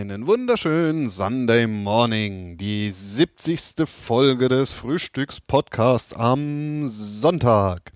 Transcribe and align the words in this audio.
Einen 0.00 0.26
wunderschönen 0.26 1.10
Sunday 1.10 1.66
Morning, 1.66 2.56
die 2.56 2.90
70. 2.90 3.86
Folge 3.86 4.48
des 4.48 4.70
Frühstückspodcasts 4.70 6.14
am 6.14 6.88
Sonntag. 6.88 7.92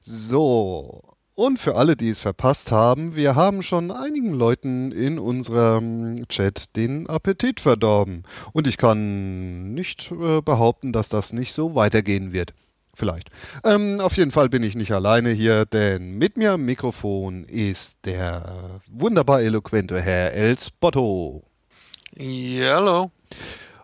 So, 0.00 1.04
und 1.36 1.60
für 1.60 1.76
alle, 1.76 1.94
die 1.94 2.08
es 2.08 2.18
verpasst 2.18 2.72
haben, 2.72 3.14
wir 3.14 3.36
haben 3.36 3.62
schon 3.62 3.92
einigen 3.92 4.34
Leuten 4.34 4.90
in 4.90 5.20
unserem 5.20 6.26
Chat 6.26 6.74
den 6.74 7.06
Appetit 7.06 7.60
verdorben. 7.60 8.24
Und 8.52 8.66
ich 8.66 8.76
kann 8.76 9.72
nicht 9.72 10.10
äh, 10.10 10.40
behaupten, 10.40 10.92
dass 10.92 11.10
das 11.10 11.32
nicht 11.32 11.52
so 11.52 11.76
weitergehen 11.76 12.32
wird. 12.32 12.54
Vielleicht. 13.00 13.30
Ähm, 13.64 13.98
auf 13.98 14.18
jeden 14.18 14.30
Fall 14.30 14.50
bin 14.50 14.62
ich 14.62 14.74
nicht 14.74 14.92
alleine 14.92 15.30
hier, 15.30 15.64
denn 15.64 16.18
mit 16.18 16.36
mir 16.36 16.52
am 16.52 16.66
Mikrofon 16.66 17.44
ist 17.44 17.96
der 18.04 18.82
wunderbar 18.88 19.40
eloquente 19.40 20.02
Herr 20.02 20.34
Elsbotto. 20.34 21.42
Ja, 22.14 22.74
hallo. 22.74 23.10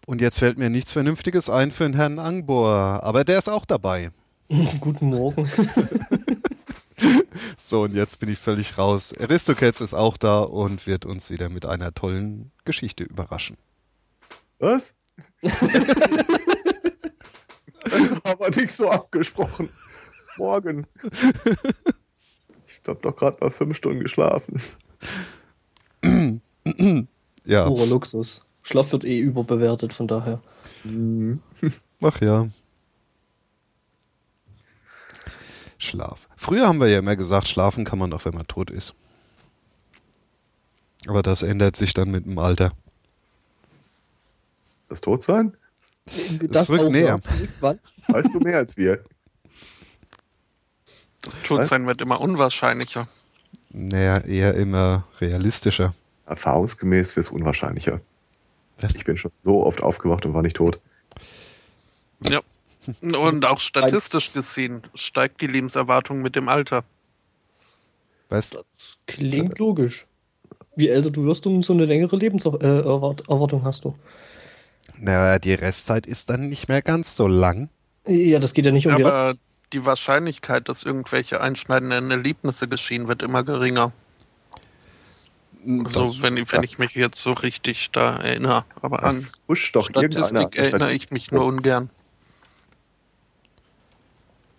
Und 0.04 0.20
jetzt 0.20 0.38
fällt 0.38 0.58
mir 0.58 0.68
nichts 0.68 0.92
Vernünftiges 0.92 1.48
ein 1.48 1.70
für 1.70 1.84
den 1.84 1.94
Herrn 1.94 2.18
Angbor, 2.18 3.02
aber 3.02 3.24
der 3.24 3.38
ist 3.38 3.48
auch 3.48 3.64
dabei. 3.64 4.10
Guten 4.80 5.06
Morgen. 5.06 5.48
so, 7.56 7.84
und 7.84 7.94
jetzt 7.94 8.20
bin 8.20 8.28
ich 8.28 8.38
völlig 8.38 8.76
raus. 8.76 9.14
Aristocats 9.18 9.80
ist 9.80 9.94
auch 9.94 10.18
da 10.18 10.40
und 10.40 10.86
wird 10.86 11.06
uns 11.06 11.30
wieder 11.30 11.48
mit 11.48 11.64
einer 11.64 11.94
tollen 11.94 12.52
Geschichte 12.66 13.04
überraschen. 13.04 13.56
Was? 14.58 14.94
Das 17.90 18.10
war 18.24 18.32
aber 18.32 18.50
nicht 18.50 18.72
so 18.72 18.90
abgesprochen. 18.90 19.68
Morgen. 20.36 20.86
Ich 22.66 22.88
habe 22.88 23.00
doch 23.00 23.16
gerade 23.16 23.38
mal 23.40 23.50
fünf 23.50 23.76
Stunden 23.76 24.00
geschlafen. 24.00 24.60
ja. 27.44 27.66
Purer 27.66 27.86
Luxus. 27.86 28.44
Schlaf 28.62 28.92
wird 28.92 29.04
eh 29.04 29.18
überbewertet, 29.18 29.92
von 29.92 30.08
daher. 30.08 30.40
Mhm. 30.84 31.40
Ach 32.02 32.20
ja. 32.20 32.48
Schlaf. 35.78 36.28
Früher 36.36 36.66
haben 36.66 36.80
wir 36.80 36.88
ja 36.88 36.98
immer 36.98 37.16
gesagt, 37.16 37.48
schlafen 37.48 37.84
kann 37.84 37.98
man 37.98 38.10
doch, 38.10 38.24
wenn 38.24 38.34
man 38.34 38.46
tot 38.46 38.70
ist. 38.70 38.94
Aber 41.06 41.22
das 41.22 41.42
ändert 41.42 41.76
sich 41.76 41.94
dann 41.94 42.10
mit 42.10 42.26
dem 42.26 42.38
Alter. 42.38 42.72
Das 44.88 45.00
Todsein? 45.00 45.56
Das, 46.06 46.68
das 46.68 46.70
rückt 46.70 46.92
näher. 46.92 47.20
Weißt 48.08 48.34
du 48.34 48.38
mehr 48.40 48.58
als 48.58 48.76
wir? 48.76 49.02
Das 51.22 51.42
Todsein 51.42 51.86
wird 51.86 52.00
immer 52.00 52.20
unwahrscheinlicher. 52.20 53.08
Naja, 53.70 54.18
eher 54.18 54.54
immer 54.54 55.06
realistischer. 55.20 55.94
Erfahrungsgemäß 56.26 57.16
wird 57.16 57.26
es 57.26 57.32
unwahrscheinlicher. 57.32 58.00
Was? 58.80 58.94
Ich 58.94 59.04
bin 59.04 59.16
schon 59.16 59.32
so 59.36 59.64
oft 59.64 59.82
aufgewacht 59.82 60.24
und 60.26 60.34
war 60.34 60.42
nicht 60.42 60.56
tot. 60.56 60.78
Ja. 62.22 62.40
Und 63.02 63.44
auch 63.44 63.58
statistisch 63.58 64.32
gesehen 64.32 64.82
steigt 64.94 65.40
die 65.40 65.48
Lebenserwartung 65.48 66.22
mit 66.22 66.36
dem 66.36 66.48
Alter. 66.48 66.84
Weißt 68.28 68.54
Das 68.54 68.64
klingt 69.06 69.58
logisch. 69.58 70.06
Je 70.76 70.88
älter 70.88 71.10
du 71.10 71.24
wirst, 71.24 71.46
umso 71.46 71.72
eine 71.72 71.86
längere 71.86 72.16
Lebenserwartung 72.16 73.64
hast 73.64 73.84
du. 73.84 73.96
Naja, 74.98 75.38
die 75.38 75.54
Restzeit 75.54 76.06
ist 76.06 76.30
dann 76.30 76.48
nicht 76.48 76.68
mehr 76.68 76.82
ganz 76.82 77.16
so 77.16 77.26
lang. 77.26 77.68
Ja, 78.06 78.38
das 78.38 78.54
geht 78.54 78.64
ja 78.64 78.70
nicht 78.70 78.86
um 78.86 78.94
Aber 78.94 79.34
die, 79.34 79.78
die 79.78 79.84
Wahrscheinlichkeit, 79.84 80.68
dass 80.68 80.84
irgendwelche 80.84 81.40
einschneidenden 81.40 82.10
Erlebnisse 82.10 82.68
geschehen, 82.68 83.08
wird 83.08 83.22
immer 83.22 83.42
geringer. 83.42 83.92
So, 85.64 86.04
also, 86.04 86.22
wenn, 86.22 86.36
wenn 86.36 86.62
ich 86.62 86.78
mich 86.78 86.92
jetzt 86.92 87.20
so 87.20 87.32
richtig 87.32 87.90
da 87.90 88.18
erinnere. 88.18 88.64
Aber 88.80 89.02
an 89.02 89.26
Statistik 89.52 90.56
erinnere 90.56 90.92
ich 90.92 91.10
mich 91.10 91.32
nur 91.32 91.44
ungern. 91.44 91.90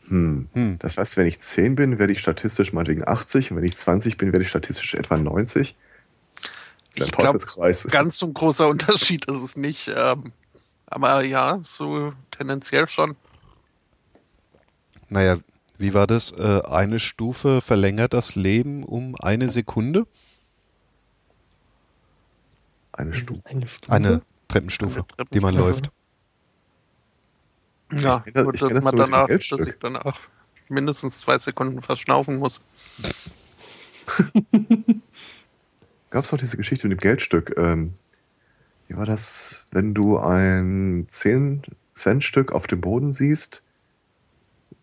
Hm. 0.09 0.49
hm. 0.53 0.79
Das 0.79 0.97
heißt, 0.97 1.15
wenn 1.17 1.27
ich 1.27 1.39
10 1.39 1.75
bin, 1.75 1.99
werde 1.99 2.13
ich 2.13 2.19
statistisch 2.19 2.73
meinetwegen 2.73 3.07
80 3.07 3.51
und 3.51 3.57
wenn 3.57 3.63
ich 3.63 3.77
20 3.77 4.17
bin, 4.17 4.33
werde 4.33 4.43
ich 4.43 4.49
statistisch 4.49 4.95
etwa 4.95 5.17
90 5.17 5.75
ich 7.05 7.11
glaube, 7.11 7.39
ganz 7.91 8.19
so 8.19 8.25
ein 8.27 8.33
großer 8.33 8.67
Unterschied 8.67 9.25
ist 9.25 9.41
es 9.41 9.57
nicht. 9.57 9.91
Ähm, 9.95 10.31
aber 10.85 11.21
ja, 11.23 11.59
so 11.61 12.13
tendenziell 12.31 12.87
schon. 12.87 13.15
Naja, 15.09 15.37
wie 15.77 15.93
war 15.93 16.07
das? 16.07 16.31
Äh, 16.31 16.61
eine 16.65 16.99
Stufe 16.99 17.61
verlängert 17.61 18.13
das 18.13 18.35
Leben 18.35 18.83
um 18.83 19.15
eine 19.19 19.49
Sekunde? 19.49 20.07
Eine 22.91 23.13
Stufe. 23.13 23.41
Eine, 23.45 23.67
Stufe? 23.67 23.91
eine 23.91 24.21
Treppenstufe, 24.47 24.99
eine 24.99 25.07
Treppenstufe, 25.07 25.33
die 25.33 25.39
man 25.39 25.55
läuft. 25.55 25.91
Ja, 27.91 28.23
ich 28.25 28.33
gut, 28.33 28.61
dass 28.61 28.83
man 28.83 28.95
danach, 28.95 29.27
dass 29.27 29.67
ich 29.67 29.75
danach 29.79 30.19
mindestens 30.67 31.19
zwei 31.19 31.37
Sekunden 31.37 31.81
verschnaufen 31.81 32.37
muss. 32.37 32.59
gab 36.17 36.25
es 36.25 36.33
auch 36.33 36.39
diese 36.39 36.57
Geschichte 36.57 36.87
mit 36.87 36.97
dem 36.97 37.01
Geldstück. 37.01 37.53
Ähm, 37.57 37.93
wie 38.87 38.97
war 38.97 39.05
das, 39.05 39.67
wenn 39.69 39.93
du 39.93 40.17
ein 40.17 41.05
10-Cent-Stück 41.05 42.53
auf 42.53 42.65
dem 42.65 42.81
Boden 42.81 43.11
siehst? 43.11 43.61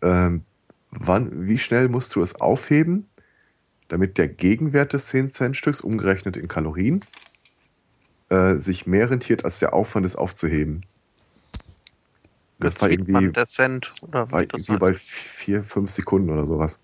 Ähm, 0.01 0.45
wann, 0.91 1.45
wie 1.45 1.57
schnell 1.57 1.89
musst 1.89 2.15
du 2.15 2.21
es 2.21 2.35
aufheben, 2.35 3.09
damit 3.89 4.17
der 4.17 4.29
Gegenwert 4.29 4.93
des 4.93 5.13
10-Cent-Stücks, 5.13 5.81
umgerechnet 5.81 6.37
in 6.37 6.47
Kalorien, 6.47 7.01
äh, 8.29 8.55
sich 8.55 8.87
mehr 8.87 9.09
rentiert 9.09 9.43
als 9.43 9.59
der 9.59 9.73
Aufwand, 9.73 10.05
es 10.05 10.15
aufzuheben? 10.15 10.85
Das, 12.59 12.75
das 12.75 12.81
war 12.83 12.89
irgendwie, 12.89 13.29
der 13.29 13.45
Cent, 13.45 13.89
oder 14.03 14.31
war 14.31 14.39
irgendwie 14.39 14.77
bei 14.77 14.93
4, 14.93 15.65
5 15.65 15.91
Sekunden 15.91 16.29
oder 16.29 16.45
sowas. 16.45 16.79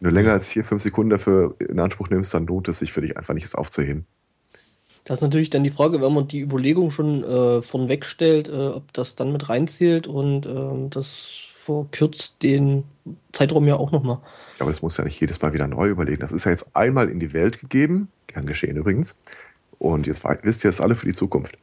Wenn 0.00 0.10
du 0.10 0.14
länger 0.14 0.32
als 0.32 0.48
vier, 0.48 0.64
fünf 0.64 0.82
Sekunden 0.82 1.10
dafür 1.10 1.54
in 1.58 1.78
Anspruch 1.78 2.10
nimmst, 2.10 2.34
dann 2.34 2.46
lohnt 2.46 2.68
es 2.68 2.78
sich 2.80 2.92
für 2.92 3.00
dich 3.00 3.16
einfach 3.16 3.34
nicht, 3.34 3.44
es 3.44 3.54
aufzuheben. 3.54 4.06
Das 5.04 5.18
ist 5.18 5.22
natürlich 5.22 5.50
dann 5.50 5.64
die 5.64 5.70
Frage, 5.70 6.00
wenn 6.02 6.12
man 6.12 6.26
die 6.28 6.40
Überlegung 6.40 6.90
schon 6.90 7.22
äh, 7.24 7.62
von 7.62 7.88
wegstellt, 7.88 8.48
äh, 8.48 8.68
ob 8.68 8.92
das 8.92 9.14
dann 9.14 9.32
mit 9.32 9.48
reinzählt 9.48 10.06
und 10.06 10.46
äh, 10.46 10.88
das 10.90 11.30
verkürzt 11.54 12.42
den 12.42 12.84
Zeitraum 13.32 13.66
ja 13.66 13.76
auch 13.76 13.92
nochmal. 13.92 14.18
Aber 14.58 14.70
das 14.70 14.82
muss 14.82 14.96
ja 14.96 15.04
nicht 15.04 15.20
jedes 15.20 15.40
Mal 15.42 15.54
wieder 15.54 15.68
neu 15.68 15.88
überlegen. 15.88 16.20
Das 16.20 16.32
ist 16.32 16.44
ja 16.44 16.50
jetzt 16.50 16.74
einmal 16.74 17.08
in 17.08 17.20
die 17.20 17.32
Welt 17.32 17.60
gegeben, 17.60 18.08
gern 18.26 18.46
geschehen 18.46 18.76
übrigens. 18.76 19.18
Und 19.78 20.06
jetzt 20.06 20.24
wisst 20.42 20.64
ihr 20.64 20.70
es 20.70 20.80
alle 20.80 20.94
für 20.94 21.06
die 21.06 21.12
Zukunft. 21.14 21.56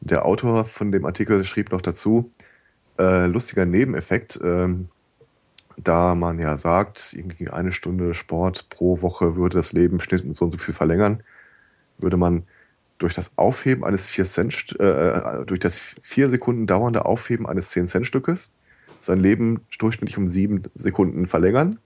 Der 0.00 0.24
Autor 0.24 0.64
von 0.64 0.92
dem 0.92 1.04
Artikel 1.04 1.44
schrieb 1.44 1.70
noch 1.70 1.82
dazu, 1.82 2.30
Äh, 2.98 3.26
lustiger 3.26 3.64
Nebeneffekt, 3.64 4.40
ähm, 4.42 4.88
da 5.82 6.14
man 6.14 6.38
ja 6.38 6.56
sagt, 6.56 7.14
irgendwie 7.14 7.48
eine 7.48 7.72
Stunde 7.72 8.14
Sport 8.14 8.68
pro 8.68 9.00
Woche 9.00 9.36
würde 9.36 9.56
das 9.56 9.72
Leben 9.72 10.00
Schnitt 10.00 10.24
so 10.34 10.44
und 10.44 10.50
so 10.50 10.58
viel 10.58 10.74
verlängern, 10.74 11.22
würde 11.98 12.16
man 12.16 12.44
durch 12.98 13.14
das 13.14 13.32
Aufheben 13.36 13.84
eines 13.84 14.06
4 14.06 14.24
Cent, 14.24 14.76
äh, 14.80 14.84
äh, 14.84 15.46
durch 15.46 15.60
das 15.60 15.78
4 16.02 16.30
Sekunden 16.30 16.66
dauernde 16.66 17.06
Aufheben 17.06 17.46
eines 17.46 17.70
10 17.70 17.86
Cent 17.86 18.06
Stückes 18.06 18.54
sein 19.00 19.20
Leben 19.20 19.60
durchschnittlich 19.78 20.18
um 20.18 20.26
7 20.26 20.64
Sekunden 20.74 21.26
verlängern. 21.26 21.78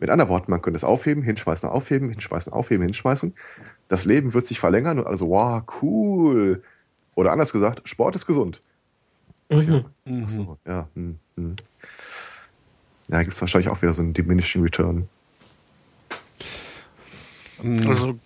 Mit 0.00 0.10
anderen 0.10 0.30
Worten, 0.30 0.50
man 0.50 0.62
könnte 0.62 0.76
es 0.76 0.84
aufheben, 0.84 1.22
hinschmeißen, 1.22 1.68
aufheben, 1.68 2.10
hinschmeißen, 2.10 2.52
aufheben, 2.52 2.84
hinschmeißen. 2.84 3.34
Das 3.88 4.04
Leben 4.04 4.34
wird 4.34 4.46
sich 4.46 4.60
verlängern 4.60 4.98
und 4.98 5.06
also, 5.06 5.28
wow, 5.30 5.62
cool. 5.82 6.62
Oder 7.14 7.32
anders 7.32 7.52
gesagt, 7.52 7.88
Sport 7.88 8.14
ist 8.14 8.26
gesund. 8.26 8.62
Mhm. 9.50 9.84
Ja, 10.06 10.24
Achso, 10.24 10.58
ja. 10.66 10.88
Hm, 10.94 11.18
hm. 11.36 11.56
Ja, 13.08 13.22
gibt 13.22 13.34
es 13.34 13.40
wahrscheinlich 13.40 13.68
auch 13.68 13.80
wieder 13.82 13.94
so 13.94 14.02
einen 14.02 14.12
diminishing 14.12 14.62
return. 14.62 15.08
Also 17.86 18.18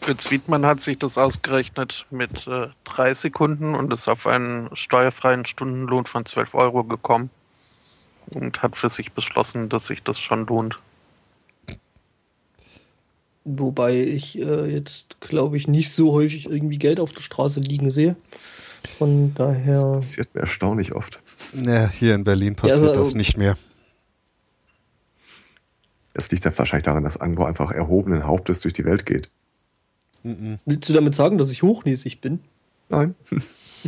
Fritz 0.00 0.30
Wiedmann 0.30 0.64
hat 0.66 0.80
sich 0.80 0.98
das 0.98 1.18
ausgerechnet 1.18 2.06
mit 2.10 2.46
äh, 2.46 2.68
drei 2.84 3.14
Sekunden 3.14 3.74
und 3.74 3.92
ist 3.92 4.08
auf 4.08 4.26
einen 4.26 4.74
steuerfreien 4.74 5.44
Stundenlohn 5.44 6.06
von 6.06 6.24
12 6.24 6.54
Euro 6.54 6.84
gekommen 6.84 7.30
und 8.30 8.62
hat 8.62 8.76
für 8.76 8.88
sich 8.88 9.12
beschlossen, 9.12 9.68
dass 9.68 9.86
sich 9.86 10.02
das 10.02 10.18
schon 10.18 10.46
lohnt. 10.46 10.78
Wobei 13.44 13.94
ich 13.96 14.38
äh, 14.38 14.72
jetzt, 14.72 15.20
glaube 15.20 15.56
ich, 15.56 15.68
nicht 15.68 15.92
so 15.92 16.12
häufig 16.12 16.46
irgendwie 16.46 16.78
Geld 16.78 17.00
auf 17.00 17.12
der 17.12 17.22
Straße 17.22 17.60
liegen 17.60 17.90
sehe. 17.90 18.16
Von 18.98 19.34
daher. 19.34 19.72
Das 19.72 19.92
passiert 19.92 20.34
mir 20.34 20.42
erstaunlich 20.42 20.92
oft. 20.92 21.18
Ja, 21.54 21.88
hier 21.88 22.14
in 22.14 22.24
Berlin 22.24 22.54
passiert 22.54 22.82
ja, 22.82 22.88
also, 22.88 23.04
das 23.04 23.14
nicht 23.14 23.36
mehr. 23.36 23.56
Es 26.20 26.30
liegt 26.30 26.44
dann 26.44 26.56
wahrscheinlich 26.58 26.84
daran, 26.84 27.02
dass 27.02 27.16
Angbo 27.16 27.44
einfach 27.44 27.72
erhobenen 27.72 28.26
Hauptes 28.26 28.60
durch 28.60 28.74
die 28.74 28.84
Welt 28.84 29.06
geht. 29.06 29.30
Mhm. 30.22 30.58
Willst 30.66 30.86
du 30.88 30.92
damit 30.92 31.14
sagen, 31.14 31.38
dass 31.38 31.50
ich 31.50 31.62
hochnäsig 31.62 32.20
bin? 32.20 32.40
Nein. 32.90 33.14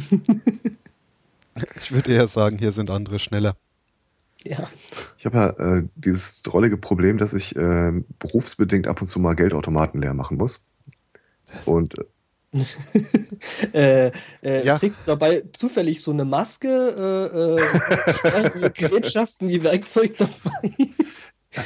ich 1.79 1.93
würde 1.93 2.11
eher 2.11 2.27
sagen, 2.29 2.57
hier 2.57 2.73
sind 2.73 2.89
andere 2.89 3.19
schneller. 3.19 3.55
Ja. 4.45 4.71
Ich 5.19 5.27
habe 5.27 5.37
ja 5.37 5.49
äh, 5.51 5.85
dieses 5.95 6.43
drollige 6.43 6.79
Problem, 6.79 7.19
dass 7.19 7.35
ich 7.35 7.55
äh, 7.55 7.93
berufsbedingt 8.19 8.87
ab 8.87 9.03
und 9.03 9.09
zu 9.09 9.21
mal 9.21 9.35
Geldautomaten 9.35 10.01
leer 10.01 10.15
machen 10.15 10.39
muss. 10.39 10.65
Und 11.67 11.95
äh, 13.73 14.11
äh, 14.43 14.65
ja. 14.65 14.79
Trägst 14.79 15.01
du 15.01 15.05
dabei 15.07 15.43
zufällig 15.53 16.03
so 16.03 16.13
eine 16.13 16.25
Maske, 16.25 16.69
äh, 16.69 18.67
äh 18.67 18.71
Gerätschaften 18.75 19.49
wie 19.49 19.63
Werkzeug 19.63 20.17
dabei? 20.17 20.73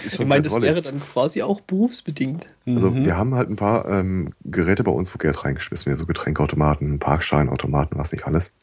Ich 0.04 0.18
meine, 0.26 0.42
das 0.42 0.60
wäre 0.60 0.82
dann 0.82 1.00
quasi 1.00 1.42
auch 1.42 1.60
berufsbedingt. 1.60 2.46
Also 2.66 2.90
mhm. 2.90 3.04
wir 3.04 3.16
haben 3.16 3.34
halt 3.34 3.48
ein 3.48 3.56
paar 3.56 3.88
ähm, 3.88 4.32
Geräte 4.44 4.82
bei 4.82 4.90
uns, 4.90 5.14
wo 5.14 5.18
Geld 5.18 5.44
reingeschmissen 5.44 5.86
wird, 5.86 5.98
so 5.98 6.06
Getränkautomaten, 6.06 6.98
Parkscheinautomaten, 6.98 7.98
was 7.98 8.12
nicht 8.12 8.26
alles. 8.26 8.54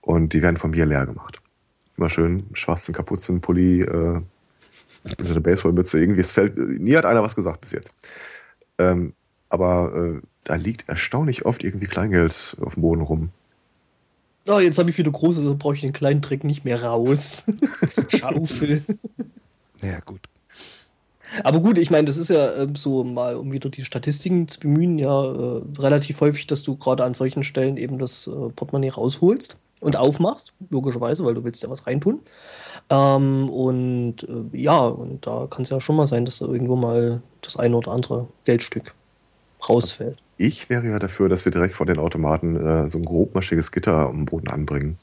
Und 0.00 0.32
die 0.32 0.42
werden 0.42 0.56
von 0.56 0.70
mir 0.70 0.86
leer 0.86 1.06
gemacht. 1.06 1.40
Immer 1.96 2.10
schön 2.10 2.46
schwarzen 2.52 2.94
Kapuzenpulli, 2.94 3.82
äh, 3.82 4.20
mit 5.04 5.20
einer 5.20 5.40
Baseballmütze, 5.40 5.98
irgendwie. 5.98 6.20
Es 6.20 6.32
fällt, 6.32 6.58
nie 6.58 6.96
hat 6.96 7.04
einer 7.04 7.22
was 7.22 7.36
gesagt 7.36 7.60
bis 7.60 7.72
jetzt. 7.72 7.92
Ähm, 8.78 9.14
aber 9.48 9.92
äh, 9.94 10.20
da 10.44 10.54
liegt 10.54 10.88
erstaunlich 10.88 11.44
oft 11.44 11.64
irgendwie 11.64 11.86
Kleingeld 11.86 12.56
auf 12.60 12.74
dem 12.74 12.82
Boden 12.82 13.02
rum. 13.02 13.30
Oh, 14.46 14.58
jetzt 14.58 14.78
habe 14.78 14.88
ich 14.90 14.96
wieder 14.96 15.10
große, 15.10 15.44
da 15.44 15.52
brauche 15.52 15.74
ich 15.74 15.82
den 15.82 15.92
kleinen 15.92 16.22
Trick 16.22 16.44
nicht 16.44 16.64
mehr 16.64 16.82
raus. 16.82 17.44
Schaufel. 18.08 18.82
Ja, 19.82 20.00
gut. 20.00 20.20
Aber 21.44 21.60
gut, 21.60 21.78
ich 21.78 21.90
meine, 21.90 22.06
das 22.06 22.16
ist 22.16 22.30
ja 22.30 22.48
äh, 22.54 22.68
so 22.74 23.04
mal, 23.04 23.36
um 23.36 23.52
wieder 23.52 23.68
die 23.68 23.84
Statistiken 23.84 24.48
zu 24.48 24.60
bemühen, 24.60 24.98
ja 24.98 25.32
äh, 25.32 25.62
relativ 25.78 26.20
häufig, 26.20 26.46
dass 26.46 26.62
du 26.62 26.76
gerade 26.76 27.04
an 27.04 27.14
solchen 27.14 27.44
Stellen 27.44 27.76
eben 27.76 27.98
das 27.98 28.26
äh, 28.26 28.48
Portemonnaie 28.50 28.90
rausholst 28.90 29.56
und 29.80 29.96
aufmachst, 29.96 30.52
logischerweise, 30.70 31.24
weil 31.24 31.34
du 31.34 31.44
willst 31.44 31.62
ja 31.62 31.70
was 31.70 31.86
reintun. 31.86 32.20
Ähm, 32.90 33.48
und 33.48 34.22
äh, 34.22 34.56
ja, 34.56 34.86
und 34.86 35.26
da 35.26 35.46
kann 35.48 35.62
es 35.62 35.70
ja 35.70 35.80
schon 35.80 35.96
mal 35.96 36.06
sein, 36.06 36.24
dass 36.24 36.38
da 36.38 36.46
irgendwo 36.46 36.76
mal 36.76 37.22
das 37.42 37.56
eine 37.56 37.76
oder 37.76 37.92
andere 37.92 38.28
Geldstück 38.44 38.94
rausfällt. 39.68 40.18
Ich 40.36 40.70
wäre 40.70 40.86
ja 40.86 40.98
dafür, 40.98 41.28
dass 41.28 41.44
wir 41.44 41.52
direkt 41.52 41.76
vor 41.76 41.86
den 41.86 41.98
Automaten 41.98 42.56
äh, 42.56 42.88
so 42.88 42.98
ein 42.98 43.04
grobmaschiges 43.04 43.72
Gitter 43.72 44.08
am 44.08 44.24
Boden 44.24 44.48
anbringen. 44.48 44.98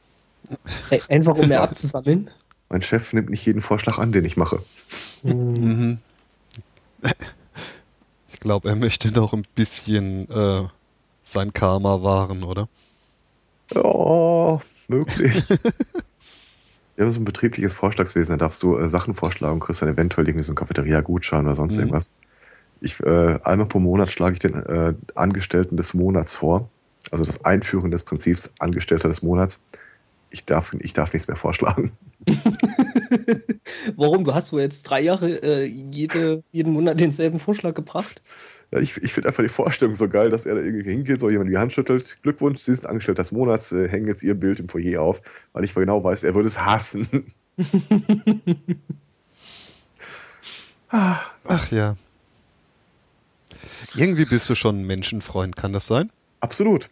Einfach 1.10 1.38
um 1.38 1.48
mehr 1.48 1.62
abzusammeln. 1.64 2.30
Mein 2.70 2.82
Chef 2.82 3.14
nimmt 3.14 3.30
nicht 3.30 3.46
jeden 3.46 3.62
Vorschlag 3.62 3.98
an, 4.00 4.12
den 4.12 4.26
ich 4.26 4.38
mache. 4.38 4.60
Mhm. 5.24 6.00
Ich 8.28 8.40
glaube, 8.42 8.70
er 8.70 8.76
möchte 8.76 9.12
noch 9.12 9.34
ein 9.34 9.46
bisschen 9.56 10.30
äh, 10.30 10.68
sein 11.24 11.54
Karma 11.54 12.04
wahren, 12.04 12.44
oder? 12.44 12.68
Ja, 13.74 14.62
möglich. 14.88 15.50
Wir 16.96 17.04
haben 17.04 17.12
so 17.12 17.20
ein 17.20 17.26
betriebliches 17.26 17.74
Vorschlagswesen, 17.74 18.38
da 18.38 18.46
darfst 18.46 18.62
du 18.62 18.78
äh, 18.78 18.88
Sachen 18.88 19.16
vorschlagen 19.16 19.56
und 19.56 19.60
kriegst 19.62 19.82
dann 19.82 19.90
eventuell 19.90 20.28
irgendwie 20.28 20.44
so 20.44 20.52
einen 20.52 20.58
Cafeteria-Gutschein 20.58 21.46
oder 21.46 21.56
sonst 21.56 21.76
mhm. 21.76 21.82
irgendwas. 21.82 22.12
Ich, 22.82 23.00
äh, 23.02 23.40
einmal 23.44 23.68
pro 23.68 23.80
Monat 23.80 24.12
schlage 24.12 24.34
ich 24.34 24.40
den 24.40 24.54
äh, 24.54 24.94
Angestellten 25.16 25.78
des 25.78 25.94
Monats 25.94 26.36
vor. 26.36 26.70
Also 27.12 27.26
das 27.26 27.44
Einführen 27.46 27.92
des 27.92 28.04
Prinzips 28.04 28.54
Angestellter 28.60 29.08
des 29.08 29.22
Monats. 29.22 29.64
Ich 30.30 30.46
darf, 30.46 30.76
ich 30.80 30.94
darf 30.94 31.14
nichts 31.14 31.28
mehr 31.28 31.38
vorschlagen. 31.38 31.92
Warum? 33.96 34.24
Du 34.26 34.34
hast 34.34 34.52
wohl 34.54 34.62
jetzt 34.62 34.84
drei 34.84 35.02
Jahre 35.02 35.30
äh, 35.44 35.66
jede, 35.66 36.44
jeden 36.52 36.74
Monat 36.74 37.00
denselben 37.00 37.40
Vorschlag 37.40 37.74
gebracht? 37.74 38.22
Ja, 38.72 38.80
ich, 38.80 38.98
ich 38.98 39.14
finde 39.14 39.30
einfach 39.30 39.44
die 39.44 39.50
Vorstellung 39.50 39.96
so 39.96 40.10
geil, 40.10 40.30
dass 40.30 40.46
er 40.46 40.56
da 40.56 40.62
irgendwie 40.62 40.90
hingeht, 40.90 41.20
so 41.20 41.30
jemand 41.30 41.50
die 41.50 41.58
Hand 41.58 41.74
schüttelt. 41.74 42.18
Glückwunsch, 42.24 42.62
Sie 42.62 42.74
sind 42.74 42.88
Angestellter 42.88 43.22
des 43.22 43.32
Monats, 43.32 43.72
äh, 43.72 43.88
hängen 43.88 44.08
jetzt 44.08 44.24
Ihr 44.24 44.34
Bild 44.34 44.60
im 44.60 44.70
Foyer 44.70 45.02
auf, 45.02 45.22
weil 45.54 45.64
ich 45.64 45.74
genau 45.74 46.04
weiß, 46.04 46.24
er 46.24 46.36
würde 46.36 46.48
es 46.48 46.60
hassen. 46.60 47.08
Ach 50.90 51.72
ja. 51.72 51.96
Irgendwie 53.96 54.26
bist 54.26 54.50
du 54.50 54.56
schon 54.56 54.82
ein 54.82 54.88
Menschenfreund, 54.88 55.56
kann 55.56 55.72
das 55.74 55.88
sein? 55.88 56.12
Absolut. 56.40 56.90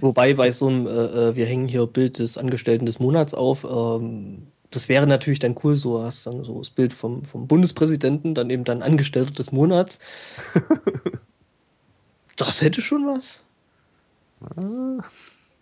Wobei 0.00 0.34
bei 0.34 0.50
so 0.50 0.68
einem, 0.68 0.86
äh, 0.86 0.90
äh, 0.90 1.36
wir 1.36 1.46
hängen 1.46 1.68
hier 1.68 1.86
Bild 1.86 2.18
des 2.18 2.38
Angestellten 2.38 2.86
des 2.86 2.98
Monats 2.98 3.34
auf, 3.34 3.64
ähm, 3.64 4.48
das 4.70 4.88
wäre 4.88 5.06
natürlich 5.06 5.40
dann 5.40 5.56
cool, 5.64 5.76
so 5.76 6.02
hast 6.02 6.26
dann 6.26 6.44
so 6.44 6.58
das 6.58 6.70
Bild 6.70 6.92
vom, 6.92 7.24
vom 7.24 7.46
Bundespräsidenten, 7.48 8.34
dann 8.34 8.50
eben 8.50 8.64
dann 8.64 8.82
Angestellter 8.82 9.32
des 9.32 9.52
Monats. 9.52 9.98
das 12.36 12.62
hätte 12.62 12.80
schon 12.80 13.06
was. 13.06 13.42
Ah. 14.56 15.04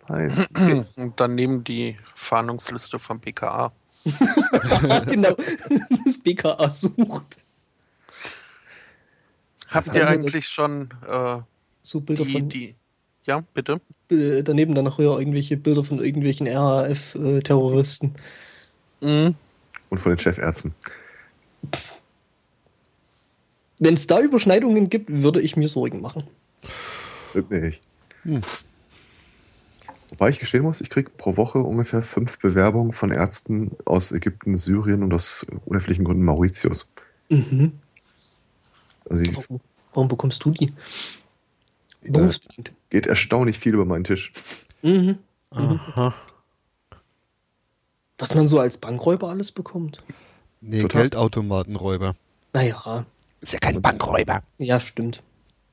Und 0.95 1.13
daneben 1.19 1.63
die 1.63 1.95
Fahndungsliste 2.15 2.99
vom 2.99 3.19
BKA. 3.19 3.71
genau, 5.05 5.35
das 6.05 6.17
BKA 6.23 6.69
sucht. 6.71 7.37
Habt 9.67 9.95
ihr 9.95 10.07
eigentlich 10.07 10.47
schon 10.47 10.89
äh, 11.07 11.39
so 11.83 12.01
Bilder 12.01 12.25
die, 12.25 12.31
von 12.31 12.49
die, 12.49 12.75
ja, 13.25 13.43
bitte. 13.53 13.81
Daneben 14.07 14.73
dann 14.73 14.85
noch 14.85 14.97
irgendwelche 14.97 15.57
Bilder 15.57 15.83
von 15.83 15.99
irgendwelchen 15.99 16.47
RAF-Terroristen. 16.47 18.15
Mhm. 19.01 19.35
Und 19.89 19.97
von 19.99 20.11
den 20.11 20.19
Chefärzten. 20.19 20.73
Wenn 23.79 23.93
es 23.93 24.07
da 24.07 24.19
Überschneidungen 24.19 24.89
gibt, 24.89 25.09
würde 25.09 25.41
ich 25.41 25.55
mir 25.55 25.69
Sorgen 25.69 26.01
machen. 26.01 26.23
Stimmt 27.29 27.51
nicht. 27.51 27.81
Hm. 28.23 28.41
Wobei 30.09 30.29
ich 30.29 30.39
gestehen 30.39 30.63
muss, 30.63 30.81
ich 30.81 30.89
kriege 30.89 31.09
pro 31.09 31.37
Woche 31.37 31.59
ungefähr 31.59 32.01
fünf 32.01 32.39
Bewerbungen 32.39 32.93
von 32.93 33.11
Ärzten 33.11 33.71
aus 33.85 34.11
Ägypten, 34.11 34.55
Syrien 34.55 35.03
und 35.03 35.13
aus 35.13 35.45
unerfindlichen 35.65 36.03
Gründen 36.03 36.25
Mauritius. 36.25 36.91
Mhm. 37.29 37.73
Also 39.07 39.23
ich, 39.23 39.35
warum, 39.35 39.61
warum, 39.93 40.07
bekommst 40.07 40.43
du 40.43 40.51
die? 40.51 40.73
Berufsbedingt. 42.01 42.71
Geht 42.89 43.07
erstaunlich 43.07 43.59
viel 43.59 43.75
über 43.75 43.85
meinen 43.85 44.03
Tisch. 44.03 44.31
Mhm. 44.81 45.19
Aha. 45.51 46.13
Was 48.19 48.35
man 48.35 48.47
so 48.47 48.59
als 48.59 48.77
Bankräuber 48.77 49.29
alles 49.29 49.51
bekommt. 49.51 50.03
Nee, 50.61 50.81
Total. 50.81 51.03
Geldautomatenräuber. 51.03 52.15
Naja. 52.53 53.05
Ist 53.41 53.53
ja 53.53 53.59
kein 53.59 53.81
Bankräuber. 53.81 54.43
Ja, 54.57 54.79
stimmt. 54.79 55.23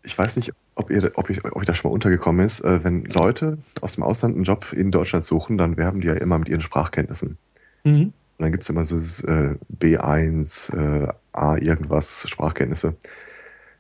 Ich 0.05 0.17
weiß 0.17 0.37
nicht, 0.37 0.53
ob, 0.77 0.91
ihr, 0.91 1.11
ob, 1.17 1.29
ich, 1.29 1.45
ob 1.45 1.61
ich 1.61 1.67
da 1.67 1.75
schon 1.75 1.91
mal 1.91 1.95
untergekommen 1.95 2.47
ist. 2.47 2.61
Äh, 2.61 2.85
wenn 2.85 3.05
Leute 3.05 3.59
aus 3.81 3.97
dem 3.97 4.05
Ausland 4.05 4.37
einen 4.37 4.45
Job 4.45 4.73
in 4.73 4.93
Deutschland 4.93 5.25
suchen, 5.25 5.59
dann 5.59 5.77
werben 5.77 6.01
die 6.01 6.07
ja 6.07 6.15
immer 6.15 6.39
mit 6.39 6.49
ihren 6.49 6.63
Sprachkenntnissen. 6.63 7.37
Mhm. 7.83 8.13
Und 8.39 8.43
dann 8.43 8.53
gibt 8.53 8.63
es 8.63 8.71
immer 8.71 8.85
so 8.85 8.97
äh, 8.97 9.57
B1, 9.77 10.73
äh, 10.73 11.13
A 11.33 11.57
irgendwas 11.57 12.29
Sprachkenntnisse 12.29 12.97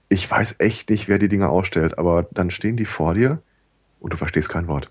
ich 0.09 0.31
weiß 0.31 0.57
echt 0.59 0.91
nicht, 0.91 1.09
wer 1.09 1.19
die 1.19 1.29
Dinge 1.29 1.49
ausstellt, 1.49 1.99
aber 1.99 2.27
dann 2.33 2.51
stehen 2.51 2.77
die 2.77 2.85
vor 2.85 3.15
dir 3.15 3.43
und 4.01 4.13
du 4.13 4.17
verstehst 4.17 4.49
kein 4.49 4.69
Wort. 4.69 4.91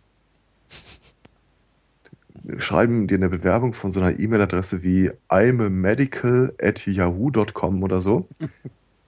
Schreiben 2.60 3.08
dir 3.08 3.16
eine 3.16 3.30
Bewerbung 3.30 3.74
von 3.74 3.92
so 3.92 4.00
einer 4.00 4.20
E-Mail-Adresse 4.20 4.84
wie 4.84 5.12
I'm 5.30 5.66
a 5.66 5.70
medical 5.70 6.54
at 6.62 6.86
yahoo.com 6.86 7.84
oder 7.84 8.02
so. 8.02 8.28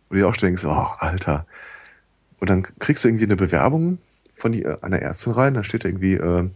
Und 0.09 0.15
du 0.15 0.15
dir 0.17 0.27
auch 0.27 0.37
denkst, 0.37 0.63
oh, 0.65 0.87
Alter. 0.99 1.45
Und 2.39 2.49
dann 2.49 2.63
kriegst 2.79 3.03
du 3.03 3.09
irgendwie 3.09 3.25
eine 3.25 3.35
Bewerbung 3.35 3.97
von 4.33 4.51
die, 4.51 4.63
äh, 4.63 4.77
einer 4.81 5.01
Ärztin 5.01 5.33
rein, 5.33 5.53
da 5.55 5.63
steht 5.63 5.85
irgendwie, 5.85 6.13
äh, 6.13 6.49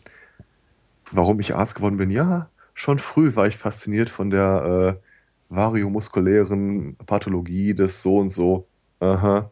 warum 1.11 1.39
ich 1.39 1.55
Arzt 1.55 1.75
geworden 1.75 1.97
bin. 1.97 2.11
Ja, 2.11 2.49
schon 2.73 2.99
früh 2.99 3.35
war 3.35 3.47
ich 3.47 3.57
fasziniert 3.57 4.09
von 4.09 4.29
der 4.29 4.97
äh, 4.97 5.55
variomuskulären 5.55 6.95
Pathologie 7.05 7.73
des 7.73 8.01
so 8.01 8.17
und 8.17 8.29
so. 8.29 8.67
Aha. 8.99 9.51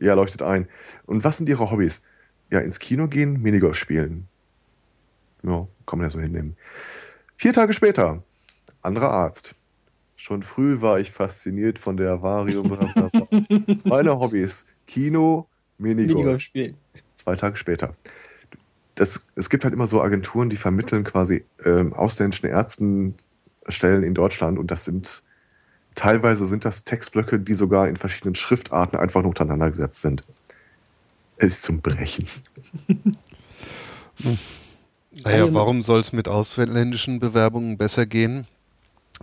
Ja, 0.00 0.14
leuchtet 0.14 0.42
ein. 0.42 0.66
Und 1.06 1.22
was 1.22 1.36
sind 1.36 1.48
Ihre 1.48 1.70
Hobbys? 1.70 2.02
Ja, 2.50 2.58
ins 2.60 2.78
Kino 2.78 3.06
gehen, 3.06 3.40
Minigolf 3.40 3.76
spielen. 3.76 4.28
Ja, 5.44 5.66
kann 5.86 5.98
man 5.98 6.06
ja 6.06 6.10
so 6.10 6.20
hinnehmen. 6.20 6.56
Vier 7.36 7.52
Tage 7.52 7.72
später, 7.72 8.22
anderer 8.82 9.10
Arzt. 9.10 9.54
Schon 10.16 10.42
früh 10.42 10.80
war 10.80 11.00
ich 11.00 11.10
fasziniert 11.10 11.78
von 11.78 11.96
der 11.96 12.22
Varium. 12.22 12.68
Meine 13.84 14.18
Hobbys: 14.18 14.66
Kino, 14.86 15.46
Minigolf. 15.78 16.16
Minigolf 16.16 16.42
spielen. 16.42 16.76
Zwei 17.14 17.36
Tage 17.36 17.56
später. 17.56 17.94
Das, 18.94 19.26
es 19.34 19.50
gibt 19.50 19.64
halt 19.64 19.74
immer 19.74 19.86
so 19.86 20.00
Agenturen, 20.00 20.48
die 20.50 20.56
vermitteln 20.56 21.04
quasi 21.04 21.44
ähm, 21.64 21.92
ausländischen 21.92 22.46
Ärzten 22.46 23.16
Stellen 23.68 24.02
in 24.02 24.14
Deutschland 24.14 24.58
und 24.58 24.70
das 24.70 24.84
sind 24.84 25.22
teilweise 25.94 26.46
sind 26.46 26.64
das 26.64 26.84
Textblöcke, 26.84 27.38
die 27.38 27.54
sogar 27.54 27.88
in 27.88 27.96
verschiedenen 27.96 28.34
Schriftarten 28.34 28.98
einfach 28.98 29.22
nur 29.22 29.30
untereinander 29.30 29.70
gesetzt 29.70 30.00
sind. 30.00 30.22
Es 31.36 31.54
ist 31.54 31.62
zum 31.62 31.80
Brechen. 31.80 32.26
Naja, 35.22 35.52
warum 35.54 35.82
soll 35.82 36.00
es 36.00 36.12
mit 36.12 36.28
ausländischen 36.28 37.20
Bewerbungen 37.20 37.78
besser 37.78 38.06
gehen 38.06 38.46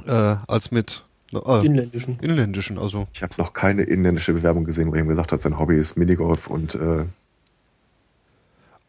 äh, 0.05 0.35
als 0.47 0.71
mit 0.71 1.05
äh, 1.33 1.65
inländischen? 1.65 2.19
Inländischen, 2.21 2.77
also. 2.77 3.07
Ich 3.13 3.23
habe 3.23 3.33
noch 3.37 3.53
keine 3.53 3.83
inländische 3.83 4.33
Bewerbung 4.33 4.63
gesehen, 4.63 4.91
wo 4.91 4.95
jemand 4.95 5.11
gesagt 5.11 5.31
hat, 5.31 5.41
sein 5.41 5.59
Hobby 5.59 5.75
ist 5.75 5.97
Minigolf 5.97 6.47
und 6.47 6.75
äh, 6.75 7.05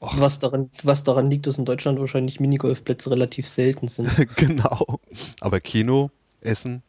was 0.01 0.41
daran, 0.41 0.69
was 0.83 1.05
daran 1.05 1.31
liegt, 1.31 1.47
dass 1.47 1.59
in 1.59 1.65
Deutschland 1.65 2.01
wahrscheinlich 2.01 2.41
Minigolfplätze 2.41 3.11
relativ 3.11 3.47
selten 3.47 3.87
sind. 3.87 4.11
genau. 4.37 4.99
Aber 5.41 5.61
Kino, 5.61 6.11
Essen, 6.41 6.83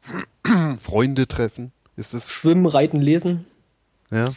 Freunde 0.82 1.28
treffen, 1.28 1.72
ist 1.96 2.14
es. 2.14 2.30
Schwimmen, 2.30 2.66
Reiten, 2.66 3.02
Lesen. 3.02 3.46
Ja. 4.10 4.30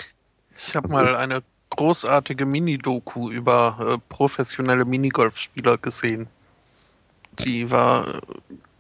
Ich 0.59 0.75
habe 0.75 0.85
also 0.85 0.95
mal 0.95 1.17
eine 1.17 1.43
großartige 1.77 2.47
Mini-Doku 2.47 3.31
über 3.31 3.77
äh, 3.79 3.99
professionelle 4.09 4.85
Minigolfspieler 4.85 5.79
gesehen. 5.79 6.29
Die 7.39 7.71
war 7.71 8.09
äh, 8.09 8.21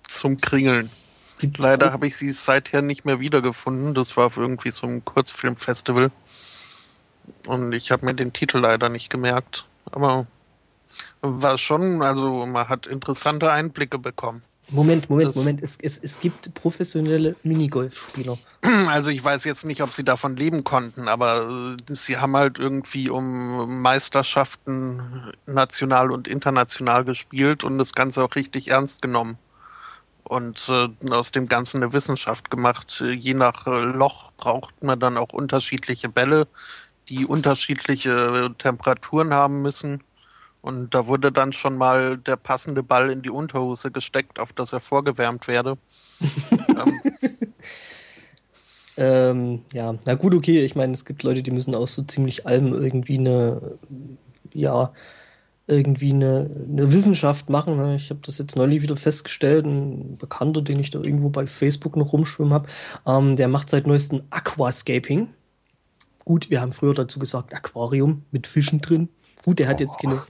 zum 0.08 0.38
Kringeln. 0.38 0.90
Leider 1.58 1.92
habe 1.92 2.06
ich 2.06 2.16
sie 2.16 2.30
seither 2.30 2.80
nicht 2.80 3.04
mehr 3.04 3.20
wiedergefunden. 3.20 3.94
Das 3.94 4.16
war 4.16 4.30
irgendwie 4.36 4.70
so 4.70 4.86
ein 4.86 5.04
Kurzfilmfestival. 5.04 6.10
Und 7.46 7.72
ich 7.72 7.90
habe 7.90 8.06
mir 8.06 8.14
den 8.14 8.32
Titel 8.32 8.58
leider 8.58 8.88
nicht 8.88 9.10
gemerkt. 9.10 9.66
Aber 9.84 10.26
war 11.20 11.58
schon, 11.58 12.02
also 12.02 12.46
man 12.46 12.68
hat 12.68 12.86
interessante 12.86 13.52
Einblicke 13.52 13.98
bekommen. 13.98 14.42
Moment, 14.68 15.08
Moment, 15.08 15.28
das 15.28 15.36
Moment. 15.36 15.62
Es, 15.62 15.78
es, 15.80 15.98
es 15.98 16.18
gibt 16.18 16.52
professionelle 16.54 17.36
Minigolfspieler. 17.42 18.38
Also 18.88 19.10
ich 19.10 19.22
weiß 19.22 19.44
jetzt 19.44 19.64
nicht, 19.64 19.80
ob 19.80 19.92
sie 19.92 20.02
davon 20.02 20.34
leben 20.34 20.64
konnten, 20.64 21.06
aber 21.06 21.48
äh, 21.88 21.94
sie 21.94 22.16
haben 22.16 22.36
halt 22.36 22.58
irgendwie 22.58 23.08
um 23.08 23.80
Meisterschaften 23.80 25.32
national 25.46 26.10
und 26.10 26.26
international 26.26 27.04
gespielt 27.04 27.62
und 27.62 27.78
das 27.78 27.94
Ganze 27.94 28.24
auch 28.24 28.34
richtig 28.34 28.68
ernst 28.68 29.02
genommen. 29.02 29.38
Und 30.24 30.68
äh, 30.68 30.88
aus 31.10 31.30
dem 31.30 31.46
Ganzen 31.46 31.80
eine 31.82 31.92
Wissenschaft 31.92 32.50
gemacht. 32.50 33.00
Je 33.00 33.34
nach 33.34 33.68
äh, 33.68 33.84
Loch 33.84 34.32
braucht 34.32 34.82
man 34.82 34.98
dann 34.98 35.16
auch 35.16 35.32
unterschiedliche 35.32 36.08
Bälle, 36.08 36.48
die 37.08 37.24
unterschiedliche 37.24 38.52
Temperaturen 38.58 39.32
haben 39.32 39.62
müssen. 39.62 40.02
Und 40.66 40.96
da 40.96 41.06
wurde 41.06 41.30
dann 41.30 41.52
schon 41.52 41.76
mal 41.76 42.18
der 42.18 42.34
passende 42.34 42.82
Ball 42.82 43.12
in 43.12 43.22
die 43.22 43.30
Unterhose 43.30 43.92
gesteckt, 43.92 44.40
auf 44.40 44.52
das 44.52 44.72
er 44.72 44.80
vorgewärmt 44.80 45.46
werde. 45.46 45.78
ähm. 46.50 47.00
ähm, 48.96 49.62
ja, 49.72 49.94
na 50.04 50.14
gut, 50.14 50.34
okay. 50.34 50.64
Ich 50.64 50.74
meine, 50.74 50.92
es 50.92 51.04
gibt 51.04 51.22
Leute, 51.22 51.44
die 51.44 51.52
müssen 51.52 51.76
aus 51.76 51.94
so 51.94 52.02
ziemlich 52.02 52.48
allem 52.48 52.72
irgendwie 52.72 53.16
eine, 53.16 53.78
ja, 54.52 54.92
irgendwie 55.68 56.10
eine, 56.12 56.50
eine 56.68 56.92
Wissenschaft 56.92 57.48
machen. 57.48 57.76
Ne? 57.76 57.94
Ich 57.94 58.10
habe 58.10 58.20
das 58.24 58.38
jetzt 58.38 58.56
neulich 58.56 58.82
wieder 58.82 58.96
festgestellt. 58.96 59.66
Ein 59.66 60.16
Bekannter, 60.16 60.62
den 60.62 60.80
ich 60.80 60.90
da 60.90 60.98
irgendwo 60.98 61.28
bei 61.28 61.46
Facebook 61.46 61.94
noch 61.94 62.12
rumschwimmen 62.12 62.52
habe, 62.52 62.68
ähm, 63.06 63.36
der 63.36 63.46
macht 63.46 63.70
seit 63.70 63.86
neuestem 63.86 64.22
Aquascaping. 64.30 65.28
Gut, 66.24 66.50
wir 66.50 66.60
haben 66.60 66.72
früher 66.72 66.92
dazu 66.92 67.20
gesagt 67.20 67.54
Aquarium 67.54 68.24
mit 68.32 68.48
Fischen 68.48 68.80
drin. 68.80 69.10
Gut, 69.46 69.60
der 69.60 69.68
hat 69.68 69.78
jetzt 69.78 70.00
keine, 70.00 70.20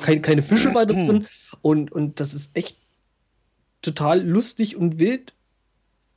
keine, 0.00 0.20
keine 0.20 0.42
Fische 0.42 0.72
weiter 0.76 0.94
drin. 0.94 1.26
Und, 1.60 1.90
und 1.90 2.20
das 2.20 2.34
ist 2.34 2.56
echt 2.56 2.76
total 3.82 4.22
lustig 4.22 4.76
und 4.76 5.00
wild, 5.00 5.34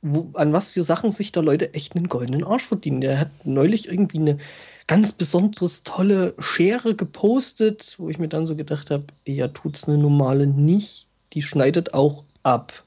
wo, 0.02 0.30
an 0.34 0.52
was 0.52 0.68
für 0.68 0.84
Sachen 0.84 1.10
sich 1.10 1.32
da 1.32 1.40
Leute 1.40 1.74
echt 1.74 1.96
einen 1.96 2.08
goldenen 2.08 2.44
Arsch 2.44 2.62
verdienen. 2.62 3.00
Der 3.00 3.18
hat 3.18 3.30
neulich 3.44 3.88
irgendwie 3.88 4.18
eine 4.18 4.38
ganz 4.86 5.10
besonders 5.10 5.82
tolle 5.82 6.34
Schere 6.38 6.94
gepostet, 6.94 7.96
wo 7.98 8.08
ich 8.08 8.20
mir 8.20 8.28
dann 8.28 8.46
so 8.46 8.54
gedacht 8.54 8.88
habe, 8.90 9.06
ja, 9.26 9.48
tut's 9.48 9.88
eine 9.88 9.98
normale 9.98 10.46
nicht. 10.46 11.08
Die 11.32 11.42
schneidet 11.42 11.92
auch 11.92 12.22
ab. 12.44 12.84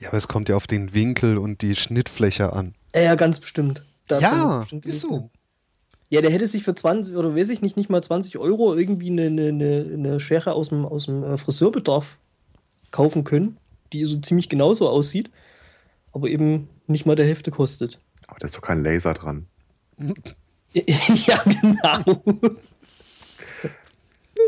Ja, 0.00 0.08
aber 0.08 0.18
es 0.18 0.28
kommt 0.28 0.50
ja 0.50 0.56
auf 0.56 0.66
den 0.66 0.92
Winkel 0.92 1.38
und 1.38 1.62
die 1.62 1.74
Schnittfläche 1.76 2.52
an. 2.52 2.74
Ja, 2.94 3.14
ganz 3.14 3.40
bestimmt. 3.40 3.80
Davon 4.06 4.22
ja, 4.22 4.66
ist 4.84 5.00
so. 5.00 5.30
Ja, 6.10 6.22
der 6.22 6.30
hätte 6.30 6.48
sich 6.48 6.64
für 6.64 6.74
20 6.74 7.16
oder 7.16 7.36
weiß 7.36 7.50
ich 7.50 7.60
nicht, 7.60 7.76
nicht 7.76 7.90
mal 7.90 8.02
20 8.02 8.38
Euro 8.38 8.74
irgendwie 8.74 9.10
eine, 9.10 9.26
eine, 9.26 9.90
eine 9.92 10.20
Schere 10.20 10.52
aus 10.52 10.70
dem, 10.70 10.86
aus 10.86 11.04
dem 11.06 11.22
äh, 11.22 11.36
Friseurbedarf 11.36 12.16
kaufen 12.90 13.24
können, 13.24 13.58
die 13.92 14.04
so 14.04 14.18
ziemlich 14.18 14.48
genauso 14.48 14.88
aussieht, 14.88 15.30
aber 16.12 16.28
eben 16.28 16.68
nicht 16.86 17.04
mal 17.04 17.16
der 17.16 17.26
Hälfte 17.26 17.50
kostet. 17.50 18.00
Aber 18.26 18.38
da 18.38 18.46
ist 18.46 18.56
doch 18.56 18.62
kein 18.62 18.82
Laser 18.82 19.12
dran. 19.14 19.46
ja, 20.72 21.42
genau. 21.44 22.22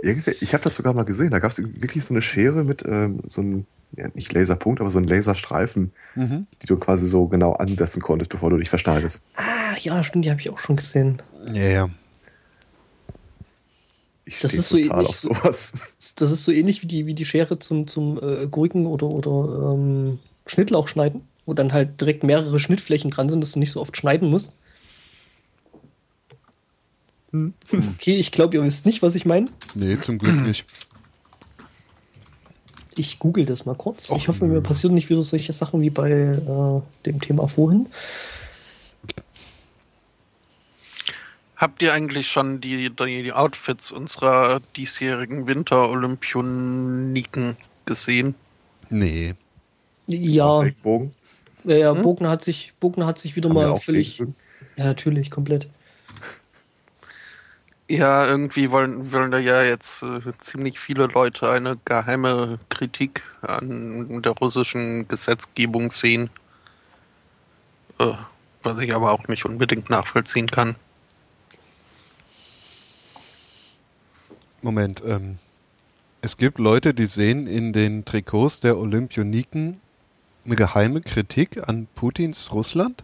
ich 0.02 0.55
habe 0.55 0.64
das 0.64 0.75
sogar 0.75 0.95
mal 0.95 1.05
gesehen. 1.05 1.31
Da 1.31 1.38
gab 1.40 1.50
es 1.50 1.59
wirklich 1.59 2.05
so 2.05 2.14
eine 2.14 2.23
Schere 2.23 2.64
mit 2.64 2.85
ähm, 2.87 3.21
so 3.26 3.40
einem, 3.40 3.67
ja, 3.97 4.09
nicht 4.14 4.32
Laserpunkt, 4.32 4.80
aber 4.80 4.90
so 4.90 4.99
einem 4.99 5.09
Laserstreifen, 5.09 5.92
mhm. 6.14 6.47
die 6.62 6.66
du 6.66 6.76
quasi 6.76 7.06
so 7.06 7.26
genau 7.26 7.52
ansetzen 7.52 8.00
konntest, 8.00 8.30
bevor 8.30 8.50
du 8.50 8.56
dich 8.56 8.68
verschneidest. 8.68 9.25
Ah, 9.37 9.76
ja, 9.80 10.02
stimmt, 10.04 10.25
die 10.25 10.30
habe 10.30 10.40
ich 10.40 10.50
auch 10.50 10.59
schon 10.59 10.76
gesehen. 10.76 11.23
Ja, 11.52 11.62
ja. 11.62 11.90
Ich 14.25 14.38
das 14.38 14.54
ist 14.54 14.68
so 14.68 14.78
ähnlich, 14.78 14.92
auf 14.92 15.16
sowas. 15.16 15.73
Das 16.16 16.30
ist 16.30 16.44
so 16.44 16.52
ähnlich 16.52 16.82
wie 16.82 16.87
die, 16.87 17.06
wie 17.06 17.14
die 17.14 17.25
Schere 17.25 17.59
zum, 17.59 17.87
zum 17.87 18.18
äh, 18.23 18.47
Gurken 18.47 18.87
oder, 18.87 19.09
oder 19.09 19.73
ähm, 19.73 20.18
Schnittlauch 20.47 20.87
schneiden, 20.87 21.23
wo 21.47 21.54
dann 21.54 21.73
halt 21.73 22.00
direkt 22.00 22.23
mehrere 22.23 22.61
Schnittflächen 22.61 23.11
dran 23.11 23.28
sind, 23.28 23.40
dass 23.40 23.52
du 23.52 23.59
nicht 23.59 23.73
so 23.73 23.80
oft 23.80 23.97
schneiden 23.97 24.30
musst. 24.30 24.54
Hm. 27.32 27.54
Okay, 27.94 28.16
ich 28.16 28.32
glaube, 28.32 28.56
ihr 28.56 28.62
wisst 28.62 28.87
nicht, 28.87 29.02
was 29.02 29.14
ich 29.14 29.25
meine. 29.25 29.47
Nee, 29.75 29.97
zum 29.97 30.18
Glück 30.18 30.42
nicht. 30.42 30.66
Ich 32.97 33.18
google 33.18 33.47
das 33.47 33.66
mal 33.66 33.75
kurz. 33.75 34.11
Och, 34.11 34.16
ich 34.16 34.28
hoffe, 34.28 34.44
mir 34.44 34.61
passieren 34.61 34.94
nicht 34.94 35.11
wieder 35.11 35.23
solche 35.23 35.52
Sachen 35.52 35.80
wie 35.80 35.90
bei 35.90 36.11
äh, 36.11 36.80
dem 37.06 37.20
Thema 37.20 37.49
vorhin. 37.49 37.87
Habt 41.56 41.82
ihr 41.82 41.92
eigentlich 41.92 42.28
schon 42.28 42.61
die, 42.61 42.90
die 42.90 43.32
Outfits 43.32 43.92
unserer 43.92 44.61
diesjährigen 44.76 45.47
Winter-Olympioniken 45.47 47.56
gesehen? 47.85 48.35
Nee. 48.88 49.35
Ja. 50.06 50.64
Bogen. 50.82 51.12
Ja, 51.64 51.76
ja 51.76 51.94
hm? 51.94 52.02
Bogner 52.02 52.30
hat 52.30 52.42
sich, 52.42 52.73
Bogner 52.80 53.06
hat 53.06 53.18
sich 53.18 53.37
wieder 53.37 53.50
Haben 53.50 53.54
mal 53.54 53.76
völlig. 53.78 54.23
Ja, 54.76 54.85
natürlich, 54.85 55.30
komplett. 55.30 55.68
Ja, 57.90 58.25
irgendwie 58.25 58.70
wollen, 58.70 59.12
wollen 59.12 59.32
da 59.32 59.38
ja 59.38 59.64
jetzt 59.64 60.04
äh, 60.04 60.20
ziemlich 60.38 60.78
viele 60.78 61.06
Leute 61.06 61.50
eine 61.50 61.76
geheime 61.85 62.61
Kritik 62.68 63.25
an 63.42 64.23
der 64.23 64.30
russischen 64.30 65.09
Gesetzgebung 65.09 65.90
sehen. 65.90 66.30
Äh, 67.99 68.12
was 68.62 68.78
ich 68.78 68.94
aber 68.94 69.11
auch 69.11 69.26
nicht 69.26 69.44
unbedingt 69.44 69.90
nachvollziehen 69.90 70.47
kann. 70.47 70.76
Moment, 74.62 75.02
ähm, 75.04 75.38
es 76.23 76.37
gibt 76.37 76.61
Leute, 76.61 76.94
die 76.94 77.06
sehen 77.06 77.49
in 77.49 77.73
den 77.73 78.04
Trikots 78.04 78.61
der 78.61 78.78
Olympioniken 78.78 79.80
eine 80.44 80.54
geheime 80.54 81.00
Kritik 81.00 81.68
an 81.68 81.88
Putins 81.97 82.52
Russland? 82.52 83.02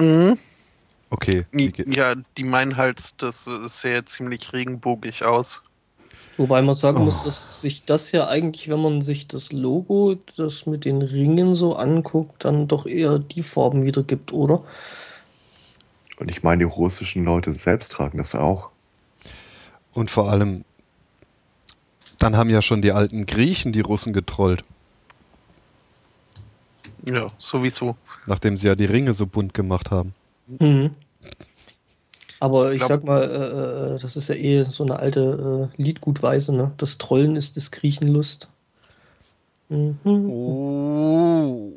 Mhm. 0.00 0.36
Okay. 1.10 1.46
Ja, 1.52 2.14
die 2.36 2.44
meinen 2.44 2.76
halt, 2.76 3.10
das 3.18 3.44
sähe 3.68 4.04
ziemlich 4.04 4.52
regenbogig 4.52 5.24
aus. 5.24 5.62
Wobei 6.36 6.60
man 6.60 6.74
sagen 6.74 6.98
Oh. 6.98 7.04
muss, 7.04 7.24
dass 7.24 7.60
sich 7.62 7.84
das 7.84 8.12
ja 8.12 8.28
eigentlich, 8.28 8.68
wenn 8.68 8.80
man 8.82 9.00
sich 9.00 9.26
das 9.26 9.52
Logo, 9.52 10.16
das 10.36 10.66
mit 10.66 10.84
den 10.84 11.00
Ringen 11.00 11.54
so 11.54 11.76
anguckt, 11.76 12.44
dann 12.44 12.68
doch 12.68 12.84
eher 12.86 13.18
die 13.18 13.42
Farben 13.42 13.84
wiedergibt, 13.84 14.32
oder? 14.32 14.62
Und 16.18 16.30
ich 16.30 16.42
meine, 16.42 16.60
die 16.64 16.70
russischen 16.70 17.24
Leute 17.24 17.52
selbst 17.52 17.92
tragen 17.92 18.18
das 18.18 18.34
auch. 18.34 18.70
Und 19.94 20.10
vor 20.10 20.30
allem, 20.30 20.64
dann 22.18 22.36
haben 22.36 22.50
ja 22.50 22.60
schon 22.60 22.82
die 22.82 22.92
alten 22.92 23.24
Griechen 23.26 23.72
die 23.72 23.80
Russen 23.80 24.12
getrollt, 24.12 24.64
Ja, 27.04 27.28
sowieso. 27.38 27.96
nachdem 28.26 28.56
sie 28.58 28.66
ja 28.66 28.74
die 28.74 28.84
Ringe 28.84 29.14
so 29.14 29.26
bunt 29.26 29.54
gemacht 29.54 29.90
haben. 29.90 30.14
Mhm. 30.46 30.90
Aber 32.38 32.72
ich 32.72 32.78
glaub- 32.78 32.88
sag 32.90 33.04
mal, 33.04 33.22
äh, 33.22 33.94
äh, 33.94 33.98
das 33.98 34.16
ist 34.16 34.28
ja 34.28 34.34
eh 34.34 34.64
so 34.64 34.84
eine 34.84 34.98
alte 34.98 35.70
äh, 35.76 35.82
Liedgutweise, 35.82 36.54
ne? 36.54 36.72
Das 36.76 36.98
Trollen 36.98 37.34
ist 37.36 37.56
des 37.56 37.70
Griechen 37.70 38.08
Lust. 38.08 38.48
Mhm. 39.68 39.98
Oh. 40.04 41.72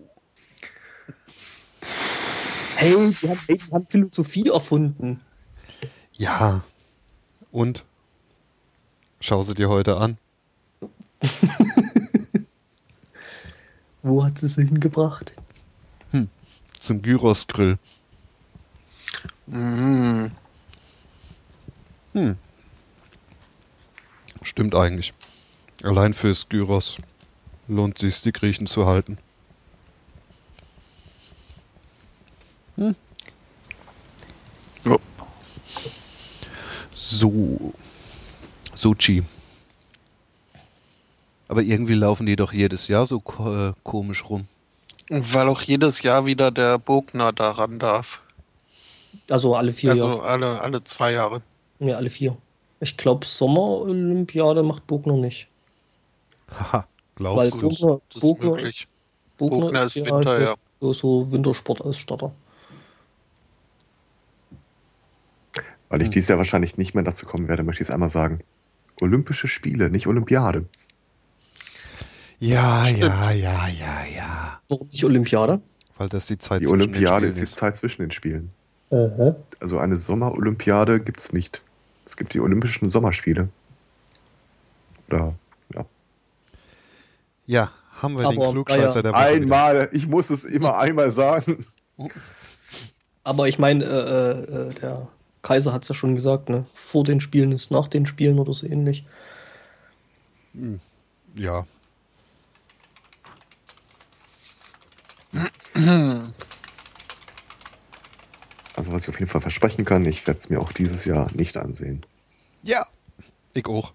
Hey, 2.75 2.93
die 3.21 3.29
haben, 3.29 3.39
die 3.47 3.59
haben 3.71 3.87
Philosophie 3.87 4.47
erfunden. 4.49 5.21
Ja. 6.13 6.63
Und? 7.51 7.83
Schau 9.21 9.43
sie 9.43 9.53
dir 9.53 9.69
heute 9.69 9.97
an. 9.97 10.17
Wo 14.01 14.23
hat 14.23 14.37
sie 14.37 14.47
sie 14.47 14.65
hingebracht? 14.65 15.33
Zum 16.79 17.01
Gyros-Grill. 17.01 17.77
Mhm. 19.49 20.31
Hm. 22.13 22.37
Stimmt 24.43 24.75
eigentlich. 24.75 25.13
Allein 25.83 26.13
fürs 26.13 26.47
Gyros 26.49 26.97
lohnt 27.67 27.97
sich, 27.97 28.21
die 28.21 28.31
Griechen 28.31 28.67
zu 28.67 28.85
halten. 28.85 29.17
Ja. 32.77 32.93
So. 36.93 37.73
Sochi. 38.73 39.23
Aber 41.47 41.63
irgendwie 41.63 41.95
laufen 41.95 42.27
die 42.27 42.35
doch 42.35 42.53
jedes 42.53 42.87
Jahr 42.87 43.07
so 43.07 43.19
ko 43.19 43.69
äh, 43.69 43.73
komisch 43.83 44.29
rum. 44.29 44.47
Weil 45.09 45.49
auch 45.49 45.61
jedes 45.61 46.03
Jahr 46.03 46.27
wieder 46.27 46.51
der 46.51 46.77
Bogner 46.77 47.33
daran 47.33 47.79
darf. 47.79 48.21
Also 49.29 49.55
alle 49.55 49.71
vier 49.73 49.91
also 49.91 50.07
Jahre. 50.07 50.23
alle, 50.23 50.61
alle 50.61 50.83
zwei 50.83 51.13
Jahre. 51.13 51.41
Ja, 51.79 51.95
alle 51.97 52.09
vier. 52.09 52.37
Ich 52.79 52.97
glaube, 52.97 53.25
Sommerolympiade 53.25 54.63
macht 54.63 54.87
Bogner 54.87 55.13
nicht. 55.17 55.47
Haha, 56.49 56.87
Weil 57.17 57.51
glaubst 57.51 57.81
du? 57.81 57.87
Bogner, 57.87 58.01
Das 58.09 58.15
ist 58.15 58.21
Bogner, 58.21 58.49
möglich. 58.51 58.87
Bogner, 59.37 59.59
Bogner 59.61 59.83
ist 59.83 59.95
Winter, 59.97 60.15
halt 60.31 60.41
ja. 60.43 60.55
So, 60.81 60.93
so 60.93 61.31
Wintersportausstatter. 61.31 62.31
Weil 65.89 66.01
ich 66.01 66.07
Hm. 66.07 66.11
dieses 66.13 66.29
Jahr 66.29 66.37
wahrscheinlich 66.37 66.77
nicht 66.77 66.93
mehr 66.93 67.03
dazu 67.03 67.25
kommen 67.25 67.47
werde, 67.47 67.63
möchte 67.63 67.81
ich 67.83 67.89
es 67.89 67.93
einmal 67.93 68.09
sagen. 68.09 68.39
Olympische 69.01 69.47
Spiele, 69.47 69.89
nicht 69.89 70.07
Olympiade. 70.07 70.65
Ja, 72.39 72.85
Stimmt. 72.85 72.99
ja, 73.01 73.31
ja, 73.31 73.67
ja, 73.67 74.05
ja. 74.05 74.61
Warum 74.69 74.87
nicht 74.87 75.03
Olympiade? 75.03 75.61
Weil 75.97 76.09
das 76.09 76.27
die 76.27 76.37
Zeit 76.37 76.61
Die 76.61 76.65
zwischen 76.65 76.79
den 76.79 76.89
Olympiade 76.91 77.27
Spielen 77.31 77.43
ist 77.43 77.53
die 77.53 77.57
Zeit 77.59 77.75
zwischen 77.75 78.01
den 78.03 78.11
Spielen. 78.11 78.51
Aha. 78.91 79.35
Also 79.59 79.77
eine 79.77 79.95
Sommerolympiade 79.95 80.99
gibt 80.99 81.19
es 81.19 81.33
nicht. 81.33 81.61
Es 82.05 82.17
gibt 82.17 82.33
die 82.33 82.39
Olympischen 82.39 82.89
Sommerspiele. 82.89 83.49
Oder, 85.07 85.35
ja. 85.75 85.85
Ja, 87.45 87.71
haben 88.01 88.17
wir 88.17 88.29
den 88.29 88.39
Aber, 88.39 88.51
Klugscheißer 88.51 89.03
der 89.03 89.13
Woche 89.13 89.35
wieder. 89.35 89.43
Einmal, 89.43 89.89
ich 89.91 90.07
muss 90.07 90.29
es 90.29 90.43
immer 90.43 90.77
einmal 90.77 91.11
sagen. 91.11 91.65
Aber 93.23 93.47
ich 93.47 93.59
meine, 93.59 93.83
äh, 93.83 94.31
äh, 94.31 94.73
der 94.73 95.07
Kaiser 95.41 95.73
hat 95.73 95.83
es 95.83 95.89
ja 95.89 95.95
schon 95.95 96.15
gesagt, 96.15 96.49
ne? 96.49 96.65
Vor 96.73 97.03
den 97.03 97.19
Spielen 97.19 97.51
ist 97.51 97.69
nach 97.71 97.87
den 97.87 98.05
Spielen 98.05 98.39
oder 98.39 98.53
so 98.53 98.65
ähnlich. 98.65 99.05
Ja. 101.35 101.65
Also 108.79 108.93
was 108.93 109.01
ich 109.03 109.09
auf 109.09 109.19
jeden 109.19 109.29
Fall 109.29 109.41
versprechen 109.41 109.83
kann, 109.83 110.05
ich 110.05 110.25
werde 110.25 110.37
es 110.37 110.49
mir 110.49 110.61
auch 110.61 110.71
dieses 110.71 111.03
Jahr 111.03 111.29
nicht 111.33 111.57
ansehen. 111.57 112.05
Ja. 112.63 112.85
Ich 113.53 113.65
auch. 113.65 113.91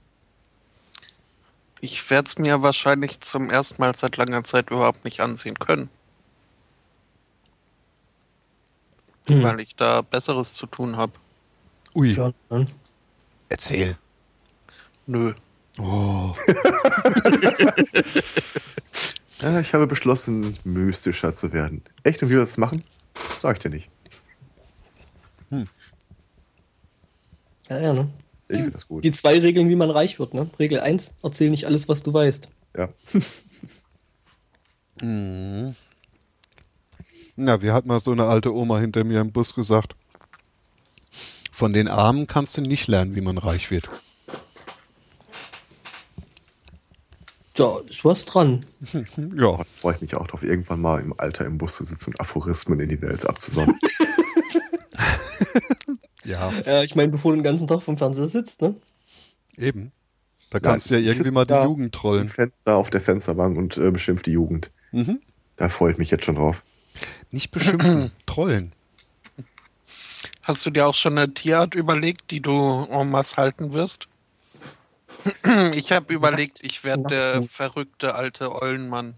Ich 1.80 2.10
werde 2.10 2.28
es 2.28 2.36
mir 2.36 2.60
wahrscheinlich 2.62 3.20
zum 3.20 3.48
ersten 3.48 3.80
Mal 3.80 3.94
seit 3.96 4.18
langer 4.18 4.44
Zeit 4.44 4.68
überhaupt 4.70 5.02
nicht 5.06 5.20
ansehen 5.20 5.58
können, 5.58 5.88
Hm. 9.26 9.42
weil 9.42 9.60
ich 9.60 9.74
da 9.74 10.02
Besseres 10.02 10.52
zu 10.52 10.66
tun 10.66 10.98
habe. 10.98 11.14
Ui, 11.94 12.12
Ja, 12.12 12.32
erzähl. 13.48 13.96
Nö. 15.06 15.32
Oh. 15.78 16.34
Ja, 19.40 19.60
ich 19.60 19.74
habe 19.74 19.86
beschlossen, 19.86 20.56
mystischer 20.64 21.30
zu 21.32 21.52
werden. 21.52 21.82
Echt, 22.02 22.22
und 22.22 22.28
wie 22.28 22.34
wir 22.34 22.40
das 22.40 22.56
machen? 22.56 22.82
Sag 23.42 23.56
ich 23.56 23.62
dir 23.62 23.68
nicht. 23.68 23.90
Ja, 27.68 27.80
ja, 27.80 27.92
ne? 27.92 28.08
Ich 28.48 28.56
finde 28.56 28.72
das 28.72 28.86
gut. 28.86 29.04
Die 29.04 29.12
zwei 29.12 29.38
Regeln, 29.38 29.68
wie 29.68 29.76
man 29.76 29.90
reich 29.90 30.18
wird, 30.18 30.34
ne? 30.34 30.50
Regel 30.58 30.80
1, 30.80 31.12
erzähl 31.22 31.50
nicht 31.50 31.66
alles, 31.66 31.88
was 31.88 32.02
du 32.02 32.12
weißt. 32.12 32.48
Ja. 32.76 32.88
Mhm. 35.00 35.74
Na, 37.36 37.60
wie 37.62 37.72
hat 37.72 37.84
mal 37.84 37.98
so 37.98 38.12
eine 38.12 38.26
alte 38.26 38.54
Oma 38.54 38.78
hinter 38.78 39.02
mir 39.02 39.20
im 39.20 39.32
Bus 39.32 39.54
gesagt? 39.54 39.96
Von 41.52 41.72
den 41.72 41.88
Armen 41.88 42.26
kannst 42.26 42.56
du 42.56 42.60
nicht 42.60 42.86
lernen, 42.86 43.14
wie 43.16 43.20
man 43.20 43.38
reich 43.38 43.70
wird. 43.70 43.84
Ja, 47.56 47.78
ist 47.88 48.04
was 48.04 48.24
dran. 48.24 48.66
Ja, 49.36 49.62
freue 49.80 49.94
ich 49.94 50.00
mich 50.00 50.14
auch 50.16 50.26
drauf, 50.26 50.42
irgendwann 50.42 50.80
mal 50.80 51.00
im 51.00 51.14
Alter 51.18 51.44
im 51.44 51.58
Bus 51.58 51.76
zu 51.76 51.84
sitzen 51.84 52.10
und 52.10 52.20
Aphorismen 52.20 52.80
in 52.80 52.88
die 52.88 53.00
Welt 53.00 53.26
abzusonnen. 53.26 53.78
ja, 56.24 56.52
Ja, 56.64 56.82
ich 56.84 56.94
meine, 56.94 57.12
bevor 57.12 57.32
du 57.32 57.38
den 57.38 57.44
ganzen 57.44 57.66
Tag 57.66 57.82
vom 57.82 57.98
Fernseher 57.98 58.28
sitzt, 58.28 58.62
ne? 58.62 58.74
eben. 59.56 59.92
Da 60.50 60.60
kannst 60.60 60.88
du 60.88 60.94
ja 60.94 61.00
ich 61.00 61.06
irgendwie 61.06 61.30
mal 61.32 61.44
die 61.44 61.54
Jugend 61.54 61.94
trollen. 61.94 62.28
Fenster 62.28 62.76
auf 62.76 62.90
der 62.90 63.00
Fensterbank 63.00 63.56
und 63.56 63.76
äh, 63.76 63.90
beschimpft 63.90 64.26
die 64.26 64.32
Jugend. 64.32 64.70
Mhm. 64.92 65.20
Da 65.56 65.68
freue 65.68 65.92
ich 65.92 65.98
mich 65.98 66.10
jetzt 66.10 66.24
schon 66.24 66.36
drauf. 66.36 66.62
Nicht 67.30 67.50
beschimpfen, 67.50 68.12
trollen. 68.26 68.72
Hast 70.44 70.64
du 70.64 70.70
dir 70.70 70.86
auch 70.86 70.94
schon 70.94 71.18
eine 71.18 71.32
Tierart 71.32 71.74
überlegt, 71.74 72.30
die 72.30 72.40
du 72.40 72.52
en 72.52 73.10
masse 73.10 73.36
halten 73.36 73.72
wirst? 73.74 74.08
Ich 75.74 75.90
habe 75.90 76.12
überlegt, 76.12 76.60
ich 76.62 76.84
werde 76.84 77.04
der 77.04 77.42
verrückte 77.42 78.14
alte 78.14 78.60
Eulenmann. 78.60 79.14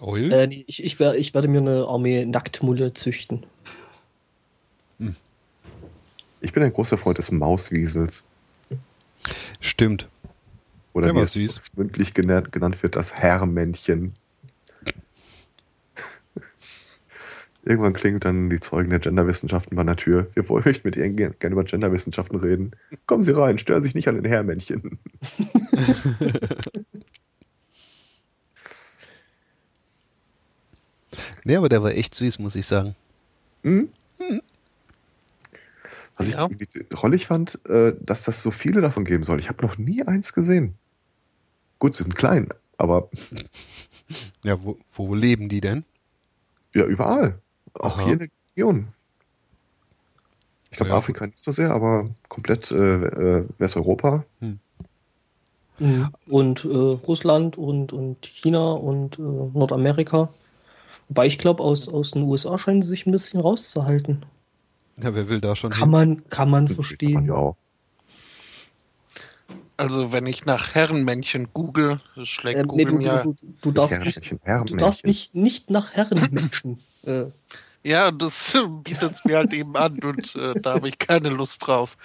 Eul? 0.00 0.32
Äh, 0.32 0.48
ich, 0.52 0.84
ich, 0.84 1.00
ich 1.00 1.34
werde 1.34 1.48
mir 1.48 1.60
eine 1.60 1.86
Armee 1.86 2.24
Nacktmulle 2.26 2.92
züchten. 2.92 3.46
Ich 6.40 6.52
bin 6.52 6.62
ein 6.62 6.72
großer 6.72 6.98
Freund 6.98 7.18
des 7.18 7.30
Mauswiesels. 7.32 8.24
Stimmt. 9.60 10.08
Oder 10.92 11.06
Der 11.12 11.14
wie 11.16 11.20
es 11.20 11.32
süß. 11.32 11.72
mündlich 11.76 12.14
genannt, 12.14 12.52
genannt 12.52 12.82
wird, 12.82 12.96
das 12.96 13.14
Herrmännchen. 13.14 14.14
Irgendwann 17.64 17.92
klingelt 17.92 18.24
dann 18.24 18.48
die 18.48 18.60
Zeugen 18.60 18.88
der 18.88 18.98
Genderwissenschaften 19.00 19.76
bei 19.76 19.82
der 19.82 19.96
Tür. 19.96 20.30
Wir 20.34 20.48
wollen 20.48 20.64
möchten 20.64 20.88
mit 20.88 20.96
Ihnen 20.96 21.16
gerne 21.16 21.52
über 21.52 21.64
Genderwissenschaften 21.64 22.38
reden. 22.38 22.70
Kommen 23.06 23.22
Sie 23.22 23.32
rein, 23.36 23.58
stören 23.58 23.82
Sie 23.82 23.88
sich 23.88 23.94
nicht 23.94 24.08
an 24.08 24.14
den 24.14 24.24
Herrmännchen. 24.24 24.98
Nee, 31.44 31.56
aber 31.56 31.68
der 31.68 31.82
war 31.82 31.92
echt 31.92 32.14
süß, 32.14 32.38
muss 32.40 32.54
ich 32.56 32.66
sagen. 32.66 32.94
Hm? 33.62 33.88
Was 36.18 36.28
ich 36.28 36.34
Ja. 36.34 36.42
irgendwie 36.42 36.66
drollig 36.90 37.26
fand, 37.26 37.64
äh, 37.68 37.94
dass 38.00 38.24
das 38.24 38.42
so 38.42 38.50
viele 38.50 38.80
davon 38.80 39.04
geben 39.04 39.24
soll. 39.24 39.38
Ich 39.40 39.48
habe 39.48 39.64
noch 39.64 39.78
nie 39.78 40.02
eins 40.02 40.32
gesehen. 40.34 40.74
Gut, 41.78 41.94
sie 41.94 42.02
sind 42.02 42.16
klein, 42.16 42.48
aber 42.76 43.08
Ja, 44.44 44.62
wo, 44.62 44.76
wo 44.94 45.14
leben 45.14 45.48
die 45.48 45.60
denn? 45.60 45.84
ja, 46.74 46.84
überall. 46.84 47.38
Auch 47.74 47.96
Aha. 47.98 48.04
hier 48.04 48.12
in 48.14 48.18
der 48.18 48.28
Region. 48.56 48.88
Ich 50.70 50.76
glaube, 50.76 50.90
Ja. 50.90 50.96
Afrika 50.98 51.26
nicht 51.26 51.38
so 51.38 51.50
sehr, 51.52 51.70
aber 51.70 52.10
komplett 52.28 52.70
äh, 52.72 52.76
äh, 53.38 53.44
Westeuropa. 53.58 54.24
Mhm. 54.40 56.08
Und 56.28 56.64
äh, 56.64 56.68
Russland 56.68 57.56
und, 57.56 57.92
und 57.92 58.26
China 58.26 58.72
und 58.72 59.18
äh, 59.18 59.22
Nordamerika. 59.22 60.28
Wobei 61.08 61.26
ich 61.26 61.38
glaube, 61.38 61.62
aus, 61.62 61.88
aus 61.88 62.10
den 62.10 62.22
USA 62.24 62.58
scheinen 62.58 62.82
sie 62.82 62.88
sich 62.88 63.06
ein 63.06 63.12
bisschen 63.12 63.40
rauszuhalten. 63.40 64.24
Ja, 65.02 65.14
wer 65.14 65.28
will 65.28 65.40
da 65.40 65.54
schon 65.54 65.70
Kann 65.70 65.90
man, 65.90 66.28
kann 66.28 66.50
man 66.50 66.66
Kann 66.66 66.74
verstehen. 66.74 67.12
man 67.14 67.26
ja 67.26 67.34
auch. 67.34 67.56
Also 69.76 70.10
wenn 70.12 70.26
ich 70.26 70.44
nach 70.44 70.74
Herrenmännchen 70.74 71.48
google, 71.54 72.00
schlägt 72.24 72.58
Äh, 72.58 72.62
nee, 72.74 72.84
Google 72.84 72.86
du, 72.86 72.98
mir... 72.98 73.22
du, 73.22 73.32
du, 73.40 73.54
du 73.62 73.72
darfst 73.72 74.00
nicht, 74.00 74.16
Herrenmännchen, 74.42 74.66
du 74.66 74.76
darfst 74.76 75.04
Herrenmännchen. 75.04 75.08
nicht, 75.10 75.34
nicht 75.36 75.70
nach 75.70 75.92
Herrenmenschen. 75.92 76.78
äh, 77.04 77.26
Ja, 77.84 78.10
das 78.10 78.52
bietet 78.84 79.12
es 79.12 79.24
mir 79.24 79.36
halt 79.36 79.52
eben 79.52 79.76
an 79.76 80.02
und 80.02 80.34
äh, 80.34 80.54
da 80.60 80.74
habe 80.74 80.88
ich 80.88 80.98
keine 80.98 81.28
Lust 81.28 81.64
drauf. 81.66 81.96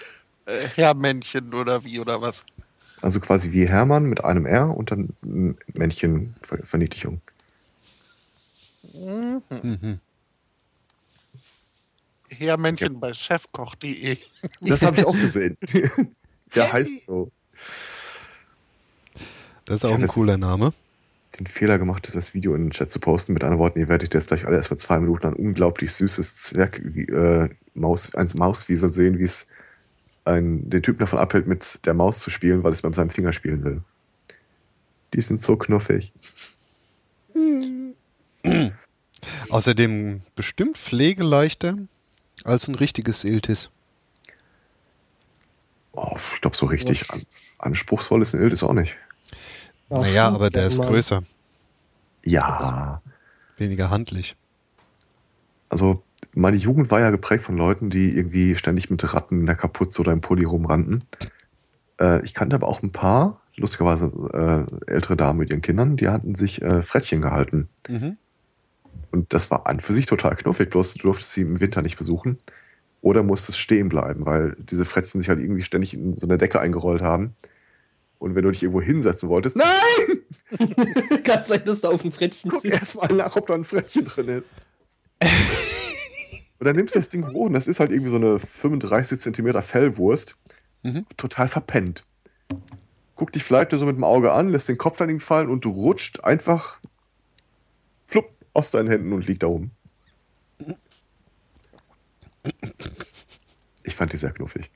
Äh, 0.45 0.67
Herrmännchen 0.75 1.51
oder 1.55 1.83
wie 1.83 1.99
oder 1.99 2.21
was. 2.21 2.45
Also 3.01 3.19
quasi 3.19 3.51
wie 3.53 3.67
Hermann 3.67 4.05
mit 4.05 4.23
einem 4.23 4.45
R 4.45 4.77
und 4.77 4.91
dann 4.91 5.09
ein 5.23 5.57
Männchen-Verniedlichung. 5.73 7.21
Mhm. 8.93 9.41
Mhm. 9.63 9.99
Herrmännchen 12.33 12.99
bei 12.99 13.13
chefkoch.de. 13.13 14.17
Das 14.61 14.81
habe 14.83 14.97
ich 14.97 15.05
auch 15.05 15.13
gesehen. 15.13 15.57
Der 16.55 16.71
heißt 16.71 17.05
so. 17.05 17.31
Das 19.65 19.77
ist 19.77 19.85
auch 19.85 19.95
ein 19.97 20.07
cooler 20.07 20.37
Name. 20.37 20.73
Den 21.39 21.47
Fehler 21.47 21.79
gemacht, 21.79 22.09
das 22.13 22.33
Video 22.33 22.53
in 22.53 22.65
den 22.65 22.71
Chat 22.71 22.91
zu 22.91 22.99
posten. 22.99 23.33
Mit 23.33 23.43
anderen 23.43 23.59
Worten, 23.59 23.79
ihr 23.79 23.87
werdet 23.87 24.13
jetzt 24.13 24.27
gleich 24.27 24.45
alle 24.45 24.57
erst 24.57 24.69
mal 24.69 24.77
zwei 24.77 24.99
Minuten 24.99 25.27
ein 25.27 25.33
unglaublich 25.33 25.91
süßes 25.93 26.35
Zwerg, 26.37 26.79
äh, 26.79 27.49
Maus, 27.73 28.13
ein 28.13 28.29
Mauswiesel 28.35 28.91
sehen, 28.91 29.17
wie 29.17 29.23
es 29.23 29.47
den 30.25 30.81
Typ 30.81 30.99
davon 30.99 31.19
abhält, 31.19 31.47
mit 31.47 31.85
der 31.85 31.93
Maus 31.93 32.19
zu 32.19 32.29
spielen, 32.29 32.63
weil 32.63 32.71
es 32.71 32.81
mit 32.81 32.95
seinem 32.95 33.09
Finger 33.09 33.33
spielen 33.33 33.63
will. 33.65 33.81
Die 35.13 35.21
sind 35.21 35.37
so 35.37 35.57
knuffig. 35.57 36.13
Außerdem 39.49 40.21
bestimmt 40.35 40.77
pflegeleichter 40.77 41.77
als 42.43 42.67
ein 42.67 42.75
richtiges 42.75 43.23
Iltis. 43.23 43.69
Oh, 45.93 46.17
ich 46.33 46.41
glaube, 46.41 46.57
so 46.57 46.65
richtig 46.65 47.09
an, 47.11 47.21
anspruchsvoll 47.59 48.21
ist 48.21 48.33
ein 48.33 48.51
ist 48.51 48.63
auch 48.63 48.73
nicht. 48.73 48.97
ja, 49.89 49.99
naja, 49.99 50.23
stimmt, 50.23 50.35
aber 50.35 50.49
der 50.49 50.67
ist 50.67 50.77
mal. 50.79 50.87
größer, 50.87 51.23
Ja, 52.23 53.01
weniger 53.57 53.89
handlich. 53.89 54.35
also 55.69 56.01
meine 56.35 56.57
Jugend 56.57 56.89
war 56.89 56.99
ja 56.99 57.11
geprägt 57.11 57.43
von 57.43 57.57
Leuten, 57.57 57.89
die 57.91 58.09
irgendwie 58.15 58.55
ständig 58.57 58.89
mit 58.89 59.13
Ratten 59.13 59.41
in 59.41 59.45
der 59.45 59.55
Kapuze 59.55 60.01
oder 60.01 60.11
im 60.13 60.21
Pulli 60.21 60.45
rumrannten. 60.45 61.03
Äh, 61.99 62.23
ich 62.25 62.33
kannte 62.33 62.55
aber 62.55 62.67
auch 62.67 62.81
ein 62.81 62.91
paar, 62.91 63.41
lustigerweise 63.55 64.07
äh, 64.87 64.91
ältere 64.91 65.15
Damen 65.15 65.37
mit 65.39 65.51
ihren 65.51 65.61
Kindern, 65.61 65.95
die 65.95 66.07
hatten 66.07 66.33
sich 66.33 66.61
äh, 66.63 66.81
Frettchen 66.81 67.21
gehalten. 67.21 67.69
Mhm. 67.87 68.17
Und 69.11 69.33
das 69.33 69.51
war 69.51 69.67
an 69.67 69.79
für 69.79 69.93
sich 69.93 70.05
total 70.05 70.35
knuffig, 70.35 70.69
bloß 70.69 70.95
du 70.95 70.99
durftest 71.03 71.33
sie 71.33 71.41
im 71.41 71.59
Winter 71.59 71.81
nicht 71.81 71.97
besuchen. 71.97 72.39
Oder 73.01 73.21
musstest 73.21 73.59
stehen 73.59 73.89
bleiben, 73.89 74.25
weil 74.25 74.55
diese 74.57 74.85
Frettchen 74.85 75.21
sich 75.21 75.29
halt 75.29 75.39
irgendwie 75.39 75.61
ständig 75.61 75.93
in 75.93 76.15
so 76.15 76.25
eine 76.25 76.37
Decke 76.37 76.59
eingerollt 76.59 77.01
haben. 77.01 77.35
Und 78.17 78.35
wenn 78.35 78.43
du 78.43 78.51
dich 78.51 78.63
irgendwo 78.63 78.81
hinsetzen 78.81 79.27
wolltest, 79.27 79.57
nein! 79.57 80.21
Kann 81.23 81.43
sein, 81.43 81.61
dass 81.65 81.81
da 81.81 81.89
auf 81.89 82.01
dem 82.01 82.13
Frettchen 82.13 82.49
Guck 82.49 82.61
sitzt. 82.61 82.73
erst 82.73 82.95
mal 82.95 83.13
nach, 83.13 83.35
ob 83.35 83.47
da 83.47 83.53
ein 83.53 83.65
Frettchen 83.65 84.05
drin 84.05 84.29
ist. 84.29 84.53
und 85.21 86.65
dann 86.65 86.75
nimmst 86.75 86.95
du 86.95 86.99
das 86.99 87.09
Ding 87.09 87.27
hoch 87.33 87.47
und 87.47 87.53
das 87.53 87.67
ist 87.67 87.81
halt 87.81 87.91
irgendwie 87.91 88.09
so 88.09 88.15
eine 88.15 88.39
35 88.39 89.19
Zentimeter 89.19 89.61
Fellwurst. 89.61 90.37
Mhm. 90.83 91.05
Total 91.17 91.49
verpennt. 91.49 92.05
Guck 93.15 93.31
dich 93.33 93.43
vielleicht 93.43 93.71
so 93.71 93.85
mit 93.85 93.95
dem 93.95 94.03
Auge 94.03 94.31
an, 94.31 94.49
lässt 94.49 94.69
den 94.69 94.77
Kopf 94.77 94.97
dann 94.97 95.19
fallen 95.19 95.49
und 95.49 95.65
du 95.65 95.69
rutscht 95.69 96.23
einfach 96.23 96.79
aus 98.53 98.71
deinen 98.71 98.89
Händen 98.89 99.13
und 99.13 99.27
liegt 99.27 99.43
da 99.43 99.47
oben. 99.47 99.71
Ich 103.83 103.95
fand 103.95 104.13
die 104.13 104.17
sehr 104.17 104.31
knuffig. 104.31 104.69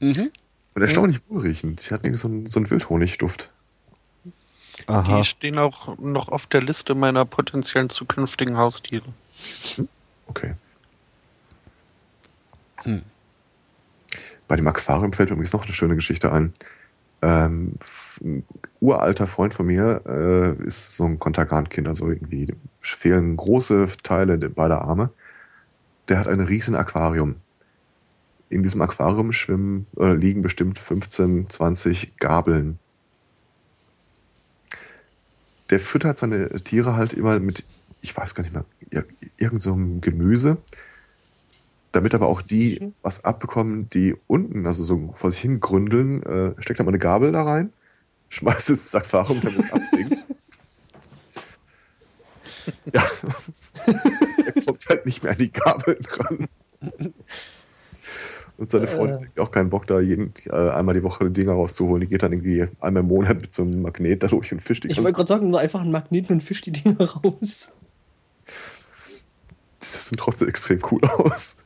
Mhm. 0.00 0.30
Und 0.74 0.82
erstaunlich 0.82 1.20
wohlriechend. 1.28 1.80
Sie 1.80 1.92
hatten 1.92 2.06
irgendwie 2.06 2.20
so 2.20 2.28
einen, 2.28 2.46
so 2.46 2.60
einen 2.60 2.70
Wildhonigduft. 2.70 3.50
Aha. 4.86 5.18
Die 5.18 5.24
stehen 5.24 5.58
auch 5.58 5.98
noch 5.98 6.28
auf 6.28 6.46
der 6.46 6.62
Liste 6.62 6.94
meiner 6.94 7.24
potenziellen 7.24 7.90
zukünftigen 7.90 8.56
Haustiere. 8.56 9.04
Okay. 10.26 10.54
Hm. 12.84 13.02
Bei 14.46 14.56
dem 14.56 14.66
Aquarium 14.66 15.12
fällt 15.12 15.30
mir 15.30 15.34
übrigens 15.34 15.52
noch 15.52 15.64
eine 15.64 15.74
schöne 15.74 15.96
Geschichte 15.96 16.32
ein. 16.32 16.54
Ähm, 17.20 17.74
uralter 18.80 19.26
Freund 19.26 19.52
von 19.52 19.66
mir 19.66 20.02
äh, 20.06 20.64
ist 20.64 20.94
so 20.94 21.04
ein 21.04 21.18
Kontergan-Kind, 21.18 21.88
also 21.88 22.08
irgendwie 22.08 22.54
fehlen 22.80 23.36
große 23.36 23.88
Teile 24.02 24.38
de- 24.38 24.48
beider 24.48 24.82
Arme. 24.82 25.10
Der 26.08 26.18
hat 26.18 26.28
ein 26.28 26.40
riesen 26.40 26.76
Aquarium. 26.76 27.36
In 28.50 28.62
diesem 28.62 28.80
Aquarium 28.80 29.32
schwimmen 29.32 29.86
oder 29.96 30.14
liegen 30.14 30.42
bestimmt 30.42 30.78
15, 30.78 31.50
20 31.50 32.16
Gabeln. 32.18 32.78
Der 35.70 35.80
füttert 35.80 36.16
seine 36.16 36.48
Tiere 36.62 36.96
halt 36.96 37.12
immer 37.12 37.38
mit, 37.40 37.64
ich 38.00 38.16
weiß 38.16 38.34
gar 38.34 38.42
nicht 38.42 38.54
mehr, 38.54 38.64
ir 38.90 39.04
irgend 39.36 39.60
so 39.60 39.74
Gemüse, 40.00 40.56
damit 41.92 42.14
aber 42.14 42.26
auch 42.26 42.42
die 42.42 42.92
was 43.02 43.24
abbekommen, 43.24 43.88
die 43.90 44.14
unten, 44.26 44.66
also 44.66 44.84
so 44.84 45.12
vor 45.16 45.30
sich 45.30 45.40
hin 45.40 45.60
gründeln, 45.60 46.22
äh, 46.22 46.54
steckt 46.58 46.80
er 46.80 46.84
mal 46.84 46.90
eine 46.90 46.98
Gabel 46.98 47.32
da 47.32 47.42
rein, 47.42 47.72
schmeißt 48.28 48.70
es 48.70 48.84
ins 48.84 48.94
Aquarium, 48.94 49.40
damit 49.40 49.60
es 49.60 49.72
absinkt. 49.72 50.24
ja. 52.92 53.02
er 53.86 54.62
kommt 54.62 54.86
halt 54.88 55.06
nicht 55.06 55.22
mehr 55.22 55.32
an 55.32 55.38
die 55.38 55.50
Gabeln 55.50 55.98
dran. 56.02 56.48
Und 58.58 58.68
seine 58.68 58.88
Freundin 58.88 59.22
Äh. 59.22 59.26
hat 59.26 59.38
auch 59.38 59.50
keinen 59.52 59.70
Bock, 59.70 59.86
da 59.86 60.00
jeden, 60.00 60.34
äh, 60.46 60.50
einmal 60.52 60.94
die 60.94 61.04
Woche 61.04 61.30
Dinger 61.30 61.52
rauszuholen. 61.52 62.00
Die 62.00 62.08
geht 62.08 62.24
dann 62.24 62.32
irgendwie 62.32 62.66
einmal 62.80 63.02
im 63.02 63.08
Monat 63.08 63.40
mit 63.40 63.52
so 63.52 63.62
einem 63.62 63.82
Magnet 63.82 64.24
da 64.24 64.26
durch 64.26 64.52
und 64.52 64.60
fischt 64.60 64.84
die 64.84 64.88
Ich 64.88 64.98
wollte 64.98 65.12
gerade 65.12 65.28
sagen, 65.28 65.48
nur 65.48 65.60
einfach 65.60 65.80
einen 65.80 65.92
Magneten 65.92 66.34
und 66.34 66.40
fisch 66.42 66.60
die 66.62 66.72
Dinger 66.72 66.98
raus. 66.98 67.72
Das 69.78 70.08
sieht 70.08 70.18
trotzdem 70.18 70.48
extrem 70.48 70.80
cool 70.90 71.00
aus. 71.04 71.56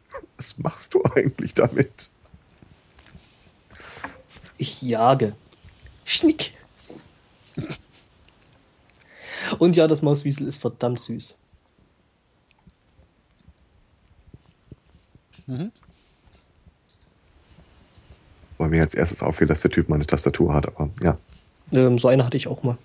Was 0.42 0.58
machst 0.58 0.94
du 0.94 1.04
eigentlich 1.14 1.54
damit? 1.54 2.10
Ich 4.58 4.82
jage. 4.82 5.36
Schnick. 6.04 6.52
Und 9.60 9.76
ja, 9.76 9.86
das 9.86 10.02
Mauswiesel 10.02 10.48
ist 10.48 10.56
verdammt 10.56 10.98
süß. 10.98 11.36
Weil 18.58 18.68
mir 18.68 18.82
als 18.82 18.94
erstes 18.94 19.22
auffällt, 19.22 19.50
dass 19.50 19.60
der 19.60 19.70
Typ 19.70 19.88
mal 19.88 19.94
eine 19.96 20.06
Tastatur 20.06 20.52
hat, 20.54 20.66
aber 20.66 20.90
ja. 21.00 21.18
Ähm, 21.70 22.00
so 22.00 22.08
eine 22.08 22.24
hatte 22.24 22.36
ich 22.36 22.48
auch 22.48 22.64
mal. 22.64 22.78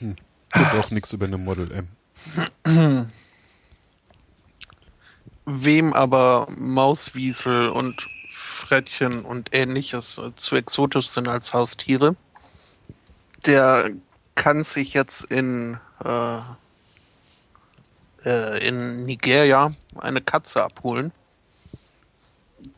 Gibt 0.00 0.74
auch 0.74 0.90
nichts 0.90 1.12
über 1.14 1.24
eine 1.24 1.38
Model 1.38 1.70
M. 1.72 3.10
Wem 5.50 5.94
aber 5.94 6.46
Mauswiesel 6.58 7.70
und 7.70 8.06
Frettchen 8.30 9.24
und 9.24 9.48
ähnliches 9.54 10.20
zu 10.36 10.56
exotisch 10.56 11.08
sind 11.08 11.26
als 11.26 11.54
Haustiere, 11.54 12.16
der 13.46 13.90
kann 14.34 14.62
sich 14.62 14.92
jetzt 14.92 15.24
in, 15.30 15.80
äh, 16.04 16.40
äh, 18.26 18.68
in 18.68 19.06
Nigeria 19.06 19.72
eine 19.96 20.20
Katze 20.20 20.62
abholen. 20.62 21.12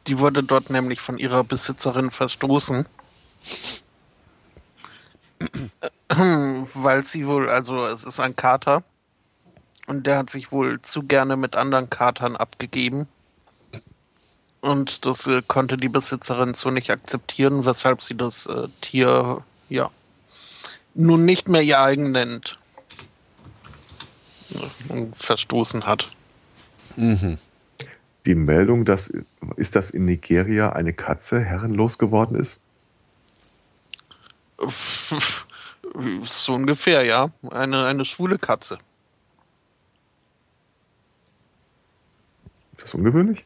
Die 0.07 0.21
wurde 0.21 0.45
dort 0.45 0.71
nämlich 0.71 1.01
von 1.01 1.19
ihrer 1.19 1.43
Besitzerin 1.43 2.13
verstoßen. 2.13 2.87
Weil 6.09 7.03
sie 7.03 7.27
wohl, 7.27 7.51
also 7.51 7.85
es 7.87 8.05
ist 8.05 8.21
ein 8.21 8.37
Kater 8.37 8.85
und 9.91 10.07
der 10.07 10.19
hat 10.19 10.31
sich 10.31 10.53
wohl 10.53 10.81
zu 10.83 11.03
gerne 11.03 11.37
mit 11.37 11.57
anderen 11.57 11.91
Katern 11.91 12.37
abgegeben. 12.37 13.09
Und 14.61 15.05
das 15.05 15.27
äh, 15.27 15.43
konnte 15.47 15.77
die 15.77 15.89
Besitzerin 15.89 16.55
so 16.55 16.71
nicht 16.71 16.91
akzeptieren, 16.91 17.65
weshalb 17.65 18.01
sie 18.01 18.17
das 18.17 18.47
äh, 18.47 18.69
Tier, 18.81 19.43
ja, 19.69 19.91
nun 20.95 21.25
nicht 21.25 21.49
mehr 21.49 21.63
ihr 21.63 21.81
eigen 21.81 22.13
nennt. 22.13 22.57
Verstoßen 25.13 25.85
hat. 25.87 26.11
Mhm. 26.97 27.39
Die 28.27 28.35
Meldung, 28.35 28.85
dass 28.85 29.13
ist, 29.57 29.75
dass 29.77 29.91
in 29.91 30.05
Nigeria 30.05 30.71
eine 30.71 30.93
Katze 30.93 31.41
herrenlos 31.41 31.99
geworden 31.99 32.37
ist? 32.37 32.63
So 36.25 36.55
ungefähr, 36.55 37.05
ja. 37.05 37.31
Eine, 37.51 37.85
eine 37.87 38.05
schwule 38.05 38.39
Katze. 38.39 38.79
Ist 42.81 42.85
das 42.85 42.95
ungewöhnlich? 42.95 43.45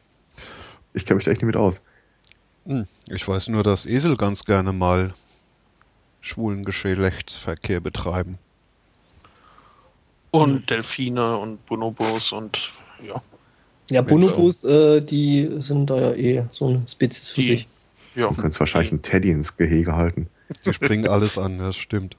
Ich 0.93 1.05
kenne 1.05 1.17
mich 1.17 1.25
da 1.25 1.31
echt 1.31 1.41
nicht 1.41 1.47
mit 1.47 1.57
aus. 1.57 1.81
Hm. 2.65 2.87
Ich 3.09 3.27
weiß 3.27 3.49
nur, 3.49 3.63
dass 3.63 3.85
Esel 3.85 4.15
ganz 4.15 4.45
gerne 4.45 4.71
mal 4.71 5.13
schwulen 6.21 6.63
Geschlechtsverkehr 6.63 7.81
betreiben. 7.81 8.37
Und 10.31 10.69
Delfine 10.69 11.37
und 11.37 11.65
Bonobos 11.65 12.31
und 12.31 12.71
ja. 13.05 13.21
Ja, 13.91 14.01
Bonobos, 14.01 14.63
äh, 14.63 15.01
die 15.01 15.53
sind 15.57 15.89
da 15.89 15.97
ja 15.97 16.13
eh 16.13 16.45
so 16.51 16.67
eine 16.69 16.87
Spezies 16.87 17.31
für 17.31 17.41
Die- 17.41 17.47
sich. 17.51 17.67
Ja. 18.15 18.29
Du 18.29 18.35
könntest 18.35 18.61
wahrscheinlich 18.61 18.91
einen 18.93 19.01
Teddy 19.01 19.31
ins 19.31 19.57
Gehege 19.57 19.93
halten. 19.97 20.29
Die 20.65 20.73
springen 20.73 21.09
alles 21.09 21.37
an, 21.37 21.59
das 21.59 21.75
stimmt. 21.75 22.15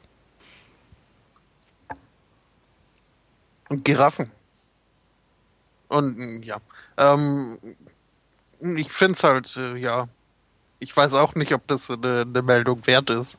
Und 3.70 3.84
Giraffen. 3.86 4.30
Und 5.88 6.18
mm, 6.18 6.42
ja. 6.42 6.58
Ähm, 6.96 7.58
ich 8.76 8.90
finde 8.90 9.12
es 9.12 9.24
halt, 9.24 9.56
äh, 9.56 9.76
ja. 9.76 10.08
Ich 10.78 10.94
weiß 10.96 11.14
auch 11.14 11.34
nicht, 11.34 11.52
ob 11.54 11.66
das 11.68 11.90
eine, 11.90 12.22
eine 12.22 12.42
Meldung 12.42 12.86
wert 12.86 13.10
ist. 13.10 13.38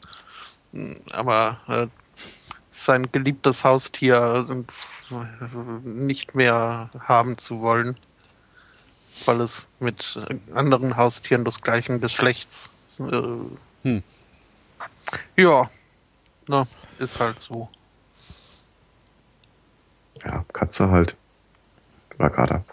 Mm, 0.72 0.94
Aber 1.12 1.60
äh, 1.68 1.88
sein 2.70 3.12
geliebtes 3.12 3.64
Haustier 3.64 4.46
äh, 4.50 5.18
nicht 5.84 6.36
mehr 6.36 6.90
haben 7.00 7.38
zu 7.38 7.62
wollen. 7.62 7.98
Weil 9.26 9.42
es 9.42 9.68
mit 9.80 10.20
anderen 10.54 10.96
Haustieren 10.96 11.44
des 11.44 11.62
gleichen 11.62 12.00
Geschlechts. 12.02 12.72
Äh, 13.00 13.22
Hm. 13.84 14.04
Ja. 15.36 15.70
Na, 16.48 16.68
ist 16.98 17.20
halt 17.20 17.40
so. 17.40 17.70
Ja, 20.24 20.44
Katze 20.54 20.90
halt. 20.90 21.16
Oder 22.20 22.30
Kater. 22.30 22.64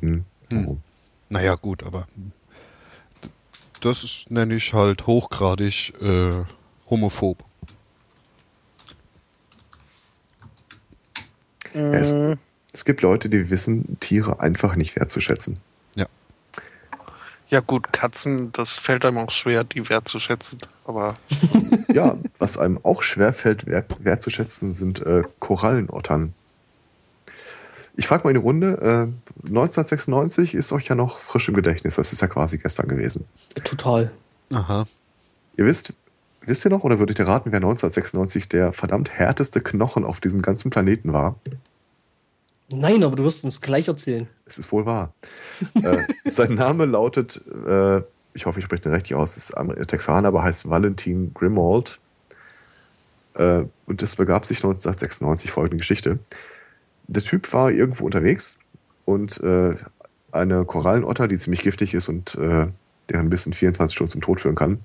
Hm. 0.00 0.24
Hm. 0.50 0.78
Naja, 1.28 1.54
gut, 1.54 1.82
aber 1.84 2.06
das 3.80 4.04
ist, 4.04 4.30
nenne 4.30 4.54
ich 4.54 4.72
halt 4.74 5.06
hochgradig 5.06 5.92
äh, 6.00 6.44
homophob. 6.90 7.44
Es- 11.72 12.12
Mm, 12.12 12.34
Es 12.74 12.84
gibt 12.84 13.02
Leute, 13.02 13.28
die 13.28 13.50
wissen 13.50 13.98
Tiere 14.00 14.40
einfach 14.40 14.76
nicht 14.76 14.96
wertzuschätzen. 14.96 15.58
Ja 17.52 17.60
gut, 17.60 17.92
Katzen, 17.92 18.50
das 18.52 18.78
fällt 18.78 19.04
einem 19.04 19.18
auch 19.18 19.30
schwer, 19.30 19.62
die 19.62 19.90
wertzuschätzen. 19.90 20.58
Aber 20.86 21.18
Ja, 21.92 22.16
was 22.38 22.56
einem 22.56 22.80
auch 22.82 23.02
schwerfällt, 23.02 23.66
wert, 23.66 24.02
wertzuschätzen, 24.02 24.72
sind 24.72 25.04
äh, 25.04 25.22
Korallenottern. 25.38 26.32
Ich 27.94 28.06
frage 28.06 28.24
mal 28.24 28.30
in 28.30 28.36
die 28.36 28.42
Runde, 28.42 29.12
äh, 29.44 29.48
1996 29.48 30.54
ist 30.54 30.72
euch 30.72 30.86
ja 30.86 30.94
noch 30.94 31.18
frisch 31.18 31.46
im 31.48 31.54
Gedächtnis, 31.54 31.96
das 31.96 32.14
ist 32.14 32.22
ja 32.22 32.26
quasi 32.26 32.56
gestern 32.56 32.88
gewesen. 32.88 33.26
Total. 33.64 34.10
Aha. 34.54 34.86
Ihr 35.58 35.66
wisst, 35.66 35.92
wisst 36.40 36.64
ihr 36.64 36.70
noch 36.70 36.84
oder 36.84 36.98
würdet 36.98 37.18
ihr 37.18 37.26
raten, 37.26 37.52
wer 37.52 37.58
1996 37.58 38.48
der 38.48 38.72
verdammt 38.72 39.10
härteste 39.10 39.60
Knochen 39.60 40.06
auf 40.06 40.20
diesem 40.20 40.40
ganzen 40.40 40.70
Planeten 40.70 41.12
war? 41.12 41.36
Nein, 42.72 43.02
aber 43.04 43.16
du 43.16 43.24
wirst 43.24 43.44
uns 43.44 43.60
gleich 43.60 43.88
erzählen. 43.88 44.28
Es 44.46 44.58
ist 44.58 44.70
wohl 44.72 44.86
wahr. 44.86 45.12
äh, 45.74 45.98
sein 46.24 46.54
Name 46.54 46.84
lautet, 46.86 47.40
äh, 47.66 48.00
ich 48.34 48.46
hoffe, 48.46 48.58
ich 48.58 48.64
spreche 48.64 48.82
den 48.82 48.92
richtig 48.92 49.14
aus, 49.14 49.36
ist 49.36 49.52
Amer- 49.56 49.76
Texaner, 49.86 50.28
aber 50.28 50.42
heißt 50.42 50.68
Valentin 50.68 51.32
Grimald. 51.34 51.98
Äh, 53.34 53.64
und 53.86 54.02
es 54.02 54.16
begab 54.16 54.46
sich 54.46 54.58
1996 54.58 55.50
folgende 55.50 55.78
Geschichte. 55.78 56.18
Der 57.08 57.22
Typ 57.22 57.52
war 57.52 57.70
irgendwo 57.70 58.04
unterwegs 58.04 58.56
und 59.04 59.38
äh, 59.40 59.74
eine 60.30 60.64
Korallenotter, 60.64 61.28
die 61.28 61.36
ziemlich 61.36 61.60
giftig 61.60 61.92
ist 61.94 62.08
und 62.08 62.34
äh, 62.36 62.66
deren 63.10 63.28
Biss 63.30 63.46
in 63.46 63.52
24 63.52 63.94
Stunden 63.94 64.12
zum 64.12 64.20
Tod 64.22 64.40
führen 64.40 64.54
kann, 64.54 64.78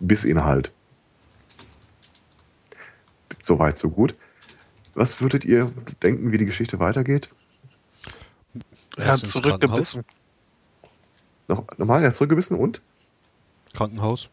biss 0.00 0.24
ihn 0.24 0.44
halt. 0.44 0.72
So 3.40 3.58
weit, 3.58 3.76
so 3.76 3.90
gut. 3.90 4.14
Was 4.96 5.20
würdet 5.20 5.44
ihr 5.44 5.70
denken, 6.02 6.32
wie 6.32 6.38
die 6.38 6.46
Geschichte 6.46 6.78
weitergeht? 6.78 7.28
er 8.96 9.08
hat 9.08 9.18
zurückgebissen. 9.18 10.04
Noch, 11.48 11.66
nochmal, 11.76 12.02
er 12.02 12.08
ist 12.08 12.16
zurückgebissen 12.16 12.56
und? 12.56 12.80
Krankenhaus. 13.74 14.30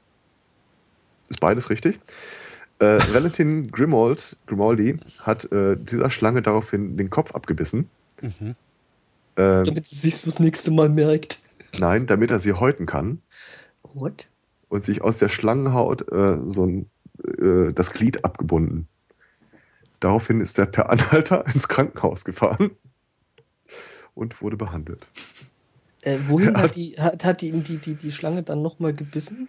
Ist 1.27 1.41
beides 1.41 1.69
richtig. 1.69 1.99
Äh, 2.79 2.85
Valentin 3.13 3.71
Grimold, 3.71 4.37
Grimaldi 4.47 4.95
hat 5.19 5.51
äh, 5.51 5.75
dieser 5.75 6.09
Schlange 6.09 6.41
daraufhin 6.41 6.95
den 6.95 7.09
Kopf 7.09 7.35
abgebissen. 7.35 7.89
Mhm. 8.21 8.55
Äh, 9.35 9.63
Damit 9.63 9.85
sie 9.85 9.97
sich 9.97 10.15
fürs 10.15 10.39
nächste 10.39 10.71
Mal 10.71 10.87
merkt. 10.87 11.39
nein, 11.77 12.07
damit 12.07 12.31
er 12.31 12.39
sie 12.39 12.53
häuten 12.53 12.85
kann 12.85 13.21
What? 13.93 14.29
und 14.69 14.81
sich 14.85 15.01
aus 15.01 15.17
der 15.17 15.27
Schlangenhaut 15.27 16.09
äh, 16.09 16.37
so 16.45 16.65
ein, 16.65 16.89
äh, 17.21 17.73
das 17.73 17.91
Glied 17.91 18.23
abgebunden. 18.23 18.87
Daraufhin 20.03 20.41
ist 20.41 20.59
er 20.59 20.65
per 20.65 20.89
Anhalter 20.89 21.45
ins 21.53 21.69
Krankenhaus 21.69 22.25
gefahren 22.25 22.71
und 24.15 24.41
wurde 24.41 24.57
behandelt. 24.57 25.07
Äh, 26.01 26.17
wohin 26.27 26.57
hat 26.57 26.75
die, 26.75 26.95
hat, 26.99 27.23
hat 27.23 27.39
die, 27.39 27.53
die, 27.53 27.77
die, 27.77 27.95
die 27.95 28.11
Schlange 28.11 28.43
dann 28.43 28.61
nochmal 28.61 28.93
gebissen? 28.93 29.47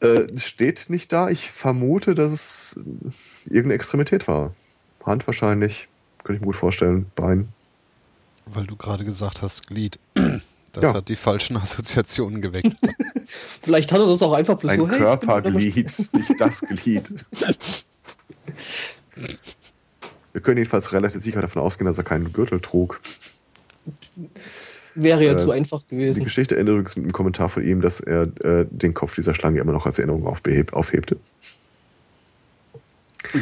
Äh, 0.00 0.28
es 0.32 0.46
steht 0.46 0.86
nicht 0.90 1.12
da. 1.12 1.28
Ich 1.28 1.50
vermute, 1.50 2.14
dass 2.14 2.30
es 2.30 2.76
äh, 2.78 3.10
irgendeine 3.46 3.74
Extremität 3.74 4.28
war. 4.28 4.54
Hand 5.04 5.26
wahrscheinlich. 5.26 5.88
Könnte 6.22 6.34
ich 6.36 6.40
mir 6.40 6.46
gut 6.46 6.56
vorstellen. 6.56 7.06
Bein. 7.16 7.48
Weil 8.46 8.66
du 8.68 8.76
gerade 8.76 9.04
gesagt 9.04 9.42
hast, 9.42 9.66
Glied. 9.66 9.98
Das 10.72 10.84
Ja. 10.84 10.94
hat 10.94 11.08
die 11.08 11.16
falschen 11.16 11.56
Assoziationen 11.60 12.40
geweckt. 12.40 12.76
Vielleicht 13.60 13.90
hat 13.90 13.98
er 13.98 14.06
das 14.06 14.22
auch 14.22 14.34
einfach 14.34 14.56
bloß 14.56 14.70
Ein 14.70 14.78
so, 14.78 14.88
hey, 14.88 14.98
Körperglied, 14.98 15.74
nicht 15.74 16.34
das 16.40 16.60
Glied. 16.60 17.24
Wir 20.32 20.40
können 20.40 20.58
jedenfalls 20.58 20.92
relativ 20.92 21.20
sicher 21.22 21.40
davon 21.40 21.62
ausgehen, 21.62 21.86
dass 21.86 21.98
er 21.98 22.04
keinen 22.04 22.32
Gürtel 22.32 22.60
trug. 22.60 23.00
Wäre 24.94 25.24
ja 25.24 25.32
Äh, 25.32 25.36
zu 25.36 25.50
einfach 25.50 25.82
Die 25.82 25.96
gewesen. 25.96 26.24
Geschichte 26.24 26.56
endet 26.56 26.72
übrigens 26.72 26.96
mit 26.96 27.04
einem 27.04 27.12
Kommentar 27.12 27.48
von 27.48 27.64
ihm, 27.64 27.80
dass 27.80 28.00
er 28.00 28.22
äh, 28.44 28.66
den 28.70 28.94
Kopf 28.94 29.14
dieser 29.14 29.34
Schlange 29.34 29.60
immer 29.60 29.72
noch 29.72 29.86
als 29.86 29.98
Erinnerung 29.98 30.26
aufbehebt, 30.26 30.72
aufhebte. 30.72 31.16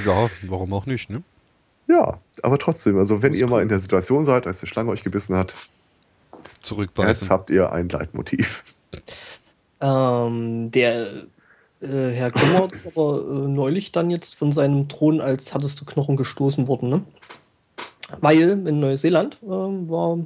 ja, 0.04 0.28
warum 0.42 0.72
auch 0.72 0.86
nicht, 0.86 1.10
ne? 1.10 1.22
Ja, 1.88 2.20
aber 2.42 2.58
trotzdem, 2.58 2.98
also 2.98 3.22
wenn 3.22 3.32
ihr 3.32 3.46
mal 3.46 3.56
cool. 3.56 3.62
in 3.62 3.68
der 3.70 3.78
Situation 3.78 4.24
seid, 4.24 4.46
als 4.46 4.60
die 4.60 4.66
Schlange 4.66 4.90
euch 4.90 5.02
gebissen 5.04 5.36
hat, 5.36 5.54
jetzt 6.32 6.66
Zurückbeißen. 6.66 7.30
habt 7.30 7.50
ihr 7.50 7.72
ein 7.72 7.88
Leitmotiv. 7.88 8.62
Ähm, 9.80 10.70
der 10.70 11.06
äh, 11.80 12.10
Herr 12.10 12.30
Kummer 12.30 12.68
aber 12.94 13.20
äh, 13.20 13.48
neulich 13.48 13.92
dann 13.92 14.10
jetzt 14.10 14.34
von 14.34 14.52
seinem 14.52 14.88
Thron 14.88 15.20
als 15.20 15.52
härteste 15.52 15.84
Knochen 15.84 16.16
gestoßen 16.16 16.66
worden, 16.68 16.88
ne? 16.88 17.02
Weil 18.20 18.66
in 18.66 18.80
Neuseeland 18.80 19.38
ähm, 19.42 19.88
war 19.90 20.18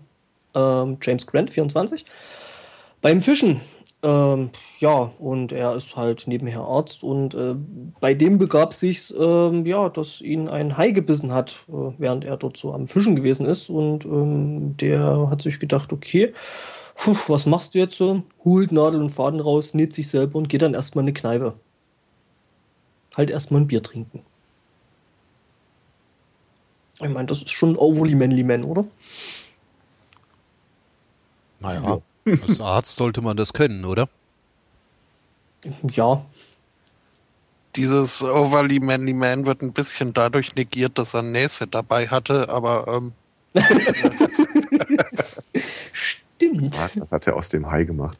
ähm, 0.54 0.98
James 1.02 1.26
Grant, 1.26 1.50
24, 1.50 2.04
beim 3.00 3.22
Fischen. 3.22 3.60
Ähm, 4.04 4.50
ja, 4.80 5.12
und 5.20 5.52
er 5.52 5.76
ist 5.76 5.96
halt 5.96 6.26
nebenher 6.26 6.62
Arzt 6.62 7.04
und 7.04 7.34
äh, 7.34 7.54
bei 8.00 8.14
dem 8.14 8.36
begab 8.38 8.74
sich's, 8.74 9.14
ähm, 9.16 9.64
ja, 9.64 9.88
dass 9.88 10.20
ihn 10.20 10.48
ein 10.48 10.76
Hai 10.76 10.90
gebissen 10.90 11.32
hat, 11.32 11.64
äh, 11.68 11.92
während 11.98 12.24
er 12.24 12.36
dort 12.36 12.56
so 12.56 12.72
am 12.72 12.88
Fischen 12.88 13.14
gewesen 13.14 13.46
ist. 13.46 13.68
Und 13.68 14.80
der 14.80 15.28
hat 15.30 15.42
sich 15.42 15.60
gedacht, 15.60 15.92
okay, 15.92 16.32
was 17.26 17.46
machst 17.46 17.74
du 17.74 17.78
jetzt 17.78 17.96
so? 17.96 18.22
Holt 18.44 18.72
Nadel 18.72 19.00
und 19.00 19.10
Faden 19.10 19.40
raus, 19.40 19.74
näht 19.74 19.92
sich 19.92 20.08
selber 20.08 20.38
und 20.38 20.48
geht 20.48 20.62
dann 20.62 20.74
erstmal 20.74 21.02
in 21.02 21.08
eine 21.08 21.14
Kneipe. 21.14 21.54
Halt 23.16 23.30
erstmal 23.30 23.60
ein 23.60 23.66
Bier 23.66 23.82
trinken. 23.82 24.22
Ich 26.94 27.08
meine, 27.08 27.26
das 27.26 27.42
ist 27.42 27.50
schon 27.50 27.76
overly 27.76 28.14
manly 28.14 28.44
man, 28.44 28.64
oder? 28.64 28.84
Naja, 31.60 32.00
als 32.24 32.60
Arzt 32.60 32.96
sollte 32.96 33.20
man 33.22 33.36
das 33.36 33.52
können, 33.52 33.84
oder? 33.84 34.08
Ja, 35.88 36.24
Dieses 37.76 38.22
Overly 38.22 38.80
Manly 38.80 39.14
Man 39.14 39.46
wird 39.46 39.62
ein 39.62 39.72
bisschen 39.72 40.12
dadurch 40.12 40.54
negiert, 40.56 40.98
dass 40.98 41.14
er 41.14 41.22
Nässe 41.22 41.66
dabei 41.66 42.08
hatte, 42.08 42.48
aber 42.48 42.86
ähm, 42.88 43.12
stimmt. 46.54 46.76
Das 46.96 47.12
hat 47.12 47.26
er 47.26 47.36
aus 47.36 47.48
dem 47.48 47.70
Hai 47.70 47.84
gemacht. 47.84 48.18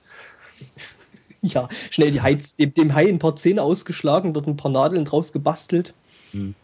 Ja, 1.42 1.68
schnell 1.90 2.12
die 2.12 2.20
Heiz, 2.20 2.54
dem, 2.56 2.72
dem 2.72 2.94
Hai 2.94 3.08
ein 3.08 3.18
paar 3.18 3.36
Zähne 3.36 3.62
ausgeschlagen, 3.62 4.32
dort 4.32 4.46
ein 4.46 4.56
paar 4.56 4.70
Nadeln 4.70 5.04
draus 5.04 5.32
gebastelt. 5.32 5.94
Und 6.32 6.56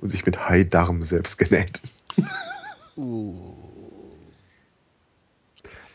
sich 0.00 0.24
mit 0.26 0.48
Haidarm 0.48 1.02
selbst 1.02 1.38
genäht. 1.38 1.80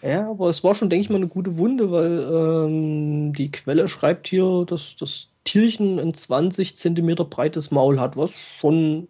Ja, 0.02 0.30
aber 0.30 0.50
es 0.50 0.64
war 0.64 0.76
schon, 0.76 0.90
denke 0.90 1.04
ich 1.04 1.10
mal, 1.10 1.18
eine 1.18 1.28
gute 1.28 1.58
Wunde, 1.58 1.92
weil 1.92 2.20
ähm, 2.32 3.34
die 3.34 3.52
Quelle 3.52 3.88
schreibt 3.88 4.28
hier, 4.28 4.66
dass 4.66 4.96
das 4.96 5.28
Tierchen 5.44 6.00
ein 6.00 6.14
20 6.14 6.76
Zentimeter 6.76 7.26
breites 7.26 7.72
Maul 7.72 8.00
hat, 8.00 8.16
was 8.16 8.34
schon 8.60 9.10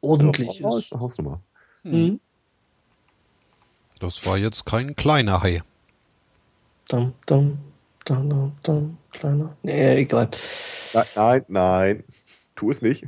ordentlich 0.00 0.60
Ja, 0.60 0.76
ist. 0.76 0.92
Hausnummer. 0.92 1.40
Mhm. 1.82 2.20
Das 4.02 4.26
war 4.26 4.36
jetzt 4.36 4.66
kein 4.66 4.96
kleiner 4.96 5.42
Hai. 5.44 5.62
Dam, 6.88 7.14
dam, 7.24 7.58
dam, 8.04 8.28
dam, 8.28 8.52
dam, 8.64 8.98
kleiner. 9.12 9.56
Nee, 9.62 9.98
egal. 9.98 10.28
Nein, 10.92 11.04
nein, 11.14 11.44
nein. 11.46 12.04
Tu 12.56 12.70
es 12.70 12.82
nicht. 12.82 13.04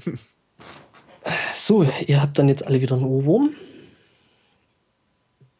So, 1.53 1.83
ihr 2.07 2.23
habt 2.23 2.39
dann 2.39 2.49
jetzt 2.49 2.67
alle 2.67 2.81
wieder 2.81 2.95
einen 2.95 3.07
Ohrwurm. 3.07 3.55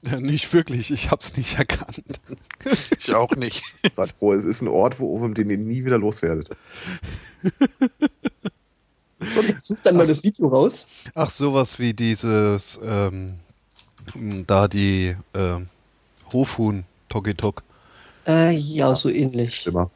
Ja, 0.03 0.21
nicht 0.21 0.53
wirklich, 0.53 0.93
ich 0.93 1.11
hab's 1.11 1.37
nicht 1.37 1.59
erkannt. 1.59 2.21
Ich 2.99 3.15
auch 3.15 3.35
nicht. 3.35 3.63
Seid 3.93 4.15
froh, 4.19 4.35
es 4.35 4.45
ist 4.45 4.63
ein 4.63 4.69
Ort, 4.69 5.01
wo, 5.01 5.27
den 5.29 5.51
ihr 5.51 5.59
nie 5.59 5.85
wieder 5.85 5.99
loswerdet. 5.99 6.49
Such 9.63 9.79
dann 9.83 9.97
mal 9.97 10.07
das 10.07 10.23
Video 10.23 10.49
raus. 10.49 10.87
Ach, 11.15 11.31
sowas 11.31 11.79
wie 11.79 11.93
dieses, 11.93 12.79
ähm, 12.83 13.35
da 14.47 14.69
die 14.69 15.17
ähm, 15.35 15.69
Hofhuhn 16.33 16.85
Tokitok. 17.09 17.63
Äh, 18.27 18.51
ja, 18.57 18.95
so 18.95 19.09
ähnlich. 19.11 19.57
Schlimmer. 19.57 19.91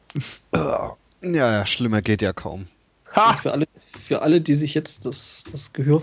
Ja, 0.55 0.95
ja, 1.23 1.65
schlimmer 1.65 2.01
geht 2.01 2.21
ja 2.21 2.31
kaum. 2.33 2.67
Und 3.15 3.39
Für 3.39 3.51
alle, 3.51 3.67
für 4.01 4.21
alle, 4.21 4.39
die 4.39 4.55
sich 4.55 4.73
jetzt 4.73 5.05
das, 5.05 5.43
das 5.51 5.73
Gehör 5.73 6.01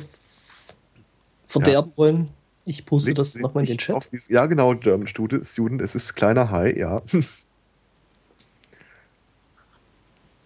verderben 1.48 1.92
wollen, 1.96 2.28
ich 2.64 2.84
poste 2.84 3.10
Legt 3.10 3.18
das 3.20 3.34
nochmal 3.36 3.62
in 3.62 3.68
den 3.68 3.78
Chat. 3.78 3.94
auf 3.94 4.08
dies- 4.08 4.28
ja, 4.28 4.44
genau, 4.46 4.74
German 4.74 5.06
Student, 5.06 5.46
Student, 5.46 5.80
es 5.80 5.94
ist 5.94 6.14
kleiner 6.14 6.50
Hai, 6.50 6.72
ja. 6.76 7.00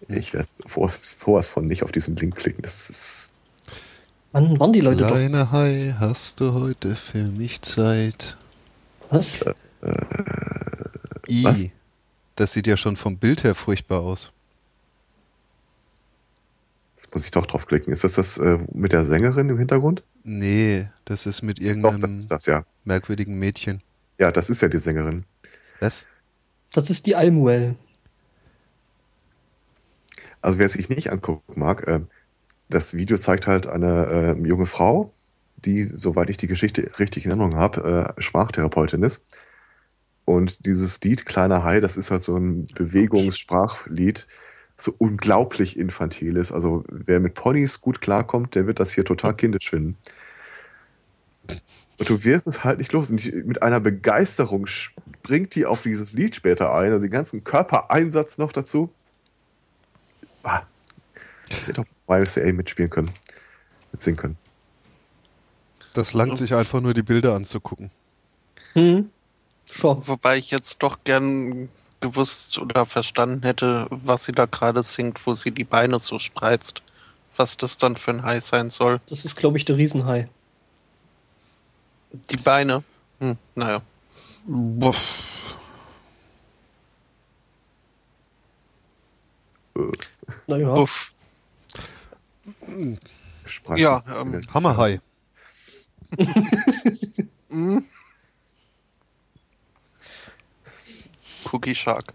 Ich 0.07 0.33
werde 0.33 0.47
vor, 0.67 0.89
vorwas 0.89 1.47
von 1.47 1.65
nicht 1.67 1.83
auf 1.83 1.91
diesen 1.91 2.15
Link 2.17 2.35
klicken. 2.35 2.61
Das 2.63 2.89
ist. 2.89 3.29
Wann 4.31 4.59
waren 4.59 4.71
die 4.71 4.79
Leute 4.79 5.01
doch? 5.01 5.09
Kleiner 5.09 5.51
Hai, 5.51 5.93
hast 5.99 6.39
du 6.39 6.53
heute 6.53 6.95
für 6.95 7.23
mich 7.23 7.61
Zeit? 7.61 8.37
Was? 9.09 9.43
I. 11.27 11.43
Was? 11.43 11.67
Das 12.35 12.53
sieht 12.53 12.65
ja 12.65 12.77
schon 12.77 12.95
vom 12.95 13.17
Bild 13.17 13.43
her 13.43 13.55
furchtbar 13.55 13.99
aus. 13.99 14.31
Jetzt 16.95 17.13
muss 17.13 17.25
ich 17.25 17.31
doch 17.31 17.45
draufklicken. 17.45 17.91
Ist 17.91 18.05
das 18.05 18.13
das 18.13 18.37
äh, 18.37 18.59
mit 18.73 18.93
der 18.93 19.03
Sängerin 19.03 19.49
im 19.49 19.57
Hintergrund? 19.57 20.03
Nee, 20.23 20.87
das 21.03 21.25
ist 21.25 21.41
mit 21.41 21.59
Doch, 21.59 21.65
irgendeinem 21.65 22.01
das 22.01 22.15
ist 22.15 22.31
das, 22.31 22.45
ja. 22.45 22.63
merkwürdigen 22.85 23.37
Mädchen. 23.37 23.81
Ja, 24.17 24.31
das 24.31 24.49
ist 24.49 24.61
ja 24.61 24.69
die 24.69 24.77
Sängerin. 24.77 25.25
Was? 25.81 26.07
Das 26.71 26.89
ist 26.89 27.05
die 27.05 27.15
Almuel. 27.15 27.75
Also 30.41 30.57
wer 30.57 30.67
es 30.67 30.73
sich 30.73 30.89
nicht 30.89 31.11
angucken 31.11 31.59
mag, 31.59 31.85
äh, 31.87 31.99
das 32.71 32.95
Video 32.95 33.17
zeigt 33.17 33.47
halt 33.47 33.67
eine 33.67 34.35
äh, 34.37 34.47
junge 34.47 34.65
Frau, 34.65 35.13
die, 35.57 35.83
soweit 35.83 36.29
ich 36.29 36.37
die 36.37 36.47
Geschichte 36.47 36.89
richtig 36.99 37.25
in 37.25 37.31
Erinnerung 37.31 37.55
habe, 37.55 38.15
äh, 38.17 38.21
Sprachtherapeutin 38.21 39.03
ist. 39.03 39.25
Und 40.25 40.65
dieses 40.65 41.01
Lied 41.01 41.25
Kleiner 41.25 41.63
Hai, 41.63 41.79
das 41.79 41.97
ist 41.97 42.09
halt 42.09 42.21
so 42.21 42.35
ein 42.35 42.65
Bewegungssprachlied, 42.75 44.27
so 44.77 44.93
unglaublich 44.97 45.77
infantil 45.77 46.37
ist. 46.37 46.51
Also 46.51 46.83
wer 46.89 47.19
mit 47.19 47.33
Ponys 47.33 47.81
gut 47.81 48.01
klarkommt, 48.01 48.55
der 48.55 48.65
wird 48.65 48.79
das 48.79 48.91
hier 48.91 49.05
total 49.05 49.35
kindisch 49.35 49.69
finden. 49.69 49.97
Und 51.97 52.09
du 52.09 52.23
wirst 52.23 52.47
es 52.47 52.63
halt 52.63 52.79
nicht 52.79 52.93
los. 52.93 53.11
Und 53.11 53.45
mit 53.45 53.61
einer 53.61 53.79
Begeisterung 53.79 54.65
springt 54.67 55.53
die 55.53 55.65
auf 55.65 55.83
dieses 55.83 56.13
Lied 56.13 56.35
später 56.35 56.73
ein, 56.73 56.91
also 56.91 57.05
den 57.05 57.11
ganzen 57.11 57.43
Körpereinsatz 57.43 58.37
noch 58.37 58.51
dazu. 58.51 58.91
Ah, 60.43 60.63
YMCA 62.11 62.53
mitspielen 62.53 62.89
können. 62.89 63.11
Mitsingen 63.91 64.17
können. 64.17 64.37
Das 65.93 66.13
langt 66.13 66.37
sich 66.37 66.53
einfach 66.53 66.79
nur 66.81 66.93
die 66.93 67.03
Bilder 67.03 67.35
anzugucken. 67.35 67.91
Hm. 68.73 69.09
Schon. 69.65 70.07
Wobei 70.07 70.37
ich 70.37 70.51
jetzt 70.51 70.81
doch 70.83 70.99
gern 71.03 71.69
gewusst 71.99 72.57
oder 72.59 72.85
verstanden 72.85 73.43
hätte, 73.43 73.87
was 73.89 74.25
sie 74.25 74.31
da 74.31 74.45
gerade 74.45 74.83
singt, 74.83 75.25
wo 75.25 75.33
sie 75.33 75.51
die 75.51 75.63
Beine 75.63 75.99
so 75.99 76.19
spreizt. 76.19 76.81
Was 77.37 77.57
das 77.57 77.77
dann 77.77 77.95
für 77.95 78.11
ein 78.11 78.23
Hai 78.23 78.39
sein 78.41 78.69
soll. 78.69 78.99
Das 79.07 79.23
ist, 79.23 79.35
glaube 79.37 79.57
ich, 79.57 79.65
der 79.65 79.77
Riesenhai. 79.77 80.27
Die 82.11 82.37
Beine. 82.37 82.83
Hm, 83.19 83.37
naja. 83.55 83.81
Buff. 84.45 85.55
Naja. 90.47 90.73
Buff. 90.73 91.10
Sprach- 93.45 93.77
Ja, 93.77 94.03
ähm, 94.19 94.41
Hammerhai. 94.53 94.99
Cookie 101.51 101.75
Shark. 101.75 102.13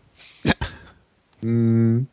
Hm, 1.42 2.06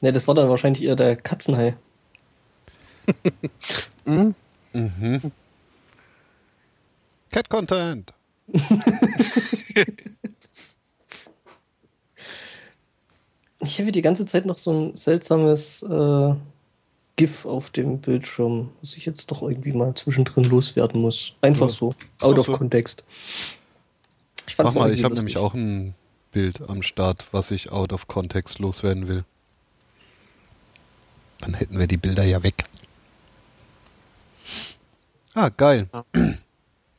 Ne, 0.00 0.12
das 0.12 0.26
war 0.26 0.34
dann 0.34 0.48
wahrscheinlich 0.48 0.82
eher 0.82 0.96
der 0.96 1.14
Katzenhai. 1.16 1.76
Hm? 4.04 4.34
Mhm. 4.72 5.32
Cat 7.30 7.48
Content. 7.48 8.12
Ich 13.60 13.78
habe 13.80 13.92
die 13.92 14.02
ganze 14.02 14.26
Zeit 14.26 14.44
noch 14.44 14.58
so 14.58 14.72
ein 14.72 14.96
seltsames 14.96 15.82
äh, 15.84 16.34
GIF 17.22 17.46
auf 17.46 17.70
dem 17.70 18.00
Bildschirm, 18.00 18.70
was 18.80 18.94
ich 18.94 19.06
jetzt 19.06 19.30
doch 19.30 19.42
irgendwie 19.42 19.72
mal 19.72 19.94
zwischendrin 19.94 20.42
loswerden 20.42 21.00
muss. 21.00 21.34
Einfach 21.40 21.68
Ja. 21.68 21.72
so, 21.72 21.88
out 22.20 22.34
Ach 22.34 22.38
of 22.38 22.46
so. 22.46 22.52
context. 22.56 23.04
Ich 24.48 24.58
Mach 24.58 24.74
mal, 24.74 24.92
ich 24.92 25.04
habe 25.04 25.14
nämlich 25.14 25.36
auch 25.36 25.54
ein 25.54 25.94
Bild 26.32 26.68
am 26.68 26.82
Start, 26.82 27.26
was 27.30 27.52
ich 27.52 27.70
out 27.70 27.92
of 27.92 28.08
context 28.08 28.58
loswerden 28.58 29.06
will. 29.06 29.24
Dann 31.38 31.54
hätten 31.54 31.78
wir 31.78 31.86
die 31.86 31.96
Bilder 31.96 32.24
ja 32.24 32.42
weg. 32.42 32.64
Ah, 35.34 35.48
geil. 35.48 35.88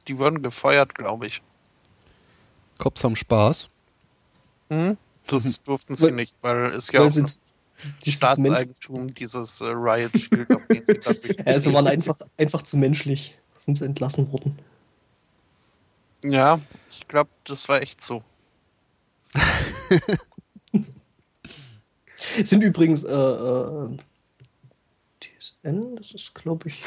Die 0.07 0.17
wurden 0.17 0.41
gefeuert, 0.41 0.95
glaube 0.95 1.27
ich. 1.27 1.41
Cops 2.77 3.03
haben 3.03 3.17
Spaß. 3.17 3.67
Hm? 4.69 4.97
Das 5.27 5.61
durften 5.63 5.95
sie 5.95 6.03
Weil- 6.05 6.11
nicht, 6.13 6.33
weil 6.41 6.65
es 6.67 6.89
ja 6.93 7.01
Weil 7.01 7.07
auch 7.07 7.11
sie, 7.11 7.25
die 8.05 8.11
Staatseigentum, 8.11 9.13
dieses 9.13 9.61
äh, 9.61 9.65
Riot 9.65 10.11
Shield, 10.17 10.53
auf 10.53 10.65
den 10.67 10.83
sie 10.85 10.99
dadurch. 10.99 11.37
ja, 11.45 11.59
sie 11.59 11.73
waren 11.73 11.87
einfach, 11.87 12.19
einfach 12.37 12.61
zu 12.61 12.77
menschlich. 12.77 13.37
Sind 13.57 13.77
sie 13.77 13.85
entlassen 13.85 14.31
worden. 14.31 14.59
Ja, 16.23 16.59
ich 16.91 17.07
glaube, 17.07 17.29
das 17.45 17.67
war 17.69 17.81
echt 17.81 18.01
so. 18.01 18.23
Sind 22.43 22.63
übrigens 22.63 23.03
äh, 23.03 23.11
äh, 23.13 23.97
TSN, 25.21 25.95
das 25.97 26.11
ist, 26.11 26.33
glaube 26.33 26.69
ich, 26.69 26.81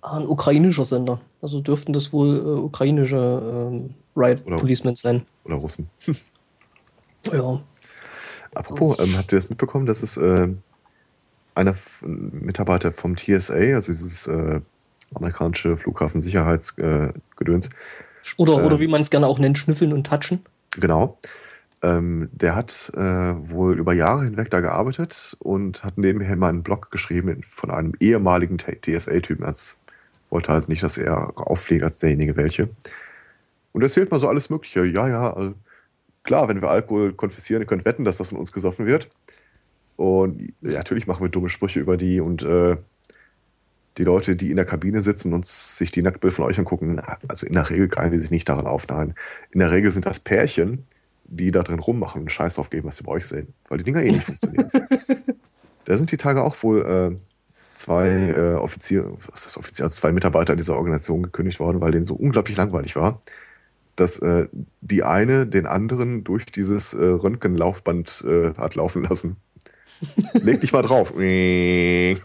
ah, 0.00 0.16
ein 0.18 0.26
ukrainischer 0.26 0.84
Sender. 0.84 1.20
Also 1.42 1.60
dürften 1.60 1.92
das 1.92 2.12
wohl 2.12 2.38
äh, 2.38 2.60
ukrainische 2.60 3.68
ähm, 3.70 3.94
Riot 4.16 4.46
Oder- 4.46 4.56
Policemen 4.56 4.94
sein. 4.94 5.26
oder 5.44 5.56
Russen. 5.56 5.88
Ja. 7.30 7.60
Apropos, 8.54 8.98
ähm, 8.98 9.16
habt 9.16 9.32
ihr 9.32 9.38
das 9.38 9.48
mitbekommen, 9.48 9.86
dass 9.86 10.02
es 10.02 10.16
äh, 10.16 10.48
einer 11.54 11.74
Mitarbeiter 12.02 12.92
vom 12.92 13.16
TSA, 13.16 13.74
also 13.74 13.92
dieses 13.92 14.26
äh, 14.26 14.60
amerikanische 15.14 15.76
Flughafensicherheitsgedöns, 15.76 17.66
äh, 17.66 17.70
Oder, 18.36 18.54
Ähm. 18.58 18.64
oder 18.64 18.80
wie 18.80 18.88
man 18.88 19.00
es 19.00 19.10
gerne 19.10 19.26
auch 19.26 19.38
nennt, 19.38 19.58
schnüffeln 19.58 19.92
und 19.92 20.06
touchen. 20.06 20.44
Genau. 20.78 21.18
Ähm, 21.82 22.28
der 22.32 22.54
hat 22.56 22.92
äh, 22.94 23.00
wohl 23.00 23.78
über 23.78 23.94
Jahre 23.94 24.24
hinweg 24.24 24.50
da 24.50 24.60
gearbeitet 24.60 25.36
und 25.40 25.82
hat 25.82 25.96
nebenher 25.96 26.36
mal 26.36 26.50
einen 26.50 26.62
Blog 26.62 26.90
geschrieben 26.90 27.42
von 27.50 27.70
einem 27.70 27.94
ehemaligen 28.00 28.58
TSA-Typen. 28.58 29.44
als 29.44 29.78
wollte 30.28 30.52
halt 30.52 30.68
nicht, 30.68 30.82
dass 30.82 30.98
er 30.98 31.32
auffliegt 31.36 31.82
als 31.82 31.98
derjenige 31.98 32.36
welche. 32.36 32.68
Und 33.72 33.82
erzählt 33.82 34.10
mal 34.10 34.20
so 34.20 34.28
alles 34.28 34.50
Mögliche. 34.50 34.84
Ja, 34.84 35.08
ja, 35.08 35.30
äh, 35.40 35.52
klar, 36.22 36.48
wenn 36.48 36.60
wir 36.60 36.70
Alkohol 36.70 37.12
konfiszieren, 37.12 37.62
ihr 37.62 37.66
könnt 37.66 37.84
wetten, 37.84 38.04
dass 38.04 38.18
das 38.18 38.28
von 38.28 38.38
uns 38.38 38.52
gesoffen 38.52 38.86
wird. 38.86 39.10
Und 39.96 40.52
ja, 40.62 40.78
natürlich 40.78 41.06
machen 41.06 41.22
wir 41.22 41.28
dumme 41.28 41.50
Sprüche 41.50 41.80
über 41.80 41.96
die 41.96 42.20
und 42.20 42.42
äh, 42.42 42.76
die 43.98 44.04
Leute, 44.04 44.36
die 44.36 44.50
in 44.50 44.56
der 44.56 44.64
Kabine 44.64 45.02
sitzen 45.02 45.34
und 45.34 45.44
sich 45.46 45.90
die 45.90 46.02
Nacktbild 46.02 46.32
von 46.32 46.44
euch 46.46 46.58
angucken, 46.58 47.00
also 47.28 47.46
in 47.46 47.52
der 47.52 47.68
Regel 47.68 47.88
greifen 47.88 48.12
die 48.12 48.18
sich 48.18 48.30
nicht 48.30 48.48
daran 48.48 48.66
auf. 48.66 48.88
Nein, 48.88 49.14
in 49.50 49.60
der 49.60 49.72
Regel 49.72 49.90
sind 49.90 50.06
das 50.06 50.18
Pärchen, 50.18 50.84
die 51.24 51.50
da 51.50 51.62
drin 51.62 51.78
rummachen 51.78 52.22
und 52.22 52.32
Scheiß 52.32 52.54
drauf 52.54 52.70
geben, 52.70 52.88
was 52.88 52.96
sie 52.96 53.04
bei 53.04 53.12
euch 53.12 53.26
sehen. 53.26 53.52
Weil 53.68 53.78
die 53.78 53.84
Dinger 53.84 54.02
eh 54.02 54.12
nicht 54.12 54.24
funktionieren. 54.24 54.70
Da 55.86 55.96
sind 55.96 56.12
die 56.12 56.18
Tage 56.18 56.44
auch 56.44 56.62
wohl 56.62 56.82
äh, 56.82 57.16
zwei 57.74 58.06
äh, 58.08 58.54
Offiziere, 58.54 59.12
was 59.26 59.40
ist 59.40 59.46
das 59.46 59.56
Offizier, 59.56 59.86
also 59.86 59.96
zwei 59.98 60.12
Mitarbeiter 60.12 60.54
dieser 60.54 60.76
Organisation 60.76 61.22
gekündigt 61.22 61.58
worden, 61.58 61.80
weil 61.80 61.90
denen 61.90 62.04
so 62.04 62.14
unglaublich 62.14 62.56
langweilig 62.56 62.94
war, 62.94 63.20
dass 64.00 64.18
äh, 64.18 64.48
die 64.80 65.02
eine 65.02 65.46
den 65.46 65.66
anderen 65.66 66.24
durch 66.24 66.46
dieses 66.46 66.94
äh, 66.94 67.04
Röntgenlaufband 67.04 68.24
äh, 68.26 68.54
hat 68.54 68.74
laufen 68.74 69.02
lassen. 69.02 69.36
Leg 70.32 70.60
dich 70.62 70.72
mal 70.72 70.82
drauf. 70.82 71.12
Bin 71.14 72.16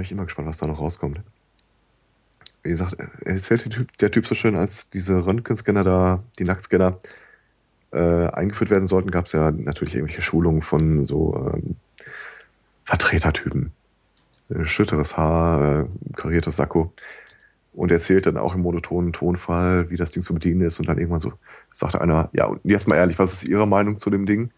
ich 0.00 0.12
immer 0.12 0.24
gespannt, 0.24 0.48
was 0.48 0.58
da 0.58 0.68
noch 0.68 0.78
rauskommt. 0.78 1.20
Wie 2.62 2.70
gesagt, 2.70 2.94
er 2.94 3.26
erzählt 3.26 3.64
der 3.64 3.70
typ, 3.72 3.98
der 3.98 4.10
typ 4.12 4.26
so 4.28 4.36
schön, 4.36 4.54
als 4.56 4.90
diese 4.90 5.26
Röntgenscanner 5.26 5.82
da, 5.82 6.22
die 6.38 6.44
Nacktscanner, 6.44 7.00
äh, 7.90 8.28
eingeführt 8.28 8.70
werden 8.70 8.86
sollten, 8.86 9.10
gab 9.10 9.26
es 9.26 9.32
ja 9.32 9.50
natürlich 9.50 9.96
irgendwelche 9.96 10.22
Schulungen 10.22 10.62
von 10.62 11.04
so 11.04 11.52
ähm, 11.52 11.76
Vertretertypen. 12.88 13.72
Äh, 14.48 14.64
Schütteres 14.64 15.14
Haar, 15.18 15.82
äh, 15.82 15.86
kariertes 16.16 16.56
Sakko. 16.56 16.90
Und 17.74 17.92
erzählt 17.92 18.24
dann 18.24 18.38
auch 18.38 18.54
im 18.54 18.62
monotonen 18.62 19.12
Tonfall, 19.12 19.90
wie 19.90 19.96
das 19.96 20.10
Ding 20.10 20.22
zu 20.22 20.32
bedienen 20.32 20.62
ist. 20.62 20.80
Und 20.80 20.88
dann 20.88 20.96
irgendwann 20.96 21.20
so 21.20 21.34
sagte 21.70 22.00
einer, 22.00 22.30
ja, 22.32 22.46
und 22.46 22.60
jetzt 22.64 22.88
mal 22.88 22.96
ehrlich, 22.96 23.18
was 23.18 23.34
ist 23.34 23.44
Ihre 23.44 23.66
Meinung 23.66 23.98
zu 23.98 24.08
dem 24.08 24.24
Ding? 24.24 24.50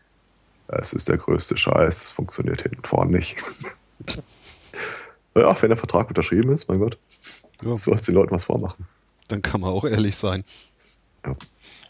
Es 0.69 0.93
ist 0.93 1.09
der 1.09 1.19
größte 1.19 1.57
Scheiß, 1.57 2.13
funktioniert 2.13 2.63
hinten 2.63 2.85
vorne 2.85 3.11
nicht. 3.11 3.37
ja, 5.35 5.61
wenn 5.61 5.69
der 5.71 5.77
Vertrag 5.77 6.09
unterschrieben 6.09 6.53
ist, 6.53 6.69
mein 6.69 6.79
Gott, 6.79 6.99
Ja, 7.63 7.75
so 7.75 7.91
als 7.91 8.03
die 8.07 8.13
Leute 8.13 8.31
was 8.31 8.45
vormachen. 8.45 8.87
dann 9.27 9.43
kann 9.43 9.61
man 9.61 9.71
auch 9.71 9.85
ehrlich 9.85 10.17
sein. 10.17 10.45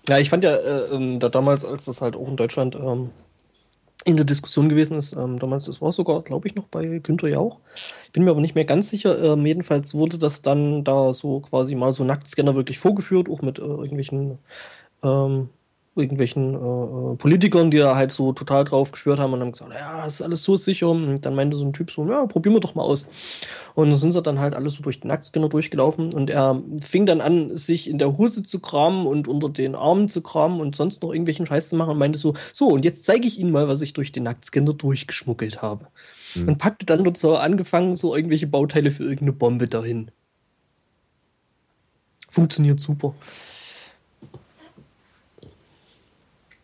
Ja, 0.09 0.19
ich 0.19 0.31
fand 0.31 0.43
ja 0.45 0.57
äh, 0.57 0.95
ähm, 0.95 1.21
da 1.21 1.29
damals, 1.29 1.67
als 1.67 1.85
das 1.85 2.01
halt 2.01 2.17
auch 2.17 2.29
in 2.29 2.39
Deutschland 2.39 2.77
ähm, 2.77 3.11
in 4.05 4.17
der 4.17 4.25
Diskussion 4.25 4.69
gewesen 4.69 4.97
ist, 4.97 5.13
ähm, 5.13 5.39
damals, 5.39 5.67
das 5.67 5.83
war 5.83 5.93
sogar, 5.93 6.23
glaube 6.23 6.49
ich, 6.49 6.55
noch 6.55 6.65
bei 6.65 6.99
Günther 6.99 7.29
Jauch. 7.29 7.59
Ich 8.05 8.13
bin 8.13 8.25
mir 8.25 8.31
aber 8.31 8.41
nicht 8.41 8.55
mehr 8.55 8.65
ganz 8.65 8.89
sicher. 8.89 9.23
Ähm, 9.23 9.45
jedenfalls 9.45 9.95
wurde 9.95 10.19
das 10.19 10.43
dann 10.43 10.85
da 10.85 11.13
so 11.13 11.41
quasi 11.41 11.75
mal 11.75 11.93
so 11.93 12.05
Nacktscanner 12.05 12.55
wirklich 12.55 12.79
vorgeführt, 12.79 13.29
auch 13.29 13.43
mit 13.43 13.59
äh, 13.59 13.63
irgendwelchen 13.63 14.39
ähm, 15.03 15.51
irgendwelchen 15.97 16.55
äh, 16.55 16.57
äh, 16.57 17.17
Politikern, 17.17 17.71
die 17.71 17.79
da 17.79 17.97
halt 17.97 18.13
so 18.13 18.33
total 18.33 18.65
drauf 18.65 18.93
geschwört 18.93 19.19
haben 19.19 19.33
und 19.33 19.41
haben 19.41 19.53
gesagt, 19.53 19.73
ja, 19.73 20.07
ist 20.07 20.23
alles 20.23 20.45
so 20.45 20.57
sicher. 20.57 20.89
Und 20.89 21.23
dann 21.23 21.35
meinte 21.35 21.57
so 21.57 21.65
ein 21.65 21.73
Typ 21.73 21.91
so, 21.91 22.09
ja, 22.09 22.27
probieren 22.27 22.55
wir 22.55 22.61
doch 22.61 22.77
mal 22.77 22.83
aus. 22.83 23.09
Und 23.75 23.91
dann 23.91 23.99
sind 23.99 24.13
sie 24.13 24.23
dann 24.23 24.39
halt 24.39 24.55
alles 24.55 24.75
so 24.75 24.83
durch 24.83 25.01
den 25.01 25.09
Nacktscanner 25.09 25.49
durchgelaufen 25.49 26.13
und 26.13 26.31
er 26.31 26.63
fing 26.81 27.07
dann 27.07 27.21
an, 27.21 27.57
sich 27.57 27.89
in 27.89 27.99
der 27.99 28.17
Hose 28.17 28.43
zu 28.43 28.61
kramen 28.61 29.07
und 29.07 29.27
unter 29.27 29.49
den 29.49 29.75
Armen 29.75 30.09
zu 30.09 30.23
kramen 30.23 30.61
und 30.61 30.77
sonst 30.77 31.03
noch 31.03 31.11
irgendwelchen 31.13 31.47
Scheiß 31.47 31.71
zu 31.71 31.77
machen 31.77 31.91
und 31.91 31.99
meinte 31.99 32.19
so, 32.19 32.35
so, 32.53 32.69
und 32.69 32.85
jetzt 32.85 33.05
zeige 33.05 33.27
ich 33.27 33.39
Ihnen 33.39 33.53
mal, 33.53 33.69
was 33.69 33.83
ich 33.83 33.93
durch 33.93 34.13
den 34.13 34.25
Nacktscanner 34.25 34.75
durchgeschmuggelt 34.75 35.63
habe. 35.63 35.87
Hm. 36.35 36.49
Und 36.49 36.59
packte 36.59 36.87
dann 36.87 37.05
dort 37.05 37.17
so 37.17 37.37
angefangen, 37.37 37.97
so 37.97 38.15
irgendwelche 38.15 38.47
Bauteile 38.47 38.91
für 38.91 39.03
irgendeine 39.03 39.33
Bombe 39.33 39.67
dahin. 39.67 40.11
Funktioniert 42.29 42.79
super. 42.79 43.15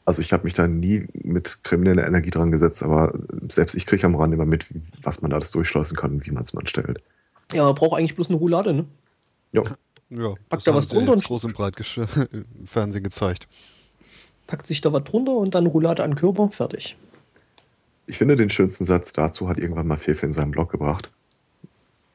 Also 0.07 0.23
ich 0.23 0.33
habe 0.33 0.45
mich 0.45 0.55
da 0.55 0.67
nie 0.69 1.07
mit 1.13 1.65
krimineller 1.65 2.07
Energie 2.07 2.31
dran 2.31 2.53
gesetzt, 2.53 2.83
aber 2.83 3.13
selbst 3.51 3.75
ich 3.75 3.87
kriege 3.87 4.07
am 4.07 4.15
Rand 4.15 4.33
immer 4.33 4.47
mit, 4.47 4.65
was 5.03 5.21
man 5.21 5.31
da 5.33 5.37
alles 5.37 5.51
durchschleusen 5.51 5.97
kann 5.97 6.13
und 6.13 6.25
wie 6.27 6.31
man 6.31 6.43
es 6.45 6.55
anstellt. 6.57 7.01
Ja, 7.53 7.65
man 7.65 7.75
braucht 7.75 7.99
eigentlich 7.99 8.15
bloß 8.15 8.29
eine 8.29 8.39
Roulade, 8.39 8.73
ne? 8.73 8.85
Ja, 9.53 9.63
Ja, 10.11 10.29
Packt 10.49 10.53
das 10.53 10.65
da 10.65 10.75
was 10.75 10.87
drunter 10.89 11.13
jetzt 11.13 11.23
und- 11.23 11.25
groß 11.25 11.45
und 11.45 11.55
breit 11.55 11.75
im 12.23 12.45
Fernsehen 12.67 13.03
gezeigt. 13.03 13.49
Packt 14.47 14.67
sich 14.69 14.81
da 14.81 14.93
was 14.93 15.03
drunter 15.05 15.33
und 15.33 15.57
dann 15.57 15.67
Roulade 15.67 16.05
an 16.05 16.15
Körper, 16.15 16.51
fertig. 16.53 16.97
ich 18.07 18.17
finde 18.17 18.37
den 18.37 18.49
schönsten 18.51 18.85
Satz 18.85 19.13
dazu 19.13 19.49
hat 19.49 19.59
irgendwann 19.59 19.89
mal 19.89 19.99
Fefe 19.99 20.25
in 20.25 20.33
seinem 20.33 20.53
Blog 20.53 20.71
gebracht. 20.71 21.11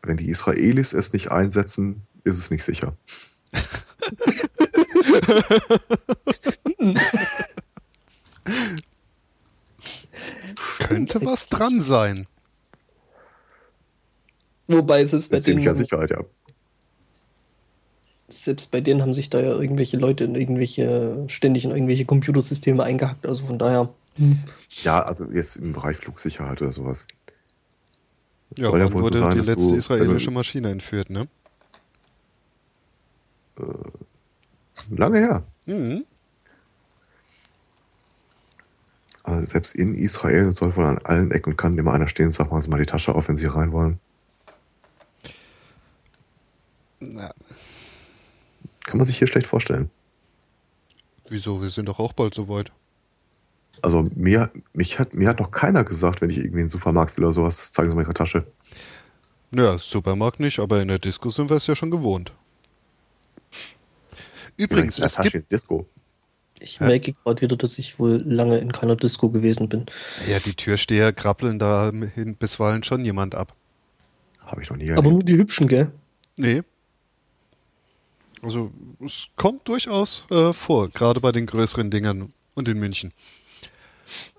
Wenn 0.02 0.16
die 0.16 0.30
Israelis 0.30 0.94
es 0.94 1.12
nicht 1.12 1.30
einsetzen, 1.30 2.04
ist 2.24 2.38
es 2.38 2.50
nicht 2.52 2.64
sicher. 2.64 2.94
Könnte 10.78 11.24
was 11.26 11.48
dran 11.48 11.82
sein. 11.82 12.28
Wobei, 14.68 15.06
selbst 15.06 15.30
bei, 15.32 15.40
denen, 15.40 15.76
Sicherheit, 15.76 16.12
ja. 16.12 16.24
selbst 18.30 18.72
bei 18.72 18.80
denen 18.80 19.02
haben 19.02 19.14
sich 19.14 19.30
da 19.30 19.40
ja 19.42 19.52
irgendwelche 19.52 19.98
Leute 19.98 20.24
in 20.24 20.36
irgendwelche, 20.36 21.26
ständig 21.28 21.66
in 21.66 21.72
irgendwelche 21.72 22.06
Computersysteme 22.06 22.84
eingehackt. 22.84 23.26
Also 23.26 23.46
von 23.46 23.60
daher. 23.60 23.94
Ja, 24.84 25.02
also 25.02 25.26
jetzt 25.32 25.58
im 25.58 25.74
Bereich 25.74 25.98
Flugsicherheit 25.98 26.62
oder 26.62 26.72
sowas. 26.72 27.08
Ja, 28.58 28.70
Soll 28.70 28.80
ja 28.80 28.86
wohl 28.86 29.00
so 29.00 29.04
wurde 29.06 29.18
sein, 29.18 29.36
die 29.36 29.48
letzte 29.48 29.70
du- 29.70 29.76
israelische 29.76 30.28
wenn 30.28 30.34
Maschine 30.34 30.70
entführt, 30.70 31.10
ne? 31.10 31.28
Lange 34.90 35.20
her. 35.20 35.44
Mhm. 35.66 36.06
Aber 39.24 39.46
selbst 39.46 39.76
in 39.76 39.94
Israel 39.96 40.52
soll 40.52 40.76
wohl 40.76 40.86
an 40.86 40.98
allen 41.00 41.32
Ecken 41.32 41.52
und 41.54 41.58
Kanten 41.58 41.78
immer 41.80 41.94
einer 41.94 42.08
stehen 42.08 42.26
und 42.26 42.32
sagt, 42.32 42.52
machen 42.52 42.62
Sie 42.64 42.70
mal 42.70 42.80
die 42.80 42.86
Tasche 42.86 43.14
auf, 43.14 43.28
wenn 43.28 43.36
Sie 43.36 43.46
rein 43.46 43.72
wollen. 43.72 44.00
Na, 47.00 47.34
Kann 48.84 48.98
man 48.98 49.06
sich 49.06 49.18
hier 49.18 49.28
schlecht 49.28 49.48
vorstellen. 49.48 49.90
wieso? 51.30 51.62
Wir 51.62 51.70
sind 51.70 51.88
doch 51.88 52.00
auch 52.00 52.14
bald 52.14 52.34
soweit. 52.34 52.72
Also 53.82 54.08
mir, 54.16 54.52
mich 54.74 55.00
hat, 55.00 55.14
mir 55.14 55.28
hat 55.30 55.40
noch 55.40 55.52
keiner 55.52 55.84
gesagt, 55.84 56.22
wenn 56.22 56.30
ich 56.30 56.38
irgendwie 56.38 56.60
in 56.60 56.66
den 56.66 56.70
Supermarkt 56.70 57.18
will 57.18 57.24
oder 57.24 57.34
sowas, 57.34 57.72
zeigen 57.72 57.90
Sie 57.90 57.96
mal 57.96 58.04
Ihre 58.04 58.14
Tasche. 58.14 58.46
Naja, 59.50 59.78
Supermarkt 59.78 60.40
nicht, 60.40 60.60
aber 60.60 60.82
in 60.82 60.88
der 60.88 61.00
Disco 61.00 61.30
sind 61.30 61.50
wir 61.50 61.58
es 61.58 61.68
ja 61.68 61.76
schon 61.76 61.90
gewohnt. 61.92 62.32
Übrigens, 64.58 64.98
Ja, 64.98 65.06
es 65.06 65.14
Tasche 65.14 65.32
gibt. 65.32 65.52
Disco. 65.52 65.88
Ich 66.64 66.80
Ja. 66.80 66.88
merke 66.88 67.14
gerade 67.14 67.42
wieder, 67.42 67.58
dass 67.58 67.78
ich 67.80 67.98
wohl 68.00 68.22
lange 68.26 68.60
in 68.60 68.72
keiner 68.72 68.96
Disco 68.96 69.30
gewesen 69.30 69.68
bin. 69.68 69.86
Ja, 70.28 70.40
die 70.40 70.54
Türsteher 70.54 71.12
krabbeln 71.12 71.58
da 71.60 71.92
hin 71.92 72.36
bisweilen 72.36 72.84
schon 72.84 73.04
jemand 73.04 73.34
ab. 73.36 73.56
Habe 74.46 74.62
ich 74.62 74.70
noch 74.70 74.78
nie 74.78 74.86
Aber 74.92 74.98
erlebt. 74.98 75.14
nur 75.14 75.24
die 75.24 75.38
hübschen, 75.38 75.68
gell? 75.68 75.92
Nee. 76.38 76.62
Also, 78.44 78.72
es 79.06 79.28
kommt 79.36 79.68
durchaus 79.68 80.26
äh, 80.32 80.54
vor, 80.54 80.90
gerade 80.90 81.20
bei 81.20 81.32
den 81.32 81.46
größeren 81.46 81.92
Dingern 81.92 82.34
und 82.56 82.68
in 82.68 82.80
München. 82.80 83.14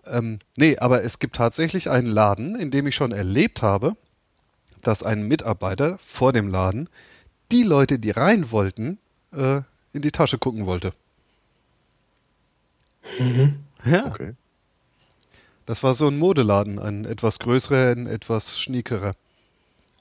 Ähm, 0.07 0.41
nee, 0.57 0.77
aber 0.79 1.03
es 1.05 1.19
gibt 1.19 1.37
tatsächlich 1.37 1.89
einen 1.89 2.09
Laden, 2.09 2.57
in 2.57 2.71
dem 2.71 2.87
ich 2.87 2.95
schon 2.95 3.13
erlebt 3.13 3.63
habe, 3.63 3.97
dass 4.83 5.03
ein 5.03 5.29
Mitarbeiter 5.29 5.99
vor 6.03 6.33
dem 6.33 6.49
Laden 6.49 6.89
die 7.53 7.63
Leute, 7.63 7.99
die 7.99 8.11
rein 8.11 8.51
wollten, 8.51 8.99
äh, 9.33 9.61
in 9.93 10.03
die 10.03 10.11
Tasche 10.11 10.39
gucken 10.39 10.67
wollte. 10.67 10.93
Ja, 13.85 14.05
Okay. 14.07 14.35
das 15.67 15.83
war 15.83 15.95
so 15.97 16.07
ein 16.07 16.19
Modeladen, 16.19 16.79
ein 16.79 17.05
etwas 17.05 17.39
größerer, 17.41 17.93
ein 17.93 18.07
etwas 18.07 18.61
schniekerer. 18.61 19.15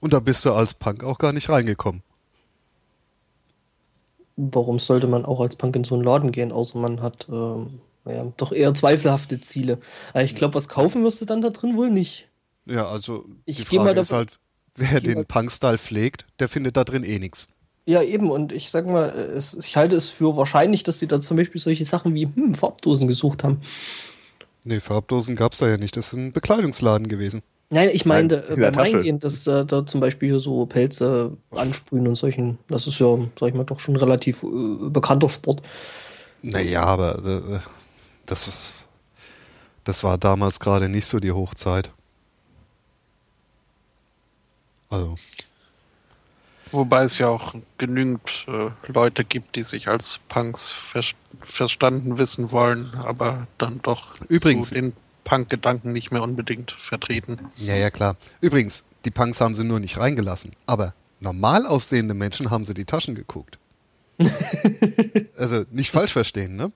Und 0.01 0.14
da 0.14 0.20
bist 0.20 0.45
du 0.45 0.53
als 0.53 0.74
Punk 0.76 1.03
auch 1.03 1.20
gar 1.20 1.34
nicht 1.34 1.49
reingekommen. 1.49 2.03
Warum 4.36 4.80
sollte 4.80 5.07
man 5.07 5.26
auch 5.26 5.39
als 5.39 5.55
Punk 5.55 5.76
in 5.76 5.84
so 5.86 5.95
einen 5.95 6.03
Laden 6.03 6.32
gehen, 6.32 6.51
außer 6.51 6.78
man 6.80 7.01
hat 7.01 7.28
ähm, 7.30 7.80
naja, 8.05 8.32
doch 8.38 8.51
eher 8.51 8.74
zweifelhafte 8.74 9.39
Ziele. 9.41 9.80
Aber 10.14 10.24
ich 10.24 10.36
glaube, 10.36 10.55
was 10.55 10.68
kaufen 10.70 11.03
wirst 11.03 11.22
du 11.22 11.26
dann 11.26 11.41
da 11.41 11.49
drin 11.49 11.78
wohl 11.78 11.89
nicht. 11.89 12.28
Ja, 12.66 12.88
also 12.88 13.26
Ich 13.45 13.57
die 13.57 13.66
geh 13.66 13.80
mal 13.80 13.93
Frage 13.93 13.99
ist 13.99 14.12
halt, 14.12 14.39
wer 14.76 14.99
den 15.01 15.26
Punk-Style 15.26 15.78
pflegt, 15.78 16.26
der 16.39 16.49
findet 16.49 16.78
da 16.78 16.84
drin 16.84 17.03
eh 17.03 17.20
nichts. 17.20 17.47
Ja, 17.91 18.01
eben, 18.01 18.31
und 18.31 18.53
ich 18.53 18.71
sag 18.71 18.87
mal, 18.87 19.09
es, 19.09 19.53
ich 19.53 19.75
halte 19.75 19.97
es 19.97 20.09
für 20.09 20.37
wahrscheinlich, 20.37 20.83
dass 20.83 20.99
sie 20.99 21.07
da 21.07 21.19
zum 21.19 21.35
Beispiel 21.35 21.59
solche 21.59 21.83
Sachen 21.83 22.13
wie 22.13 22.29
hm, 22.33 22.53
Farbdosen 22.53 23.05
gesucht 23.05 23.43
haben. 23.43 23.59
Nee, 24.63 24.79
Farbdosen 24.79 25.35
gab's 25.35 25.57
da 25.57 25.67
ja 25.67 25.75
nicht. 25.75 25.97
Das 25.97 26.07
ist 26.07 26.13
ein 26.13 26.31
Bekleidungsladen 26.31 27.09
gewesen. 27.09 27.41
Nein, 27.69 27.89
ich 27.91 28.05
meinte 28.05 28.45
in 28.47 28.59
äh, 28.59 28.61
beim 28.61 28.73
Tasche. 28.73 28.95
Reingehen, 28.95 29.19
dass 29.19 29.45
äh, 29.45 29.65
da 29.65 29.85
zum 29.85 29.99
Beispiel 29.99 30.29
hier 30.29 30.39
so 30.39 30.65
Pelze 30.65 31.35
ansprühen 31.51 32.07
und 32.07 32.15
solchen, 32.15 32.59
das 32.69 32.87
ist 32.87 32.97
ja, 32.99 33.17
sag 33.37 33.49
ich 33.49 33.55
mal, 33.55 33.65
doch 33.65 33.81
schon 33.81 33.97
relativ 33.97 34.43
äh, 34.43 34.89
bekannter 34.89 35.27
Sport. 35.27 35.61
Naja, 36.41 36.83
aber 36.83 37.25
äh, 37.25 37.59
das, 38.25 38.49
das 39.83 40.01
war 40.01 40.17
damals 40.17 40.61
gerade 40.61 40.87
nicht 40.87 41.07
so 41.07 41.19
die 41.19 41.33
Hochzeit. 41.33 41.91
Also, 44.89 45.15
Wobei 46.72 47.03
es 47.03 47.17
ja 47.17 47.28
auch 47.28 47.55
genügend 47.78 48.45
äh, 48.47 48.69
Leute 48.91 49.24
gibt, 49.26 49.55
die 49.55 49.63
sich 49.63 49.88
als 49.88 50.19
Punks 50.28 50.72
ver 50.72 51.01
verstanden 51.41 52.17
wissen 52.17 52.51
wollen, 52.51 52.93
aber 52.95 53.47
dann 53.57 53.80
doch 53.82 54.19
Übrigens- 54.28 54.69
so 54.69 54.76
den 54.76 54.93
Punk-Gedanken 55.24 55.91
nicht 55.93 56.11
mehr 56.11 56.22
unbedingt 56.24 56.72
vertreten. 56.72 57.38
ja, 57.55 57.76
ja, 57.76 57.89
klar. 57.89 58.17
Übrigens, 58.41 58.84
die 59.05 59.11
Punks 59.11 59.39
haben 59.41 59.55
sie 59.55 59.63
nur 59.63 59.80
nicht 59.80 59.97
reingelassen. 59.97 60.51
Aber 60.65 60.93
normal 61.19 61.65
aussehende 61.65 62.13
Menschen 62.13 62.51
haben 62.51 62.65
sie 62.65 62.74
die 62.74 62.86
Taschen 62.86 63.15
geguckt. 63.15 63.57
also, 65.38 65.63
nicht 65.72 65.91
falsch 65.91 66.13
verstehen, 66.13 66.55
ne? 66.55 66.72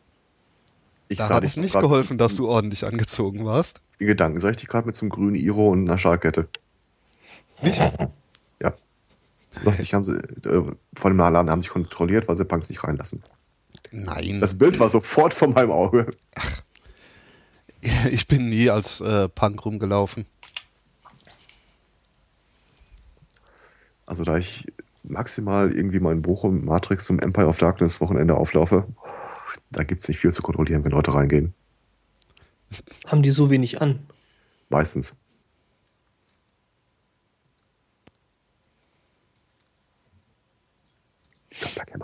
Ich 1.07 1.17
Da 1.19 1.29
hat 1.29 1.43
es 1.43 1.57
nicht 1.57 1.79
geholfen, 1.79 2.17
dass 2.17 2.35
du 2.35 2.47
ordentlich 2.47 2.85
angezogen 2.85 3.45
warst. 3.45 3.81
Die 3.99 4.05
Gedanken 4.05 4.39
sah 4.39 4.49
ich 4.49 4.57
dich 4.57 4.67
gerade 4.67 4.87
mit 4.87 4.95
so 4.95 5.01
einem 5.01 5.11
grünen 5.11 5.35
Iro 5.35 5.69
und 5.69 5.87
einer 5.87 5.97
Schalkette. 5.97 6.47
Nicht? 7.61 7.79
Lustig 9.63 9.93
haben 9.93 10.05
sie, 10.05 10.13
äh, 10.13 10.63
vor 10.95 11.11
dem 11.11 11.17
Laden 11.17 11.49
haben 11.49 11.61
sich 11.61 11.69
kontrolliert, 11.69 12.27
weil 12.27 12.35
sie 12.35 12.45
Punks 12.45 12.69
nicht 12.69 12.83
reinlassen. 12.83 13.23
Nein. 13.91 14.39
Das 14.41 14.57
Bild 14.57 14.79
war 14.79 14.89
sofort 14.89 15.33
vor 15.33 15.49
meinem 15.49 15.71
Auge. 15.71 16.09
ich 18.11 18.27
bin 18.27 18.49
nie 18.49 18.69
als 18.69 19.01
äh, 19.01 19.29
Punk 19.29 19.65
rumgelaufen. 19.65 20.25
Also 24.05 24.23
da 24.23 24.37
ich 24.37 24.67
maximal 25.03 25.71
irgendwie 25.71 25.97
in 25.97 26.21
Bochum 26.21 26.65
Matrix 26.65 27.05
zum 27.05 27.19
Empire 27.19 27.47
of 27.47 27.57
Darkness 27.57 28.01
Wochenende 28.01 28.35
auflaufe, 28.35 28.87
da 29.71 29.83
gibt 29.83 30.01
es 30.01 30.07
nicht 30.07 30.19
viel 30.19 30.31
zu 30.31 30.41
kontrollieren, 30.41 30.83
wenn 30.83 30.91
Leute 30.91 31.13
reingehen. 31.13 31.53
Haben 33.07 33.23
die 33.23 33.31
so 33.31 33.49
wenig 33.49 33.81
an? 33.81 33.99
Meistens. 34.69 35.15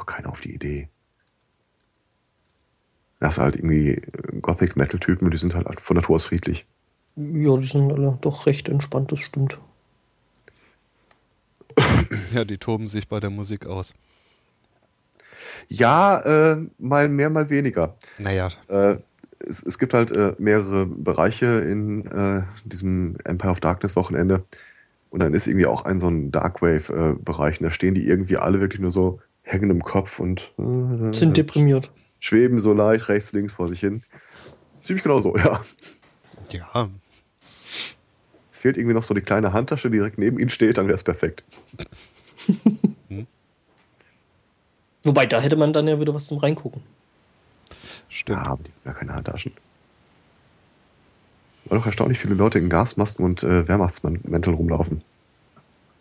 Keiner 0.05 0.29
auf 0.29 0.41
die 0.41 0.53
Idee. 0.53 0.87
Das 3.19 3.35
ist 3.35 3.39
halt 3.39 3.55
irgendwie 3.55 4.01
Gothic-Metal-Typen 4.41 5.25
und 5.25 5.31
die 5.31 5.37
sind 5.37 5.53
halt 5.53 5.79
von 5.79 5.95
Natur 5.95 6.15
aus 6.15 6.25
friedlich. 6.25 6.65
Ja, 7.15 7.55
die 7.57 7.67
sind 7.67 7.91
alle 7.91 8.17
doch 8.21 8.45
recht 8.45 8.67
entspannt, 8.67 9.11
das 9.11 9.19
stimmt. 9.19 9.57
Ja, 12.33 12.43
die 12.45 12.57
toben 12.57 12.87
sich 12.87 13.07
bei 13.07 13.19
der 13.19 13.29
Musik 13.29 13.67
aus. 13.67 13.93
Ja, 15.67 16.19
äh, 16.53 16.57
mal 16.77 17.09
mehr, 17.09 17.29
mal 17.29 17.49
weniger. 17.49 17.95
Naja, 18.17 18.49
Äh, 18.67 18.97
es, 19.39 19.63
es 19.63 19.79
gibt 19.79 19.93
halt 19.93 20.11
äh, 20.11 20.33
mehrere 20.37 20.85
Bereiche 20.85 21.45
in 21.45 22.05
äh, 22.07 22.43
diesem 22.65 23.17
Empire 23.23 23.51
of 23.51 23.59
Darkness 23.59 23.95
Wochenende. 23.95 24.43
Und 25.09 25.21
dann 25.21 25.33
ist 25.33 25.47
irgendwie 25.47 25.65
auch 25.65 25.85
ein 25.85 25.99
so 25.99 26.07
ein 26.07 26.31
Darkwave-Bereich. 26.31 27.59
und 27.59 27.63
da 27.65 27.69
stehen 27.69 27.95
die 27.95 28.07
irgendwie 28.07 28.37
alle 28.37 28.61
wirklich 28.61 28.81
nur 28.81 28.91
so 28.91 29.19
hängen 29.51 29.69
im 29.69 29.83
Kopf 29.83 30.19
und 30.19 30.51
äh, 30.57 31.13
Sind 31.13 31.37
deprimiert. 31.37 31.89
schweben 32.19 32.59
so 32.59 32.73
leicht 32.73 33.09
rechts, 33.09 33.31
links 33.33 33.53
vor 33.53 33.67
sich 33.67 33.79
hin. 33.79 34.03
Ziemlich 34.81 35.03
genau 35.03 35.19
so, 35.19 35.35
ja. 35.37 35.61
ja, 36.51 36.89
Es 38.49 38.57
fehlt 38.57 38.77
irgendwie 38.77 38.93
noch 38.95 39.03
so 39.03 39.13
die 39.13 39.21
kleine 39.21 39.53
Handtasche, 39.53 39.89
die 39.89 39.97
direkt 39.97 40.17
neben 40.17 40.39
ihnen 40.39 40.49
steht, 40.49 40.77
dann 40.77 40.87
wäre 40.87 40.95
es 40.95 41.03
perfekt. 41.03 41.43
Wobei, 45.03 45.25
da 45.25 45.39
hätte 45.41 45.55
man 45.55 45.73
dann 45.73 45.87
ja 45.87 45.99
wieder 45.99 46.13
was 46.13 46.27
zum 46.27 46.37
Reingucken. 46.37 46.81
stimmt. 48.09 48.37
Ja, 48.39 48.45
aber 48.45 48.63
die 48.63 48.69
haben 48.71 48.79
ja 48.85 48.93
keine 48.93 49.13
Handtaschen. 49.15 49.51
War 51.65 51.77
doch 51.79 51.85
erstaunlich 51.85 52.19
viele 52.19 52.35
Leute 52.35 52.59
in 52.59 52.69
Gasmasken 52.69 53.23
und 53.25 53.43
äh, 53.43 53.67
Wehrmachtsmänteln 53.67 54.55
rumlaufen. 54.55 55.01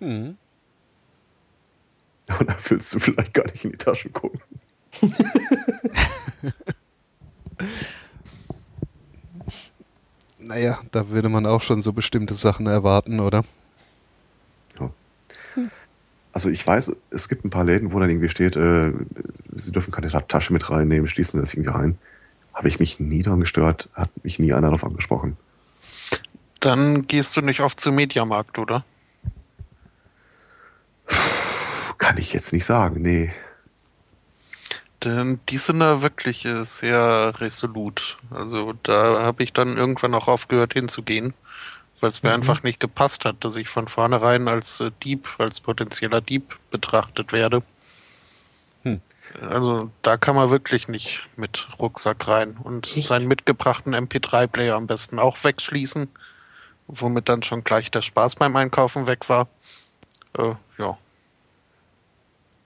Hm. 0.00 0.36
Und 2.38 2.48
da 2.48 2.56
willst 2.68 2.94
du 2.94 2.98
vielleicht 2.98 3.34
gar 3.34 3.44
nicht 3.50 3.64
in 3.64 3.72
die 3.72 3.78
Taschen 3.78 4.12
gucken. 4.12 4.40
Naja, 10.38 10.78
da 10.90 11.08
würde 11.08 11.28
man 11.28 11.46
auch 11.46 11.62
schon 11.62 11.82
so 11.82 11.92
bestimmte 11.92 12.34
Sachen 12.34 12.66
erwarten, 12.66 13.20
oder? 13.20 13.44
Also 16.32 16.48
ich 16.48 16.64
weiß, 16.64 16.92
es 17.10 17.28
gibt 17.28 17.44
ein 17.44 17.50
paar 17.50 17.64
Läden, 17.64 17.92
wo 17.92 17.98
dann 17.98 18.08
irgendwie 18.08 18.28
steht, 18.28 18.54
äh, 18.54 18.92
sie 19.52 19.72
dürfen 19.72 19.90
keine 19.90 20.08
Ta- 20.08 20.20
Tasche 20.20 20.52
mit 20.52 20.70
reinnehmen, 20.70 21.08
schließen 21.08 21.40
das 21.40 21.54
irgendwie 21.54 21.70
rein. 21.70 21.98
Habe 22.54 22.68
ich 22.68 22.78
mich 22.78 23.00
nie 23.00 23.22
dran 23.22 23.40
gestört, 23.40 23.88
hat 23.94 24.10
mich 24.22 24.38
nie 24.38 24.52
einer 24.52 24.68
darauf 24.68 24.84
angesprochen. 24.84 25.36
Dann 26.60 27.06
gehst 27.08 27.36
du 27.36 27.40
nicht 27.40 27.60
oft 27.60 27.80
zum 27.80 27.96
Mediamarkt, 27.96 28.58
oder? 28.58 28.84
Kann 32.00 32.16
ich 32.16 32.32
jetzt 32.32 32.52
nicht 32.52 32.64
sagen, 32.64 33.02
nee. 33.02 33.32
Denn 35.04 35.38
die 35.48 35.58
sind 35.58 35.80
da 35.80 36.02
wirklich 36.02 36.44
äh, 36.46 36.64
sehr 36.64 37.34
resolut. 37.40 38.18
Also 38.30 38.72
da 38.82 39.22
habe 39.22 39.42
ich 39.42 39.52
dann 39.52 39.76
irgendwann 39.76 40.14
auch 40.14 40.26
aufgehört 40.26 40.72
hinzugehen, 40.72 41.34
weil 42.00 42.10
es 42.10 42.22
mir 42.22 42.30
Mhm. 42.30 42.36
einfach 42.36 42.62
nicht 42.62 42.80
gepasst 42.80 43.24
hat, 43.26 43.44
dass 43.44 43.54
ich 43.56 43.68
von 43.68 43.86
vornherein 43.86 44.48
als 44.48 44.80
äh, 44.80 44.90
Dieb, 45.04 45.28
als 45.38 45.60
potenzieller 45.60 46.20
Dieb 46.22 46.58
betrachtet 46.70 47.32
werde. 47.32 47.62
Hm. 48.84 49.02
Also 49.42 49.90
da 50.00 50.16
kann 50.16 50.34
man 50.36 50.50
wirklich 50.50 50.88
nicht 50.88 51.22
mit 51.36 51.68
Rucksack 51.78 52.26
rein 52.28 52.56
und 52.62 52.86
Echt? 52.96 53.06
seinen 53.06 53.28
mitgebrachten 53.28 53.94
MP3-Player 53.94 54.74
am 54.74 54.86
besten 54.86 55.18
auch 55.18 55.36
wegschließen, 55.44 56.08
womit 56.88 57.28
dann 57.28 57.42
schon 57.42 57.62
gleich 57.62 57.90
der 57.90 58.02
Spaß 58.02 58.36
beim 58.36 58.56
Einkaufen 58.56 59.06
weg 59.06 59.28
war. 59.28 59.48
Äh, 60.38 60.54
ja. 60.78 60.96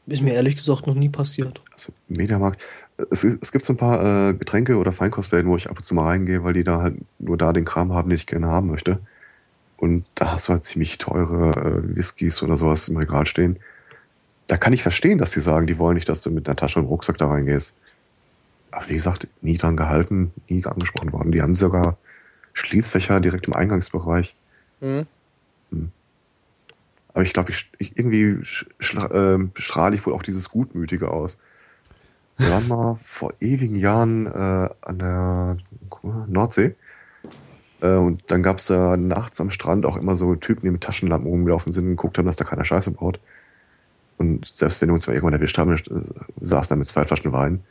Ist 0.06 0.22
mir 0.22 0.34
ehrlich 0.34 0.56
gesagt 0.56 0.86
noch 0.86 0.94
nie 0.94 1.08
passiert. 1.08 1.62
Also 1.72 1.92
Mediamarkt, 2.08 2.62
es, 3.10 3.24
es 3.24 3.52
gibt 3.52 3.64
so 3.64 3.72
ein 3.72 3.78
paar 3.78 4.30
äh, 4.30 4.34
Getränke 4.34 4.76
oder 4.76 4.92
Feinkostläden, 4.92 5.50
wo 5.50 5.56
ich 5.56 5.70
ab 5.70 5.76
und 5.76 5.82
zu 5.82 5.94
mal 5.94 6.04
reingehe, 6.04 6.44
weil 6.44 6.52
die 6.52 6.64
da 6.64 6.82
halt 6.82 6.96
nur 7.18 7.38
da 7.38 7.52
den 7.52 7.64
Kram 7.64 7.92
haben, 7.92 8.10
den 8.10 8.16
ich 8.16 8.26
gerne 8.26 8.48
haben 8.48 8.68
möchte. 8.68 8.98
Und 9.78 10.04
da 10.14 10.32
hast 10.32 10.48
du 10.48 10.52
halt 10.52 10.62
ziemlich 10.62 10.98
teure 10.98 11.50
äh, 11.50 11.96
Whiskys 11.96 12.42
oder 12.42 12.56
sowas 12.56 12.88
im 12.88 12.96
Regal 12.96 13.26
stehen. 13.26 13.58
Da 14.46 14.58
kann 14.58 14.74
ich 14.74 14.82
verstehen, 14.82 15.18
dass 15.18 15.30
die 15.30 15.40
sagen, 15.40 15.66
die 15.66 15.78
wollen 15.78 15.94
nicht, 15.94 16.08
dass 16.08 16.20
du 16.20 16.30
mit 16.30 16.46
einer 16.46 16.56
Tasche 16.56 16.80
und 16.80 16.86
Rucksack 16.86 17.16
da 17.16 17.28
reingehst. 17.28 17.76
Aber 18.70 18.88
wie 18.88 18.94
gesagt, 18.94 19.26
nie 19.40 19.56
dran 19.56 19.76
gehalten, 19.76 20.32
nie 20.48 20.64
angesprochen 20.64 21.12
worden. 21.12 21.32
Die 21.32 21.40
haben 21.40 21.54
sogar 21.54 21.96
Schließfächer 22.52 23.20
direkt 23.20 23.46
im 23.46 23.54
Eingangsbereich. 23.54 24.34
Hm? 24.80 25.06
Aber 27.14 27.22
ich 27.22 27.32
glaube, 27.32 27.50
ich, 27.50 27.70
ich, 27.78 27.96
irgendwie 27.96 28.42
ähm, 29.12 29.52
strahle 29.54 29.94
ich 29.94 30.04
wohl 30.04 30.12
auch 30.12 30.22
dieses 30.22 30.50
Gutmütige 30.50 31.10
aus. 31.10 31.38
Wir 32.36 32.50
waren 32.50 32.66
mal 32.66 32.98
vor 33.04 33.32
ewigen 33.40 33.76
Jahren 33.76 34.26
äh, 34.26 34.68
an 34.82 34.98
der 34.98 35.56
Nordsee. 36.26 36.74
Äh, 37.80 37.94
und 37.94 38.22
dann 38.26 38.42
gab 38.42 38.58
es 38.58 38.66
da 38.66 38.96
nachts 38.96 39.40
am 39.40 39.50
Strand 39.50 39.86
auch 39.86 39.96
immer 39.96 40.16
so 40.16 40.34
Typen, 40.34 40.66
die 40.66 40.70
mit 40.72 40.82
Taschenlampen 40.82 41.28
rumgelaufen 41.28 41.72
sind 41.72 41.84
und 41.84 41.90
geguckt 41.90 42.18
haben, 42.18 42.26
dass 42.26 42.36
da 42.36 42.44
keiner 42.44 42.64
Scheiße 42.64 42.90
baut. 42.92 43.20
Und 44.18 44.46
selbst 44.48 44.80
wenn 44.80 44.88
wir 44.88 44.94
uns 44.94 45.06
mal 45.06 45.14
irgendwann 45.14 45.34
erwischt 45.34 45.58
haben, 45.58 45.72
äh, 45.72 45.80
saßen 46.40 46.74
da 46.74 46.76
mit 46.76 46.88
zwei 46.88 47.04
Flaschen 47.04 47.32
Wein. 47.32 47.62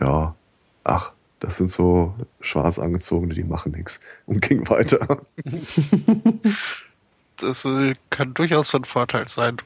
Ja, 0.00 0.34
ach, 0.82 1.12
das 1.40 1.58
sind 1.58 1.68
so 1.68 2.14
schwarz 2.40 2.78
angezogene, 2.78 3.34
die 3.34 3.44
machen 3.44 3.72
nichts. 3.72 4.00
Und 4.24 4.40
ging 4.40 4.66
weiter. 4.70 5.20
Das 7.38 7.64
äh, 7.64 7.94
kann 8.10 8.34
durchaus 8.34 8.70
von 8.70 8.84
Vorteil 8.84 9.28
sein. 9.28 9.56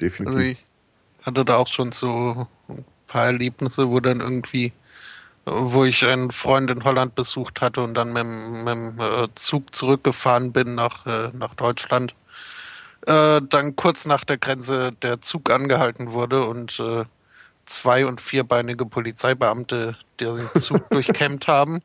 Definitiv. 0.00 0.34
Also 0.36 0.38
ich 0.48 0.58
hatte 1.22 1.44
da 1.44 1.56
auch 1.56 1.66
schon 1.68 1.92
so 1.92 2.46
ein 2.68 2.84
paar 3.06 3.26
Erlebnisse, 3.26 3.88
wo 3.88 4.00
dann 4.00 4.20
irgendwie, 4.20 4.72
wo 5.44 5.84
ich 5.84 6.04
einen 6.06 6.30
Freund 6.30 6.70
in 6.70 6.84
Holland 6.84 7.14
besucht 7.14 7.60
hatte 7.60 7.80
und 7.82 7.94
dann 7.94 8.12
mit, 8.12 8.22
dem- 8.22 8.64
mit 8.64 8.74
dem 8.74 9.00
äh, 9.00 9.28
Zug 9.34 9.74
zurückgefahren 9.74 10.52
bin 10.52 10.74
nach, 10.74 11.06
äh, 11.06 11.30
nach 11.32 11.54
Deutschland, 11.54 12.14
äh, 13.06 13.40
dann 13.48 13.76
kurz 13.76 14.04
nach 14.04 14.24
der 14.24 14.38
Grenze 14.38 14.92
der 15.02 15.20
Zug 15.20 15.50
angehalten 15.50 16.12
wurde 16.12 16.44
und 16.44 16.78
äh, 16.80 17.04
zwei- 17.64 18.06
und 18.06 18.20
vierbeinige 18.20 18.86
Polizeibeamte 18.86 19.96
den 20.20 20.48
Zug 20.60 20.88
durchkämmt 20.90 21.48
haben. 21.48 21.80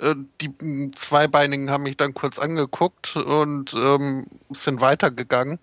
Äh, 0.00 0.14
Die 0.40 0.90
Zweibeinigen 0.92 1.70
haben 1.70 1.84
mich 1.84 1.96
dann 1.96 2.14
kurz 2.14 2.38
angeguckt 2.38 3.16
und 3.16 3.74
ähm, 3.74 4.24
sind 4.50 4.80
weitergegangen. 4.80 5.58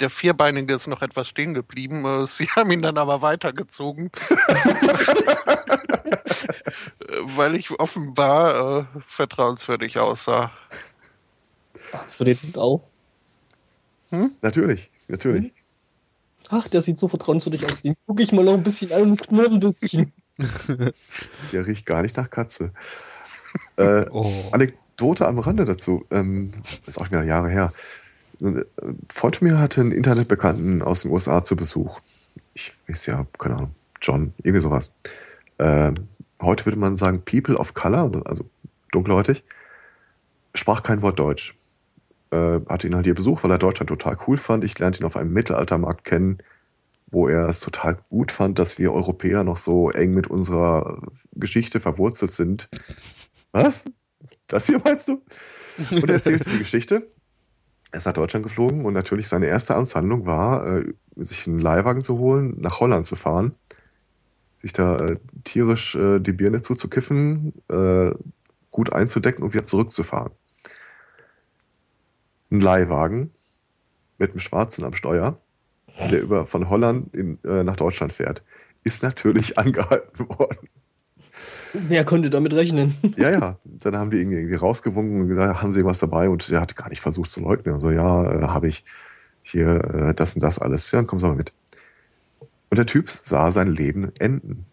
Der 0.00 0.10
Vierbeinige 0.10 0.74
ist 0.74 0.86
noch 0.86 1.02
etwas 1.02 1.28
stehen 1.28 1.54
geblieben. 1.54 2.04
Äh, 2.04 2.26
Sie 2.30 2.46
haben 2.48 2.70
ihn 2.70 2.82
dann 2.82 2.98
aber 2.98 3.22
weitergezogen. 3.22 4.10
Weil 7.24 7.54
ich 7.54 7.70
offenbar 7.78 8.80
äh, 8.80 8.84
vertrauenswürdig 9.06 9.98
aussah. 9.98 10.50
Für 12.08 12.24
den 12.24 12.38
auch. 12.56 12.82
Natürlich, 14.40 14.90
natürlich. 15.08 15.52
Ach, 16.48 16.68
der 16.68 16.82
sieht 16.82 16.98
so 16.98 17.08
vertrauenswürdig 17.08 17.64
aus. 17.64 17.80
Den 17.80 17.94
gucke 18.06 18.22
ich 18.22 18.32
mal 18.32 18.44
noch 18.44 18.54
ein 18.54 18.62
bisschen 18.62 18.92
an 18.92 19.02
und 19.02 19.22
knurr 19.26 19.46
ein 19.46 19.60
bisschen. 19.60 20.12
Der 21.52 21.66
riecht 21.66 21.86
gar 21.86 22.02
nicht 22.02 22.16
nach 22.16 22.28
Katze. 22.30 22.72
Äh, 23.76 24.06
Oh. 24.10 24.30
Anekdote 24.52 25.26
am 25.26 25.38
Rande 25.38 25.64
dazu. 25.64 26.04
Ähm, 26.10 26.52
ist 26.86 26.98
auch 26.98 27.06
wieder 27.06 27.22
Jahre 27.22 27.48
her. 27.48 27.72
Ein 28.40 28.64
Freund 29.12 29.36
von 29.36 29.48
mir 29.48 29.58
hatte 29.58 29.80
einen 29.80 29.92
Internetbekannten 29.92 30.82
aus 30.82 31.02
den 31.02 31.12
USA 31.12 31.42
zu 31.42 31.56
Besuch. 31.56 32.00
Ich 32.54 32.74
weiß 32.88 33.06
ja, 33.06 33.26
keine 33.38 33.56
Ahnung, 33.56 33.74
John, 34.00 34.34
irgendwie 34.38 34.60
sowas. 34.60 34.94
Ähm, 35.58 36.08
heute 36.40 36.66
würde 36.66 36.78
man 36.78 36.96
sagen 36.96 37.22
People 37.24 37.56
of 37.56 37.74
Color, 37.74 38.22
also 38.26 38.44
dunkelhäutig. 38.90 39.44
Sprach 40.54 40.82
kein 40.82 41.02
Wort 41.02 41.18
Deutsch. 41.18 41.54
Äh, 42.30 42.60
hatte 42.68 42.86
ihn 42.86 42.94
halt 42.94 43.06
hier 43.06 43.14
besucht, 43.14 43.44
weil 43.44 43.50
er 43.50 43.58
Deutschland 43.58 43.88
total 43.88 44.16
cool 44.26 44.38
fand. 44.38 44.64
Ich 44.64 44.78
lernte 44.78 45.00
ihn 45.00 45.06
auf 45.06 45.16
einem 45.16 45.32
Mittelaltermarkt 45.32 46.04
kennen, 46.04 46.38
wo 47.10 47.28
er 47.28 47.48
es 47.48 47.60
total 47.60 47.98
gut 48.10 48.32
fand, 48.32 48.58
dass 48.58 48.78
wir 48.78 48.92
Europäer 48.92 49.44
noch 49.44 49.56
so 49.58 49.90
eng 49.90 50.14
mit 50.14 50.26
unserer 50.26 51.00
Geschichte 51.34 51.78
verwurzelt 51.80 52.32
sind. 52.32 52.68
Was? 53.52 53.84
Das 54.46 54.66
hier 54.66 54.80
meinst 54.82 55.08
du? 55.08 55.22
Und 55.90 56.08
er 56.08 56.14
erzählte 56.16 56.50
die 56.50 56.58
Geschichte. 56.60 57.10
Er 57.92 57.98
ist 57.98 58.06
nach 58.06 58.14
Deutschland 58.14 58.44
geflogen 58.44 58.84
und 58.84 58.94
natürlich 58.94 59.28
seine 59.28 59.46
erste 59.46 59.74
Amtshandlung 59.74 60.26
war, 60.26 60.78
äh, 60.78 60.94
sich 61.16 61.46
einen 61.46 61.60
Leihwagen 61.60 62.02
zu 62.02 62.18
holen, 62.18 62.56
nach 62.58 62.80
Holland 62.80 63.04
zu 63.04 63.16
fahren, 63.16 63.54
sich 64.62 64.72
da 64.72 64.96
äh, 64.96 65.18
tierisch 65.44 65.94
äh, 65.94 66.18
die 66.18 66.32
Birne 66.32 66.62
zuzukiffen, 66.62 67.52
äh, 67.68 68.12
gut 68.70 68.92
einzudecken 68.92 69.44
und 69.44 69.52
wieder 69.52 69.64
zurückzufahren. 69.64 70.32
Ein 72.50 72.60
Leihwagen 72.60 73.30
mit 74.18 74.30
einem 74.30 74.40
Schwarzen 74.40 74.84
am 74.84 74.94
Steuer, 74.94 75.38
der 76.10 76.22
über 76.22 76.46
von 76.46 76.70
Holland 76.70 77.14
in, 77.14 77.38
äh, 77.44 77.62
nach 77.62 77.76
Deutschland 77.76 78.14
fährt, 78.14 78.42
ist 78.84 79.02
natürlich 79.02 79.58
angehalten 79.58 80.28
worden. 80.30 80.68
Wer 81.72 82.04
konnte 82.04 82.30
damit 82.30 82.54
rechnen? 82.54 82.94
Ja, 83.16 83.30
ja. 83.30 83.58
Dann 83.64 83.96
haben 83.96 84.10
die 84.10 84.20
ihn 84.20 84.32
irgendwie 84.32 84.56
rausgewunken 84.56 85.22
und 85.22 85.28
gesagt, 85.28 85.62
haben 85.62 85.72
sie 85.72 85.84
was 85.84 85.98
dabei? 85.98 86.28
Und 86.28 86.48
er 86.50 86.60
hat 86.60 86.76
gar 86.76 86.88
nicht 86.88 87.00
versucht 87.00 87.30
zu 87.30 87.40
leugnen. 87.40 87.74
Also 87.74 87.90
ja, 87.90 88.24
äh, 88.30 88.42
habe 88.42 88.68
ich 88.68 88.84
hier 89.42 89.84
äh, 89.84 90.14
das 90.14 90.34
und 90.34 90.42
das 90.42 90.58
alles. 90.58 90.90
Ja, 90.90 90.98
dann 90.98 91.06
kommen 91.06 91.20
Sie 91.20 91.26
mal 91.26 91.36
mit. 91.36 91.52
Und 92.70 92.78
der 92.78 92.86
Typ 92.86 93.10
sah 93.10 93.50
sein 93.50 93.68
Leben 93.68 94.12
enden. 94.18 94.66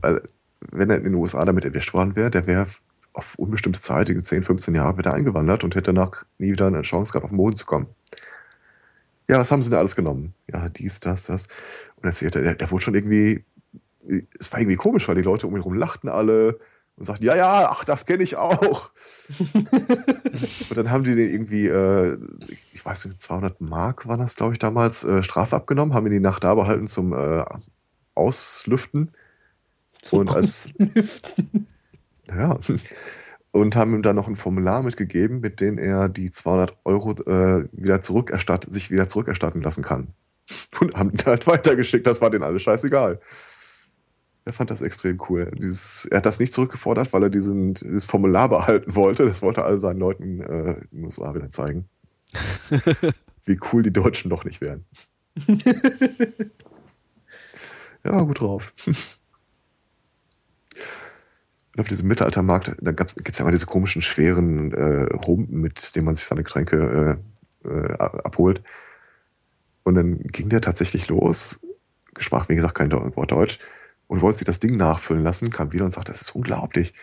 Weil, 0.00 0.22
wenn 0.70 0.90
er 0.90 0.98
in 0.98 1.04
den 1.04 1.14
USA 1.14 1.44
damit 1.44 1.64
erwischt 1.64 1.94
worden 1.94 2.16
wäre, 2.16 2.30
der 2.30 2.46
wäre 2.46 2.66
auf 3.12 3.34
unbestimmte 3.36 3.80
Zeit, 3.80 4.08
10, 4.08 4.42
15 4.42 4.74
Jahre, 4.74 4.98
wieder 4.98 5.14
eingewandert 5.14 5.64
und 5.64 5.74
hätte 5.74 5.92
danach 5.92 6.24
nie 6.38 6.52
wieder 6.52 6.66
eine 6.66 6.82
Chance 6.82 7.12
gehabt, 7.12 7.24
auf 7.24 7.30
den 7.30 7.36
Boden 7.36 7.56
zu 7.56 7.66
kommen. 7.66 7.86
Ja, 9.28 9.38
was 9.38 9.52
haben 9.52 9.62
sie 9.62 9.70
denn 9.70 9.78
alles 9.78 9.94
genommen? 9.94 10.34
Ja, 10.52 10.68
dies, 10.68 10.98
das, 10.98 11.26
das. 11.26 11.46
Und 11.96 12.04
erzählte, 12.04 12.40
er, 12.40 12.58
er 12.58 12.70
wurde 12.70 12.82
schon 12.82 12.94
irgendwie, 12.94 13.44
es 14.38 14.52
war 14.52 14.60
irgendwie 14.60 14.76
komisch, 14.76 15.08
weil 15.08 15.14
die 15.16 15.22
Leute 15.22 15.46
um 15.46 15.52
ihn 15.54 15.58
herum 15.62 15.74
lachten 15.74 16.08
alle 16.08 16.58
und 16.96 17.04
sagten, 17.04 17.24
ja, 17.24 17.34
ja, 17.36 17.68
ach, 17.70 17.84
das 17.84 18.04
kenne 18.06 18.22
ich 18.22 18.36
auch. 18.36 18.90
und 19.54 20.76
dann 20.76 20.90
haben 20.90 21.04
die 21.04 21.14
den 21.14 21.30
irgendwie, 21.30 21.66
äh, 21.66 22.18
ich 22.72 22.84
weiß 22.84 23.06
nicht, 23.06 23.20
200 23.20 23.60
Mark 23.60 24.06
waren 24.06 24.20
das, 24.20 24.36
glaube 24.36 24.52
ich, 24.52 24.58
damals, 24.58 25.04
äh, 25.04 25.22
Strafe 25.22 25.56
abgenommen, 25.56 25.94
haben 25.94 26.06
ihn 26.06 26.12
die 26.12 26.20
Nacht 26.20 26.44
da 26.44 26.54
behalten 26.54 26.86
zum 26.86 27.12
äh, 27.12 27.44
Auslüften. 28.14 29.12
Zum 30.02 30.20
Und 30.20 30.30
als- 30.30 30.70
Auslüften. 30.78 31.66
Ja. 32.32 32.60
Und 33.50 33.74
haben 33.74 33.92
ihm 33.92 34.02
dann 34.02 34.14
noch 34.14 34.28
ein 34.28 34.36
Formular 34.36 34.84
mitgegeben, 34.84 35.40
mit 35.40 35.60
dem 35.60 35.78
er 35.78 36.08
die 36.08 36.30
200 36.30 36.76
Euro 36.84 37.10
äh, 37.26 37.66
wieder 37.72 38.00
zurückerstatt, 38.00 38.66
sich 38.70 38.92
wieder 38.92 39.08
zurückerstatten 39.08 39.60
lassen 39.62 39.82
kann. 39.82 40.08
Und 40.80 40.94
haben 40.94 41.10
ihn 41.10 41.18
halt 41.26 41.48
weitergeschickt. 41.48 42.06
Das 42.06 42.20
war 42.20 42.30
denen 42.30 42.44
alles 42.44 42.62
scheißegal. 42.62 43.18
Er 44.50 44.52
fand 44.52 44.68
das 44.68 44.82
extrem 44.82 45.22
cool. 45.28 45.48
Dieses, 45.56 46.06
er 46.06 46.16
hat 46.16 46.26
das 46.26 46.40
nicht 46.40 46.52
zurückgefordert, 46.52 47.12
weil 47.12 47.22
er 47.22 47.30
diesen, 47.30 47.74
dieses 47.74 48.04
Formular 48.04 48.48
behalten 48.48 48.96
wollte. 48.96 49.24
Das 49.24 49.42
wollte 49.42 49.60
er 49.60 49.66
all 49.66 49.78
seinen 49.78 50.00
Leuten 50.00 50.40
äh, 50.40 50.72
in 50.72 50.88
den 50.90 51.04
USA 51.04 51.32
wieder 51.36 51.48
zeigen. 51.50 51.88
Wie 53.44 53.60
cool 53.72 53.84
die 53.84 53.92
Deutschen 53.92 54.28
doch 54.28 54.44
nicht 54.44 54.60
wären. 54.60 54.84
ja, 58.04 58.20
gut 58.22 58.40
drauf. 58.40 58.74
Und 61.76 61.78
auf 61.78 61.86
diesem 61.86 62.08
Mittelaltermarkt, 62.08 62.72
da 62.80 62.90
gibt 62.90 63.28
es 63.28 63.38
ja 63.38 63.44
immer 63.44 63.52
diese 63.52 63.66
komischen, 63.66 64.02
schweren 64.02 64.72
äh, 64.72 65.16
Humpen, 65.28 65.60
mit 65.60 65.94
denen 65.94 66.06
man 66.06 66.16
sich 66.16 66.24
seine 66.24 66.42
Getränke 66.42 67.20
äh, 67.64 67.68
äh, 67.68 67.92
abholt. 67.98 68.64
Und 69.84 69.94
dann 69.94 70.18
ging 70.18 70.48
der 70.48 70.60
tatsächlich 70.60 71.06
los, 71.06 71.64
sprach 72.18 72.48
wie 72.48 72.56
gesagt 72.56 72.74
kein 72.74 72.90
Wort 72.90 73.30
Deutsch, 73.30 73.60
und 74.10 74.22
wollte 74.22 74.38
sich 74.38 74.46
das 74.46 74.58
Ding 74.58 74.76
nachfüllen 74.76 75.22
lassen, 75.22 75.50
kam 75.50 75.72
wieder 75.72 75.84
und 75.84 75.92
sagte, 75.92 76.10
das 76.10 76.20
ist 76.20 76.34
unglaublich, 76.34 76.94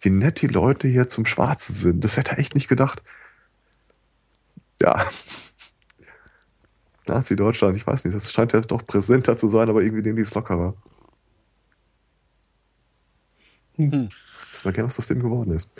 wie 0.00 0.08
nett 0.08 0.40
die 0.40 0.46
Leute 0.46 0.88
hier 0.88 1.06
zum 1.06 1.26
Schwarzen 1.26 1.74
sind. 1.74 2.02
Das 2.02 2.16
hätte 2.16 2.30
er 2.30 2.38
echt 2.38 2.54
nicht 2.54 2.68
gedacht. 2.68 3.02
Ja. 4.80 5.06
Nazi-Deutschland, 7.06 7.76
ich 7.76 7.86
weiß 7.86 8.06
nicht, 8.06 8.16
das 8.16 8.32
scheint 8.32 8.54
ja 8.54 8.62
doch 8.62 8.86
präsenter 8.86 9.36
zu 9.36 9.46
sein, 9.46 9.68
aber 9.68 9.82
irgendwie 9.82 10.00
nehmen 10.00 10.16
die 10.16 10.22
es 10.22 10.32
lockerer. 10.32 10.74
Hm. 13.76 14.08
Das 14.50 14.64
war 14.64 14.72
gerne, 14.72 14.88
was 14.88 14.98
aus 14.98 15.08
dem 15.08 15.20
geworden 15.20 15.50
ist. 15.50 15.70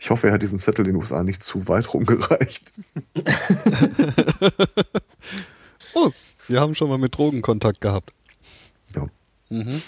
Ich 0.00 0.10
hoffe, 0.10 0.26
er 0.26 0.32
hat 0.32 0.42
diesen 0.42 0.58
Zettel 0.58 0.86
in 0.86 0.94
den 0.94 1.00
USA 1.00 1.22
nicht 1.22 1.44
zu 1.44 1.68
weit 1.68 1.94
rumgereicht. 1.94 2.72
Oh, 5.98 6.10
Sie 6.42 6.58
haben 6.58 6.74
schon 6.74 6.90
mal 6.90 6.98
mit 6.98 7.16
Drogen 7.16 7.40
Kontakt 7.40 7.80
gehabt. 7.80 8.12
Ja. 8.94 9.06
Mhm. 9.48 9.80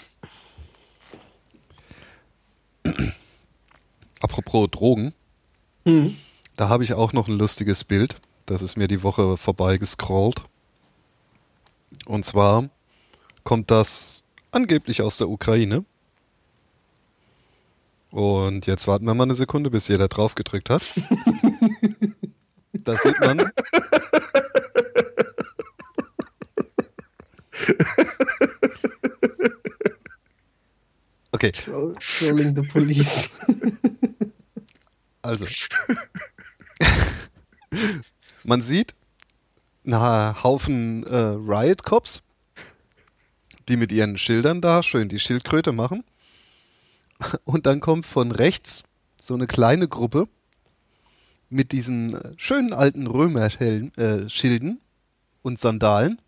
Apropos 4.21 4.67
Drogen, 4.71 5.13
Hm. 5.85 6.15
da 6.55 6.69
habe 6.69 6.83
ich 6.83 6.93
auch 6.93 7.13
noch 7.13 7.27
ein 7.27 7.37
lustiges 7.37 7.83
Bild. 7.83 8.17
Das 8.45 8.61
ist 8.61 8.77
mir 8.77 8.87
die 8.87 9.03
Woche 9.03 9.37
vorbei 9.37 9.77
gescrollt. 9.77 10.41
Und 12.05 12.25
zwar 12.25 12.69
kommt 13.43 13.71
das 13.71 14.23
angeblich 14.51 15.01
aus 15.01 15.17
der 15.17 15.29
Ukraine. 15.29 15.85
Und 18.11 18.65
jetzt 18.65 18.87
warten 18.87 19.05
wir 19.05 19.13
mal 19.13 19.23
eine 19.23 19.35
Sekunde, 19.35 19.69
bis 19.69 19.87
jeder 19.87 20.07
drauf 20.07 20.33
gedrückt 20.35 20.69
hat. 20.69 20.81
Da 22.73 22.97
sieht 22.97 23.19
man. 23.19 23.39
Okay, 31.41 31.53
Trolling 31.53 32.53
the 32.53 32.63
police. 32.63 33.29
Also. 35.21 35.45
Man 38.43 38.61
sieht 38.61 38.93
einen 39.85 40.43
Haufen 40.43 41.05
äh, 41.05 41.15
Riot 41.15 41.83
Cops, 41.83 42.21
die 43.69 43.77
mit 43.77 43.93
ihren 43.93 44.17
Schildern 44.17 44.59
da 44.59 44.83
schön 44.83 45.07
die 45.07 45.19
Schildkröte 45.19 45.71
machen. 45.71 46.03
Und 47.45 47.65
dann 47.65 47.79
kommt 47.79 48.05
von 48.05 48.31
rechts 48.31 48.83
so 49.21 49.33
eine 49.33 49.47
kleine 49.47 49.87
Gruppe 49.87 50.27
mit 51.47 51.71
diesen 51.71 52.15
äh, 52.15 52.33
schönen 52.35 52.73
alten 52.73 53.07
Römerschilden 53.07 53.91
äh, 53.97 54.75
und 55.41 55.57
Sandalen, 55.57 56.21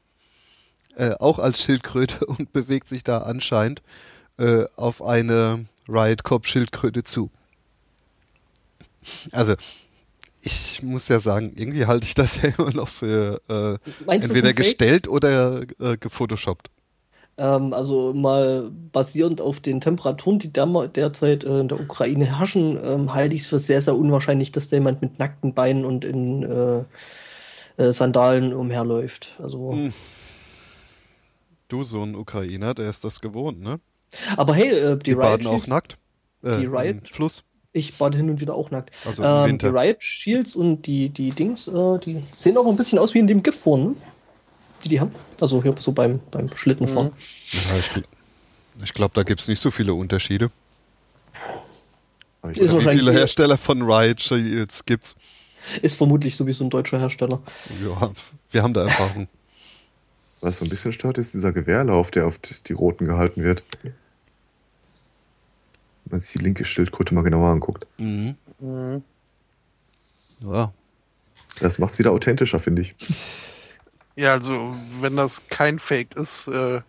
äh, 0.96 1.16
auch 1.20 1.38
als 1.38 1.62
Schildkröte 1.62 2.26
und 2.28 2.54
bewegt 2.54 2.88
sich 2.88 3.04
da 3.04 3.20
anscheinend 3.24 3.82
äh, 4.42 4.66
auf 4.76 5.04
eine 5.04 5.66
Riot 5.88 6.24
Cop 6.24 6.48
Schildkröte 6.48 7.04
zu. 7.04 7.30
Also, 9.32 9.56
ich 10.42 10.82
muss 10.82 11.08
ja 11.08 11.20
sagen, 11.20 11.54
irgendwie 11.56 11.86
halte 11.86 12.08
ich 12.08 12.16
das 12.16 12.42
ja 12.42 12.50
immer 12.58 12.72
noch 12.72 12.88
für 12.88 13.40
äh, 13.48 14.04
Meinst 14.06 14.30
entweder 14.30 14.50
ein 14.50 14.56
Fake? 14.56 14.58
gestellt 14.58 15.08
oder 15.08 15.62
äh, 15.80 15.98
gefotoshoppt. 15.98 16.70
Ähm, 17.38 17.74
also 17.74 18.14
mal 18.14 18.72
basierend 18.92 19.42
auf 19.42 19.60
den 19.60 19.80
Temperaturen, 19.82 20.40
die 20.40 20.52
der, 20.52 20.66
derzeit 20.88 21.44
äh, 21.44 21.60
in 21.60 21.68
der 21.68 21.80
Ukraine 21.80 22.26
herrschen, 22.26 22.80
ähm, 22.84 23.14
halte 23.14 23.36
ich 23.36 23.42
es 23.42 23.48
für 23.48 23.60
sehr, 23.60 23.82
sehr 23.82 23.96
unwahrscheinlich, 23.96 24.52
dass 24.52 24.70
da 24.70 24.78
jemand 24.78 25.02
mit 25.02 25.20
nackten 25.20 25.54
Beinen 25.54 25.86
und 25.86 26.04
in 26.04 26.44
äh, 26.44 26.84
äh, 27.78 27.92
Sandalen 27.92 28.54
umherläuft. 28.54 29.36
Also, 29.40 29.74
Hm. 29.74 29.94
Du, 31.68 31.84
so 31.84 32.04
ein 32.04 32.16
Ukrainer, 32.16 32.74
der 32.74 32.90
ist 32.90 33.06
das 33.06 33.22
gewohnt, 33.22 33.62
ne? 33.62 33.80
Aber 34.38 34.54
hey, 34.56 34.70
äh, 34.72 34.98
die, 34.98 35.12
Die, 35.12 35.16
baden 35.16 35.42
Riot 35.42 35.48
auch 35.48 35.52
Shields, 35.54 35.68
nackt. 35.70 35.98
Äh, 36.44 36.58
die 36.58 36.64
im 36.66 36.76
Riot- 36.76 37.10
Fluss. 37.10 37.44
ich 37.74 37.98
bade 37.98 38.18
hin 38.18 38.30
und 38.30 38.40
wieder 38.42 38.56
auch 38.56 38.72
nackt. 38.72 38.92
Also 39.06 39.24
im 39.24 39.30
Ähm, 39.30 39.44
die 39.46 39.50
Winter. 39.66 39.74
Riot 39.82 40.04
Shields 40.04 40.56
und 40.56 40.84
die, 40.84 41.10
die 41.10 41.30
Dings, 41.30 41.68
äh, 41.68 42.00
die 42.00 42.22
sehen 42.34 42.58
auch 42.58 42.68
ein 42.68 42.76
bisschen 42.76 43.00
aus 43.00 43.14
wie 43.14 43.20
in 43.20 43.28
dem 43.28 43.42
GIF 43.44 43.60
vorne, 43.60 43.84
ne? 43.90 43.96
die 44.84 44.90
die 44.90 45.00
haben. 45.00 45.12
Also 45.40 45.62
hier 45.62 45.76
so 45.80 45.92
beim, 45.92 46.20
beim 46.32 46.48
Schlittenfahren. 46.48 47.12
Ja, 47.52 47.78
ich 47.78 48.04
ich 48.84 48.94
glaube, 48.94 49.12
da 49.14 49.22
gibt 49.24 49.42
es 49.42 49.48
nicht 49.48 49.60
so 49.60 49.70
viele 49.70 49.94
Unterschiede. 49.94 50.50
Ist 52.56 52.74
Wie 52.76 52.90
viele 52.90 53.12
Hersteller 53.12 53.58
von 53.58 53.82
Riot 53.84 54.20
Shields 54.22 54.84
gibt's? 54.86 55.16
Ist 55.84 55.96
vermutlich 55.98 56.36
sowieso 56.36 56.64
ein 56.64 56.72
deutscher 56.72 57.00
Hersteller. 57.00 57.40
Ja, 57.86 58.12
wir 58.50 58.64
haben 58.64 58.74
da 58.74 58.84
Erfahrung. 58.84 59.28
Was 60.40 60.58
so 60.58 60.66
ein 60.66 60.70
bisschen 60.70 60.92
stört, 60.92 61.20
ist 61.20 61.36
dieser 61.36 61.52
Gewehrlauf, 61.52 62.10
der 62.10 62.26
auf 62.26 62.40
die 62.40 62.74
Roten 62.74 63.06
gehalten 63.06 63.44
wird. 63.44 63.62
Wenn 66.12 66.18
man 66.18 66.20
sich 66.20 66.34
die 66.34 66.40
linke 66.40 66.66
Schildkröte 66.66 67.16
mal 67.16 67.22
genauer 67.22 67.50
anguckt. 67.50 67.88
mhm. 67.98 68.36
Mhm. 68.60 69.02
Ja. 70.42 70.74
Das 71.60 71.80
macht 71.80 71.94
es 71.94 72.00
wieder 72.00 72.12
authentischer, 72.12 72.60
finde 72.60 72.82
ich. 72.82 72.96
Ja, 74.18 74.34
also 74.34 74.76
wenn 75.00 75.16
das 75.16 75.48
kein 75.48 75.80
Fake 75.80 76.16
ist, 76.18 76.48
äh, 76.48 76.82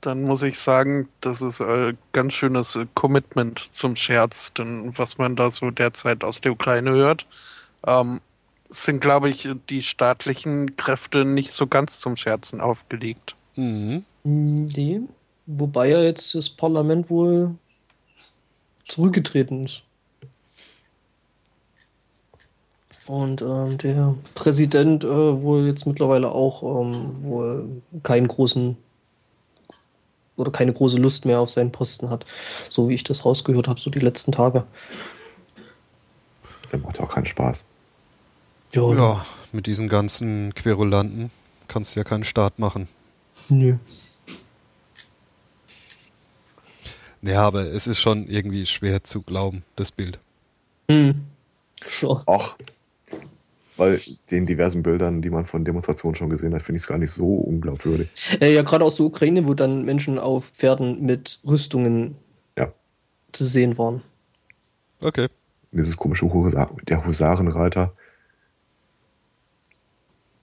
dann 0.00 0.22
muss 0.22 0.42
ich 0.42 0.58
sagen, 0.60 1.08
das 1.20 1.42
ist 1.42 1.60
äh, 1.60 1.94
ganz 2.12 2.34
schönes 2.34 2.76
äh, 2.76 2.86
Commitment 2.94 3.68
zum 3.72 3.96
Scherz. 3.96 4.52
Denn 4.56 4.92
was 4.96 5.18
man 5.18 5.34
da 5.34 5.50
so 5.50 5.70
derzeit 5.70 6.22
aus 6.22 6.40
der 6.40 6.52
Ukraine 6.52 6.92
hört, 6.92 7.26
ähm, 7.84 8.20
sind, 8.68 9.00
glaube 9.00 9.28
ich, 9.28 9.48
die 9.70 9.82
staatlichen 9.82 10.76
Kräfte 10.76 11.24
nicht 11.24 11.50
so 11.50 11.66
ganz 11.66 11.98
zum 11.98 12.16
Scherzen 12.16 12.60
aufgelegt. 12.60 13.34
Mhm. 13.56 14.04
Nee. 14.22 15.00
Wobei 15.46 15.88
ja 15.88 16.02
jetzt 16.02 16.34
das 16.34 16.48
Parlament 16.48 17.10
wohl 17.10 17.56
zurückgetreten 18.86 19.64
ist. 19.64 19.82
Und 23.06 23.42
ähm, 23.42 23.78
der 23.78 24.14
Präsident 24.34 25.04
äh, 25.04 25.08
wohl 25.42 25.66
jetzt 25.66 25.86
mittlerweile 25.86 26.30
auch 26.30 26.62
ähm, 26.62 27.24
wohl 27.24 27.82
keinen 28.02 28.28
großen 28.28 28.76
oder 30.36 30.50
keine 30.50 30.72
große 30.72 30.98
Lust 30.98 31.24
mehr 31.24 31.40
auf 31.40 31.50
seinen 31.50 31.72
Posten 31.72 32.10
hat. 32.10 32.24
So 32.70 32.88
wie 32.88 32.94
ich 32.94 33.04
das 33.04 33.24
rausgehört 33.24 33.68
habe, 33.68 33.80
so 33.80 33.90
die 33.90 33.98
letzten 33.98 34.32
Tage. 34.32 34.64
Der 36.70 36.78
macht 36.78 37.00
auch 37.00 37.08
keinen 37.08 37.26
Spaß. 37.26 37.66
ja, 38.94 39.26
mit 39.52 39.66
diesen 39.66 39.88
ganzen 39.88 40.54
Querulanten 40.54 41.30
kannst 41.68 41.94
du 41.94 42.00
ja 42.00 42.04
keinen 42.04 42.24
Start 42.24 42.58
machen. 42.58 42.88
Nö. 43.48 43.76
Ja, 47.22 47.42
aber 47.46 47.60
es 47.62 47.86
ist 47.86 47.98
schon 48.00 48.26
irgendwie 48.26 48.66
schwer 48.66 49.04
zu 49.04 49.22
glauben, 49.22 49.62
das 49.76 49.92
Bild. 49.92 50.18
Hm. 50.90 51.22
Schon. 51.86 52.20
Ach, 52.26 52.56
Weil 53.76 54.00
den 54.30 54.44
diversen 54.44 54.82
Bildern, 54.82 55.22
die 55.22 55.30
man 55.30 55.46
von 55.46 55.64
Demonstrationen 55.64 56.14
schon 56.14 56.30
gesehen 56.30 56.54
hat, 56.54 56.62
finde 56.62 56.76
ich 56.76 56.82
es 56.82 56.86
gar 56.88 56.98
nicht 56.98 57.10
so 57.12 57.26
unglaubwürdig. 57.36 58.08
Äh, 58.40 58.52
ja, 58.54 58.62
gerade 58.62 58.84
aus 58.84 58.96
der 58.96 59.06
Ukraine, 59.06 59.46
wo 59.46 59.54
dann 59.54 59.84
Menschen 59.84 60.18
auf 60.18 60.50
Pferden 60.50 61.00
mit 61.04 61.40
Rüstungen 61.46 62.16
Ja. 62.58 62.72
zu 63.32 63.44
sehen 63.44 63.78
waren. 63.78 64.02
Okay. 65.00 65.28
Dieses 65.72 65.96
komische 65.96 66.30
Husa 66.32 66.70
der 66.88 67.04
Husarenreiter. 67.06 67.92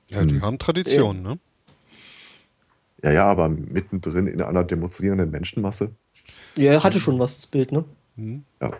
Ja, 0.10 0.26
die 0.26 0.36
Hm. 0.36 0.42
haben 0.42 0.60
Tradition, 0.60 1.22
ne? 1.22 1.38
Ja, 3.04 3.12
ja, 3.12 3.26
aber 3.28 3.48
mittendrin 3.48 4.28
in 4.28 4.42
einer 4.42 4.64
demonstrierenden 4.64 5.30
Menschenmasse. 5.30 5.92
Ja, 6.58 6.74
er 6.74 6.84
hatte 6.84 7.00
schon 7.00 7.20
was, 7.20 7.36
das 7.36 7.48
Bild, 7.48 7.72
ne? 7.72 7.86
Hm. 8.16 8.44
Ja. 8.62 8.72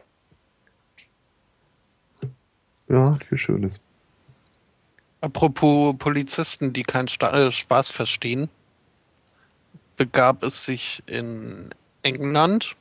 Ja, 2.90 3.20
viel 3.28 3.38
Schönes. 3.38 3.80
Apropos 5.22 5.96
Polizisten, 5.98 6.74
die 6.74 6.84
keinen 6.84 7.08
Sta 7.08 7.48
äh, 7.48 7.52
Spaß 7.52 7.90
verstehen, 7.90 8.50
begab 9.98 10.44
es 10.44 10.66
sich 10.66 11.04
in 11.06 11.70
England, 12.04 12.76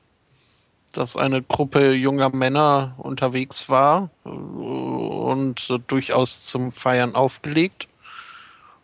dass 0.94 1.16
eine 1.16 1.42
Gruppe 1.42 1.92
junger 1.92 2.34
Männer 2.34 2.94
unterwegs 2.96 3.68
war 3.68 4.10
äh, 4.24 4.28
und 4.28 5.68
durchaus 5.88 6.46
zum 6.46 6.72
Feiern 6.72 7.14
aufgelegt 7.14 7.88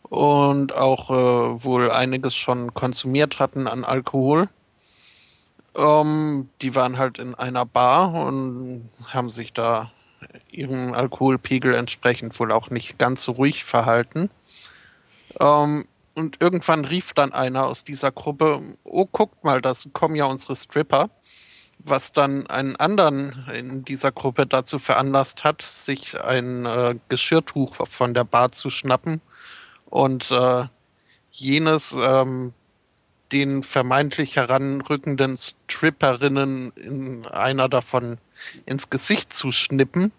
und 0.02 0.74
auch 0.74 1.10
äh, 1.10 1.64
wohl 1.64 1.90
einiges 1.90 2.34
schon 2.34 2.74
konsumiert 2.74 3.38
hatten 3.38 3.66
an 3.66 3.84
Alkohol. 3.84 4.48
Ähm, 5.76 6.48
die 6.62 6.74
waren 6.74 6.98
halt 6.98 7.18
in 7.18 7.34
einer 7.34 7.66
Bar 7.66 8.14
und 8.26 8.88
haben 9.06 9.30
sich 9.30 9.52
da 9.52 9.90
ihrem 10.50 10.94
Alkoholpegel 10.94 11.74
entsprechend 11.74 12.38
wohl 12.38 12.52
auch 12.52 12.70
nicht 12.70 12.98
ganz 12.98 13.22
so 13.22 13.32
ruhig 13.32 13.64
verhalten. 13.64 14.30
Ähm, 15.40 15.84
und 16.16 16.40
irgendwann 16.40 16.84
rief 16.84 17.12
dann 17.12 17.32
einer 17.32 17.66
aus 17.66 17.84
dieser 17.84 18.12
Gruppe, 18.12 18.60
oh, 18.84 19.06
guckt 19.10 19.42
mal, 19.42 19.60
das 19.60 19.88
kommen 19.92 20.14
ja 20.14 20.26
unsere 20.26 20.54
Stripper, 20.54 21.10
was 21.80 22.12
dann 22.12 22.46
einen 22.46 22.76
anderen 22.76 23.46
in 23.52 23.84
dieser 23.84 24.12
Gruppe 24.12 24.46
dazu 24.46 24.78
veranlasst 24.78 25.42
hat, 25.42 25.62
sich 25.62 26.20
ein 26.20 26.66
äh, 26.66 26.94
Geschirrtuch 27.08 27.74
von 27.88 28.14
der 28.14 28.24
Bar 28.24 28.52
zu 28.52 28.70
schnappen 28.70 29.20
und 29.86 30.30
äh, 30.30 30.66
jenes 31.32 31.94
ähm, 31.98 32.52
den 33.34 33.62
vermeintlich 33.64 34.36
heranrückenden 34.36 35.36
Stripperinnen 35.36 36.70
in 36.76 37.26
einer 37.26 37.68
davon 37.68 38.16
ins 38.64 38.88
Gesicht 38.88 39.32
zu 39.32 39.50
schnippen. 39.52 40.12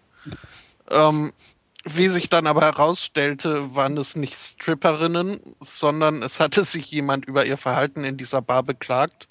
Ähm, 0.90 1.32
wie 1.88 2.08
sich 2.08 2.28
dann 2.28 2.46
aber 2.48 2.62
herausstellte, 2.62 3.74
waren 3.76 3.96
es 3.96 4.16
nicht 4.16 4.34
Stripperinnen, 4.36 5.40
sondern 5.60 6.22
es 6.22 6.40
hatte 6.40 6.64
sich 6.64 6.90
jemand 6.90 7.24
über 7.26 7.46
ihr 7.46 7.56
Verhalten 7.56 8.02
in 8.04 8.16
dieser 8.16 8.42
Bar 8.42 8.64
beklagt. 8.64 9.28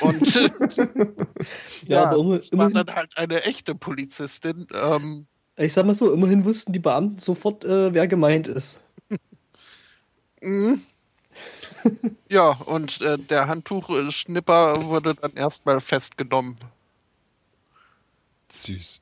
Und 0.00 0.22
Ja, 1.86 2.04
aber 2.06 2.18
immer- 2.20 2.36
es 2.36 2.52
war 2.52 2.70
dann 2.70 2.94
halt 2.94 3.18
eine 3.18 3.42
echte 3.44 3.74
Polizistin. 3.74 4.66
Ähm, 4.80 5.26
Ich 5.56 5.72
sag 5.72 5.86
mal 5.86 5.94
so, 5.94 6.12
immerhin 6.12 6.44
wussten 6.44 6.72
die 6.72 6.78
Beamten 6.78 7.18
sofort, 7.18 7.64
äh, 7.64 7.92
wer 7.92 8.06
gemeint 8.08 8.46
ist. 8.46 8.80
Mhm. 10.42 10.80
Ja, 12.28 12.50
und 12.50 13.00
äh, 13.00 13.18
der 13.18 13.48
Handtuchschnipper 13.48 14.84
wurde 14.84 15.14
dann 15.14 15.32
erstmal 15.34 15.80
festgenommen. 15.80 16.56
Süß. 18.52 19.00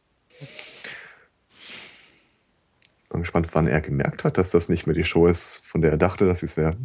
Bin 3.08 3.20
gespannt, 3.20 3.48
wann 3.52 3.66
er 3.66 3.80
gemerkt 3.80 4.24
hat, 4.24 4.36
dass 4.36 4.50
das 4.50 4.68
nicht 4.68 4.86
mehr 4.86 4.94
die 4.94 5.04
Show 5.04 5.26
ist, 5.26 5.62
von 5.64 5.80
der 5.80 5.92
er 5.92 5.96
dachte, 5.96 6.26
dass 6.26 6.40
sie 6.40 6.46
es 6.46 6.56
wäre. 6.56 6.76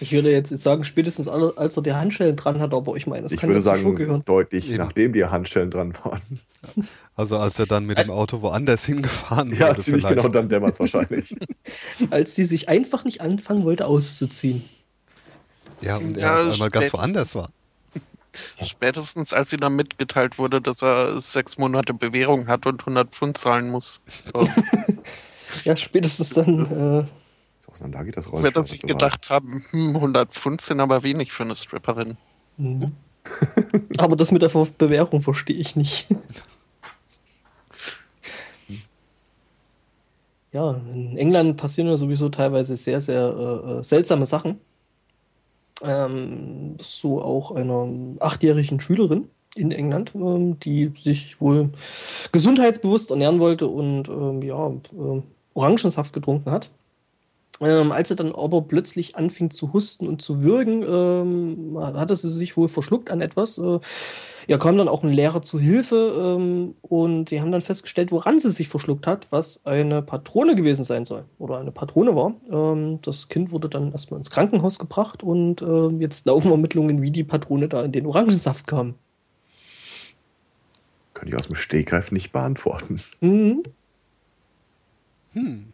Ich 0.00 0.12
würde 0.12 0.30
jetzt 0.30 0.48
sagen, 0.58 0.84
spätestens 0.84 1.28
als 1.28 1.76
er 1.76 1.82
die 1.82 1.92
Handschellen 1.92 2.34
dran 2.36 2.58
hat, 2.60 2.72
aber 2.72 2.96
ich 2.96 3.06
meine, 3.06 3.22
das 3.24 3.32
Ich 3.32 3.38
kann 3.40 3.50
würde 3.50 3.58
ja 3.58 3.62
sagen, 3.62 3.94
gehören. 3.94 4.22
deutlich, 4.24 4.68
Eben. 4.68 4.78
nachdem 4.78 5.12
die 5.12 5.24
Handschellen 5.26 5.70
dran 5.70 5.94
waren. 6.02 6.22
Also 7.16 7.36
als 7.36 7.58
er 7.58 7.66
dann 7.66 7.84
mit 7.86 7.98
dem 7.98 8.10
Auto 8.10 8.40
woanders 8.42 8.84
hingefahren 8.84 9.54
Ja, 9.54 9.68
wurde 9.68 9.80
ziemlich 9.80 10.02
vielleicht. 10.02 10.22
genau 10.22 10.28
dann 10.32 10.48
dämmert 10.48 10.72
es 10.72 10.80
wahrscheinlich. 10.80 11.34
Als 12.10 12.34
die 12.34 12.44
sich 12.44 12.68
einfach 12.68 13.04
nicht 13.04 13.20
anfangen 13.20 13.64
wollte 13.64 13.86
auszuziehen. 13.86 14.64
Ja, 15.82 15.96
und 15.96 16.16
er 16.16 16.44
Ja, 16.46 16.50
einmal 16.52 16.70
ganz 16.70 16.92
woanders 16.92 17.34
war. 17.34 17.50
Spätestens 18.64 19.32
als 19.32 19.52
ihm 19.52 19.60
dann 19.60 19.74
mitgeteilt 19.76 20.38
wurde, 20.38 20.60
dass 20.60 20.82
er 20.82 21.20
sechs 21.20 21.58
Monate 21.58 21.92
Bewährung 21.92 22.46
hat 22.46 22.64
und 22.66 22.80
100 22.82 23.14
Pfund 23.14 23.36
zahlen 23.36 23.70
muss, 23.70 24.00
Ja, 25.64 25.76
spätestens 25.76 26.30
dann. 26.30 26.66
Äh, 26.66 27.04
dann 27.80 27.92
da 27.92 28.02
geht 28.02 28.16
das 28.16 28.26
wird 28.26 28.34
er 28.34 28.40
Rollenspiel 28.40 28.62
sich 28.62 28.82
gedacht 28.82 29.30
haben, 29.30 29.64
hm, 29.70 29.96
100 29.96 30.32
Pfund 30.32 30.60
sind 30.60 30.80
aber 30.80 31.02
wenig 31.02 31.32
für 31.32 31.44
eine 31.44 31.56
Stripperin. 31.56 32.16
mhm. 32.56 32.92
aber 33.98 34.16
das 34.16 34.32
mit 34.32 34.42
der 34.42 34.48
Bewährung 34.78 35.22
verstehe 35.22 35.56
ich 35.56 35.76
nicht. 35.76 36.06
Ja, 40.52 40.80
in 40.92 41.16
England 41.16 41.56
passieren 41.58 41.88
ja 41.88 41.96
sowieso 41.96 42.28
teilweise 42.28 42.74
sehr, 42.76 43.00
sehr 43.00 43.20
äh, 43.20 43.70
äh, 43.70 43.84
seltsame 43.84 44.26
Sachen. 44.26 44.58
Ähm, 45.82 46.76
so 46.80 47.22
auch 47.22 47.52
einer 47.52 47.88
achtjährigen 48.18 48.80
Schülerin 48.80 49.30
in 49.54 49.70
England, 49.70 50.12
ähm, 50.14 50.58
die 50.58 50.92
sich 51.02 51.40
wohl 51.40 51.70
gesundheitsbewusst 52.32 53.10
ernähren 53.10 53.38
wollte 53.38 53.68
und 53.68 54.08
ähm, 54.08 54.42
ja, 54.42 54.72
ähm, 54.92 55.22
Orangensaft 55.54 56.12
getrunken 56.12 56.50
hat. 56.50 56.68
Ähm, 57.60 57.92
als 57.92 58.08
sie 58.08 58.16
dann 58.16 58.34
aber 58.34 58.62
plötzlich 58.62 59.16
anfing 59.16 59.50
zu 59.50 59.72
husten 59.74 60.08
und 60.08 60.22
zu 60.22 60.42
würgen, 60.42 60.82
ähm, 60.82 61.78
hatte 61.78 62.16
sie 62.16 62.30
sich 62.30 62.56
wohl 62.56 62.68
verschluckt 62.68 63.10
an 63.10 63.20
etwas. 63.20 63.58
Äh, 63.58 63.80
ja, 64.46 64.56
kam 64.56 64.78
dann 64.78 64.88
auch 64.88 65.04
ein 65.04 65.12
Lehrer 65.12 65.42
zu 65.42 65.60
Hilfe 65.60 66.36
ähm, 66.38 66.74
und 66.80 67.26
die 67.26 67.40
haben 67.40 67.52
dann 67.52 67.60
festgestellt, 67.60 68.12
woran 68.12 68.38
sie 68.38 68.50
sich 68.50 68.68
verschluckt 68.68 69.06
hat, 69.06 69.26
was 69.30 69.66
eine 69.66 70.00
Patrone 70.00 70.54
gewesen 70.54 70.84
sein 70.84 71.04
soll 71.04 71.24
oder 71.38 71.58
eine 71.58 71.70
Patrone 71.70 72.16
war. 72.16 72.34
Ähm, 72.50 72.98
das 73.02 73.28
Kind 73.28 73.52
wurde 73.52 73.68
dann 73.68 73.92
erstmal 73.92 74.18
ins 74.18 74.30
Krankenhaus 74.30 74.78
gebracht 74.78 75.22
und 75.22 75.60
ähm, 75.60 76.00
jetzt 76.00 76.24
laufen 76.26 76.50
Ermittlungen, 76.50 77.02
wie 77.02 77.10
die 77.10 77.24
Patrone 77.24 77.68
da 77.68 77.82
in 77.82 77.92
den 77.92 78.06
Orangensaft 78.06 78.66
kam. 78.66 78.94
Könnte 81.12 81.32
ich 81.32 81.38
aus 81.38 81.46
dem 81.46 81.56
Stegreif 81.56 82.10
nicht 82.10 82.32
beantworten. 82.32 83.02
Mhm. 83.20 83.64
Hm. 85.34 85.69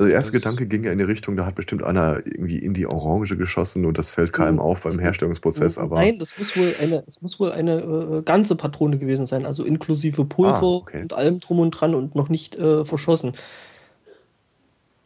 Also 0.00 0.06
der 0.08 0.14
erste 0.16 0.32
Das- 0.32 0.40
Gedanke 0.42 0.66
ging 0.66 0.82
ja 0.84 0.92
in 0.92 0.98
die 0.98 1.04
Richtung, 1.04 1.36
da 1.36 1.44
hat 1.44 1.54
bestimmt 1.56 1.82
einer 1.84 2.24
irgendwie 2.24 2.58
in 2.58 2.72
die 2.72 2.86
Orange 2.86 3.36
geschossen 3.36 3.84
und 3.84 3.98
das 3.98 4.10
fällt 4.10 4.32
keinem 4.32 4.54
Mhm. 4.54 4.60
auf 4.60 4.80
beim 4.80 4.98
Herstellungsprozess, 4.98 5.76
aber 5.76 5.96
Nein, 5.96 6.18
das 6.18 6.38
muss 6.38 6.56
wohl 6.56 6.74
eine, 6.80 7.04
es 7.06 7.20
muss 7.20 7.38
wohl 7.38 7.52
eine 7.52 7.80
äh, 7.80 8.22
ganze 8.22 8.56
Patrone 8.56 8.96
gewesen 8.96 9.26
sein, 9.26 9.44
also 9.44 9.62
inklusive 9.62 10.24
Pulver 10.24 10.54
Ah, 10.62 10.76
okay. 10.76 11.02
und 11.02 11.12
allem 11.12 11.38
drum 11.40 11.58
und 11.58 11.72
dran 11.72 11.94
und 11.94 12.14
noch 12.14 12.30
nicht 12.30 12.56
äh, 12.56 12.84
verschossen. 12.86 13.34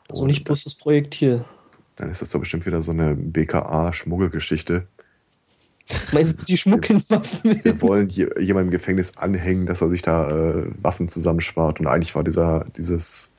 Also 0.08 0.22
Oh, 0.22 0.26
nicht 0.26 0.44
bloß 0.44 0.62
das 0.64 0.76
Projektil. 0.76 1.44
dann 1.96 2.08
ist 2.10 2.22
das 2.22 2.30
doch 2.30 2.38
bestimmt 2.40 2.64
wieder 2.66 2.80
so 2.80 2.92
eine 2.92 3.16
BKA-Schmuggelgeschichte. 3.16 4.86
Meinst 6.12 6.40
du, 6.40 6.44
die 6.44 6.56
schmuggeln 6.56 7.02
Waffen? 7.08 7.60
Wir 7.64 7.82
wollen 7.82 8.08
je, 8.08 8.28
jemandem 8.38 8.68
im 8.68 8.70
Gefängnis 8.70 9.16
anhängen, 9.16 9.66
dass 9.66 9.80
er 9.82 9.88
sich 9.90 10.02
da 10.02 10.28
äh, 10.30 10.66
Waffen 10.82 11.08
zusammenspart 11.08 11.80
und 11.80 11.86
eigentlich 11.88 12.14
war 12.14 12.24
dieser, 12.24 12.64
dieses, 12.76 13.30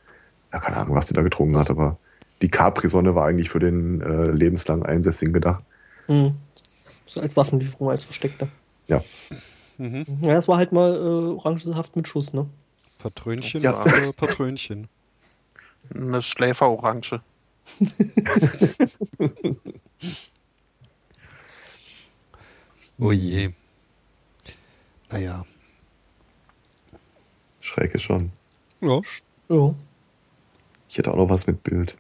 ja 0.56 0.60
keine 0.62 0.78
Ahnung, 0.78 0.96
was 0.96 1.08
die 1.08 1.14
da 1.14 1.22
getrunken 1.22 1.58
hat, 1.58 1.70
aber 1.70 1.98
die 2.42 2.50
Capri-Sonne 2.50 3.16
war 3.16 3.28
eigentlich 3.28 3.50
für 3.50 3.60
den 3.60 4.02
äh, 4.02 4.32
lebenslangen 4.32 4.86
Einsässigen 4.86 5.34
gedacht. 5.34 5.64
Hm. 6.08 6.36
So 7.08 7.22
als 7.22 7.36
Waffenlieferung, 7.38 7.90
als 7.90 8.04
versteckte. 8.04 8.48
Ja, 8.88 9.04
Mhm. 9.78 10.06
Ja, 10.22 10.34
das 10.34 10.48
war 10.48 10.58
halt 10.58 10.72
mal 10.72 10.96
äh, 10.96 11.00
Orangensaft 11.02 11.96
mit 11.96 12.08
Schuss, 12.08 12.34
ne? 12.34 12.48
Patrönchen 13.00 13.62
Ja. 13.62 13.74
Patrönchen. 14.18 14.88
Eine 15.94 16.22
Schläferorange. 16.22 17.22
Oh 22.98 23.12
je. 23.12 23.50
Naja. 25.12 25.44
schräg 27.60 27.94
ist 27.94 28.04
schon. 28.04 28.32
Ja. 28.80 29.02
Ja. 29.50 29.76
Ich 30.96 31.00
hätte 31.00 31.12
auch 31.12 31.18
noch 31.18 31.28
was 31.28 31.46
mit 31.46 31.62
Bild. 31.62 31.98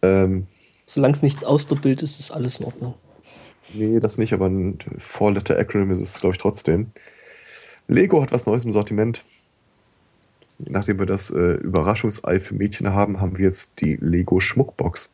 Ähm, 0.00 0.46
Solange 0.86 1.12
es 1.12 1.22
nichts 1.22 1.44
aus 1.44 1.66
der 1.66 1.76
Bild 1.76 2.00
ist, 2.00 2.18
ist 2.18 2.30
alles 2.30 2.60
in 2.60 2.64
Ordnung. 2.64 2.94
nee, 3.74 4.00
das 4.00 4.16
nicht, 4.16 4.32
aber 4.32 4.46
ein 4.46 4.78
Four-Letter-Acronym 4.96 5.90
ist 5.90 6.00
es, 6.00 6.18
glaube 6.18 6.34
ich, 6.34 6.40
trotzdem. 6.40 6.92
Lego 7.88 8.22
hat 8.22 8.32
was 8.32 8.46
Neues 8.46 8.64
im 8.64 8.72
Sortiment. 8.72 9.22
Nachdem 10.60 10.98
wir 10.98 11.04
das 11.04 11.30
äh, 11.30 11.56
Überraschungsei 11.56 12.40
für 12.40 12.54
Mädchen 12.54 12.88
haben, 12.94 13.20
haben 13.20 13.36
wir 13.36 13.44
jetzt 13.44 13.82
die 13.82 13.96
Lego 13.96 14.40
Schmuckbox. 14.40 15.12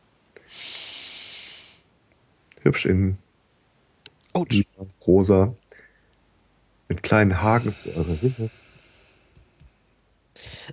Hübsch 2.61 2.85
in 2.85 3.17
lila, 4.49 4.65
rosa. 5.05 5.53
Mit 6.87 7.03
kleinen 7.03 7.41
Haken 7.41 7.73
für 7.73 7.89
eure 7.97 8.17
Ringe. 8.21 8.49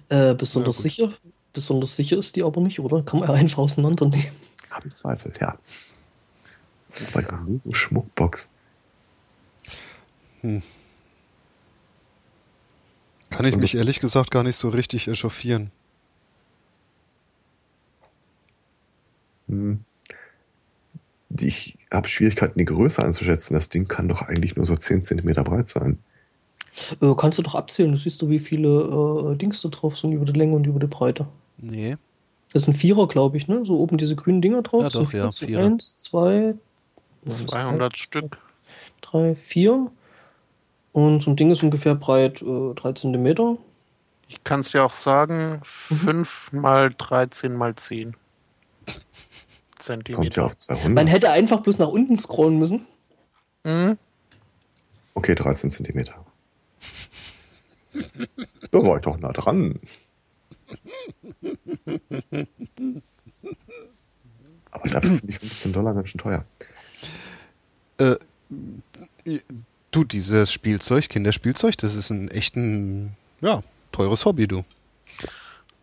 Äh, 0.09 0.34
besonders 0.34 0.76
gut. 0.76 0.82
sicher. 0.84 1.12
Besonders 1.53 1.96
sicher 1.96 2.16
ist 2.18 2.36
die 2.36 2.42
aber 2.42 2.61
nicht, 2.61 2.78
oder? 2.80 3.03
Kann 3.03 3.20
man 3.20 3.28
ja 3.28 3.34
einfach 3.34 3.59
auseinandernehmen. 3.59 4.30
Habe 4.70 4.88
ich 4.88 4.94
Zweifel, 4.94 5.32
ja. 5.40 5.59
Bei 7.12 7.22
der 7.22 7.40
Lego-Schmuckbox. 7.46 8.51
Kann 10.42 10.62
ich 13.46 13.57
mich 13.57 13.74
ehrlich 13.76 14.01
gesagt 14.01 14.30
gar 14.30 14.42
nicht 14.42 14.57
so 14.57 14.68
richtig 14.68 15.09
echauffieren. 15.09 15.70
Hm. 19.48 19.84
Die- 21.28 21.46
Ich 21.48 21.78
habe 21.92 22.09
Schwierigkeiten, 22.09 22.59
die 22.59 22.64
Größe 22.64 23.03
einzuschätzen. 23.05 23.55
Das 23.55 23.68
Ding 23.68 23.88
kann 23.88 24.09
doch 24.09 24.22
eigentlich 24.22 24.55
nur 24.57 24.66
so 24.66 24.76
10 24.76 25.03
cm 25.03 25.42
breit 25.44 25.66
sein. 25.68 25.98
Äh, 27.00 27.14
kannst 27.16 27.38
du 27.38 27.42
doch 27.42 27.54
abzählen. 27.54 27.92
Du 27.92 27.98
siehst 27.98 28.20
du, 28.22 28.28
wie 28.28 28.38
viele 28.40 29.32
äh, 29.32 29.36
Dings 29.36 29.62
da 29.62 29.68
drauf 29.68 29.96
sind 29.98 30.12
über 30.12 30.24
die 30.24 30.32
Länge 30.38 30.56
und 30.56 30.66
über 30.66 30.80
die 30.80 30.86
Breite. 30.86 31.26
Nee. 31.58 31.96
Das 32.52 32.62
sind 32.62 32.74
Vierer, 32.74 33.06
glaube 33.06 33.36
ich, 33.36 33.46
ne? 33.48 33.64
So 33.64 33.78
oben 33.78 33.96
diese 33.98 34.16
grünen 34.16 34.42
Dinger 34.42 34.62
drauf. 34.62 34.82
Ja, 34.82 34.88
doch, 34.88 35.12
ja, 35.12 35.30
Vierer. 35.30 35.64
Eins, 35.64 36.00
zwei, 36.00 36.54
200 37.26 37.96
Stück. 37.96 38.38
drei, 39.00 39.34
vier. 39.34 39.90
Und 40.92 41.20
so 41.22 41.30
ein 41.30 41.36
Ding 41.36 41.50
ist 41.52 41.62
ungefähr 41.62 41.94
breit 41.94 42.42
äh, 42.42 42.74
3 42.74 42.92
cm. 42.94 43.58
Ich 44.26 44.42
kann 44.42 44.60
es 44.60 44.70
dir 44.72 44.84
auch 44.84 44.92
sagen, 44.92 45.60
5 45.62 46.52
mal 46.52 46.92
13 46.96 47.54
mal 47.54 47.74
10 47.74 48.12
Kommt 48.86 48.98
ja 48.98 48.98
Zentimeter. 49.78 50.44
auf 50.44 50.56
200. 50.56 50.92
Man 50.92 51.06
hätte 51.06 51.30
einfach 51.30 51.60
bloß 51.60 51.78
nach 51.78 51.88
unten 51.88 52.16
scrollen 52.18 52.58
müssen. 52.58 52.86
Mhm. 53.64 53.96
Okay, 55.14 55.34
13 55.34 55.70
cm. 55.70 56.04
Da 58.70 58.78
war 58.78 58.97
ich 58.97 59.03
doch 59.03 59.18
nah 59.18 59.32
dran. 59.32 59.80
Aber 64.70 64.88
dafür 64.88 65.18
finde 65.18 65.28
ich 65.28 65.38
15 65.38 65.72
Dollar 65.72 65.95
ganz 65.95 66.09
schön 66.09 66.20
teuer. 66.20 66.45
Äh, 67.99 68.16
du, 69.91 70.05
dieses 70.05 70.53
Spielzeug, 70.53 71.09
Kinderspielzeug, 71.09 71.76
das 71.78 71.95
ist 71.95 72.11
ein 72.11 72.28
echt 72.30 72.57
ein, 72.57 73.16
ja, 73.41 73.62
teures 73.93 74.24
Hobby, 74.24 74.47
du. 74.47 74.64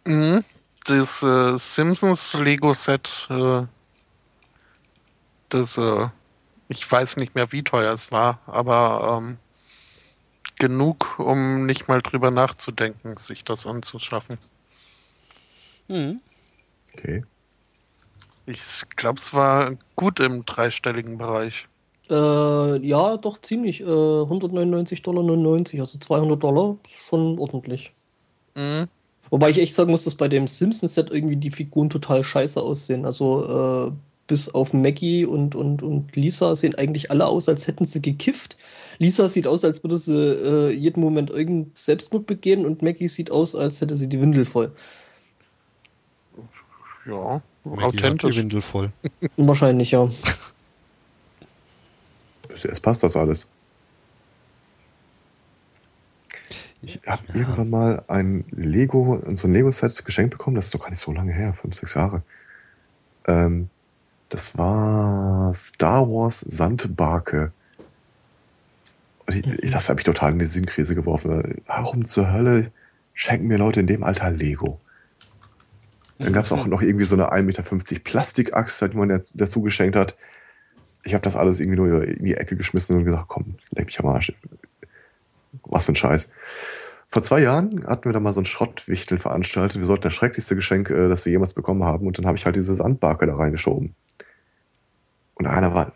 Mhm. 0.06 0.44
Das 0.86 1.22
äh, 1.22 1.58
Simpsons 1.58 2.34
Lego 2.40 2.72
Set, 2.74 3.28
äh, 3.30 3.64
das, 5.50 5.78
äh, 5.78 6.08
ich 6.70 6.90
weiß 6.90 7.18
nicht 7.18 7.36
mehr, 7.36 7.52
wie 7.52 7.64
teuer 7.64 7.94
es 7.94 8.10
war, 8.12 8.40
aber 8.48 9.20
ähm, 9.22 9.38
genug, 10.60 11.20
um 11.20 11.66
nicht 11.66 11.88
mal 11.88 12.02
drüber 12.02 12.32
nachzudenken, 12.32 13.18
sich 13.18 13.44
das 13.44 13.66
anzuschaffen. 13.66 14.38
Mhm. 15.88 16.20
Okay. 16.94 17.24
Ich 18.46 18.84
glaube, 18.96 19.20
es 19.20 19.34
war 19.34 19.76
gut 19.96 20.20
im 20.20 20.46
dreistelligen 20.46 21.18
Bereich. 21.18 21.68
Äh, 22.10 22.78
ja, 22.86 23.18
doch 23.18 23.42
ziemlich. 23.42 23.82
Äh, 23.82 23.86
199,99 23.86 25.02
Dollar, 25.04 25.82
also 25.82 26.00
200 26.00 26.42
Dollar. 26.42 26.78
Ist 26.86 27.10
schon 27.10 27.38
ordentlich. 27.38 27.92
Mhm. 28.56 28.88
Wobei 29.30 29.50
ich 29.50 29.60
echt 29.60 29.76
sagen 29.76 29.92
muss, 29.92 30.06
dass 30.06 30.16
bei 30.16 30.30
dem 30.30 30.48
Simpsons-Set 30.48 31.12
irgendwie 31.12 31.36
die 31.36 31.52
Figuren 31.52 31.90
total 31.90 32.24
scheiße 32.24 32.62
aussehen. 32.62 33.06
Also 33.06 33.90
äh, 33.90 33.92
bis 34.28 34.50
auf 34.50 34.74
Maggie 34.74 35.26
und, 35.26 35.56
und, 35.56 35.82
und 35.82 36.16
Lisa 36.16 36.56
sehen 36.56 36.76
eigentlich 36.76 37.10
alle 37.10 37.26
aus, 37.26 37.48
als 37.50 37.68
hätten 37.68 37.86
sie 37.86 38.02
gekifft. 38.02 38.58
Lisa 39.00 39.30
sieht 39.30 39.48
aus, 39.48 39.64
als 39.64 39.84
würde 39.84 39.98
sie 39.98 40.14
äh, 40.14 40.72
jeden 40.72 41.02
Moment 41.02 41.30
irgendeinen 41.30 41.72
Selbstmord 41.74 42.28
begehen 42.28 42.66
und 42.66 42.82
Maggie 42.82 43.08
sieht 43.08 43.32
aus, 43.32 43.56
als 43.56 43.82
hätte 43.82 43.96
sie 43.96 44.08
die 44.08 44.20
Windel 44.20 44.46
voll. 44.46 44.72
Ja, 47.06 47.42
Maggie 47.64 47.82
hat 47.82 47.94
die 47.94 47.98
authentisch. 48.00 48.36
Windel 48.36 48.62
voll. 48.62 48.92
Wahrscheinlich, 49.38 49.92
ja. 49.92 50.10
Jetzt 52.50 52.82
passt 52.82 53.04
das 53.04 53.16
alles. 53.16 53.48
Ich 56.82 57.02
habe 57.06 57.22
irgendwann 57.34 57.70
mal 57.70 58.04
ein 58.08 58.46
Lego, 58.52 59.22
so 59.32 59.48
ein 59.48 59.54
Lego-Set 59.54 60.06
geschenkt 60.06 60.32
bekommen, 60.32 60.56
das 60.56 60.66
ist 60.66 60.76
doch 60.76 60.82
gar 60.82 60.90
nicht 60.90 61.00
so 61.00 61.12
lange 61.12 61.34
her, 61.34 61.54
fünf, 61.54 61.76
sechs 61.76 61.96
Jahre. 61.96 62.22
Ähm, 63.28 63.70
das 64.30 64.58
war 64.58 65.54
Star 65.54 66.08
Wars 66.08 66.42
Sandbarke. 66.42 67.52
Und 69.26 69.36
ich, 69.36 69.46
ich, 69.64 69.72
das 69.72 69.90
hat 69.90 69.98
mich 69.98 70.06
total 70.06 70.32
in 70.32 70.40
die 70.40 70.46
Sinnkrise 70.46 70.96
geworfen. 70.96 71.62
Warum 71.66 72.06
zur 72.06 72.32
Hölle 72.32 72.72
schenken 73.14 73.48
mir 73.48 73.58
Leute 73.58 73.80
in 73.80 73.88
dem 73.88 74.04
Alter 74.04 74.30
Lego? 74.30 74.80
Dann 76.20 76.34
gab 76.34 76.46
es 76.46 76.52
auch 76.52 76.66
noch 76.66 76.82
irgendwie 76.82 77.06
so 77.06 77.16
eine 77.16 77.32
1,50 77.32 77.44
Meter 77.44 77.64
Plastikaxt, 78.04 78.82
die 78.82 78.98
man 78.98 79.22
dazu 79.36 79.62
geschenkt 79.62 79.96
hat. 79.96 80.16
Ich 81.04 81.14
habe 81.14 81.22
das 81.22 81.36
alles 81.36 81.60
irgendwie 81.60 81.78
nur 81.78 82.04
in 82.04 82.24
die 82.24 82.34
Ecke 82.34 82.56
geschmissen 82.56 82.98
und 82.98 83.06
gesagt, 83.06 83.28
komm, 83.28 83.56
leck 83.72 83.86
mich 83.86 84.00
am 84.00 84.08
Arsch. 84.08 84.34
Was 85.64 85.86
für 85.86 85.92
ein 85.92 85.96
Scheiß. 85.96 86.32
Vor 87.10 87.24
zwei 87.24 87.42
Jahren 87.42 87.86
hatten 87.86 88.06
wir 88.06 88.14
da 88.14 88.20
mal 88.20 88.34
so 88.34 88.42
ein 88.42 88.46
Schrottwichtel 88.46 89.18
veranstaltet. 89.18 89.78
Wir 89.78 89.86
sollten 89.86 90.04
das 90.04 90.14
schrecklichste 90.14 90.56
Geschenk, 90.56 90.90
äh, 90.90 91.08
das 91.08 91.26
wir 91.26 91.32
jemals 91.32 91.54
bekommen 91.54 91.84
haben. 91.84 92.06
Und 92.06 92.18
dann 92.18 92.26
habe 92.26 92.38
ich 92.38 92.46
halt 92.46 92.56
diese 92.56 92.76
Sandbarke 92.76 93.26
da 93.26 93.36
reingeschoben. 93.36 93.96
Und 95.36 95.48
einer 95.48 95.74
war, 95.74 95.94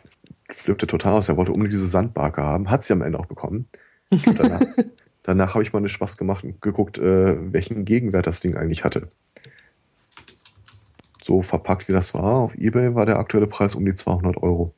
flippte 0.50 0.88
total 0.88 1.14
aus. 1.14 1.28
Er 1.28 1.38
wollte 1.38 1.52
unbedingt 1.52 1.74
diese 1.74 1.88
Sandbarke 1.88 2.42
haben. 2.42 2.70
Hat 2.70 2.84
sie 2.84 2.94
am 2.94 3.02
Ende 3.02 3.20
auch 3.20 3.26
bekommen. 3.26 3.68
Und 4.10 4.40
danach 4.40 4.62
danach 5.24 5.54
habe 5.54 5.64
ich 5.64 5.74
mal 5.74 5.80
einen 5.80 5.90
Spaß 5.90 6.18
gemacht 6.18 6.44
und 6.44 6.62
geguckt, 6.62 6.98
äh, 6.98 7.54
welchen 7.54 7.86
Gegenwert 7.86 8.28
das 8.28 8.40
Ding 8.40 8.58
eigentlich 8.58 8.84
hatte. 8.84 9.10
So 11.22 11.42
verpackt 11.42 11.88
wie 11.88 11.94
das 11.94 12.14
war, 12.14 12.38
auf 12.38 12.56
Ebay 12.56 12.96
war 12.96 13.06
der 13.06 13.20
aktuelle 13.20 13.48
Preis 13.48 13.76
um 13.76 13.86
die 13.86 13.94
200 13.94 14.38
Euro. 14.38 14.74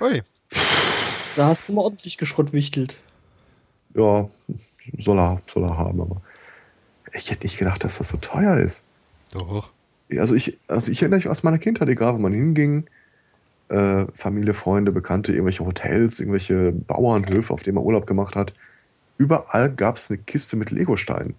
Ui. 0.00 0.22
Da 1.36 1.48
hast 1.48 1.68
du 1.68 1.74
mal 1.74 1.82
ordentlich 1.82 2.16
geschrottwichtelt. 2.16 2.96
Ja, 3.94 4.28
soll 4.98 5.18
er, 5.18 5.40
soll 5.52 5.64
er 5.64 5.78
haben, 5.78 6.00
aber 6.00 6.20
ich 7.12 7.30
hätte 7.30 7.44
nicht 7.44 7.58
gedacht, 7.58 7.84
dass 7.84 7.98
das 7.98 8.08
so 8.08 8.16
teuer 8.16 8.58
ist. 8.58 8.84
Doch. 9.32 9.70
Also 10.16 10.34
ich, 10.34 10.58
also 10.68 10.90
ich 10.90 11.00
erinnere 11.02 11.18
mich 11.18 11.28
aus 11.28 11.42
meiner 11.42 11.58
Kindheit, 11.58 11.88
egal 11.88 12.14
wo 12.14 12.18
man 12.18 12.32
hinging, 12.32 12.84
äh, 13.68 14.04
Familie, 14.14 14.54
Freunde, 14.54 14.92
Bekannte, 14.92 15.32
irgendwelche 15.32 15.64
Hotels, 15.64 16.20
irgendwelche 16.20 16.72
Bauernhöfe, 16.72 17.52
auf 17.52 17.62
denen 17.62 17.76
man 17.76 17.84
Urlaub 17.84 18.06
gemacht 18.06 18.36
hat. 18.36 18.52
Überall 19.16 19.70
gab 19.72 19.96
es 19.96 20.10
eine 20.10 20.18
Kiste 20.18 20.56
mit 20.56 20.70
Legosteinen. 20.70 21.34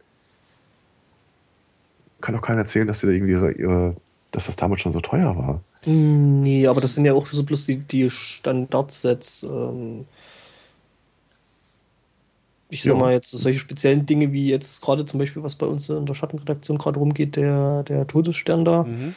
Kann 2.22 2.36
doch 2.36 2.42
keiner 2.42 2.60
erzählen, 2.60 2.88
dass 2.88 3.02
sie 3.02 3.08
da 3.08 3.14
irgendwie 3.14 3.34
ihre, 3.34 3.52
ihre, 3.52 3.96
dass 4.32 4.48
das 4.48 4.56
damals 4.56 4.82
schon 4.82 4.94
so 4.94 5.02
teuer 5.02 5.38
war. 5.38 5.62
Nee, 5.86 6.66
aber 6.66 6.82
das 6.82 6.96
sind 6.96 7.06
ja 7.06 7.14
auch 7.14 7.28
so 7.28 7.44
bloß 7.44 7.68
die, 7.68 7.78
die 7.78 8.10
Standardsets. 8.10 9.44
Ähm 9.44 10.06
ich 12.70 12.82
sag 12.84 12.94
Ja. 12.94 12.98
mal 13.00 13.14
jetzt 13.14 13.32
solche 13.32 13.60
speziellen 13.60 14.06
Dinge 14.06 14.32
wie 14.34 14.50
jetzt 14.50 14.82
gerade 14.82 15.06
zum 15.06 15.20
Beispiel, 15.20 15.44
was 15.44 15.56
bei 15.56 15.66
uns 15.66 15.88
in 15.90 16.06
der 16.06 16.14
Schattenredaktion 16.16 16.78
gerade 16.78 17.00
rumgeht, 17.00 17.36
der, 17.36 17.84
der 17.84 18.08
Todesstern 18.08 18.66
da. 18.66 18.84
Mhm. 18.84 19.16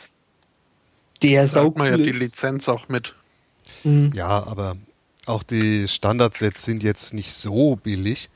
Der 1.23 1.47
Sagt 1.47 1.65
saugt 1.65 1.79
man 1.79 1.91
ja 1.91 1.97
die 1.97 2.13
Lizenz 2.13 2.69
auch 2.69 2.89
mit. 2.89 3.15
Mhm. 3.85 4.13
Ja, 4.15 4.47
aber 4.47 4.77
auch 5.27 5.43
die 5.43 5.89
Standardsets 5.89 6.65
sind 6.65 6.83
jetzt 6.83 7.13
nicht 7.15 7.33
so 7.33 7.77
billig, 7.77 8.29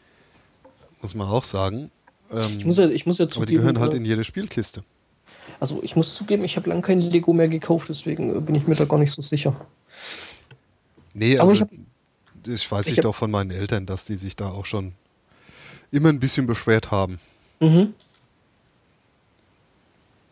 muss 1.00 1.14
man 1.14 1.28
auch 1.28 1.44
sagen. 1.44 1.90
Ähm, 2.32 2.58
Ich 2.58 2.64
muss 2.64 2.78
ja, 2.78 2.88
ich 2.88 3.06
muss 3.06 3.18
ja 3.18 3.24
aber 3.24 3.30
die 3.30 3.34
zugeben, 3.40 3.58
gehören 3.58 3.78
halt 3.80 3.94
äh, 3.94 3.96
in 3.98 4.04
jede 4.04 4.24
Spielkiste. 4.24 4.82
also 5.60 5.80
ich 5.82 5.94
muss 5.96 6.14
zugeben, 6.14 6.42
ich 6.44 6.56
habe 6.56 6.68
lange 6.70 6.82
kein 6.82 7.00
Lego 7.00 7.32
mehr 7.32 7.48
gekauft, 7.48 7.88
deswegen 7.88 8.34
äh, 8.36 8.40
bin 8.40 8.54
ich 8.54 8.66
mir 8.66 8.74
da 8.74 8.84
gar 8.84 8.98
nicht 8.98 9.12
so 9.12 9.22
sicher. 9.22 9.54
Nee, 11.14 11.38
Aber 11.38 11.50
also 11.50 11.64
ich 11.64 11.70
ich, 11.70 12.64
hab- 12.64 12.72
weiß 12.78 12.86
ich 12.86 12.92
ich 12.92 12.98
hab- 12.98 13.02
doch 13.04 13.14
von 13.14 13.30
meinen 13.30 13.50
Eltern, 13.50 13.86
dass 13.86 14.04
die 14.06 14.16
sich 14.16 14.34
da 14.36 14.48
auch 14.50 14.66
schon 14.66 14.94
immer 15.92 16.08
ein 16.08 16.18
bisschen 16.18 16.46
beschwert 16.46 16.90
haben. 16.90 17.20
Mhm. 17.60 17.94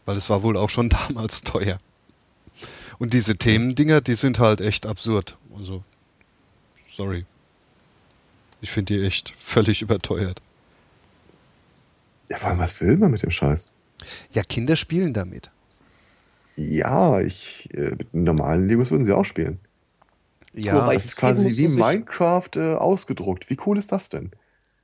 Weil 0.07 0.17
es 0.17 0.29
war 0.29 0.43
wohl 0.43 0.57
auch 0.57 0.71
schon 0.71 0.89
damals 1.09 1.43
teuer. 1.43 1.79
Und 2.99 3.15
diese 3.15 3.37
Themendinger, 3.37 4.01
die 4.01 4.15
sind 4.15 4.39
halt 4.41 4.61
echt 4.61 4.87
absurd. 4.87 5.39
Also, 5.57 5.85
sorry. 6.91 7.25
Ich 8.61 8.71
finde 8.71 8.95
die 8.95 9.07
echt 9.07 9.31
völlig 9.39 9.83
überteuert. 9.83 10.43
Ja, 12.29 12.37
vor 12.37 12.51
allem, 12.51 12.59
was 12.59 12.81
will 12.81 12.97
man 12.97 13.11
mit 13.11 13.23
dem 13.23 13.31
Scheiß? 13.31 13.73
Ja, 14.33 14.43
Kinder 14.43 14.77
spielen 14.77 15.15
damit. 15.15 15.51
Ja, 16.57 17.21
ich, 17.21 17.69
äh, 17.73 17.91
mit 17.91 18.13
normalen 18.15 18.69
Legos 18.69 18.91
würden 18.91 19.05
sie 19.05 19.17
auch 19.17 19.25
spielen. 19.25 19.59
Ja, 20.53 20.75
Wobei 20.75 20.95
Das 20.95 21.05
ich 21.05 21.11
ist 21.11 21.17
quasi 21.17 21.57
wie 21.57 21.69
Minecraft 21.69 22.51
äh, 22.57 22.75
ausgedruckt. 22.75 23.49
Wie 23.51 23.59
cool 23.67 23.79
ist 23.79 23.93
das 23.93 24.09
denn? 24.09 24.31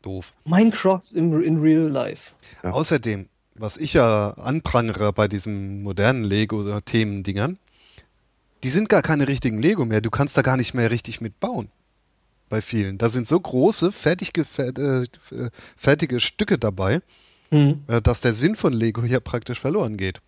Doof. 0.06 0.32
Minecraft 0.44 1.02
in, 1.12 1.42
in 1.42 1.60
real 1.60 1.88
life. 1.88 2.32
Ja. 2.62 2.70
Außerdem, 2.70 3.28
was 3.54 3.76
ich 3.76 3.94
ja 3.94 4.30
anprangere 4.30 5.12
bei 5.12 5.28
diesen 5.28 5.82
modernen 5.82 6.24
Lego-Themendingern, 6.24 7.58
die 8.62 8.70
sind 8.70 8.88
gar 8.88 9.02
keine 9.02 9.28
richtigen 9.28 9.60
Lego 9.60 9.84
mehr. 9.84 10.00
Du 10.00 10.10
kannst 10.10 10.36
da 10.36 10.42
gar 10.42 10.56
nicht 10.56 10.74
mehr 10.74 10.90
richtig 10.90 11.20
mitbauen. 11.20 11.70
bei 12.48 12.62
vielen. 12.62 12.96
Da 12.96 13.08
sind 13.08 13.26
so 13.26 13.40
große, 13.40 13.90
fertig 13.90 14.32
äh, 14.38 15.06
fertige 15.76 16.20
Stücke 16.20 16.58
dabei, 16.58 17.00
hm. 17.50 17.82
äh, 17.88 18.00
dass 18.00 18.20
der 18.20 18.34
Sinn 18.34 18.54
von 18.54 18.72
Lego 18.72 19.02
hier 19.02 19.18
praktisch 19.18 19.58
verloren 19.58 19.96
geht. 19.96 20.20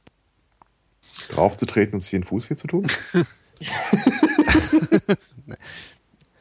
Draufzutreten 1.31 1.95
und 1.95 2.01
sich 2.01 2.11
den 2.11 2.25
Fuß 2.25 2.51
weh 2.51 2.57
zu 2.57 2.67
tun? 2.67 2.87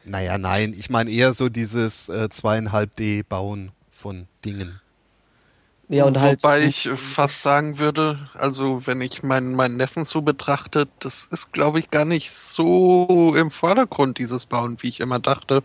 naja, 0.08 0.38
nein, 0.38 0.74
ich 0.76 0.90
meine 0.90 1.10
eher 1.10 1.34
so 1.34 1.48
dieses 1.48 2.08
äh, 2.08 2.28
2,5D 2.30 3.24
Bauen 3.28 3.72
von 3.90 4.26
Dingen. 4.44 4.80
Ja, 5.90 6.04
und 6.04 6.20
halt 6.20 6.42
Wobei 6.42 6.64
ich 6.64 6.90
fast 6.96 7.40
sagen 7.42 7.78
würde, 7.78 8.18
also 8.34 8.86
wenn 8.86 9.00
ich 9.00 9.22
meinen, 9.22 9.54
meinen 9.54 9.78
Neffen 9.78 10.04
so 10.04 10.20
betrachte, 10.20 10.86
das 10.98 11.26
ist, 11.26 11.52
glaube 11.52 11.78
ich, 11.78 11.90
gar 11.90 12.04
nicht 12.04 12.30
so 12.30 13.34
im 13.34 13.50
Vordergrund, 13.50 14.18
dieses 14.18 14.44
Bauen, 14.44 14.76
wie 14.80 14.88
ich 14.88 15.00
immer 15.00 15.18
dachte. 15.18 15.62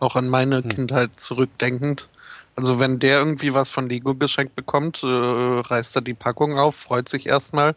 Auch 0.00 0.16
an 0.16 0.28
meine 0.28 0.62
hm. 0.62 0.68
Kindheit 0.68 1.20
zurückdenkend. 1.20 2.08
Also 2.56 2.80
wenn 2.80 2.98
der 2.98 3.20
irgendwie 3.20 3.54
was 3.54 3.70
von 3.70 3.88
Lego 3.88 4.16
geschenkt 4.16 4.56
bekommt, 4.56 5.04
äh, 5.04 5.06
reißt 5.06 5.94
er 5.94 6.02
die 6.02 6.14
Packung 6.14 6.58
auf, 6.58 6.74
freut 6.74 7.08
sich 7.08 7.26
erstmal 7.26 7.76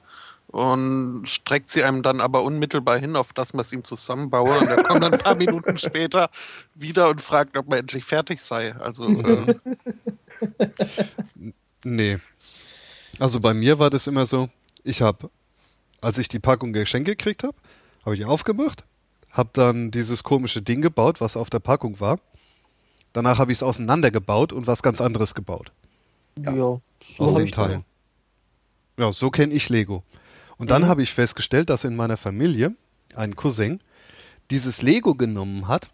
und 0.53 1.27
streckt 1.27 1.67
sie 1.67 1.83
einem 1.83 2.03
dann 2.03 2.21
aber 2.21 2.43
unmittelbar 2.43 2.99
hin, 2.99 3.15
auf 3.15 3.33
das, 3.33 3.55
was 3.55 3.73
ihm 3.73 3.83
zusammenbaue. 3.83 4.59
Und 4.59 4.67
er 4.67 4.83
kommt 4.83 5.03
dann 5.03 5.13
ein 5.13 5.19
paar 5.19 5.33
Minuten 5.33 5.77
später 5.79 6.29
wieder 6.75 7.09
und 7.09 7.21
fragt, 7.23 7.57
ob 7.57 7.67
man 7.69 7.79
endlich 7.79 8.05
fertig 8.05 8.39
sei. 8.39 8.75
Also 8.75 9.09
äh, 9.09 9.55
Nee. 11.83 12.19
Also 13.17 13.39
bei 13.39 13.55
mir 13.55 13.79
war 13.79 13.89
das 13.89 14.05
immer 14.05 14.27
so, 14.27 14.47
ich 14.83 15.01
habe, 15.01 15.31
als 16.01 16.19
ich 16.19 16.27
die 16.27 16.39
Packung 16.39 16.71
Geschenk 16.71 17.07
gekriegt 17.07 17.41
habe, 17.41 17.55
habe 18.05 18.15
ich 18.15 18.23
aufgemacht, 18.25 18.83
habe 19.31 19.49
dann 19.53 19.89
dieses 19.89 20.23
komische 20.23 20.61
Ding 20.61 20.83
gebaut, 20.83 21.19
was 21.19 21.35
auf 21.35 21.49
der 21.49 21.61
Packung 21.61 21.99
war. 21.99 22.19
Danach 23.11 23.39
habe 23.39 23.51
ich 23.51 23.57
es 23.57 23.63
auseinandergebaut 23.63 24.53
und 24.53 24.67
was 24.67 24.83
ganz 24.83 25.01
anderes 25.01 25.33
gebaut. 25.33 25.71
Ja, 26.37 26.51
so 26.51 26.81
aus 27.17 27.33
den 27.33 27.49
Teilen. 27.49 27.85
Ja, 28.99 29.11
so 29.11 29.31
kenne 29.31 29.51
ich 29.55 29.69
Lego. 29.69 30.03
Und 30.63 30.71
dann 30.71 30.83
mhm. 30.83 30.87
habe 30.87 31.03
ich 31.03 31.13
festgestellt, 31.13 31.69
dass 31.69 31.83
in 31.83 31.93
meiner 31.97 32.15
Familie 32.15 32.73
ein 33.17 33.35
Cousin 33.35 33.81
dieses 34.49 34.81
Lego 34.81 35.13
genommen 35.13 35.67
hat 35.67 35.89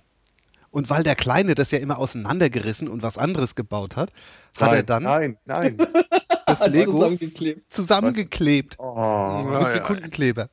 und 0.69 0.91
weil 0.91 1.01
der 1.01 1.15
Kleine 1.15 1.55
das 1.55 1.71
ja 1.71 1.79
immer 1.79 1.97
auseinandergerissen 1.97 2.87
und 2.87 3.01
was 3.01 3.17
anderes 3.17 3.55
gebaut 3.55 3.95
hat, 3.95 4.11
hat 4.59 4.69
nein, 4.69 4.75
er 4.75 4.83
dann 4.83 5.03
nein, 5.03 5.37
nein. 5.45 5.77
das 6.45 6.67
Lego 6.67 6.91
zusammengeklebt, 6.91 7.73
zusammengeklebt 7.73 8.75
oh, 8.77 9.43
mit 9.59 9.73
Sekundenkleber. 9.73 10.49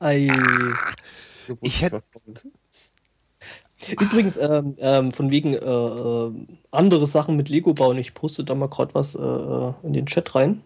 Ei. 0.00 0.30
Ich 1.60 1.82
hätte 1.82 2.00
Übrigens, 4.00 4.38
ähm, 4.38 4.74
ähm, 4.78 5.12
von 5.12 5.30
wegen 5.30 5.52
äh, 5.52 5.58
äh, 5.58 6.32
andere 6.70 7.06
Sachen 7.06 7.36
mit 7.36 7.50
Lego 7.50 7.74
bauen. 7.74 7.98
Ich 7.98 8.14
poste 8.14 8.42
da 8.42 8.54
mal 8.54 8.70
gerade 8.70 8.94
was 8.94 9.14
äh, 9.14 9.20
äh, 9.20 9.74
in 9.82 9.92
den 9.92 10.06
Chat 10.06 10.34
rein. 10.34 10.62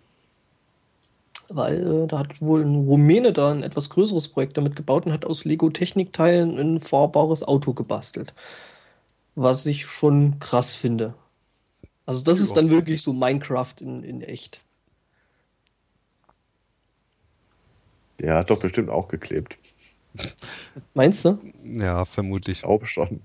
Weil 1.49 2.05
äh, 2.05 2.07
da 2.07 2.19
hat 2.19 2.41
wohl 2.43 2.63
ein 2.63 2.75
Rumäne 2.75 3.33
da 3.33 3.51
ein 3.51 3.63
etwas 3.63 3.91
größeres 3.91 4.29
Projekt 4.29 4.57
damit 4.57 4.77
gebaut 4.77 5.07
und 5.07 5.13
hat 5.13 5.25
aus 5.25 5.45
Lego-Technikteilen 5.45 6.59
ein 6.59 6.81
fahrbares 6.81 7.43
Auto 7.43 7.73
gebastelt 7.73 8.35
was 9.39 9.67
ich 9.67 9.87
schon 9.87 10.39
krass 10.41 10.75
finde. 10.75 11.15
Also 12.07 12.23
das 12.23 12.39
ja. 12.39 12.45
ist 12.45 12.55
dann 12.55 12.71
wirklich 12.71 13.03
so 13.03 13.13
Minecraft 13.13 13.75
in, 13.81 14.03
in 14.03 14.23
echt. 14.23 14.63
Der 18.19 18.35
hat 18.35 18.51
doch 18.51 18.61
bestimmt 18.61 18.91
auch 18.91 19.09
geklebt. 19.09 19.57
Meinst 20.95 21.25
du? 21.25 21.39
Ja, 21.63 22.05
vermutlich. 22.05 22.65
Auch 22.65 22.85
schon. 22.87 23.21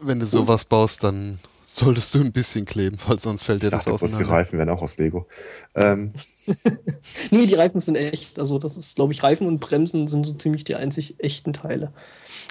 Wenn 0.00 0.20
du 0.20 0.26
sowas 0.26 0.64
baust, 0.64 1.02
dann 1.02 1.40
solltest 1.74 2.14
du 2.14 2.20
ein 2.20 2.32
bisschen 2.32 2.64
kleben, 2.64 2.98
weil 3.06 3.18
sonst 3.18 3.44
fällt 3.44 3.62
dir 3.62 3.70
das 3.70 3.86
aus. 3.86 4.00
Die 4.00 4.22
Reifen 4.22 4.58
werden 4.58 4.70
auch 4.70 4.82
aus 4.82 4.98
Lego. 4.98 5.26
Ähm. 5.74 6.12
nee, 7.30 7.46
die 7.46 7.54
Reifen 7.54 7.80
sind 7.80 7.96
echt. 7.96 8.38
Also 8.38 8.58
das 8.58 8.76
ist, 8.76 8.96
glaube 8.96 9.12
ich, 9.12 9.22
Reifen 9.22 9.46
und 9.46 9.58
Bremsen 9.58 10.06
sind 10.06 10.26
so 10.26 10.34
ziemlich 10.34 10.64
die 10.64 10.74
einzig 10.74 11.14
echten 11.18 11.52
Teile. 11.52 11.92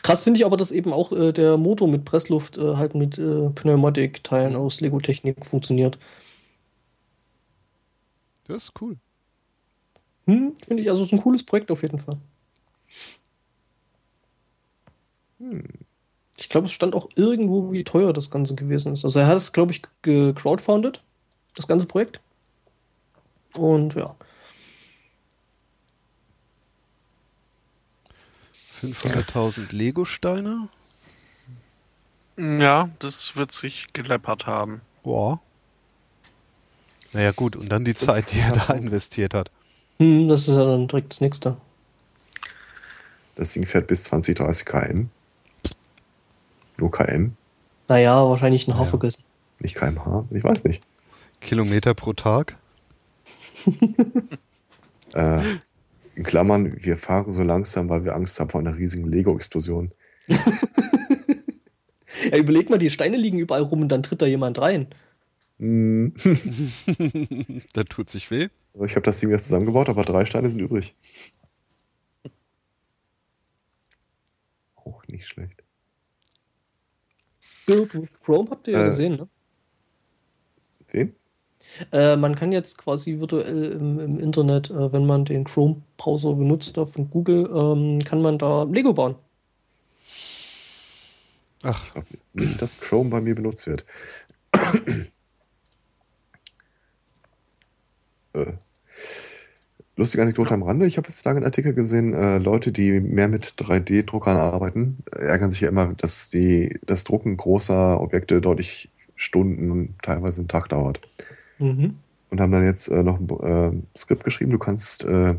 Krass 0.01 0.23
finde 0.23 0.39
ich 0.39 0.45
aber, 0.45 0.57
dass 0.57 0.71
eben 0.71 0.91
auch 0.91 1.11
äh, 1.11 1.31
der 1.33 1.57
Motor 1.57 1.87
mit 1.87 2.03
Pressluft 2.03 2.57
äh, 2.57 2.75
halt 2.75 2.95
mit 2.95 3.17
äh, 3.19 3.49
Pneumatik-Teilen 3.49 4.55
aus 4.55 4.81
Lego-Technik 4.81 5.45
funktioniert. 5.45 5.99
Das 8.47 8.63
ist 8.63 8.73
cool. 8.81 8.97
Hm, 10.25 10.53
finde 10.65 10.83
ich, 10.83 10.89
also 10.89 11.03
ist 11.03 11.13
ein 11.13 11.21
cooles 11.21 11.43
Projekt 11.43 11.69
auf 11.69 11.83
jeden 11.83 11.99
Fall. 11.99 12.17
Hm. 15.39 15.63
Ich 16.41 16.49
glaube, 16.49 16.65
es 16.65 16.71
stand 16.71 16.95
auch 16.95 17.09
irgendwo, 17.15 17.71
wie 17.71 17.83
teuer 17.83 18.13
das 18.13 18.31
Ganze 18.31 18.55
gewesen 18.55 18.93
ist. 18.93 19.05
Also 19.05 19.19
er 19.19 19.27
hat 19.27 19.37
es, 19.37 19.53
glaube 19.53 19.73
ich, 19.73 19.83
gecrowdfounded, 20.01 21.01
das 21.55 21.67
ganze 21.67 21.85
Projekt. 21.85 22.19
Und 23.53 23.93
ja. 23.93 24.15
500.000 28.81 29.67
Lego-Steine? 29.71 30.67
Ja, 32.37 32.89
das 32.97 33.35
wird 33.35 33.51
sich 33.51 33.93
geleppert 33.93 34.47
haben. 34.47 34.81
Boah. 35.03 35.39
Naja, 37.13 37.31
gut, 37.33 37.55
und 37.55 37.69
dann 37.69 37.85
die 37.85 37.93
Zeit, 37.93 38.31
die 38.31 38.39
er 38.39 38.51
da 38.51 38.73
investiert 38.73 39.35
hat. 39.35 39.51
Hm, 39.99 40.27
das 40.27 40.47
ist 40.47 40.55
ja 40.55 40.65
dann 40.65 40.87
direkt 40.87 41.11
das 41.11 41.21
nächste. 41.21 41.57
Das 43.35 43.53
Ding 43.53 43.67
fährt 43.67 43.85
bis 43.85 44.05
20, 44.05 44.37
30 44.37 44.65
km. 44.65 45.09
Nur 46.81 46.91
km. 46.91 47.31
Naja, 47.87 48.27
wahrscheinlich 48.27 48.67
ein 48.67 48.73
Haar 48.73 48.85
ja. 48.85 48.89
vergessen. 48.89 49.23
Nicht 49.59 49.75
kmh, 49.75 50.25
ich 50.31 50.43
weiß 50.43 50.63
nicht. 50.63 50.81
Kilometer 51.39 51.93
pro 51.93 52.13
Tag? 52.13 52.57
äh, 55.13 55.39
in 56.15 56.23
Klammern, 56.23 56.83
wir 56.83 56.97
fahren 56.97 57.31
so 57.31 57.43
langsam, 57.43 57.87
weil 57.89 58.03
wir 58.03 58.15
Angst 58.15 58.39
haben 58.39 58.49
vor 58.49 58.59
einer 58.59 58.75
riesigen 58.75 59.07
Lego-Explosion. 59.07 59.91
ja, 60.27 60.37
überleg 62.37 62.71
mal, 62.71 62.79
die 62.79 62.89
Steine 62.89 63.17
liegen 63.17 63.37
überall 63.37 63.61
rum 63.61 63.83
und 63.83 63.89
dann 63.89 64.01
tritt 64.01 64.23
da 64.23 64.25
jemand 64.25 64.59
rein. 64.59 64.87
Mm. 65.59 66.07
da 67.73 67.83
tut 67.83 68.09
sich 68.09 68.31
weh. 68.31 68.47
Also 68.73 68.85
ich 68.85 68.95
habe 68.95 69.03
das 69.03 69.19
Ding 69.19 69.29
jetzt 69.29 69.43
zusammengebaut, 69.43 69.89
aber 69.89 70.03
drei 70.03 70.25
Steine 70.25 70.49
sind 70.49 70.61
übrig. 70.61 70.95
Auch 74.75 75.05
nicht 75.07 75.27
schlecht. 75.27 75.60
Build 77.65 77.93
with 77.93 78.19
Chrome 78.21 78.49
habt 78.49 78.67
ihr 78.67 78.73
ja 78.73 78.81
äh, 78.81 78.85
gesehen, 78.85 79.15
ne? 79.15 79.27
Wen? 80.91 81.15
Äh, 81.91 82.15
man 82.15 82.35
kann 82.35 82.51
jetzt 82.51 82.77
quasi 82.77 83.19
virtuell 83.19 83.71
im, 83.71 83.99
im 83.99 84.19
Internet, 84.19 84.69
äh, 84.69 84.91
wenn 84.91 85.05
man 85.05 85.25
den 85.25 85.43
Chrome-Browser 85.43 86.33
benutzt, 86.33 86.77
da 86.77 86.85
von 86.85 87.09
Google, 87.09 87.49
ähm, 87.53 87.99
kann 88.03 88.21
man 88.21 88.37
da 88.37 88.63
Lego 88.63 88.93
bauen. 88.93 89.15
Ach, 91.63 91.95
dass 92.33 92.79
Chrome 92.79 93.09
bei 93.09 93.21
mir 93.21 93.35
benutzt 93.35 93.67
wird. 93.67 93.85
äh. 98.33 98.53
Lustige 100.01 100.23
Anekdote 100.23 100.55
am 100.55 100.63
Rande. 100.63 100.87
Ich 100.87 100.97
habe 100.97 101.09
jetzt 101.09 101.23
da 101.23 101.29
einen 101.29 101.43
Artikel 101.43 101.75
gesehen, 101.75 102.15
äh, 102.15 102.39
Leute, 102.39 102.71
die 102.71 102.99
mehr 102.99 103.27
mit 103.27 103.53
3D-Druckern 103.59 104.35
arbeiten, 104.35 104.97
ärgern 105.11 105.51
sich 105.51 105.61
ja 105.61 105.69
immer, 105.69 105.93
dass 105.93 106.27
die, 106.27 106.79
das 106.87 107.03
Drucken 107.03 107.37
großer 107.37 108.01
Objekte 108.01 108.41
deutlich 108.41 108.89
Stunden 109.15 109.69
und 109.69 109.93
teilweise 110.01 110.41
einen 110.41 110.47
Tag 110.47 110.69
dauert. 110.69 111.01
Mhm. 111.59 111.97
Und 112.31 112.41
haben 112.41 112.51
dann 112.51 112.65
jetzt 112.65 112.87
äh, 112.87 113.03
noch 113.03 113.19
ein 113.19 113.83
äh, 113.93 113.95
Skript 113.95 114.23
geschrieben. 114.23 114.49
Du 114.49 114.57
kannst, 114.57 115.05
äh, 115.05 115.35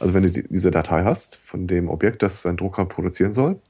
also 0.00 0.14
wenn 0.14 0.24
du 0.24 0.30
die, 0.32 0.42
diese 0.42 0.72
Datei 0.72 1.04
hast 1.04 1.36
von 1.36 1.68
dem 1.68 1.88
Objekt, 1.88 2.24
das 2.24 2.42
dein 2.42 2.56
Drucker 2.56 2.86
produzieren 2.86 3.34
soll, 3.34 3.60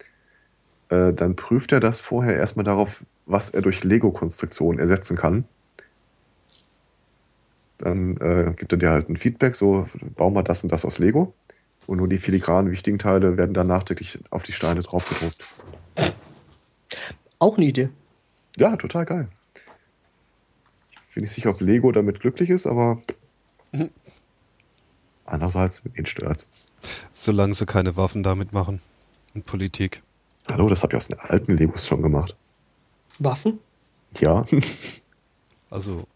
äh, 0.88 1.12
dann 1.12 1.36
prüft 1.36 1.72
er 1.72 1.80
das 1.80 2.00
vorher 2.00 2.36
erstmal 2.36 2.64
darauf, 2.64 3.04
was 3.26 3.50
er 3.50 3.60
durch 3.60 3.84
Lego-Konstruktionen 3.84 4.80
ersetzen 4.80 5.18
kann. 5.18 5.44
Dann 7.84 8.16
äh, 8.16 8.54
gibt 8.56 8.72
er 8.72 8.78
dir 8.78 8.90
halt 8.90 9.10
ein 9.10 9.16
Feedback, 9.16 9.54
so 9.54 9.86
bau 10.16 10.30
mal 10.30 10.42
das 10.42 10.62
und 10.62 10.72
das 10.72 10.86
aus 10.86 10.98
Lego. 10.98 11.34
Und 11.86 11.98
nur 11.98 12.08
die 12.08 12.16
filigranen 12.16 12.72
wichtigen 12.72 12.98
Teile 12.98 13.36
werden 13.36 13.52
dann 13.52 13.66
nachträglich 13.66 14.18
auf 14.30 14.42
die 14.42 14.52
Steine 14.52 14.80
draufgedruckt. 14.80 15.46
Auch 17.38 17.58
eine 17.58 17.66
Idee. 17.66 17.90
Ja, 18.56 18.76
total 18.76 19.04
geil. 19.04 19.28
Ich 21.08 21.14
bin 21.14 21.24
nicht 21.24 21.32
sicher, 21.32 21.50
ob 21.50 21.60
Lego 21.60 21.92
damit 21.92 22.20
glücklich 22.20 22.48
ist, 22.48 22.66
aber 22.66 23.02
andererseits, 25.26 25.82
ihn 25.94 26.06
stört's. 26.06 26.48
Solange 27.12 27.52
sie 27.52 27.66
keine 27.66 27.98
Waffen 27.98 28.22
damit 28.22 28.54
machen. 28.54 28.80
Und 29.34 29.44
Politik. 29.44 30.02
Hallo, 30.48 30.70
das 30.70 30.82
habe 30.82 30.94
ich 30.94 30.96
aus 30.96 31.08
den 31.08 31.18
alten 31.18 31.54
Legos 31.58 31.86
schon 31.86 32.00
gemacht. 32.00 32.34
Waffen? 33.18 33.58
Ja. 34.18 34.46
Also 35.68 36.06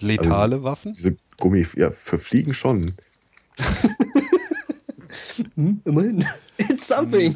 letale 0.00 0.56
also, 0.56 0.64
Waffen? 0.64 0.94
Diese 0.94 1.16
Gummi, 1.38 1.66
ja, 1.76 1.90
für 1.90 2.18
Fliegen 2.18 2.54
schon. 2.54 2.84
hm, 5.54 5.80
immerhin. 5.84 6.24
It's 6.58 6.86
something. 6.88 7.34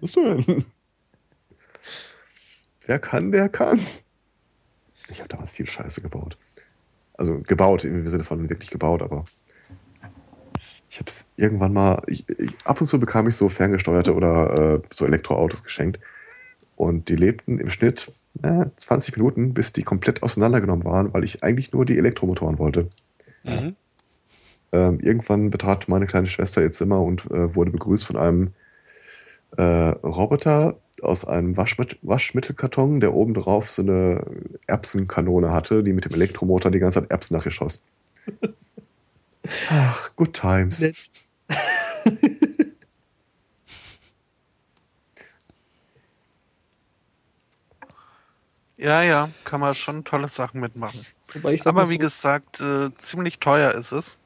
Was 0.00 0.12
denn? 0.12 0.64
wer 2.86 2.98
kann, 2.98 3.32
der 3.32 3.48
kann. 3.48 3.80
Ich 5.08 5.20
habe 5.20 5.28
damals 5.28 5.52
viel 5.52 5.66
Scheiße 5.66 6.00
gebaut. 6.00 6.36
Also 7.14 7.40
gebaut 7.40 7.84
im 7.84 8.08
Sinne 8.08 8.24
von 8.24 8.48
wirklich 8.48 8.70
gebaut, 8.70 9.02
aber 9.02 9.24
ich 10.88 10.98
habe 10.98 11.10
es 11.10 11.30
irgendwann 11.36 11.72
mal, 11.72 12.02
ich, 12.06 12.28
ich, 12.28 12.52
ab 12.64 12.80
und 12.80 12.86
zu 12.86 12.98
bekam 12.98 13.28
ich 13.28 13.36
so 13.36 13.48
ferngesteuerte 13.48 14.14
oder 14.14 14.76
äh, 14.76 14.82
so 14.90 15.04
Elektroautos 15.04 15.64
geschenkt 15.64 15.98
und 16.76 17.08
die 17.08 17.16
lebten 17.16 17.58
im 17.58 17.70
Schnitt 17.70 18.12
äh, 18.42 18.66
20 18.76 19.16
Minuten, 19.16 19.54
bis 19.54 19.72
die 19.72 19.82
komplett 19.82 20.22
auseinandergenommen 20.22 20.84
waren, 20.84 21.12
weil 21.12 21.24
ich 21.24 21.42
eigentlich 21.42 21.72
nur 21.72 21.84
die 21.84 21.98
Elektromotoren 21.98 22.58
wollte. 22.58 22.88
Mhm. 23.44 23.76
Ähm, 24.72 25.00
irgendwann 25.00 25.50
betrat 25.50 25.88
meine 25.88 26.06
kleine 26.06 26.28
Schwester 26.28 26.62
ihr 26.62 26.70
Zimmer 26.70 27.00
und 27.00 27.26
äh, 27.30 27.54
wurde 27.54 27.70
begrüßt 27.70 28.04
von 28.04 28.16
einem 28.16 28.52
äh, 29.56 29.62
Roboter 29.62 30.78
aus 31.02 31.24
einem 31.24 31.56
Waschmit 31.56 31.98
Waschmittelkarton, 32.02 33.00
der 33.00 33.14
oben 33.14 33.34
drauf 33.34 33.70
so 33.70 33.82
eine 33.82 34.24
Erbsenkanone 34.66 35.50
hatte, 35.50 35.82
die 35.82 35.92
mit 35.92 36.04
dem 36.04 36.14
Elektromotor 36.14 36.70
die 36.70 36.78
ganze 36.78 37.00
Zeit 37.00 37.10
Erbsen 37.10 37.36
nachgeschossen. 37.36 37.82
Ach, 39.70 40.10
good 40.16 40.32
times. 40.32 40.84
ja, 48.86 49.02
ja, 49.02 49.28
kann 49.42 49.60
man 49.60 49.74
schon 49.74 50.04
tolle 50.04 50.28
Sachen 50.28 50.60
mitmachen. 50.60 51.04
Aber 51.64 51.90
wie 51.90 51.94
so 51.94 51.98
gesagt, 51.98 52.60
äh, 52.60 52.90
ziemlich 52.98 53.40
teuer 53.40 53.72
ist 53.72 53.90
es. 53.90 54.16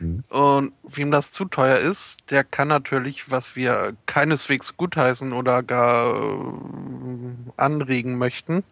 Mhm. 0.00 0.24
Und 0.28 0.72
wem 0.82 1.12
das 1.12 1.30
zu 1.30 1.44
teuer 1.44 1.78
ist, 1.78 2.18
der 2.30 2.42
kann 2.42 2.66
natürlich, 2.66 3.30
was 3.30 3.54
wir 3.54 3.92
keineswegs 4.06 4.76
gutheißen 4.76 5.32
oder 5.32 5.62
gar 5.62 6.16
äh, 6.16 7.34
anregen 7.56 8.18
möchten, 8.18 8.64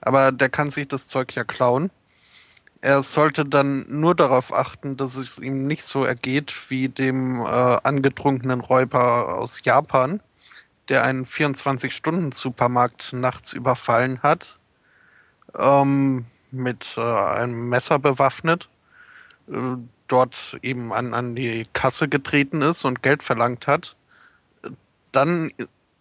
aber 0.00 0.32
der 0.32 0.48
kann 0.48 0.70
sich 0.70 0.88
das 0.88 1.06
Zeug 1.06 1.32
ja 1.36 1.44
klauen. 1.44 1.90
Er 2.80 3.04
sollte 3.04 3.44
dann 3.44 3.86
nur 3.88 4.16
darauf 4.16 4.52
achten, 4.52 4.96
dass 4.96 5.14
es 5.14 5.38
ihm 5.38 5.66
nicht 5.68 5.84
so 5.84 6.04
ergeht 6.04 6.52
wie 6.68 6.88
dem 6.88 7.40
äh, 7.40 7.44
angetrunkenen 7.44 8.60
Räuber 8.60 9.38
aus 9.38 9.60
Japan, 9.64 10.20
der 10.88 11.04
einen 11.04 11.24
24-Stunden-Supermarkt 11.24 13.12
nachts 13.12 13.52
überfallen 13.52 14.22
hat, 14.22 14.58
ähm, 15.58 16.26
mit 16.50 16.94
äh, 16.96 17.00
einem 17.00 17.68
Messer 17.68 17.98
bewaffnet. 17.98 18.68
Äh, 19.48 19.76
dort 20.08 20.58
eben 20.62 20.92
an, 20.92 21.14
an 21.14 21.34
die 21.34 21.66
Kasse 21.72 22.08
getreten 22.08 22.62
ist 22.62 22.84
und 22.84 23.02
Geld 23.02 23.22
verlangt 23.22 23.66
hat. 23.66 23.96
Dann 25.12 25.50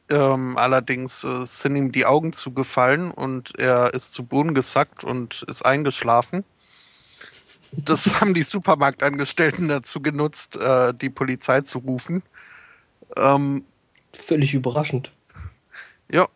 ähm, 0.09 0.57
allerdings 0.57 1.23
äh, 1.23 1.45
sind 1.45 1.75
ihm 1.75 1.91
die 1.91 2.05
Augen 2.05 2.33
zugefallen 2.33 3.11
und 3.11 3.57
er 3.57 3.93
ist 3.93 4.13
zu 4.13 4.23
Boden 4.23 4.53
gesackt 4.53 5.03
und 5.03 5.43
ist 5.49 5.65
eingeschlafen. 5.65 6.43
Das 7.71 8.05
haben 8.21 8.33
die 8.33 8.43
Supermarktangestellten 8.43 9.67
dazu 9.67 10.01
genutzt, 10.01 10.57
äh, 10.57 10.93
die 10.93 11.09
Polizei 11.09 11.61
zu 11.61 11.79
rufen. 11.79 12.21
Ähm, 13.17 13.63
Völlig 14.18 14.53
überraschend. 14.53 15.11
Ja. 16.11 16.28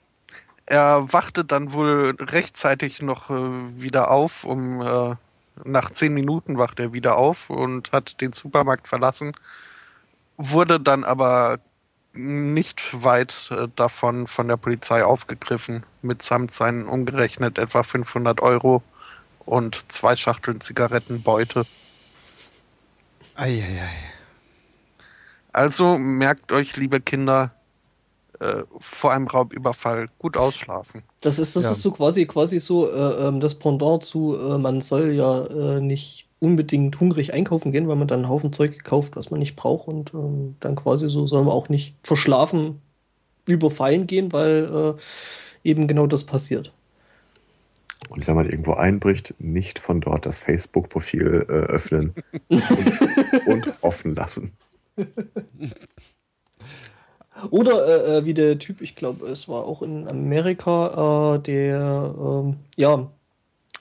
Er 0.66 1.12
wachte 1.12 1.44
dann 1.44 1.74
wohl 1.74 2.16
rechtzeitig 2.20 3.02
noch 3.02 3.32
äh, 3.32 3.82
wieder 3.82 4.12
auf, 4.12 4.44
um 4.44 4.82
äh, 4.82 5.16
nach 5.64 5.90
zehn 5.90 6.14
Minuten 6.14 6.58
wacht 6.58 6.80
er 6.80 6.94
wieder 6.94 7.18
auf 7.18 7.50
und 7.50 7.92
hat 7.92 8.22
den 8.22 8.34
Supermarkt 8.34 8.88
verlassen, 8.88 9.34
wurde 10.38 10.80
dann 10.80 11.04
aber 11.04 11.60
nicht 12.14 13.04
weit 13.04 13.50
äh, 13.52 13.68
davon 13.76 14.28
von 14.28 14.48
der 14.48 14.58
Polizei 14.58 15.04
aufgegriffen, 15.04 15.86
mitsamt 16.02 16.52
seinen 16.52 16.88
umgerechnet 16.88 17.58
etwa 17.58 17.84
500 17.84 18.42
Euro 18.42 18.84
und 19.46 19.84
zwei 19.92 20.16
Schachteln 20.16 20.62
Zigarettenbeute. 20.62 21.66
Eieiei. 23.36 23.90
Also 25.54 25.98
merkt 25.98 26.52
euch, 26.52 26.78
liebe 26.78 27.02
Kinder, 27.02 27.52
äh, 28.40 28.64
vor 28.80 29.12
einem 29.12 29.28
Raubüberfall 29.28 30.08
gut 30.18 30.38
ausschlafen. 30.38 31.04
Das 31.22 31.40
ist, 31.40 31.56
das 31.56 31.64
ja. 31.64 31.72
ist 31.72 31.82
so 31.82 31.92
quasi, 31.92 32.26
quasi 32.26 32.60
so 32.60 32.90
äh, 32.90 33.28
ähm, 33.28 33.40
das 33.40 33.56
Pendant 33.56 34.04
zu, 34.04 34.38
äh, 34.38 34.58
man 34.58 34.82
soll 34.82 35.12
ja 35.12 35.46
äh, 35.46 35.82
nicht 35.82 36.28
unbedingt 36.40 37.00
hungrig 37.00 37.34
einkaufen 37.34 37.72
gehen, 37.72 37.88
weil 37.88 37.98
man 37.98 38.08
dann 38.08 38.20
einen 38.20 38.30
Haufen 38.30 38.54
Zeug 38.54 38.84
kauft, 38.84 39.16
was 39.16 39.30
man 39.30 39.40
nicht 39.40 39.56
braucht 39.56 39.88
und 39.88 40.14
ähm, 40.14 40.56
dann 40.62 40.76
quasi 40.76 41.10
so 41.10 41.28
soll 41.28 41.44
man 41.44 41.54
auch 41.54 41.70
nicht 41.70 41.96
verschlafen 42.04 42.82
überfallen 43.46 44.08
gehen, 44.08 44.32
weil 44.32 44.96
äh, 45.66 45.70
eben 45.70 45.88
genau 45.88 46.08
das 46.08 46.24
passiert. 46.24 46.72
Und 48.08 48.26
wenn 48.28 48.36
man 48.36 48.46
irgendwo 48.46 48.74
einbricht, 48.74 49.36
nicht 49.40 49.80
von 49.80 50.00
dort 50.00 50.26
das 50.26 50.40
Facebook-Profil 50.40 51.46
äh, 51.50 51.52
öffnen 51.52 52.14
und, 52.48 53.48
und 53.48 53.74
offen 53.82 54.16
lassen. 54.16 54.52
Oder 57.50 57.88
äh, 57.88 58.18
äh, 58.18 58.26
wie 58.26 58.34
der 58.34 58.60
Typ, 58.60 58.82
ich 58.82 58.96
glaube, 58.96 59.28
es 59.28 59.48
war 59.48 59.66
auch 59.66 59.82
in 59.82 60.08
Amerika, 60.08 61.36
äh, 61.36 61.40
der 61.40 62.16
ähm, 62.20 62.58
ja 62.76 63.10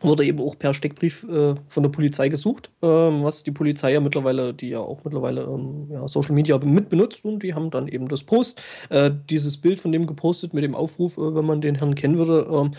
wurde 0.00 0.24
eben 0.24 0.40
auch 0.40 0.58
per 0.58 0.74
Steckbrief 0.74 1.24
äh, 1.24 1.54
von 1.66 1.82
der 1.82 1.90
Polizei 1.90 2.28
gesucht, 2.28 2.70
ähm, 2.82 3.24
was 3.24 3.42
die 3.42 3.50
Polizei 3.50 3.92
ja 3.92 4.00
mittlerweile, 4.00 4.54
die 4.54 4.68
ja 4.70 4.78
auch 4.78 5.02
mittlerweile 5.04 5.42
ähm, 5.42 5.88
ja, 5.90 6.06
Social 6.06 6.34
Media 6.34 6.58
mitbenutzt 6.58 7.24
und 7.24 7.42
die 7.42 7.54
haben 7.54 7.70
dann 7.70 7.88
eben 7.88 8.08
das 8.08 8.22
Post, 8.22 8.62
äh, 8.90 9.10
dieses 9.28 9.56
Bild 9.56 9.80
von 9.80 9.92
dem 9.92 10.06
gepostet 10.06 10.54
mit 10.54 10.64
dem 10.64 10.74
Aufruf, 10.74 11.18
äh, 11.18 11.34
wenn 11.34 11.44
man 11.44 11.60
den 11.60 11.76
Herrn 11.76 11.94
kennen 11.94 12.18
würde. 12.18 12.48
Ähm, 12.50 12.72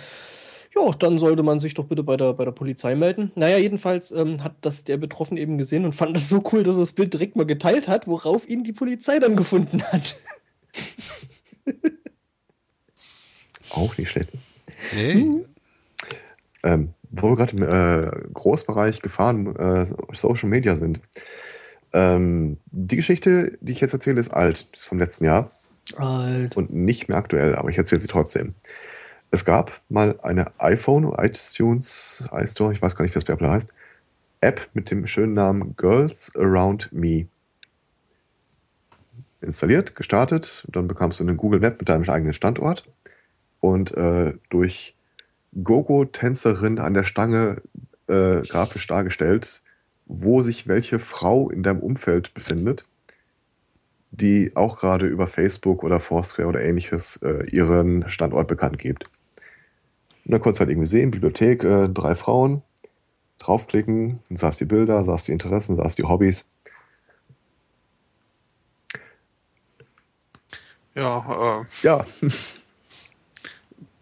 ja, 0.75 0.91
dann 0.99 1.17
sollte 1.17 1.43
man 1.43 1.59
sich 1.59 1.73
doch 1.73 1.85
bitte 1.85 2.03
bei 2.03 2.15
der, 2.15 2.33
bei 2.33 2.45
der 2.45 2.51
Polizei 2.51 2.95
melden. 2.95 3.31
Naja, 3.35 3.57
jedenfalls 3.57 4.11
ähm, 4.11 4.43
hat 4.43 4.53
das 4.61 4.83
der 4.83 4.97
Betroffene 4.97 5.41
eben 5.41 5.57
gesehen 5.57 5.83
und 5.83 5.93
fand 5.93 6.15
das 6.15 6.29
so 6.29 6.43
cool, 6.53 6.63
dass 6.63 6.75
er 6.75 6.81
das 6.81 6.93
Bild 6.93 7.13
direkt 7.13 7.35
mal 7.35 7.45
geteilt 7.45 7.87
hat, 7.87 8.07
worauf 8.07 8.47
ihn 8.47 8.63
die 8.63 8.73
Polizei 8.73 9.19
dann 9.19 9.35
gefunden 9.35 9.81
hat. 9.83 10.15
Auch 13.71 13.97
nicht 13.97 14.09
schlecht. 14.09 14.29
Nee. 14.95 15.45
Ähm, 16.63 16.93
wo 17.11 17.29
wir 17.29 17.35
gerade 17.35 17.55
im 17.55 17.63
äh, 17.63 18.11
Großbereich 18.33 19.01
Gefahren 19.01 19.55
äh, 19.55 19.85
Social 20.13 20.49
Media 20.49 20.75
sind. 20.75 20.99
Ähm, 21.93 22.57
die 22.67 22.97
Geschichte, 22.97 23.57
die 23.61 23.71
ich 23.71 23.79
jetzt 23.79 23.93
erzähle, 23.93 24.19
ist 24.19 24.29
alt, 24.29 24.67
ist 24.73 24.85
vom 24.85 24.99
letzten 24.99 25.25
Jahr. 25.25 25.49
Alt. 25.95 26.55
Und 26.55 26.71
nicht 26.71 27.09
mehr 27.09 27.17
aktuell, 27.17 27.55
aber 27.55 27.69
ich 27.69 27.77
erzähle 27.77 28.01
sie 28.01 28.07
trotzdem. 28.07 28.53
Es 29.31 29.45
gab 29.45 29.81
mal 29.89 30.19
eine 30.21 30.51
iPhone, 30.59 31.11
iTunes, 31.17 32.23
iStore, 32.31 32.73
ich 32.73 32.81
weiß 32.81 32.95
gar 32.95 33.03
nicht, 33.03 33.13
wie 33.13 33.19
das 33.19 33.25
bei 33.25 33.33
Apple 33.33 33.49
heißt, 33.49 33.71
App 34.41 34.69
mit 34.73 34.89
dem 34.91 35.05
schönen 35.07 35.33
Namen 35.33 35.75
Girls 35.75 36.31
Around 36.35 36.91
Me 36.91 37.27
installiert, 39.41 39.95
gestartet, 39.95 40.67
dann 40.71 40.87
bekamst 40.87 41.19
du 41.19 41.23
eine 41.23 41.35
Google 41.35 41.59
Map 41.59 41.79
mit 41.79 41.89
deinem 41.89 42.07
eigenen 42.09 42.33
Standort. 42.33 42.85
Und 43.61 43.95
äh, 43.95 44.33
durch 44.49 44.95
Gogo-Tänzerin 45.63 46.79
an 46.79 46.93
der 46.93 47.03
Stange 47.03 47.61
äh, 48.07 48.41
grafisch 48.41 48.87
dargestellt, 48.87 49.61
wo 50.05 50.41
sich 50.41 50.67
welche 50.67 50.99
Frau 50.99 51.49
in 51.49 51.63
deinem 51.63 51.79
Umfeld 51.79 52.33
befindet, 52.33 52.85
die 54.11 54.55
auch 54.55 54.79
gerade 54.79 55.05
über 55.07 55.27
Facebook 55.27 55.83
oder 55.83 55.99
Foursquare 55.99 56.47
oder 56.47 56.61
ähnliches 56.61 57.17
äh, 57.17 57.45
ihren 57.51 58.09
Standort 58.09 58.47
bekannt 58.47 58.79
gibt. 58.79 59.05
Und 60.25 60.31
dann 60.33 60.41
konntest 60.41 60.59
du 60.59 60.61
halt 60.61 60.71
irgendwie 60.71 60.87
sehen, 60.87 61.11
Bibliothek, 61.11 61.63
äh, 61.63 61.89
drei 61.89 62.15
Frauen, 62.15 62.61
draufklicken, 63.39 64.19
dann 64.29 64.37
sahst 64.37 64.59
die 64.59 64.65
Bilder, 64.65 65.03
sahst 65.03 65.27
die 65.27 65.31
Interessen, 65.31 65.75
sahst 65.75 65.97
die 65.97 66.03
Hobbys 66.03 66.51
Ja, 70.99 71.61
äh, 71.61 71.65
ja. 71.83 72.05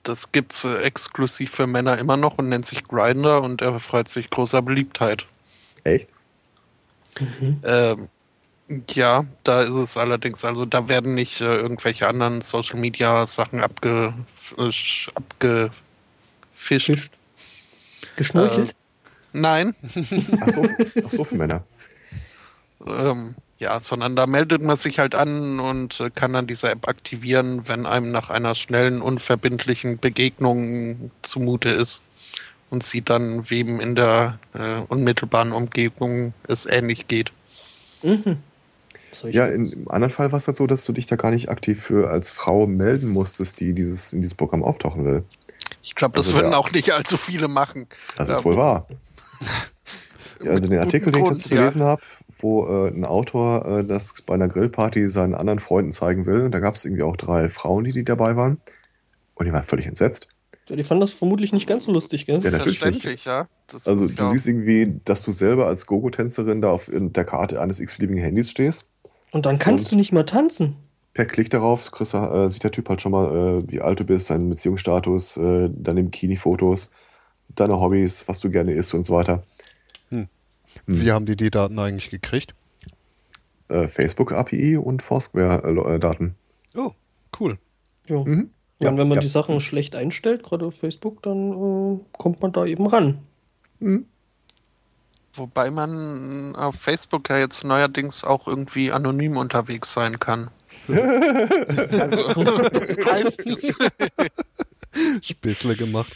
das 0.03 0.31
gibt's 0.31 0.63
äh, 0.63 0.77
exklusiv 0.79 1.51
für 1.51 1.67
Männer 1.67 1.99
immer 1.99 2.17
noch 2.17 2.39
und 2.39 2.49
nennt 2.49 2.65
sich 2.65 2.83
Grinder 2.83 3.43
und 3.43 3.61
er 3.61 3.79
freut 3.79 4.07
sich 4.07 4.31
großer 4.31 4.63
Beliebtheit. 4.63 5.27
Echt? 5.83 6.07
Mhm. 7.19 7.61
Ähm, 7.63 8.07
ja, 8.89 9.25
da 9.43 9.61
ist 9.61 9.75
es 9.75 9.95
allerdings, 9.95 10.43
also 10.43 10.65
da 10.65 10.89
werden 10.89 11.13
nicht 11.13 11.39
äh, 11.39 11.55
irgendwelche 11.55 12.07
anderen 12.07 12.41
Social 12.41 12.79
Media 12.79 13.27
Sachen 13.27 13.61
abge, 13.61 14.13
äh, 14.57 14.71
abgefischt. 15.13 17.11
Geschnorchelt? 18.15 18.71
Äh, 18.71 18.73
nein. 19.33 19.75
Ach 20.41 20.49
so, 20.53 20.67
ach 21.05 21.11
so 21.11 21.23
für 21.25 21.35
Männer. 21.35 21.63
Ähm, 22.85 23.35
ja, 23.59 23.79
sondern 23.79 24.15
da 24.15 24.27
meldet 24.27 24.61
man 24.61 24.75
sich 24.77 24.99
halt 24.99 25.15
an 25.15 25.59
und 25.59 25.99
äh, 25.99 26.09
kann 26.09 26.33
dann 26.33 26.47
diese 26.47 26.69
App 26.69 26.87
aktivieren, 26.87 27.67
wenn 27.67 27.85
einem 27.85 28.11
nach 28.11 28.29
einer 28.29 28.53
schnellen, 28.55 29.01
unverbindlichen 29.01 29.97
Begegnung 29.99 31.11
zumute 31.23 31.69
ist 31.69 32.01
und 32.69 32.83
sieht 32.83 33.09
dann, 33.09 33.49
wem 33.49 33.79
in 33.79 33.95
der 33.95 34.37
äh, 34.53 34.81
unmittelbaren 34.89 35.51
Umgebung 35.53 36.33
es 36.47 36.65
ähnlich 36.65 37.07
geht. 37.07 37.31
Mhm. 38.03 38.37
Ja, 39.23 39.47
in, 39.47 39.65
im 39.65 39.89
anderen 39.89 40.13
Fall 40.13 40.31
war 40.31 40.37
es 40.37 40.47
halt 40.47 40.57
so, 40.57 40.67
dass 40.67 40.85
du 40.85 40.91
dich 40.93 41.07
da 41.07 41.15
gar 41.15 41.31
nicht 41.31 41.49
aktiv 41.49 41.81
für 41.81 42.09
als 42.11 42.29
Frau 42.29 42.67
melden 42.67 43.09
musstest, 43.09 43.59
die 43.59 43.73
dieses, 43.73 44.13
in 44.13 44.21
diesem 44.21 44.37
Programm 44.37 44.63
auftauchen 44.63 45.05
will. 45.05 45.23
Ich 45.81 45.95
glaube, 45.95 46.17
das 46.17 46.27
Also 46.27 46.37
würden 46.37 46.51
der- 46.51 46.59
auch 46.59 46.71
nicht 46.71 46.91
allzu 46.91 47.17
viele 47.17 47.47
machen. 47.47 47.87
Das 48.17 48.29
ist 48.29 48.37
Ja, 48.39 48.45
wohl 48.45 48.55
wahr. 48.57 48.87
Ja, 50.43 50.51
also 50.51 50.67
den 50.67 50.77
Artikel, 50.77 51.05
gutem 51.05 51.13
den 51.13 51.21
ich 51.21 51.27
Grund, 51.29 51.39
dazu 51.45 51.49
gelesen 51.49 51.81
habe, 51.81 52.01
wo 52.39 52.65
äh, 52.67 52.89
ein 52.89 53.05
Autor 53.05 53.65
äh, 53.65 53.83
das 53.83 54.21
bei 54.21 54.33
einer 54.33 54.47
Grillparty 54.47 55.09
seinen 55.09 55.35
anderen 55.35 55.59
Freunden 55.59 55.91
zeigen 55.91 56.25
will. 56.25 56.41
Und 56.43 56.51
da 56.51 56.59
gab 56.59 56.75
es 56.75 56.85
irgendwie 56.85 57.03
auch 57.03 57.17
drei 57.17 57.49
Frauen, 57.49 57.83
die, 57.83 57.91
die 57.91 58.03
dabei 58.03 58.35
waren. 58.35 58.59
Und 59.35 59.45
die 59.45 59.53
waren 59.53 59.63
völlig 59.63 59.85
entsetzt. 59.85 60.27
Ja, 60.69 60.75
die 60.75 60.83
fanden 60.83 61.01
das 61.01 61.11
vermutlich 61.11 61.53
nicht 61.53 61.67
ganz 61.67 61.85
so 61.85 61.91
lustig, 61.91 62.25
gell? 62.25 62.39
Ja, 62.39 62.51
natürlich 62.51 62.79
Verständlich, 62.79 63.25
ja. 63.25 63.47
Das 63.67 63.87
Also 63.87 64.03
ist 64.03 64.17
du 64.19 64.23
ja 64.23 64.29
siehst 64.31 64.47
irgendwie, 64.47 64.99
dass 65.05 65.21
du 65.23 65.31
selber 65.31 65.67
als 65.67 65.85
Gogo-Tänzerin 65.85 66.61
da 66.61 66.71
auf 66.71 66.89
der 66.91 67.25
Karte 67.25 67.61
eines 67.61 67.79
x-beliebigen 67.79 68.21
Handys 68.21 68.49
stehst. 68.49 68.87
Und 69.31 69.45
dann 69.45 69.59
kannst 69.59 69.85
Und- 69.85 69.91
du 69.93 69.95
nicht 69.97 70.11
mal 70.11 70.23
tanzen. 70.23 70.75
Per 71.13 71.25
Klick 71.25 71.49
darauf 71.49 71.81
du, 71.89 72.17
äh, 72.17 72.49
sieht 72.49 72.63
der 72.63 72.71
Typ 72.71 72.89
halt 72.89 73.01
schon 73.01 73.11
mal, 73.11 73.63
äh, 73.65 73.71
wie 73.71 73.81
alt 73.81 73.99
du 73.99 74.03
bist, 74.03 74.29
deinen 74.29 74.49
Beziehungsstatus, 74.49 75.35
äh, 75.37 75.69
deine 75.73 76.03
Bikini-Fotos, 76.03 76.91
deine 77.55 77.79
Hobbys, 77.79 78.27
was 78.27 78.39
du 78.39 78.51
gerne 78.51 78.73
isst 78.73 78.93
und 78.93 79.03
so 79.03 79.15
weiter. 79.15 79.43
Hm. 80.85 81.01
Wie 81.01 81.11
haben 81.11 81.25
die 81.25 81.35
die 81.35 81.49
Daten 81.49 81.79
eigentlich 81.79 82.09
gekriegt? 82.09 82.53
Äh, 83.69 83.87
Facebook-API 83.87 84.77
und 84.77 85.01
Foursquare-Daten. 85.01 86.35
Oh, 86.75 86.91
cool. 87.39 87.57
Ja. 88.07 88.23
Mhm. 88.23 88.51
Ja, 88.79 88.89
und 88.89 88.97
wenn 88.97 89.07
man 89.07 89.15
ja. 89.15 89.21
die 89.21 89.27
Sachen 89.27 89.59
schlecht 89.59 89.95
einstellt, 89.95 90.43
gerade 90.43 90.65
auf 90.65 90.77
Facebook, 90.77 91.23
dann 91.23 91.51
äh, 91.51 91.99
kommt 92.17 92.41
man 92.41 92.51
da 92.51 92.65
eben 92.65 92.85
ran. 92.85 93.19
Mhm. 93.79 94.05
Wobei 95.33 95.71
man 95.71 96.55
auf 96.55 96.75
Facebook 96.75 97.29
ja 97.29 97.37
jetzt 97.39 97.63
neuerdings 97.63 98.23
auch 98.23 98.47
irgendwie 98.47 98.91
anonym 98.91 99.37
unterwegs 99.37 99.93
sein 99.93 100.19
kann. 100.19 100.49
Also, 100.87 102.23
meistens. 103.05 103.73
Späßle 105.21 105.75
gemacht. 105.75 106.15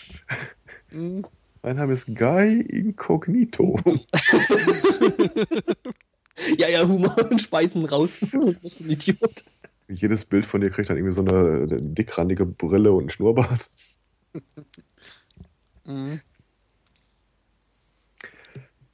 Hm, 1.63 1.69
Mein 1.69 1.75
Name 1.77 1.93
ist 1.93 2.07
Guy 2.15 2.61
Incognito. 2.61 3.79
Ja, 6.57 6.67
ja, 6.69 6.87
Humor 6.87 7.15
und 7.29 7.39
Speisen 7.39 7.85
raus. 7.85 8.17
Was 8.31 8.57
bist 8.57 8.79
du 8.79 8.85
ein 8.85 8.89
Idiot? 8.91 9.43
Jedes 9.89 10.25
Bild 10.25 10.45
von 10.45 10.61
dir 10.61 10.71
kriegt 10.71 10.89
dann 10.89 10.97
irgendwie 10.97 11.13
so 11.13 11.21
eine 11.21 11.67
dickrandige 11.81 12.45
Brille 12.45 12.91
und 12.93 13.05
ein 13.05 13.09
Schnurrbart. 13.11 13.69
hm. 15.85 16.19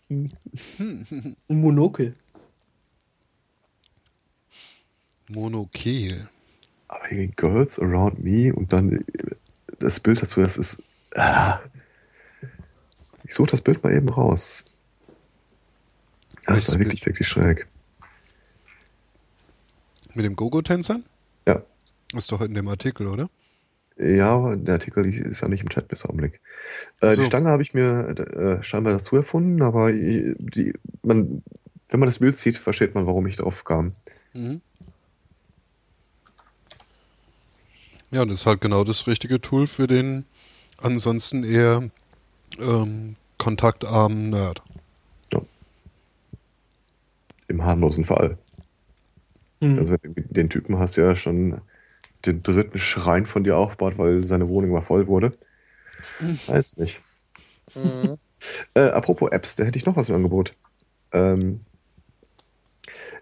Ein 0.09 0.29
Monokel. 1.47 2.15
Monokel. 5.29 6.27
Aber 6.89 7.07
hier 7.07 7.27
Girls 7.27 7.79
Around 7.79 8.21
Me 8.23 8.53
und 8.53 8.73
dann 8.73 9.05
das 9.79 9.99
Bild 10.01 10.21
dazu, 10.21 10.41
das 10.41 10.57
ist. 10.57 10.83
Ah. 11.15 11.59
Ich 13.27 13.35
suche 13.35 13.51
das 13.51 13.61
Bild 13.61 13.83
mal 13.83 13.93
eben 13.93 14.09
raus. 14.09 14.65
Das 16.45 16.47
Welches 16.47 16.71
war 16.71 16.79
wirklich, 16.79 17.05
wirklich 17.05 17.27
schräg. 17.27 17.67
Mit 20.13 20.25
dem 20.25 20.35
Gogo-Tänzern? 20.35 21.03
Ja. 21.45 21.61
Ist 22.13 22.31
doch 22.31 22.41
in 22.41 22.55
dem 22.55 22.67
Artikel, 22.67 23.07
oder? 23.07 23.29
Ja, 23.97 24.35
aber 24.35 24.55
der 24.55 24.75
Artikel 24.75 25.13
ist 25.13 25.41
ja 25.41 25.47
nicht 25.47 25.61
im 25.61 25.69
Chat 25.69 25.87
bis 25.87 26.05
Augenblick. 26.05 26.39
Äh, 27.01 27.15
So. 27.15 27.21
Die 27.21 27.27
Stange 27.27 27.49
habe 27.49 27.61
ich 27.63 27.73
mir 27.73 28.59
äh, 28.59 28.63
scheinbar 28.63 28.93
dazu 28.93 29.15
erfunden, 29.15 29.61
aber 29.61 29.91
die, 29.91 30.73
man, 31.03 31.43
wenn 31.89 31.99
man 31.99 32.07
das 32.07 32.19
Bild 32.19 32.37
sieht, 32.37 32.57
versteht 32.57 32.95
man, 32.95 33.05
warum 33.07 33.27
ich 33.27 33.37
drauf 33.37 33.63
kam. 33.65 33.93
Mhm. 34.33 34.61
Ja, 38.11 38.23
das 38.23 38.41
ist 38.41 38.45
halt 38.45 38.61
genau 38.61 38.83
das 38.83 39.05
richtige 39.07 39.41
Tool 39.41 39.67
für 39.67 39.87
den 39.87 40.25
ansonsten 40.77 41.43
eher 41.43 41.89
ähm, 42.59 43.15
kontaktarmen 43.37 44.29
Nerd. 44.29 44.61
Im 47.47 47.63
harmlosen 47.63 48.05
Fall. 48.05 48.37
Hm. 49.61 49.79
Also 49.79 49.95
wenn 50.01 50.13
du 50.13 50.21
den 50.21 50.49
Typen 50.49 50.77
hast, 50.77 50.97
der 50.97 51.05
ja 51.05 51.15
schon 51.15 51.61
den 52.25 52.43
dritten 52.43 52.79
Schrein 52.79 53.25
von 53.25 53.43
dir 53.43 53.57
aufbaut, 53.57 53.97
weil 53.97 54.25
seine 54.25 54.49
Wohnung 54.49 54.71
mal 54.71 54.81
voll 54.81 55.07
wurde. 55.07 55.37
Weiß 56.47 56.77
nicht. 56.77 57.01
Hm. 57.73 58.17
Äh, 58.75 58.89
apropos 58.89 59.31
Apps, 59.31 59.55
da 59.55 59.63
hätte 59.63 59.79
ich 59.79 59.87
noch 59.87 59.95
was 59.95 60.09
im 60.09 60.15
Angebot. 60.15 60.53
Ähm, 61.11 61.61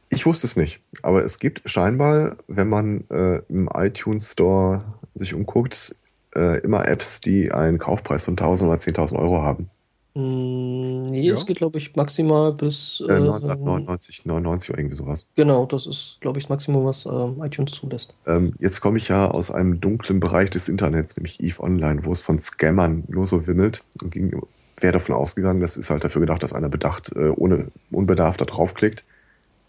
ich 0.10 0.26
wusste 0.26 0.46
es 0.46 0.58
nicht, 0.58 0.82
aber 1.04 1.24
es 1.24 1.40
gibt 1.40 1.62
scheinbar, 1.64 2.36
wenn 2.50 2.68
man 2.68 3.10
äh, 3.10 3.38
im 3.48 3.70
iTunes 3.74 4.34
Store 4.34 4.84
sich 5.14 5.34
umguckt, 5.34 5.96
äh, 6.36 6.60
immer 6.62 6.88
Apps, 6.88 7.22
die 7.22 7.52
einen 7.52 7.78
Kaufpreis 7.80 8.26
von 8.26 8.34
1000 8.34 8.70
oder 8.70 8.78
10.000 8.80 9.18
Euro 9.20 9.42
haben. 9.42 9.70
Hm, 10.16 11.04
nee, 11.08 11.28
Ja. 11.28 11.34
es 11.34 11.46
geht, 11.46 11.58
glaube 11.58 11.78
ich, 11.78 11.96
maximal 11.96 12.54
bis. 12.54 13.04
Äh, 13.08 13.12
Äh, 13.14 13.20
999, 13.20 14.26
99 14.26 14.70
oder 14.70 14.80
irgendwie 14.80 14.96
sowas. 14.96 15.30
genau, 15.36 15.66
das 15.66 15.86
ist, 15.86 16.18
glaube 16.22 16.40
ich, 16.40 16.46
das 16.46 16.50
Maximum, 16.50 16.86
was 16.86 17.06
ähm, 17.06 17.42
iTunes 17.44 17.72
zulässt. 17.74 18.14
Ähm, 18.26 18.54
jetzt 18.60 18.80
komme 18.80 18.98
ich 18.98 19.10
ja 19.10 19.30
aus 19.30 19.52
einem 19.52 19.82
dunklen 19.82 20.20
Bereich 20.22 20.50
des 20.50 20.70
Internets, 20.70 21.18
nämlich 21.18 21.42
EVE 21.44 21.62
Online, 21.62 22.06
wo 22.06 22.14
es 22.14 22.22
von 22.22 22.40
Scammern 22.40 23.04
nur 23.10 23.28
so 23.28 23.46
wimmelt 23.46 23.84
und 24.02 24.12
ging, 24.12 24.42
wäre 24.80 24.94
davon 24.94 25.16
ausgegangen, 25.16 25.60
das 25.60 25.76
ist 25.76 25.90
halt 25.90 26.04
dafür 26.06 26.22
gedacht, 26.22 26.44
dass 26.44 26.54
einer 26.54 26.70
bedacht, 26.70 27.12
äh, 27.16 27.30
ohne 27.36 27.68
Unbedarf 27.92 28.38
da 28.38 28.46
draufklickt 28.46 29.04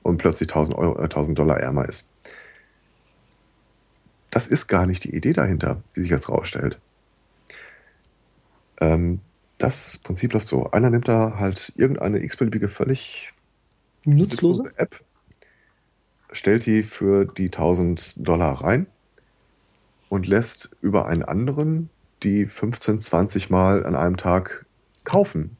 und 0.03 0.19
plötzlich 0.19 0.49
1000, 0.49 0.79
Euro, 0.79 0.97
äh, 1.03 1.09
1000 1.09 1.37
Dollar 1.37 1.59
ärmer 1.59 1.89
ist. 1.89 2.07
Das 4.37 4.49
ist 4.49 4.67
gar 4.67 4.85
nicht 4.85 5.03
die 5.05 5.17
Idee 5.17 5.33
dahinter, 5.33 5.83
die 5.97 6.03
sich 6.03 6.11
jetzt 6.11 6.29
rausstellt. 6.29 6.79
Ähm, 8.83 9.21
das 9.57 9.99
Prinzip 10.05 10.35
läuft 10.35 10.47
so. 10.47 10.71
Einer 10.73 10.91
nimmt 10.91 11.09
da 11.09 11.39
halt 11.39 11.73
irgendeine 11.77 12.23
x-beliebige 12.23 12.69
völlig 12.69 13.33
Nutzlose? 14.05 14.73
App, 14.77 15.01
stellt 16.33 16.67
die 16.67 16.83
für 16.83 17.25
die 17.25 17.47
1000 17.47 18.29
Dollar 18.29 18.61
rein 18.61 18.87
und 20.11 20.27
lässt 20.27 20.77
über 20.83 21.07
einen 21.07 21.23
anderen 21.23 21.89
die 22.23 22.45
15, 22.45 22.99
20 22.99 23.49
Mal 23.49 23.87
an 23.87 23.97
einem 23.97 24.19
Tag 24.19 24.67
kaufen. 25.05 25.57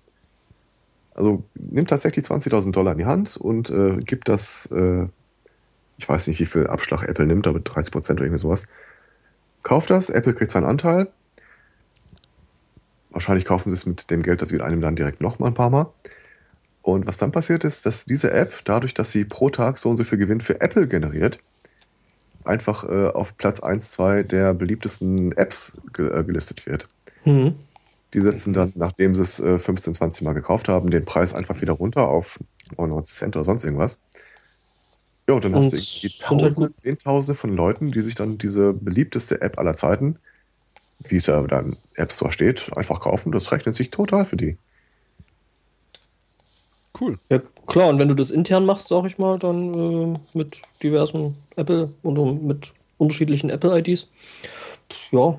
Also 1.15 1.45
nimmt 1.55 1.89
tatsächlich 1.89 2.27
20.000 2.27 2.73
Dollar 2.73 2.93
in 2.93 2.99
die 2.99 3.07
Hand 3.07 3.39
und 3.39 3.71
äh, 3.71 3.97
gibt 4.05 4.29
das, 4.29 4.67
äh, 4.71 5.07
ich 5.99 6.09
weiß 6.09 6.27
nicht, 6.27 6.41
wie 6.41 6.47
viel 6.47 6.67
Abschlag 6.67 7.03
Apple 7.03 7.27
nimmt, 7.27 7.47
aber 7.47 7.61
30 7.61 7.93
Prozent 7.93 8.19
oder 8.19 8.27
irgendwie 8.27 8.41
sowas. 8.41 8.69
Kauft 9.63 9.91
das, 9.91 10.11
Apple 10.11 10.35
kriegt 10.35 10.51
seinen 10.51 10.67
Anteil. 10.67 11.09
Wahrscheinlich 13.11 13.47
kaufen 13.47 13.71
sie 13.71 13.75
es 13.75 13.87
mit 13.87 14.11
dem 14.11 14.23
Geld, 14.23 14.43
das 14.43 14.51
sie 14.51 14.61
einem 14.61 14.81
dann 14.81 14.97
direkt 14.97 15.21
nochmal 15.21 15.51
ein 15.51 15.55
paar 15.55 15.71
Mal. 15.71 15.87
Und 16.83 17.07
was 17.07 17.17
dann 17.17 17.33
passiert 17.33 17.65
ist, 17.65 17.85
dass 17.87 18.05
diese 18.05 18.31
App, 18.31 18.61
dadurch, 18.65 18.95
dass 18.95 19.11
sie 19.11 19.25
pro 19.25 19.51
Tag 19.51 19.79
so 19.79 19.91
und 19.91 19.97
so 19.97 20.05
viel 20.05 20.19
Gewinn 20.19 20.41
für 20.41 20.61
Apple 20.61 20.87
generiert, 20.87 21.41
einfach 22.45 22.85
äh, 22.85 23.09
auf 23.09 23.37
Platz 23.37 23.61
1, 23.61 23.91
2 23.91 24.23
der 24.23 24.55
beliebtesten 24.55 25.33
Apps 25.33 25.81
ge 25.93 26.09
äh, 26.17 26.23
gelistet 26.23 26.67
wird. 26.67 26.89
Hm. 27.25 27.57
Die 28.15 28.21
setzen 28.21 28.53
dann, 28.53 28.73
nachdem 28.77 29.15
sie 29.15 29.23
es 29.23 29.41
äh, 29.41 29.59
15, 29.59 29.95
20 29.95 30.23
Mal 30.23 30.33
gekauft 30.35 30.69
haben, 30.69 30.91
den 30.91 31.05
Preis 31.05 31.35
einfach 31.35 31.61
wieder 31.61 31.73
runter 31.73 32.09
auf 32.09 32.39
99 32.77 33.17
Cent 33.17 33.37
oder 33.37 33.45
sonst 33.45 33.65
irgendwas. 33.65 34.01
Ja, 35.29 35.35
und 35.35 35.45
dann 35.45 35.55
Und 35.55 35.65
hast 35.65 35.73
du 35.73 35.77
irgendwie 35.77 36.09
sind 36.09 36.29
halt 36.29 36.41
Tausende, 36.41 36.73
Zehntausende 36.73 37.39
von 37.39 37.57
Leuten, 37.57 37.93
die 37.93 38.03
sich 38.03 38.15
dann 38.15 38.39
diese 38.39 38.73
beliebteste 38.73 39.41
App 39.41 39.59
aller 39.59 39.75
Zeiten, 39.75 40.19
wie 41.01 41.17
es 41.17 41.27
ja 41.27 41.43
da 41.43 41.61
im 41.61 41.77
App 41.95 42.13
Store 42.13 42.33
steht, 42.33 42.77
einfach 42.77 43.01
kaufen. 43.01 43.33
Das 43.33 43.53
rechnet 43.53 43.75
sich 43.75 43.91
total 43.91 44.25
für 44.25 44.37
die. 44.37 44.59
Cool. 46.99 47.19
Ja, 47.31 47.41
klar, 47.67 47.89
und 47.91 47.99
wenn 47.99 48.09
du 48.09 48.15
das 48.15 48.31
intern 48.31 48.65
machst, 48.65 48.89
sag 48.89 49.05
ich 49.05 49.19
mal, 49.19 49.39
dann 49.39 50.15
äh, 50.15 50.19
mit 50.33 50.63
diversen 50.83 51.37
Apple 51.57 51.93
oder 52.03 52.33
mit 52.33 52.73
unterschiedlichen 52.99 53.51
Apple-IDs. 53.51 54.09
Ja, 55.11 55.39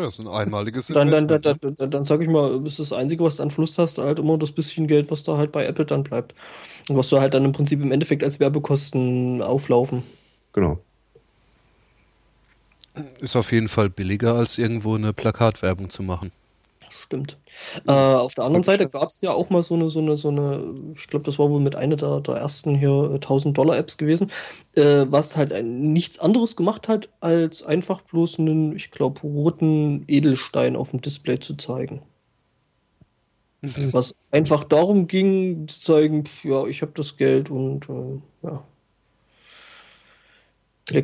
Ja, 0.00 0.06
das 0.06 0.18
ist 0.18 0.24
ein 0.24 0.32
einmaliges 0.32 0.86
dann, 0.86 1.10
dann, 1.10 1.28
dann, 1.28 1.36
Investment, 1.42 1.62
ne? 1.62 1.72
dann, 1.76 1.90
dann, 1.90 2.04
sag 2.04 2.22
ich 2.22 2.28
mal, 2.28 2.66
ist 2.66 2.78
das 2.78 2.92
Einzige, 2.92 3.22
was 3.22 3.36
du 3.36 3.42
an 3.42 3.50
Fluss 3.50 3.76
hast, 3.76 3.98
halt 3.98 4.18
immer 4.18 4.38
das 4.38 4.50
bisschen 4.50 4.86
Geld, 4.86 5.10
was 5.10 5.24
da 5.24 5.36
halt 5.36 5.52
bei 5.52 5.66
Apple 5.66 5.84
dann 5.84 6.04
bleibt. 6.04 6.34
Und 6.88 6.96
was 6.96 7.10
du 7.10 7.20
halt 7.20 7.34
dann 7.34 7.44
im 7.44 7.52
Prinzip 7.52 7.82
im 7.82 7.92
Endeffekt 7.92 8.24
als 8.24 8.40
Werbekosten 8.40 9.42
auflaufen. 9.42 10.04
Genau. 10.54 10.78
Ist 13.20 13.36
auf 13.36 13.52
jeden 13.52 13.68
Fall 13.68 13.90
billiger, 13.90 14.34
als 14.34 14.56
irgendwo 14.56 14.94
eine 14.94 15.12
Plakatwerbung 15.12 15.90
zu 15.90 16.02
machen. 16.02 16.32
Stimmt. 17.10 17.38
Äh, 17.88 17.90
auf 17.90 18.34
der 18.34 18.44
anderen? 18.44 18.62
Seite 18.62 18.88
gab 18.88 19.08
es 19.08 19.20
ja 19.20 19.32
auch 19.32 19.50
mal 19.50 19.64
so 19.64 19.74
eine, 19.74 19.88
so 19.88 19.98
eine, 19.98 20.16
so 20.16 20.28
eine, 20.28 20.94
ich 20.94 21.08
glaube, 21.08 21.24
das 21.24 21.40
war 21.40 21.50
wohl 21.50 21.58
mit 21.58 21.74
einer 21.74 21.96
der, 21.96 22.20
der 22.20 22.36
ersten 22.36 22.76
hier 22.76 23.10
äh, 23.10 23.14
1000 23.14 23.58
Dollar 23.58 23.76
Apps 23.76 23.96
gewesen, 23.96 24.30
äh, 24.76 25.06
was 25.08 25.36
halt 25.36 25.52
ein, 25.52 25.92
nichts 25.92 26.20
anderes 26.20 26.54
gemacht 26.54 26.86
hat, 26.86 27.08
als 27.18 27.64
einfach 27.64 28.02
bloß 28.02 28.38
einen, 28.38 28.76
ich 28.76 28.92
glaube, 28.92 29.22
roten 29.22 30.04
Edelstein 30.06 30.76
auf 30.76 30.92
dem 30.92 31.00
Display 31.00 31.40
zu 31.40 31.56
zeigen. 31.56 32.00
Was 33.90 34.14
einfach 34.30 34.62
darum 34.62 35.08
ging, 35.08 35.66
zu 35.66 35.80
zeigen, 35.80 36.24
pf, 36.26 36.44
ja, 36.44 36.64
ich 36.66 36.80
habe 36.80 36.92
das 36.94 37.16
Geld 37.16 37.50
und 37.50 37.88
äh, 37.88 38.20
ja. 38.46 38.62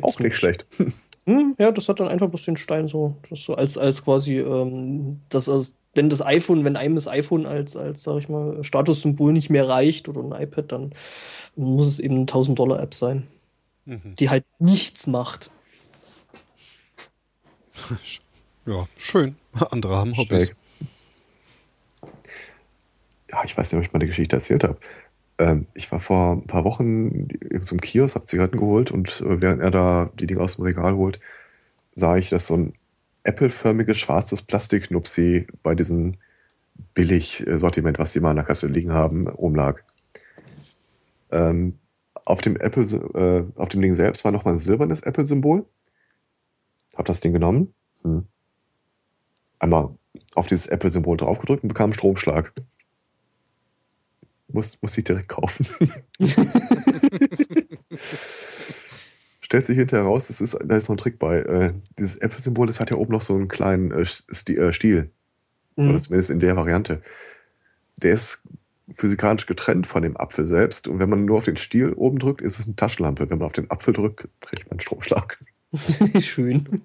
Auch 0.03 0.19
nicht 0.19 0.37
schlecht. 0.37 0.65
Hm, 1.27 1.55
ja, 1.59 1.73
das 1.73 1.89
hat 1.89 1.99
dann 1.99 2.07
einfach 2.07 2.29
bloß 2.29 2.43
den 2.43 2.55
Stein 2.55 2.87
so, 2.87 3.17
das 3.29 3.41
so 3.41 3.53
als, 3.53 3.77
als 3.77 4.03
quasi, 4.05 4.37
ähm, 4.37 5.19
das 5.27 5.49
als, 5.49 5.77
wenn 5.97 6.09
das 6.09 6.21
iPhone, 6.25 6.63
wenn 6.63 6.77
einem 6.77 6.95
das 6.95 7.07
iPhone 7.07 7.45
als, 7.45 7.75
als, 7.75 8.03
sag 8.03 8.19
ich 8.19 8.29
mal, 8.29 8.63
Statussymbol 8.63 9.33
nicht 9.33 9.49
mehr 9.49 9.67
reicht 9.67 10.07
oder 10.07 10.21
ein 10.21 10.41
iPad, 10.43 10.71
dann 10.71 10.91
muss 11.55 11.87
es 11.87 11.99
eben 11.99 12.15
eine 12.15 12.25
1000 12.25 12.57
Dollar 12.57 12.81
App 12.81 12.93
sein, 12.93 13.27
Mhm. 13.85 14.15
die 14.19 14.29
halt 14.29 14.45
nichts 14.59 15.07
macht. 15.07 15.49
Ja, 18.65 18.85
schön. 18.97 19.35
Andere 19.71 19.95
haben 19.95 20.15
Hobbys. 20.17 20.51
Ja, 23.29 23.43
ich 23.45 23.57
weiß 23.57 23.71
nicht, 23.71 23.79
ob 23.79 23.85
ich 23.85 23.93
mal 23.93 23.99
die 23.99 24.07
Geschichte 24.07 24.35
erzählt 24.35 24.63
habe. 24.63 24.77
Ähm, 25.37 25.67
ich 25.73 25.91
war 25.91 25.99
vor 25.99 26.33
ein 26.33 26.47
paar 26.47 26.63
Wochen 26.63 27.27
einem 27.51 27.81
Kiosk, 27.81 28.15
habe 28.15 28.25
Zigaretten 28.25 28.57
geholt 28.57 28.91
und 28.91 29.21
äh, 29.21 29.41
während 29.41 29.61
er 29.61 29.71
da 29.71 30.09
die 30.19 30.27
Dinge 30.27 30.41
aus 30.41 30.55
dem 30.55 30.65
Regal 30.65 30.95
holt, 30.95 31.19
sah 31.93 32.17
ich, 32.17 32.29
dass 32.29 32.47
so 32.47 32.55
ein 32.55 32.73
Apple-förmiges 33.27 33.97
schwarzes 33.97 34.41
Plastiknupsi 34.41 35.47
bei 35.61 35.75
diesem 35.75 36.15
Billig-Sortiment, 36.93 37.99
was 37.99 38.13
die 38.13 38.19
mal 38.19 38.31
an 38.31 38.37
der 38.37 38.45
Kasse 38.45 38.67
liegen 38.67 38.93
haben, 38.93 39.27
rumlag. 39.27 39.83
Ähm, 41.31 41.77
auf 42.25 42.41
dem 42.41 42.55
Apple, 42.55 42.83
äh, 42.83 43.59
auf 43.59 43.69
dem 43.69 43.81
Ding 43.81 43.93
selbst 43.93 44.23
war 44.23 44.31
nochmal 44.31 44.53
ein 44.53 44.59
silbernes 44.59 45.01
Apple-Symbol. 45.01 45.65
Hab 46.95 47.05
das 47.05 47.19
Ding 47.19 47.33
genommen, 47.33 47.73
hm. 48.01 48.25
einmal 49.59 49.89
auf 50.33 50.47
dieses 50.47 50.67
Apple-Symbol 50.67 51.17
draufgedrückt 51.17 51.63
und 51.63 51.69
bekam 51.69 51.85
einen 51.85 51.93
Stromschlag. 51.93 52.53
Muss, 54.47 54.81
muss 54.81 54.97
ich 54.97 55.03
direkt 55.03 55.27
kaufen. 55.27 55.67
Stellt 59.47 59.65
sich 59.65 59.77
hinterher 59.77 60.05
raus, 60.05 60.27
das 60.27 60.41
ist, 60.41 60.59
da 60.61 60.75
ist 60.75 60.89
noch 60.89 60.95
ein 60.95 60.97
Trick 60.97 61.19
bei. 61.19 61.39
Äh, 61.39 61.73
dieses 61.97 62.17
Apple-Symbol, 62.17 62.67
das 62.67 62.81
hat 62.81 62.91
ja 62.91 62.97
oben 62.97 63.13
noch 63.13 63.21
so 63.21 63.33
einen 63.33 63.47
kleinen 63.47 63.91
äh, 63.91 64.01
äh, 64.01 64.73
Stiel. 64.73 65.09
Mhm. 65.77 65.89
Oder 65.89 65.99
zumindest 65.99 66.31
in 66.31 66.41
der 66.41 66.57
Variante. 66.57 67.01
Der 67.95 68.11
ist 68.11 68.43
physikalisch 68.93 69.45
getrennt 69.45 69.87
von 69.87 70.03
dem 70.03 70.17
Apfel 70.17 70.45
selbst. 70.45 70.89
Und 70.89 70.99
wenn 70.99 71.09
man 71.09 71.23
nur 71.23 71.37
auf 71.37 71.45
den 71.45 71.55
Stiel 71.55 71.93
oben 71.93 72.19
drückt, 72.19 72.41
ist 72.41 72.59
es 72.59 72.65
eine 72.65 72.75
Taschenlampe. 72.75 73.29
Wenn 73.29 73.37
man 73.37 73.45
auf 73.45 73.53
den 73.53 73.71
Apfel 73.71 73.93
drückt, 73.93 74.27
kriegt 74.41 74.65
man 74.65 74.71
einen 74.71 74.81
Stromschlag. 74.81 75.39
Schön. 76.19 76.81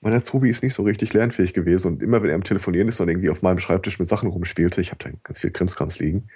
Mein 0.00 0.14
Azubi 0.14 0.48
ist 0.48 0.62
nicht 0.62 0.72
so 0.72 0.82
richtig 0.82 1.12
lernfähig 1.12 1.52
gewesen 1.52 1.88
und 1.88 2.02
immer 2.02 2.22
wenn 2.22 2.30
er 2.30 2.36
am 2.36 2.44
Telefonieren 2.44 2.88
ist 2.88 3.00
und 3.00 3.10
irgendwie 3.10 3.28
auf 3.28 3.42
meinem 3.42 3.58
Schreibtisch 3.58 3.98
mit 3.98 4.08
Sachen 4.08 4.30
rumspielte, 4.30 4.80
ich 4.80 4.92
habe 4.92 5.04
da 5.04 5.10
ganz 5.24 5.40
viel 5.40 5.50
Krimskrams 5.50 5.98
liegen. 5.98 6.28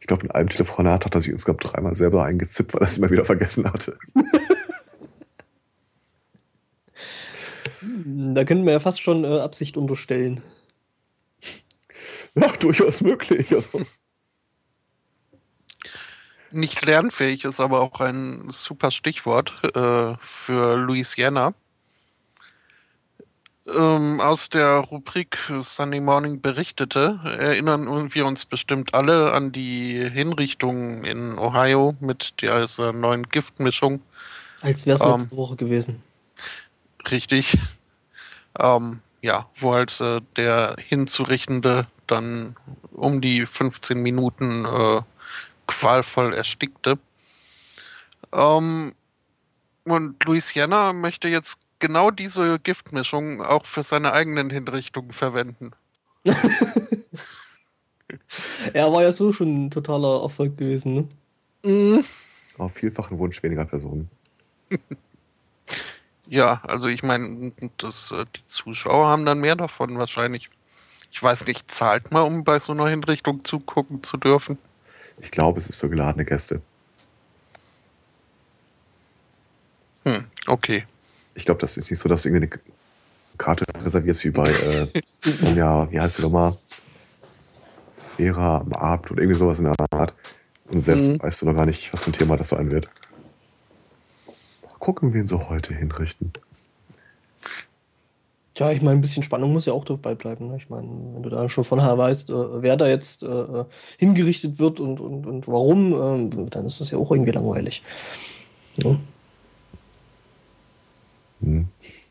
Ich 0.00 0.06
glaube, 0.06 0.24
in 0.24 0.30
einem 0.30 0.48
Telefonat 0.48 1.04
hat 1.04 1.14
er 1.14 1.20
sich 1.20 1.30
insgesamt 1.30 1.62
dreimal 1.62 1.94
selber 1.94 2.24
eingezippt, 2.24 2.74
weil 2.74 2.80
er 2.80 2.86
es 2.86 2.96
immer 2.96 3.10
wieder 3.10 3.24
vergessen 3.24 3.70
hatte. 3.70 3.98
Da 7.82 8.44
könnten 8.44 8.64
wir 8.64 8.72
ja 8.72 8.80
fast 8.80 9.00
schon 9.00 9.24
äh, 9.24 9.40
Absicht 9.40 9.76
unterstellen. 9.76 10.40
Ja, 12.34 12.48
durchaus 12.60 13.00
möglich. 13.00 13.52
Also, 13.52 13.80
Nicht 16.52 16.84
lernfähig 16.84 17.44
ist 17.44 17.60
aber 17.60 17.80
auch 17.80 18.00
ein 18.00 18.48
super 18.50 18.90
Stichwort 18.90 19.60
äh, 19.74 20.14
für 20.20 20.76
Louisiana. 20.76 21.54
Ähm, 23.66 24.20
aus 24.20 24.48
der 24.48 24.78
Rubrik 24.78 25.38
Sunday 25.60 26.00
Morning 26.00 26.40
berichtete, 26.40 27.20
erinnern 27.38 28.14
wir 28.14 28.24
uns 28.24 28.46
bestimmt 28.46 28.94
alle 28.94 29.32
an 29.32 29.52
die 29.52 30.08
Hinrichtung 30.10 31.04
in 31.04 31.38
Ohio 31.38 31.94
mit 32.00 32.40
dieser 32.40 32.92
neuen 32.92 33.24
Giftmischung. 33.24 34.00
Als 34.62 34.86
wäre 34.86 34.96
es 34.96 35.04
Ähm. 35.04 35.20
letzte 35.20 35.36
Woche 35.36 35.56
gewesen. 35.56 36.02
Richtig. 37.10 37.58
Ähm, 38.58 39.00
ja, 39.22 39.46
wo 39.56 39.74
halt 39.74 40.00
äh, 40.00 40.20
der 40.36 40.76
Hinzurichtende 40.78 41.86
dann 42.06 42.56
um 42.92 43.20
die 43.20 43.46
15 43.46 43.98
Minuten 43.98 44.64
äh, 44.64 45.02
qualvoll 45.66 46.34
erstickte. 46.34 46.98
Ähm, 48.32 48.94
und 49.84 50.24
Louisiana 50.24 50.92
möchte 50.92 51.28
jetzt 51.28 51.59
genau 51.80 52.10
diese 52.10 52.58
Giftmischung 52.58 53.42
auch 53.42 53.66
für 53.66 53.82
seine 53.82 54.12
eigenen 54.12 54.50
Hinrichtungen 54.50 55.12
verwenden. 55.12 55.72
Er 58.72 58.92
war 58.92 59.02
ja 59.02 59.12
so 59.12 59.32
schon 59.32 59.66
ein 59.66 59.70
totaler 59.70 60.22
Erfolg 60.22 60.56
gewesen, 60.56 60.94
ne? 60.94 61.08
Mhm. 61.64 62.04
auf 62.58 62.72
vielfachen 62.72 63.18
Wunsch 63.18 63.42
weniger 63.42 63.64
Personen. 63.64 64.10
Ja, 66.30 66.62
also 66.68 66.86
ich 66.86 67.02
meine, 67.02 67.48
äh, 67.60 67.68
die 67.80 68.44
Zuschauer 68.44 69.08
haben 69.08 69.26
dann 69.26 69.40
mehr 69.40 69.56
davon 69.56 69.98
wahrscheinlich. 69.98 70.46
Ich 71.10 71.20
weiß 71.20 71.44
nicht, 71.48 71.68
zahlt 71.68 72.12
man, 72.12 72.22
um 72.22 72.44
bei 72.44 72.60
so 72.60 72.70
einer 72.70 72.86
Hinrichtung 72.86 73.42
zugucken 73.42 74.04
zu 74.04 74.16
dürfen? 74.16 74.56
Ich 75.20 75.32
glaube, 75.32 75.58
es 75.58 75.68
ist 75.68 75.74
für 75.74 75.88
geladene 75.88 76.24
Gäste. 76.24 76.62
Hm, 80.04 80.24
okay. 80.46 80.84
Ich 81.34 81.44
glaube, 81.44 81.60
das 81.60 81.76
ist 81.76 81.90
nicht 81.90 81.98
so, 82.00 82.08
dass 82.08 82.22
du 82.22 82.28
irgendwie 82.28 82.52
eine 82.52 82.62
Karte 83.38 83.64
reservierst 83.82 84.24
wie 84.24 84.30
bei 84.30 84.50
äh, 84.50 84.86
Sonja, 85.24 85.90
wie 85.90 86.00
heißt 86.00 86.16
sie 86.16 86.22
nochmal? 86.22 86.56
Vera 88.16 88.58
am 88.58 88.72
Abend 88.72 89.10
oder 89.10 89.22
irgendwie 89.22 89.38
sowas 89.38 89.58
in 89.58 89.64
der 89.64 89.74
Art. 89.92 90.14
Und 90.70 90.80
selbst 90.80 91.08
Mhm. 91.08 91.22
weißt 91.22 91.42
du 91.42 91.46
noch 91.46 91.54
gar 91.54 91.66
nicht, 91.66 91.92
was 91.92 92.02
für 92.02 92.10
ein 92.10 92.14
Thema 92.14 92.36
das 92.36 92.50
sein 92.50 92.70
wird. 92.70 92.88
Mal 94.62 94.78
gucken, 94.78 95.14
wen 95.14 95.24
sie 95.24 95.48
heute 95.48 95.74
hinrichten. 95.74 96.32
Tja, 98.54 98.72
ich 98.72 98.82
meine, 98.82 98.98
ein 98.98 99.00
bisschen 99.00 99.22
Spannung 99.22 99.52
muss 99.52 99.64
ja 99.64 99.72
auch 99.72 99.84
dabei 99.84 100.14
bleiben. 100.14 100.48
Ne? 100.48 100.56
Ich 100.58 100.68
meine, 100.68 100.86
wenn 101.14 101.22
du 101.22 101.30
da 101.30 101.48
schon 101.48 101.64
vorher 101.64 101.96
weißt, 101.96 102.30
äh, 102.30 102.62
wer 102.62 102.76
da 102.76 102.88
jetzt 102.88 103.22
äh, 103.22 103.64
hingerichtet 103.98 104.58
wird 104.58 104.80
und, 104.80 105.00
und, 105.00 105.26
und 105.26 105.48
warum, 105.48 105.92
ähm, 105.94 106.50
dann 106.50 106.66
ist 106.66 106.80
das 106.80 106.90
ja 106.90 106.98
auch 106.98 107.10
irgendwie 107.10 107.32
langweilig. 107.32 107.82
Ja. 108.76 108.96
Hm. 111.40 111.68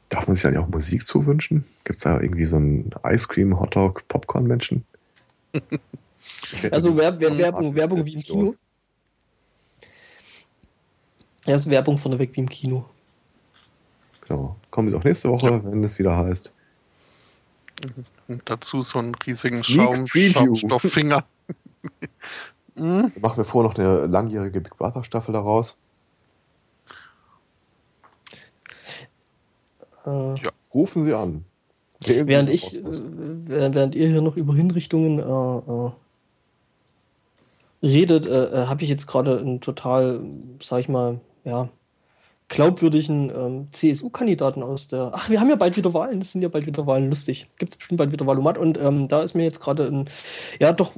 Darf 0.09 0.27
man 0.27 0.35
sich 0.35 0.45
eigentlich 0.45 0.59
auch 0.59 0.67
Musik 0.69 1.05
zuwünschen? 1.05 1.65
Gibt 1.83 1.97
es 1.97 2.03
da 2.03 2.19
irgendwie 2.19 2.45
so 2.45 2.55
einen 2.55 2.89
Ice 3.05 3.27
Cream, 3.27 3.59
Hotdog, 3.59 4.07
Popcorn-Menschen? 4.07 4.85
Also 6.71 6.97
Wer- 6.97 7.17
Wer- 7.19 7.37
Werbung, 7.37 7.75
Werbung 7.75 8.05
wie 8.05 8.13
im 8.15 8.21
Kino. 8.21 8.53
Ja, 11.45 11.55
ist 11.55 11.69
Werbung 11.69 11.97
vorneweg 11.97 12.35
wie 12.35 12.41
im 12.41 12.49
Kino. 12.49 12.85
Genau. 14.27 14.55
Kommen 14.69 14.89
sie 14.89 14.95
auch 14.95 15.03
nächste 15.03 15.29
Woche, 15.29 15.63
wenn 15.63 15.83
es 15.83 15.97
wieder 15.97 16.15
heißt. 16.17 16.51
Und 18.27 18.41
dazu 18.45 18.81
so 18.81 18.99
einen 18.99 19.15
riesigen 19.15 19.63
Schaum. 19.63 20.05
Schaumstofffinger. 20.07 21.23
Mhm. 22.75 23.11
Machen 23.21 23.37
wir 23.37 23.45
vor 23.45 23.63
noch 23.63 23.75
eine 23.75 24.05
langjährige 24.05 24.59
Big 24.61 24.77
Brother 24.77 25.03
Staffel 25.03 25.31
daraus. 25.33 25.77
Äh, 30.05 30.35
Rufen 30.73 31.03
Sie 31.03 31.13
an. 31.13 31.45
Wählen 32.01 32.27
während 32.27 32.49
ich, 32.49 32.77
äh, 32.77 32.81
während 33.47 33.95
ihr 33.95 34.07
hier 34.07 34.21
noch 34.21 34.37
über 34.37 34.55
Hinrichtungen 34.55 35.19
äh, 35.19 35.23
äh, 35.23 35.91
redet, 37.83 38.27
äh, 38.27 38.45
äh, 38.45 38.65
habe 38.67 38.83
ich 38.83 38.89
jetzt 38.89 39.07
gerade 39.07 39.39
einen 39.39 39.59
total, 39.59 40.21
sag 40.63 40.79
ich 40.79 40.89
mal, 40.89 41.19
ja, 41.43 41.67
glaubwürdigen 42.47 43.31
ähm, 43.35 43.67
CSU-Kandidaten 43.71 44.63
aus 44.63 44.87
der. 44.87 45.11
Ach, 45.13 45.29
wir 45.29 45.39
haben 45.39 45.49
ja 45.49 45.55
bald 45.55 45.75
wieder 45.77 45.93
Wahlen, 45.93 46.19
das 46.19 46.31
sind 46.31 46.41
ja 46.41 46.47
bald 46.47 46.65
wieder 46.65 46.87
Wahlen, 46.87 47.09
lustig. 47.09 47.47
Gibt 47.57 47.73
es 47.73 47.77
bestimmt 47.77 47.97
bald 47.97 48.11
wieder 48.11 48.25
Wahlomat 48.25 48.57
und 48.57 48.79
ähm, 48.79 49.07
da 49.07 49.21
ist 49.21 49.35
mir 49.35 49.43
jetzt 49.43 49.59
gerade 49.59 49.85
ein, 49.85 50.05
ja, 50.59 50.71
doch 50.71 50.93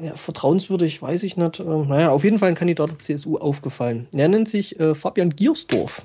ja, 0.00 0.14
vertrauenswürdig, 0.14 1.02
weiß 1.02 1.24
ich 1.24 1.36
nicht. 1.36 1.60
Ähm, 1.60 1.88
naja, 1.88 2.10
auf 2.10 2.24
jeden 2.24 2.38
Fall 2.38 2.50
ein 2.50 2.54
Kandidat 2.54 2.90
der 2.90 2.98
CSU 3.00 3.36
aufgefallen. 3.36 4.06
Er 4.14 4.28
nennt 4.28 4.48
sich 4.48 4.76
Fabian 4.94 5.30
Giersdorf. 5.30 6.02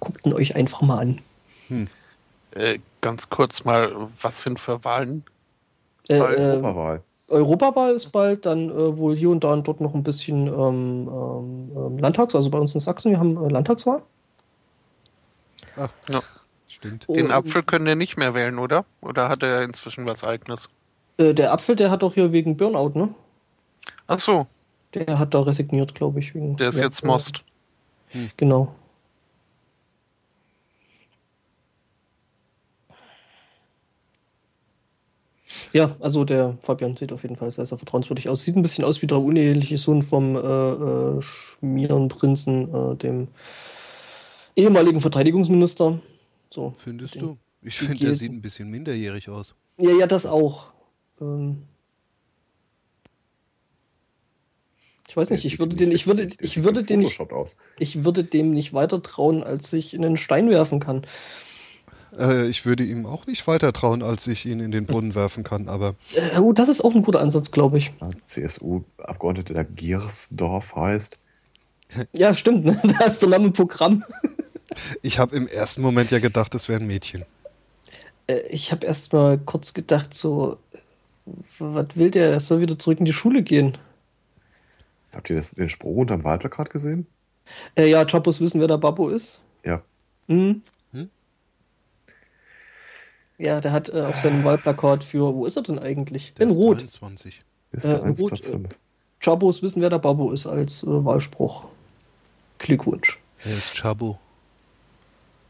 Guckt 0.00 0.26
ihn 0.26 0.32
euch 0.32 0.54
einfach 0.56 0.82
mal 0.82 0.98
an. 0.98 1.20
Äh, 2.52 2.78
ganz 3.00 3.28
kurz 3.30 3.64
mal, 3.64 3.92
was 4.20 4.42
sind 4.42 4.58
für 4.58 4.84
Wahlen? 4.84 5.24
Äh, 6.08 6.16
äh, 6.16 6.20
Europawahl. 6.20 7.02
Europawahl 7.28 7.92
ist 7.94 8.10
bald, 8.10 8.46
dann 8.46 8.70
äh, 8.70 8.96
wohl 8.96 9.14
hier 9.14 9.30
und 9.30 9.44
da 9.44 9.52
und 9.52 9.68
dort 9.68 9.80
noch 9.80 9.94
ein 9.94 10.02
bisschen 10.02 10.46
ähm, 10.46 11.08
ähm, 11.12 11.70
ähm, 11.76 11.98
Landtags, 11.98 12.34
also 12.34 12.48
bei 12.50 12.58
uns 12.58 12.74
in 12.74 12.80
Sachsen, 12.80 13.10
wir 13.10 13.18
haben 13.18 13.36
äh, 13.44 13.48
Landtagswahl. 13.48 14.02
Ach, 15.76 15.90
Ja. 16.08 16.22
stimmt. 16.66 17.06
Den 17.08 17.26
Und, 17.26 17.32
Apfel 17.32 17.62
können 17.62 17.84
wir 17.86 17.96
nicht 17.96 18.16
mehr 18.16 18.34
wählen, 18.34 18.58
oder? 18.58 18.84
Oder 19.02 19.28
hat 19.28 19.42
er 19.42 19.62
inzwischen 19.62 20.06
was 20.06 20.24
eigenes? 20.24 20.68
Äh, 21.18 21.34
der 21.34 21.52
Apfel, 21.52 21.76
der 21.76 21.90
hat 21.90 22.02
doch 22.02 22.14
hier 22.14 22.32
wegen 22.32 22.56
Burnout, 22.56 22.98
ne? 22.98 23.14
Ach 24.06 24.18
so, 24.18 24.46
Der 24.94 25.18
hat 25.18 25.34
da 25.34 25.40
resigniert, 25.40 25.94
glaube 25.94 26.20
ich. 26.20 26.34
Wegen, 26.34 26.56
der 26.56 26.70
ist 26.70 26.78
ja, 26.78 26.84
jetzt 26.84 27.04
Most. 27.04 27.42
Genau. 28.38 28.74
Ja, 35.72 35.96
also 36.00 36.24
der 36.24 36.56
Fabian 36.60 36.96
sieht 36.96 37.12
auf 37.12 37.22
jeden 37.22 37.36
Fall 37.36 37.50
sehr, 37.50 37.66
sehr 37.66 37.78
vertrauenswürdig 37.78 38.28
aus. 38.28 38.42
Sieht 38.42 38.56
ein 38.56 38.62
bisschen 38.62 38.84
aus 38.84 39.02
wie 39.02 39.06
der 39.06 39.18
uneheliche 39.18 39.78
Sohn 39.78 40.02
vom 40.02 40.36
äh, 40.36 40.38
äh, 40.38 41.22
Schmierenprinzen, 41.22 42.74
äh, 42.74 42.96
dem 42.96 43.28
ehemaligen 44.56 45.00
Verteidigungsminister. 45.00 45.98
So. 46.50 46.74
Findest 46.78 47.16
Den- 47.16 47.20
du? 47.22 47.38
Ich 47.62 47.78
finde, 47.78 47.96
der 48.04 48.14
sieht 48.14 48.30
ein 48.30 48.40
bisschen 48.40 48.70
minderjährig 48.70 49.28
aus. 49.28 49.54
Ja, 49.78 49.90
ja, 49.90 50.06
das 50.06 50.26
auch. 50.26 50.72
Ähm, 51.20 51.64
ich 55.08 55.16
weiß 55.16 55.30
nicht, 55.30 55.44
ich 55.44 55.58
würde 55.58 55.74
den, 55.74 55.90
ich 55.90 56.06
würde, 56.06 56.28
ich 56.40 56.62
würde 56.62 56.82
den 56.84 57.00
nicht, 57.00 57.20
ich 57.78 58.04
würde 58.04 58.24
dem 58.24 58.52
nicht 58.52 58.74
weiter 58.74 59.02
trauen, 59.02 59.42
als 59.42 59.72
ich 59.72 59.92
in 59.92 60.04
einen 60.04 60.16
Stein 60.16 60.50
werfen 60.50 60.80
kann. 60.80 61.04
Äh, 62.16 62.48
ich 62.48 62.64
würde 62.64 62.84
ihm 62.84 63.06
auch 63.06 63.26
nicht 63.26 63.46
weiter 63.46 63.72
trauen, 63.72 64.02
als 64.02 64.26
ich 64.26 64.46
ihn 64.46 64.60
in 64.60 64.70
den 64.70 64.86
Brunnen 64.86 65.14
werfen 65.14 65.44
kann, 65.44 65.68
aber 65.68 65.94
Äh, 66.14 66.38
oh, 66.38 66.52
das 66.52 66.68
ist 66.68 66.82
auch 66.82 66.94
ein 66.94 67.02
guter 67.02 67.20
Ansatz, 67.20 67.50
glaube 67.50 67.78
ich. 67.78 67.92
CSU-Abgeordneter, 68.24 69.54
der 69.54 69.64
Giersdorf 69.64 70.74
heißt. 70.74 71.18
Ja, 72.12 72.34
stimmt, 72.34 72.64
ne? 72.64 72.80
da 72.98 73.06
ist 73.06 73.20
der 73.22 73.28
Name 73.28 73.50
Programm. 73.50 74.04
ich 75.02 75.18
habe 75.18 75.36
im 75.36 75.48
ersten 75.48 75.82
Moment 75.82 76.10
ja 76.10 76.18
gedacht, 76.18 76.54
das 76.54 76.68
wäre 76.68 76.80
ein 76.80 76.86
Mädchen. 76.86 77.24
Äh, 78.26 78.40
ich 78.50 78.72
habe 78.72 78.86
erst 78.86 79.12
mal 79.12 79.38
kurz 79.38 79.74
gedacht, 79.74 80.14
so, 80.14 80.58
äh, 80.72 80.78
was 81.58 81.86
will 81.94 82.10
der? 82.10 82.30
Er 82.30 82.40
soll 82.40 82.60
wieder 82.60 82.78
zurück 82.78 83.00
in 83.00 83.04
die 83.04 83.12
Schule 83.12 83.42
gehen. 83.42 83.76
Habt 85.12 85.30
ihr 85.30 85.36
das, 85.36 85.52
den 85.52 85.68
Spruch 85.68 85.96
unterm 85.96 86.24
Wahlplakat 86.24 86.70
gesehen? 86.70 87.06
Äh, 87.74 87.88
ja, 87.88 88.04
Chapos 88.04 88.40
wissen, 88.40 88.60
wer 88.60 88.68
der 88.68 88.78
Babbo 88.78 89.08
ist. 89.08 89.40
Ja. 89.64 89.82
Mhm. 90.26 90.62
Ja, 93.38 93.60
der 93.60 93.72
hat 93.72 93.88
äh, 93.88 94.00
auf 94.02 94.16
seinem 94.16 94.42
Wahlplakat 94.44 95.04
für, 95.04 95.32
wo 95.34 95.46
ist 95.46 95.56
er 95.56 95.62
denn 95.62 95.78
eigentlich? 95.78 96.34
Der 96.34 96.44
in 96.44 96.50
ist 96.50 96.56
Rot. 96.56 96.78
23. 96.78 97.42
Liste 97.72 97.88
Äh, 97.98 98.02
1, 98.02 98.18
gut, 98.18 98.28
Platz 98.30 98.46
äh, 98.46 98.50
5. 98.52 98.68
Chabos 99.20 99.62
wissen, 99.62 99.80
wer 99.82 99.90
der 99.90 99.98
Babbo 99.98 100.32
ist 100.32 100.46
als 100.46 100.82
äh, 100.82 100.86
Wahlspruch. 100.86 101.64
Glückwunsch. 102.58 103.18
Er 103.44 103.56
ist 103.56 103.74
Chabo. 103.74 104.18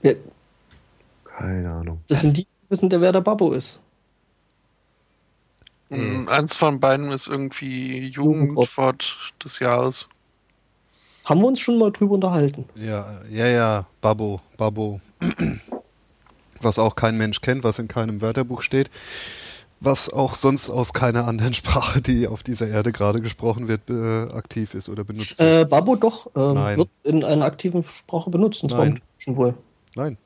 Ja, 0.02 0.12
Keine 1.24 1.70
Ahnung. 1.70 1.98
das 2.08 2.20
sind 2.20 2.36
die, 2.36 2.44
die 2.44 2.70
wissen, 2.70 2.88
der, 2.90 3.00
wer 3.00 3.12
der 3.12 3.20
Babbo 3.22 3.52
ist. 3.52 3.78
Mm, 5.88 6.28
Eins 6.28 6.54
von 6.54 6.80
beiden 6.80 7.10
ist 7.10 7.26
irgendwie 7.28 8.08
Jugendwort. 8.08 9.16
Des 9.42 9.58
Jahres. 9.60 10.06
Haben 11.24 11.40
wir 11.40 11.46
uns 11.48 11.60
schon 11.60 11.78
mal 11.78 11.90
drüber 11.92 12.14
unterhalten. 12.14 12.66
Ja, 12.74 13.20
ja, 13.30 13.46
ja, 13.46 13.86
Babbo, 14.02 14.40
Babbo. 14.58 15.00
Was 16.60 16.78
auch 16.78 16.94
kein 16.94 17.16
Mensch 17.16 17.40
kennt, 17.40 17.64
was 17.64 17.78
in 17.78 17.88
keinem 17.88 18.20
Wörterbuch 18.20 18.62
steht. 18.62 18.90
Was 19.80 20.10
auch 20.12 20.34
sonst 20.34 20.70
aus 20.70 20.92
keiner 20.92 21.26
anderen 21.28 21.54
Sprache, 21.54 22.00
die 22.02 22.26
auf 22.26 22.42
dieser 22.42 22.66
Erde 22.68 22.90
gerade 22.92 23.20
gesprochen 23.20 23.68
wird, 23.68 23.88
äh, 23.90 24.32
aktiv 24.36 24.74
ist 24.74 24.88
oder 24.88 25.04
benutzt 25.04 25.38
wird. 25.38 25.62
Äh, 25.62 25.64
Babbo 25.64 25.94
doch 25.96 26.34
Nein. 26.34 26.78
wird 26.78 26.88
in 27.04 27.22
einer 27.24 27.44
aktiven 27.44 27.82
Sprache 27.84 28.28
benutzt, 28.30 28.62
und 28.64 28.70
zwar 28.70 28.86
Nein. 28.86 29.00
im 29.26 29.36
wohl. 29.36 29.54
Nein, 29.94 30.18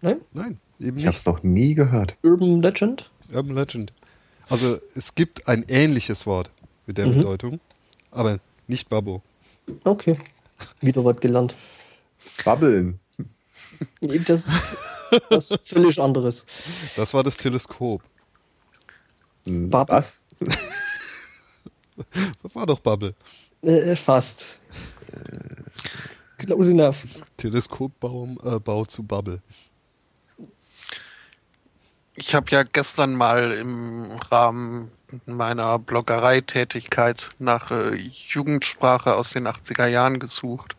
Nein? 0.00 0.20
nein, 0.32 0.58
eben 0.78 0.96
Ich 0.98 1.06
habe 1.06 1.14
nicht. 1.14 1.18
es 1.18 1.26
noch 1.26 1.42
nie 1.42 1.74
gehört. 1.74 2.14
Urban 2.22 2.62
Legend? 2.62 3.10
Urban 3.32 3.54
Legend. 3.56 3.92
Also 4.48 4.78
es 4.94 5.14
gibt 5.14 5.48
ein 5.48 5.64
ähnliches 5.68 6.24
Wort 6.26 6.50
mit 6.86 6.96
der 6.98 7.06
Mhm. 7.06 7.14
Bedeutung, 7.16 7.60
aber 8.12 8.38
nicht 8.68 8.88
Babbo. 8.88 9.22
Okay. 9.84 10.16
Wieder 10.80 11.04
was 11.04 11.18
gelernt. 11.18 11.54
Babbeln. 12.44 13.00
Nee, 14.00 14.20
Das 15.30 15.50
ist 15.50 15.52
was 15.52 15.68
völlig 15.68 16.00
anderes. 16.00 16.46
Das 16.96 17.12
war 17.14 17.22
das 17.22 17.36
Teleskop. 17.36 18.02
Babbel. 19.44 19.96
Was? 19.96 20.22
Das 22.42 22.54
war 22.54 22.66
doch 22.66 22.80
Bubble. 22.80 23.14
Äh, 23.62 23.94
fast. 23.96 24.58
Close 26.38 26.70
enough. 26.70 27.04
Teleskopbau 27.36 28.28
äh, 28.44 28.58
Bau 28.58 28.84
zu 28.84 29.02
Bubble. 29.02 29.42
Ich 32.14 32.34
habe 32.34 32.50
ja 32.50 32.62
gestern 32.62 33.14
mal 33.14 33.52
im 33.52 34.12
Rahmen 34.30 34.90
meiner 35.26 35.78
Bloggerei-Tätigkeit 35.78 37.30
nach 37.38 37.70
äh, 37.70 37.94
Jugendsprache 37.94 39.14
aus 39.14 39.30
den 39.30 39.48
80er 39.48 39.86
Jahren 39.86 40.18
gesucht. 40.18 40.76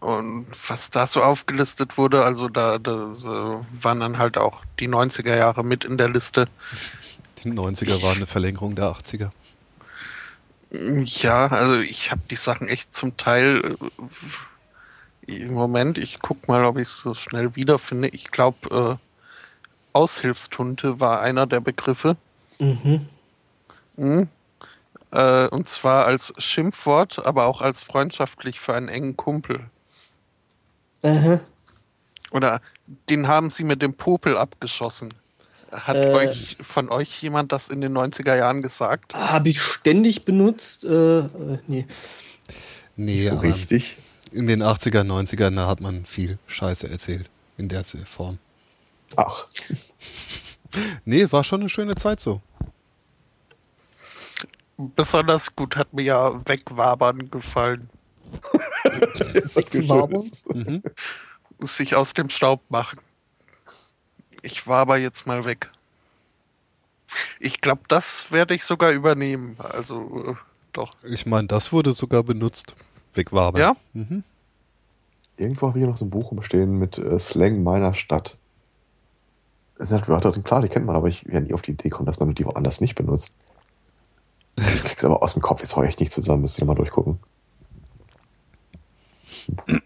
Und 0.00 0.46
was 0.68 0.90
da 0.90 1.06
so 1.06 1.22
aufgelistet 1.22 1.98
wurde, 1.98 2.24
also 2.24 2.48
da 2.48 2.78
das, 2.78 3.24
äh, 3.24 3.28
waren 3.28 4.00
dann 4.00 4.18
halt 4.18 4.38
auch 4.38 4.62
die 4.78 4.88
90er 4.88 5.36
Jahre 5.36 5.64
mit 5.64 5.84
in 5.84 5.98
der 5.98 6.08
Liste. 6.08 6.48
Die 7.42 7.50
90er 7.50 8.02
waren 8.02 8.16
eine 8.16 8.26
Verlängerung 8.26 8.76
der 8.76 8.86
80er. 8.86 9.30
Ja, 10.70 11.48
also 11.48 11.78
ich 11.80 12.10
habe 12.10 12.20
die 12.30 12.36
Sachen 12.36 12.68
echt 12.68 12.94
zum 12.94 13.16
Teil 13.16 13.76
äh, 15.26 15.36
im 15.36 15.54
Moment, 15.54 15.98
ich 15.98 16.20
guck 16.20 16.46
mal, 16.46 16.64
ob 16.64 16.78
ich 16.78 16.88
es 16.88 17.00
so 17.00 17.14
schnell 17.14 17.56
wiederfinde. 17.56 18.08
Ich 18.08 18.30
glaube, 18.30 18.98
äh, 19.00 19.96
Aushilfstunte 19.96 21.00
war 21.00 21.20
einer 21.20 21.46
der 21.46 21.60
Begriffe. 21.60 22.16
Mhm. 22.58 23.06
Mhm. 23.96 24.28
Äh, 25.10 25.48
und 25.48 25.68
zwar 25.68 26.06
als 26.06 26.32
Schimpfwort, 26.38 27.26
aber 27.26 27.46
auch 27.46 27.60
als 27.62 27.82
freundschaftlich 27.82 28.60
für 28.60 28.74
einen 28.74 28.88
engen 28.88 29.16
Kumpel. 29.16 29.70
Aha. 31.02 31.40
Oder 32.32 32.60
den 33.08 33.26
haben 33.28 33.50
sie 33.50 33.64
mit 33.64 33.82
dem 33.82 33.94
Popel 33.94 34.36
abgeschossen. 34.36 35.14
Hat 35.72 35.96
Äh. 35.96 36.12
euch 36.12 36.56
von 36.60 36.88
euch 36.90 37.22
jemand 37.22 37.52
das 37.52 37.68
in 37.68 37.80
den 37.80 37.96
90er 37.96 38.36
Jahren 38.36 38.62
gesagt? 38.62 39.14
Habe 39.14 39.50
ich 39.50 39.60
ständig 39.62 40.24
benutzt. 40.24 40.84
Äh, 40.84 41.28
nee. 41.66 41.86
Nee, 42.96 43.14
Nicht 43.14 43.28
so 43.28 43.36
richtig. 43.38 43.96
in 44.32 44.46
den 44.46 44.62
80er, 44.62 45.02
90ern, 45.04 45.54
da 45.56 45.66
hat 45.66 45.80
man 45.80 46.04
viel 46.06 46.38
Scheiße 46.46 46.88
erzählt. 46.88 47.28
In 47.56 47.68
der 47.68 47.84
Form. 47.84 48.38
Ach, 49.16 49.46
Nee, 51.04 51.26
war 51.30 51.44
schon 51.44 51.60
eine 51.60 51.68
schöne 51.70 51.94
Zeit 51.94 52.20
so. 52.20 52.40
Besonders 54.76 55.56
gut 55.56 55.76
hat 55.76 55.92
mir 55.92 56.02
ja 56.02 56.40
Wegwabern 56.46 57.30
gefallen. 57.30 57.88
Mhm. 60.54 60.82
Sich 61.60 61.94
aus 61.94 62.14
dem 62.14 62.30
Staub 62.30 62.62
machen. 62.68 62.98
Ich 64.42 64.66
war 64.66 64.78
aber 64.78 64.98
jetzt 64.98 65.26
mal 65.26 65.44
weg. 65.44 65.70
Ich 67.40 67.60
glaube, 67.60 67.82
das 67.88 68.30
werde 68.30 68.54
ich 68.54 68.64
sogar 68.64 68.92
übernehmen. 68.92 69.56
Also, 69.58 70.30
äh, 70.30 70.34
doch. 70.72 70.90
Ich 71.02 71.26
meine, 71.26 71.48
das 71.48 71.72
wurde 71.72 71.92
sogar 71.92 72.22
benutzt. 72.22 72.74
Wegwabern. 73.14 73.60
Ja? 73.60 73.76
Mhm. 73.94 74.22
Irgendwo 75.36 75.68
habe 75.68 75.78
ich 75.78 75.82
hier 75.82 75.90
noch 75.90 75.96
so 75.96 76.04
ein 76.04 76.10
Buch 76.10 76.30
rumstehen 76.30 76.78
mit 76.78 76.98
äh, 76.98 77.18
Slang 77.18 77.62
meiner 77.62 77.94
Stadt. 77.94 78.36
Es 79.78 79.88
sind 79.88 79.98
halt 79.98 80.08
Wörter 80.08 80.32
drin, 80.32 80.42
klar, 80.42 80.60
die 80.60 80.68
kennt 80.68 80.86
man, 80.86 80.96
aber 80.96 81.08
ich 81.08 81.26
werde 81.26 81.46
nie 81.46 81.54
auf 81.54 81.62
die 81.62 81.70
Idee 81.70 81.88
kommen, 81.88 82.06
dass 82.06 82.18
man 82.18 82.34
die 82.34 82.44
woanders 82.44 82.80
nicht 82.80 82.96
benutzt. 82.96 83.32
Ich 84.56 84.82
krieg's 84.82 85.04
aber 85.04 85.22
aus 85.22 85.34
dem 85.34 85.42
Kopf, 85.42 85.60
jetzt 85.60 85.76
hau 85.76 85.84
ich 85.84 85.98
nicht 86.00 86.10
zusammen, 86.10 86.42
müsst 86.42 86.58
ihr 86.58 86.64
mal 86.64 86.74
durchgucken. 86.74 87.20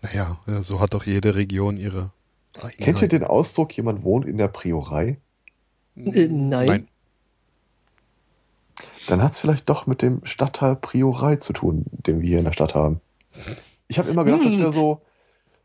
Naja, 0.00 0.38
ja, 0.46 0.62
so 0.62 0.78
hat 0.78 0.94
doch 0.94 1.04
jede 1.04 1.34
Region 1.34 1.76
ihre 1.76 2.12
Kennt 2.78 3.02
ihr 3.02 3.08
den 3.08 3.24
Ausdruck, 3.24 3.76
jemand 3.76 4.04
wohnt 4.04 4.26
in 4.26 4.38
der 4.38 4.48
Priorei? 4.48 5.18
Äh, 5.96 6.28
nein. 6.28 6.66
Nein. 6.66 6.88
Dann 9.08 9.22
hat 9.22 9.32
es 9.32 9.40
vielleicht 9.40 9.68
doch 9.68 9.86
mit 9.86 10.02
dem 10.02 10.24
Stadtteil 10.24 10.76
Priorei 10.76 11.36
zu 11.36 11.52
tun, 11.52 11.84
den 11.90 12.20
wir 12.20 12.28
hier 12.28 12.38
in 12.38 12.44
der 12.44 12.52
Stadt 12.52 12.74
haben. 12.74 13.00
Ich 13.88 13.98
habe 13.98 14.10
immer 14.10 14.24
gedacht, 14.24 14.44
das 14.44 14.52
Hm. 14.54 14.60
wäre 14.60 14.72
so, 14.72 15.02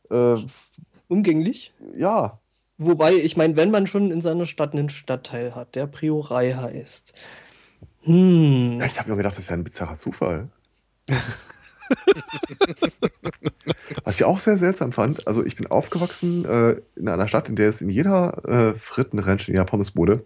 äh, 0.10 0.38
Umgänglich. 1.08 1.74
ja, 1.96 2.40
Wobei, 2.80 3.14
ich 3.14 3.38
meine, 3.38 3.56
wenn 3.56 3.70
man 3.70 3.86
schon 3.86 4.12
in 4.12 4.22
seiner 4.22 4.48
Stadt 4.48 4.74
einen 4.74 4.90
Stadtteil 4.90 5.54
hat, 5.54 5.76
der 5.76 5.86
Priorei 5.86 6.54
heißt. 6.54 7.14
Hm. 8.02 8.80
Ja, 8.80 8.86
ich 8.88 9.00
habe 9.00 9.12
mir 9.12 9.18
gedacht, 9.18 9.38
das 9.38 9.46
wäre 9.46 9.60
ein 9.60 9.64
bizarrer 9.64 9.96
Zufall. 9.96 10.50
Was 14.04 14.16
ich 14.16 14.24
auch 14.26 14.40
sehr 14.40 14.58
seltsam 14.58 14.92
fand, 14.92 15.28
also 15.28 15.46
ich 15.46 15.56
bin 15.56 15.68
aufgewachsen 15.68 16.46
äh, 16.46 16.76
in 16.96 17.08
einer 17.08 17.28
Stadt, 17.28 17.50
in 17.50 17.56
der 17.56 17.70
es 17.70 17.82
in 17.82 17.90
jeder 17.90 18.44
äh, 18.48 18.74
Frittenranch, 18.76 19.48
in 19.48 19.54
jeder 19.54 19.66
Pommesbude, 19.66 20.24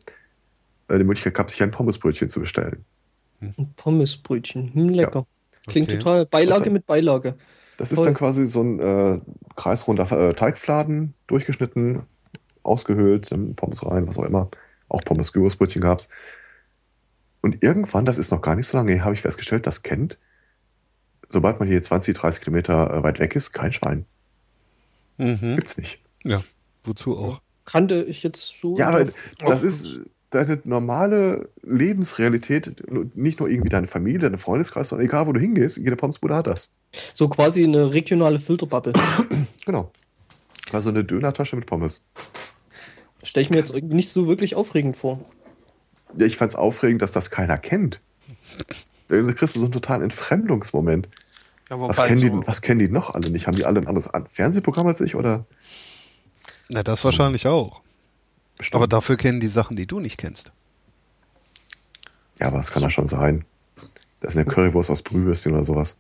äh, 0.88 0.98
die 0.98 1.04
Möglichkeit 1.04 1.34
gab, 1.36 1.50
sich 1.50 1.62
ein 1.62 1.72
Pommesbrötchen 1.72 2.30
zu 2.30 2.40
bestellen. 2.40 2.86
Ein 3.42 3.74
Pommesbrötchen. 3.76 4.74
Hm, 4.74 4.90
lecker. 4.90 5.26
Klingt 5.68 5.90
Okay. 5.90 6.00
toll. 6.00 6.26
Beilage 6.26 6.66
Was- 6.66 6.72
mit 6.72 6.86
Beilage. 6.86 7.36
Das 7.78 7.92
ist 7.92 7.98
Toll. 7.98 8.06
dann 8.06 8.16
quasi 8.16 8.48
so 8.48 8.64
ein 8.64 8.80
äh, 8.80 9.20
kreisrunder 9.56 10.12
äh, 10.12 10.34
Teigfladen, 10.34 11.14
durchgeschnitten, 11.28 12.02
ausgehöhlt, 12.64 13.30
Pommes 13.56 13.86
rein, 13.86 14.08
was 14.08 14.18
auch 14.18 14.24
immer. 14.26 14.50
Auch 14.90 15.04
Pommes 15.04 15.32
Gyros-Brötchen 15.32 15.84
gab 15.84 16.00
es. 16.00 16.10
Und 17.42 17.62
irgendwann, 17.62 18.06
das 18.06 18.18
ist 18.18 18.32
noch 18.32 18.42
gar 18.42 18.56
nicht 18.56 18.66
so 18.66 18.78
lange, 18.78 18.94
her, 18.94 19.04
habe 19.06 19.14
ich 19.14 19.22
festgestellt, 19.22 19.68
das 19.68 19.84
kennt, 19.84 20.18
sobald 21.30 21.60
man 21.60 21.68
hier 21.68 21.82
20, 21.82 22.16
30 22.16 22.44
Kilometer 22.44 22.94
äh, 22.94 23.04
weit 23.04 23.20
weg 23.20 23.36
ist, 23.36 23.52
kein 23.54 23.72
Schwein. 23.74 24.06
Mhm. 25.18 25.56
Gibt's 25.56 25.78
nicht. 25.78 26.00
Ja, 26.24 26.44
wozu 26.84 27.18
auch? 27.18 27.42
Kannte 27.66 28.04
ich 28.04 28.24
jetzt 28.24 28.54
so. 28.62 28.78
Ja, 28.78 28.90
aber 28.90 29.06
das- 29.46 29.64
ist, 29.64 30.00
deine 30.30 30.60
normale 30.66 31.50
Lebensrealität, 31.64 32.84
nicht 33.16 33.40
nur 33.40 33.50
irgendwie 33.50 33.70
deine 33.70 33.88
Familie, 33.88 34.20
deine 34.20 34.38
Freundeskreis, 34.38 34.90
sondern 34.90 35.08
egal, 35.08 35.26
wo 35.28 35.32
du 35.32 35.40
hingehst, 35.40 35.78
jede 35.78 35.96
Pommesbude 35.96 36.36
hat 36.36 36.48
das. 36.48 36.74
So 37.14 37.30
quasi 37.30 37.64
eine 37.64 37.94
regionale 37.94 38.40
Filterbubble. 38.40 38.94
Genau. 39.66 39.92
Also 40.72 40.90
eine 40.90 41.04
Dönertasche 41.04 41.58
mit 41.58 41.66
Pommes. 41.66 42.06
Stelle 43.22 43.44
ich 43.44 43.50
mir 43.50 43.58
jetzt 43.58 43.74
nicht 43.74 44.10
so 44.10 44.28
wirklich 44.30 44.56
aufregend 44.56 44.96
vor. 44.96 45.20
Ja, 46.18 46.26
ich 46.26 46.38
fand's 46.38 46.56
aufregend, 46.56 47.02
dass 47.02 47.12
das 47.12 47.32
keiner 47.32 47.58
kennt. 47.58 48.00
Da 49.08 49.22
kriegst 49.34 49.56
du 49.56 49.60
so 49.60 49.66
einen 49.66 49.72
totalen 49.72 50.02
Entfremdungsmoment. 50.04 51.08
Ja, 51.70 51.80
Was 51.80 51.98
kennen, 51.98 52.18
so, 52.20 52.42
die, 52.42 52.48
was 52.48 52.62
kennen 52.62 52.80
die 52.80 52.90
noch 52.90 53.14
alle 53.14 53.30
nicht? 53.30 53.48
Haben 53.48 53.56
die 53.56 53.66
alle 53.66 53.80
ein 53.80 53.88
anderes 53.88 54.08
An- 54.08 54.28
Fernsehprogramm 54.32 54.88
als 54.88 55.02
ich? 55.02 55.16
Oder? 55.16 55.46
Na, 56.70 56.84
das 56.84 57.04
wahrscheinlich 57.06 57.48
auch. 57.48 57.82
Bestimmt. 58.58 58.76
Aber 58.76 58.88
dafür 58.88 59.18
kennen 59.18 59.40
die 59.40 59.48
Sachen, 59.48 59.76
die 59.78 59.86
du 59.86 60.00
nicht 60.00 60.18
kennst. 60.18 60.52
ja, 62.40 62.48
aber 62.48 62.58
das 62.58 62.72
kann 62.72 62.82
ja 62.84 62.90
schon 62.90 63.08
sein. 63.08 63.46
Das 64.22 64.34
ist 64.34 64.38
eine 64.38 64.46
Currywurst 64.46 64.90
aus 64.90 65.02
Brühwürstchen 65.04 65.54
oder 65.54 65.64
sowas. 65.66 65.98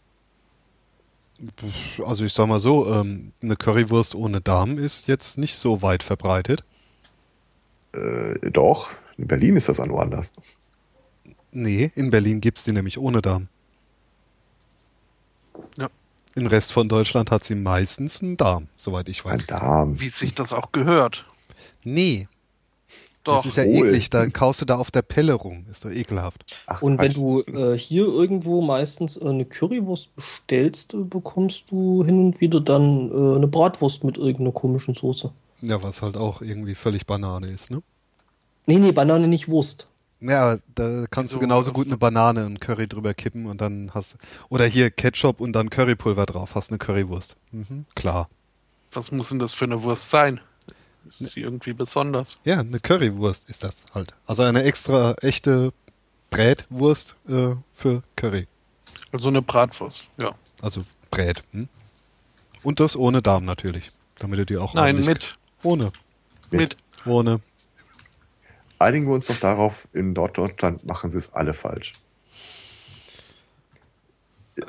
Also 2.04 2.26
ich 2.26 2.34
sag 2.34 2.48
mal 2.48 2.60
so, 2.60 2.92
ähm, 2.94 3.32
eine 3.44 3.56
Currywurst 3.56 4.16
ohne 4.16 4.42
Darm 4.42 4.78
ist 4.80 5.08
jetzt 5.08 5.38
nicht 5.38 5.58
so 5.58 5.82
weit 5.84 6.02
verbreitet. 6.02 6.64
Äh, 7.94 8.50
doch, 8.52 8.90
in 9.18 9.28
Berlin 9.28 9.56
ist 9.56 9.70
das 9.70 9.80
auch 9.80 9.86
nur 9.86 10.02
anders. 10.02 10.34
Nee, 11.52 11.91
in 11.95 12.11
Berlin 12.11 12.41
gibt's 12.41 12.64
die 12.64 12.72
nämlich 12.72 12.98
ohne 12.98 13.22
Darm. 13.22 13.48
Ja. 15.80 15.90
Im 16.36 16.48
Rest 16.48 16.72
von 16.72 16.88
Deutschland 16.88 17.32
hat 17.32 17.44
sie 17.44 17.56
meistens 17.56 18.22
einen 18.22 18.38
Darm, 18.38 18.68
soweit 18.76 19.10
ich 19.10 19.26
Ein 19.26 19.32
weiß. 19.40 19.48
Darm. 19.48 19.99
wie 19.99 20.07
sich 20.10 20.36
das 20.36 20.53
auch 20.53 20.72
gehört. 20.72 21.26
Nee, 21.84 22.28
Doch. 23.24 23.38
das 23.38 23.45
ist 23.48 23.57
ja 23.57 23.64
wohl. 23.65 23.88
eklig. 23.88 24.10
Da 24.10 24.28
kaust 24.30 24.61
du 24.61 24.65
da 24.65 24.78
auf 24.78 24.91
der 24.91 25.02
Pelle 25.02 25.34
rum. 25.34 25.65
Ist 25.72 25.84
doch 25.86 25.90
ekelhaft. 25.90 26.45
Ach, 26.68 26.82
Und 26.82 26.99
wenn 26.99 27.14
Quatsch. 27.14 27.15
du 27.18 27.41
äh, 27.74 27.78
hier 27.78 28.06
irgendwo 28.06 28.61
meistens 28.61 29.18
äh, 29.18 29.26
eine 29.26 29.45
Currywurst 29.45 30.15
bestellst, 30.15 30.94
äh, 30.94 30.98
bekommst 30.98 31.64
du 31.72 32.03
hin 32.06 32.19
und 32.28 32.41
wieder 32.41 32.60
dann 32.61 33.10
äh, 33.10 33.36
eine 33.38 33.48
Bratwurst 33.48 34.03
mit 34.03 34.18
irgendeiner 34.18 34.52
komischen 34.52 34.94
Soße. 34.94 35.32
Ja, 35.61 35.82
was 35.82 36.02
halt 36.03 36.18
auch 36.18 36.41
irgendwie 36.41 36.76
völlig 36.76 37.07
Banane 37.07 37.49
ist, 37.49 37.72
ne? 37.72 37.82
Nee, 38.68 38.78
nee, 38.78 38.91
Banane 38.91 39.28
nicht 39.28 39.48
Wurst. 39.49 39.88
Ja, 40.19 40.57
da 40.73 41.06
kannst 41.10 41.31
Wieso? 41.31 41.39
du 41.39 41.41
genauso 41.41 41.72
gut 41.72 41.88
eine 41.88 41.98
Banane 41.98 42.45
und 42.45 42.60
Curry 42.60 42.88
drüber 42.88 43.14
kippen 43.14 43.45
und 43.45 43.61
dann 43.61 43.91
hast 43.94 44.15
oder 44.49 44.65
hier 44.65 44.89
Ketchup 44.89 45.39
und 45.39 45.53
dann 45.53 45.69
Currypulver 45.69 46.26
drauf, 46.26 46.56
hast 46.56 46.72
eine 46.72 46.80
Currywurst. 46.80 47.35
Mhm, 47.52 47.85
klar. 47.95 48.30
Was 48.91 49.11
muss 49.11 49.30
denn 49.30 49.39
das 49.39 49.53
für 49.53 49.65
eine 49.65 49.84
Wurst 49.84 50.10
sein? 50.10 50.39
Ist 51.07 51.19
sie 51.34 51.41
irgendwie 51.41 51.73
besonders? 51.73 52.38
Ja, 52.44 52.60
eine 52.60 52.80
Currywurst 52.80 53.49
ist 53.49 53.64
das 53.64 53.84
halt. 53.94 54.14
Also 54.26 54.44
eine 54.44 54.64
extra 54.64 55.14
echte 55.22 55.72
Brätwurst 56.31 57.15
äh, 57.30 57.56
für 57.73 58.03
Curry. 58.15 58.48
Also 59.11 59.30
eine 59.30 59.41
Bratwurst, 59.41 60.10
ja. 60.19 60.31
Also 60.61 60.84
Brät. 61.11 61.44
Hm? 61.52 61.69
Und 62.64 62.80
das 62.80 62.95
ohne 62.95 63.22
Darm 63.22 63.45
natürlich. 63.45 63.89
Damit 64.19 64.39
du 64.39 64.45
die 64.45 64.57
auch 64.57 64.73
Nein, 64.73 65.06
mit. 65.06 65.35
Ohne. 65.64 65.91
Mit. 66.52 66.76
Ohne. 67.06 67.39
Einigen 68.80 69.08
wir 69.08 69.14
uns 69.16 69.28
doch 69.28 69.40
darauf, 69.40 69.88
in 69.94 70.14
Norddeutschland 70.14 70.86
machen 70.86 71.10
sie 71.10 71.18
es 71.18 71.34
alle 71.34 71.54
falsch. 71.54 71.94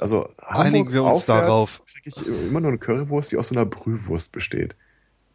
Also 0.00 0.28
Einigen 0.38 0.92
wir 0.92 1.02
uns 1.04 1.24
darauf. 1.26 1.82
kriege 2.02 2.20
ich 2.20 2.26
immer 2.26 2.60
nur 2.60 2.70
eine 2.70 2.78
Currywurst, 2.78 3.32
die 3.32 3.36
aus 3.36 3.48
so 3.48 3.54
einer 3.54 3.66
Brühwurst 3.66 4.32
besteht. 4.32 4.74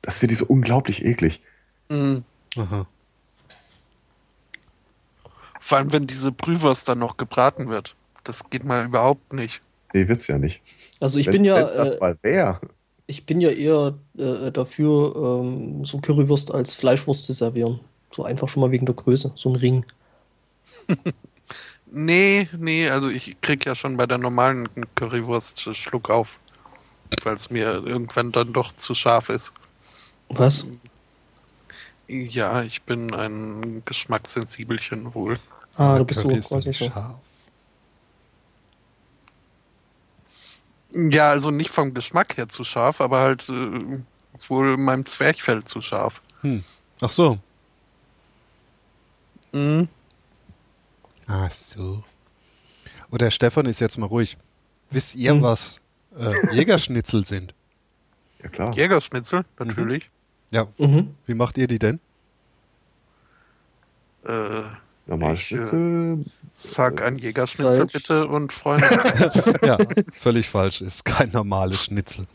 Das 0.02 0.22
wird 0.22 0.32
die 0.32 0.36
so 0.36 0.45
unglaublich 0.45 1.04
eklig. 1.06 1.41
Mhm. 1.90 2.24
Aha. 2.58 2.88
Vor 5.60 5.78
allem, 5.78 5.94
wenn 5.94 6.08
diese 6.08 6.32
Brühwurst 6.32 6.88
dann 6.90 7.00
noch 7.00 7.18
gebraten 7.18 7.70
wird. 7.70 7.95
Das 8.24 8.50
geht 8.50 8.64
mal 8.64 8.86
überhaupt 8.86 9.34
nicht. 9.34 9.62
Nee, 9.94 10.08
wird's 10.08 10.28
ja 10.28 10.38
nicht. 10.38 10.62
Also 11.00 11.20
ich 11.20 11.28
Wenn- 11.28 11.34
bin 11.34 11.45
ja, 11.45 11.56
wenn's 11.58 11.76
das 11.76 11.95
äh, 11.95 12.00
mal 12.00 12.18
wäre. 12.22 12.60
ich 13.08 13.26
bin 13.26 13.40
ja 13.41 13.50
eher 13.50 13.95
äh, 14.18 14.52
dafür, 14.52 15.41
ähm, 15.44 15.86
so 15.86 16.00
Currywurst 16.00 16.52
als 16.52 16.74
Fleischwurst 16.76 17.26
zu 17.26 17.34
servieren. 17.34 17.80
So 18.14 18.23
einfach 18.23 18.48
schon 18.48 18.61
mal 18.61 18.72
wegen 18.72 18.85
der 18.85 18.95
Größe, 18.95 19.31
so 19.35 19.49
ein 19.49 19.56
Ring. 19.56 19.85
Nee, 21.95 22.49
nee, 22.57 22.90
also 22.90 23.07
ich 23.07 23.40
krieg 23.40 23.68
ja 23.68 23.76
schon 23.76 23.98
bei 23.98 24.07
der 24.07 24.18
normalen 24.18 24.68
Currywurst 24.95 25.76
Schluck 25.76 26.10
auf. 26.10 26.40
Weil 27.23 27.35
es 27.35 27.52
mir 27.52 27.85
irgendwann 27.85 28.31
dann 28.31 28.52
doch 28.52 28.73
zu 28.73 28.95
scharf 28.95 29.30
ist. 29.30 29.53
Was? 30.30 30.65
Ja, 32.07 32.64
ich 32.64 32.81
bin 32.81 33.14
ein 33.14 33.84
Geschmackssensibelchen 33.85 35.14
wohl. 35.14 35.38
Ah, 35.76 35.99
du 35.99 36.06
bist 36.06 36.22
so 36.22 36.27
quasi 36.27 36.73
scharf. 36.73 37.15
Ja, 40.94 41.30
also 41.30 41.52
nicht 41.52 41.69
vom 41.69 41.94
Geschmack 41.94 42.38
her 42.38 42.49
zu 42.49 42.64
scharf, 42.64 43.02
aber 43.02 43.19
halt 43.19 43.48
äh, 43.49 43.99
wohl 44.48 44.77
meinem 44.77 45.06
Zwerchfell 45.06 45.64
zu 45.64 45.80
scharf. 45.80 46.23
Hm. 46.41 46.64
Ach 47.02 47.11
so. 47.11 47.38
Mhm. 49.54 49.88
Ach 51.28 51.52
so. 51.52 52.04
Oder 53.12 53.32
Stefan 53.32 53.66
ist 53.68 53.80
jetzt 53.80 53.98
mal 53.98 54.08
ruhig. 54.08 54.38
Wisst 54.90 55.16
ihr, 55.16 55.32
Hm. 55.32 55.42
was 55.42 55.82
äh, 56.18 56.56
Jägerschnitzel 56.56 57.26
sind? 57.26 57.54
Ja 58.42 58.50
klar. 58.50 58.74
Jägerschnitzel, 58.76 59.46
natürlich. 59.60 60.10
Ja, 60.52 60.68
Mhm. 60.78 61.16
wie 61.26 61.34
macht 61.34 61.58
ihr 61.58 61.68
die 61.68 61.80
denn? 61.80 62.00
Äh, 64.26 64.62
Normal 65.06 65.34
äh, 65.34 65.38
Schnitzel. 65.38 66.26
sag 66.54 67.02
ein 67.02 67.18
Jägerschnitzel 67.18 67.76
Falsch. 67.78 67.94
bitte 67.94 68.28
und 68.28 68.54
Freunde. 68.54 68.88
ja, 69.64 69.78
völlig 70.14 70.50
falsch. 70.50 70.82
Ist 70.82 71.04
kein 71.06 71.30
normales 71.32 71.84
Schnitzel. 71.84 72.26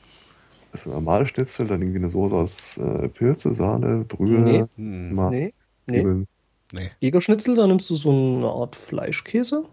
Das 0.72 0.82
ist 0.82 0.86
ein 0.86 0.92
normales 0.92 1.30
Schnitzel, 1.30 1.66
dann 1.66 1.80
irgendwie 1.80 1.98
eine 2.00 2.08
Soße 2.10 2.34
aus 2.36 2.76
äh, 2.78 3.08
Pilze, 3.08 3.54
Sahne, 3.54 4.04
Brühe, 4.04 4.38
Nee. 4.40 4.64
Nee, 4.76 5.12
nee. 5.30 5.52
Zwiebeln. 5.84 6.28
Nee. 6.72 6.90
Jägerschnitzel, 7.00 7.54
da 7.56 7.66
nimmst 7.66 7.88
du 7.90 7.96
so 7.96 8.10
eine 8.10 8.48
Art 8.48 8.76
Fleischkäse, 8.76 9.64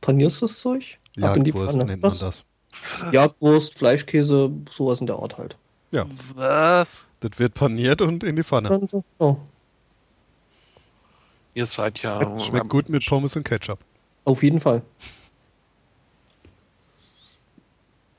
panierst 0.00 0.42
das 0.42 0.58
Zeug, 0.60 0.98
ab 1.20 1.36
in 1.36 1.44
die 1.44 1.50
Jagdwurst 1.50 1.72
Pfanne. 1.76 1.84
nennt 1.86 2.02
man 2.02 2.10
Was? 2.12 2.18
das. 2.20 2.44
Jagdwurst, 3.12 3.74
Fleischkäse, 3.78 4.50
sowas 4.70 5.00
in 5.00 5.06
der 5.06 5.16
Art 5.16 5.38
halt. 5.38 5.56
Ja, 5.92 6.04
Was? 6.34 7.06
das 7.20 7.38
wird 7.38 7.54
paniert 7.54 8.02
und 8.02 8.22
in 8.24 8.36
die 8.36 8.44
Pfanne. 8.44 8.88
Oh, 9.18 9.36
Ihr 11.54 11.64
seid 11.66 12.02
ja. 12.02 12.38
Schmeckt 12.44 12.68
gut 12.68 12.88
mit 12.90 13.06
Pommes 13.06 13.34
und 13.36 13.44
Ketchup. 13.44 13.78
auf 14.24 14.42
jeden 14.42 14.60
Fall. 14.60 14.82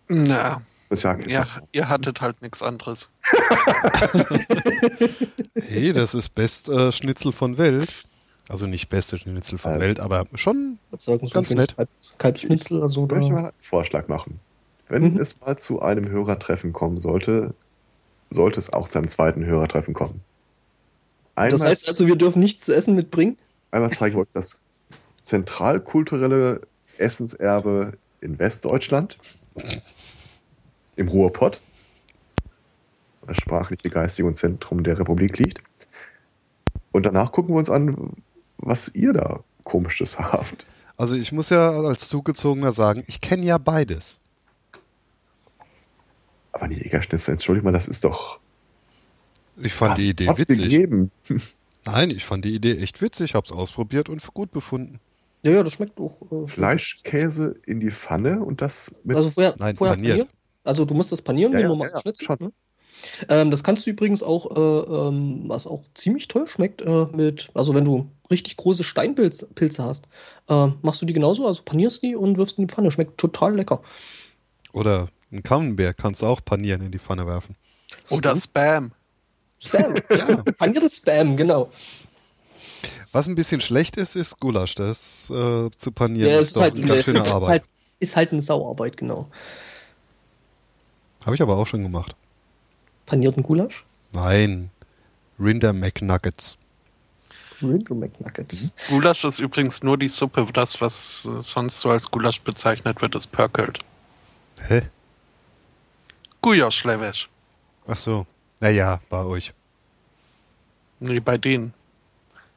Na, 0.10 0.62
Das 0.90 1.04
ja, 1.04 1.46
ihr 1.74 1.90
hattet 1.90 2.22
halt 2.22 2.42
nichts 2.42 2.62
anderes. 2.64 3.10
Hey, 5.56 5.92
das 5.92 6.14
ist 6.14 6.34
best 6.34 6.70
äh, 6.70 6.92
Schnitzel 6.94 7.32
von 7.34 7.58
Welt. 7.58 8.07
Also 8.50 8.66
nicht 8.68 8.90
beste 8.90 9.18
Schnitzel 9.18 9.58
von 9.58 9.74
Äh. 9.74 9.80
Welt, 9.82 10.00
aber 10.00 10.26
schon. 10.36 10.80
Sagen, 10.98 11.28
so 11.28 11.34
Ganz 11.34 11.52
nett. 11.52 11.76
Kalbs, 11.76 12.14
Kalbsschnitzel, 12.18 12.82
also 12.82 13.06
Ich 13.06 13.12
möchte 13.12 13.32
mal 13.34 13.40
einen 13.46 13.52
Vorschlag 13.60 14.08
machen. 14.08 14.40
Wenn 14.88 15.14
Mhm. 15.14 15.20
es 15.20 15.40
mal 15.42 15.58
zu 15.58 15.82
einem 15.82 16.08
Hörertreffen 16.10 16.72
kommen 16.72 17.00
sollte, 17.00 17.54
sollte 18.30 18.60
es 18.60 18.72
auch 18.72 18.88
zu 18.88 18.98
einem 19.00 19.10
zweiten 19.10 19.46
Hörertreffen 19.46 19.94
kommen. 19.94 20.22
Einmal, 21.36 21.52
Das 21.52 21.62
heißt 21.64 21.88
also, 21.90 22.08
wir 22.08 22.16
dürfen 22.16 22.40
nichts 22.40 22.66
zu 22.66 22.74
essen 22.76 22.96
mitbringen? 22.96 23.38
einmal 23.72 23.92
zeige 23.92 24.16
ich 24.16 24.22
euch 24.22 24.32
das 24.34 24.60
zentralkulturelle 25.20 26.62
Essenserbe 26.98 27.94
in 28.22 28.40
Westdeutschland, 28.40 29.18
im 30.96 31.08
Ruhrpott, 31.10 31.60
das 33.28 33.38
sprachliche, 33.38 33.90
geistige 33.90 34.28
und 34.28 34.36
Zentrum 34.36 34.84
der 34.84 34.98
Republik 35.00 35.38
liegt. 35.38 35.62
Und 36.94 37.06
danach 37.06 37.32
gucken 37.34 37.54
wir 37.54 37.60
uns 37.60 37.70
an, 37.70 38.14
was 38.58 38.90
ihr 38.90 39.14
da 39.14 39.44
komisches 39.64 40.18
habt. 40.20 40.66
Also 40.98 41.16
ich 41.16 41.32
muss 41.32 41.50
ja 41.50 41.70
als 41.72 42.10
Zugezogener 42.10 42.72
sagen, 42.72 43.04
ich 43.08 43.22
kenne 43.22 43.46
ja 43.46 43.58
beides. 43.58 44.20
Aber 46.52 46.68
die 46.68 46.76
Jägerschnitzel, 46.76 47.34
entschuldigt 47.34 47.64
mal, 47.64 47.72
das 47.72 47.88
ist 47.88 48.04
doch. 48.04 48.40
Ich 49.58 49.74
fand 49.74 49.92
Was 49.92 50.00
die 50.00 50.10
Idee 50.10 50.28
witzig. 50.30 50.58
gegeben? 50.58 51.12
Nein, 51.86 52.10
ich 52.10 52.26
fand 52.26 52.46
die 52.46 52.54
Idee 52.54 52.78
echt 52.80 53.02
witzig, 53.02 53.36
hab's 53.36 53.52
ausprobiert 53.52 54.10
und 54.10 54.22
für 54.22 54.32
gut 54.32 54.52
befunden. 54.52 55.00
Ja, 55.44 55.52
ja, 55.52 55.64
das 55.64 55.74
schmeckt 55.74 56.00
auch. 56.00 56.22
Äh, 56.32 56.48
Fleischkäse 56.48 57.56
in 57.66 57.80
die 57.80 57.92
Pfanne 57.92 58.44
und 58.44 58.62
das 58.62 58.94
mit. 59.04 59.16
Also 59.16 59.30
vorher, 59.30 59.54
Nein, 59.58 59.76
vorher 59.76 59.96
paniert. 59.96 60.18
panieren. 60.18 60.30
Also 60.64 60.84
du 60.84 60.94
musst 60.96 61.12
das 61.12 61.22
panieren 61.22 61.54
Ja, 61.54 61.60
wie 61.60 61.62
ja, 61.64 61.68
normales 61.70 61.92
ja, 61.94 61.98
ja, 61.98 62.02
Schnitzel. 62.02 62.26
schon. 62.26 62.38
Ne? 62.40 62.52
Ähm, 63.30 63.52
das 63.52 63.64
kannst 63.64 63.86
du 63.86 63.92
übrigens 63.92 64.24
auch, 64.24 64.56
äh, 64.56 65.08
ähm, 65.08 65.44
was 65.48 65.68
auch 65.68 65.84
ziemlich 65.94 66.28
toll 66.28 66.48
schmeckt, 66.48 66.82
äh, 66.82 67.06
mit, 67.14 67.50
also 67.54 67.74
wenn 67.74 67.86
du 67.86 68.10
richtig 68.30 68.58
große 68.58 68.84
Steinpilze 68.84 69.48
Pilze 69.48 69.84
hast, 69.84 70.08
äh, 70.50 70.68
machst 70.82 71.02
du 71.02 71.06
die 71.06 71.14
genauso, 71.14 71.48
also 71.48 71.64
panierst 71.64 72.02
die 72.04 72.16
und 72.16 72.38
wirfst 72.38 72.58
in 72.58 72.68
die 72.68 72.74
Pfanne. 72.74 72.92
Schmeckt 72.92 73.18
total 73.18 73.56
lecker. 73.56 73.82
Oder 74.74 75.08
ein 75.32 75.44
Camembert 75.44 75.98
kannst 75.98 76.22
du 76.22 76.26
auch 76.28 76.44
panieren 76.44 76.82
in 76.82 76.92
die 76.92 77.00
Pfanne 77.00 77.26
werfen. 77.28 77.56
Oder 78.10 78.36
Spam. 78.36 78.92
Spam. 79.60 79.96
Ja. 80.10 80.44
Paniertes 80.58 80.98
Spam, 80.98 81.36
genau. 81.38 81.70
Was 83.12 83.28
ein 83.28 83.36
bisschen 83.36 83.62
schlecht 83.62 83.98
ist, 83.98 84.16
ist 84.16 84.40
Gulasch. 84.40 84.76
Das 84.76 85.30
äh, 85.30 85.70
zu 85.76 85.92
panieren 85.92 86.30
Ja, 86.30 86.40
ist 86.40 86.56
ist 86.56 86.62
halt, 86.62 86.76
eine 86.76 86.86
ganz 86.86 87.06
schöne 87.06 87.20
ist, 87.20 87.32
Arbeit. 87.32 87.50
halt, 87.50 87.64
es 87.82 87.96
ist 88.00 88.16
halt 88.16 88.32
eine 88.32 88.42
Sauarbeit, 88.42 88.98
genau. 88.98 89.30
Habe 91.26 91.36
ich 91.36 91.42
aber 91.42 91.58
auch 91.58 91.68
schon 91.68 91.84
gemacht. 91.84 92.16
Panierten 93.08 93.42
Gulasch? 93.42 93.86
Nein. 94.12 94.70
Rinder 95.40 95.74
McNuggets. 95.74 96.58
Rinder 97.62 97.96
McNuggets. 97.96 98.70
Gulasch 98.90 99.24
ist 99.24 99.40
übrigens 99.40 99.82
nur 99.82 99.98
die 99.98 100.10
Suppe. 100.10 100.46
Das, 100.54 100.80
was 100.80 101.26
äh, 101.26 101.42
sonst 101.42 101.80
so 101.80 101.90
als 101.90 102.12
Gulasch 102.12 102.42
bezeichnet 102.42 103.02
wird, 103.02 103.16
ist 103.16 103.32
Pörkelt. 103.32 103.80
Hä? 104.62 104.84
Gujaschlewesch. 106.42 107.30
Ach 107.88 107.98
so. 107.98 108.28
Naja, 108.60 109.00
bei 109.10 109.24
euch. 109.24 109.54
Nee, 111.00 111.20
bei 111.20 111.38
denen. 111.38 111.74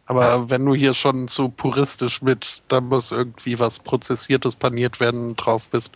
Aber 0.07 0.51
wenn 0.51 0.65
du 0.65 0.75
hier 0.75 0.95
schon 0.95 1.29
so 1.29 1.49
puristisch 1.49 2.21
mit, 2.23 2.63
da 2.67 2.81
muss 2.81 3.13
irgendwie 3.13 3.59
was 3.61 3.79
Prozessiertes 3.79 4.57
paniert 4.57 4.99
werden 4.99 5.37
drauf 5.37 5.69
bist, 5.69 5.93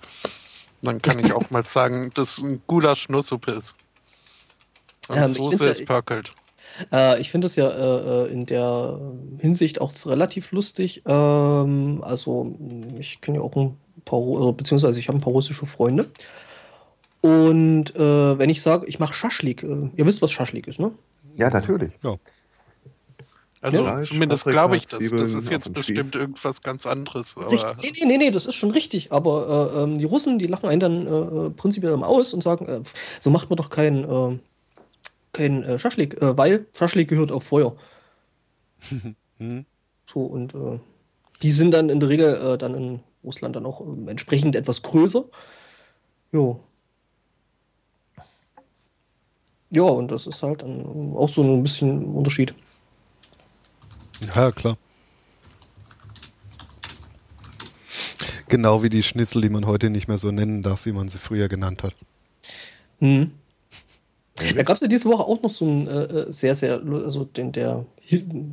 dann 0.82 1.02
kann 1.02 1.18
ich 1.18 1.32
auch 1.32 1.50
mal 1.50 1.64
sagen, 1.64 2.10
dass 2.14 2.38
ein 2.38 2.62
Gulasch 2.68 3.08
nur 3.08 3.24
Suppe 3.24 3.52
ist. 3.52 3.74
Und 5.08 5.16
Ähm, 5.16 5.30
ich 5.30 5.36
Soße 5.36 5.66
ist 5.66 5.84
Pörkelt. 5.86 6.32
Äh, 6.92 7.20
ich 7.20 7.30
finde 7.30 7.46
es 7.46 7.56
ja 7.56 7.68
äh, 7.68 8.24
äh, 8.26 8.32
in 8.32 8.46
der 8.46 8.98
Hinsicht 9.38 9.80
auch 9.80 9.92
relativ 10.06 10.50
lustig. 10.52 11.02
Ähm, 11.06 12.00
also, 12.02 12.56
ich 12.98 13.20
kenne 13.20 13.38
ja 13.38 13.44
auch 13.44 13.54
ein 13.56 13.76
paar, 14.04 14.18
also, 14.20 14.52
beziehungsweise 14.52 14.98
ich 14.98 15.08
habe 15.08 15.18
ein 15.18 15.20
paar 15.20 15.32
russische 15.32 15.66
Freunde. 15.66 16.10
Und 17.20 17.96
äh, 17.96 18.38
wenn 18.38 18.50
ich 18.50 18.60
sage, 18.60 18.86
ich 18.86 18.98
mache 18.98 19.14
Schaschlik, 19.14 19.62
äh, 19.62 19.90
ihr 19.96 20.06
wisst, 20.06 20.20
was 20.20 20.32
Schaschlik 20.32 20.66
ist, 20.66 20.78
ne? 20.78 20.90
Ja, 21.36 21.48
natürlich. 21.50 21.92
Ja. 22.02 22.16
Also 23.60 23.82
Ja. 23.82 23.98
zumindest 24.02 24.44
glaube 24.44 24.76
ich 24.76 24.86
das. 24.86 24.98
Das 25.08 25.32
ist 25.32 25.50
jetzt 25.50 25.72
bestimmt 25.72 26.08
Spieß. 26.08 26.20
irgendwas 26.20 26.60
ganz 26.60 26.84
anderes. 26.86 27.34
Aber 27.36 27.50
Richtig. 27.50 27.76
Nee, 27.82 27.92
nee, 28.00 28.06
nee, 28.06 28.18
nee, 28.26 28.30
das 28.30 28.44
ist 28.44 28.56
schon 28.56 28.70
richtig. 28.70 29.10
Aber 29.10 29.72
äh, 29.74 29.82
ähm, 29.82 29.96
die 29.96 30.04
Russen, 30.04 30.38
die 30.38 30.46
lachen 30.46 30.68
einen 30.68 30.80
dann 30.80 31.06
äh, 31.06 31.46
äh, 31.46 31.50
prinzipiell 31.50 31.94
immer 31.94 32.06
aus 32.08 32.34
und 32.34 32.42
sagen, 32.42 32.66
äh, 32.66 32.80
so 33.18 33.30
macht 33.30 33.48
man 33.48 33.56
doch 33.56 33.70
kein, 33.70 34.04
äh, 34.04 34.38
kein 35.34 35.62
äh, 35.62 35.78
Schaschlik, 35.78 36.20
äh, 36.22 36.36
weil 36.38 36.66
Schaschlik 36.72 37.08
gehört 37.08 37.32
auf 37.32 37.44
Feuer. 37.44 37.76
Hm? 39.38 39.66
So, 40.12 40.20
und 40.20 40.54
äh, 40.54 40.78
die 41.42 41.50
sind 41.50 41.72
dann 41.72 41.88
in 41.88 41.98
der 41.98 42.08
Regel 42.08 42.36
äh, 42.36 42.56
dann 42.56 42.74
in 42.76 43.00
Russland 43.24 43.56
dann 43.56 43.66
auch 43.66 43.80
ähm, 43.80 44.06
entsprechend 44.06 44.54
etwas 44.54 44.82
größer. 44.82 45.24
Jo. 46.30 46.60
Ja, 49.70 49.82
und 49.82 50.12
das 50.12 50.28
ist 50.28 50.40
halt 50.44 50.62
dann 50.62 51.14
auch 51.16 51.28
so 51.28 51.42
ein 51.42 51.64
bisschen 51.64 52.14
Unterschied. 52.14 52.54
Ja, 54.36 54.52
klar. 54.52 54.78
Genau 58.48 58.84
wie 58.84 58.90
die 58.90 59.02
Schnitzel, 59.02 59.42
die 59.42 59.48
man 59.48 59.66
heute 59.66 59.90
nicht 59.90 60.06
mehr 60.06 60.18
so 60.18 60.30
nennen 60.30 60.62
darf, 60.62 60.86
wie 60.86 60.92
man 60.92 61.08
sie 61.08 61.18
früher 61.18 61.48
genannt 61.48 61.82
hat. 61.82 61.94
Hm. 63.00 63.32
Da 64.36 64.62
gab 64.64 64.74
es 64.74 64.82
ja 64.82 64.88
diese 64.88 65.08
Woche 65.08 65.22
auch 65.22 65.40
noch 65.42 65.50
so 65.50 65.64
einen 65.64 65.86
äh, 65.86 66.02
äh, 66.02 66.32
sehr, 66.32 66.56
sehr, 66.56 66.82
also 66.82 67.24
den, 67.24 67.52
der, 67.52 67.86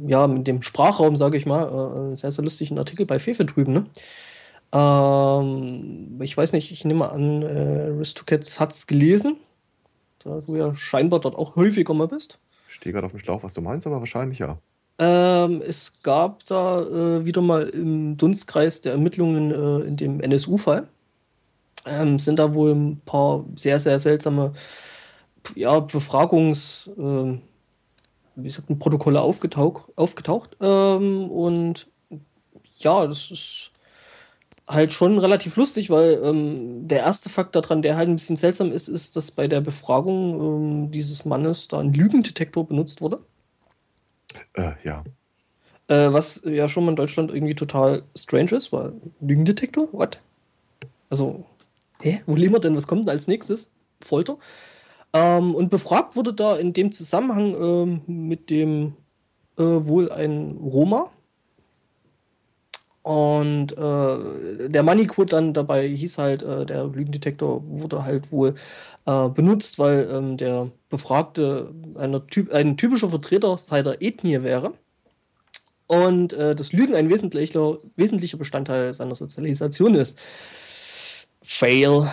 ja, 0.05 0.27
mit 0.27 0.45
dem 0.45 0.61
Sprachraum, 0.61 1.15
sage 1.15 1.37
ich 1.37 1.47
mal, 1.47 2.11
äh, 2.13 2.15
sehr, 2.15 2.31
sehr 2.31 2.43
lustigen 2.43 2.77
Artikel 2.77 3.05
bei 3.05 3.17
Fefe 3.17 3.45
drüben, 3.45 3.73
ne? 3.73 3.85
Ähm, 4.73 6.21
ich 6.21 6.37
weiß 6.37 6.53
nicht, 6.53 6.71
ich 6.71 6.85
nehme 6.85 7.11
an, 7.11 7.41
äh, 7.41 7.87
Ristocats 7.97 8.59
hat 8.59 8.71
es 8.71 8.85
gelesen, 8.85 9.37
da 10.23 10.41
du 10.41 10.55
ja 10.55 10.75
scheinbar 10.75 11.19
dort 11.19 11.35
auch 11.35 11.55
häufiger 11.55 11.93
mal 11.93 12.07
bist. 12.07 12.37
Ich 12.69 12.75
stehe 12.75 12.93
gerade 12.93 13.05
auf 13.05 13.11
dem 13.11 13.19
Schlauch, 13.19 13.43
was 13.43 13.53
du 13.53 13.61
meinst, 13.61 13.87
aber 13.87 13.99
wahrscheinlich 13.99 14.39
ja. 14.39 14.59
Ähm, 14.99 15.61
es 15.65 15.99
gab 16.03 16.45
da 16.45 16.81
äh, 16.83 17.25
wieder 17.25 17.41
mal 17.41 17.63
im 17.69 18.17
Dunstkreis 18.17 18.81
der 18.81 18.93
Ermittlungen 18.93 19.51
äh, 19.51 19.87
in 19.87 19.97
dem 19.97 20.21
NSU-Fall, 20.21 20.87
ähm, 21.87 22.19
sind 22.19 22.37
da 22.37 22.53
wohl 22.53 22.71
ein 22.71 23.01
paar 23.03 23.43
sehr, 23.55 23.79
sehr 23.79 23.97
seltsame 23.97 24.53
ja, 25.55 25.79
Befragungs, 25.79 26.89
ähm, 26.97 27.41
wie 28.35 28.49
sagt 28.49 28.69
man, 28.69 28.79
Protokolle 28.79 29.21
aufgetaucht, 29.21 29.83
aufgetaucht. 29.95 30.57
Ähm, 30.61 31.29
und 31.29 31.87
ja, 32.77 33.05
das 33.05 33.31
ist 33.31 33.71
halt 34.67 34.93
schon 34.93 35.19
relativ 35.19 35.57
lustig, 35.57 35.89
weil 35.89 36.21
ähm, 36.23 36.87
der 36.87 36.99
erste 36.99 37.29
Fakt 37.29 37.55
daran, 37.55 37.81
der 37.81 37.97
halt 37.97 38.09
ein 38.09 38.15
bisschen 38.15 38.37
seltsam 38.37 38.71
ist, 38.71 38.87
ist, 38.87 39.15
dass 39.15 39.31
bei 39.31 39.47
der 39.47 39.61
Befragung 39.61 40.39
ähm, 40.85 40.91
dieses 40.91 41.25
Mannes 41.25 41.67
da 41.67 41.79
ein 41.79 41.93
Lügendetektor 41.93 42.67
benutzt 42.67 43.01
wurde. 43.01 43.19
Äh, 44.53 44.73
ja. 44.83 45.03
Äh, 45.87 46.13
was 46.13 46.41
ja 46.45 46.69
schon 46.69 46.85
mal 46.85 46.91
in 46.91 46.95
Deutschland 46.95 47.31
irgendwie 47.31 47.55
total 47.55 48.03
strange 48.15 48.51
ist, 48.51 48.71
weil 48.71 48.93
Lügendetektor? 49.19 49.89
What? 49.91 50.21
Also, 51.09 51.43
hä? 51.99 52.21
Wo 52.25 52.35
leben 52.35 52.53
wir 52.53 52.59
denn? 52.59 52.77
Was 52.77 52.87
kommt 52.87 53.01
denn 53.01 53.09
als 53.09 53.27
nächstes? 53.27 53.71
Folter? 53.99 54.37
Ähm, 55.13 55.55
und 55.55 55.69
befragt 55.69 56.15
wurde 56.15 56.33
da 56.33 56.55
in 56.55 56.73
dem 56.73 56.91
Zusammenhang 56.91 57.55
ähm, 57.59 58.01
mit 58.07 58.49
dem 58.49 58.93
äh, 59.57 59.63
wohl 59.63 60.11
ein 60.11 60.57
Roma. 60.61 61.11
Und 63.03 63.71
äh, 63.71 64.69
der 64.69 64.83
Moneyquote 64.83 65.31
dann 65.31 65.53
dabei 65.53 65.87
hieß 65.87 66.19
halt, 66.19 66.43
äh, 66.43 66.65
der 66.65 66.85
Lügendetektor 66.85 67.63
wurde 67.67 68.05
halt 68.05 68.31
wohl 68.31 68.55
äh, 69.07 69.27
benutzt, 69.29 69.79
weil 69.79 70.07
ähm, 70.11 70.37
der 70.37 70.69
Befragte 70.89 71.73
einer 71.95 72.25
typ, 72.27 72.53
ein 72.53 72.77
typischer 72.77 73.09
Vertreter 73.09 73.57
seiner 73.57 74.01
Ethnie 74.01 74.43
wäre. 74.43 74.73
Und 75.87 76.33
äh, 76.33 76.55
das 76.55 76.73
Lügen 76.73 76.93
ein 76.95 77.09
wesentlicher, 77.09 77.79
wesentlicher 77.95 78.37
Bestandteil 78.37 78.93
seiner 78.93 79.15
Sozialisation 79.15 79.95
ist. 79.95 80.17
Fail. 81.41 82.07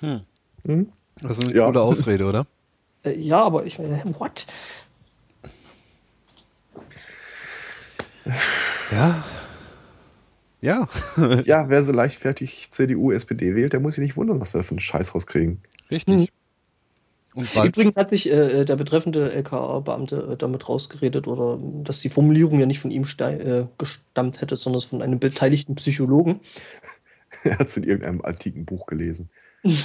Hm. 0.00 0.20
Hm? 0.64 0.92
Das 1.20 1.32
ist 1.32 1.40
eine 1.40 1.54
Ja. 1.54 1.66
coole 1.66 1.80
Ausrede, 1.82 2.24
oder? 2.24 2.46
Äh, 3.04 3.18
ja, 3.18 3.42
aber 3.42 3.66
ich 3.66 3.78
meine, 3.78 4.02
what? 4.18 4.46
Ja. 8.90 9.24
Ja, 10.60 10.88
Ja, 11.44 11.68
wer 11.68 11.82
so 11.82 11.92
leichtfertig 11.92 12.68
CDU, 12.70 13.12
SPD 13.12 13.54
wählt, 13.54 13.72
der 13.72 13.80
muss 13.80 13.94
sich 13.94 14.02
nicht 14.02 14.16
wundern, 14.16 14.40
was 14.40 14.54
wir 14.54 14.62
für 14.64 14.72
einen 14.72 14.80
Scheiß 14.80 15.14
rauskriegen. 15.14 15.60
richtig. 15.90 16.14
Hm. 16.16 16.28
Und 17.34 17.54
bald, 17.54 17.68
Übrigens 17.68 17.96
hat 17.96 18.10
sich 18.10 18.28
äh, 18.30 18.64
der 18.64 18.74
betreffende 18.74 19.32
LKA-Beamte 19.32 20.30
äh, 20.32 20.36
damit 20.36 20.68
rausgeredet, 20.68 21.28
oder 21.28 21.58
dass 21.84 22.00
die 22.00 22.08
Formulierung 22.08 22.58
ja 22.58 22.66
nicht 22.66 22.80
von 22.80 22.90
ihm 22.90 23.04
äh, 23.20 23.66
gestammt 23.76 24.40
hätte, 24.40 24.56
sondern 24.56 24.82
von 24.82 25.02
einem 25.02 25.20
beteiligten 25.20 25.74
Psychologen. 25.76 26.40
Er 27.44 27.60
hat 27.60 27.68
es 27.68 27.76
in 27.76 27.84
irgendeinem 27.84 28.22
antiken 28.22 28.64
Buch 28.64 28.86
gelesen. 28.86 29.30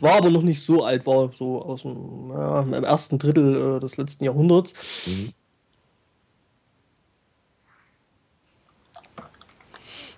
War 0.00 0.16
aber 0.16 0.30
noch 0.30 0.42
nicht 0.42 0.62
so 0.62 0.84
alt, 0.84 1.06
war 1.06 1.32
so 1.34 1.62
aus 1.62 1.82
dem 1.82 2.30
ja, 2.30 2.60
im 2.60 2.84
ersten 2.84 3.18
Drittel 3.18 3.76
äh, 3.76 3.80
des 3.80 3.96
letzten 3.96 4.24
Jahrhunderts. 4.24 4.74
Mhm. 5.06 5.32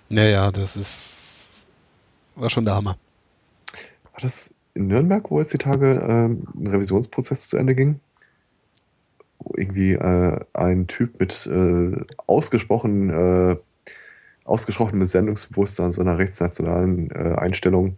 naja, 0.09 0.51
das 0.51 0.75
ist, 0.75 1.67
war 2.35 2.49
schon 2.49 2.65
der 2.65 2.75
Hammer. 2.75 2.97
War 4.11 4.21
das 4.21 4.53
in 4.73 4.87
Nürnberg, 4.87 5.29
wo 5.29 5.39
jetzt 5.39 5.53
die 5.53 5.59
Tage 5.59 5.99
ähm, 6.03 6.43
ein 6.55 6.67
Revisionsprozess 6.67 7.47
zu 7.47 7.57
Ende 7.57 7.75
ging? 7.75 7.99
Wo 9.39 9.53
irgendwie 9.55 9.93
äh, 9.93 10.39
ein 10.53 10.87
Typ 10.87 11.19
mit 11.19 11.45
äh, 11.45 12.05
ausgesprochen, 12.27 13.09
ausgesprochenem 14.49 15.05
Sendungsbewusstsein, 15.05 15.91
so 15.91 16.01
einer 16.01 16.17
rechtsnationalen 16.17 17.11
äh, 17.11 17.35
Einstellung 17.37 17.97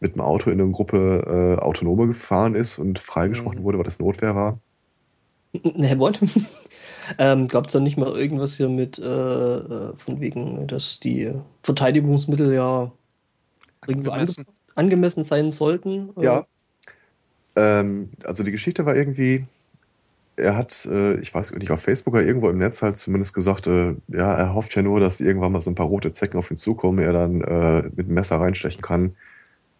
mit 0.00 0.14
dem 0.14 0.22
Auto 0.22 0.50
in 0.50 0.60
eine 0.60 0.70
Gruppe 0.72 1.56
äh, 1.58 1.62
Autonome 1.62 2.06
gefahren 2.08 2.54
ist 2.54 2.78
und 2.78 2.98
freigesprochen 2.98 3.60
Mhm. 3.60 3.64
wurde, 3.64 3.78
weil 3.78 3.84
das 3.84 3.98
Notwehr 4.00 4.34
war. 4.34 4.60
Ne, 5.74 5.98
what? 5.98 6.20
ähm, 7.18 7.48
Gab 7.48 7.66
es 7.66 7.72
da 7.72 7.80
nicht 7.80 7.96
mal 7.96 8.16
irgendwas 8.16 8.56
hier 8.56 8.68
mit, 8.68 8.98
äh, 8.98 9.04
äh, 9.04 9.96
von 9.96 10.20
wegen, 10.20 10.66
dass 10.68 11.00
die 11.00 11.32
Verteidigungsmittel 11.62 12.54
ja 12.54 12.92
irgendwie 13.86 14.10
Angemessen. 14.10 14.36
ange 14.36 14.46
angemessen 14.76 15.24
sein 15.24 15.50
sollten? 15.50 16.10
Äh, 16.16 16.24
Ja. 16.24 16.46
Ähm, 17.56 18.10
also 18.24 18.42
die 18.44 18.52
Geschichte 18.52 18.86
war 18.86 18.94
irgendwie, 18.96 19.46
er 20.40 20.56
hat, 20.56 20.86
äh, 20.90 21.14
ich 21.20 21.32
weiß 21.32 21.52
nicht, 21.54 21.70
auf 21.70 21.80
Facebook 21.80 22.14
oder 22.14 22.24
irgendwo 22.24 22.48
im 22.48 22.58
Netz 22.58 22.82
halt 22.82 22.96
zumindest 22.96 23.34
gesagt, 23.34 23.66
äh, 23.66 23.94
ja, 24.08 24.34
er 24.34 24.54
hofft 24.54 24.74
ja 24.74 24.82
nur, 24.82 25.00
dass 25.00 25.20
irgendwann 25.20 25.52
mal 25.52 25.60
so 25.60 25.70
ein 25.70 25.74
paar 25.74 25.86
rote 25.86 26.10
Zecken 26.10 26.38
auf 26.38 26.50
ihn 26.50 26.56
zukommen, 26.56 26.98
er 26.98 27.12
dann 27.12 27.40
äh, 27.42 27.82
mit 27.94 28.08
dem 28.08 28.14
Messer 28.14 28.40
reinstechen 28.40 28.82
kann. 28.82 29.16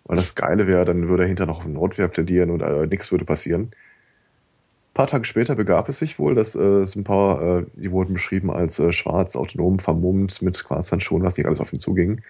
Weil 0.05 0.17
das 0.17 0.35
Geile 0.35 0.67
wäre, 0.67 0.85
dann 0.85 1.09
würde 1.09 1.25
er 1.25 1.29
hinter 1.29 1.47
noch 1.47 1.61
auf 1.61 1.67
Notwehr 1.67 2.09
plädieren 2.09 2.51
und 2.51 2.63
äh, 2.63 2.87
nichts 2.87 3.11
würde 3.11 3.25
passieren. 3.25 3.71
Ein 3.73 4.95
paar 4.95 5.07
Tage 5.07 5.25
später 5.25 5.55
begab 5.55 5.89
es 5.89 5.99
sich 5.99 6.19
wohl, 6.19 6.35
dass 6.35 6.55
äh, 6.55 6.85
so 6.85 7.01
ein 7.01 7.05
paar, 7.05 7.61
äh, 7.61 7.67
die 7.75 7.91
wurden 7.93 8.15
beschrieben 8.15 8.51
als 8.51 8.83
schwarz, 8.95 9.37
autonom, 9.37 9.79
vermummt, 9.79 10.43
mit 10.43 10.63
Quarzhandschuhen, 10.65 11.23
was 11.23 11.37
nicht 11.37 11.47
alles 11.47 11.61
auf 11.61 11.73
ihn 11.73 11.79
zuging. 11.79 12.23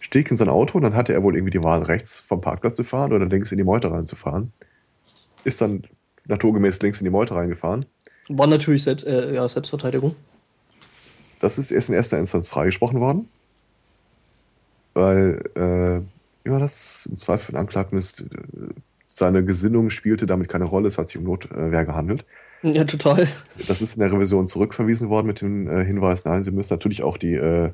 Stieg 0.00 0.30
in 0.30 0.36
sein 0.36 0.48
Auto 0.48 0.78
und 0.78 0.82
dann 0.82 0.96
hatte 0.96 1.12
er 1.12 1.22
wohl 1.22 1.36
irgendwie 1.36 1.52
die 1.52 1.62
Wahl, 1.62 1.82
rechts 1.82 2.18
vom 2.20 2.40
Parkplatz 2.40 2.74
zu 2.74 2.84
fahren 2.84 3.12
oder 3.12 3.26
links 3.26 3.52
in 3.52 3.58
die 3.58 3.64
Meute 3.64 3.92
reinzufahren. 3.92 4.52
Ist 5.44 5.60
dann 5.60 5.84
naturgemäß 6.26 6.80
links 6.80 7.00
in 7.00 7.04
die 7.04 7.10
Meute 7.10 7.34
reingefahren. 7.34 7.86
War 8.28 8.46
natürlich 8.46 8.84
selbst, 8.84 9.06
äh, 9.06 9.34
ja, 9.34 9.48
Selbstverteidigung. 9.48 10.14
Das 11.40 11.58
ist 11.58 11.70
erst 11.70 11.88
in 11.88 11.94
erster 11.94 12.18
Instanz 12.18 12.48
freigesprochen 12.48 13.00
worden. 13.00 13.28
Weil, 14.94 15.42
äh, 15.54 16.00
wie 16.44 16.50
war 16.50 16.60
das? 16.60 17.06
Im 17.10 17.16
Zweifel 17.16 17.56
Anklagten 17.56 17.98
ist, 17.98 18.20
äh, 18.20 18.24
seine 19.08 19.44
Gesinnung 19.44 19.90
spielte 19.90 20.26
damit 20.26 20.48
keine 20.48 20.64
Rolle, 20.64 20.88
es 20.88 20.98
hat 20.98 21.08
sich 21.08 21.18
um 21.18 21.24
Notwehr 21.24 21.84
gehandelt. 21.84 22.24
Ja, 22.62 22.84
total. 22.84 23.28
Das 23.66 23.82
ist 23.82 23.96
in 23.96 24.00
der 24.00 24.12
Revision 24.12 24.46
zurückverwiesen 24.46 25.08
worden 25.08 25.26
mit 25.26 25.40
dem 25.40 25.68
äh, 25.68 25.84
Hinweis, 25.84 26.24
nein, 26.24 26.42
Sie 26.42 26.52
müssen 26.52 26.72
natürlich 26.72 27.02
auch 27.02 27.18
die 27.18 27.34
äh, 27.34 27.72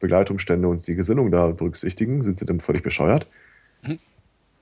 Begleitumstände 0.00 0.68
und 0.68 0.86
die 0.86 0.94
Gesinnung 0.94 1.30
da 1.30 1.48
berücksichtigen. 1.48 2.22
Sind 2.22 2.38
Sie 2.38 2.46
denn 2.46 2.60
völlig 2.60 2.82
bescheuert? 2.82 3.26
Mhm. 3.86 3.98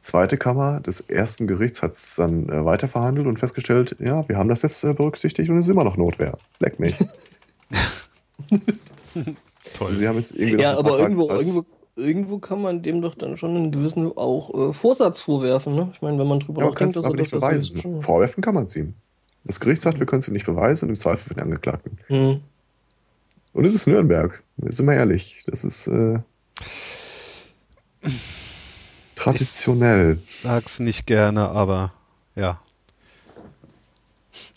Zweite 0.07 0.37
Kammer 0.39 0.78
des 0.78 1.01
ersten 1.01 1.49
Gerichts 1.49 1.83
hat 1.83 1.91
es 1.91 2.15
dann 2.15 2.49
äh, 2.49 2.65
weiterverhandelt 2.65 3.27
und 3.27 3.41
festgestellt, 3.41 3.97
ja, 3.99 4.28
wir 4.28 4.39
haben 4.39 4.49
das 4.49 4.62
jetzt 4.62 4.85
äh, 4.85 4.93
berücksichtigt 4.95 5.51
und 5.51 5.59
es 5.59 5.66
ist 5.66 5.73
immer 5.73 5.83
noch 5.83 5.97
Notwehr. 5.97 6.39
Leck 6.61 6.78
mich. 6.78 6.97
Toll. 9.74 9.95
Sie 9.95 10.07
haben 10.07 10.15
jetzt 10.15 10.31
irgendwie 10.37 10.62
Ja, 10.62 10.78
aber 10.78 11.01
irgendwo, 11.01 11.28
irgendwo, 11.28 11.65
irgendwo 11.97 12.39
kann 12.39 12.62
man 12.62 12.85
dem 12.85 13.03
doch 13.03 13.16
dann 13.16 13.37
schon 13.37 13.57
einen 13.57 13.73
gewissen 13.73 14.16
auch 14.16 14.70
äh, 14.70 14.73
Vorsatz 14.73 15.19
vorwerfen. 15.19 15.74
Ne? 15.74 15.91
Ich 15.93 16.01
meine, 16.03 16.20
wenn 16.20 16.28
man 16.28 16.39
drüber 16.39 16.62
Ja, 16.62 16.69
nachdenkt, 16.69 16.91
es 16.91 16.95
dass 16.95 17.03
er 17.05 17.09
aber 17.09 17.16
nicht 17.16 17.33
das 17.33 17.41
das 17.41 17.49
beweisen. 17.51 17.81
schon. 17.83 18.01
Vorwerfen 18.01 18.45
kann 18.45 18.55
man 18.55 18.66
es 18.66 18.77
ihm. 18.77 18.95
Das 19.43 19.59
Gericht 19.59 19.83
sagt, 19.83 19.99
wir 19.99 20.07
können 20.07 20.20
es 20.20 20.28
ihm 20.28 20.35
nicht 20.35 20.47
beweisen, 20.47 20.89
im 20.89 20.95
Zweifel 20.95 21.27
für 21.31 21.35
den 21.35 21.43
Angeklagten. 21.43 21.99
Hm. 22.07 22.43
Und 23.53 23.65
es 23.65 23.74
ist 23.74 23.89
Nürnberg. 23.89 24.41
Sind 24.69 24.87
wir 24.87 24.95
ehrlich. 24.95 25.43
Das 25.47 25.65
ist 25.65 25.89
äh, 25.89 26.20
traditionell. 29.32 30.19
Sag's 30.43 30.81
nicht 30.81 31.07
gerne, 31.07 31.48
aber 31.48 31.93
ja. 32.35 32.61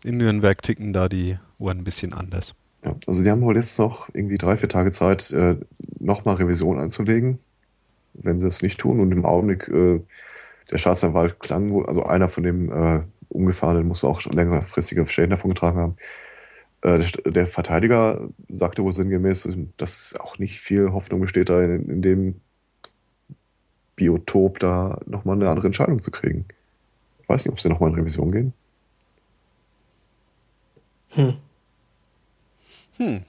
In 0.04 0.18
Nürnberg 0.18 0.62
ticken 0.62 0.94
da 0.94 1.10
die 1.10 1.38
Uhren 1.58 1.80
ein 1.80 1.84
bisschen 1.84 2.14
anders. 2.14 2.56
Ja, 2.84 2.96
also 3.08 3.24
die 3.24 3.30
haben 3.30 3.42
wohl 3.42 3.56
jetzt 3.56 3.78
noch 3.78 4.08
irgendwie 4.14 4.38
drei, 4.38 4.56
vier 4.56 4.70
Tage 4.70 4.92
Zeit, 4.92 5.32
äh, 5.32 5.58
nochmal 6.00 6.36
Revision 6.36 6.80
einzulegen. 6.80 7.40
Wenn 8.14 8.40
sie 8.40 8.48
es 8.48 8.62
nicht 8.62 8.80
tun 8.80 9.00
und 9.00 9.12
im 9.12 9.26
Augenblick 9.26 9.68
äh, 9.68 10.02
der 10.72 10.78
Staatsanwalt 10.78 11.40
klang, 11.40 11.72
wohl- 11.72 11.86
also 11.86 12.04
einer 12.04 12.30
von 12.30 12.44
dem 12.44 12.72
äh, 12.72 13.02
Umgefahrenen 13.30 13.88
muss 13.88 14.04
auch 14.04 14.22
schon 14.22 14.34
längerfristige 14.34 15.06
Schäden 15.08 15.32
davon 15.32 15.52
getragen 15.52 15.78
haben. 15.80 15.96
Äh, 16.82 17.00
der, 17.00 17.32
der 17.32 17.48
Verteidiger 17.48 18.30
sagte 18.48 18.84
wohl 18.84 18.94
sinngemäß, 18.94 19.48
dass 19.78 20.16
auch 20.18 20.40
nicht 20.40 20.60
viel 20.62 20.92
Hoffnung 20.92 21.20
besteht, 21.22 21.50
da 21.50 21.62
in, 21.62 21.90
in 21.90 22.02
dem 22.02 22.42
Biotop 24.00 24.60
da 24.60 24.98
nochmal 25.06 25.36
eine 25.36 25.50
andere 25.50 25.68
Entscheidung 25.68 26.02
zu 26.02 26.10
kriegen. 26.10 26.46
Ich 27.22 27.28
weiß 27.30 27.46
nicht, 27.46 27.52
ob 27.52 27.60
sie 27.60 27.68
nochmal 27.70 27.90
in 27.90 27.96
Revision 27.96 28.32
gehen. 28.32 28.54
Hm. 31.10 31.38
Hm. 32.98 33.24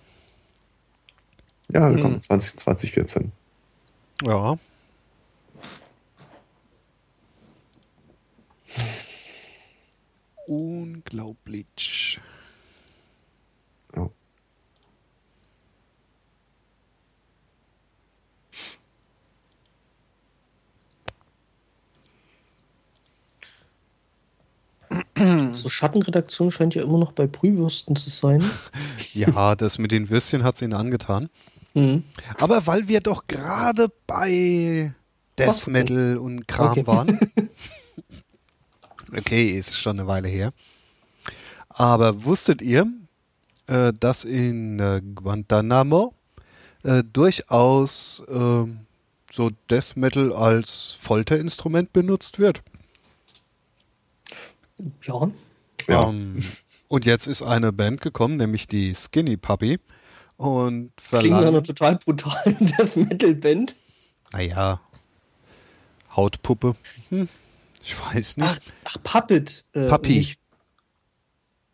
Ja, 1.73 1.89
Hm. 1.89 1.95
willkommen 1.97 2.21
20, 2.21 2.59
2014. 2.61 3.33
Ja. 4.23 4.59
Unglaublich. 10.47 12.21
So 25.53 25.69
Schattenredaktion 25.69 26.51
scheint 26.51 26.75
ja 26.75 26.83
immer 26.83 26.99
noch 26.99 27.13
bei 27.13 27.27
Brühwürsten 27.27 27.97
zu 27.97 28.11
sein. 28.11 28.45
Ja, 29.13 29.57
das 29.57 29.79
mit 29.79 29.91
den 29.91 30.09
Würstchen 30.09 30.45
hat's 30.45 30.63
ihnen 30.63 30.73
angetan. 30.73 31.31
Hm. 31.75 32.05
Aber 32.39 32.67
weil 32.69 32.87
wir 32.87 33.01
doch 33.01 33.27
gerade 33.27 33.91
bei 34.07 34.95
Death? 35.37 35.67
Metal 35.67 36.17
und 36.17 36.47
Kram 36.47 36.71
Okay. 36.71 36.87
waren. 36.87 37.19
okay, 39.17 39.59
ist 39.59 39.77
schon 39.77 39.99
eine 39.99 40.07
Weile 40.07 40.29
her. 40.29 40.53
Aber 41.69 42.25
wusstet 42.25 42.63
ihr, 42.63 42.87
äh, 43.67 43.93
dass 43.99 44.25
in 44.25 44.79
äh, 44.79 45.03
Guantanamo 45.15 46.15
äh, 46.85 47.03
durchaus 47.13 48.23
ähm, 48.29 48.81
so 49.33 49.51
Death 49.71 49.97
Metal 49.97 50.33
als 50.33 50.97
Folterinstrument 51.01 51.93
benutzt 51.93 52.39
wird? 52.39 52.63
Ja. 55.07 55.31
Ja. 55.89 56.09
Ähm, 56.09 56.43
und 56.89 57.05
jetzt 57.07 57.27
ist 57.27 57.43
eine 57.43 57.73
Band 57.73 58.01
gekommen, 58.01 58.37
nämlich 58.37 58.67
die 58.69 58.95
Skinny 58.95 59.37
Puppy. 59.37 59.79
Und 60.37 60.93
Klingt 60.97 61.31
nach 61.31 61.47
einer 61.47 61.63
total 61.63 61.97
brutalen 61.97 62.57
Death 62.61 62.97
Metal 62.97 63.35
Band. 63.35 63.77
naja, 64.33 64.81
Hautpuppe. 66.17 66.75
Hm, 67.11 67.29
ich 67.83 67.95
weiß 67.99 68.37
nicht. 68.39 68.49
Ach, 68.49 68.59
ach 68.85 68.97
Puppet. 69.03 69.65
Äh, 69.75 69.89
Puppy. 69.89 70.09
nicht- 70.19 70.41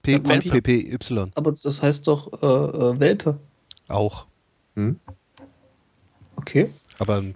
Puppy. 0.03 0.97
Aber 1.35 1.53
das 1.53 1.83
heißt 1.83 2.07
doch 2.07 2.33
äh, 2.43 2.47
äh, 2.47 3.01
Welpe. 3.01 3.41
Auch. 3.89 4.27
Hm? 4.77 5.01
Okay. 6.37 6.71
Aber, 6.99 7.17
hm, 7.19 7.35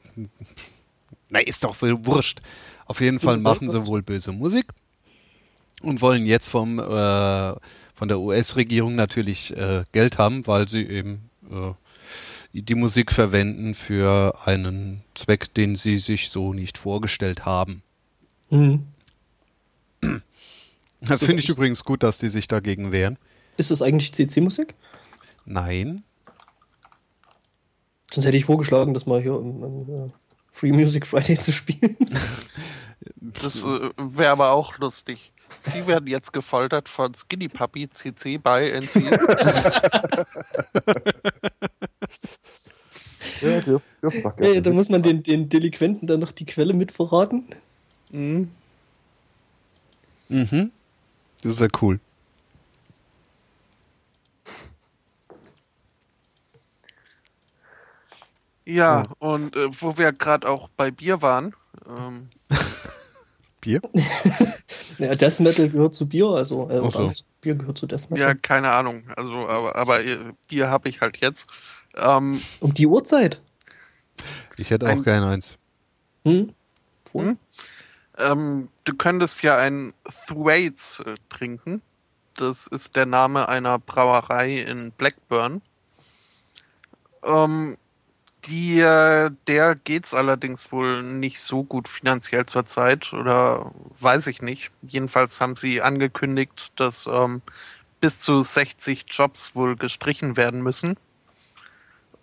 na, 1.29 1.41
ist 1.41 1.65
doch 1.65 1.81
wohl 1.83 2.05
wurscht. 2.07 2.41
Auf 2.87 3.01
jeden 3.01 3.19
Fall 3.19 3.37
Ja, 3.37 3.41
machen 3.41 3.69
sie 3.69 3.87
wohl 3.87 4.03
böse 4.03 4.31
Musik 4.33 4.67
und 5.81 6.01
wollen 6.01 6.27
jetzt 6.27 6.49
vom, 6.49 6.79
äh, 6.79 6.83
von 7.95 8.09
der 8.09 8.21
US-Regierung 8.21 8.95
natürlich 8.95 9.57
äh, 9.57 9.85
Geld 9.93 10.19
haben, 10.19 10.47
weil 10.47 10.69
sie 10.69 10.85
eben 10.85 11.31
äh, 11.51 11.73
die 12.53 12.75
Musik 12.75 13.13
verwenden 13.13 13.75
für 13.75 14.35
einen 14.45 15.03
Zweck, 15.15 15.55
den 15.55 15.77
sie 15.77 15.99
sich 15.99 16.31
so 16.31 16.53
nicht 16.53 16.79
vorgestellt 16.79 17.45
haben. 17.45 17.83
Hm. 18.51 18.87
Das 21.03 21.21
finde 21.21 21.41
ich 21.41 21.49
übrigens 21.49 21.85
gut, 21.85 22.03
dass 22.03 22.19
die 22.19 22.29
sich 22.29 22.49
dagegen 22.49 22.91
wehren. 22.91 23.17
Ist 23.57 23.71
das 23.71 23.81
eigentlich 23.81 24.13
CC-Musik? 24.13 24.75
Nein. 25.45 26.03
Sonst 28.13 28.27
hätte 28.27 28.37
ich 28.37 28.45
vorgeschlagen, 28.45 28.93
das 28.93 29.07
mal 29.07 29.23
hier 29.23 29.37
im, 29.37 29.63
im 29.63 30.07
äh, 30.07 30.11
Free 30.51 30.73
Music 30.73 31.07
Friday 31.07 31.39
zu 31.41 31.53
spielen. 31.53 31.97
Das 33.21 33.63
äh, 33.63 33.91
wäre 33.97 34.33
aber 34.33 34.51
auch 34.53 34.79
lustig. 34.79 35.33
Sie 35.63 35.87
werden 35.87 36.07
jetzt 36.07 36.33
gefoltert 36.33 36.89
von 36.89 37.13
Skinny 37.15 37.49
Puppy 37.49 37.89
CC 37.91 38.39
bei 38.39 38.71
NC. 38.71 39.11
Ja, 43.41 43.61
dürf, 43.61 43.83
dürf, 44.03 44.15
ja, 44.39 44.49
ja, 44.49 44.61
da 44.61 44.71
muss 44.71 44.91
man 44.91 45.03
den, 45.03 45.23
den 45.23 45.49
Delinquenten 45.49 46.07
dann 46.07 46.21
noch 46.21 46.33
die 46.33 46.45
Quelle 46.45 46.75
mit 46.75 46.93
verraten. 46.93 47.47
Mhm. 48.11 48.51
Mhm. 50.29 50.71
Das 51.43 51.59
wäre 51.59 51.71
cool. 51.81 52.01
Ja, 58.67 59.05
und 59.19 59.57
äh, 59.57 59.69
wo 59.81 59.97
wir 59.97 60.13
gerade 60.13 60.49
auch 60.49 60.69
bei 60.77 60.91
Bier 60.91 61.23
waren, 61.23 61.55
ähm, 61.89 62.29
Bier? 63.61 63.81
Ja, 64.99 65.15
Death 65.15 65.41
Metal 65.41 65.69
gehört 65.71 65.95
zu 65.95 66.07
Bier, 66.07 66.27
also 66.27 66.69
äh, 66.69 66.91
so. 66.91 67.11
Bier 67.41 67.55
gehört 67.55 67.79
zu 67.79 67.87
Death 67.87 68.11
Metal. 68.11 68.29
ja, 68.29 68.35
keine 68.35 68.71
Ahnung, 68.71 69.03
also, 69.17 69.33
aber, 69.49 69.75
aber 69.75 70.05
äh, 70.05 70.19
Bier 70.49 70.69
habe 70.69 70.91
ich 70.91 71.01
halt 71.01 71.17
jetzt. 71.23 71.47
Ähm, 71.97 72.43
Um 72.61 72.75
die 72.75 72.87
Uhrzeit. 72.87 73.41
Ich 74.59 74.71
hätte 74.71 74.91
auch 74.91 75.03
gerne 75.03 75.29
eins. 75.29 75.57
Hm? 76.25 76.53
Hm? 77.13 77.39
ähm, 78.19 78.69
du 78.85 78.95
könntest 78.95 79.43
ja 79.43 79.57
ein 79.57 79.95
Thwaites 80.27 81.01
äh, 81.07 81.15
trinken. 81.31 81.81
Das 82.35 82.67
ist 82.67 82.95
der 82.95 83.07
Name 83.07 83.49
einer 83.49 83.79
Brauerei 83.79 84.59
in 84.59 84.93
Blackburn. 84.93 85.63
Ähm, 87.25 87.77
die, 88.47 88.79
der 89.47 89.75
geht's 89.85 90.15
allerdings 90.15 90.73
wohl 90.73 91.03
nicht 91.03 91.41
so 91.41 91.63
gut 91.63 91.89
finanziell 91.89 92.47
zurzeit 92.47 93.13
oder 93.13 93.73
weiß 93.99 94.27
ich 94.29 94.43
nicht. 94.43 94.71
Jedenfalls 94.83 95.41
haben 95.41 95.57
sie 95.57 95.83
angekündigt, 95.83 96.73
dass 96.77 97.07
ähm, 97.07 97.43
bis 98.01 98.19
zu 98.21 98.43
60 98.43 99.05
Jobs 99.11 99.55
wohl 99.55 99.77
gestrichen 99.77 100.37
werden 100.37 100.63
müssen. 100.63 100.97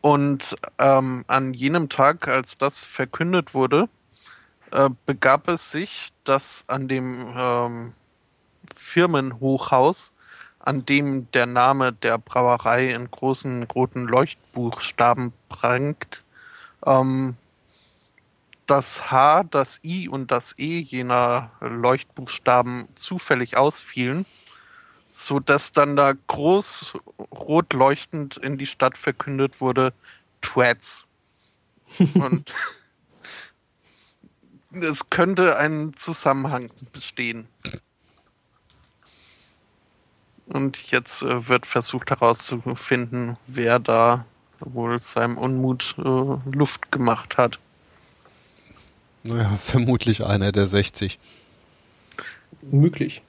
Und 0.02 0.56
ähm, 0.78 1.24
an 1.28 1.54
jenem 1.54 1.90
Tag, 1.90 2.28
als 2.28 2.58
das 2.58 2.84
verkündet 2.84 3.54
wurde, 3.54 3.90
äh, 4.72 4.90
begab 5.06 5.48
es 5.48 5.72
sich, 5.72 6.10
dass 6.24 6.66
an 6.68 6.88
dem 6.88 7.34
ähm, 7.36 7.94
Firmenhochhaus, 8.76 10.12
an 10.68 10.86
dem 10.86 11.32
der 11.32 11.46
Name 11.46 11.94
der 11.94 12.18
Brauerei 12.18 12.92
in 12.94 13.10
großen 13.10 13.64
roten 13.64 14.04
Leuchtbuchstaben 14.04 15.32
prangt, 15.48 16.26
ähm, 16.86 17.38
das 18.66 19.10
H, 19.10 19.44
das 19.44 19.80
I 19.86 20.10
und 20.10 20.30
das 20.30 20.60
E 20.60 20.80
jener 20.80 21.52
Leuchtbuchstaben 21.62 22.86
zufällig 22.96 23.56
ausfielen, 23.56 24.26
sodass 25.10 25.72
dann 25.72 25.96
da 25.96 26.12
groß 26.12 26.96
rot 27.32 27.72
leuchtend 27.72 28.36
in 28.36 28.58
die 28.58 28.66
Stadt 28.66 28.98
verkündet 28.98 29.62
wurde, 29.62 29.94
Twats. 30.42 31.06
und 32.14 32.54
es 34.72 35.10
könnte 35.10 35.58
ein 35.58 35.94
Zusammenhang 35.96 36.70
bestehen. 36.92 37.48
Und 40.48 40.92
jetzt 40.92 41.22
äh, 41.22 41.48
wird 41.50 41.66
versucht 41.66 42.10
herauszufinden, 42.10 43.38
wer 43.48 43.80
da 43.80 44.26
wohl 44.60 45.00
seinem 45.00 45.38
Unmut 45.38 45.96
äh, 45.98 46.02
Luft 46.02 46.92
gemacht 46.92 47.38
hat. 47.38 47.60
Naja, 49.24 49.50
vermutlich 49.62 50.26
einer 50.26 50.52
der 50.52 50.68
60. 50.68 51.20
Möglich. 52.62 53.22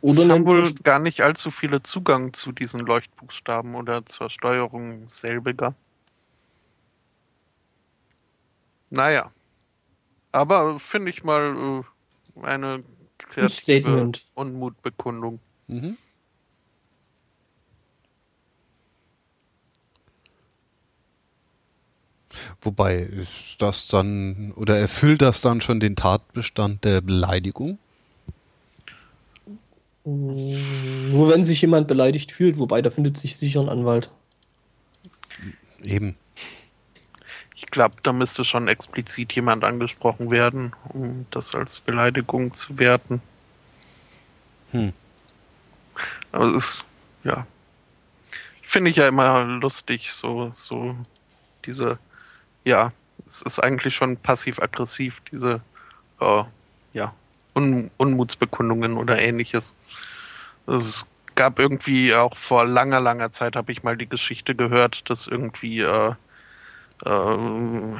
Oder 0.00 0.22
Oder 0.22 0.34
haben 0.34 0.46
wohl 0.46 0.72
gar 0.74 0.98
nicht 1.00 1.22
allzu 1.22 1.50
viele 1.50 1.82
Zugang 1.82 2.32
zu 2.32 2.52
diesen 2.52 2.80
Leuchtbuchstaben 2.80 3.74
oder 3.74 4.06
zur 4.06 4.30
Steuerung 4.30 5.08
selbiger. 5.08 5.74
Naja. 8.90 9.32
Aber 10.30 10.78
finde 10.78 11.10
ich 11.10 11.24
mal 11.24 11.82
äh, 12.36 12.46
eine 12.46 12.84
kreative 13.18 13.48
Statement. 13.48 14.26
Unmutbekundung. 14.34 15.40
Mhm. 15.66 15.96
Wobei, 22.60 22.96
ist 22.96 23.56
das 23.58 23.88
dann, 23.88 24.52
oder 24.56 24.78
erfüllt 24.78 25.22
das 25.22 25.40
dann 25.40 25.60
schon 25.60 25.80
den 25.80 25.96
Tatbestand 25.96 26.84
der 26.84 27.00
Beleidigung? 27.00 27.78
Nur 30.04 31.28
wenn 31.28 31.42
sich 31.42 31.60
jemand 31.60 31.88
beleidigt 31.88 32.30
fühlt, 32.30 32.58
wobei 32.58 32.80
da 32.80 32.90
findet 32.90 33.16
sich 33.18 33.36
sicher 33.36 33.60
ein 33.60 33.68
Anwalt. 33.68 34.08
Eben. 35.82 36.16
Ich 37.56 37.66
glaube, 37.66 37.96
da 38.02 38.12
müsste 38.12 38.44
schon 38.44 38.68
explizit 38.68 39.32
jemand 39.32 39.64
angesprochen 39.64 40.30
werden, 40.30 40.74
um 40.90 41.26
das 41.30 41.54
als 41.54 41.80
Beleidigung 41.80 42.54
zu 42.54 42.78
werten. 42.78 43.20
Hm. 44.70 44.92
Aber 46.30 46.46
es 46.46 46.54
ist, 46.54 46.84
ja. 47.24 47.46
Finde 48.62 48.90
ich 48.90 48.96
ja 48.96 49.08
immer 49.08 49.44
lustig, 49.44 50.12
so, 50.12 50.52
so 50.54 50.96
diese, 51.64 51.98
ja, 52.66 52.92
es 53.28 53.42
ist 53.42 53.62
eigentlich 53.62 53.94
schon 53.94 54.16
passiv-aggressiv, 54.16 55.22
diese, 55.30 55.60
äh, 56.20 56.42
ja, 56.92 57.14
Un 57.54 57.90
Unmutsbekundungen 57.96 58.98
oder 58.98 59.18
ähnliches. 59.18 59.74
Es 60.66 61.06
gab 61.36 61.58
irgendwie 61.58 62.14
auch 62.14 62.36
vor 62.36 62.66
langer, 62.66 63.00
langer 63.00 63.32
Zeit, 63.32 63.56
habe 63.56 63.72
ich 63.72 63.82
mal 63.82 63.96
die 63.96 64.08
Geschichte 64.08 64.54
gehört, 64.54 65.08
dass 65.08 65.26
irgendwie 65.26 65.80
äh, 65.80 66.14
äh, 67.04 67.38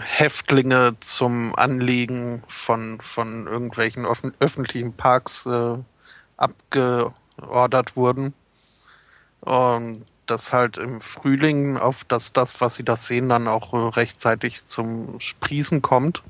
Häftlinge 0.02 0.96
zum 1.00 1.54
Anlegen 1.54 2.42
von, 2.48 3.00
von 3.00 3.46
irgendwelchen 3.46 4.04
öffentlichen 4.40 4.92
Parks 4.94 5.46
äh, 5.46 5.76
abgeordert 6.36 7.96
wurden. 7.96 8.34
Und 9.40 10.04
das 10.26 10.52
halt 10.52 10.78
im 10.78 11.00
Frühling 11.00 11.76
auf 11.76 12.04
das, 12.04 12.32
das, 12.32 12.60
was 12.60 12.76
sie 12.76 12.84
da 12.84 12.96
sehen, 12.96 13.28
dann 13.28 13.48
auch 13.48 13.72
äh, 13.72 13.76
rechtzeitig 13.76 14.66
zum 14.66 15.20
Sprießen 15.20 15.82
kommt. 15.82 16.22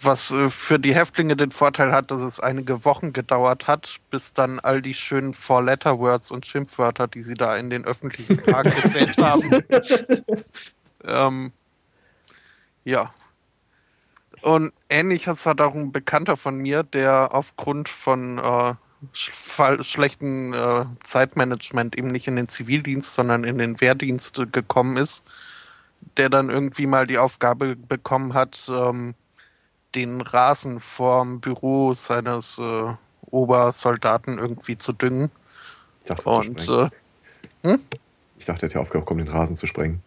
Was 0.00 0.30
äh, 0.30 0.48
für 0.48 0.78
die 0.78 0.94
Häftlinge 0.94 1.36
den 1.36 1.50
Vorteil 1.50 1.92
hat, 1.92 2.10
dass 2.10 2.22
es 2.22 2.40
einige 2.40 2.84
Wochen 2.84 3.12
gedauert 3.12 3.66
hat, 3.66 3.96
bis 4.10 4.32
dann 4.32 4.60
all 4.60 4.80
die 4.80 4.94
schönen 4.94 5.34
Four-Letter-Words 5.34 6.30
und 6.30 6.46
Schimpfwörter, 6.46 7.08
die 7.08 7.22
sie 7.22 7.34
da 7.34 7.56
in 7.56 7.70
den 7.70 7.84
öffentlichen 7.84 8.36
Park 8.38 8.64
gezählt 8.82 9.18
haben, 9.18 9.64
ähm, 11.04 11.52
ja. 12.84 13.12
Und 14.42 14.72
ähnliches 14.88 15.46
hat 15.46 15.60
auch 15.60 15.74
ein 15.74 15.90
Bekannter 15.90 16.36
von 16.36 16.56
mir, 16.56 16.84
der 16.84 17.34
aufgrund 17.34 17.88
von 17.88 18.38
äh, 18.38 18.74
schlechten 19.12 20.52
äh, 20.52 20.84
Zeitmanagement 21.00 21.96
eben 21.96 22.10
nicht 22.10 22.26
in 22.26 22.36
den 22.36 22.48
Zivildienst, 22.48 23.14
sondern 23.14 23.44
in 23.44 23.58
den 23.58 23.80
Wehrdienst 23.80 24.38
äh, 24.38 24.46
gekommen 24.46 24.96
ist, 24.96 25.22
der 26.16 26.28
dann 26.28 26.50
irgendwie 26.50 26.86
mal 26.86 27.06
die 27.06 27.18
Aufgabe 27.18 27.76
bekommen 27.76 28.34
hat, 28.34 28.68
ähm, 28.68 29.14
den 29.94 30.20
Rasen 30.20 30.80
vorm 30.80 31.40
Büro 31.40 31.94
seines 31.94 32.58
äh, 32.58 32.94
Obersoldaten 33.30 34.38
irgendwie 34.38 34.76
zu 34.76 34.92
düngen. 34.92 35.30
Ich 36.00 36.08
dachte, 36.08 36.22
zu 36.24 36.30
Und 36.30 36.60
sprengen. 36.62 36.90
äh, 37.64 37.78
ich 38.38 38.44
dachte, 38.44 38.62
er 38.62 38.68
hat 38.68 38.74
die 38.74 38.78
Aufgabe 38.78 39.00
bekommen, 39.00 39.24
den 39.24 39.34
Rasen 39.34 39.56
zu 39.56 39.66
sprengen. 39.66 40.02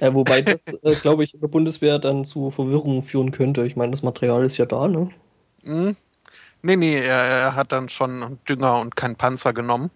Äh, 0.00 0.14
wobei 0.14 0.42
das, 0.42 0.72
äh, 0.82 0.94
glaube 0.96 1.24
ich, 1.24 1.34
in 1.34 1.40
der 1.40 1.48
Bundeswehr 1.48 1.98
dann 1.98 2.24
zu 2.24 2.50
Verwirrung 2.50 3.02
führen 3.02 3.32
könnte. 3.32 3.66
Ich 3.66 3.76
meine, 3.76 3.90
das 3.90 4.02
Material 4.02 4.44
ist 4.44 4.56
ja 4.56 4.66
da, 4.66 4.88
ne? 4.88 5.10
Hm? 5.64 5.96
Nee, 6.64 6.76
nee, 6.76 6.96
er, 6.96 7.18
er 7.18 7.56
hat 7.56 7.72
dann 7.72 7.90
schon 7.90 8.38
Dünger 8.48 8.80
und 8.80 8.96
kein 8.96 9.16
Panzer 9.16 9.52
genommen. 9.52 9.90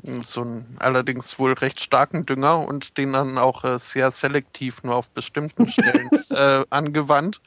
So 0.00 0.42
einen 0.42 0.76
allerdings 0.78 1.40
wohl 1.40 1.54
recht 1.54 1.80
starken 1.80 2.24
Dünger 2.24 2.68
und 2.68 2.98
den 2.98 3.14
dann 3.14 3.36
auch 3.36 3.64
äh, 3.64 3.80
sehr 3.80 4.12
selektiv 4.12 4.84
nur 4.84 4.94
auf 4.94 5.10
bestimmten 5.10 5.66
Stellen 5.66 6.08
äh, 6.30 6.64
angewandt, 6.70 7.40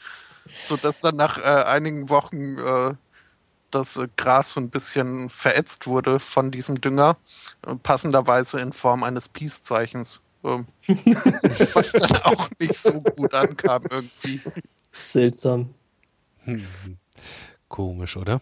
sodass 0.60 1.00
dann 1.00 1.16
nach 1.16 1.38
äh, 1.38 1.64
einigen 1.64 2.10
Wochen 2.10 2.58
äh, 2.58 2.94
das 3.72 3.96
äh, 3.96 4.10
Gras 4.18 4.52
so 4.52 4.60
ein 4.60 4.70
bisschen 4.70 5.30
verätzt 5.30 5.88
wurde 5.88 6.20
von 6.20 6.52
diesem 6.52 6.82
Dünger, 6.82 7.16
äh, 7.66 7.74
passenderweise 7.76 8.60
in 8.60 8.74
Form 8.74 9.04
eines 9.04 9.30
Peace-Zeichens. 9.30 10.20
Ähm, 10.44 10.68
was 11.74 11.94
dann 11.94 12.22
auch 12.24 12.50
nicht 12.60 12.76
so 12.76 13.00
gut 13.00 13.34
ankam 13.34 13.84
irgendwie. 13.90 14.42
Seltsam. 14.92 15.74
Hm. 16.44 16.68
Komisch, 17.70 18.18
oder? 18.18 18.42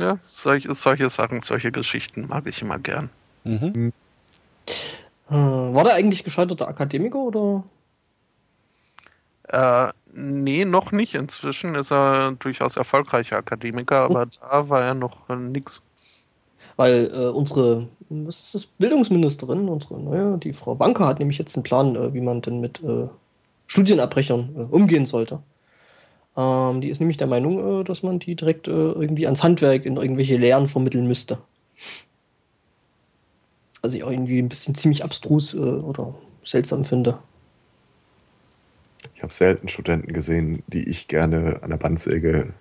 Ja, 0.00 0.18
solche, 0.24 0.74
solche 0.74 1.10
Sachen, 1.10 1.42
solche 1.42 1.70
Geschichten 1.70 2.26
mag 2.26 2.46
ich 2.46 2.62
immer 2.62 2.78
gern. 2.78 3.10
Mhm. 3.44 3.92
Äh, 5.28 5.34
war 5.34 5.84
der 5.84 5.94
eigentlich 5.94 6.24
gescheiterter 6.24 6.68
Akademiker 6.68 7.18
oder? 7.18 7.64
Äh, 9.48 9.92
nee, 10.14 10.64
noch 10.64 10.92
nicht. 10.92 11.14
Inzwischen 11.14 11.74
ist 11.74 11.92
er 11.92 12.32
durchaus 12.32 12.76
erfolgreicher 12.76 13.36
Akademiker, 13.36 14.02
aber 14.04 14.26
da 14.26 14.68
war 14.68 14.82
er 14.82 14.94
noch 14.94 15.28
äh, 15.28 15.36
nix. 15.36 15.82
Weil 16.76 17.12
äh, 17.14 17.28
unsere, 17.28 17.88
was 18.08 18.40
ist 18.40 18.54
das, 18.54 18.66
Bildungsministerin, 18.66 19.68
unsere 19.68 20.00
neue, 20.00 20.38
die 20.38 20.54
Frau 20.54 20.74
Banker, 20.74 21.06
hat 21.06 21.18
nämlich 21.18 21.36
jetzt 21.36 21.56
einen 21.56 21.62
Plan, 21.62 21.94
äh, 21.94 22.14
wie 22.14 22.22
man 22.22 22.40
denn 22.40 22.60
mit 22.60 22.82
äh, 22.82 23.08
Studienabbrechern 23.66 24.50
äh, 24.56 24.74
umgehen 24.74 25.04
sollte. 25.04 25.40
Ähm, 26.40 26.80
die 26.80 26.88
ist 26.88 27.00
nämlich 27.00 27.18
der 27.18 27.26
Meinung, 27.26 27.82
äh, 27.82 27.84
dass 27.84 28.02
man 28.02 28.18
die 28.18 28.34
direkt 28.34 28.66
äh, 28.66 28.70
irgendwie 28.70 29.26
ans 29.26 29.42
Handwerk 29.42 29.84
in 29.84 29.96
irgendwelche 29.96 30.38
Lehren 30.38 30.68
vermitteln 30.68 31.06
müsste. 31.06 31.38
Was 33.82 33.92
ich 33.92 34.02
auch 34.04 34.10
irgendwie 34.10 34.38
ein 34.38 34.48
bisschen 34.48 34.74
ziemlich 34.74 35.04
abstrus 35.04 35.54
äh, 35.54 35.58
oder 35.58 36.14
seltsam 36.44 36.84
finde. 36.84 37.18
Ich 39.14 39.22
habe 39.22 39.34
selten 39.34 39.68
Studenten 39.68 40.14
gesehen, 40.14 40.62
die 40.66 40.88
ich 40.88 41.08
gerne 41.08 41.62
an 41.62 41.70
der 41.70 41.76
Bandsäge 41.76 42.54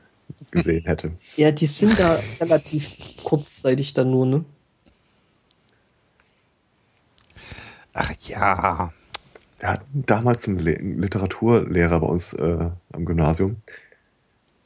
gesehen 0.52 0.86
hätte. 0.86 1.12
Ja, 1.38 1.52
die 1.52 1.66
sind 1.66 1.98
da 1.98 2.20
relativ 2.42 2.98
kurzzeitig 3.24 3.94
dann 3.94 4.12
nur, 4.12 4.26
ne? 4.26 4.46
Ach 7.94 8.12
ja. 8.24 8.92
Wir 9.60 9.70
hatten 9.70 10.04
damals 10.06 10.48
einen, 10.48 10.60
Le 10.60 10.78
einen 10.78 11.00
Literaturlehrer 11.00 12.00
bei 12.00 12.08
uns 12.08 12.34
äh, 12.34 12.70
am 12.92 13.06
Gymnasium. 13.06 13.58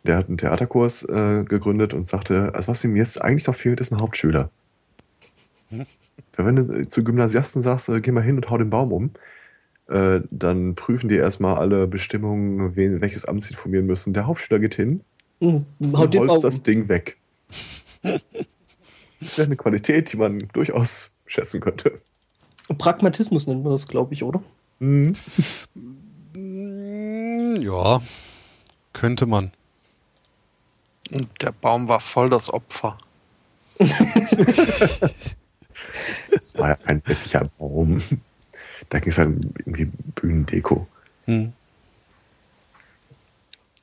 Der 0.05 0.17
hat 0.17 0.27
einen 0.27 0.37
Theaterkurs 0.37 1.03
äh, 1.03 1.43
gegründet 1.43 1.93
und 1.93 2.05
sagte, 2.07 2.51
also 2.53 2.67
was 2.67 2.83
ihm 2.83 2.95
jetzt 2.95 3.21
eigentlich 3.21 3.47
noch 3.47 3.55
fehlt, 3.55 3.79
ist 3.79 3.91
ein 3.91 4.01
Hauptschüler. 4.01 4.49
Hm. 5.69 5.85
Wenn 6.35 6.55
du 6.55 6.87
zu 6.87 7.03
Gymnasiasten 7.03 7.61
sagst, 7.61 7.89
äh, 7.89 8.01
geh 8.01 8.11
mal 8.11 8.23
hin 8.23 8.35
und 8.35 8.49
hau 8.49 8.57
den 8.57 8.69
Baum 8.69 8.91
um, 8.91 9.11
äh, 9.87 10.21
dann 10.29 10.75
prüfen 10.75 11.09
die 11.09 11.15
erstmal 11.15 11.55
alle 11.55 11.87
Bestimmungen, 11.87 12.75
wen, 12.75 13.01
welches 13.01 13.25
Amt 13.25 13.43
sie 13.43 13.51
informieren 13.51 13.85
müssen. 13.85 14.13
Der 14.13 14.27
Hauptschüler 14.27 14.59
geht 14.59 14.75
hin 14.75 15.01
Hm, 15.39 15.65
und 15.79 15.97
holzt 15.97 16.17
Baum 16.17 16.41
das. 16.41 16.63
Ding 16.63 16.87
weg. 16.89 17.17
Das 19.19 19.37
wäre 19.37 19.45
eine 19.45 19.55
Qualität, 19.55 20.11
die 20.11 20.17
man 20.17 20.49
durchaus 20.51 21.13
schätzen 21.27 21.61
könnte. 21.61 21.93
Pragmatismus 22.77 23.47
nennt 23.47 23.63
man 23.63 23.71
das, 23.71 23.87
glaube 23.87 24.13
ich, 24.13 24.21
oder? 24.21 24.43
Mhm. 24.83 25.15
Mm, 26.33 27.61
Ja, 27.61 28.01
könnte 28.91 29.25
man. 29.25 29.51
Und 31.09 31.29
der 31.41 31.53
Baum 31.53 31.87
war 31.87 32.01
voll 32.01 32.29
das 32.29 32.51
Opfer. 32.51 32.97
Das 36.29 36.57
war 36.57 36.69
ja 36.69 36.75
kein 36.75 37.01
wirklicher 37.05 37.45
Baum. 37.57 38.01
Da 38.89 38.99
ging 38.99 39.09
es 39.09 39.17
halt 39.17 39.29
um 39.29 39.41
irgendwie 39.57 39.85
Bühnendeko. 40.15 40.87
Hm. 41.25 41.53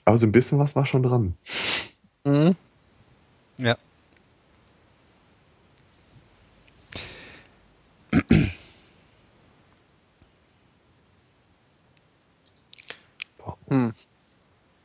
Aber 0.04 0.16
so 0.18 0.26
ein 0.26 0.32
bisschen 0.32 0.58
was 0.58 0.74
war 0.76 0.86
schon 0.86 1.02
dran. 1.02 1.34
Mhm. 2.24 2.56
Ja. 3.58 3.76
Hm. 13.70 13.92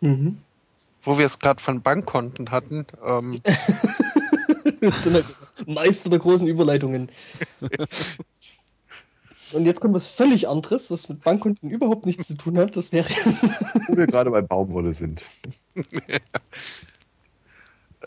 Mhm. 0.02 0.38
Wo 1.02 1.18
wir 1.18 1.26
es 1.26 1.40
gerade 1.40 1.62
von 1.62 1.82
Bankkonten 1.82 2.52
hatten, 2.52 2.86
ähm, 3.06 3.36
halt 4.82 5.26
Meister 5.66 6.10
der 6.10 6.20
großen 6.20 6.48
Überleitungen. 6.48 7.12
Und 9.52 9.66
jetzt 9.66 9.80
kommt 9.80 9.94
was 9.94 10.06
völlig 10.06 10.48
anderes, 10.48 10.90
was 10.90 11.08
mit 11.10 11.22
Bankkunden 11.22 11.70
überhaupt 11.70 12.06
nichts 12.06 12.28
zu 12.28 12.36
tun 12.36 12.58
hat. 12.58 12.76
Das 12.76 12.92
wäre 12.92 13.08
jetzt. 13.08 13.44
Wo 13.88 13.98
wir 13.98 14.08
gerade 14.08 14.32
bei 14.32 14.42
Baumwolle 14.42 14.94
sind. 14.94 15.28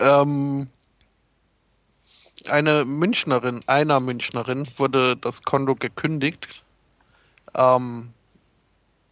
ähm, 0.01 0.67
eine 2.51 2.85
Münchnerin, 2.85 3.63
einer 3.67 4.01
Münchnerin 4.01 4.69
wurde 4.77 5.17
das 5.17 5.43
Konto 5.43 5.75
gekündigt. 5.75 6.65
Ähm, 7.55 8.11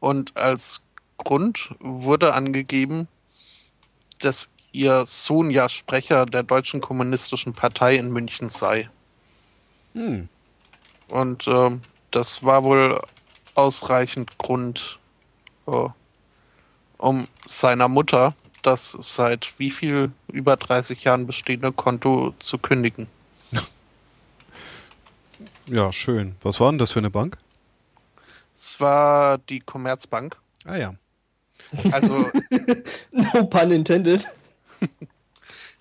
und 0.01 0.37
als 0.37 0.83
Grund 1.19 1.75
wurde 1.81 2.35
angegeben, 2.35 3.09
dass 4.21 4.49
ihr 4.73 5.07
Sohn 5.07 5.51
ja 5.51 5.69
Sprecher 5.69 6.27
der 6.27 6.43
Deutschen 6.43 6.81
Kommunistischen 6.81 7.53
Partei 7.55 7.97
in 7.97 8.11
München 8.11 8.51
sei. 8.51 8.91
Hm. 9.95 10.29
Und 11.09 11.47
ähm, 11.49 11.83
das 12.11 12.45
war 12.45 12.65
wohl 12.65 13.01
ausreichend 13.55 14.37
Grund, 14.39 14.99
äh, 15.67 15.89
um 16.99 17.27
seiner 17.47 17.89
Mutter 17.89 18.35
das 18.63 18.97
seit 18.99 19.59
wie 19.59 19.71
viel 19.71 20.11
über 20.33 20.57
30 20.57 21.05
Jahren 21.05 21.27
bestehende 21.27 21.73
Konto 21.73 22.35
zu 22.39 22.59
kündigen. 22.59 23.07
Ja, 25.69 25.93
schön. 25.93 26.37
Was 26.43 26.61
war 26.61 26.71
denn 26.71 26.79
das 26.79 26.93
für 26.93 27.01
eine 27.01 27.11
Bank? 27.11 27.39
Es 28.55 28.79
war 28.79 29.39
die 29.39 29.59
Commerzbank. 29.59 30.37
Ah 30.65 30.77
ja. 30.77 30.95
Also 31.93 32.31
No 33.11 33.47
pun 33.47 33.71
intended. 33.71 34.27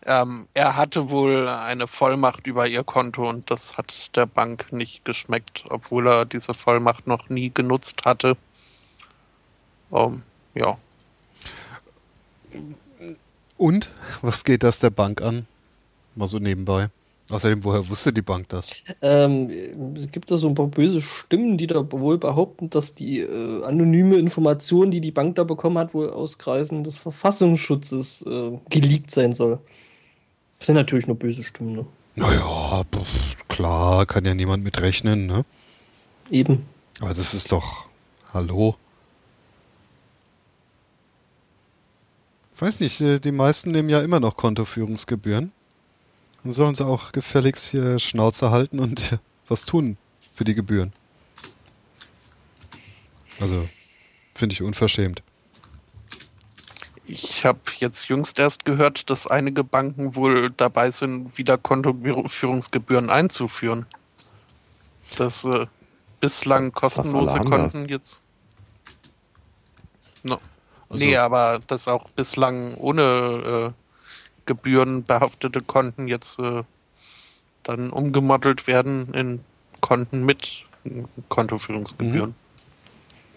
ähm, 0.05 0.47
er 0.53 0.75
hatte 0.75 1.09
wohl 1.09 1.47
eine 1.47 1.87
Vollmacht 1.87 2.47
über 2.47 2.67
ihr 2.67 2.83
Konto 2.83 3.27
und 3.27 3.49
das 3.51 3.77
hat 3.77 4.15
der 4.15 4.25
Bank 4.25 4.71
nicht 4.71 5.05
geschmeckt, 5.05 5.65
obwohl 5.69 6.07
er 6.07 6.25
diese 6.25 6.53
Vollmacht 6.53 7.07
noch 7.07 7.29
nie 7.29 7.51
genutzt 7.53 8.01
hatte. 8.05 8.37
Ähm, 9.91 10.23
ja. 10.53 10.77
Und? 13.57 13.89
Was 14.21 14.43
geht 14.43 14.63
das 14.63 14.79
der 14.79 14.89
Bank 14.89 15.21
an? 15.21 15.47
Mal 16.15 16.27
so 16.27 16.39
nebenbei. 16.39 16.89
Außerdem, 17.29 17.63
woher 17.63 17.87
wusste 17.89 18.13
die 18.13 18.21
Bank 18.21 18.49
das? 18.49 18.69
Ähm, 19.01 19.49
es 19.95 20.11
gibt 20.11 20.29
da 20.29 20.37
so 20.37 20.47
ein 20.47 20.53
paar 20.53 20.67
böse 20.67 21.01
Stimmen, 21.01 21.57
die 21.57 21.65
da 21.65 21.91
wohl 21.91 22.19
behaupten, 22.19 22.69
dass 22.69 22.93
die 22.93 23.19
äh, 23.21 23.63
anonyme 23.63 24.17
Information, 24.17 24.91
die 24.91 25.01
die 25.01 25.11
Bank 25.11 25.35
da 25.35 25.43
bekommen 25.43 25.79
hat, 25.79 25.95
wohl 25.95 26.11
aus 26.11 26.37
Kreisen 26.37 26.83
des 26.83 26.97
Verfassungsschutzes 26.97 28.21
äh, 28.27 28.59
geleakt 28.69 29.09
sein 29.09 29.33
soll. 29.33 29.59
Das 30.59 30.67
sind 30.67 30.75
natürlich 30.75 31.07
nur 31.07 31.17
böse 31.17 31.43
Stimmen, 31.43 31.73
ne? 31.73 31.85
Naja, 32.15 32.83
klar, 33.49 34.05
kann 34.05 34.23
ja 34.23 34.33
niemand 34.35 34.63
mit 34.63 34.79
rechnen, 34.79 35.25
ne? 35.25 35.45
Eben. 36.29 36.65
Aber 37.01 37.13
das 37.13 37.33
ist 37.33 37.51
doch. 37.51 37.87
Hallo? 38.33 38.75
Weiß 42.57 42.79
nicht, 42.79 43.01
äh, 43.01 43.19
die 43.19 43.31
meisten 43.31 43.71
nehmen 43.71 43.89
ja 43.89 44.01
immer 44.01 44.19
noch 44.19 44.37
Kontoführungsgebühren. 44.37 45.51
Dann 46.45 46.53
sollen 46.53 46.75
sie 46.75 46.85
auch 46.85 47.11
gefälligst 47.11 47.65
hier 47.65 47.97
Schnauze 47.97 48.51
halten 48.51 48.79
und 48.79 49.13
äh, 49.13 49.17
was 49.47 49.65
tun 49.65 49.97
für 50.31 50.43
die 50.43 50.53
Gebühren. 50.53 50.93
Also, 53.41 53.67
finde 54.35 54.53
ich 54.53 54.61
unverschämt. 54.61 55.23
Ich 57.07 57.45
habe 57.45 57.59
jetzt 57.79 58.09
jüngst 58.09 58.37
erst 58.37 58.63
gehört, 58.63 59.09
dass 59.09 59.25
einige 59.25 59.63
Banken 59.63 60.15
wohl 60.15 60.51
dabei 60.51 60.91
sind, 60.91 61.35
wieder 61.35 61.57
Kontoführungsgebühren 61.57 63.09
einzuführen. 63.09 63.87
Dass 65.17 65.45
äh, 65.45 65.65
bislang 66.19 66.71
kostenlose. 66.71 67.39
Konten 67.39 67.89
jetzt. 67.89 68.21
No. 70.21 70.35
Also- 70.89 71.03
nee, 71.03 71.17
aber 71.17 71.59
dass 71.65 71.87
auch 71.87 72.07
bislang 72.09 72.75
ohne 72.75 73.73
äh, 74.45 74.51
Gebühren 74.51 75.03
behaftete 75.03 75.61
Konten 75.61 76.07
jetzt 76.07 76.39
äh, 76.39 76.63
dann 77.63 77.89
umgemodelt 77.89 78.67
werden 78.67 79.13
in 79.13 79.39
Konten 79.81 80.25
mit 80.25 80.65
Kontoführungsgebühren. 81.29 82.35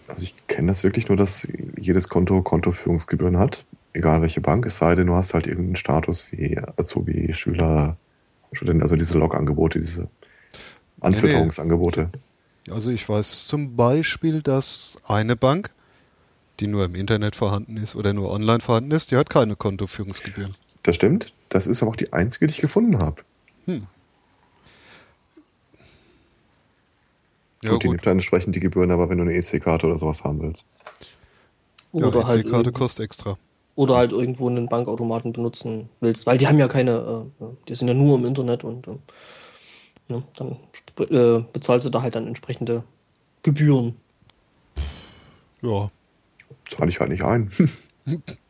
Also 0.07 0.23
ich 0.23 0.35
kenne 0.47 0.67
das 0.67 0.83
wirklich 0.83 1.07
nur, 1.07 1.17
dass 1.17 1.47
jedes 1.77 2.09
Konto 2.09 2.41
Kontoführungsgebühren 2.41 3.37
hat, 3.37 3.65
egal 3.93 4.21
welche 4.21 4.41
Bank, 4.41 4.65
es 4.65 4.77
sei 4.77 4.95
denn, 4.95 5.07
du 5.07 5.15
hast 5.15 5.33
halt 5.33 5.45
irgendeinen 5.45 5.75
Status 5.75 6.31
wie 6.31 6.57
Azubi, 6.77 7.33
Schüler, 7.33 7.97
Student, 8.53 8.81
also 8.81 8.95
diese 8.95 9.17
Log-Angebote, 9.17 9.79
diese 9.79 10.07
Anfütterungsangebote. 11.01 12.09
Also 12.69 12.89
ich 12.89 13.07
weiß 13.07 13.47
zum 13.47 13.75
Beispiel, 13.75 14.41
dass 14.41 14.97
eine 15.05 15.35
Bank, 15.35 15.71
die 16.59 16.67
nur 16.67 16.85
im 16.85 16.95
Internet 16.95 17.35
vorhanden 17.35 17.77
ist 17.77 17.95
oder 17.95 18.13
nur 18.13 18.31
online 18.31 18.59
vorhanden 18.59 18.91
ist, 18.91 19.11
die 19.11 19.15
hat 19.15 19.29
keine 19.29 19.55
Kontoführungsgebühren. 19.55 20.51
Das 20.89 20.95
stimmt, 20.95 21.31
das 21.49 21.67
ist 21.67 21.83
aber 21.83 21.91
auch 21.91 21.95
die 21.95 22.13
einzige, 22.13 22.47
die 22.47 22.53
ich 22.53 22.61
gefunden 22.61 22.97
habe. 22.97 23.21
Hm. 23.65 23.85
Ja, 27.63 27.69
gut, 27.73 27.83
die 27.83 27.87
gut. 27.87 27.93
nimmt 27.97 28.05
dann 28.07 28.13
entsprechend 28.13 28.55
die 28.55 28.59
Gebühren, 28.59 28.89
aber 28.89 29.07
wenn 29.07 29.19
du 29.19 29.23
eine 29.23 29.35
EC-Karte 29.35 29.85
oder 29.85 29.99
sowas 29.99 30.23
haben 30.23 30.41
willst. 30.41 30.65
Ja, 31.93 32.07
Oder, 32.07 32.25
halt, 32.25 32.43
EC-Karte 32.43 32.71
kostet 32.71 33.05
extra. 33.05 33.37
oder 33.75 33.97
halt 33.97 34.13
irgendwo 34.13 34.49
einen 34.49 34.67
Bankautomaten 34.67 35.31
benutzen 35.31 35.89
willst. 35.99 36.25
Weil 36.25 36.39
die 36.39 36.47
haben 36.47 36.57
ja 36.57 36.67
keine, 36.67 37.27
äh, 37.39 37.43
äh, 37.45 37.49
die 37.67 37.75
sind 37.75 37.87
ja 37.87 37.93
nur 37.93 38.17
im 38.17 38.25
Internet 38.25 38.63
und 38.63 38.87
äh, 38.87 38.97
ne, 40.07 40.23
dann 40.37 40.57
sp- 40.73 41.05
äh, 41.13 41.43
bezahlst 41.53 41.85
du 41.85 41.91
da 41.91 42.01
halt 42.01 42.15
dann 42.15 42.25
entsprechende 42.25 42.83
Gebühren. 43.43 43.95
Ja. 45.61 45.91
Zahle 46.67 46.89
ich 46.89 46.99
halt 46.99 47.11
nicht 47.11 47.23
ein. 47.23 47.51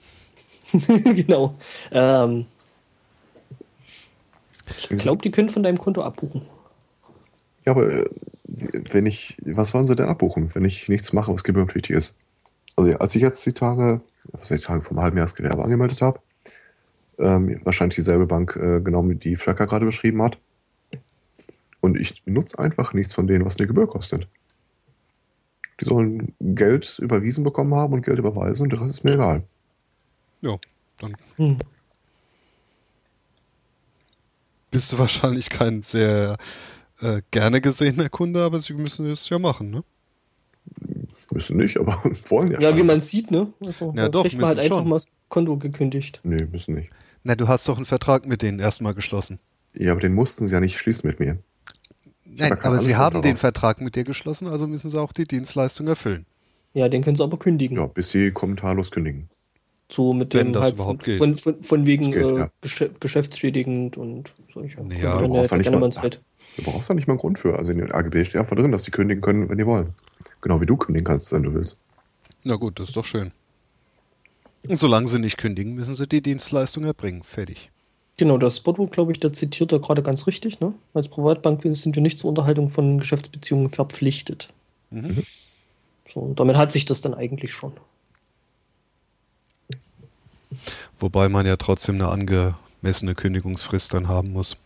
genau. 1.04 1.56
Ähm, 1.92 2.46
ich 4.78 4.90
glaube, 4.90 5.22
die 5.22 5.32
können 5.32 5.50
von 5.50 5.64
deinem 5.64 5.78
Konto 5.78 6.02
abbuchen. 6.02 6.42
Ja, 7.66 7.74
aber 7.74 7.92
äh, 7.92 8.10
wenn 8.92 9.06
ich, 9.06 9.38
was 9.44 9.74
wollen 9.74 9.84
sie 9.84 9.96
denn 9.96 10.08
abbuchen, 10.08 10.54
wenn 10.54 10.66
ich 10.66 10.90
nichts 10.90 11.14
mache, 11.14 11.34
was 11.34 11.44
gebührenpflichtig 11.44 11.96
ist? 11.96 12.16
Also 12.76 12.92
als 12.98 13.16
ich 13.16 13.22
jetzt 13.22 13.46
die 13.46 13.54
Tage, 13.54 14.02
was 14.32 14.52
ich 14.52 14.62
die 14.62 14.68
Tage 14.68 14.84
vom 14.84 15.00
halben 15.00 15.18
Jahr 15.18 15.26
das 15.26 15.36
Gewerbe 15.36 15.64
angemeldet 15.64 16.02
habe, 16.02 16.20
ähm, 17.18 17.60
wahrscheinlich 17.64 17.96
dieselbe 17.96 18.26
Bank 18.26 18.56
äh, 18.56 18.80
genommen, 18.80 19.20
die 19.20 19.36
Flacker 19.36 19.68
gerade 19.68 19.86
beschrieben 19.86 20.22
hat. 20.22 20.38
Und 21.82 21.98
ich 21.98 22.24
nutze 22.26 22.60
einfach 22.60 22.94
nichts 22.94 23.14
von 23.14 23.28
denen, 23.28 23.46
was 23.46 23.58
eine 23.58 23.68
Gebühr 23.68 23.88
kostet. 23.88 24.28
Die 25.80 25.86
sollen 25.86 26.34
Geld 26.40 27.00
überwiesen 27.00 27.44
bekommen 27.44 27.74
haben 27.74 27.94
und 27.94 28.06
Geld 28.06 28.20
überweisen 28.20 28.64
und 28.64 28.72
der 28.72 28.82
Rest 28.82 28.96
ist 28.98 29.04
mir 29.04 29.14
egal. 29.14 29.44
Ja. 30.42 30.58
Dann 31.00 31.16
Hm. 31.38 31.58
bist 34.72 34.92
du 34.92 34.98
wahrscheinlich 34.98 35.50
kein 35.50 35.84
sehr 35.84 36.38
äh, 37.02 37.22
gerne 37.32 37.62
gesehener 37.62 38.10
Kunde, 38.10 38.44
aber 38.44 38.60
sie 38.60 38.74
müssen 38.74 39.10
es 39.10 39.28
ja 39.30 39.40
machen, 39.40 39.70
ne? 39.72 39.84
Müssen 41.32 41.58
nicht, 41.58 41.80
aber 41.80 42.02
wollen 42.30 42.52
ja. 42.52 42.60
Ja, 42.60 42.76
wie 42.78 42.84
man 42.84 43.00
sieht, 43.00 43.32
ne? 43.32 43.52
Also, 43.66 43.94
Ja, 43.96 44.10
doch, 44.10 44.24
kriegt 44.24 44.36
man 44.38 44.48
halt 44.48 44.58
müssen 44.58 44.66
einfach 44.68 44.82
schon. 44.82 44.90
mal 44.90 44.96
das 44.96 45.08
Konto 45.30 45.58
gekündigt. 45.58 46.20
Nee, 46.24 46.46
müssen 46.52 46.76
nicht. 46.76 46.90
Na, 47.24 47.36
du 47.36 47.48
hast 47.48 47.68
doch 47.68 47.78
einen 47.78 47.86
Vertrag 47.86 48.26
mit 48.26 48.42
denen 48.42 48.60
erstmal 48.60 48.94
geschlossen. 48.94 49.40
Ja, 49.74 49.92
aber 49.92 50.02
den 50.02 50.14
mussten 50.14 50.48
sie 50.48 50.54
ja 50.54 50.60
nicht 50.60 50.78
schließen 50.78 51.08
mit 51.08 51.20
mir. 51.20 51.38
Nein, 52.26 52.54
aber 52.62 52.82
sie 52.82 52.96
haben 52.96 53.14
darauf. 53.14 53.24
den 53.26 53.38
Vertrag 53.38 53.82
mit 53.82 53.96
dir 53.96 54.04
geschlossen, 54.04 54.48
also 54.48 54.68
müssen 54.68 54.90
sie 54.90 55.00
auch 55.00 55.12
die 55.14 55.26
Dienstleistung 55.26 55.88
erfüllen. 55.88 56.26
Ja, 56.74 56.88
den 56.88 57.04
können 57.04 57.16
sie 57.16 57.24
aber 57.24 57.38
kündigen. 57.38 57.78
Ja, 57.78 57.88
bis 57.88 58.12
sie 58.12 58.32
kommentarlos 58.32 58.92
kündigen. 58.92 59.30
So 59.92 60.14
mit 60.14 60.34
Wenn 60.34 60.48
dem 60.48 60.54
das 60.54 60.64
halt 60.64 60.76
überhaupt 60.76 61.04
von, 61.04 61.12
geht. 61.12 61.18
von, 61.18 61.36
von, 61.36 61.64
von 61.64 61.86
wegen 61.86 62.12
geht, 62.12 62.24
äh, 62.24 62.38
ja. 62.38 62.90
Geschäftsschädigend 63.00 63.98
und 63.98 64.32
solche. 64.54 64.82
Ja, 65.02 65.20
du 65.20 65.28
brauchst 65.28 65.52
mal-. 65.52 66.10
Du 66.58 66.64
brauchst 66.64 66.90
da 66.90 66.94
nicht 66.94 67.08
mal 67.08 67.14
einen 67.14 67.20
Grund 67.20 67.40
für. 67.40 67.58
Also 67.58 67.72
in 67.72 67.80
den 67.80 67.92
AGB 67.92 68.26
steht 68.26 68.40
einfach 68.40 68.56
drin, 68.56 68.72
dass 68.72 68.84
sie 68.84 68.92
kündigen 68.92 69.22
können, 69.22 69.50
wenn 69.50 69.58
die 69.58 69.66
wollen. 69.66 69.94
Genau 70.42 70.62
wie 70.62 70.66
du 70.66 70.78
kündigen 70.78 71.06
kannst, 71.06 71.32
wenn 71.32 71.44
du 71.44 71.54
willst. 71.54 71.78
Na 72.44 72.56
gut, 72.56 72.80
das 72.80 72.90
ist 72.90 72.96
doch 72.96 73.06
schön. 73.06 73.32
Und 74.68 74.78
solange 74.78 75.08
sie 75.08 75.20
nicht 75.20 75.38
kündigen, 75.38 75.74
müssen 75.74 75.96
sie 75.96 76.08
die 76.08 76.22
Dienstleistung 76.22 76.84
erbringen. 76.84 77.24
Fertig. 77.24 77.72
Genau, 78.18 78.38
das 78.38 78.58
Spotbook, 78.58 78.92
glaube 78.92 79.14
ich, 79.14 79.20
der 79.20 79.32
zitiert 79.32 79.72
da 79.72 79.78
gerade 79.78 80.04
ganz 80.04 80.28
richtig. 80.28 80.60
Ne? 80.60 80.74
Als 80.94 81.08
Privatbank 81.08 81.62
sind 81.64 81.96
wir 81.96 82.04
nicht 82.04 82.20
zur 82.20 82.30
Unterhaltung 82.30 82.70
von 82.70 83.00
Geschäftsbeziehungen 83.00 83.70
verpflichtet. 83.70 84.50
Mhm. 84.90 85.24
So, 86.08 86.20
und 86.20 86.40
damit 86.40 86.58
hat 86.58 86.72
sich 86.72 86.86
das 86.86 87.00
dann 87.00 87.14
eigentlich 87.14 87.54
schon. 87.54 87.74
Wobei 91.00 91.30
man 91.30 91.46
ja 91.46 91.56
trotzdem 91.58 91.96
eine 91.96 92.10
angemessene 92.10 93.16
Kündigungsfrist 93.16 93.94
dann 93.94 94.08
haben 94.08 94.32
muss. 94.32 94.58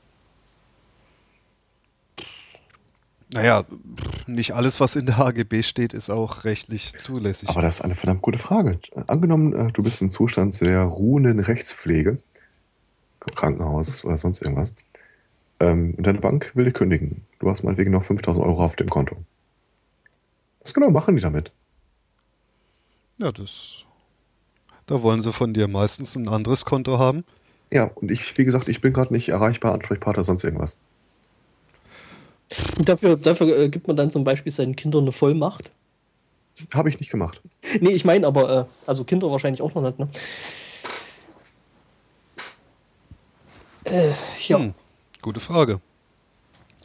Naja, 3.34 3.64
nicht 4.28 4.54
alles, 4.54 4.80
was 4.80 4.96
in 4.96 5.08
der 5.08 5.18
HGB 5.18 5.64
steht, 5.64 5.94
ist 5.94 6.12
auch 6.12 6.44
rechtlich 6.44 6.96
zulässig. 6.98 7.50
Aber 7.50 7.64
das 7.64 7.76
ist 7.76 7.82
eine 7.82 7.96
verdammt 7.96 8.22
gute 8.22 8.38
Frage. 8.38 8.78
Angenommen, 9.08 9.54
äh, 9.54 9.72
du 9.72 9.82
bist 9.82 10.02
im 10.04 10.12
Zustand 10.12 10.60
der 10.62 10.84
ruhenden 10.84 11.40
Rechtspflege, 11.40 12.20
Krankenhaus 13.36 14.06
oder 14.06 14.18
sonst 14.18 14.44
irgendwas, 14.44 14.72
ähm, 15.60 15.96
und 15.98 16.06
deine 16.06 16.20
Bank 16.20 16.52
will 16.54 16.66
dich 16.66 16.76
kündigen. 16.76 17.26
Du 17.40 17.50
hast 17.50 17.64
meinetwegen 17.64 17.92
noch 17.92 18.04
5000 18.04 18.46
Euro 18.46 18.64
auf 18.64 18.76
dem 18.76 18.90
Konto. 18.90 19.18
Was 20.62 20.74
genau 20.74 20.92
machen 20.92 21.16
die 21.16 21.22
damit? 21.22 21.52
ja, 23.18 23.32
das. 23.32 23.86
Da 24.86 25.02
wollen 25.02 25.22
sie 25.22 25.32
von 25.32 25.54
dir 25.54 25.68
meistens 25.68 26.16
ein 26.16 26.28
anderes 26.28 26.66
Konto 26.66 27.00
haben. 27.00 27.24
Ja, 27.72 27.86
und 27.96 28.12
ich, 28.12 28.38
wie 28.38 28.46
gesagt, 28.46 28.68
ich 28.68 28.82
bin 28.82 28.94
gerade 28.94 29.14
nicht 29.14 29.30
erreichbar, 29.30 29.74
Ansprechpartner, 29.74 30.24
sonst 30.24 30.44
irgendwas. 30.44 30.78
Und 32.78 32.88
dafür, 32.88 33.16
dafür 33.16 33.58
äh, 33.58 33.70
gibt 33.70 33.88
man 33.88 33.96
dann 33.96 34.12
zum 34.12 34.24
Beispiel 34.24 34.52
seinen 34.52 34.76
Kindern 34.76 35.04
eine 35.04 35.12
Vollmacht. 35.12 35.72
Habe 36.74 36.90
ich 36.90 37.00
nicht 37.00 37.10
gemacht. 37.10 37.42
Nee, 37.80 37.92
ich 37.92 38.06
meine 38.06 38.28
aber, 38.28 38.60
äh, 38.60 38.66
also 38.86 39.04
Kinder 39.06 39.32
wahrscheinlich 39.32 39.62
auch 39.62 39.74
noch 39.74 39.82
nicht, 39.82 39.98
ne? 39.98 40.08
Äh, 43.86 44.12
ja. 44.48 44.60
Hm, 44.60 44.74
gute 45.22 45.40
Frage. 45.40 45.80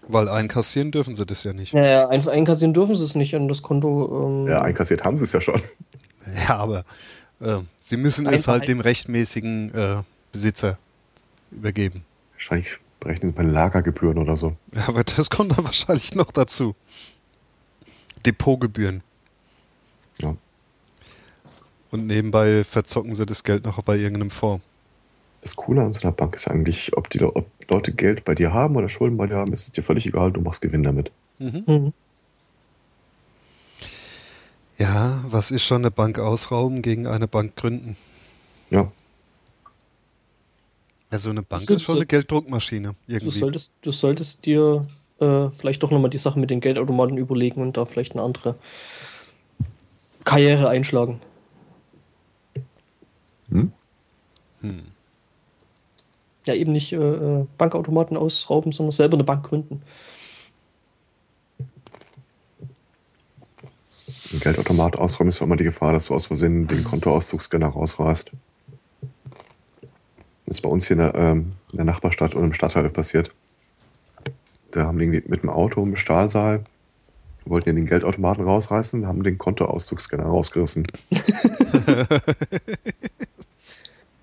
Weil 0.07 0.29
einkassieren 0.29 0.91
dürfen 0.91 1.15
sie 1.15 1.27
das 1.27 1.45
ja 1.45 1.53
nicht. 1.53 1.75
Naja, 1.75 2.09
ein, 2.09 2.27
einkassieren 2.27 2.73
dürfen 2.73 2.97
sie 2.97 3.05
es 3.05 3.15
nicht 3.15 3.35
an 3.37 3.47
das 3.47 3.61
Konto. 3.61 4.27
Ähm, 4.27 4.47
Ja, 4.47 4.63
einkassiert 4.63 5.05
haben 5.05 5.19
sie 5.19 5.25
es 5.25 5.33
ja 5.33 5.41
schon. 5.41 5.61
Ja, 6.49 6.57
aber 6.57 6.85
äh, 7.41 7.59
sie 7.79 7.97
müssen 7.97 8.27
es 8.27 8.33
Einfach 8.33 8.53
halt 8.55 8.69
dem 8.69 8.81
rechtmäßigen 8.81 9.75
äh, 9.75 10.03
Besitzer 10.33 10.79
übergeben. 11.51 12.05
Wahrscheinlich 12.35 12.77
berechnen 13.01 13.31
sie 13.31 13.35
bei 13.37 13.43
Lagergebühren 13.43 14.19
oder 14.19 14.37
so. 14.37 14.57
Ja, 14.75 14.85
aber 14.89 15.05
das 15.05 15.31
kommt 15.31 15.57
dann 15.57 15.65
wahrscheinlich 15.65 16.15
noch 16.15 16.33
dazu. 16.33 16.75
Depotgebühren. 18.27 19.03
Ja. 20.21 20.37
Und 21.91 22.07
nebenbei 22.07 22.65
verzocken 22.65 23.15
sie 23.15 23.25
das 23.25 23.45
Geld 23.45 23.65
noch 23.65 23.81
bei 23.83 23.97
irgendeinem 23.97 24.31
Fonds. 24.31 24.65
Das 25.41 25.55
Coole 25.55 25.83
an 25.83 25.93
so 25.93 26.03
einer 26.03 26.13
Bank 26.13 26.35
ist 26.35 26.49
eigentlich, 26.49 26.97
ob 26.97 27.09
die 27.11 27.23
ob 27.23 27.47
Leute 27.69 27.93
Geld 27.93 28.25
bei 28.25 28.35
dir 28.35 28.53
haben 28.53 28.77
oder 28.77 28.89
Schulden 28.89 29.17
bei 29.17 29.27
dir 29.27 29.37
haben, 29.37 29.53
ist 29.53 29.69
es 29.69 29.73
dir 29.73 29.85
völlig 29.85 30.07
egal, 30.07 30.33
du 30.33 30.41
machst 30.41 30.63
Gewinn 30.63 30.83
damit. 30.83 31.13
Mhm. 31.39 31.63
mhm. 31.67 31.93
Ja, 34.79 35.25
was 35.29 35.51
ist 35.51 35.65
schon 35.65 35.83
eine 35.83 35.91
Bank 35.91 36.19
ausrauben 36.19 36.83
gegen 36.83 37.07
eine 37.07 37.27
Bank 37.29 37.57
gründen? 37.57 37.97
Ja, 38.71 38.91
Also 41.11 41.31
eine 41.31 41.43
Bank 41.43 41.63
So- 41.63 41.75
ist 41.75 41.83
schon 41.83 41.95
so- 41.95 42.01
eine 42.01 42.07
Gelddruckmaschine. 42.07 42.95
Du, 43.07 43.13
Irgendwie. 43.15 43.39
solltest, 43.39 43.73
du 43.81 43.93
solltest 43.93 44.45
dir 44.45 44.87
äh, 45.21 45.49
vielleicht 45.57 45.83
doch 45.83 45.91
nochmal 45.91 46.11
die 46.11 46.19
Sache 46.19 46.39
mit 46.39 46.51
den 46.51 46.61
Geldautomaten 46.61 47.17
überlegen 47.17 47.61
und 47.63 47.77
da 47.79 47.87
vielleicht 47.87 48.13
eine 48.13 48.23
andere 48.23 48.57
Karriere 50.25 50.69
einschlagen. 50.69 51.21
hm? 53.51 53.73
Hm. 54.61 54.83
Ja, 56.47 56.55
eben 56.55 56.73
nicht 56.73 56.93
äh, 56.93 56.97
äh, 56.97 57.47
Bankautomaten 57.57 58.17
ausrauben, 58.19 58.73
sondern 58.73 58.93
selber 58.93 59.15
eine 59.17 59.25
Bank 59.25 59.45
gründen. 59.49 59.83
Ein 64.33 64.41
Geldautomat 64.41 64.97
ausräumen 64.97 65.31
ist 65.31 65.41
immer 65.41 65.57
die 65.57 65.65
Gefahr, 65.65 65.93
dass 65.93 66.07
du 66.07 66.15
aus 66.15 66.27
Versehen 66.27 66.67
den 66.67 66.85
Kontoauszugsscanner 66.85 67.69
rausreißt. 67.69 68.33
Das 70.47 70.57
ist 70.57 70.61
bei 70.63 70.69
uns 70.69 70.87
hier 70.87 70.97
in 70.97 71.03
der, 71.03 71.15
ähm, 71.15 71.53
in 71.73 71.77
der 71.77 71.85
Nachbarstadt 71.87 72.35
und 72.35 72.45
im 72.45 72.53
Stadtteil 72.53 72.89
passiert. 72.91 73.31
Da 74.71 74.85
haben 74.85 74.99
die 74.99 75.05
irgendwie 75.05 75.29
mit 75.29 75.43
dem 75.43 75.51
Auto 75.51 75.83
im 75.83 75.97
Stahlsaal, 75.97 76.65
wollten 77.47 77.71
ja 77.71 77.75
den 77.75 77.87
Geldautomaten 77.87 78.45
rausreißen, 78.45 79.07
haben 79.07 79.23
den 79.23 79.39
Kontoauszugsscanner 79.39 80.25
rausgerissen. 80.27 80.87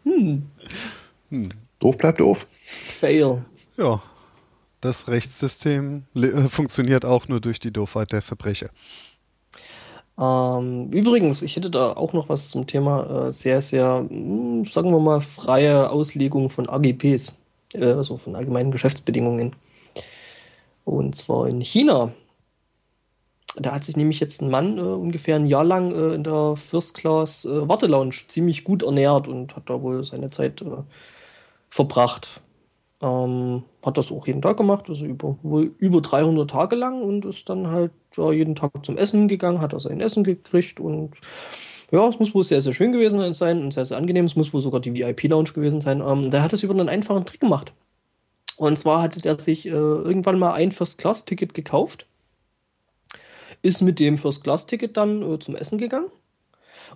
Hm, 0.04 0.44
Hm. 1.32 1.50
Doof 1.80 1.98
bleibt 1.98 2.20
doof. 2.20 2.46
fail. 2.64 3.44
Ja, 3.76 4.02
das 4.82 5.08
Rechtssystem 5.08 6.04
äh, 6.16 6.48
funktioniert 6.48 7.06
auch 7.06 7.28
nur 7.28 7.42
durch 7.42 7.60
die 7.60 7.72
Doofheit 7.74 8.12
der 8.12 8.22
Verbrecher. 8.22 8.70
Ähm, 10.18 10.92
übrigens, 10.92 11.42
ich 11.42 11.56
hätte 11.56 11.70
da 11.70 11.94
auch 11.94 12.14
noch 12.14 12.30
was 12.30 12.50
zum 12.50 12.68
Thema 12.68 13.28
äh, 13.28 13.32
sehr, 13.34 13.62
sehr, 13.62 14.06
hm, 14.08 14.66
sagen 14.66 14.92
wir 14.92 15.00
mal, 15.00 15.20
freie 15.22 15.90
Auslegung 15.90 16.50
von 16.50 16.70
AGBs, 16.70 17.34
äh, 17.74 17.86
also 17.86 18.18
von 18.18 18.36
allgemeinen 18.36 18.72
Geschäftsbedingungen. 18.72 19.56
Und 20.86 21.16
zwar 21.16 21.48
in 21.48 21.62
China. 21.62 22.12
Da 23.58 23.74
hat 23.74 23.86
sich 23.86 23.96
nämlich 23.98 24.20
jetzt 24.20 24.42
ein 24.42 24.50
Mann 24.50 24.78
äh, 24.78 24.82
ungefähr 24.82 25.38
ein 25.38 25.46
Jahr 25.46 25.64
lang 25.64 25.92
äh, 25.92 26.16
in 26.16 26.24
der 26.24 26.56
First 26.58 26.94
Class 26.96 27.46
äh, 27.46 27.68
Wartelounge 27.68 28.16
ziemlich 28.28 28.64
gut 28.64 28.84
ernährt 28.84 29.28
und 29.28 29.56
hat 29.56 29.70
da 29.70 29.82
wohl 29.82 30.04
seine 30.04 30.30
Zeit 30.30 30.62
äh, 30.62 30.84
verbracht. 31.70 32.42
Ähm, 33.06 33.64
hat 33.84 34.00
das 34.00 34.12
auch 34.12 34.26
jeden 34.26 34.42
Tag 34.42 34.58
gemacht, 34.58 34.90
also 34.90 35.06
über, 35.06 35.38
wohl 35.44 35.76
über 35.78 36.02
300 36.02 36.50
Tage 36.50 36.76
lang 36.76 37.04
und 37.04 37.24
ist 37.24 37.48
dann 37.48 37.68
halt 37.68 37.92
ja, 38.18 38.32
jeden 38.32 38.56
Tag 38.56 38.72
zum 38.84 38.98
Essen 38.98 39.28
gegangen, 39.28 39.62
hat 39.62 39.74
er 39.74 39.80
sein 39.80 40.02
Essen 40.02 40.24
gekriegt 40.24 40.80
und 40.80 41.12
ja, 41.92 42.08
es 42.08 42.18
muss 42.18 42.34
wohl 42.34 42.44
sehr, 42.44 42.64
sehr 42.64 42.74
schön 42.74 42.92
gewesen 42.92 43.36
sein 43.36 43.62
und 43.62 43.72
sehr, 43.72 43.86
sehr 43.86 43.98
angenehm. 43.98 44.26
Es 44.26 44.36
muss 44.36 44.54
wohl 44.54 44.62
sogar 44.62 44.82
die 44.82 44.96
VIP-Lounge 44.96 45.54
gewesen 45.54 45.82
sein. 45.82 46.02
Ähm, 46.02 46.32
der 46.32 46.42
hat 46.42 46.52
das 46.52 46.64
über 46.64 46.74
einen 46.74 46.90
einfachen 46.90 47.28
Trick 47.28 47.42
gemacht. 47.42 47.74
Und 48.58 48.80
zwar 48.80 49.04
hatte 49.04 49.22
der 49.22 49.38
sich 49.38 49.68
äh, 49.68 49.70
irgendwann 49.70 50.40
mal 50.40 50.54
ein 50.54 50.72
First-Class-Ticket 50.72 51.54
gekauft, 51.54 52.08
ist 53.62 53.82
mit 53.82 54.00
dem 54.00 54.18
First-Class-Ticket 54.18 54.98
dann 54.98 55.22
äh, 55.22 55.40
zum 55.40 55.56
Essen 55.56 55.78
gegangen. 55.78 56.08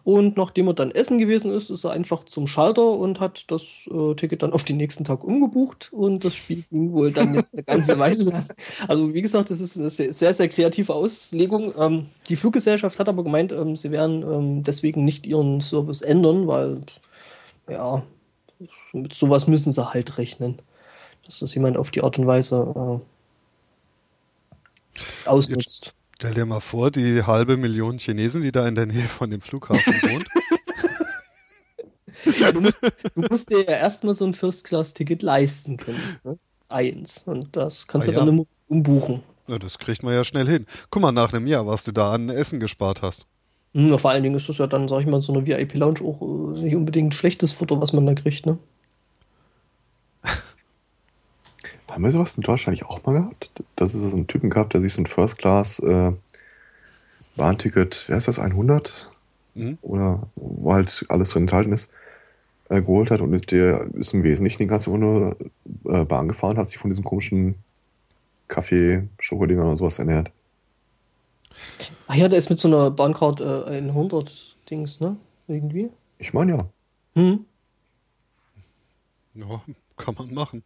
Und 0.03 0.37
nachdem 0.37 0.67
er 0.67 0.73
dann 0.73 0.91
essen 0.91 1.19
gewesen 1.19 1.51
ist, 1.51 1.69
ist 1.69 1.83
er 1.83 1.91
einfach 1.91 2.23
zum 2.25 2.47
Schalter 2.47 2.91
und 2.91 3.19
hat 3.19 3.51
das 3.51 3.63
äh, 3.91 4.15
Ticket 4.15 4.43
dann 4.43 4.53
auf 4.53 4.63
den 4.63 4.77
nächsten 4.77 5.03
Tag 5.03 5.23
umgebucht. 5.23 5.89
Und 5.91 6.25
das 6.25 6.35
Spiel 6.35 6.63
ging 6.69 6.91
wohl 6.93 7.11
dann 7.11 7.33
jetzt 7.33 7.53
eine 7.53 7.63
ganze 7.63 7.99
Weile 7.99 8.23
lang. 8.23 8.45
Also, 8.87 9.13
wie 9.13 9.21
gesagt, 9.21 9.49
das 9.49 9.59
ist 9.59 9.77
eine 9.77 9.89
sehr, 9.89 10.33
sehr, 10.33 10.49
kreative 10.49 10.93
Auslegung. 10.93 11.73
Ähm, 11.77 12.07
die 12.27 12.35
Fluggesellschaft 12.35 12.99
hat 12.99 13.09
aber 13.09 13.23
gemeint, 13.23 13.51
ähm, 13.51 13.75
sie 13.75 13.91
werden 13.91 14.23
ähm, 14.23 14.63
deswegen 14.63 15.05
nicht 15.05 15.25
ihren 15.25 15.61
Service 15.61 16.01
ändern, 16.01 16.47
weil, 16.47 16.81
ja, 17.69 18.03
mit 18.93 19.13
sowas 19.13 19.47
müssen 19.47 19.71
sie 19.71 19.93
halt 19.93 20.17
rechnen. 20.17 20.61
Dass 21.25 21.39
das 21.39 21.53
jemand 21.53 21.77
auf 21.77 21.91
die 21.91 22.01
Art 22.01 22.17
und 22.17 22.27
Weise 22.27 23.01
äh, 24.95 25.29
ausnutzt. 25.29 25.93
Stell 26.21 26.33
dir 26.33 26.45
mal 26.45 26.59
vor, 26.59 26.91
die 26.91 27.23
halbe 27.23 27.55
Million 27.55 27.97
Chinesen, 27.97 28.41
die 28.41 28.51
da 28.51 28.67
in 28.67 28.75
der 28.75 28.85
Nähe 28.85 29.07
von 29.07 29.31
dem 29.31 29.39
Flughafen 29.39 29.93
wohnt. 30.01 30.27
Ja, 32.41 32.51
du, 32.51 32.59
musst, 32.59 32.81
du 32.83 33.21
musst 33.29 33.49
dir 33.49 33.59
ja 33.63 33.71
erstmal 33.77 34.13
so 34.13 34.25
ein 34.25 34.33
First-Class-Ticket 34.33 35.21
leisten 35.21 35.77
können. 35.77 36.01
Ne? 36.25 36.37
Eins. 36.67 37.23
Und 37.25 37.55
das 37.55 37.87
kannst 37.87 38.09
Ah, 38.09 38.11
du 38.11 38.17
dann 38.17 38.27
ja. 38.27 38.33
immer 38.33 38.43
umbuchen. 38.67 39.23
Ja, 39.47 39.57
das 39.59 39.77
kriegt 39.77 40.03
man 40.03 40.13
ja 40.13 40.25
schnell 40.25 40.45
hin. 40.45 40.65
Guck 40.89 41.01
mal, 41.01 41.13
nach 41.13 41.31
einem 41.31 41.47
Jahr, 41.47 41.65
was 41.65 41.85
du 41.85 41.93
da 41.93 42.11
an 42.11 42.27
Essen 42.27 42.59
gespart 42.59 43.01
hast. 43.01 43.25
Hm, 43.73 43.97
vor 43.97 44.11
allen 44.11 44.23
Dingen 44.23 44.35
ist 44.35 44.49
das 44.49 44.57
ja 44.57 44.67
dann, 44.67 44.89
sag 44.89 44.99
ich 44.99 45.07
mal, 45.07 45.21
so 45.21 45.31
einer 45.33 45.45
VIP-Lounge 45.47 46.01
auch 46.01 46.21
äh, 46.21 46.63
nicht 46.63 46.75
unbedingt 46.75 47.15
schlechtes 47.15 47.53
Futter, 47.53 47.79
was 47.79 47.93
man 47.93 48.05
da 48.05 48.13
kriegt, 48.13 48.45
ne? 48.45 48.57
Haben 51.99 52.05
wir 52.05 52.11
sowas 52.13 52.37
in 52.37 52.43
Deutschland 52.43 52.77
eigentlich 52.77 52.89
auch 52.89 53.05
mal 53.05 53.11
gehabt? 53.11 53.51
Das 53.75 53.93
ist 53.93 54.09
so 54.09 54.15
ein 54.15 54.25
Typen 54.25 54.49
gehabt, 54.49 54.73
der 54.73 54.79
sich 54.79 54.93
so 54.93 55.01
ein 55.01 55.05
First-Class 55.05 55.79
äh, 55.79 56.13
Bahnticket, 57.35 58.05
wer 58.07 58.15
ist 58.15 58.29
das, 58.29 58.39
100? 58.39 59.11
Mhm. 59.55 59.77
Oder 59.81 60.25
wo 60.37 60.71
halt 60.71 61.05
alles 61.09 61.31
drin 61.31 61.43
enthalten 61.43 61.73
ist, 61.73 61.91
äh, 62.69 62.81
geholt 62.81 63.11
hat 63.11 63.19
und 63.19 63.33
ist, 63.33 63.51
der 63.51 63.93
ist 63.95 64.13
im 64.13 64.23
Wesentlichen 64.23 64.63
die 64.63 64.67
ganze 64.67 64.91
nur 64.91 65.35
äh, 65.89 66.05
Bahn 66.05 66.29
gefahren, 66.29 66.57
hat 66.57 66.67
sich 66.67 66.77
von 66.77 66.89
diesem 66.89 67.03
komischen 67.03 67.55
Kaffee, 68.47 69.03
Schokodingern 69.19 69.67
oder 69.67 69.75
sowas 69.75 69.99
ernährt. 69.99 70.31
Ach 72.07 72.15
ja, 72.15 72.29
der 72.29 72.39
ist 72.39 72.49
mit 72.49 72.59
so 72.59 72.69
einer 72.69 72.91
Bahncard 72.91 73.41
äh, 73.41 73.75
100 73.75 74.55
Dings, 74.69 75.01
ne? 75.01 75.17
Irgendwie. 75.49 75.89
Ich 76.17 76.31
meine 76.31 76.53
ja. 76.53 76.69
Hm. 77.15 77.43
Ja, 79.33 79.61
kann 79.97 80.15
man 80.17 80.33
machen. 80.33 80.63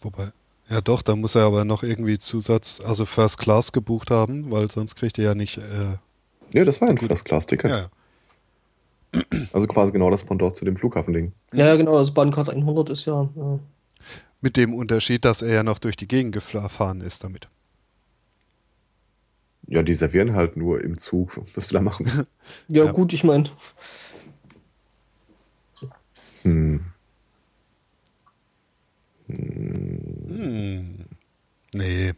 Wobei, 0.00 0.28
ja 0.68 0.80
doch, 0.80 1.02
da 1.02 1.16
muss 1.16 1.34
er 1.34 1.42
aber 1.44 1.64
noch 1.64 1.82
irgendwie 1.82 2.18
Zusatz, 2.18 2.80
also 2.84 3.04
First 3.06 3.38
Class 3.38 3.72
gebucht 3.72 4.10
haben, 4.10 4.50
weil 4.50 4.70
sonst 4.70 4.94
kriegt 4.96 5.18
er 5.18 5.24
ja 5.24 5.34
nicht, 5.34 5.58
äh, 5.58 5.96
Ja, 6.54 6.64
das 6.64 6.80
war 6.80 6.88
ein 6.88 6.96
Gut. 6.96 7.08
First-Class-Ticket. 7.08 7.70
ja, 7.70 7.78
ja. 7.78 7.90
Also 9.52 9.66
quasi 9.66 9.90
genau 9.92 10.10
das 10.10 10.22
Pendant 10.22 10.54
zu 10.54 10.64
dem 10.66 10.76
Flughafending. 10.76 11.32
Ja, 11.54 11.66
ja, 11.68 11.76
genau, 11.76 11.96
also 11.96 12.12
Bahncard 12.12 12.50
100 12.50 12.90
ist 12.90 13.06
ja. 13.06 13.22
Äh, 13.22 13.58
Mit 14.42 14.56
dem 14.58 14.74
Unterschied, 14.74 15.24
dass 15.24 15.40
er 15.42 15.54
ja 15.54 15.62
noch 15.62 15.78
durch 15.78 15.96
die 15.96 16.06
Gegend 16.06 16.32
gefahren 16.32 17.00
ist 17.00 17.24
damit. 17.24 17.48
Ja, 19.66 19.82
die 19.82 19.94
servieren 19.94 20.34
halt 20.34 20.56
nur 20.58 20.82
im 20.82 20.98
Zug, 20.98 21.40
was 21.54 21.70
wir 21.70 21.78
da 21.78 21.82
machen. 21.82 22.26
Ja, 22.68 22.84
Ja. 22.84 22.92
gut, 22.92 23.12
ich 23.14 23.24
meine, 23.24 23.48
Hm. 26.42 26.84
Hm. 29.28 31.04
Nee. 31.74 32.12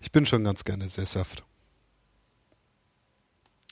Ich 0.00 0.12
bin 0.12 0.26
schon 0.26 0.44
ganz 0.44 0.64
gerne 0.64 0.88
sesshaft. 0.88 1.44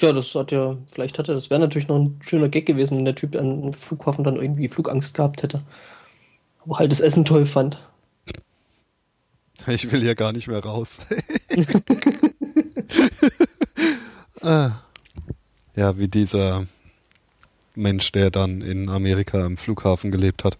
ja, 0.00 0.12
das 0.12 0.34
hat 0.34 0.52
ja, 0.52 0.76
vielleicht 0.92 1.18
hatte, 1.18 1.34
das 1.34 1.50
wäre 1.50 1.60
natürlich 1.60 1.88
noch 1.88 1.96
ein 1.96 2.20
schöner 2.22 2.48
Gag 2.48 2.66
gewesen, 2.66 2.98
wenn 2.98 3.04
der 3.04 3.14
Typ 3.14 3.36
an 3.36 3.62
einem 3.62 3.72
Flughafen 3.72 4.24
dann 4.24 4.36
irgendwie 4.36 4.68
Flugangst 4.68 5.14
gehabt 5.14 5.42
hätte. 5.42 5.62
Aber 6.64 6.78
halt 6.78 6.92
das 6.92 7.00
Essen 7.00 7.24
toll 7.24 7.46
fand. 7.46 7.78
Ich 9.66 9.90
will 9.90 10.02
ja 10.02 10.14
gar 10.14 10.32
nicht 10.32 10.48
mehr 10.48 10.62
raus. 10.62 10.98
ah. 14.42 14.72
Ja, 15.76 15.98
wie 15.98 16.08
dieser 16.08 16.66
Mensch, 17.74 18.12
der 18.12 18.30
dann 18.30 18.60
in 18.60 18.88
Amerika 18.88 19.44
am 19.44 19.56
Flughafen 19.56 20.10
gelebt 20.10 20.44
hat. 20.44 20.58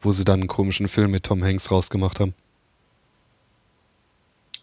Wo 0.00 0.12
sie 0.12 0.24
dann 0.24 0.40
einen 0.40 0.48
komischen 0.48 0.88
Film 0.88 1.10
mit 1.10 1.24
Tom 1.24 1.42
Hanks 1.42 1.70
rausgemacht 1.70 2.20
haben. 2.20 2.34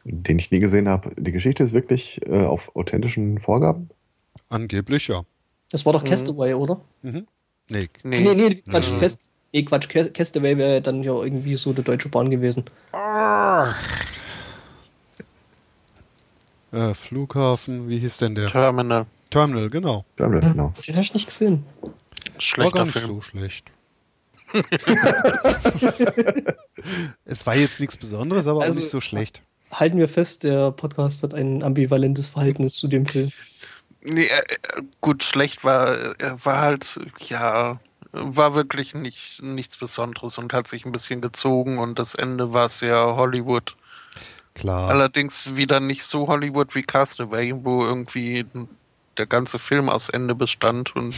Den 0.06 0.38
ich 0.40 0.52
nie 0.52 0.60
gesehen 0.60 0.88
habe. 0.88 1.12
Die 1.18 1.32
Geschichte 1.32 1.64
ist 1.64 1.74
wirklich 1.74 2.22
äh, 2.28 2.46
auf 2.46 2.76
authentischen 2.76 3.40
Vorgaben. 3.40 3.90
Angeblich 4.50 5.08
ja. 5.08 5.24
Das 5.72 5.86
war 5.86 5.94
doch 5.94 6.04
Mhm. 6.04 6.08
Castaway, 6.10 6.54
oder? 6.54 6.80
Mhm. 7.02 7.26
Nee. 7.70 7.90
Nee. 8.04 8.22
Nee, 8.22 8.36
nee, 8.36 8.56
Quatsch, 8.70 8.92
Nee. 8.92 9.00
Cast, 9.00 9.24
nee, 9.52 9.64
Quatsch, 9.64 9.90
Ca- 9.90 10.10
Castaway 10.10 10.56
wäre 10.58 10.82
dann 10.82 11.02
ja 11.04 11.14
irgendwie 11.14 11.56
so 11.56 11.74
der 11.74 11.84
Deutsche 11.84 12.10
Bahn 12.10 12.30
gewesen. 12.30 12.66
Äh, 16.72 16.94
Flughafen, 16.94 17.88
wie 17.90 17.98
hieß 18.00 18.18
denn 18.18 18.36
der? 18.36 18.50
Terminal. 18.50 19.06
Terminal, 19.32 19.70
genau. 19.70 20.06
Terminal, 20.18 20.52
genau. 20.52 20.74
Den 20.88 20.96
habe 20.96 21.04
ich 21.04 21.14
nicht 21.14 21.26
gesehen. 21.28 21.66
War 21.82 21.92
Schlechter 22.38 22.72
gar 22.72 22.86
nicht 22.86 22.94
Film. 22.98 23.08
so 23.08 23.22
schlecht. 23.22 23.72
es 27.26 27.46
war 27.46 27.56
jetzt 27.56 27.80
nichts 27.80 27.98
Besonderes, 27.98 28.48
aber 28.48 28.62
Also- 28.62 28.74
auch 28.74 28.78
nicht 28.82 28.90
so 28.90 29.02
schlecht. 29.02 29.42
Halten 29.72 29.98
wir 29.98 30.08
fest, 30.08 30.44
der 30.44 30.72
Podcast 30.72 31.24
hat 31.24 31.34
ein 31.34 31.64
ambivalentes 31.64 32.30
Verhältnis 32.30 32.76
zu 32.76 32.88
dem 32.88 33.06
Film. 33.06 33.32
Nee, 34.02 34.26
äh, 34.26 34.28
äh, 34.28 34.82
gut, 35.02 35.24
schlecht 35.24 35.64
war, 35.64 35.98
äh, 36.22 36.34
war 36.44 36.60
halt, 36.62 37.00
ja, 37.28 37.80
war 38.12 38.54
wirklich 38.56 38.94
nicht, 38.94 39.42
nichts 39.42 39.76
Besonderes 39.78 40.38
und 40.38 40.54
hat 40.54 40.68
sich 40.68 40.86
ein 40.86 40.92
bisschen 40.92 41.20
gezogen 41.22 41.80
und 41.80 41.98
das 42.00 42.14
Ende 42.16 42.54
war 42.54 42.70
sehr 42.70 43.16
Hollywood. 43.18 43.76
Klar. 44.54 44.90
Allerdings 44.90 45.56
wieder 45.58 45.80
nicht 45.82 46.04
so 46.04 46.28
Hollywood 46.28 46.76
wie 46.76 46.84
Castaway, 46.84 47.54
wo 47.56 47.84
irgendwie 47.84 48.46
der 49.18 49.26
ganze 49.26 49.60
Film 49.60 49.90
aus 49.90 50.08
Ende 50.10 50.36
bestand 50.36 50.96
und 50.96 51.14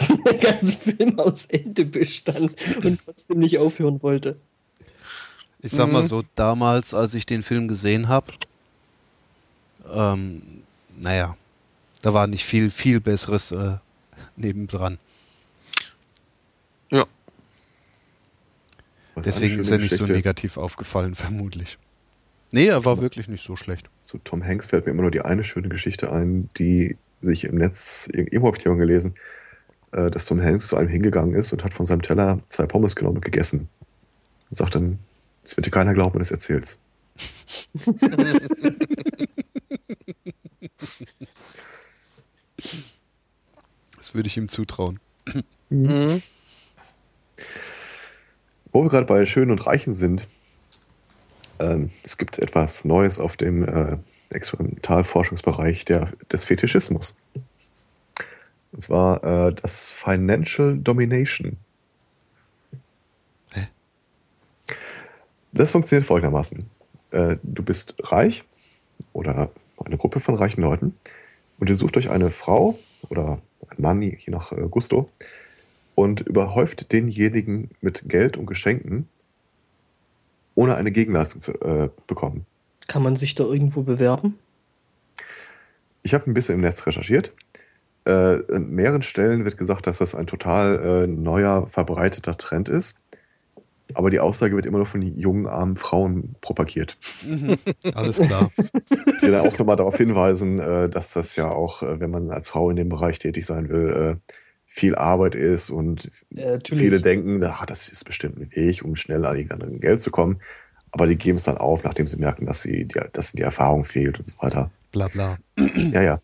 Der 0.24 0.34
ganze 0.38 0.76
Film 0.76 1.18
aus 1.18 1.44
Ende 1.46 1.84
bestand 1.84 2.52
und 2.84 3.00
trotzdem 3.04 3.38
nicht 3.40 3.58
aufhören 3.58 4.02
wollte. 4.02 4.36
Ich 5.60 5.72
sag 5.72 5.90
mal 5.92 6.02
Mhm. 6.02 6.06
so, 6.06 6.24
damals, 6.34 6.92
als 6.94 7.14
ich 7.14 7.26
den 7.26 7.42
Film 7.42 7.68
gesehen 7.68 8.08
habe, 8.08 8.32
ähm, 9.92 10.42
naja, 10.98 11.36
da 12.02 12.12
war 12.14 12.26
nicht 12.26 12.44
viel, 12.44 12.70
viel 12.70 13.00
Besseres 13.00 13.52
äh, 13.52 13.76
nebendran. 14.36 14.98
ja, 16.90 17.04
Was 19.14 19.24
Deswegen 19.24 19.58
ist 19.60 19.70
er 19.70 19.78
nicht 19.78 19.94
so 19.94 20.06
negativ 20.06 20.56
aufgefallen, 20.56 21.14
vermutlich. 21.14 21.78
Nee, 22.50 22.66
er 22.66 22.84
war 22.84 23.00
wirklich 23.00 23.28
nicht 23.28 23.44
so 23.44 23.56
schlecht. 23.56 23.88
Zu 24.00 24.18
Tom 24.18 24.44
Hanks 24.44 24.66
fällt 24.66 24.84
mir 24.86 24.92
immer 24.92 25.02
nur 25.02 25.10
die 25.10 25.20
eine 25.22 25.44
schöne 25.44 25.68
Geschichte 25.68 26.12
ein, 26.12 26.50
die 26.58 26.96
sich 27.22 27.44
im 27.44 27.56
Netz, 27.56 28.08
irgendwo 28.12 28.48
habe 28.48 28.56
ich 28.56 28.62
die 28.62 28.68
mal 28.68 28.76
gelesen, 28.76 29.14
äh, 29.92 30.10
dass 30.10 30.26
Tom 30.26 30.40
Hanks 30.42 30.68
zu 30.68 30.76
einem 30.76 30.88
hingegangen 30.88 31.34
ist 31.34 31.52
und 31.52 31.64
hat 31.64 31.74
von 31.74 31.86
seinem 31.86 32.02
Teller 32.02 32.40
zwei 32.48 32.66
Pommes 32.66 32.96
genommen 32.96 33.16
und 33.16 33.24
gegessen. 33.24 33.68
Und 34.50 34.56
sagt 34.56 34.74
dann, 34.74 34.98
es 35.42 35.56
wird 35.56 35.66
dir 35.66 35.70
keiner 35.70 35.94
glauben, 35.94 36.14
wenn 36.14 36.20
du 36.20 36.24
es 36.24 36.30
erzählst. 36.30 36.78
Das 43.96 44.14
würde 44.14 44.26
ich 44.26 44.36
ihm 44.36 44.48
zutrauen. 44.48 45.00
mhm. 45.70 46.22
Wo 48.70 48.82
wir 48.82 48.90
gerade 48.90 49.06
bei 49.06 49.24
Schön 49.24 49.50
und 49.50 49.66
Reichen 49.66 49.94
sind, 49.94 50.26
ähm, 51.58 51.90
es 52.02 52.18
gibt 52.18 52.38
etwas 52.38 52.84
Neues 52.84 53.18
auf 53.18 53.38
dem 53.38 53.66
äh, 53.66 53.96
Experimentalforschungsbereich 54.30 55.86
der, 55.86 56.12
des 56.30 56.44
Fetischismus. 56.44 57.16
Und 58.72 58.80
zwar 58.80 59.22
äh, 59.22 59.54
das 59.54 59.90
Financial 59.90 60.76
Domination. 60.78 61.56
Hä? 63.52 63.68
Das 65.52 65.70
funktioniert 65.70 66.06
folgendermaßen. 66.06 66.64
Äh, 67.10 67.36
du 67.42 67.62
bist 67.62 67.94
reich 68.10 68.44
oder 69.12 69.50
eine 69.84 69.98
Gruppe 69.98 70.20
von 70.20 70.34
reichen 70.34 70.62
Leuten 70.62 70.94
und 71.58 71.68
ihr 71.68 71.76
sucht 71.76 71.96
euch 71.96 72.10
eine 72.10 72.30
Frau 72.30 72.78
oder 73.08 73.40
einen 73.68 73.82
Mann, 73.82 74.02
je 74.02 74.18
nach 74.28 74.52
äh, 74.52 74.66
Gusto, 74.70 75.10
und 75.94 76.20
überhäuft 76.20 76.92
denjenigen 76.92 77.70
mit 77.80 78.08
Geld 78.08 78.36
und 78.36 78.46
Geschenken, 78.46 79.08
ohne 80.54 80.76
eine 80.76 80.92
Gegenleistung 80.92 81.40
zu 81.40 81.52
äh, 81.60 81.90
bekommen. 82.06 82.46
Kann 82.88 83.02
man 83.02 83.16
sich 83.16 83.34
da 83.34 83.44
irgendwo 83.44 83.82
bewerben? 83.82 84.38
Ich 86.02 86.14
habe 86.14 86.30
ein 86.30 86.34
bisschen 86.34 86.56
im 86.56 86.60
Netz 86.62 86.86
recherchiert. 86.86 87.32
Äh, 88.04 88.42
an 88.52 88.70
mehreren 88.70 89.02
Stellen 89.02 89.44
wird 89.44 89.58
gesagt, 89.58 89.86
dass 89.86 89.98
das 89.98 90.14
ein 90.14 90.26
total 90.26 91.04
äh, 91.04 91.06
neuer, 91.06 91.68
verbreiteter 91.68 92.36
Trend 92.36 92.68
ist. 92.68 92.96
Aber 93.94 94.10
die 94.10 94.20
Aussage 94.20 94.56
wird 94.56 94.66
immer 94.66 94.78
nur 94.78 94.86
von 94.86 95.02
jungen, 95.02 95.46
armen 95.46 95.76
Frauen 95.76 96.34
propagiert. 96.40 96.96
Mhm. 97.24 97.56
Alles 97.94 98.18
klar. 98.18 98.50
Ich 99.16 99.28
will 99.28 99.34
da 99.34 99.42
auch 99.42 99.56
nochmal 99.56 99.76
darauf 99.76 99.96
hinweisen, 99.96 100.58
äh, 100.58 100.88
dass 100.88 101.12
das 101.12 101.36
ja 101.36 101.48
auch, 101.48 101.84
äh, 101.84 102.00
wenn 102.00 102.10
man 102.10 102.32
als 102.32 102.48
Frau 102.48 102.70
in 102.70 102.76
dem 102.76 102.88
Bereich 102.88 103.20
tätig 103.20 103.46
sein 103.46 103.68
will, 103.68 103.90
äh, 103.90 104.34
viel 104.66 104.96
Arbeit 104.96 105.36
ist 105.36 105.70
und 105.70 106.10
viele 106.66 107.00
denken, 107.00 107.44
ach, 107.44 107.66
das 107.66 107.88
ist 107.88 108.04
bestimmt 108.04 108.36
ein 108.38 108.50
Weg, 108.56 108.84
um 108.84 108.96
schnell 108.96 109.24
an 109.26 109.36
irgendein 109.36 109.78
Geld 109.78 110.00
zu 110.00 110.10
kommen. 110.10 110.40
Aber 110.90 111.06
die 111.06 111.16
geben 111.16 111.38
es 111.38 111.44
dann 111.44 111.56
auf, 111.56 111.84
nachdem 111.84 112.08
sie 112.08 112.16
merken, 112.16 112.46
dass, 112.46 112.62
sie 112.62 112.86
die, 112.86 113.00
dass 113.12 113.32
ihnen 113.32 113.38
die 113.38 113.42
Erfahrung 113.42 113.84
fehlt 113.84 114.18
und 114.18 114.26
so 114.26 114.34
weiter. 114.40 114.72
Bla 114.90 115.06
bla. 115.08 115.38
Ja, 115.92 116.02
ja. 116.02 116.20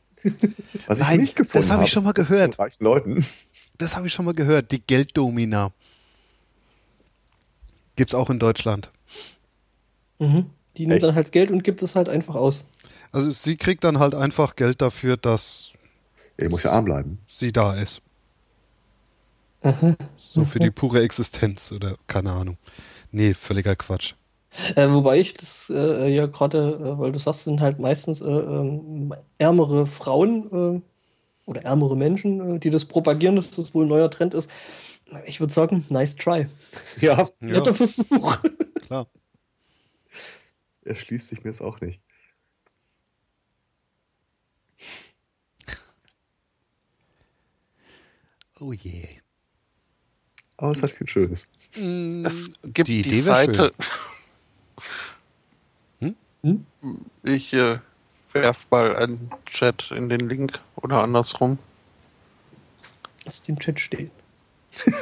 Was 0.87 0.99
ich 0.99 1.05
Nein, 1.07 1.21
nicht 1.21 1.37
gefunden 1.37 1.67
das 1.67 1.71
habe 1.75 1.85
ich 1.85 1.91
schon 1.91 2.05
mal 2.05 2.13
gehört. 2.13 2.57
von 2.57 2.65
reichen 2.65 2.85
Leuten, 2.85 3.27
Das 3.79 3.97
habe 3.97 4.07
ich 4.07 4.13
schon 4.13 4.25
mal 4.25 4.35
gehört. 4.35 4.73
Die 4.73 4.81
Gelddomina. 4.81 5.73
Gibt's 7.97 8.15
auch 8.15 8.31
in 8.31 8.39
Deutschland. 8.39 8.91
Mhm. 10.19 10.47
Die 10.77 10.87
nimmt 10.87 10.97
Echt? 10.97 11.05
dann 11.05 11.15
halt 11.15 11.33
Geld 11.33 11.51
und 11.51 11.65
gibt 11.65 11.83
es 11.83 11.95
halt 11.95 12.09
einfach 12.09 12.35
aus. 12.35 12.65
Also 13.13 13.31
sie 13.31 13.57
kriegt 13.57 13.85
dann 13.85 13.99
halt 13.99 14.15
einfach 14.15 14.55
Geld 14.57 14.81
dafür, 14.83 15.17
dass 15.17 15.73
ja, 16.39 16.49
muss 16.49 16.63
ja 16.65 16.73
arm 16.73 16.85
bleiben. 16.85 17.19
sie 17.27 17.53
da 17.53 17.75
ist. 17.75 18.03
So 20.17 20.45
für 20.45 20.61
die 20.61 20.71
pure 20.71 21.03
Existenz 21.03 21.73
oder 21.73 21.97
keine 22.07 22.33
Ahnung. 22.33 22.57
Nee, 23.11 23.35
völliger 23.35 23.75
Quatsch. 23.75 24.15
Äh, 24.75 24.89
wobei 24.91 25.19
ich 25.21 25.35
das 25.35 25.71
äh, 25.75 26.09
ja 26.09 26.27
gerade, 26.27 26.59
äh, 26.83 26.99
weil 26.99 27.13
du 27.13 27.19
sagst, 27.19 27.45
sind 27.45 27.61
halt 27.61 27.79
meistens 27.79 28.21
äh, 28.21 28.27
ähm, 28.29 29.15
ärmere 29.39 29.87
Frauen 29.87 30.77
äh, 30.77 30.81
oder 31.45 31.63
ärmere 31.65 31.97
Menschen, 31.97 32.57
äh, 32.57 32.59
die 32.59 32.71
das 32.71 32.87
propagieren, 32.87 33.37
dass 33.37 33.51
das 33.51 33.75
wohl 33.75 33.85
ein 33.85 33.89
neuer 33.89 34.11
Trend 34.11 34.35
ist. 34.35 34.51
Ich 35.27 35.41
würde 35.41 35.53
sagen, 35.53 35.85
nice 35.91 36.17
try. 36.17 36.47
Ja, 37.01 37.29
Netter 37.41 37.75
Versuch. 37.75 38.39
klar. 38.87 39.07
erschließt 40.85 41.29
sich 41.29 41.45
mir 41.45 41.51
es 41.51 41.61
auch 41.61 41.81
nicht. 41.81 42.01
Oh 48.61 48.73
je. 48.73 49.07
Aber 50.57 50.73
es 50.73 50.83
hat 50.83 50.91
viel 50.91 51.09
Schönes. 51.09 51.47
es 51.75 52.51
gibt 52.65 52.89
Die 52.89 53.03
die, 53.03 53.21
Seite. 53.21 53.73
Hm? 56.01 56.17
Hm? 56.43 56.65
Ich 57.23 57.53
äh, 57.55 57.79
werf 58.33 58.67
mal 58.71 58.97
einen 58.97 59.31
Chat 59.47 59.91
in 59.91 60.09
den 60.09 60.29
Link 60.29 60.61
oder 60.77 61.03
andersrum. 61.03 61.59
Lass 63.25 63.43
den 63.43 63.59
Chat 63.59 63.81
stehen. 63.81 64.11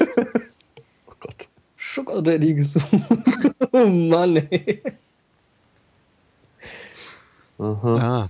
Oh 1.06 1.14
Gott. 1.20 1.48
Sugar 1.78 2.20
Daddy 2.20 2.54
gesungen. 2.54 3.04
oh 3.72 3.86
Mann, 3.86 4.36
ey. 4.36 4.82
Aha. 7.58 7.96
Ah, 7.98 8.28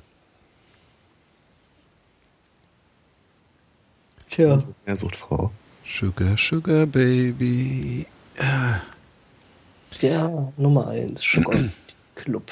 Tja. 4.31 4.63
Er 4.85 4.97
sucht 4.97 5.17
Frau. 5.17 5.51
Sugar, 5.85 6.37
Sugar 6.37 6.87
Baby. 6.87 8.07
Ah. 8.39 8.83
Der 10.03 10.53
Nummer 10.57 10.89
1 10.89 11.23
Sugar 11.33 11.59
Club. 12.15 12.51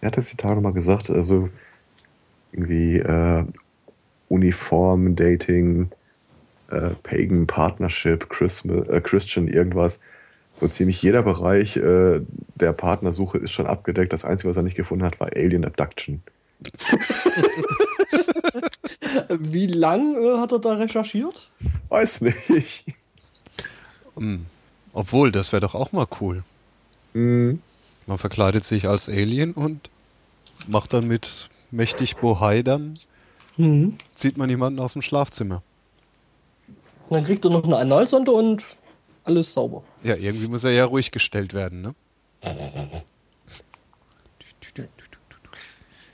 Er 0.00 0.08
hat 0.08 0.16
das 0.16 0.28
die 0.28 0.36
Tage 0.36 0.60
mal 0.60 0.72
gesagt, 0.72 1.10
also 1.10 1.48
irgendwie 2.52 2.98
äh, 2.98 3.44
Uniform, 4.28 5.16
Dating, 5.16 5.90
äh, 6.70 6.90
Pagan 7.02 7.46
Partnership, 7.46 8.28
Christmas, 8.30 8.88
äh, 8.88 9.00
Christian, 9.00 9.48
irgendwas. 9.48 10.00
So 10.60 10.68
ziemlich 10.68 11.02
jeder 11.02 11.22
Bereich 11.22 11.76
äh, 11.76 12.20
der 12.54 12.72
Partnersuche 12.72 13.38
ist 13.38 13.52
schon 13.52 13.66
abgedeckt. 13.66 14.12
Das 14.12 14.24
Einzige, 14.24 14.48
was 14.50 14.56
er 14.56 14.62
nicht 14.62 14.76
gefunden 14.76 15.04
hat, 15.04 15.20
war 15.20 15.28
Alien 15.36 15.64
Abduction. 15.64 16.22
Wie 19.28 19.66
lang 19.66 20.14
äh, 20.14 20.38
hat 20.38 20.52
er 20.52 20.58
da 20.58 20.74
recherchiert? 20.74 21.50
Weiß 21.88 22.22
nicht. 22.22 22.86
Hm. 24.16 24.46
Obwohl, 24.96 25.30
das 25.30 25.52
wäre 25.52 25.60
doch 25.60 25.74
auch 25.74 25.92
mal 25.92 26.06
cool. 26.22 26.42
Hm. 27.12 27.60
Man 28.06 28.16
verkleidet 28.16 28.64
sich 28.64 28.88
als 28.88 29.10
Alien 29.10 29.52
und 29.52 29.90
macht 30.66 30.94
dann 30.94 31.06
mit 31.06 31.50
mächtig 31.70 32.16
Bohai 32.16 32.62
dann, 32.62 32.94
Mhm. 33.58 33.98
zieht 34.14 34.38
man 34.38 34.48
jemanden 34.48 34.80
aus 34.80 34.94
dem 34.94 35.02
Schlafzimmer. 35.02 35.62
Dann 37.10 37.24
kriegt 37.24 37.44
er 37.44 37.50
noch 37.50 37.64
eine 37.64 37.76
Analsonde 37.76 38.30
und 38.32 38.64
alles 39.24 39.52
sauber. 39.52 39.82
Ja, 40.02 40.16
irgendwie 40.16 40.48
muss 40.48 40.64
er 40.64 40.70
ja 40.70 40.86
ruhig 40.86 41.10
gestellt 41.10 41.52
werden, 41.52 41.82
ne? 41.82 41.94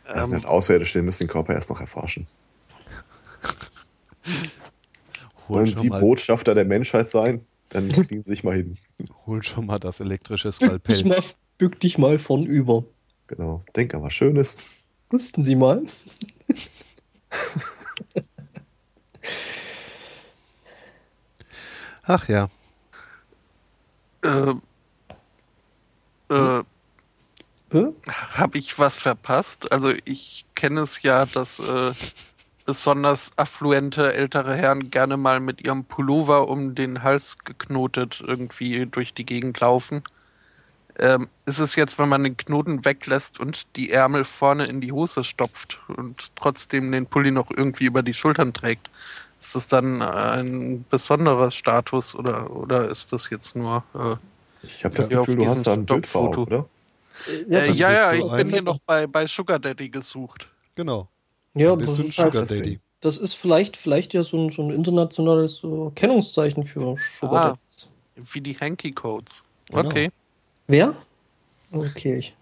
Das 0.05 0.27
sind 0.27 0.35
halt 0.35 0.47
Außerirdische, 0.47 0.99
die 0.99 1.05
müssen 1.05 1.25
den 1.25 1.29
Körper 1.29 1.55
erst 1.55 1.71
noch 1.71 1.81
erforschen. 1.81 2.27
Wollen 5.47 5.67
Sie 5.73 5.89
Botschafter 5.89 6.55
der 6.57 6.65
Menschheit 6.65 7.09
sein? 7.09 7.47
Dann 7.73 7.89
kriegen 7.93 8.23
Sie 8.25 8.31
sich 8.33 8.45
mal 8.45 8.57
hin. 8.57 8.79
hol 9.27 9.43
schon 9.43 9.67
mal 9.67 9.79
das 9.79 10.01
elektrische 10.01 10.51
Bück 10.51 10.85
dich, 10.85 10.99
Skalpell. 10.99 11.05
mal, 11.05 11.23
bück 11.59 11.81
dich 11.81 11.99
mal 11.99 12.19
vornüber. 12.19 12.85
Genau. 13.27 13.65
Denk 13.75 13.95
an 13.95 14.03
was 14.03 14.13
Schönes. 14.13 14.57
Wussten 15.09 15.43
Sie 15.43 15.55
mal? 15.57 15.83
Ach 22.05 22.29
ja. 22.29 22.51
äh, 24.25 24.55
äh, 26.35 26.63
Hä? 27.71 27.87
Habe 28.33 28.59
ich 28.59 28.79
was 28.79 28.97
verpasst? 28.97 29.73
Also 29.73 29.93
ich 30.05 30.45
kenne 30.55 30.81
es 30.83 31.03
ja, 31.03 31.25
dass 31.27 31.59
äh, 31.59 31.93
besonders 32.73 33.33
affluente 33.37 34.15
ältere 34.15 34.55
Herren 34.55 34.91
gerne 34.91 35.19
mal 35.19 35.41
mit 35.41 35.67
ihrem 35.67 35.85
Pullover 35.85 36.49
um 36.49 36.75
den 36.75 37.03
Hals 37.03 37.37
geknotet 37.45 38.25
irgendwie 38.27 38.87
durch 38.87 39.13
die 39.13 39.27
Gegend 39.27 39.61
laufen. 39.61 40.03
Ähm, 40.99 41.29
ist 41.45 41.59
es 41.59 41.77
jetzt, 41.77 41.99
wenn 41.99 42.09
man 42.09 42.23
den 42.23 42.39
Knoten 42.39 42.87
weglässt 42.87 43.39
und 43.39 43.67
die 43.77 43.91
Ärmel 43.91 44.25
vorne 44.25 44.65
in 44.65 44.81
die 44.81 44.91
Hose 44.91 45.23
stopft 45.23 45.81
und 45.87 46.35
trotzdem 46.35 46.91
den 46.93 47.05
Pulli 47.05 47.31
noch 47.31 47.51
irgendwie 47.55 47.85
über 47.85 48.03
die 48.03 48.15
Schultern 48.15 48.55
trägt, 48.55 48.89
ist 49.39 49.55
das 49.55 49.69
dann 49.69 50.01
ein 50.01 50.87
besonderer 50.89 51.51
Status 51.51 52.15
oder, 52.15 52.51
oder 52.57 52.87
ist 52.87 53.13
das 53.13 53.29
jetzt 53.29 53.55
nur... 53.55 53.85
Äh, 53.95 54.17
Ich 54.67 54.83
habe 54.83 54.95
das 54.95 55.11
Gefühl, 55.11 55.37
du 55.37 55.47
hast 55.47 55.67
da 55.67 55.75
ein 55.75 55.85
Bild 55.85 56.07
vor 56.07 56.39
oder? 56.39 56.65
äh, 57.51 57.71
ja, 57.73 57.93
ja, 57.93 58.13
ich 58.15 58.31
bin 58.33 58.49
hier 58.49 58.63
noch 58.63 58.79
bei, 58.87 59.07
bei 59.07 59.27
Sugar 59.27 59.59
Daddy 59.59 59.91
gesucht. 59.91 60.49
Genau. 60.75 61.09
Ja, 61.55 61.75
bist 61.75 61.91
das 61.91 61.97
du 61.97 62.03
ein 62.03 62.09
ist, 62.09 62.19
halt, 62.19 62.33
Sugar. 62.33 62.47
Daddy. 62.47 62.81
das 63.01 63.19
ist 63.19 63.35
vielleicht, 63.35 63.77
vielleicht 63.77 64.15
ja 64.15 64.23
so 64.23 64.39
ein, 64.39 64.51
so 64.51 64.63
ein 64.63 64.71
internationales 64.71 65.63
äh, 65.65 65.91
Kennungszeichen 65.95 66.65
für 66.65 66.97
Sugar 67.21 67.33
Ah. 67.45 67.49
Daddies. 67.51 67.89
Wie 68.33 68.41
die 68.41 68.55
Hanky 68.57 68.93
Codes. 68.93 69.43
Genau. 69.69 69.89
Okay. 69.89 70.11
Wer? 70.67 70.95
Okay. 71.73 72.33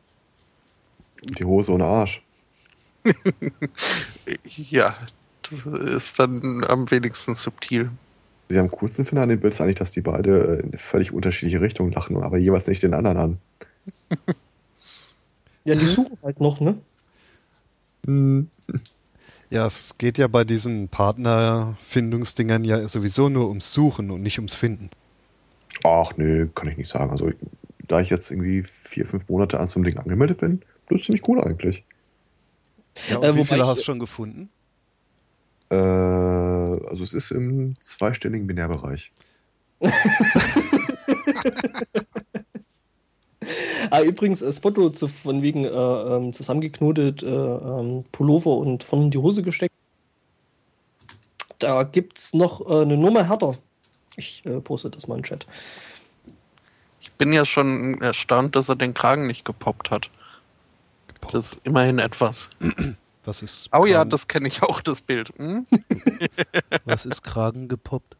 Die 1.38 1.44
Hose 1.44 1.72
ohne 1.72 1.84
Arsch. 1.84 2.22
Ja, 4.44 4.96
das 5.42 5.66
ist 5.94 6.18
dann 6.18 6.64
am 6.68 6.88
wenigsten 6.90 7.34
subtil. 7.34 7.90
Ich 8.48 8.58
am 8.58 8.70
coolsten 8.70 9.04
finde 9.04 9.22
an 9.22 9.28
dem 9.28 9.40
Bild 9.40 9.54
ist 9.54 9.60
eigentlich, 9.60 9.76
dass 9.76 9.92
die 9.92 10.00
beide 10.00 10.62
in 10.70 10.78
völlig 10.78 11.12
unterschiedliche 11.12 11.60
Richtungen 11.60 11.92
lachen, 11.92 12.22
aber 12.22 12.36
jeweils 12.38 12.66
nicht 12.66 12.82
den 12.82 12.94
anderen 12.94 13.16
an. 13.16 13.38
Ja, 15.64 15.74
die 15.74 15.86
suchen 15.86 16.16
halt 16.22 16.40
noch, 16.40 16.60
ne? 16.60 16.76
Ja, 19.50 19.66
es 19.66 19.98
geht 19.98 20.16
ja 20.18 20.28
bei 20.28 20.44
diesen 20.44 20.88
Partnerfindungsdingern 20.88 22.64
ja 22.64 22.86
sowieso 22.88 23.28
nur 23.28 23.48
ums 23.48 23.72
Suchen 23.72 24.10
und 24.12 24.22
nicht 24.22 24.38
ums 24.38 24.54
Finden. 24.54 24.90
Ach 25.84 26.12
nö, 26.16 26.48
kann 26.54 26.68
ich 26.70 26.76
nicht 26.76 26.88
sagen. 26.88 27.10
Also 27.10 27.32
da 27.88 28.00
ich 28.00 28.10
jetzt 28.10 28.30
irgendwie 28.30 28.64
vier, 28.84 29.06
fünf 29.06 29.28
Monate 29.28 29.58
an 29.58 29.66
so 29.66 29.78
einem 29.80 29.84
Ding 29.86 29.98
angemeldet 29.98 30.38
bin, 30.38 30.62
das 30.88 31.00
ist 31.00 31.06
ziemlich 31.06 31.26
cool 31.28 31.40
eigentlich. 31.42 31.84
Ja, 33.08 33.16
und 33.18 33.24
Äh, 33.24 33.34
wie 33.34 33.38
wobei 33.38 33.46
viele 33.48 33.62
ich- 33.62 33.66
hast 33.68 33.78
du 33.80 33.84
schon 33.84 33.98
gefunden? 33.98 34.50
Äh, 35.70 35.74
also 35.76 37.02
es 37.02 37.12
ist 37.14 37.30
im 37.32 37.74
zweistelligen 37.80 38.46
Binärbereich. 38.46 39.10
Ah, 43.90 44.02
übrigens, 44.02 44.40
das 44.40 44.58
Foto 44.58 44.90
zu, 44.90 45.08
von 45.08 45.40
wegen 45.42 45.64
äh, 45.64 45.68
ähm, 45.68 46.32
zusammengeknotet, 46.32 47.22
äh, 47.22 47.26
ähm, 47.26 48.04
Pullover 48.12 48.56
und 48.58 48.84
vorne 48.84 49.06
in 49.06 49.10
die 49.10 49.18
Hose 49.18 49.42
gesteckt. 49.42 49.72
Da 51.58 51.82
gibt's 51.84 52.34
noch 52.34 52.68
äh, 52.68 52.82
eine 52.82 52.96
Nummer 52.96 53.28
härter. 53.28 53.54
Ich 54.16 54.44
äh, 54.44 54.60
poste 54.60 54.90
das 54.90 55.08
mal 55.08 55.14
in 55.16 55.22
den 55.22 55.26
Chat. 55.26 55.46
Ich 57.00 57.12
bin 57.12 57.32
ja 57.32 57.44
schon 57.46 58.00
erstaunt, 58.02 58.56
dass 58.56 58.68
er 58.68 58.76
den 58.76 58.92
Kragen 58.94 59.26
nicht 59.26 59.44
gepoppt 59.44 59.90
hat. 59.90 60.10
Das 61.20 61.34
ist 61.34 61.60
immerhin 61.64 61.98
etwas. 61.98 62.48
Was 63.24 63.42
ist 63.42 63.68
Oh 63.74 63.84
ja, 63.86 63.98
Kragen- 63.98 64.10
das 64.10 64.28
kenne 64.28 64.48
ich 64.48 64.62
auch, 64.62 64.80
das 64.80 65.00
Bild. 65.02 65.30
Hm? 65.38 65.64
Was 66.84 67.06
ist 67.06 67.22
Kragen 67.22 67.68
gepoppt? 67.68 68.16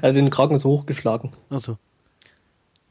Also 0.00 0.14
den 0.20 0.30
Kragen 0.30 0.54
ist 0.54 0.64
hochgeschlagen. 0.64 1.32
Also, 1.50 1.78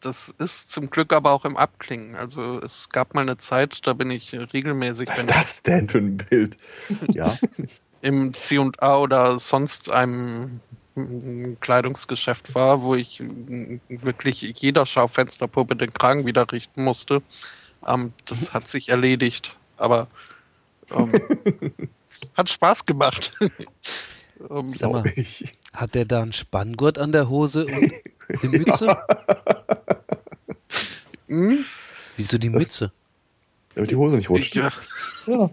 Das 0.01 0.33
ist 0.39 0.71
zum 0.71 0.89
Glück 0.89 1.13
aber 1.13 1.31
auch 1.31 1.45
im 1.45 1.55
Abklingen. 1.55 2.15
Also 2.15 2.59
es 2.59 2.89
gab 2.89 3.13
mal 3.13 3.21
eine 3.21 3.37
Zeit, 3.37 3.85
da 3.85 3.93
bin 3.93 4.09
ich 4.09 4.33
regelmäßig 4.33 5.07
Was 5.07 5.19
wenn 5.19 5.25
ist 5.27 5.35
das 5.35 5.63
denn 5.63 5.89
für 5.89 5.99
ein 5.99 6.17
Bild? 6.17 6.57
Ja, 7.09 7.37
im 8.01 8.33
C&A 8.33 8.97
oder 8.97 9.37
sonst 9.37 9.91
einem 9.91 10.59
Kleidungsgeschäft 11.59 12.53
war, 12.55 12.81
wo 12.81 12.95
ich 12.95 13.21
wirklich 13.87 14.41
jeder 14.57 14.85
Schaufensterpuppe 14.87 15.75
den 15.75 15.93
Kragen 15.93 16.25
wieder 16.25 16.51
richten 16.51 16.83
musste. 16.83 17.21
Ähm, 17.87 18.13
das 18.25 18.53
hat 18.53 18.67
sich 18.67 18.89
erledigt, 18.89 19.55
aber 19.77 20.07
ähm, 20.91 21.11
hat 22.33 22.49
Spaß 22.49 22.85
gemacht. 22.85 23.33
ähm, 24.49 24.73
Sag 24.73 24.91
mal. 24.91 25.13
hat 25.73 25.95
der 25.95 26.05
da 26.05 26.23
einen 26.23 26.33
Spanngurt 26.33 26.97
an 26.97 27.11
der 27.11 27.29
Hose 27.29 27.65
und 27.67 27.93
die 28.41 28.47
Mütze? 28.47 28.97
hm? 31.27 31.59
Wieso 32.17 32.37
die 32.37 32.51
Das- 32.51 32.61
Mütze? 32.61 32.91
Damit 33.75 33.89
die 33.91 33.95
Hose 33.95 34.17
nicht 34.17 34.29
rutscht. 34.29 34.55
ja, 34.55 34.69
Ja. 35.27 35.49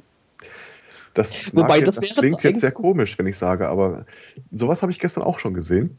Das, 1.15 1.53
Wobei, 1.55 1.69
mag 1.69 1.77
jetzt, 1.79 1.99
das 1.99 2.09
das, 2.09 2.17
klingt 2.17 2.43
jetzt 2.43 2.61
sehr 2.61 2.71
komisch, 2.73 3.19
wenn 3.19 3.27
ich 3.27 3.37
sage, 3.39 3.69
aber 3.69 4.07
sowas 4.53 4.83
habe 4.83 4.93
ich 4.93 4.99
gestern 5.01 5.25
auch 5.25 5.39
schon 5.41 5.53
gesehen. 5.55 5.99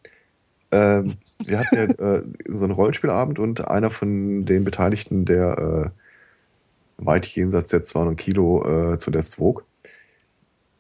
Ähm, 0.72 1.18
wir 1.40 1.60
hatten 1.60 1.76
ja 1.76 1.84
äh, 1.84 2.24
so 2.48 2.64
einen 2.66 2.74
Rollenspielabend 2.74 3.40
und 3.40 3.68
einer 3.68 3.90
von 3.92 4.46
den 4.46 4.64
Beteiligten, 4.64 5.26
der 5.26 5.92
äh, 7.00 7.04
weit 7.06 7.26
jenseits 7.28 7.68
der 7.70 7.84
200 7.84 8.18
Kilo 8.18 8.94
äh, 8.94 8.98
zuletzt 8.98 9.40
wog, 9.40 9.66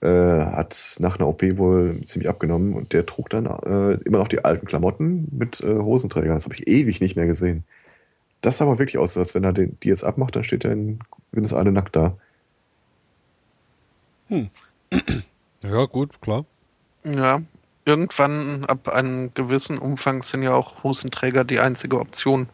äh, 0.01 0.07
hat 0.07 0.95
nach 0.99 1.19
einer 1.19 1.27
OP 1.27 1.41
wohl 1.57 2.01
ziemlich 2.05 2.29
abgenommen 2.29 2.73
und 2.73 2.93
der 2.93 3.05
trug 3.05 3.29
dann 3.29 3.45
äh, 3.45 4.01
immer 4.05 4.19
noch 4.19 4.27
die 4.27 4.43
alten 4.45 4.65
Klamotten 4.65 5.27
mit 5.31 5.61
äh, 5.61 5.75
Hosenträgern. 5.75 6.35
Das 6.35 6.45
habe 6.45 6.55
ich 6.55 6.67
ewig 6.67 7.01
nicht 7.01 7.15
mehr 7.15 7.25
gesehen. 7.25 7.63
Das 8.41 8.57
sah 8.57 8.65
aber 8.65 8.79
wirklich 8.79 8.97
aus, 8.97 9.17
als 9.17 9.35
wenn 9.35 9.43
er 9.43 9.53
den, 9.53 9.77
die 9.83 9.89
jetzt 9.89 10.03
abmacht, 10.03 10.35
dann 10.35 10.43
steht 10.43 10.63
er 10.63 10.71
in 10.71 10.99
Windeseile 11.31 11.71
nackt 11.71 11.95
da. 11.95 12.17
Ja, 15.61 15.85
gut, 15.85 16.21
klar. 16.21 16.45
ja, 17.03 17.41
irgendwann 17.83 18.63
ab 18.63 18.87
einem 18.87 19.33
gewissen 19.33 19.77
Umfang 19.77 20.21
sind 20.21 20.41
ja 20.41 20.53
auch 20.53 20.83
Hosenträger 20.83 21.43
die 21.43 21.59
einzige 21.59 21.99
Option. 21.99 22.47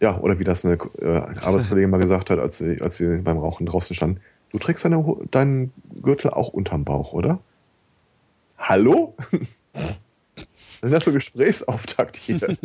Ja, 0.00 0.18
oder 0.18 0.38
wie 0.38 0.44
das 0.44 0.66
eine 0.66 0.74
äh, 1.00 1.18
Arbeitskollegin 1.40 1.88
mal 1.88 1.98
gesagt 2.00 2.28
hat, 2.28 2.38
als 2.38 2.58
sie, 2.58 2.82
als 2.82 2.98
sie 2.98 3.22
beim 3.22 3.38
Rauchen 3.38 3.64
draußen 3.64 3.96
stand. 3.96 4.18
Du 4.52 4.58
trägst 4.58 4.84
deine, 4.84 5.02
deinen 5.30 5.72
Gürtel 6.02 6.30
auch 6.30 6.48
unterm 6.50 6.84
Bauch, 6.84 7.12
oder? 7.14 7.40
Hallo? 8.58 9.16
Was 9.72 10.82
ist 10.82 10.92
das 10.92 11.04
für 11.04 11.12
Gesprächsauftakt 11.12 12.16
hier? 12.16 12.40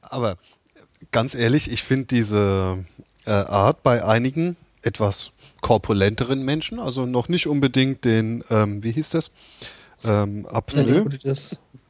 Aber 0.00 0.36
ganz 1.10 1.34
ehrlich, 1.34 1.70
ich 1.72 1.82
finde 1.82 2.06
diese 2.06 2.84
äh, 3.26 3.30
Art 3.30 3.82
bei 3.82 4.04
einigen 4.04 4.56
etwas 4.82 5.32
korpulenteren 5.60 6.44
Menschen, 6.44 6.78
also 6.78 7.06
noch 7.06 7.28
nicht 7.28 7.46
unbedingt 7.46 8.04
den, 8.04 8.44
ähm, 8.50 8.82
wie 8.82 8.92
hieß 8.92 9.10
das, 9.10 9.30
Ähm, 10.04 10.46
Apnoe. 10.46 11.08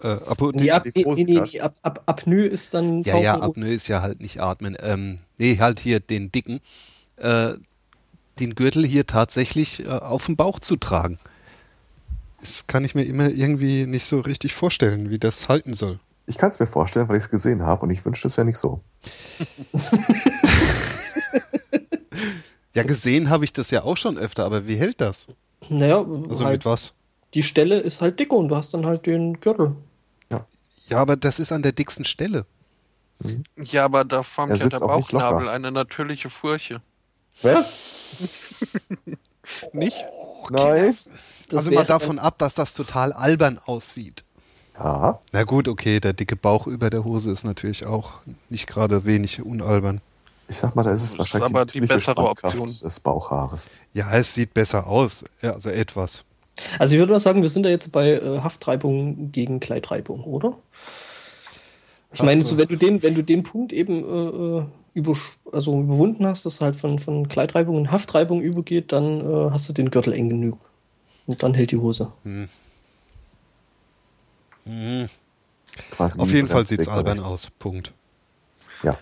Äh, 0.04 0.18
ab, 0.26 0.36
die 0.38 0.66
nee, 0.66 1.24
nee, 1.24 1.40
nee, 1.40 1.60
ab, 1.60 1.74
ab, 1.80 2.02
Apnoe 2.04 2.44
ist 2.44 2.74
dann. 2.74 3.02
ja, 3.04 3.16
ja, 3.16 3.40
Apnoe 3.40 3.72
ist 3.72 3.88
ja 3.88 4.02
halt 4.02 4.20
nicht 4.20 4.38
atmen. 4.40 4.76
Ähm, 4.80 5.20
nee, 5.38 5.56
halt 5.58 5.80
hier 5.80 5.98
den 5.98 6.30
dicken. 6.30 6.60
Äh, 7.16 7.54
den 8.38 8.54
Gürtel 8.54 8.84
hier 8.84 9.06
tatsächlich 9.06 9.86
äh, 9.86 9.88
auf 9.88 10.26
dem 10.26 10.36
Bauch 10.36 10.60
zu 10.60 10.76
tragen. 10.76 11.18
Das 12.38 12.66
kann 12.66 12.84
ich 12.84 12.94
mir 12.94 13.04
immer 13.04 13.30
irgendwie 13.30 13.86
nicht 13.86 14.04
so 14.04 14.20
richtig 14.20 14.52
vorstellen, 14.54 15.08
wie 15.08 15.18
das 15.18 15.48
halten 15.48 15.72
soll. 15.72 15.98
Ich 16.26 16.36
kann 16.36 16.50
es 16.50 16.60
mir 16.60 16.66
vorstellen, 16.66 17.08
weil 17.08 17.16
ich 17.16 17.24
es 17.24 17.30
gesehen 17.30 17.62
habe 17.62 17.86
und 17.86 17.90
ich 17.90 18.04
wünschte 18.04 18.26
es 18.28 18.36
ja 18.36 18.44
nicht 18.44 18.58
so. 18.58 18.80
Ja, 22.74 22.82
gesehen 22.82 23.30
habe 23.30 23.44
ich 23.44 23.52
das 23.52 23.70
ja 23.70 23.84
auch 23.84 23.96
schon 23.96 24.18
öfter, 24.18 24.44
aber 24.44 24.66
wie 24.66 24.74
hält 24.74 25.00
das? 25.00 25.28
Naja, 25.68 26.04
Also 26.28 26.44
halt, 26.44 26.54
mit 26.54 26.64
was? 26.64 26.92
die 27.34 27.44
Stelle 27.44 27.78
ist 27.78 28.00
halt 28.00 28.18
dicker 28.18 28.36
und 28.36 28.48
du 28.48 28.56
hast 28.56 28.74
dann 28.74 28.84
halt 28.84 29.06
den 29.06 29.40
Gürtel. 29.40 29.76
Ja, 30.88 30.98
aber 30.98 31.16
das 31.16 31.38
ist 31.38 31.52
an 31.52 31.62
der 31.62 31.72
dicksten 31.72 32.04
Stelle. 32.04 32.46
Ja, 33.56 33.84
aber 33.84 34.04
da 34.04 34.22
formt 34.22 34.52
Er 34.52 34.58
ja 34.58 34.68
der. 34.68 34.80
Bauchnabel 34.80 35.48
eine 35.48 35.70
natürliche 35.72 36.30
Furche. 36.30 36.80
Was? 37.42 38.18
Nicht? 39.72 39.96
Nein. 40.50 40.96
Das 41.48 41.58
also 41.58 41.70
mal 41.72 41.84
davon 41.84 42.18
ab, 42.18 42.38
dass 42.38 42.54
das 42.54 42.74
total 42.74 43.12
albern 43.12 43.60
aussieht. 43.66 44.24
Ja, 44.76 45.20
Na 45.32 45.44
gut, 45.44 45.68
okay, 45.68 46.00
der 46.00 46.12
dicke 46.14 46.36
Bauch 46.36 46.66
über 46.66 46.90
der 46.90 47.04
Hose 47.04 47.30
ist 47.30 47.44
natürlich 47.44 47.86
auch 47.86 48.12
nicht 48.50 48.66
gerade 48.66 49.04
wenig 49.04 49.40
unalbern. 49.42 50.00
ich 50.48 50.56
sag 50.56 50.74
mal, 50.74 50.82
da 50.82 50.90
ist 50.92 51.02
es 51.02 51.10
Das 51.10 51.12
ist 51.12 51.18
wahrscheinlich 51.34 51.44
aber 51.56 51.66
die 51.66 51.80
bessere 51.82 52.12
Spannkraft 52.12 52.56
Option. 52.58 52.66
des 52.82 53.00
Bauchhaares. 53.00 53.70
Ja, 53.92 54.12
es 54.14 54.34
sieht 54.34 54.52
besser 54.52 54.86
aus. 54.88 55.24
Ja, 55.42 55.52
also 55.52 55.70
etwas. 55.70 56.24
Also 56.78 56.94
ich 56.94 56.98
würde 56.98 57.12
mal 57.12 57.20
sagen, 57.20 57.42
wir 57.42 57.50
sind 57.50 57.64
da 57.64 57.68
jetzt 57.70 57.92
bei 57.92 58.12
äh, 58.14 58.40
Haftreibung 58.40 59.30
gegen 59.32 59.60
Kleidreibung, 59.60 60.24
oder? 60.24 60.56
Ich 62.14 62.22
meine, 62.22 62.42
so, 62.42 62.56
wenn 62.56 62.68
du 62.68 62.76
den, 62.76 63.02
wenn 63.02 63.14
du 63.14 63.22
den 63.22 63.42
Punkt 63.42 63.72
eben 63.72 64.04
äh, 64.04 64.58
äh, 64.58 64.64
über, 64.94 65.16
also 65.52 65.80
überwunden 65.80 66.26
hast, 66.26 66.46
dass 66.46 66.60
halt 66.60 66.76
von, 66.76 66.98
von 67.00 67.28
Kleidreibung 67.28 67.76
in 67.78 67.90
Haftreibung 67.90 68.40
übergeht, 68.40 68.92
dann 68.92 69.20
äh, 69.20 69.50
hast 69.50 69.68
du 69.68 69.72
den 69.72 69.90
Gürtel 69.90 70.12
eng 70.12 70.28
genug. 70.28 70.58
Und 71.26 71.42
dann 71.42 71.54
hält 71.54 71.72
die 71.72 71.78
Hose. 71.78 72.12
Mhm. 72.22 72.48
Quasi 75.90 76.18
Auf 76.18 76.32
jeden 76.32 76.48
Fall 76.48 76.64
sieht 76.64 76.80
es 76.80 76.88
albern 76.88 77.20
aus. 77.20 77.50
Punkt. 77.58 77.92
Ja. 78.82 78.98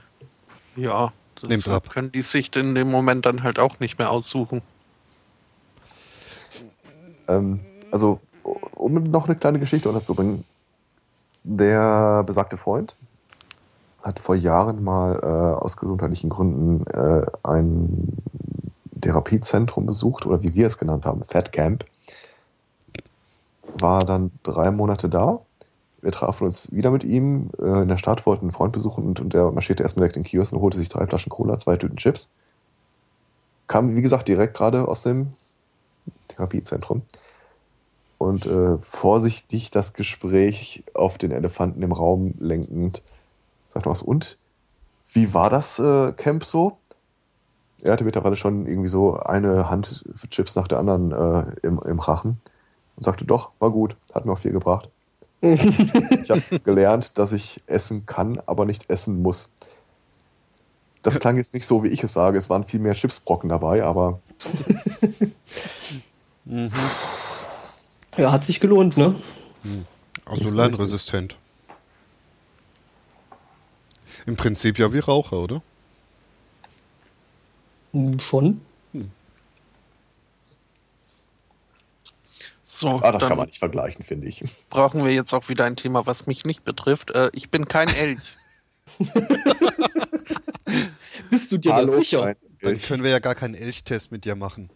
Ja, 0.77 1.13
das 1.41 1.51
Nimmt 1.51 1.69
ab. 1.69 1.91
können 1.91 2.11
die 2.11 2.23
sich 2.23 2.55
in 2.57 2.75
dem 2.75 2.91
Moment 2.91 3.27
dann 3.27 3.43
halt 3.43 3.59
auch 3.59 3.79
nicht 3.79 3.99
mehr 3.99 4.11
aussuchen. 4.11 4.63
Ähm, 7.29 7.61
also, 7.91 8.21
um 8.43 8.95
noch 9.05 9.27
eine 9.27 9.37
kleine 9.37 9.59
Geschichte 9.59 9.89
unterzubringen. 9.89 10.45
Der 11.45 12.23
besagte 12.25 12.57
Freund 12.57 12.97
hat 14.03 14.19
vor 14.19 14.35
Jahren 14.35 14.83
mal 14.83 15.19
äh, 15.23 15.27
aus 15.65 15.77
gesundheitlichen 15.77 16.31
Gründen 16.31 16.87
äh, 16.87 17.27
ein 17.43 18.17
Therapiezentrum 19.01 19.87
besucht 19.87 20.27
oder 20.27 20.43
wie 20.43 20.55
wir 20.55 20.67
es 20.67 20.79
genannt 20.79 21.05
haben, 21.05 21.25
Fat 21.25 21.53
Camp. 21.53 21.85
War 23.79 24.05
dann 24.05 24.31
drei 24.43 24.71
Monate 24.71 25.09
da. 25.09 25.41
Wir 26.01 26.13
trafen 26.13 26.45
uns 26.45 26.73
wieder 26.73 26.91
mit 26.91 27.05
ihm 27.05 27.51
äh, 27.61 27.83
in 27.83 27.89
der 27.89 27.99
Stadt, 27.99 28.27
wollten 28.27 28.47
einen 28.47 28.53
Freund 28.53 28.73
besuchen 28.73 29.05
und, 29.05 29.21
und 29.21 29.35
der 29.35 29.51
marschierte 29.51 29.83
erstmal 29.83 30.03
direkt 30.03 30.17
in 30.17 30.23
den 30.23 30.29
Kiosk 30.29 30.53
und 30.53 30.61
holte 30.61 30.79
sich 30.79 30.89
drei 30.89 31.07
Flaschen 31.07 31.31
Cola, 31.31 31.59
zwei 31.59 31.77
Tüten 31.77 31.97
Chips. 31.97 32.31
Kam, 33.69 33.95
wie 33.95 34.03
gesagt, 34.03 34.29
direkt 34.29 34.55
gerade 34.55 34.87
aus 34.87 35.03
dem 35.03 35.35
Therapiezentrum 36.29 37.03
und 38.23 38.47
äh, 38.47 38.79
vorsichtig 38.83 39.71
das 39.71 39.93
Gespräch 39.95 40.85
auf 40.95 41.19
den 41.19 41.33
Elefanten 41.33 41.83
im 41.83 41.93
Raum 41.93 42.35
lenkend 42.39 43.03
sagt 43.69 43.87
was 43.87 44.03
und 44.03 44.39
wie 45.13 45.35
war 45.35 45.51
das 45.51 45.79
äh, 45.79 46.13
Camp 46.13 46.45
so? 46.45 46.79
Er 47.83 47.93
hatte 47.93 48.05
mittlerweile 48.05 48.37
schon 48.37 48.67
irgendwie 48.67 48.89
so 48.89 49.17
eine 49.19 49.69
Hand 49.69 50.05
für 50.15 50.29
Chips 50.31 50.55
nach 50.55 50.69
der 50.69 50.79
anderen 50.79 51.13
äh, 51.13 51.67
im, 51.67 51.81
im 51.81 51.99
Rachen 51.99 52.41
und 52.97 53.05
sagte 53.05 53.25
doch, 53.25 53.51
war 53.59 53.71
gut, 53.71 53.97
hat 54.15 54.25
mir 54.25 54.33
auch 54.33 54.39
viel 54.39 54.53
gebracht. 54.53 54.89
Ich 55.41 56.31
habe 56.31 56.43
gelernt, 56.65 57.19
dass 57.19 57.33
ich 57.33 57.61
essen 57.67 58.07
kann, 58.07 58.41
aber 58.47 58.65
nicht 58.65 58.89
essen 58.89 59.21
muss. 59.21 59.53
Das 61.03 61.19
klang 61.19 61.37
jetzt 61.37 61.53
nicht 61.53 61.67
so, 61.67 61.83
wie 61.83 61.89
ich 61.89 62.05
es 62.05 62.13
sage. 62.13 62.39
Es 62.39 62.49
waren 62.49 62.63
viel 62.63 62.79
mehr 62.79 62.95
Chipsbrocken 62.95 63.49
dabei, 63.49 63.83
aber 63.83 64.21
Mhm. 66.45 66.71
Ja, 68.17 68.33
hat 68.33 68.45
sich 68.45 68.61
gelohnt, 68.61 68.97
ne? 68.97 69.15
Also 70.25 70.49
Ist 70.49 70.55
lernresistent. 70.55 71.37
Im 74.27 74.37
Prinzip 74.37 74.79
ja 74.79 74.93
wie 74.93 74.99
Raucher, 74.99 75.39
oder? 75.39 75.63
Hm, 77.93 78.21
Schon. 78.21 78.61
So, 82.65 83.01
ah, 83.03 83.13
das 83.13 83.21
kann 83.23 83.37
man 83.37 83.47
nicht 83.47 83.59
vergleichen, 83.59 84.03
finde 84.03 84.29
ich. 84.29 84.41
brauchen 84.71 85.05
wir 85.05 85.13
jetzt 85.13 85.35
auch 85.35 85.51
wieder 85.51 85.67
ein 85.67 85.77
Thema, 85.77 86.07
was 86.07 86.27
mich 86.27 86.45
nicht 86.45 86.65
betrifft. 86.65 87.11
Äh, 87.11 87.31
ich 87.35 87.51
bin 87.51 87.69
kein 87.69 87.89
Elch. 87.95 88.19
Bist 91.31 91.53
du 91.53 91.59
dir 91.59 91.75
da 91.75 91.87
sicher? 91.87 92.35
Dann 92.63 92.81
können 92.81 93.03
wir 93.03 93.11
ja 93.11 93.19
gar 93.19 93.35
keinen 93.35 93.55
Elchtest 93.55 94.11
mit 94.11 94.25
dir 94.25 94.37
machen. 94.37 94.71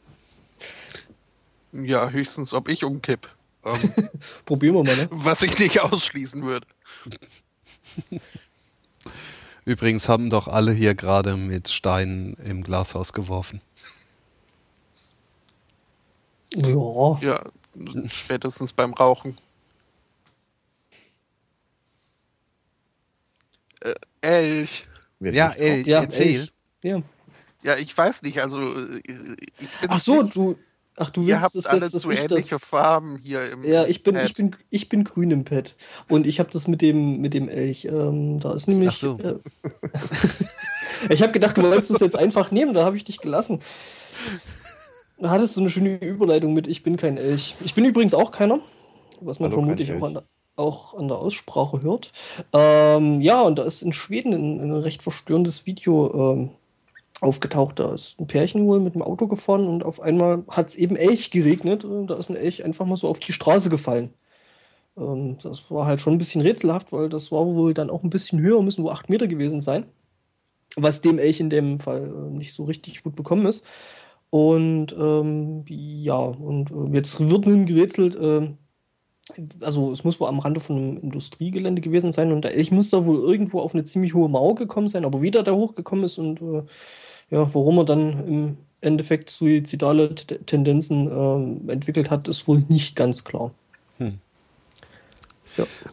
Ja, 1.73 2.11
höchstens, 2.11 2.53
ob 2.53 2.69
ich 2.69 2.85
umkipp. 2.85 3.29
Ähm, 3.65 3.93
Probieren 4.45 4.75
wir 4.77 4.85
mal, 4.85 4.97
ne? 4.97 5.09
was 5.11 5.43
ich 5.43 5.59
nicht 5.59 5.81
ausschließen 5.81 6.43
würde. 6.45 6.67
Übrigens 9.65 10.09
haben 10.09 10.31
doch 10.31 10.47
alle 10.47 10.73
hier 10.73 10.95
gerade 10.95 11.37
mit 11.37 11.69
Steinen 11.69 12.35
im 12.35 12.63
Glashaus 12.63 13.13
geworfen. 13.13 13.61
Ja. 16.55 17.19
Ja, 17.21 17.45
spätestens 18.07 18.73
beim 18.73 18.95
Rauchen. 18.95 19.37
Äh, 23.81 23.95
Elch. 24.21 24.83
Ja, 25.21 25.51
Elch, 25.51 25.87
Ja, 25.87 26.03
erzähl. 26.03 26.41
Elch. 26.41 26.53
Ja. 26.83 27.03
Ja, 27.63 27.77
ich 27.77 27.97
weiß 27.97 28.23
nicht, 28.23 28.41
also 28.41 28.61
äh, 28.61 29.01
ich 29.59 29.71
bin 29.81 29.89
Ach 29.89 29.99
so, 29.99 30.23
du. 30.23 30.57
Ach, 30.99 31.11
du 31.11 31.21
ihr 31.21 31.27
willst 31.27 31.43
habt 31.43 31.55
das 31.55 31.67
alle 31.67 31.91
zu 31.91 32.11
ich 32.11 32.21
ähnliche 32.21 32.57
das, 32.57 32.65
Farben 32.65 33.19
hier 33.19 33.53
im 33.53 33.63
Ja, 33.63 33.85
ich 33.85 34.03
bin, 34.03 34.15
Pad. 34.15 34.25
ich 34.25 34.35
bin, 34.35 34.57
ich 34.71 34.89
bin 34.89 35.05
grün 35.05 35.31
im 35.31 35.45
Pad. 35.45 35.75
Und 36.09 36.27
ich 36.27 36.41
habe 36.41 36.51
das 36.51 36.69
mit 36.69 36.81
dem, 36.81 37.21
mit 37.21 37.35
dem 37.35 37.49
Elch. 37.49 37.85
Ähm, 37.85 38.41
da 38.41 38.55
ist 38.55 38.67
nämlich. 38.67 38.91
Ach 38.91 38.97
so. 38.97 39.19
Äh, 39.19 39.35
ich 41.13 41.23
habe 41.23 41.33
gedacht, 41.33 41.59
du 41.59 41.63
wolltest 41.63 41.91
es 41.91 42.01
jetzt 42.01 42.19
einfach 42.19 42.51
nehmen, 42.51 42.73
da 42.73 42.85
habe 42.85 42.97
ich 42.97 43.05
dich 43.05 43.19
gelassen. 43.19 43.61
Da 45.19 45.31
hattest 45.31 45.57
du 45.57 45.61
eine 45.61 45.71
schöne 45.71 45.97
Überleitung 45.97 46.55
mit 46.55 46.67
Ich 46.67 46.83
bin 46.83 46.97
kein 46.97 47.19
Elch. 47.19 47.55
Ich 47.65 47.75
bin 47.75 47.85
übrigens 47.85 48.15
auch 48.15 48.33
keiner, 48.33 48.61
was 49.21 49.39
man 49.39 49.51
Hallo, 49.51 49.61
vermutlich 49.61 49.93
auch 49.93 50.03
an, 50.03 50.15
der, 50.15 50.23
auch 50.57 50.95
an 50.95 51.09
der 51.09 51.19
Aussprache 51.19 51.81
hört. 51.83 52.13
Ähm, 52.55 53.21
ja, 53.21 53.43
und 53.43 53.59
da 53.59 53.65
ist 53.65 53.83
in 53.83 53.93
Schweden 53.93 54.33
ein, 54.33 54.61
ein 54.61 54.73
recht 54.73 55.03
verstörendes 55.03 55.67
Video 55.67 56.33
ähm, 56.33 56.51
aufgetaucht. 57.21 57.79
Da 57.79 57.95
ist 57.95 58.19
ein 58.19 58.27
Pärchen 58.27 58.67
wohl 58.67 58.81
mit 58.81 58.95
dem 58.95 59.03
Auto 59.03 59.27
gefahren 59.27 59.67
und 59.67 59.85
auf 59.85 60.01
einmal 60.01 60.45
hat 60.49 60.69
es 60.69 60.77
eben 60.77 60.97
Elch 60.97 61.31
geregnet. 61.31 61.85
Und 61.85 62.09
da 62.09 62.15
ist 62.17 62.31
ein 62.31 62.37
Elch 62.37 62.65
einfach 62.65 62.87
mal 62.87 62.97
so 62.97 63.09
auf 63.09 63.19
die 63.19 63.33
Straße 63.33 63.71
gefallen. 63.71 64.11
Ähm, 64.97 65.39
das 65.43 65.71
war 65.71 65.87
halt 65.87 66.01
schon 66.01 66.15
ein 66.15 66.19
bisschen 66.19 66.43
rätselhaft, 66.43 66.93
weil 66.93 67.09
das 67.09 67.33
war 67.33 67.47
wohl 67.47 67.75
dann 67.75 67.91
auch 67.91 68.03
ein 68.03 68.11
bisschen 68.11 68.41
höher, 68.41 68.63
müssen 68.63 68.85
wohl 68.85 68.93
acht 68.93 69.09
Meter 69.09 69.27
gewesen 69.27 69.61
sein. 69.61 69.87
Was 70.77 71.01
dem 71.01 71.19
Elch 71.19 71.41
in 71.41 71.51
dem 71.51 71.79
Fall 71.79 72.05
äh, 72.05 72.31
nicht 72.37 72.53
so 72.55 72.65
richtig 72.65 73.03
gut 73.03 73.17
bekommen 73.17 73.47
ist. 73.47 73.65
Und 74.31 74.95
ähm, 74.99 75.65
ja, 75.69 76.19
und 76.19 76.71
äh, 76.71 76.97
jetzt 76.97 77.21
wird 77.31 77.47
nun 77.47 77.65
gerätselt, 77.67 78.17
äh, 78.17 78.51
also 79.61 79.93
es 79.93 80.05
muss 80.05 80.21
wohl 80.21 80.29
am 80.29 80.39
Rande 80.39 80.61
von 80.61 80.77
einem 80.77 80.99
Industriegelände 80.99 81.81
gewesen 81.83 82.13
sein 82.13 82.33
und 82.33 82.43
der 82.43 82.55
Elch 82.55 82.71
muss 82.71 82.91
da 82.91 83.07
wohl 83.07 83.19
irgendwo 83.19 83.61
auf 83.61 83.75
eine 83.75 83.85
ziemlich 83.85 84.15
hohe 84.15 84.29
Mauer 84.29 84.55
gekommen 84.55 84.89
sein, 84.89 85.05
aber 85.05 85.23
wie 85.23 85.31
der 85.31 85.43
da 85.43 85.53
hochgekommen 85.53 86.05
ist 86.05 86.19
und 86.19 86.41
äh, 86.43 86.63
ja, 87.31 87.55
warum 87.55 87.79
er 87.79 87.85
dann 87.85 88.27
im 88.27 88.57
Endeffekt 88.81 89.31
suizidale 89.31 90.15
T 90.15 90.39
Tendenzen 90.39 91.11
ähm, 91.11 91.69
entwickelt 91.69 92.11
hat, 92.11 92.29
ist 92.29 92.47
wohl 92.47 92.65
nicht 92.69 92.97
ganz 92.97 93.25
klar. 93.25 93.53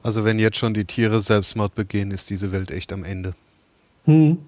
Also 0.01 0.26
wenn 0.26 0.39
jetzt 0.39 0.57
schon 0.57 0.73
die 0.73 0.85
Tiere 0.85 1.22
Selbstmord 1.22 1.76
begehen, 1.76 2.11
ist 2.11 2.30
diese 2.30 2.51
Welt 2.51 2.72
echt 2.72 2.91
am 2.91 3.03
Ende. 3.03 3.34
Hm. 4.05 4.39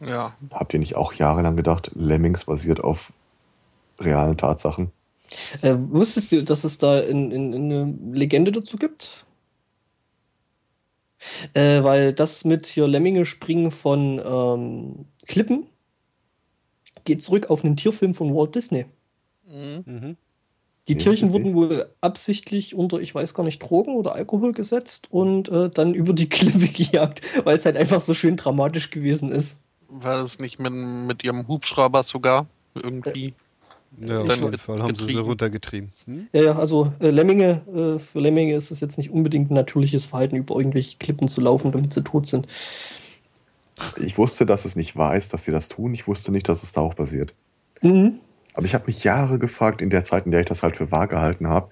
Ja, 0.00 0.34
Habt 0.50 0.74
ihr 0.74 0.80
nicht 0.80 0.96
auch 0.96 1.12
jahrelang 1.12 1.56
gedacht, 1.56 1.92
Lemmings 1.94 2.44
basiert 2.44 2.82
auf 2.82 3.12
realen 4.00 4.36
Tatsachen? 4.36 4.90
Äh, 5.60 5.76
wusstest 5.78 6.32
du, 6.32 6.42
dass 6.42 6.64
es 6.64 6.78
da 6.78 6.98
in, 6.98 7.30
in, 7.30 7.52
in 7.52 7.72
eine 7.72 7.94
Legende 8.12 8.50
dazu 8.50 8.76
gibt? 8.76 9.24
Äh, 11.54 11.82
weil 11.82 12.12
das 12.12 12.44
mit 12.44 12.66
hier 12.66 12.88
Lemminge 12.88 13.24
springen 13.24 13.70
von 13.70 14.20
ähm, 14.24 15.06
Klippen 15.26 15.66
geht 17.04 17.22
zurück 17.22 17.50
auf 17.50 17.64
einen 17.64 17.76
Tierfilm 17.76 18.14
von 18.14 18.34
Walt 18.34 18.54
Disney. 18.54 18.86
mhm. 19.46 19.84
Mhm. 19.86 20.16
Die 20.88 20.96
Tierchen 20.96 21.32
wirklich? 21.32 21.54
wurden 21.54 21.70
wohl 21.70 21.86
absichtlich 22.00 22.74
unter, 22.74 23.00
ich 23.00 23.14
weiß 23.14 23.34
gar 23.34 23.44
nicht, 23.44 23.62
Drogen 23.62 23.94
oder 23.94 24.14
Alkohol 24.16 24.52
gesetzt 24.52 25.06
und 25.10 25.48
äh, 25.48 25.70
dann 25.70 25.94
über 25.94 26.12
die 26.12 26.28
Klippe 26.28 26.66
gejagt, 26.66 27.22
weil 27.44 27.56
es 27.56 27.64
halt 27.64 27.76
einfach 27.76 28.00
so 28.00 28.14
schön 28.14 28.36
dramatisch 28.36 28.90
gewesen 28.90 29.30
ist. 29.30 29.58
War 29.88 30.16
das 30.16 30.40
nicht 30.40 30.58
mit, 30.58 30.72
mit 30.72 31.22
ihrem 31.22 31.46
Hubschrauber 31.46 32.02
sogar? 32.02 32.46
Irgendwie. 32.74 33.34
Ja, 33.98 34.20
auf 34.20 34.36
jeden 34.36 34.58
Fall 34.58 34.82
haben 34.82 34.94
sie 34.94 35.02
sie 35.02 35.08
getrieben. 35.08 35.28
runtergetrieben. 35.28 35.92
Hm? 36.06 36.28
Ja, 36.32 36.42
ja, 36.42 36.58
also 36.58 36.92
äh, 37.00 37.10
Lemminge, 37.10 37.60
äh, 37.68 37.98
für 37.98 38.20
Lemminge 38.20 38.54
ist 38.54 38.70
es 38.70 38.80
jetzt 38.80 38.98
nicht 38.98 39.10
unbedingt 39.10 39.50
ein 39.50 39.54
natürliches 39.54 40.06
Verhalten, 40.06 40.36
über 40.36 40.56
irgendwelche 40.56 40.96
Klippen 40.98 41.28
zu 41.28 41.40
laufen, 41.40 41.72
damit 41.72 41.92
sie 41.92 42.02
tot 42.02 42.26
sind. 42.26 42.46
Ich 44.00 44.16
wusste, 44.18 44.46
dass 44.46 44.64
es 44.64 44.76
nicht 44.76 44.96
wahr 44.96 45.16
ist, 45.16 45.32
dass 45.32 45.44
sie 45.44 45.52
das 45.52 45.68
tun. 45.68 45.92
Ich 45.94 46.06
wusste 46.06 46.32
nicht, 46.32 46.48
dass 46.48 46.62
es 46.62 46.72
da 46.72 46.80
auch 46.80 46.94
passiert. 46.94 47.34
Mhm. 47.82 48.18
Aber 48.54 48.66
ich 48.66 48.74
habe 48.74 48.86
mich 48.86 49.04
Jahre 49.04 49.38
gefragt, 49.38 49.82
in 49.82 49.90
der 49.90 50.04
Zeit, 50.04 50.26
in 50.26 50.30
der 50.30 50.40
ich 50.40 50.46
das 50.46 50.62
halt 50.62 50.76
für 50.76 50.90
wahr 50.90 51.08
gehalten 51.08 51.48
habe, 51.48 51.70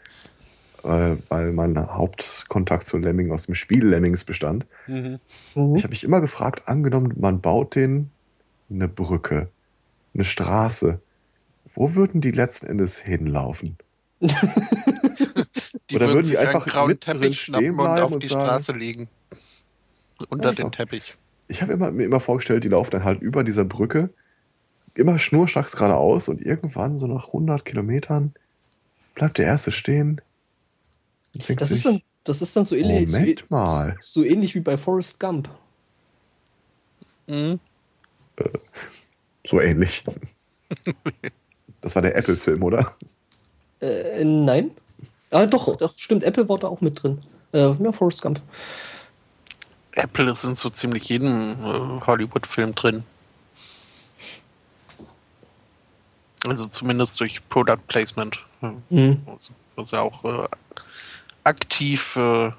äh, 0.83 1.17
weil 1.29 1.53
mein 1.53 1.77
Hauptkontakt 1.79 2.85
zu 2.85 2.99
Lemming 2.99 3.31
aus 3.33 3.47
dem 3.47 3.55
Spiel 3.55 3.85
Lemmings 3.85 4.25
bestand. 4.25 4.67
Mhm. 4.87 5.19
Mhm. 5.55 5.77
Ich 5.77 5.83
habe 5.83 5.91
mich 5.91 6.05
immer 6.05 6.21
gefragt, 6.21 6.69
angenommen, 6.69 7.15
man 7.19 7.41
baut 7.41 7.75
denen 7.75 8.11
eine 8.71 8.89
Brücke, 8.89 9.49
eine 10.15 10.25
Straße. 10.25 11.01
Wo 11.75 11.95
würden 11.95 12.21
die 12.21 12.31
letzten 12.33 12.67
Endes 12.67 12.99
hinlaufen? 12.99 13.77
Die 15.91 15.97
Oder 15.97 16.07
würden 16.09 16.23
die 16.23 16.29
sich 16.29 16.39
einfach 16.39 16.63
einen 16.67 16.71
grauen 16.73 17.01
Teppich 17.01 17.41
stehen 17.41 17.55
schnappen 17.55 17.81
und 17.81 17.87
auf 18.01 18.13
und 18.13 18.23
die 18.23 18.29
sagen- 18.29 18.47
Straße 18.47 18.73
legen. 18.73 19.09
Unter 20.29 20.53
den 20.55 20.71
Teppich. 20.71 21.15
Ich 21.49 21.63
habe 21.63 21.73
immer, 21.73 21.91
mir 21.91 22.05
immer 22.05 22.21
vorgestellt, 22.21 22.63
die 22.63 22.69
laufen 22.69 22.91
dann 22.93 23.03
halt 23.05 23.21
über 23.23 23.43
dieser 23.43 23.65
Brücke, 23.65 24.11
immer 24.95 25.19
schnurstracks 25.19 25.73
geradeaus 25.75 26.29
und 26.29 26.41
irgendwann, 26.43 26.97
so 26.99 27.07
nach 27.09 27.27
100 27.29 27.65
Kilometern, 27.65 28.35
bleibt 29.17 29.39
der 29.39 29.47
Erste 29.47 29.73
stehen 29.73 30.21
und 31.35 31.49
denkt 31.49 31.61
Das, 31.63 31.71
sich, 31.71 31.79
ist 31.79 31.87
dann, 31.87 32.03
das 32.23 32.41
ist 32.43 32.55
dann 32.55 32.65
so 32.65 32.77
ähnlich, 32.77 33.11
Moment 33.11 33.39
so, 33.41 33.45
mal. 33.49 33.97
so 33.99 34.23
ähnlich 34.25 34.55
wie 34.55 34.61
bei 34.61 34.77
Forrest 34.79 35.19
Gump. 35.19 35.49
Mhm. 37.27 37.59
so 39.45 39.61
ähnlich. 39.61 40.05
das 41.81 41.95
war 41.95 42.03
der 42.03 42.17
Apple-Film, 42.17 42.63
oder? 42.63 42.95
Äh, 43.81 44.25
nein. 44.25 44.71
Ah, 45.31 45.47
doch, 45.47 45.77
doch, 45.77 45.93
stimmt, 45.97 46.25
Apple 46.25 46.49
war 46.49 46.59
da 46.59 46.69
auch 46.69 46.81
mit 46.81 47.03
drin. 47.03 47.23
Äh, 47.53 47.73
ja, 47.73 47.93
Forrest 47.93 48.23
Gump. 48.23 48.41
Apple 49.93 50.31
ist 50.31 50.45
in 50.45 50.55
so 50.55 50.71
ziemlich 50.71 51.09
jedem 51.09 51.53
äh, 51.53 52.07
Hollywood-Film 52.07 52.75
drin. 52.75 53.05
Also 56.47 56.67
zumindest 56.67 57.21
durch 57.21 57.47
Product 57.49 57.81
Placement. 57.87 58.41
Mhm. 58.91 59.23
Also, 59.27 59.53
wo 59.77 59.85
sie 59.85 60.01
auch 60.01 60.25
äh, 60.25 60.49
aktiv 61.45 62.17
äh, 62.17 62.51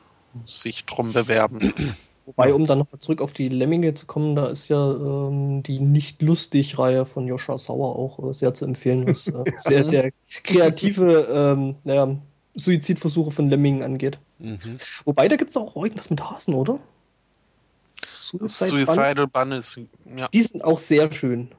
sich 0.46 0.86
drum 0.86 1.14
bewerben. 1.14 1.74
Wobei, 2.36 2.54
um 2.54 2.66
dann 2.66 2.80
noch 2.80 2.92
mal 2.92 3.00
zurück 3.00 3.22
auf 3.22 3.34
die 3.34 3.50
Lemminge 3.50 3.94
zu 3.94 4.06
kommen, 4.06 4.36
da 4.36 4.48
ist 4.48 4.70
ja 4.70 4.92
ähm, 4.92 5.64
die 5.64 5.80
Nicht-Lustig-Reihe 5.80 7.06
von 7.06 7.28
Joscha 7.28 7.58
Sauer 7.58 7.98
auch 7.98 8.30
äh, 8.30 8.34
sehr 8.34 8.54
zu 8.54 8.66
empfehlen, 8.66 9.08
was 9.08 9.28
äh, 9.28 9.44
sehr, 9.58 9.84
sehr 9.84 10.12
kreative 10.44 11.28
ähm, 11.34 11.76
naja, 11.84 12.16
Suizidversuche 12.56 13.32
von 13.32 13.50
Lemmingen 13.50 13.84
angeht. 13.84 14.20
Mhm. 14.40 14.80
Wobei, 15.06 15.28
da 15.28 15.36
gibt 15.36 15.52
es 15.52 15.58
auch 15.58 15.76
irgendwas 15.76 16.10
mit 16.10 16.30
Hasen, 16.30 16.54
oder? 16.54 16.80
Suicide? 18.10 18.70
Suicidal 18.70 19.28
Bunnies, 19.28 19.80
ja. 20.16 20.28
Die 20.30 20.44
sind 20.44 20.64
auch 20.64 20.80
sehr 20.80 21.12
schön. 21.12 21.50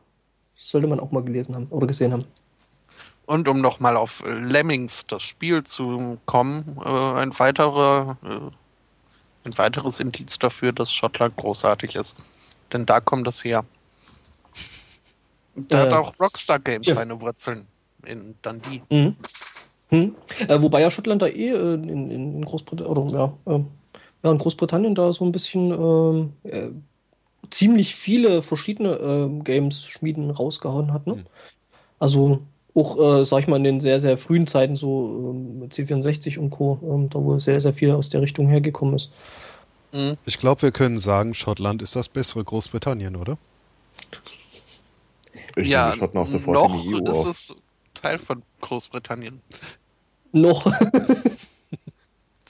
Sollte 0.56 0.86
man 0.86 1.00
auch 1.00 1.10
mal 1.10 1.22
gelesen 1.22 1.54
haben 1.54 1.66
oder 1.70 1.86
gesehen 1.86 2.12
haben. 2.12 2.24
Und 3.26 3.48
um 3.48 3.60
nochmal 3.60 3.96
auf 3.96 4.24
äh, 4.26 4.32
Lemmings, 4.32 5.06
das 5.06 5.22
Spiel, 5.22 5.62
zu 5.62 6.18
kommen, 6.26 6.76
äh, 6.84 6.88
ein 6.88 7.38
weiterer, 7.38 8.16
äh, 8.24 8.38
ein 9.44 9.56
weiteres 9.58 10.00
Indiz 10.00 10.38
dafür, 10.38 10.72
dass 10.72 10.92
Schottland 10.92 11.36
großartig 11.36 11.94
ist. 11.96 12.16
Denn 12.72 12.86
da 12.86 13.00
kommt 13.00 13.26
das 13.26 13.44
her. 13.44 13.64
Da 15.54 15.84
Äh, 15.84 15.90
hat 15.90 15.92
auch 15.98 16.14
Rockstar 16.20 16.58
Games 16.58 16.86
ja. 16.86 16.94
seine 16.94 17.20
Wurzeln 17.20 17.66
in 18.06 18.34
Dundee. 18.42 18.82
Mhm. 18.90 19.16
Hm. 19.88 20.14
Äh, 20.48 20.62
wobei 20.62 20.80
ja 20.80 20.90
Schottland 20.90 21.20
da 21.20 21.26
eh 21.26 21.50
äh, 21.50 21.74
in, 21.74 22.10
in 22.10 22.44
Großbritannien, 22.44 22.96
oder 22.96 23.12
ja, 23.12 23.32
ähm, 23.46 23.66
ja, 24.22 24.30
in 24.30 24.38
Großbritannien 24.38 24.94
da 24.94 25.12
so 25.12 25.24
ein 25.24 25.32
bisschen 25.32 25.70
ähm, 25.70 26.32
äh, 26.44 26.70
ziemlich 27.50 27.94
viele 27.94 28.42
verschiedene 28.42 28.94
ähm, 28.94 29.44
Games-Schmieden 29.44 30.30
rausgehauen 30.30 30.94
hat. 30.94 31.06
Ne? 31.06 31.14
Hm. 31.16 31.24
Also 31.98 32.40
auch, 32.74 33.20
äh, 33.20 33.24
sag 33.24 33.40
ich 33.40 33.46
mal, 33.48 33.56
in 33.56 33.64
den 33.64 33.80
sehr, 33.80 34.00
sehr 34.00 34.16
frühen 34.18 34.46
Zeiten, 34.46 34.76
so 34.76 35.34
ähm, 35.34 35.68
C64 35.68 36.38
und 36.38 36.50
Co., 36.50 36.78
ähm, 36.82 37.10
da 37.10 37.18
wo 37.18 37.38
sehr, 37.38 37.60
sehr 37.60 37.72
viel 37.74 37.90
aus 37.92 38.08
der 38.08 38.22
Richtung 38.22 38.48
hergekommen 38.48 38.94
ist. 38.96 39.10
Mhm. 39.92 40.16
Ich 40.24 40.38
glaube, 40.38 40.62
wir 40.62 40.72
können 40.72 40.98
sagen, 40.98 41.34
Schottland 41.34 41.82
ist 41.82 41.94
das 41.96 42.08
bessere 42.08 42.44
Großbritannien, 42.44 43.16
oder? 43.16 43.36
Ich 45.56 45.68
ja, 45.68 45.94
Schotten 45.94 46.18
auch 46.18 46.26
sofort 46.26 46.54
noch 46.54 46.74
in 46.74 46.80
die 46.82 46.94
EU 46.94 46.98
ist 46.98 47.10
auf. 47.10 47.26
es 47.26 47.54
Teil 47.94 48.18
von 48.18 48.42
Großbritannien. 48.60 49.40
Noch. 50.32 50.66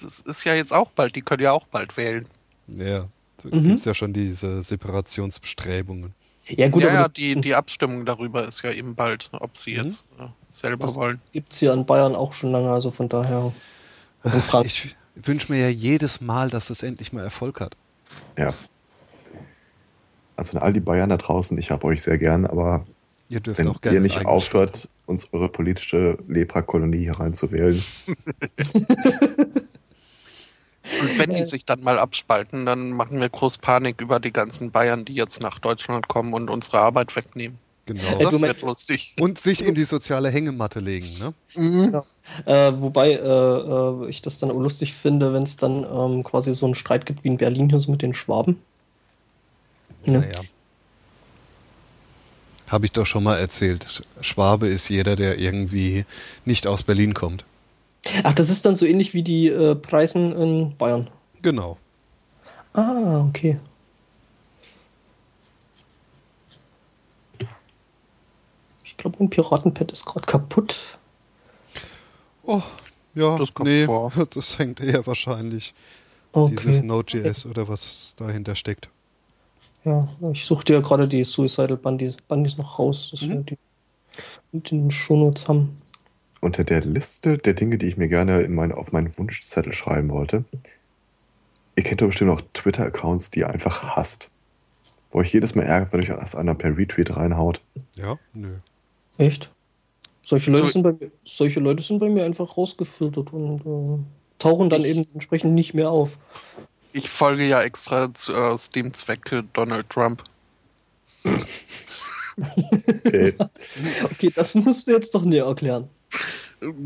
Das 0.01 0.19
ist 0.19 0.45
ja 0.45 0.55
jetzt 0.55 0.73
auch 0.73 0.91
bald, 0.91 1.15
die 1.15 1.23
können 1.23 1.45
ja 1.45 1.53
auch 1.53 1.67
bald 1.69 1.97
wählen. 1.97 2.27
Ja. 2.67 3.07
Da 3.43 3.57
Mhm. 3.57 3.63
gibt 3.63 3.79
es 3.79 3.85
ja 3.85 3.95
schon 3.95 4.13
diese 4.13 4.63
Separationsbestrebungen. 4.63 6.13
Ja, 6.49 6.69
gut, 6.69 6.83
ja, 6.83 6.89
aber 6.91 6.99
ja, 7.01 7.09
die, 7.09 7.41
die 7.41 7.55
Abstimmung 7.55 8.05
darüber 8.05 8.47
ist 8.47 8.63
ja 8.63 8.73
eben 8.73 8.95
bald, 8.95 9.31
ob 9.33 9.57
sie 9.57 9.73
Mhm. 9.79 9.85
jetzt 9.85 10.07
äh, 10.19 10.25
selber 10.49 10.87
Das- 10.87 10.97
wollen. 10.97 11.21
gibt 11.33 11.53
es 11.53 11.59
hier 11.59 11.73
in 11.73 11.87
Bayern 11.87 12.15
auch 12.17 12.33
schon 12.33 12.51
lange, 12.53 12.71
also 12.71 12.91
von 12.91 13.09
daher. 13.09 13.53
Ich 14.65 14.97
wünsche 15.17 15.53
mir 15.53 15.59
ja 15.61 15.69
jedes 15.69 16.21
Mal, 16.21 16.49
dass 16.51 16.71
es 16.71 16.83
endlich 16.83 17.13
mal 17.13 17.25
Erfolg 17.25 17.61
hat. 17.61 17.77
Ja. 18.39 18.53
Also 20.37 20.57
an 20.57 20.63
all 20.63 20.73
die 20.73 20.81
Bayern 20.81 21.11
da 21.11 21.17
draußen, 21.17 21.57
ich 21.59 21.71
habe 21.71 21.87
euch 21.87 22.03
sehr 22.03 22.19
gern, 22.19 22.47
aber 22.47 22.87
Ihr 23.29 23.41
dürft 23.41 23.59
wenn 23.59 23.69
auch 23.69 23.81
gerne 23.81 23.97
ihr 23.99 24.03
nicht 24.03 24.27
aufhört, 24.27 24.89
uns 25.07 25.29
eure 25.33 25.49
politische 25.49 26.19
Lepra-Kolonie 26.29 26.99
hier 27.05 27.19
reinzuwählen, 27.19 27.83
Und 31.01 31.19
wenn 31.19 31.35
die 31.35 31.45
sich 31.45 31.65
dann 31.65 31.81
mal 31.83 31.99
abspalten, 31.99 32.67
dann 32.67 32.91
machen 32.91 33.21
wir 33.21 33.29
groß 33.29 33.59
Panik 33.59 34.01
über 34.01 34.19
die 34.21 34.33
ganzen 34.33 34.71
Bayern, 34.71 35.05
die 35.05 35.15
jetzt 35.15 35.41
nach 35.41 35.59
Deutschland 35.59 36.09
kommen 36.09 36.35
und 36.35 36.51
unsere 36.51 36.81
Arbeit 36.81 37.15
wegnehmen. 37.15 37.59
Genau. 37.87 38.19
Das 38.19 38.41
wird 38.41 38.63
lustig. 38.63 39.15
Und 39.19 39.39
sich 39.39 39.65
in 39.65 39.75
die 39.75 39.85
soziale 39.85 40.31
Hängematte 40.31 40.79
legen, 40.79 41.09
ne? 41.19 42.05
Äh, 42.47 42.73
wobei 42.77 43.13
äh, 43.13 43.19
äh, 43.19 44.09
ich 44.09 44.23
das 44.23 44.39
dann 44.39 44.51
auch 44.51 44.59
lustig 44.59 44.95
finde, 44.95 45.33
wenn 45.33 45.43
es 45.43 45.57
dann 45.57 45.85
ähm, 45.85 46.23
quasi 46.23 46.55
so 46.55 46.67
einen 46.67 46.77
Streit 46.77 47.07
gibt 47.07 47.25
wie 47.25 47.29
in 47.29 47.37
Berlin 47.39 47.69
hier 47.69 47.81
so 47.81 47.91
mit 47.91 48.03
den 48.03 48.15
Schwaben. 48.15 48.61
Ja. 50.05 50.21
Naja. 50.21 50.41
Habe 52.69 52.87
ich 52.87 52.93
doch 52.93 53.05
schon 53.07 53.25
mal 53.25 53.39
erzählt. 53.39 53.85
Sch- 53.85 54.03
Schwabe 54.23 54.69
ist 54.69 54.89
jeder, 54.89 55.17
der 55.17 55.39
irgendwie 55.39 56.07
nicht 56.45 56.67
aus 56.67 56.85
Berlin 56.85 57.15
kommt. 57.15 57.45
Ach, 58.25 58.35
das 58.35 58.51
ist 58.51 58.65
dann 58.67 58.75
so 58.77 58.85
ähnlich 58.85 59.15
wie 59.15 59.23
die 59.23 59.49
äh, 59.49 59.75
Preisen 59.77 60.33
in 60.33 60.77
Bayern. 60.77 61.09
Genau. 61.41 61.79
Ah, 62.75 63.25
okay. 63.29 63.59
Ich 68.85 68.97
glaube, 68.97 69.17
mein 69.19 69.31
Piratenpad 69.31 69.93
ist 69.93 70.05
gerade 70.05 70.27
kaputt. 70.27 70.99
Oh, 72.45 72.63
ja, 73.15 73.37
Das 73.37 73.53
kommt 73.53 73.69
nee, 73.69 73.85
vor. 73.85 74.13
das 74.35 74.59
hängt 74.59 74.81
eher 74.81 75.07
wahrscheinlich 75.07 75.75
dieses 76.35 76.79
Okay. 76.79 76.87
Node.js 76.87 77.47
oder 77.47 77.69
was 77.69 78.15
dahinter 78.17 78.57
steckt. 78.57 78.89
Ja, 79.85 80.09
ich 80.33 80.45
suche 80.45 80.65
dir 80.65 80.81
gerade 80.81 81.09
die 81.09 81.25
Suicidal 81.25 81.77
Bundies, 81.77 82.17
Bundies 82.29 82.57
noch 82.57 82.79
raus, 82.79 83.09
dass 83.11 83.23
Mhm. 83.23 83.29
wir 83.33 83.41
die 83.43 83.59
mit 84.53 84.71
den 84.71 84.91
Shownotes 84.91 85.49
haben. 85.49 85.75
Unter 86.43 86.65
der 86.65 86.83
Liste 86.83 87.39
der 87.39 87.55
Dinge, 87.55 87.79
die 87.79 87.87
ich 87.87 87.97
mir 87.97 88.09
gerne 88.09 88.43
in 88.43 88.55
mein, 88.55 88.73
auf 88.73 88.93
meinen 88.93 89.17
Wunschzettel 89.17 89.73
schreiben 89.73 90.11
wollte, 90.11 90.45
ihr 91.77 91.85
kennt 91.85 92.01
doch 92.03 92.09
bestimmt 92.09 92.31
auch 92.33 92.43
Twitter-Accounts, 92.53 93.31
die 93.31 93.41
ihr 93.41 93.49
einfach 93.49 93.83
hasst. 93.97 94.29
Wo 95.11 95.21
euch 95.21 95.33
jedes 95.33 95.55
Mal 95.55 95.63
ärgert, 95.65 95.93
wenn 95.93 96.01
euch 96.01 96.09
erst 96.11 96.37
einer 96.37 96.55
per 96.55 96.77
Retweet 96.77 97.17
reinhaut. 97.17 97.61
Ja, 97.97 98.19
nö. 98.35 98.57
Echt? 99.19 99.51
Solche 100.25 100.51
Leute, 100.51 100.67
So- 100.67 100.71
sind, 100.73 100.83
bei 100.83 100.93
mir, 100.93 101.11
solche 101.25 101.61
Leute 101.61 101.83
sind 101.83 101.99
bei 102.01 102.09
mir 102.09 102.25
einfach 102.25 102.57
rausgefiltert 102.57 103.33
und 103.33 103.61
äh, 103.61 104.03
tauchen 104.39 104.69
dann 104.71 104.81
Ich- 104.83 104.89
eben 104.89 105.05
entsprechend 105.15 105.55
nicht 105.55 105.75
mehr 105.75 105.91
auf. 105.91 106.19
Ich 106.93 107.09
folge 107.09 107.45
ja 107.47 107.63
extra 107.63 108.13
zu, 108.13 108.35
aus 108.35 108.69
dem 108.71 108.93
Zwecke 108.93 109.45
Donald 109.53 109.89
Trump. 109.91 110.25
Okay. 113.05 113.35
Okay, 114.05 114.33
das 114.35 114.55
musst 114.55 114.87
du 114.89 114.93
jetzt 114.93 115.15
doch 115.15 115.23
näher 115.25 115.45
erklären. 115.45 115.89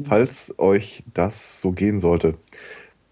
Falls 0.05 0.55
euch 0.59 1.03
das 1.15 1.61
so 1.61 1.73
gehen 1.73 2.01
sollte, 2.01 2.35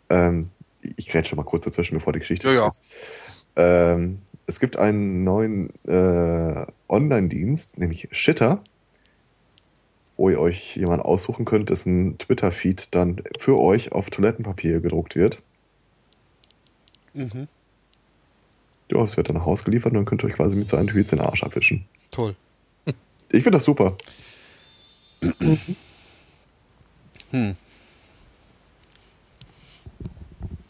ähm, 0.09 0.51
ich 0.97 1.09
grätsche 1.09 1.31
schon 1.31 1.37
mal 1.39 1.45
kurz 1.45 1.65
dazwischen, 1.65 1.95
bevor 1.95 2.13
die 2.13 2.19
Geschichte 2.21 2.49
Ja, 2.49 2.55
ja. 2.55 2.69
ist. 2.69 2.83
Ähm, 3.57 4.19
es 4.47 4.61
gibt 4.61 4.77
einen 4.77 5.25
neuen 5.25 5.71
äh, 5.87 6.67
Online-Dienst, 6.89 7.79
nämlich 7.79 8.09
Shitter. 8.13 8.63
wo 10.17 10.31
ihr 10.31 10.39
euch 10.41 10.77
jemanden 10.77 11.05
aussuchen 11.05 11.45
könnt, 11.45 11.71
dessen 11.71 12.19
Twitter-Feed 12.19 12.95
dann 12.95 13.23
für 13.39 13.59
euch 13.59 13.93
auf 13.93 14.11
Toilettenpapier 14.11 14.81
gedruckt 14.81 15.17
wird. 15.17 15.41
Mhm. 17.15 17.49
Ja, 18.91 19.03
es 19.05 19.17
wird 19.17 19.29
dann 19.29 19.37
nach 19.37 19.47
Hause 19.47 19.65
geliefert 19.65 19.93
und 19.93 19.97
dann 19.97 20.05
könnt 20.05 20.23
ihr 20.23 20.29
euch 20.29 20.35
quasi 20.37 20.57
mit 20.57 20.69
so 20.69 20.77
einem 20.77 20.89
Tweets 20.89 21.11
den 21.11 21.21
Arsch 21.21 21.43
abwischen. 21.43 21.85
Toll. 22.11 22.35
Ich 23.31 23.43
finde 23.43 23.53
das 23.57 23.65
super. 23.65 23.97
Hm. 27.35 27.57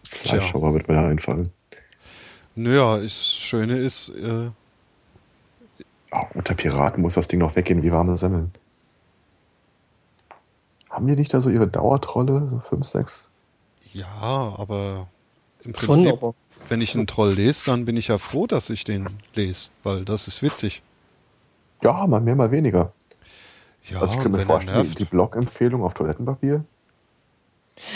Fleischschauer 0.09 0.73
wird 0.73 0.89
mir 0.89 0.95
da 0.95 1.07
einfallen. 1.09 1.53
Naja, 2.55 2.97
das 2.99 3.13
Schöne 3.35 3.77
ist, 3.77 4.09
äh, 4.11 4.51
Oh, 6.17 6.23
unter 6.35 6.55
Piraten 6.55 7.03
muss 7.03 7.15
das 7.15 7.27
Ding 7.29 7.41
noch 7.41 7.57
weggehen 7.57 7.83
wie 7.83 7.91
warme 7.93 8.17
Semmeln. 8.17 8.53
Haben 10.89 11.09
die 11.09 11.17
nicht 11.17 11.35
da 11.35 11.41
so 11.41 11.51
ihre 11.51 11.67
Dauertrolle? 11.67 12.47
So 12.49 12.61
5, 12.61 12.87
6? 12.87 13.29
ja, 13.93 14.55
aber 14.57 15.09
im 15.65 15.75
Schon, 15.75 15.87
Prinzip, 16.05 16.13
aber. 16.13 16.35
wenn 16.69 16.81
ich 16.81 16.95
einen 16.95 17.07
Troll 17.09 17.33
lese, 17.35 17.67
dann 17.67 17.85
bin 17.85 17.97
ich 17.97 18.09
ja 18.09 18.19
froh, 18.19 18.47
dass 18.47 18.71
ich 18.71 18.85
den 18.85 19.09
lese, 19.35 19.69
weil 19.83 20.05
das 20.05 20.29
ist 20.29 20.41
witzig. 20.41 20.83
Ja, 21.83 22.07
mal 22.07 22.21
mehr, 22.21 22.37
mal 22.37 22.51
weniger. 22.53 22.93
Ja, 23.91 24.01
also 24.01 24.15
ich 24.17 24.23
könnte 24.23 24.39
mir 24.39 24.45
vorstellen, 24.45 24.89
die, 24.89 24.95
die 24.95 25.05
Blog-Empfehlung 25.05 25.83
auf 25.83 25.95
Toilettenpapier. 25.95 26.65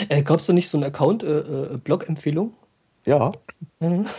Äh, 0.09 0.23
Gab 0.23 0.39
es 0.39 0.45
da 0.45 0.53
nicht 0.53 0.69
so 0.69 0.77
einen 0.77 0.83
Account, 0.85 1.23
äh, 1.23 1.39
äh, 1.39 1.77
Blog-Empfehlung? 1.77 2.53
Ja, 3.05 3.31
Mhm. 3.79 4.05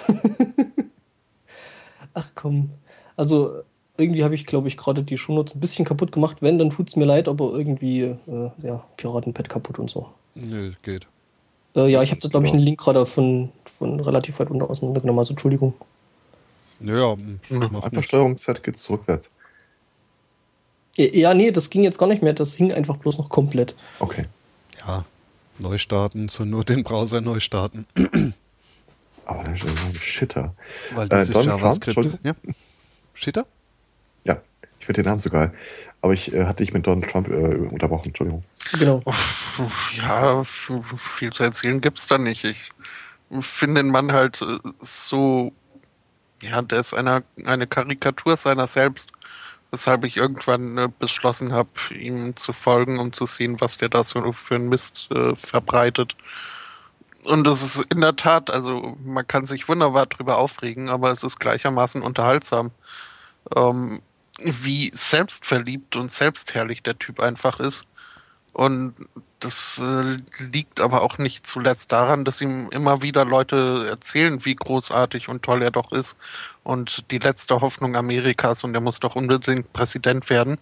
Ach 2.14 2.30
komm. 2.34 2.70
Also 3.16 3.62
irgendwie 3.96 4.24
habe 4.24 4.34
ich, 4.34 4.46
glaube 4.46 4.68
ich, 4.68 4.76
gerade 4.76 5.02
die 5.02 5.18
Shownotes 5.18 5.54
ein 5.54 5.60
bisschen 5.60 5.84
kaputt 5.84 6.12
gemacht. 6.12 6.38
Wenn, 6.40 6.58
dann 6.58 6.70
tut 6.70 6.88
es 6.88 6.96
mir 6.96 7.04
leid, 7.04 7.28
aber 7.28 7.52
irgendwie, 7.52 8.02
äh, 8.02 8.50
ja, 8.62 8.84
Piratenpad 8.96 9.48
kaputt 9.48 9.78
und 9.78 9.90
so. 9.90 10.08
Nö, 10.34 10.72
geht. 10.82 11.06
Äh, 11.76 11.88
ja, 11.88 12.02
ich 12.02 12.10
habe 12.10 12.20
da, 12.20 12.28
glaube 12.28 12.46
ich, 12.46 12.52
Ja. 12.52 12.56
einen 12.56 12.64
Link 12.64 12.80
gerade 12.80 13.04
von, 13.06 13.50
von 13.64 14.00
relativ 14.00 14.40
weit 14.40 14.50
unten 14.50 14.62
auseinandergenommen. 14.62 15.18
Also 15.18 15.34
Entschuldigung. 15.34 15.74
Naja, 16.80 17.12
hm, 17.14 17.40
Mhm. 17.48 17.58
macht 17.60 17.74
einfach 17.74 17.90
nichts. 17.92 18.06
Steuerungszeit 18.06 18.62
geht's 18.64 18.82
zurückwärts. 18.82 19.30
Ja, 20.96 21.04
Ja, 21.06 21.34
nee, 21.34 21.50
das 21.50 21.70
ging 21.70 21.82
jetzt 21.82 21.98
gar 21.98 22.06
nicht 22.06 22.22
mehr. 22.22 22.32
Das 22.32 22.54
hing 22.54 22.72
einfach 22.72 22.96
bloß 22.96 23.18
noch 23.18 23.28
komplett. 23.28 23.74
Okay. 23.98 24.26
Ja, 24.86 25.04
neu 25.58 25.78
starten, 25.78 26.28
zur 26.28 26.46
Not 26.46 26.68
den 26.68 26.84
Browser 26.84 27.20
neu 27.20 27.40
starten. 27.40 27.86
Aber 29.24 29.44
dann 29.44 29.54
ist 29.54 29.64
ein 29.64 29.94
Shitter. 29.94 30.54
Weil 30.94 31.06
Äh, 31.06 31.08
das 31.10 31.28
ist 31.28 31.34
Donald 31.36 31.50
Trump, 31.50 31.62
JavaScript. 31.62 31.96
Entschuldigung? 31.96 32.18
Ja. 32.24 32.34
Shitter? 33.14 33.46
Ja, 34.24 34.40
ich 34.78 34.86
finde 34.86 35.02
den 35.02 35.08
Namen 35.10 35.20
so 35.20 35.30
geil. 35.30 35.52
Aber 36.00 36.14
ich 36.14 36.32
äh, 36.32 36.44
hatte 36.46 36.64
dich 36.64 36.72
mit 36.72 36.86
Donald 36.86 37.10
Trump 37.10 37.28
äh, 37.28 37.32
unterbrochen, 37.32 38.08
Entschuldigung. 38.08 38.42
Genau. 38.78 39.02
Ja, 39.98 40.42
viel 40.44 41.30
zu 41.32 41.42
erzählen 41.42 41.80
gibt's 41.80 42.06
da 42.06 42.16
nicht. 42.18 42.44
Ich 42.44 42.56
finde 43.40 43.82
den 43.82 43.90
Mann 43.92 44.12
halt 44.12 44.40
äh, 44.40 44.58
so, 44.78 45.52
ja, 46.42 46.62
der 46.62 46.80
ist 46.80 46.94
einer, 46.94 47.22
eine 47.44 47.66
Karikatur 47.66 48.36
seiner 48.36 48.66
selbst, 48.66 49.12
weshalb 49.70 50.04
ich 50.04 50.16
irgendwann 50.16 50.78
äh, 50.78 50.88
beschlossen 50.98 51.52
habe, 51.52 51.70
ihm 51.94 52.36
zu 52.36 52.52
folgen, 52.52 52.98
um 52.98 53.12
zu 53.12 53.26
sehen, 53.26 53.60
was 53.60 53.78
der 53.78 53.88
da 53.88 54.04
so 54.04 54.32
für 54.32 54.56
einen 54.56 54.68
Mist 54.68 55.08
äh, 55.12 55.34
verbreitet. 55.36 56.16
Und 57.24 57.46
das 57.46 57.62
ist 57.62 57.86
in 57.92 58.00
der 58.00 58.16
Tat, 58.16 58.50
also 58.50 58.96
man 59.04 59.26
kann 59.26 59.46
sich 59.46 59.68
wunderbar 59.68 60.06
drüber 60.06 60.38
aufregen, 60.38 60.88
aber 60.88 61.10
es 61.10 61.22
ist 61.22 61.38
gleichermaßen 61.38 62.02
unterhaltsam. 62.02 62.70
Ähm, 63.54 64.00
wie 64.42 64.90
selbstverliebt 64.94 65.96
und 65.96 66.10
selbstherrlich 66.10 66.82
der 66.82 66.98
Typ 66.98 67.20
einfach 67.20 67.60
ist. 67.60 67.84
Und 68.52 68.94
das 69.40 69.80
äh, 69.82 70.18
liegt 70.38 70.80
aber 70.80 71.02
auch 71.02 71.18
nicht 71.18 71.46
zuletzt 71.46 71.92
daran, 71.92 72.24
dass 72.24 72.40
ihm 72.40 72.68
immer 72.70 73.02
wieder 73.02 73.24
Leute 73.24 73.86
erzählen, 73.88 74.44
wie 74.44 74.54
großartig 74.54 75.28
und 75.28 75.42
toll 75.42 75.62
er 75.62 75.70
doch 75.70 75.92
ist 75.92 76.16
und 76.62 77.10
die 77.10 77.18
letzte 77.18 77.60
Hoffnung 77.60 77.96
Amerikas 77.96 78.64
und 78.64 78.74
er 78.74 78.80
muss 78.80 79.00
doch 79.00 79.16
unbedingt 79.16 79.72
Präsident 79.72 80.28
werden. 80.30 80.58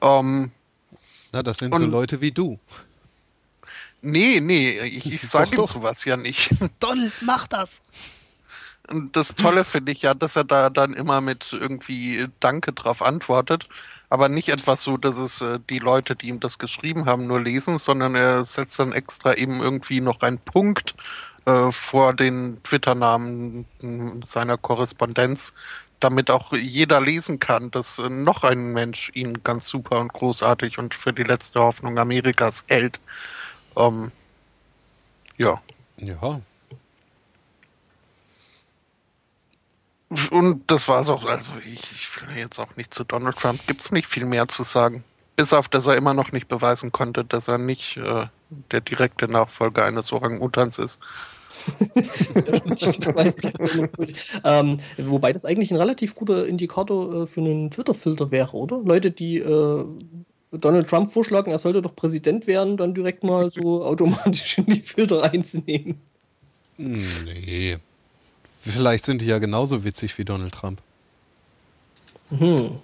Ähm, 0.00 0.52
Na, 1.32 1.42
das 1.42 1.58
sind 1.58 1.74
so 1.74 1.84
Leute 1.84 2.20
wie 2.20 2.32
du. 2.32 2.58
nee, 4.02 4.40
nee, 4.40 4.78
ich, 4.80 5.12
ich 5.12 5.22
sage 5.28 5.56
ihm 5.56 5.66
sowas 5.66 6.04
ja 6.04 6.16
nicht. 6.16 6.50
Donald, 6.80 7.12
mach 7.20 7.46
das! 7.46 7.82
Und 8.88 9.16
das 9.16 9.34
Tolle 9.34 9.64
finde 9.64 9.92
ich 9.92 10.02
ja, 10.02 10.14
dass 10.14 10.36
er 10.36 10.44
da 10.44 10.70
dann 10.70 10.94
immer 10.94 11.20
mit 11.20 11.52
irgendwie 11.52 12.28
Danke 12.38 12.72
drauf 12.72 13.02
antwortet. 13.02 13.68
Aber 14.08 14.28
nicht 14.28 14.48
etwas 14.48 14.82
so, 14.82 14.96
dass 14.96 15.18
es 15.18 15.40
äh, 15.40 15.58
die 15.68 15.78
Leute, 15.78 16.16
die 16.16 16.28
ihm 16.28 16.40
das 16.40 16.58
geschrieben 16.58 17.06
haben, 17.06 17.26
nur 17.26 17.40
lesen, 17.40 17.78
sondern 17.78 18.14
er 18.14 18.44
setzt 18.44 18.78
dann 18.78 18.92
extra 18.92 19.34
eben 19.34 19.60
irgendwie 19.60 20.00
noch 20.00 20.20
einen 20.20 20.38
Punkt 20.38 20.94
äh, 21.46 21.70
vor 21.72 22.14
den 22.14 22.62
Twitter-Namen 22.62 23.66
mh, 23.80 24.24
seiner 24.24 24.58
Korrespondenz, 24.58 25.52
damit 26.00 26.30
auch 26.30 26.52
jeder 26.52 27.00
lesen 27.00 27.40
kann, 27.40 27.70
dass 27.70 27.98
äh, 27.98 28.08
noch 28.08 28.44
ein 28.44 28.72
Mensch 28.72 29.10
ihn 29.14 29.42
ganz 29.42 29.66
super 29.66 30.00
und 30.00 30.12
großartig 30.12 30.78
und 30.78 30.94
für 30.94 31.12
die 31.12 31.24
letzte 31.24 31.60
Hoffnung 31.60 31.98
Amerikas 31.98 32.64
hält. 32.68 33.00
Ähm, 33.76 34.12
ja. 35.36 35.60
Ja, 35.98 36.40
Und 40.30 40.70
das 40.70 40.86
war's 40.88 41.08
auch. 41.08 41.24
Also 41.24 41.52
ich, 41.64 41.82
ich 41.92 42.08
will 42.22 42.36
jetzt 42.36 42.58
auch 42.58 42.76
nicht 42.76 42.94
zu 42.94 43.04
Donald 43.04 43.36
Trump. 43.36 43.66
Gibt's 43.66 43.90
nicht 43.90 44.06
viel 44.06 44.24
mehr 44.24 44.46
zu 44.46 44.62
sagen. 44.62 45.04
Bis 45.34 45.52
auf, 45.52 45.68
dass 45.68 45.86
er 45.86 45.96
immer 45.96 46.14
noch 46.14 46.32
nicht 46.32 46.48
beweisen 46.48 46.92
konnte, 46.92 47.24
dass 47.24 47.48
er 47.48 47.58
nicht 47.58 47.96
äh, 47.96 48.26
der 48.70 48.80
direkte 48.80 49.28
Nachfolger 49.28 49.84
eines 49.84 50.12
Orang-Utans 50.12 50.78
ist. 50.78 50.98
Ähm, 54.44 54.78
wobei 54.98 55.32
das 55.32 55.44
eigentlich 55.44 55.70
ein 55.70 55.76
relativ 55.76 56.14
guter 56.14 56.46
Indikator 56.46 57.22
äh, 57.22 57.26
für 57.26 57.40
einen 57.40 57.70
Twitter-Filter 57.70 58.30
wäre, 58.30 58.56
oder? 58.56 58.80
Leute, 58.84 59.10
die 59.10 59.38
äh, 59.38 59.84
Donald 60.52 60.88
Trump 60.88 61.10
vorschlagen, 61.10 61.50
er 61.50 61.58
sollte 61.58 61.82
doch 61.82 61.96
Präsident 61.96 62.46
werden, 62.46 62.76
dann 62.76 62.94
direkt 62.94 63.24
mal 63.24 63.50
so 63.50 63.84
automatisch 63.84 64.58
in 64.58 64.66
die 64.66 64.82
Filter 64.82 65.24
einzunehmen. 65.24 66.00
nee. 66.76 67.78
Vielleicht 68.72 69.04
sind 69.04 69.22
die 69.22 69.26
ja 69.26 69.38
genauso 69.38 69.84
witzig 69.84 70.18
wie 70.18 70.24
Donald 70.24 70.52
Trump. 70.54 70.80
Hm. 72.30 72.78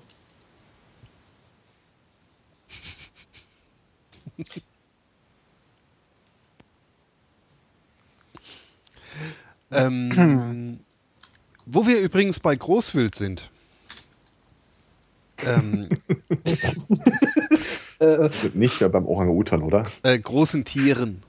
Ähm, 9.71 10.81
wo 11.67 11.87
wir 11.87 12.01
übrigens 12.01 12.41
bei 12.41 12.55
Großwild 12.55 13.15
sind. 13.15 13.51
Ähm, 15.45 15.89
Äh, 17.99 18.31
Sind 18.33 18.55
nicht 18.57 18.81
mehr 18.81 18.91
beim 18.91 19.07
Orang-Utan, 19.07 19.63
oder? 19.63 19.87
äh, 20.03 20.19
großen 20.19 20.65
Tieren. 20.65 21.23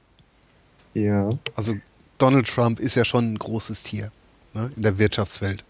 Ja. 0.93 1.29
Also 1.55 1.75
Donald 2.17 2.47
Trump 2.47 2.79
ist 2.79 2.95
ja 2.95 3.05
schon 3.05 3.33
ein 3.33 3.39
großes 3.39 3.83
Tier 3.83 4.11
ne, 4.53 4.71
in 4.75 4.81
der 4.83 4.97
Wirtschaftswelt. 4.97 5.63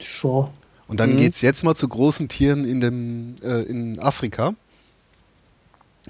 sure. 0.00 0.50
Und 0.88 0.98
dann 0.98 1.12
Mhm. 1.14 1.18
geht's 1.18 1.40
jetzt 1.40 1.62
mal 1.62 1.76
zu 1.76 1.86
großen 1.86 2.28
Tieren 2.28 2.64
in, 2.64 2.80
dem, 2.80 3.36
äh, 3.42 3.62
in 3.62 4.00
Afrika. 4.00 4.54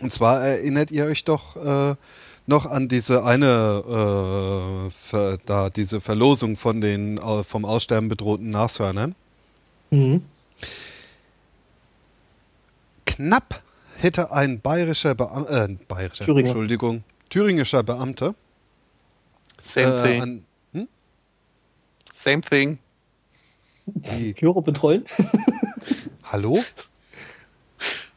Und 0.01 0.11
zwar 0.11 0.41
erinnert 0.41 0.91
ihr 0.91 1.05
euch 1.05 1.25
doch 1.25 1.57
äh, 1.57 1.95
noch 2.47 2.65
an 2.67 2.89
diese 2.89 3.23
eine, 3.25 4.87
äh, 4.87 4.91
ver, 4.91 5.39
da 5.45 5.69
diese 5.69 6.01
Verlosung 6.01 6.57
von 6.57 6.81
den 6.81 7.19
äh, 7.19 7.45
vom 7.45 7.65
Aussterben 7.67 8.09
bedrohten 8.09 8.49
Nashörnern. 8.51 9.15
Mhm. 9.91 10.23
Knapp 13.07 13.63
hätte 13.99 14.33
ein 14.33 14.61
bayerischer 14.61 15.15
Beamter, 15.15 15.65
äh, 15.69 15.77
bayerischer, 15.89 16.25
Thüringer. 16.25 16.49
Entschuldigung, 16.49 17.05
thüringischer 17.29 17.83
Beamter 17.83 18.35
Same 19.59 19.87
äh, 19.95 20.03
thing. 20.03 20.23
an? 20.23 20.45
Same 22.21 22.43
thing. 22.43 22.79
Hörer 24.05 24.61
betreuen. 24.61 25.07
hallo? 26.23 26.63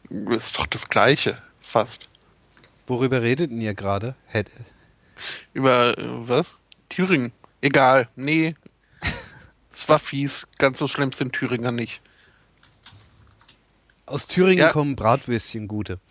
Ist 0.09 0.59
doch 0.59 0.67
das 0.67 0.89
Gleiche. 0.89 1.41
Fast. 1.61 2.09
Worüber 2.85 3.21
redet 3.21 3.49
denn 3.51 3.61
ihr 3.61 3.73
gerade? 3.73 4.15
Hätte. 4.25 4.51
Über 5.53 5.97
äh, 5.97 6.27
was? 6.27 6.57
Thüringen. 6.89 7.31
Egal. 7.61 8.09
Nee. 8.17 8.55
Es 9.71 9.87
war 9.87 9.99
fies. 9.99 10.47
Ganz 10.59 10.79
so 10.79 10.87
schlimm 10.87 11.13
sind 11.13 11.31
Thüringer 11.31 11.71
nicht. 11.71 12.01
Aus 14.05 14.27
Thüringen 14.27 14.59
Ja. 14.59 14.71
kommen 14.71 14.97
Bratwürstchen 14.97 15.69
gute. 15.69 16.01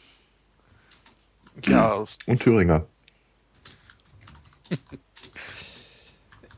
Ja, 1.67 1.95
es 2.03 2.19
Und 2.25 2.41
Thüringer. 2.41 2.87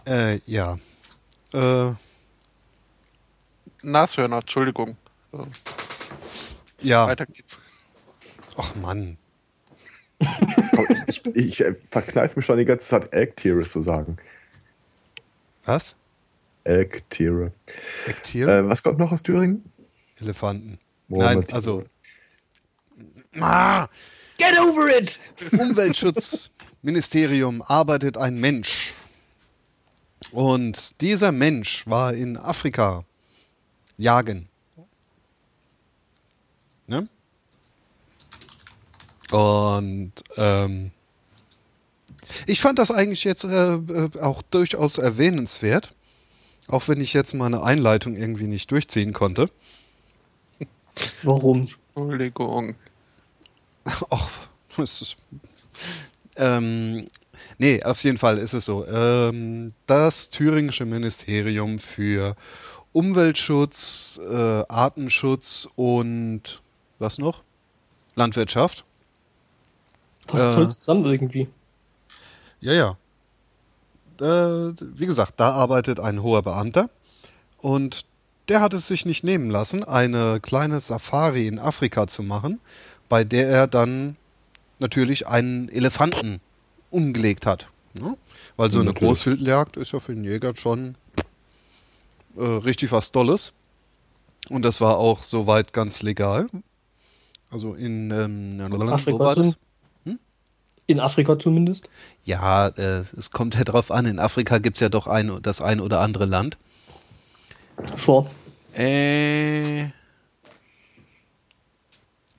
Äh, 0.07 0.39
ja. 0.47 0.79
Äh, 1.55 1.93
Nashörner, 3.83 4.39
Entschuldigung. 4.39 4.97
Ja. 6.81 7.07
Weiter 7.07 7.27
geht's. 7.27 7.61
Ach 8.57 8.75
Mann. 8.77 9.19
Ich, 11.07 11.25
ich, 11.27 11.37
ich 11.37 11.61
äh, 11.61 11.75
verkneife 11.91 12.39
mich 12.39 12.47
schon 12.47 12.57
die 12.59 12.65
ganze 12.65 12.89
Zeit, 12.89 13.13
Elktiere 13.13 13.69
zu 13.69 13.83
sagen. 13.83 14.17
Was? 15.65 15.95
Elktiere. 16.65 17.53
Ektier? 18.07 18.49
Äh, 18.49 18.69
was 18.69 18.83
kommt 18.83 18.99
noch 18.99 19.13
aus 19.13 19.23
Thüringen? 19.23 19.71
Elefanten. 20.21 20.79
Murmeltiere. 21.09 21.45
Nein, 21.47 21.55
also. 21.55 21.85
Ah, 23.41 23.89
Get 24.39 24.59
over 24.59 24.89
it! 24.89 25.21
Umweltschutzministerium 25.53 27.63
arbeitet 27.63 28.17
ein 28.17 28.41
Mensch. 28.41 28.93
Und 30.35 31.01
dieser 31.01 31.31
Mensch 31.31 31.87
war 31.87 32.13
in 32.13 32.37
Afrika 32.37 33.05
jagen. 33.97 34.49
Ne? 36.89 37.09
Und 39.31 40.13
ähm, 40.37 40.91
ich 42.49 42.61
fand 42.61 42.81
das 42.81 42.91
eigentlich 42.91 43.23
jetzt 43.23 43.45
äh, 43.45 43.75
äh, 43.75 44.11
auch 44.21 44.43
durchaus 44.43 44.99
erwähnenswert, 44.99 45.95
auch 46.67 46.89
wenn 46.89 47.01
ich 47.01 47.13
jetzt 47.13 47.35
meine 47.35 47.63
Einleitung 47.63 48.17
irgendwie 48.17 48.49
nicht 48.49 48.73
durchziehen 48.73 49.13
konnte. 49.13 49.51
Warum? 51.23 51.69
Entschuldigung. 51.95 52.75
Ach, 53.85 54.49
es 54.79 55.01
ist. 55.01 55.17
Ähm, 56.35 57.07
nee, 57.59 57.83
auf 57.83 58.03
jeden 58.05 58.19
Fall 58.19 58.39
ist 58.39 58.53
es 58.53 58.65
so. 58.65 58.87
Ähm, 58.87 59.73
das 59.87 60.31
thüringische 60.31 60.85
Ministerium 60.85 61.79
für 61.79 62.37
Umweltschutz, 62.93 64.21
äh, 64.29 64.63
Artenschutz 64.69 65.69
und 65.77 66.63
was 66.99 67.19
noch? 67.19 67.43
Landwirtschaft. 68.15 68.85
Passt 70.27 70.45
Äh. 70.47 70.55
toll 70.55 70.71
zusammen 70.71 71.05
irgendwie. 71.05 71.49
Ja, 72.61 72.73
ja. 72.73 72.97
Äh, 74.21 74.75
wie 74.81 75.07
gesagt, 75.07 75.35
da 75.39 75.51
arbeitet 75.51 75.99
ein 75.99 76.23
hoher 76.23 76.43
Beamter 76.43 76.89
und 77.59 78.05
der 78.49 78.61
hat 78.61 78.75
es 78.75 78.87
sich 78.87 79.07
nicht 79.07 79.25
nehmen 79.25 79.51
lassen, 79.51 79.83
eine 79.85 80.39
kleine 80.41 80.81
Safari 80.81 81.47
in 81.49 81.59
Afrika 81.59 82.07
zu 82.07 82.23
machen, 82.23 82.61
bei 83.09 83.25
der 83.25 83.49
er 83.49 83.67
dann 83.67 84.17
natürlich 84.79 85.27
einen 85.27 85.69
Elefanten 85.69 86.41
umgelegt 86.95 87.47
hat. 87.47 87.67
Ne? 87.95 88.17
Weil 88.57 88.71
so 88.71 88.81
eine 88.81 88.91
Natürlich. 88.91 89.09
Großwildjagd 89.09 89.77
ist 89.77 89.93
ja 89.93 90.01
für 90.01 90.15
den 90.15 90.25
Jäger 90.25 90.55
schon 90.57 90.97
äh, 92.37 92.43
richtig 92.45 92.93
was 92.93 93.13
Dolles. 93.13 93.53
Und 94.49 94.63
das 94.63 94.81
war 94.81 94.99
auch 94.99 95.23
soweit 95.23 95.73
ganz 95.73 96.03
legal. 96.03 96.49
Also 97.51 97.75
in 97.75 98.11
ähm, 98.11 98.83
Afrika 98.91 99.19
war 99.19 99.35
das? 99.35 99.53
drin. 100.05 100.19
In 100.87 101.01
Afrika 101.01 101.39
zumindest. 101.39 101.89
Ja, 102.25 102.69
äh, 102.69 103.05
es 103.17 103.31
kommt 103.31 103.55
ja 103.55 103.65
drauf 103.65 103.91
an. 103.91 104.05
In 104.05 104.19
Afrika 104.19 104.59
gibt 104.59 104.77
es 104.77 104.81
ja 104.81 104.91
doch 104.91 105.07
ein, 105.07 105.39
das 105.41 105.63
ein 105.63 105.81
oder 105.81 106.01
andere 106.01 106.27
Land. 106.27 106.59
Sure. 107.97 108.29
Äh, 108.75 109.89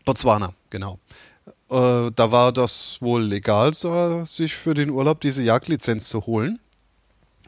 Botswana, 0.05 0.53
genau. 0.69 0.99
Äh, 1.69 2.11
da 2.15 2.31
war 2.31 2.51
das 2.51 2.97
wohl 3.01 3.23
legal, 3.23 3.73
so, 3.73 4.23
sich 4.25 4.55
für 4.55 4.73
den 4.73 4.89
Urlaub 4.89 5.21
diese 5.21 5.41
Jagdlizenz 5.41 6.09
zu 6.09 6.25
holen. 6.25 6.59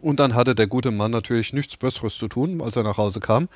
Und 0.02 0.20
dann 0.20 0.36
hatte 0.36 0.56
der 0.56 0.68
gute 0.68 0.92
Mann 0.92 1.12
natürlich 1.12 1.54
nichts 1.54 1.78
Besseres 1.78 2.16
zu 2.16 2.28
tun, 2.28 2.62
als 2.62 2.76
er 2.76 2.84
nach 2.84 2.98
Hause 2.98 3.20
kam 3.20 3.50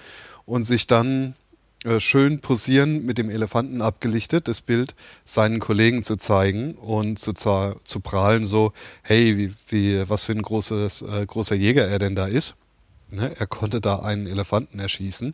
und 0.45 0.63
sich 0.63 0.87
dann 0.87 1.35
äh, 1.83 1.99
schön 1.99 2.41
posieren 2.41 3.05
mit 3.05 3.17
dem 3.17 3.29
Elefanten 3.29 3.81
abgelichtet, 3.81 4.47
das 4.47 4.61
Bild 4.61 4.93
seinen 5.25 5.59
Kollegen 5.59 6.03
zu 6.03 6.15
zeigen 6.15 6.75
und 6.75 7.17
zu, 7.17 7.33
zu 7.33 7.99
prahlen, 8.01 8.45
so, 8.45 8.73
hey, 9.01 9.37
wie, 9.37 9.53
wie, 9.69 10.09
was 10.09 10.23
für 10.23 10.33
ein 10.33 10.41
großes, 10.41 11.01
äh, 11.03 11.25
großer 11.25 11.55
Jäger 11.55 11.87
er 11.87 11.99
denn 11.99 12.15
da 12.15 12.27
ist. 12.27 12.55
Ne, 13.09 13.33
er 13.37 13.47
konnte 13.47 13.81
da 13.81 13.99
einen 13.99 14.25
Elefanten 14.25 14.79
erschießen. 14.79 15.33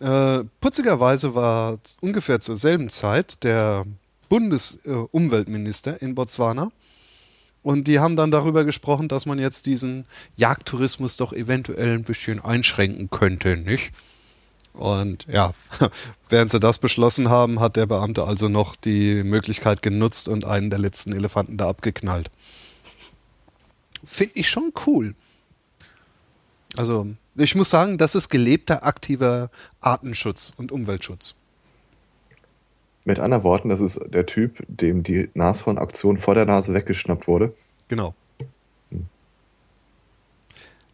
Äh, 0.00 0.44
putzigerweise 0.60 1.34
war 1.34 1.78
ungefähr 2.00 2.40
zur 2.40 2.56
selben 2.56 2.90
Zeit 2.90 3.42
der 3.44 3.84
Bundesumweltminister 4.28 6.00
äh, 6.00 6.04
in 6.04 6.14
Botswana. 6.14 6.70
Und 7.62 7.86
die 7.86 8.00
haben 8.00 8.16
dann 8.16 8.30
darüber 8.30 8.64
gesprochen, 8.64 9.08
dass 9.08 9.24
man 9.26 9.38
jetzt 9.38 9.66
diesen 9.66 10.04
Jagdtourismus 10.36 11.16
doch 11.16 11.32
eventuell 11.32 11.94
ein 11.94 12.02
bisschen 12.02 12.44
einschränken 12.44 13.08
könnte, 13.08 13.56
nicht? 13.56 13.92
Und 14.72 15.26
ja, 15.28 15.52
während 16.28 16.50
sie 16.50 16.60
das 16.60 16.78
beschlossen 16.78 17.28
haben, 17.28 17.60
hat 17.60 17.76
der 17.76 17.86
Beamte 17.86 18.24
also 18.24 18.48
noch 18.48 18.74
die 18.74 19.22
Möglichkeit 19.22 19.82
genutzt 19.82 20.28
und 20.28 20.44
einen 20.44 20.70
der 20.70 20.78
letzten 20.78 21.12
Elefanten 21.12 21.56
da 21.56 21.68
abgeknallt. 21.68 22.30
Finde 24.04 24.34
ich 24.36 24.48
schon 24.48 24.72
cool. 24.86 25.14
Also, 26.76 27.08
ich 27.36 27.54
muss 27.54 27.70
sagen, 27.70 27.98
das 27.98 28.14
ist 28.14 28.28
gelebter, 28.28 28.84
aktiver 28.84 29.50
Artenschutz 29.80 30.52
und 30.56 30.72
Umweltschutz. 30.72 31.34
Mit 33.04 33.18
anderen 33.18 33.42
Worten, 33.42 33.68
das 33.68 33.80
ist 33.80 34.00
der 34.06 34.26
Typ, 34.26 34.62
dem 34.68 35.02
die 35.02 35.28
Nashorn-Aktion 35.34 36.18
vor 36.18 36.34
der 36.34 36.44
Nase 36.44 36.72
weggeschnappt 36.72 37.26
wurde. 37.26 37.52
Genau. 37.88 38.14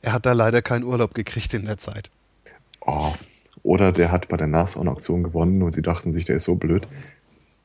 Er 0.00 0.12
hat 0.12 0.24
da 0.24 0.32
leider 0.32 0.62
keinen 0.62 0.84
Urlaub 0.84 1.12
gekriegt 1.12 1.52
in 1.54 1.66
der 1.66 1.76
Zeit. 1.76 2.10
Oh. 2.80 3.12
Oder 3.62 3.92
der 3.92 4.12
hat 4.12 4.28
bei 4.28 4.36
der 4.36 4.46
Nashorn-Aktion 4.46 5.22
gewonnen 5.22 5.62
und 5.62 5.74
sie 5.74 5.82
dachten 5.82 6.12
sich, 6.12 6.24
der 6.24 6.36
ist 6.36 6.44
so 6.44 6.54
blöd. 6.54 6.86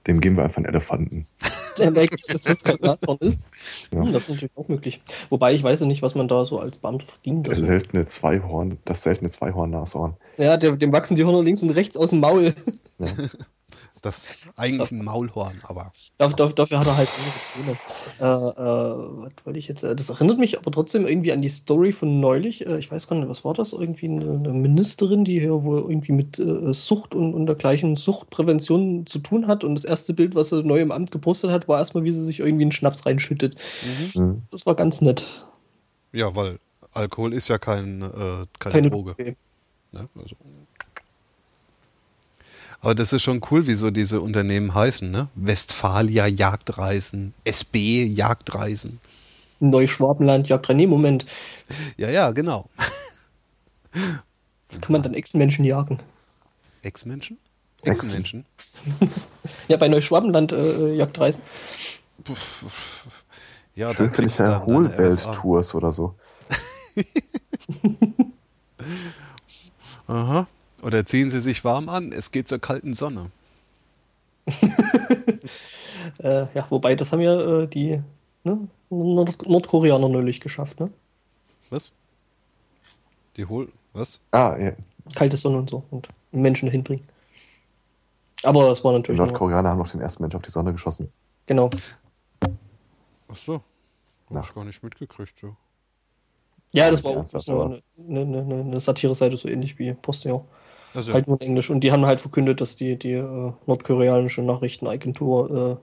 Dem 0.08 0.20
geben 0.20 0.36
wir 0.36 0.44
einfach 0.44 0.58
einen 0.58 0.66
Elefanten. 0.66 1.28
Der 1.78 1.92
merkt 1.92 2.32
dass 2.32 2.44
das 2.44 2.64
kein 2.64 2.78
Nashorn 2.82 3.18
ist. 3.22 3.46
Ja. 3.92 4.02
Hm, 4.02 4.14
das 4.14 4.24
ist 4.24 4.30
natürlich 4.30 4.52
auch 4.56 4.68
möglich. 4.68 5.02
Wobei 5.30 5.54
ich 5.54 5.64
weiß 5.64 5.80
ja 5.80 5.86
nicht, 5.88 6.02
was 6.02 6.14
man 6.14 6.28
da 6.28 6.46
so 6.46 6.60
als 6.60 6.78
Beamter 6.78 7.08
verdient. 7.08 7.48
Der 7.48 7.56
seltene 7.56 8.06
Zweihorn, 8.06 8.78
das 8.86 9.02
seltene 9.04 9.30
Zweihorn-Nashorn. 9.30 10.16
Ja, 10.38 10.58
der, 10.58 10.76
dem 10.76 10.92
wachsen 10.92 11.16
die 11.16 11.24
Hörner 11.24 11.42
links 11.42 11.64
und 11.64 11.72
rechts 11.72 11.98
aus 11.98 12.12
dem 12.12 12.20
Maul. 12.20 12.54
Ja. 13.00 13.08
Das 14.04 14.20
ist 14.26 14.48
eigentlich 14.58 14.92
ein 14.92 15.04
Maulhorn, 15.04 15.62
aber 15.64 15.94
Dafür, 16.20 16.36
dafür, 16.36 16.56
dafür 16.56 16.80
hat 16.80 16.88
er 16.88 16.98
halt 16.98 17.10
einige 17.18 17.42
Zähne. 17.42 17.80
Äh, 18.20 18.26
äh, 18.26 19.24
was 19.26 19.34
wollte 19.46 19.60
ich 19.60 19.68
jetzt? 19.70 19.84
äh, 19.84 19.96
Das 19.96 20.10
erinnert 20.10 20.38
mich 20.40 20.58
aber 20.60 20.72
trotzdem 20.72 21.08
irgendwie 21.08 21.32
an 21.34 21.42
die 21.42 21.50
Story 21.50 21.92
von 21.94 22.20
neulich. 22.20 22.66
Äh, 22.68 22.78
ich 22.80 22.92
weiß 22.92 23.08
gar 23.08 23.16
nicht, 23.18 23.30
was 23.30 23.46
war 23.46 23.54
das? 23.56 23.74
Irgendwie 23.74 24.08
eine, 24.08 24.24
Ministerin, 24.54 25.26
die 25.26 25.40
hier 25.40 25.64
wohl 25.64 25.82
irgendwie 25.82 26.12
mit 26.12 26.38
äh, 26.40 26.74
Sucht 26.74 27.16
und, 27.16 27.34
und 27.34 27.48
dergleichen 27.48 27.96
Suchtprävention 27.96 29.06
zu 29.08 29.20
tun 29.20 29.48
hat. 29.48 29.64
Und 29.64 29.76
das 29.76 29.86
erste 29.86 30.14
Bild, 30.14 30.36
was 30.36 30.50
sie 30.50 30.64
neu 30.64 30.82
im 30.82 30.92
Amt 30.92 31.12
gepostet 31.12 31.52
hat, 31.52 31.68
war 31.70 31.80
erstmal, 31.80 32.04
wie 32.04 32.12
sie 32.12 32.26
sich 32.26 32.40
irgendwie 32.42 32.64
einen 32.66 32.72
Schnaps 32.74 33.06
reinschüttet. 33.06 33.56
Mhm. 33.82 34.44
Das 34.52 34.66
war 34.66 34.76
ganz 34.76 35.02
nett. 35.02 35.26
ja, 36.14 36.36
weil 36.36 36.60
Alkohol 36.92 37.34
ist 37.34 37.48
ja 37.48 37.58
kein, 37.58 38.02
äh, 38.04 38.46
keine, 38.60 38.74
Keine 38.74 38.90
Droge. 38.90 39.16
Droge. 39.16 39.38
Ne? 39.92 40.10
Also. 40.16 40.36
Aber 42.84 42.96
das 42.96 43.14
ist 43.14 43.24
schon 43.24 43.40
cool, 43.50 43.66
wie 43.66 43.76
so 43.76 43.92
diese 43.92 44.20
Unternehmen 44.20 44.74
heißen, 44.76 45.10
ne? 45.10 45.30
Westfalia 45.36 46.28
Jagdreisen, 46.28 47.34
SB 47.46 48.04
Jagdreisen. 48.04 49.00
Neuschwabenland, 49.62 50.50
Jagd 50.50 50.68
Nee, 50.68 50.86
Moment. 50.86 51.26
Ja, 51.96 52.10
ja, 52.10 52.32
genau. 52.32 52.70
Kann 53.94 54.22
man 54.90 55.02
dann 55.02 55.14
Ex-Menschen 55.14 55.64
jagen? 55.64 56.00
Ex-Menschen? 56.82 57.38
Ex- 57.84 58.00
Ex-Menschen? 58.04 58.46
Ja, 59.70 59.78
bei 59.78 59.88
Neuschwabenland 59.88 60.52
äh, 60.52 60.94
Jagdreisen. 60.96 61.42
Ja, 63.76 63.94
Schön 63.94 64.10
finde 64.10 64.30
ich 64.30 64.38
ja. 64.38 64.46
Erholwelt-Tours 64.54 65.74
oder 65.74 65.94
so. 65.94 66.16
Aha. 70.08 70.48
Oder 70.84 71.06
ziehen 71.06 71.32
Sie 71.32 71.42
sich 71.42 71.64
warm 71.64 71.90
an, 71.90 72.12
es 72.12 72.32
geht 72.32 72.48
zur 72.48 72.60
kalten 72.60 72.94
Sonne. 72.94 73.32
Äh, 76.20 76.48
ja, 76.54 76.68
wobei, 76.70 76.96
das 76.96 77.14
haben 77.14 77.22
ja 77.22 77.62
äh, 77.62 77.68
die 77.68 78.02
ne, 78.44 78.68
Nord 78.90 79.48
Nordkoreaner 79.48 80.10
neulich 80.10 80.42
geschafft, 80.42 80.80
ne? 80.82 80.92
Was? 81.70 81.94
Die 83.38 83.46
Hol... 83.46 83.72
Was? 83.94 84.20
Ah, 84.32 84.58
ja. 84.60 84.74
Kalte 85.16 85.38
Sonne 85.38 85.60
und 85.60 85.70
so 85.70 85.84
und 85.92 86.10
Menschen 86.32 86.70
hinbringen. 86.70 87.06
Aber 88.44 88.70
es 88.70 88.84
war 88.84 88.92
Die 88.92 88.98
natürlich. 89.00 89.18
Nur, 89.18 89.28
Nordkoreaner 89.28 89.70
haben 89.70 89.78
noch 89.78 89.90
den 89.90 90.02
ersten 90.02 90.24
Mensch 90.24 90.36
auf 90.36 90.42
die 90.42 90.52
Sonne 90.52 90.74
geschossen. 90.74 91.10
genau. 91.46 91.70
Ach 92.42 93.38
so. 93.38 93.62
Hab 94.34 94.46
ich 94.46 94.54
gar 94.54 94.66
nicht 94.66 94.84
mitgekriegt, 94.84 95.40
so. 95.40 95.56
Ja, 96.74 96.92
das 96.92 97.04
war 97.04 97.12
auch 97.12 97.48
eine, 97.48 97.82
eine, 97.98 98.40
eine, 98.42 98.60
eine 98.62 98.80
Satire-Seite, 98.82 99.38
so 99.38 99.48
ähnlich 99.48 99.80
wie 99.80 99.94
Postillon. 99.94 100.44
Also, 100.94 101.14
Halt 101.14 101.28
nur 101.28 101.42
in 101.42 101.48
Englisch. 101.48 101.70
Und 101.70 101.82
die 101.82 101.92
haben 101.92 102.06
halt 102.06 102.22
verkündet, 102.22 102.62
dass 102.62 102.76
die, 102.76 102.98
die 102.98 103.14
äh, 103.14 103.52
nordkoreanische 103.66 104.42
Nachrichtenagentur 104.42 105.80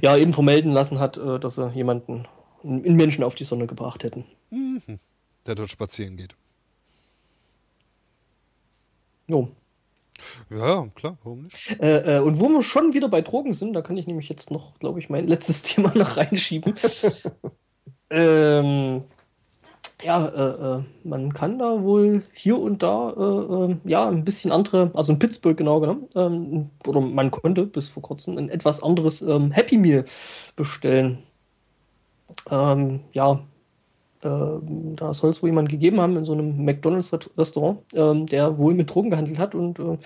äh, 0.00 0.04
ja 0.04 0.16
eben 0.16 0.32
vermelden 0.32 0.72
lassen 0.72 0.98
hat, 0.98 1.18
äh, 1.18 1.38
dass 1.38 1.56
sie 1.56 1.70
jemanden, 1.70 2.26
einen 2.62 2.96
Menschen 2.96 3.24
auf 3.24 3.34
die 3.34 3.44
Sonne 3.44 3.66
gebracht 3.66 4.04
hätten. 4.04 4.24
der 5.46 5.54
dort 5.54 5.70
spazieren 5.70 6.16
geht. 6.16 6.34
Jo. 9.28 9.48
Ja, 10.50 10.86
klar, 10.94 11.16
warum 11.22 11.44
nicht? 11.44 11.80
Äh, 11.80 12.16
äh, 12.16 12.20
und 12.20 12.40
wo 12.40 12.48
wir 12.48 12.62
schon 12.62 12.92
wieder 12.92 13.08
bei 13.08 13.22
Drogen 13.22 13.52
sind, 13.52 13.72
da 13.72 13.82
kann 13.82 13.96
ich 13.96 14.06
nämlich 14.06 14.28
jetzt 14.28 14.50
noch, 14.50 14.78
glaube 14.78 14.98
ich, 14.98 15.08
mein 15.08 15.26
letztes 15.26 15.62
Thema 15.62 15.92
noch 15.94 16.16
reinschieben. 16.16 16.74
ähm, 18.10 19.04
ja, 20.02 20.26
äh, 20.26 20.78
äh, 20.78 20.82
man 21.04 21.32
kann 21.32 21.58
da 21.58 21.82
wohl 21.82 22.22
hier 22.34 22.58
und 22.58 22.82
da 22.82 23.10
äh, 23.10 23.72
äh, 23.72 23.76
ja 23.84 24.08
ein 24.08 24.24
bisschen 24.24 24.52
andere, 24.52 24.90
also 24.94 25.12
in 25.12 25.18
Pittsburgh 25.18 25.56
genau 25.56 25.80
genommen, 25.80 26.06
ähm, 26.14 26.70
oder 26.86 27.00
man 27.00 27.30
konnte 27.30 27.66
bis 27.66 27.88
vor 27.88 28.02
kurzem 28.02 28.38
ein 28.38 28.48
etwas 28.48 28.82
anderes 28.82 29.22
ähm, 29.22 29.50
Happy 29.52 29.76
Meal 29.76 30.04
bestellen. 30.56 31.18
Ähm, 32.50 33.00
ja, 33.12 33.40
ähm, 34.22 34.96
da 34.96 35.14
soll 35.14 35.30
es 35.30 35.42
wohl 35.42 35.48
jemanden 35.48 35.70
gegeben 35.70 36.00
haben 36.00 36.16
in 36.16 36.24
so 36.24 36.32
einem 36.32 36.64
McDonalds-Restaurant, 36.64 37.80
ähm, 37.94 38.26
der 38.26 38.58
wohl 38.58 38.74
mit 38.74 38.94
Drogen 38.94 39.10
gehandelt 39.10 39.38
hat 39.38 39.54
und 39.54 39.78
äh, 39.78 39.98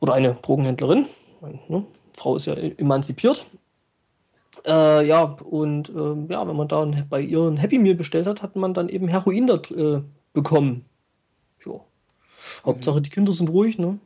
oder 0.00 0.14
eine 0.14 0.34
Drogenhändlerin. 0.42 1.06
Meine, 1.40 1.60
ne? 1.68 1.84
Frau 2.16 2.36
ist 2.36 2.46
ja 2.46 2.54
emanzipiert. 2.54 3.46
Äh, 4.66 5.06
ja, 5.06 5.22
und 5.22 5.88
äh, 5.88 6.32
ja, 6.32 6.46
wenn 6.46 6.56
man 6.56 6.68
da 6.68 6.82
ein, 6.82 7.06
bei 7.08 7.20
ihr 7.20 7.40
ein 7.42 7.56
Happy 7.56 7.78
Meal 7.78 7.94
bestellt 7.94 8.26
hat, 8.26 8.42
hat 8.42 8.56
man 8.56 8.74
dann 8.74 8.88
eben 8.88 9.08
Heroin 9.08 9.46
dort 9.46 9.70
äh, 9.70 10.02
bekommen. 10.32 10.84
Jo. 11.64 11.86
Hauptsache, 12.64 13.00
die 13.00 13.10
Kinder 13.10 13.32
sind 13.32 13.48
ruhig, 13.48 13.78
ne? 13.78 13.98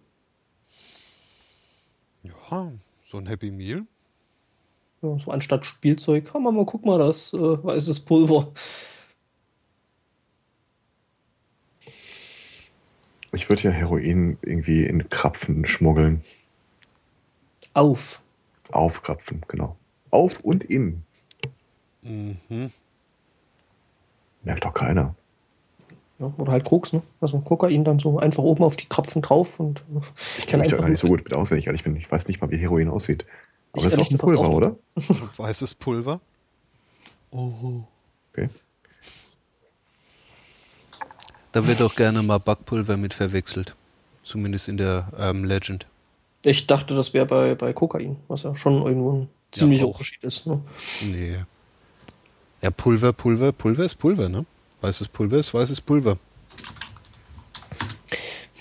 Ja, 2.22 2.72
so 3.04 3.18
ein 3.18 3.26
Happy 3.26 3.50
Meal. 3.50 3.86
Ja, 5.02 5.18
so 5.18 5.30
anstatt 5.30 5.66
Spielzeug, 5.66 6.32
wir 6.44 6.52
mal, 6.52 6.66
guck 6.66 6.84
mal, 6.84 6.98
das 6.98 7.32
äh, 7.32 7.38
weißes 7.64 8.00
Pulver. 8.00 8.52
Ich 13.32 13.48
würde 13.48 13.62
ja 13.62 13.70
Heroin 13.70 14.38
irgendwie 14.42 14.84
in 14.84 15.08
Krapfen 15.10 15.66
schmuggeln. 15.66 16.22
Auf. 17.72 18.22
Aufkrapfen, 18.70 19.42
genau. 19.48 19.76
Auf 20.14 20.38
und 20.40 20.62
in. 20.62 21.02
Mhm. 22.02 22.70
Merkt 24.44 24.64
doch 24.64 24.72
keiner. 24.72 25.16
Ja, 26.20 26.32
oder 26.38 26.52
halt 26.52 26.64
Koks, 26.64 26.92
ne? 26.92 27.02
Also 27.20 27.40
Kokain 27.40 27.82
dann 27.82 27.98
so 27.98 28.20
einfach 28.20 28.44
oben 28.44 28.62
auf 28.62 28.76
die 28.76 28.86
Krapfen 28.86 29.22
drauf 29.22 29.58
und. 29.58 29.82
Ich 30.38 30.46
kenne 30.46 30.62
mich 30.62 30.70
da 30.70 30.76
einfach 30.76 30.84
gar 30.84 30.90
nicht 30.90 31.00
so 31.00 31.08
gut 31.08 31.24
mit 31.24 31.34
aus, 31.34 31.50
wenn 31.50 31.58
ich 31.58 31.66
ehrlich 31.66 31.82
bin. 31.82 31.96
Ich 31.96 32.12
weiß 32.12 32.28
nicht 32.28 32.40
mal, 32.40 32.48
wie 32.52 32.58
Heroin 32.58 32.90
aussieht. 32.90 33.26
Aber 33.72 33.82
das 33.82 33.94
ist 33.94 33.98
auch 33.98 34.10
ein 34.10 34.18
Pulver, 34.18 34.38
auch 34.38 34.54
oder? 34.54 34.76
Weißes 35.36 35.74
Pulver. 35.74 36.20
Oh. 37.32 37.82
Okay. 38.32 38.48
Da 41.50 41.66
wird 41.66 41.82
auch 41.82 41.96
gerne 41.96 42.22
mal 42.22 42.38
Backpulver 42.38 42.96
mit 42.96 43.14
verwechselt. 43.14 43.74
Zumindest 44.22 44.68
in 44.68 44.76
der 44.76 45.08
ähm, 45.18 45.44
Legend. 45.44 45.86
Ich 46.42 46.68
dachte, 46.68 46.94
das 46.94 47.14
wäre 47.14 47.26
bei, 47.26 47.56
bei 47.56 47.72
Kokain, 47.72 48.16
was 48.28 48.44
ja 48.44 48.54
schon 48.54 48.86
irgendwo 48.86 49.12
ein 49.12 49.28
ziemlicher 49.54 49.84
auch. 49.86 49.92
Unterschied 49.92 50.22
ist. 50.24 50.46
Ne? 50.46 50.60
Nee. 51.02 51.36
Ja, 52.62 52.70
Pulver, 52.70 53.12
Pulver, 53.12 53.52
Pulver 53.52 53.84
ist 53.84 53.96
Pulver, 53.96 54.28
ne? 54.28 54.44
Weißes 54.80 55.08
Pulver 55.08 55.38
ist 55.38 55.52
weißes 55.54 55.80
Pulver. 55.80 56.18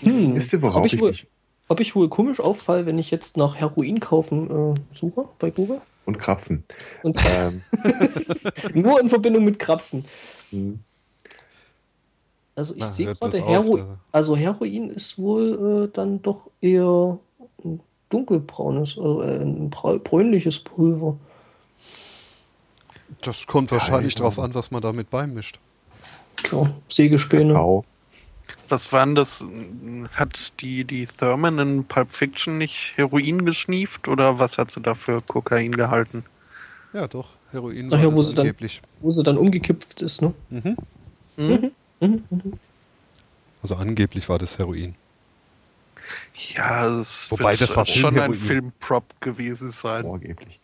Hm. 0.01 0.35
Ob 0.38 0.61
worauf 0.61 0.85
ich 0.85 0.93
ich, 0.93 1.01
wohl- 1.01 1.09
mich... 1.11 1.27
Ob 1.69 1.80
ich 1.80 1.95
wohl 1.95 2.09
komisch 2.09 2.39
auffall, 2.39 2.85
wenn 2.85 2.99
ich 2.99 3.09
jetzt 3.09 3.38
nach 3.38 3.55
Heroin 3.55 3.99
kaufen 3.99 4.75
äh, 4.75 4.97
suche 4.97 5.25
bei 5.39 5.49
Google? 5.49 5.81
Und 6.05 6.19
Krapfen. 6.19 6.63
Und 7.01 7.17
Ähm, 7.25 7.61
nur 8.73 8.99
in 8.99 9.07
Verbindung 9.07 9.45
mit 9.45 9.57
Krapfen. 9.59 10.03
hm, 10.49 10.80
Also 12.55 12.73
ich 12.73 12.81
Na, 12.81 12.88
sehe 12.88 13.15
gerade, 13.15 13.38
Hero 13.45 13.80
also 14.11 14.35
Heroin 14.35 14.89
ist 14.89 15.17
wohl 15.17 15.85
äh, 15.89 15.95
dann 15.95 16.22
doch 16.22 16.49
eher 16.59 17.17
ein 17.63 17.80
dunkelbraunes, 18.14 18.98
also 18.98 19.22
äh, 19.24 19.40
ein 19.42 19.69
bräunliches 19.69 20.59
Pulver. 20.59 21.17
Das 23.22 23.48
kommt 23.48 23.72
wahrscheinlich 23.72 24.14
Ja, 24.16 24.22
drauf 24.22 24.40
an, 24.40 24.53
was 24.53 24.72
man 24.72 24.82
damit 24.82 25.09
beimischt. 25.09 25.59
Ja, 26.51 26.64
Sägespäne. 26.90 27.53
Kakao. 27.53 27.85
Was 28.69 28.92
war 28.92 29.06
denn 29.06 29.16
das? 29.16 29.43
Hat 30.14 30.53
die, 30.61 30.83
die 30.83 31.06
Thurman 31.06 31.59
in 31.59 31.85
Pulp 31.85 32.11
Fiction 32.11 32.58
nicht 32.58 32.93
Heroin 32.95 33.45
geschnieft 33.45 34.08
oder 34.08 34.40
was 34.40 34.58
hat 34.58 34.72
sie 34.72 34.82
da 34.82 34.95
für 34.95 35.22
Kokain 35.22 35.72
gehalten? 35.72 36.24
Ja, 36.93 37.08
doch. 37.08 37.33
Heroin 37.51 37.90
Ach 37.93 38.01
ja, 38.01 38.14
wo 38.14 38.22
sie 38.24 38.33
dann- 38.33 38.45
angeblich. 38.45 38.82
Wo 39.01 39.09
sie 39.09 39.24
dann 39.24 39.38
umgekippt 39.38 40.01
ist, 40.01 40.22
ne? 40.22 40.33
Mhm. 40.50 40.77
Hm? 41.38 41.72
Mhm, 42.00 42.24
mhm. 42.30 42.53
Also 43.61 43.75
angeblich 43.75 44.27
war 44.30 44.38
das 44.40 44.58
Heroin. 44.58 44.95
Ja, 46.55 46.99
es 46.99 47.30
Wobei, 47.30 47.51
wird 47.51 47.61
das 47.61 47.75
war 47.75 47.85
schon 47.85 48.19
ein. 48.19 48.33
Filmprop 48.33 49.19
gewesen 49.22 49.72
sein. 49.72 50.03
Vorgeblich. 50.03 50.59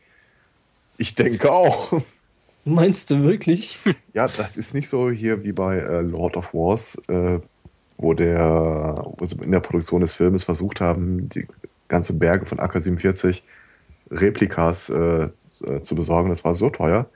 Ich 0.97 1.15
denke 1.15 1.51
auch. 1.51 2.01
Meinst 2.65 3.09
du 3.09 3.23
wirklich? 3.23 3.79
Ja, 4.13 4.27
das 4.27 4.57
ist 4.57 4.73
nicht 4.73 4.89
so 4.89 5.11
hier 5.11 5.43
wie 5.43 5.53
bei 5.53 5.77
äh, 5.77 6.01
Lord 6.01 6.35
of 6.35 6.53
Wars, 6.53 6.97
äh, 7.07 7.39
wo, 7.97 8.13
der, 8.13 9.05
wo 9.17 9.23
sie 9.23 9.35
in 9.35 9.51
der 9.51 9.61
Produktion 9.61 10.01
des 10.01 10.13
Filmes 10.13 10.43
versucht 10.43 10.81
haben, 10.81 11.29
die 11.29 11.47
ganze 11.87 12.13
Berge 12.13 12.45
von 12.45 12.59
AK-47 12.59 13.41
Replikas 14.11 14.89
äh, 14.89 14.95
äh, 15.25 15.29
zu 15.79 15.95
besorgen. 15.95 16.29
Das 16.29 16.43
war 16.43 16.55
so 16.55 16.69
teuer, 16.69 17.07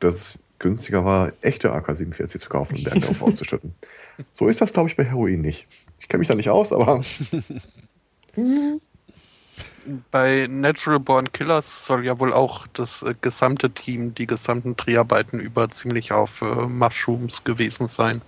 dass 0.00 0.14
es 0.14 0.38
günstiger 0.58 1.04
war, 1.04 1.32
echte 1.40 1.72
AK-47 1.72 2.38
zu 2.38 2.48
kaufen 2.48 2.76
und 2.76 2.84
Berge 2.84 3.00
darauf 3.00 3.22
auszuschütten. 3.22 3.74
So 4.30 4.48
ist 4.48 4.60
das, 4.60 4.72
glaube 4.72 4.90
ich, 4.90 4.96
bei 4.96 5.04
Heroin 5.04 5.40
nicht. 5.40 5.66
Ich 6.00 6.08
kenne 6.08 6.20
mich 6.20 6.28
da 6.28 6.34
nicht 6.34 6.50
aus, 6.50 6.72
aber 6.72 7.04
Bei 10.10 10.46
Natural 10.50 11.00
Born 11.00 11.32
Killers 11.32 11.86
soll 11.86 12.04
ja 12.04 12.18
wohl 12.18 12.32
auch 12.32 12.66
das 12.68 13.02
äh, 13.02 13.14
gesamte 13.20 13.70
Team, 13.70 14.14
die 14.14 14.26
gesamten 14.26 14.76
Dreharbeiten 14.76 15.40
über 15.40 15.68
ziemlich 15.70 16.12
auf 16.12 16.42
äh, 16.42 16.66
Mushrooms 16.66 17.44
gewesen 17.44 17.88
sein. 17.88 18.20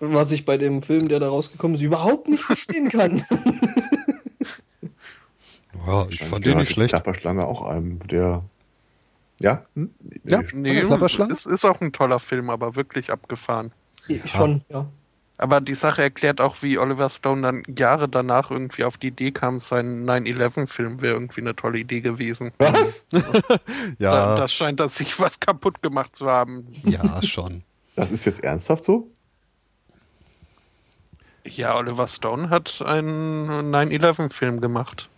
Was 0.00 0.32
ich 0.32 0.44
bei 0.44 0.56
dem 0.56 0.82
Film, 0.82 1.08
der 1.08 1.20
da 1.20 1.28
rausgekommen 1.28 1.76
ist, 1.76 1.82
überhaupt 1.82 2.28
nicht 2.28 2.42
verstehen 2.42 2.88
kann. 2.88 3.24
Ja, 5.86 6.06
ich 6.10 6.22
fand 6.22 6.44
den 6.44 6.58
nicht 6.58 6.72
schlecht. 6.72 6.90
Klapperschlange 6.90 7.46
auch 7.46 7.62
einem, 7.62 8.00
der. 8.06 8.44
Ja? 9.40 9.64
Hm? 9.74 9.90
Ja. 10.24 10.42
Nee, 10.52 10.82
Klapperschlange? 10.82 11.32
es 11.32 11.46
ist 11.46 11.64
auch 11.64 11.80
ein 11.80 11.92
toller 11.92 12.20
Film, 12.20 12.50
aber 12.50 12.76
wirklich 12.76 13.10
abgefahren. 13.10 13.72
Schon, 14.26 14.62
ja. 14.68 14.86
Aber 15.40 15.62
die 15.62 15.74
Sache 15.74 16.02
erklärt 16.02 16.38
auch, 16.38 16.56
wie 16.60 16.78
Oliver 16.78 17.08
Stone 17.08 17.40
dann 17.40 17.62
Jahre 17.66 18.10
danach 18.10 18.50
irgendwie 18.50 18.84
auf 18.84 18.98
die 18.98 19.06
Idee 19.06 19.30
kam, 19.30 19.58
sein 19.58 20.04
9-11-Film 20.04 21.00
wäre 21.00 21.14
irgendwie 21.14 21.40
eine 21.40 21.56
tolle 21.56 21.78
Idee 21.78 22.02
gewesen. 22.02 22.52
Was? 22.58 23.06
Ja, 23.98 24.36
da 24.36 24.48
scheint 24.48 24.80
das 24.80 24.96
sich 24.96 25.18
was 25.18 25.40
kaputt 25.40 25.82
gemacht 25.82 26.14
zu 26.14 26.26
haben. 26.26 26.66
ja, 26.84 27.22
schon. 27.22 27.62
Das 27.96 28.12
ist 28.12 28.26
jetzt 28.26 28.44
ernsthaft 28.44 28.84
so? 28.84 29.08
Ja, 31.46 31.76
Oliver 31.76 32.06
Stone 32.06 32.50
hat 32.50 32.82
einen 32.82 33.74
9-11-Film 33.74 34.60
gemacht. 34.60 35.08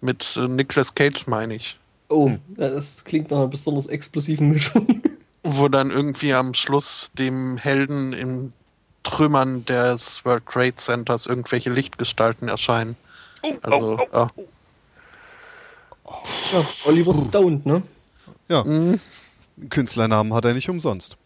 Mit 0.00 0.36
äh, 0.36 0.48
Nicolas 0.48 0.96
Cage, 0.96 1.28
meine 1.28 1.54
ich. 1.54 1.78
Oh, 2.08 2.32
das 2.56 3.04
klingt 3.04 3.30
nach 3.30 3.38
einer 3.38 3.48
besonders 3.48 3.86
explosiven 3.86 4.48
Mischung. 4.48 5.00
Wo 5.44 5.68
dann 5.68 5.90
irgendwie 5.90 6.34
am 6.34 6.54
Schluss 6.54 7.12
dem 7.16 7.56
Helden 7.56 8.12
in 8.12 8.52
Trümmern 9.04 9.64
des 9.64 10.24
World 10.24 10.44
Trade 10.46 10.74
Centers 10.74 11.26
irgendwelche 11.26 11.70
Lichtgestalten 11.70 12.48
erscheinen. 12.48 12.96
Also, 13.62 13.98
ja. 14.12 14.30
Ja, 16.52 16.66
Oliver 16.84 17.14
Stone, 17.14 17.60
ne? 17.64 17.82
Ja, 18.48 18.64
Mhm. 18.64 19.00
Künstlernamen 19.70 20.34
hat 20.34 20.44
er 20.44 20.52
nicht 20.52 20.68
umsonst. 20.68 21.16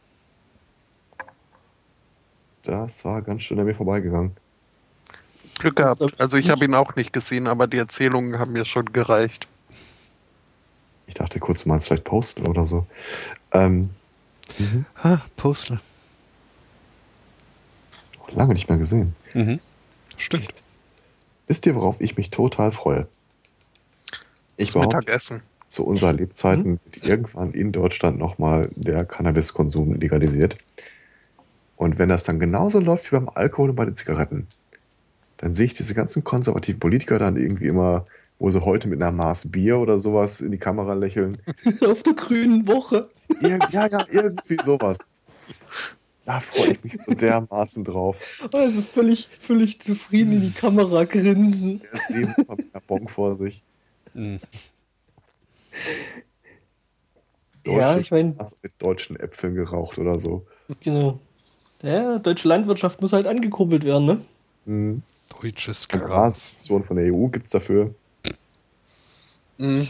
Das 2.63 3.03
war 3.07 3.23
ganz 3.23 3.43
schön 3.43 3.59
an 3.59 3.65
mir 3.65 3.75
vorbeigegangen. 3.75 4.37
Glück 5.59 5.77
gehabt. 5.77 6.01
hab 6.03 6.21
Also 6.21 6.37
ich 6.37 6.51
habe 6.51 6.65
ihn 6.67 6.75
auch 6.75 6.95
nicht 6.95 7.13
gesehen, 7.13 7.47
aber 7.47 7.67
die 7.67 7.79
Erzählungen 7.79 8.39
haben 8.39 8.53
mir 8.53 8.67
schon 8.67 8.93
gereicht. 8.93 9.49
Ich 11.07 11.15
dachte 11.15 11.41
kurz, 11.41 11.63
du 11.63 11.71
meinst 11.71 11.87
vielleicht 11.87 12.05
Postal 12.05 12.47
oder 12.47 12.67
so. 12.67 12.87
Ähm, 13.53 13.91
mhm. 14.59 14.85
Ah, 15.03 15.19
Postal. 15.37 15.81
Lange 18.33 18.55
nicht 18.55 18.69
mehr 18.69 18.79
gesehen. 18.79 19.15
Mhm. 19.35 19.61
Stimmt. 20.17 20.53
Wisst 21.47 21.67
ihr, 21.67 21.75
worauf 21.75 22.01
ich 22.01 22.17
mich 22.17 22.31
total 22.31 22.73
freue? 22.73 23.07
Ich 24.57 24.71
Überhaupt 24.71 24.95
Mittagessen. 24.95 25.43
zu 25.69 25.87
unserer 25.87 26.13
Lebzeiten 26.13 26.81
wird 26.85 27.05
irgendwann 27.05 27.53
in 27.53 27.73
Deutschland 27.73 28.19
nochmal 28.19 28.71
der 28.75 29.05
Cannabiskonsum 29.05 29.95
legalisiert. 29.95 30.59
Und 31.77 31.99
wenn 31.99 32.09
das 32.09 32.25
dann 32.25 32.41
genauso 32.41 32.81
läuft 32.81 33.11
wie 33.11 33.17
beim 33.17 33.29
Alkohol 33.29 33.71
und 33.71 33.77
bei 33.77 33.85
den 33.85 33.95
Zigaretten, 33.95 34.49
dann 35.37 35.53
sehe 35.53 35.67
ich 35.67 35.75
diese 35.75 35.95
ganzen 35.95 36.25
konservativen 36.25 36.81
Politiker 36.81 37.19
dann 37.19 37.37
irgendwie 37.37 37.69
immer, 37.69 38.07
wo 38.41 38.51
sie 38.51 38.65
heute 38.65 38.89
mit 38.89 39.01
einer 39.01 39.13
Maß 39.13 39.53
Bier 39.53 39.79
oder 39.79 40.01
sowas 40.01 40.41
in 40.41 40.51
die 40.51 40.59
Kamera 40.59 40.95
lächeln. 40.95 41.39
Auf 41.87 42.03
der 42.03 42.15
grünen 42.15 42.67
Woche. 42.67 43.09
Ir 43.41 43.59
ja, 43.71 43.87
ja, 43.87 44.05
irgendwie 44.11 44.57
sowas. 44.65 44.99
Da 46.29 46.41
freue 46.41 46.73
ich 46.73 46.85
mich 46.85 47.03
so 47.07 47.15
dermaßen 47.15 47.85
drauf. 47.85 48.17
Also 48.53 48.83
völlig, 48.83 49.31
völlig 49.39 49.81
zufrieden 49.81 50.33
in 50.33 50.41
die 50.43 50.51
Kamera 50.51 51.05
grinsen. 51.05 51.81
Er 51.91 51.93
ist 51.95 52.11
eben 52.11 52.35
mit 52.37 52.51
einer 52.51 52.83
Bon 52.87 53.09
vor 53.09 53.35
sich. 53.35 53.63
Hm. 54.13 54.39
Ja, 57.67 57.99
ich 57.99 58.11
meine, 58.11 58.33
Gras 58.33 58.59
mit 58.63 58.73
deutschen 58.79 59.17
Äpfeln 59.17 59.55
geraucht 59.55 59.99
oder 59.99 60.19
so. 60.19 60.47
genau. 60.81 61.19
Ja, 61.83 62.19
deutsche 62.19 62.49
Landwirtschaft 62.49 63.03
muss 63.03 63.13
halt 63.13 63.27
angekurbelt 63.27 63.85
werden, 63.85 64.07
ne? 64.07 64.21
Mhm. 64.65 65.03
Deutsches 65.43 65.87
Gras. 65.87 66.11
Ratsmission 66.11 66.83
von 66.85 66.97
der 66.97 67.13
EU 67.13 67.27
gibt 67.27 67.45
es 67.45 67.51
dafür. 67.51 67.95
Mhm. 69.59 69.87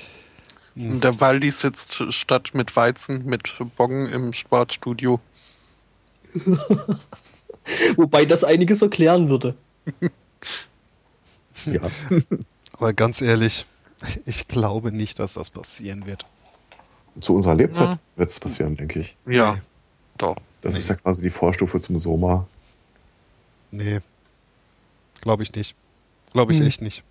Und 0.75 1.05
Der 1.05 1.21
Waldi 1.21 1.53
sitzt 1.53 2.03
statt 2.13 2.51
mit 2.55 2.75
Weizen 2.75 3.25
mit 3.27 3.45
Boggen 3.77 4.07
im 4.07 4.33
Sportstudio. 4.33 5.21
Wobei 7.97 8.25
das 8.25 8.45
einiges 8.45 8.83
erklären 8.83 9.29
würde. 9.29 9.55
Ja. 11.67 11.81
Aber 12.75 12.93
ganz 12.93 13.21
ehrlich, 13.21 13.67
ich 14.25 14.47
glaube 14.47 14.93
nicht, 14.93 15.19
dass 15.19 15.35
das 15.35 15.51
passieren 15.51 16.07
wird. 16.07 16.25
Zu 17.21 17.35
unserer 17.35 17.57
Lebzeit 17.57 17.89
Ja. 17.89 17.99
wird 18.15 18.31
es 18.31 18.39
passieren, 18.39 18.77
denke 18.77 19.01
ich. 19.01 19.17
Ja, 19.27 19.55
Nee. 19.55 19.61
doch. 20.19 20.37
Das 20.63 20.75
Nee. 20.75 20.79
ist 20.81 20.89
ja 20.89 20.95
quasi 20.95 21.21
die 21.23 21.31
Vorstufe 21.31 21.81
zum 21.81 21.99
Soma. 21.99 22.47
Nee. 23.73 23.99
Glaube 25.21 25.43
ich 25.43 25.53
nicht. 25.53 25.75
Glaube 26.33 26.53
ich 26.53 26.61
Hm. 26.61 26.67
echt 26.69 26.81
nicht. 26.81 27.03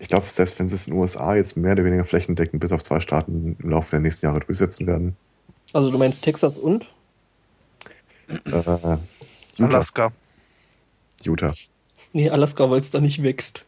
Ich 0.00 0.08
glaube, 0.08 0.26
selbst 0.28 0.58
wenn 0.58 0.66
sie 0.66 0.74
es 0.74 0.88
in 0.88 0.92
den 0.92 1.00
USA 1.00 1.36
jetzt 1.36 1.56
mehr 1.56 1.72
oder 1.72 1.84
weniger 1.84 2.04
flächendeckend 2.04 2.60
bis 2.60 2.72
auf 2.72 2.82
zwei 2.82 3.00
Staaten 3.00 3.56
im 3.62 3.70
Laufe 3.70 3.92
der 3.92 4.00
nächsten 4.00 4.26
Jahre 4.26 4.40
durchsetzen 4.40 4.86
werden. 4.88 5.16
Also 5.72 5.90
du 5.92 5.96
meinst 5.96 6.22
Texas 6.22 6.58
und? 6.58 6.86
Äh, 8.28 8.36
Utah. 8.46 9.00
Alaska. 9.58 10.12
Utah. 11.22 11.54
Nee, 12.12 12.30
Alaska, 12.30 12.70
weil 12.70 12.80
es 12.80 12.90
da 12.90 13.00
nicht 13.00 13.22
wächst. 13.22 13.64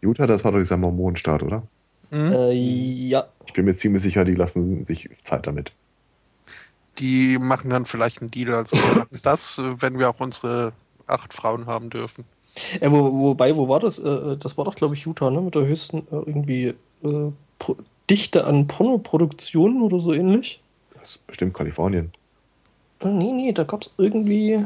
Utah, 0.00 0.26
das 0.26 0.44
war 0.44 0.52
doch 0.52 0.58
dieser 0.58 0.76
Mormonenstaat, 0.76 1.42
oder? 1.42 1.62
Mhm. 2.10 2.32
Äh, 2.32 2.52
ja. 2.52 3.28
Ich 3.46 3.52
bin 3.52 3.64
mir 3.64 3.74
ziemlich 3.74 4.02
sicher, 4.02 4.24
die 4.24 4.34
lassen 4.34 4.84
sich 4.84 5.08
Zeit 5.24 5.46
damit. 5.46 5.72
Die 6.98 7.38
machen 7.38 7.70
dann 7.70 7.86
vielleicht 7.86 8.20
einen 8.20 8.30
Deal. 8.30 8.54
Also 8.54 8.76
das, 9.22 9.58
äh, 9.58 9.80
wenn 9.80 9.98
wir 9.98 10.10
auch 10.10 10.20
unsere 10.20 10.72
acht 11.06 11.32
Frauen 11.32 11.66
haben 11.66 11.90
dürfen. 11.90 12.24
Äh, 12.80 12.90
wo, 12.90 13.20
wobei, 13.20 13.54
wo 13.56 13.68
war 13.68 13.80
das? 13.80 13.98
Äh, 13.98 14.36
das 14.36 14.58
war 14.58 14.64
doch, 14.64 14.74
glaube 14.74 14.94
ich, 14.94 15.04
Utah, 15.06 15.30
ne? 15.30 15.40
Mit 15.40 15.54
der 15.54 15.66
höchsten 15.66 15.98
äh, 15.98 16.16
irgendwie 16.26 16.74
äh, 17.02 17.32
Dichte 18.10 18.44
an 18.44 18.66
Pornoproduktionen 18.66 19.82
oder 19.82 20.00
so 20.00 20.12
ähnlich. 20.12 20.60
Das 20.94 21.10
ist 21.10 21.26
bestimmt 21.26 21.54
Kalifornien. 21.54 22.10
Äh, 23.00 23.08
nee, 23.08 23.32
nee, 23.32 23.52
da 23.52 23.64
gab 23.64 23.82
es 23.82 23.90
irgendwie. 23.96 24.64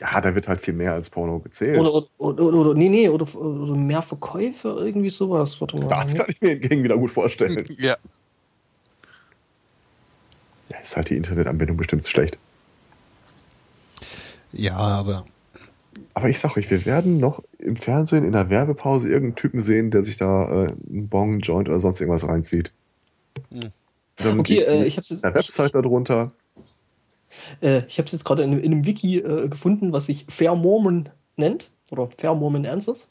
Ja, 0.00 0.20
da 0.20 0.34
wird 0.34 0.48
halt 0.48 0.62
viel 0.62 0.74
mehr 0.74 0.94
als 0.94 1.10
Porno 1.10 1.38
gezählt. 1.40 1.78
Oder, 1.78 1.92
oder, 1.92 2.06
oder, 2.18 2.58
oder, 2.58 2.74
nee, 2.74 2.88
nee, 2.88 3.08
oder, 3.08 3.26
oder 3.34 3.74
mehr 3.74 4.00
Verkäufe, 4.02 4.68
irgendwie 4.68 5.10
sowas. 5.10 5.60
Warte 5.60 5.76
mal. 5.76 5.88
das 5.88 6.14
kann 6.14 6.26
ich 6.28 6.40
mir 6.40 6.50
hingegen 6.50 6.82
wieder 6.82 6.96
gut 6.96 7.10
vorstellen. 7.10 7.64
Ja. 7.78 7.96
ja, 10.70 10.78
ist 10.78 10.96
halt 10.96 11.10
die 11.10 11.16
Internetanbindung 11.16 11.76
bestimmt 11.76 12.06
schlecht. 12.06 12.38
Ja, 14.52 14.76
aber 14.76 15.26
Aber 16.14 16.28
ich 16.28 16.38
sag 16.38 16.56
euch, 16.56 16.70
wir 16.70 16.84
werden 16.86 17.18
noch 17.18 17.42
im 17.58 17.76
Fernsehen 17.76 18.24
in 18.24 18.32
der 18.32 18.48
Werbepause 18.50 19.08
irgendeinen 19.08 19.36
Typen 19.36 19.60
sehen, 19.60 19.90
der 19.90 20.02
sich 20.02 20.16
da 20.16 20.64
äh, 20.64 20.72
einen 20.90 21.08
Bong, 21.08 21.40
Joint 21.40 21.68
oder 21.68 21.78
sonst 21.80 22.00
irgendwas 22.00 22.26
reinzieht. 22.26 22.72
Hm. 23.50 23.70
Dann 24.22 24.40
Okay, 24.40 24.54
die- 24.56 24.60
äh, 24.64 24.84
ich 24.84 24.96
hab's 24.96 25.10
jetzt. 25.10 25.24
der 25.24 25.34
Website 25.34 25.74
darunter. 25.74 26.32
Äh, 27.60 27.84
ich 27.86 27.98
habe 27.98 28.06
es 28.06 28.12
jetzt 28.12 28.24
gerade 28.24 28.42
in, 28.42 28.52
in 28.60 28.72
einem 28.72 28.86
Wiki 28.86 29.18
äh, 29.18 29.48
gefunden, 29.48 29.92
was 29.92 30.06
sich 30.06 30.26
Fair 30.28 30.54
Mormon 30.56 31.08
nennt. 31.36 31.70
Oder 31.90 32.08
Fair 32.16 32.34
Mormon 32.34 32.66
Answers. 32.66 33.10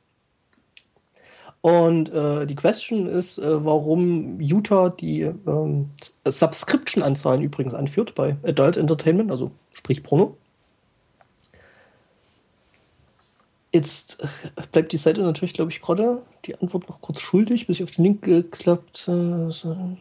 Und 1.62 2.10
äh, 2.14 2.46
die 2.48 2.56
Question 2.56 3.06
ist, 3.08 3.38
äh, 3.38 3.66
warum 3.66 4.40
Utah 4.40 4.90
die 4.90 5.22
ähm, 5.24 5.90
Subscription-Anzahlen 6.26 7.42
übrigens 7.42 7.74
anführt 7.74 8.16
bei 8.16 8.38
Adult 8.44 8.78
Entertainment, 8.78 9.30
also 9.30 9.52
sprich 9.74 10.02
Porno. 10.02 10.38
Jetzt 13.74 14.24
äh, 14.24 14.28
bleibt 14.72 14.92
die 14.94 14.98
Seite 14.98 15.22
natürlich, 15.22 15.54
glaube 15.54 15.72
ich, 15.72 15.82
gerade 15.82 16.22
die 16.46 16.56
Antwort 16.56 16.88
noch 16.90 17.02
kurz 17.02 17.20
schuldig, 17.20 17.68
bis 17.68 17.78
ich 17.78 17.84
auf 17.84 17.92
den 17.92 18.04
Link 18.06 18.22
geklappt 18.24 19.08
äh, 19.10 19.52
so. 19.52 19.98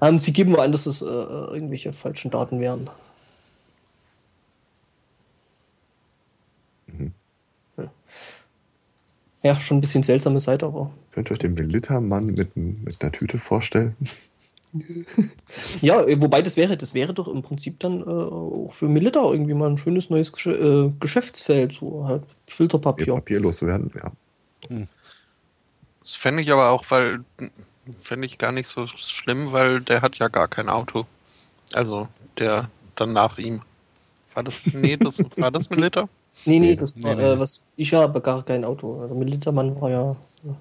Ähm, 0.00 0.18
Sie 0.18 0.32
geben 0.32 0.52
nur 0.52 0.62
an, 0.62 0.72
dass 0.72 0.86
es 0.86 1.02
äh, 1.02 1.06
irgendwelche 1.06 1.92
falschen 1.92 2.30
Daten 2.30 2.60
wären. 2.60 2.88
Mhm. 6.86 7.12
Ja. 7.76 7.92
Ja, 9.42 9.56
schon 9.56 9.78
ein 9.78 9.80
bisschen 9.80 10.02
seltsame 10.02 10.40
Seite, 10.40 10.66
aber. 10.66 10.90
Könnt 11.12 11.28
ihr 11.28 11.32
euch 11.32 11.38
den 11.38 11.54
Militermann 11.54 12.26
mit, 12.26 12.56
mit 12.56 13.02
einer 13.02 13.12
Tüte 13.12 13.38
vorstellen? 13.38 13.96
Ja, 15.82 16.02
äh, 16.02 16.20
wobei 16.20 16.40
das 16.40 16.56
wäre, 16.56 16.76
das 16.76 16.94
wäre 16.94 17.12
doch 17.12 17.28
im 17.28 17.42
Prinzip 17.42 17.78
dann 17.80 18.00
äh, 18.00 18.04
auch 18.04 18.72
für 18.72 18.88
Milita 18.88 19.20
irgendwie 19.20 19.54
mal 19.54 19.68
ein 19.68 19.76
schönes 19.76 20.08
neues 20.08 20.32
Gesch 20.32 20.46
äh, 20.46 20.88
Geschäftsfeld, 20.98 21.74
so 21.74 22.06
halt 22.06 22.22
Filterpapier. 22.46 23.14
Papier 23.14 23.40
loszuwerden? 23.40 23.90
Ja. 23.94 24.86
Das 26.00 26.14
fände 26.14 26.42
ich 26.42 26.50
aber 26.50 26.70
auch, 26.70 26.84
weil 26.88 27.20
fände 27.98 28.26
ich 28.26 28.38
gar 28.38 28.52
nicht 28.52 28.68
so 28.68 28.86
schlimm, 28.86 29.52
weil 29.52 29.80
der 29.80 30.02
hat 30.02 30.16
ja 30.16 30.28
gar 30.28 30.48
kein 30.48 30.68
Auto. 30.68 31.06
Also 31.74 32.08
der 32.38 32.68
dann 32.96 33.12
nach 33.12 33.38
ihm. 33.38 33.62
War 34.34 34.42
das. 34.42 34.62
Nee, 34.72 34.96
das 34.96 35.18
war 35.36 35.50
das 35.50 35.68
Milita? 35.70 36.08
Nee, 36.44 36.58
nee, 36.58 36.76
das 36.76 36.96
nee, 36.96 37.04
war, 37.04 37.14
nee. 37.14 37.22
Äh, 37.22 37.38
was, 37.38 37.60
ich 37.76 37.92
habe 37.92 38.20
gar 38.20 38.42
kein 38.42 38.64
Auto. 38.64 39.00
Also 39.00 39.14
Militermann 39.14 39.78
war 39.80 39.90
ja 39.90 40.16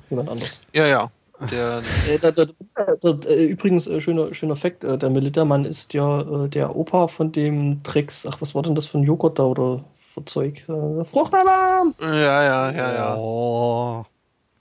jemand 0.09 0.29
anderes. 0.29 0.59
Ja, 0.73 0.85
ja. 0.85 1.11
Der, 1.49 1.81
Äh, 2.07 2.19
da, 2.19 2.31
da, 2.31 3.29
äh, 3.29 3.45
übrigens, 3.45 3.87
äh, 3.87 3.99
schöner, 3.99 4.33
schöner 4.33 4.55
Fakt, 4.55 4.83
äh, 4.83 4.97
der 4.97 5.09
Militermann 5.09 5.65
ist 5.65 5.93
ja 5.93 6.21
äh, 6.21 6.49
der 6.49 6.75
Opa 6.75 7.07
von 7.07 7.31
dem 7.31 7.81
Drecks, 7.83 8.27
ach, 8.27 8.41
was 8.41 8.53
war 8.53 8.61
denn 8.61 8.75
das 8.75 8.85
für 8.85 8.99
ein 8.99 9.03
Joghurt 9.03 9.39
da 9.39 9.43
oder 9.43 9.83
für 10.13 10.23
Zeug? 10.25 10.67
Äh, 10.69 11.03
Fruchtalarm! 11.03 11.95
ja, 11.99 12.43
ja, 12.43 12.71
ja, 12.71 12.93
ja. 12.93 13.15
Oh. 13.17 14.05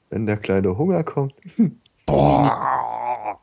Wenn 0.08 0.26
der 0.26 0.39
kleine 0.39 0.76
Hunger 0.76 1.05
kommt. 1.05 1.34
Boah. 2.10 3.40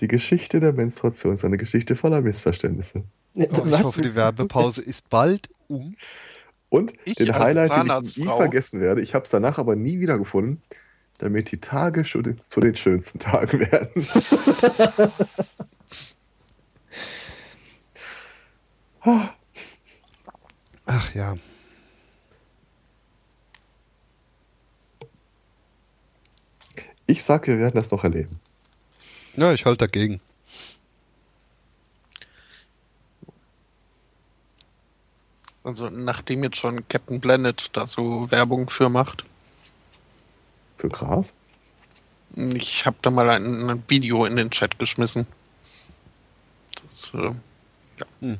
Die 0.00 0.08
Geschichte 0.08 0.60
der 0.60 0.72
Menstruation 0.72 1.34
ist 1.34 1.44
eine 1.44 1.56
Geschichte 1.56 1.96
voller 1.96 2.20
Missverständnisse. 2.20 3.04
Oh, 3.34 3.42
ich 3.42 3.82
hoffe, 3.82 4.02
die 4.02 4.14
Werbepause 4.16 4.82
ist 4.82 5.08
bald 5.08 5.48
um. 5.68 5.96
Und 6.68 6.92
Ich 7.04 7.14
den 7.14 7.34
Highlight, 7.34 7.70
den 7.70 7.90
ich 8.02 8.16
nie 8.16 8.26
vergessen 8.26 8.80
werde, 8.80 9.00
ich 9.00 9.14
habe 9.14 9.24
es 9.24 9.30
danach 9.30 9.58
aber 9.58 9.76
nie 9.76 10.00
wieder 10.00 10.18
gefunden, 10.18 10.60
damit 11.18 11.52
die 11.52 11.60
Tage 11.60 12.04
schon 12.04 12.38
zu 12.38 12.60
den 12.60 12.76
schönsten 12.76 13.18
Tagen 13.18 13.60
werden. 13.60 14.06
Ach 20.86 21.14
ja. 21.14 21.36
Ich 27.06 27.22
sag, 27.22 27.46
wir 27.46 27.58
werden 27.58 27.74
das 27.74 27.90
noch 27.90 28.04
erleben. 28.04 28.40
Ja, 29.34 29.52
ich 29.52 29.64
halte 29.64 29.86
dagegen. 29.86 30.20
Also 35.62 35.88
nachdem 35.88 36.44
jetzt 36.44 36.58
schon 36.58 36.86
Captain 36.88 37.20
Planet 37.20 37.70
da 37.72 37.86
so 37.86 38.30
Werbung 38.30 38.70
für 38.70 38.88
macht. 38.88 39.24
Für 40.78 40.88
Gras? 40.88 41.34
Ich 42.36 42.86
habe 42.86 42.96
da 43.02 43.10
mal 43.10 43.28
ein, 43.30 43.68
ein 43.68 43.82
Video 43.88 44.24
in 44.26 44.36
den 44.36 44.50
Chat 44.50 44.78
geschmissen. 44.78 45.26
Das, 46.88 47.12
äh, 47.14 47.32
ja. 47.98 48.06
Hm. 48.20 48.38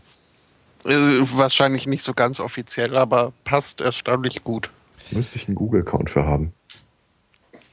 Äh, 0.85 1.21
wahrscheinlich 1.37 1.87
nicht 1.87 2.05
so 2.05 2.15
ganz 2.15 2.39
offiziell, 2.39 2.97
aber 2.97 3.33
passt 3.43 3.81
erstaunlich 3.81 4.45
gut. 4.45 4.71
Müsste 5.11 5.37
ich 5.37 5.49
einen 5.49 5.57
Google-Account 5.57 6.11
für 6.11 6.25
haben. 6.25 6.53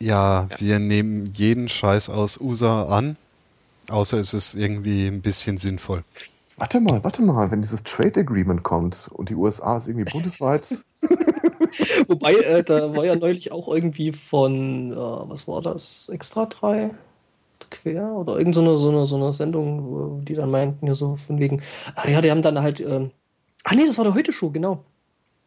Ja, 0.04 0.50
wir 0.58 0.80
nehmen 0.80 1.32
jeden 1.34 1.70
Scheiß 1.70 2.10
aus 2.10 2.40
USA 2.40 2.84
an. 2.84 3.16
Außer 3.90 4.18
es 4.18 4.34
ist 4.34 4.54
irgendwie 4.54 5.08
ein 5.08 5.22
bisschen 5.22 5.58
sinnvoll. 5.58 6.04
Warte 6.58 6.80
mal, 6.80 7.04
warte 7.04 7.22
mal, 7.22 7.52
wenn 7.52 7.62
dieses 7.62 7.84
Trade 7.84 8.20
Agreement 8.20 8.64
kommt 8.64 9.10
und 9.14 9.30
die 9.30 9.36
USA 9.36 9.78
ist 9.78 9.88
irgendwie 9.88 10.12
bundesweit. 10.12 10.68
Wobei, 12.08 12.34
äh, 12.36 12.64
da 12.64 12.96
war 12.96 13.06
ja 13.06 13.16
neulich 13.16 13.52
auch 13.52 13.68
irgendwie 13.68 14.12
von, 14.12 14.92
äh, 14.92 14.96
was 14.96 15.48
war 15.48 15.62
das, 15.62 16.10
Extra 16.10 16.46
3? 16.46 16.92
Quer? 17.72 18.12
Oder 18.12 18.38
irgend 18.38 18.56
so 18.56 18.62
eine, 18.62 18.78
so 18.78 18.90
eine, 18.90 19.06
so 19.06 19.16
eine 19.16 19.32
Sendung, 19.32 19.86
wo 19.86 20.22
die 20.22 20.36
dann 20.36 20.52
meinten, 20.52 20.86
ja 20.86 20.96
so 20.96 21.16
von 21.16 21.40
wegen, 21.40 21.62
ah 21.96 22.08
ja, 22.08 22.22
die 22.22 22.30
haben 22.30 22.42
dann 22.42 22.62
halt, 22.62 22.82
ähm, 22.82 23.12
ah 23.64 23.74
nee, 23.74 23.86
das 23.86 23.98
war 23.98 24.04
der 24.04 24.14
Heute-Show, 24.14 24.52
genau. 24.52 24.84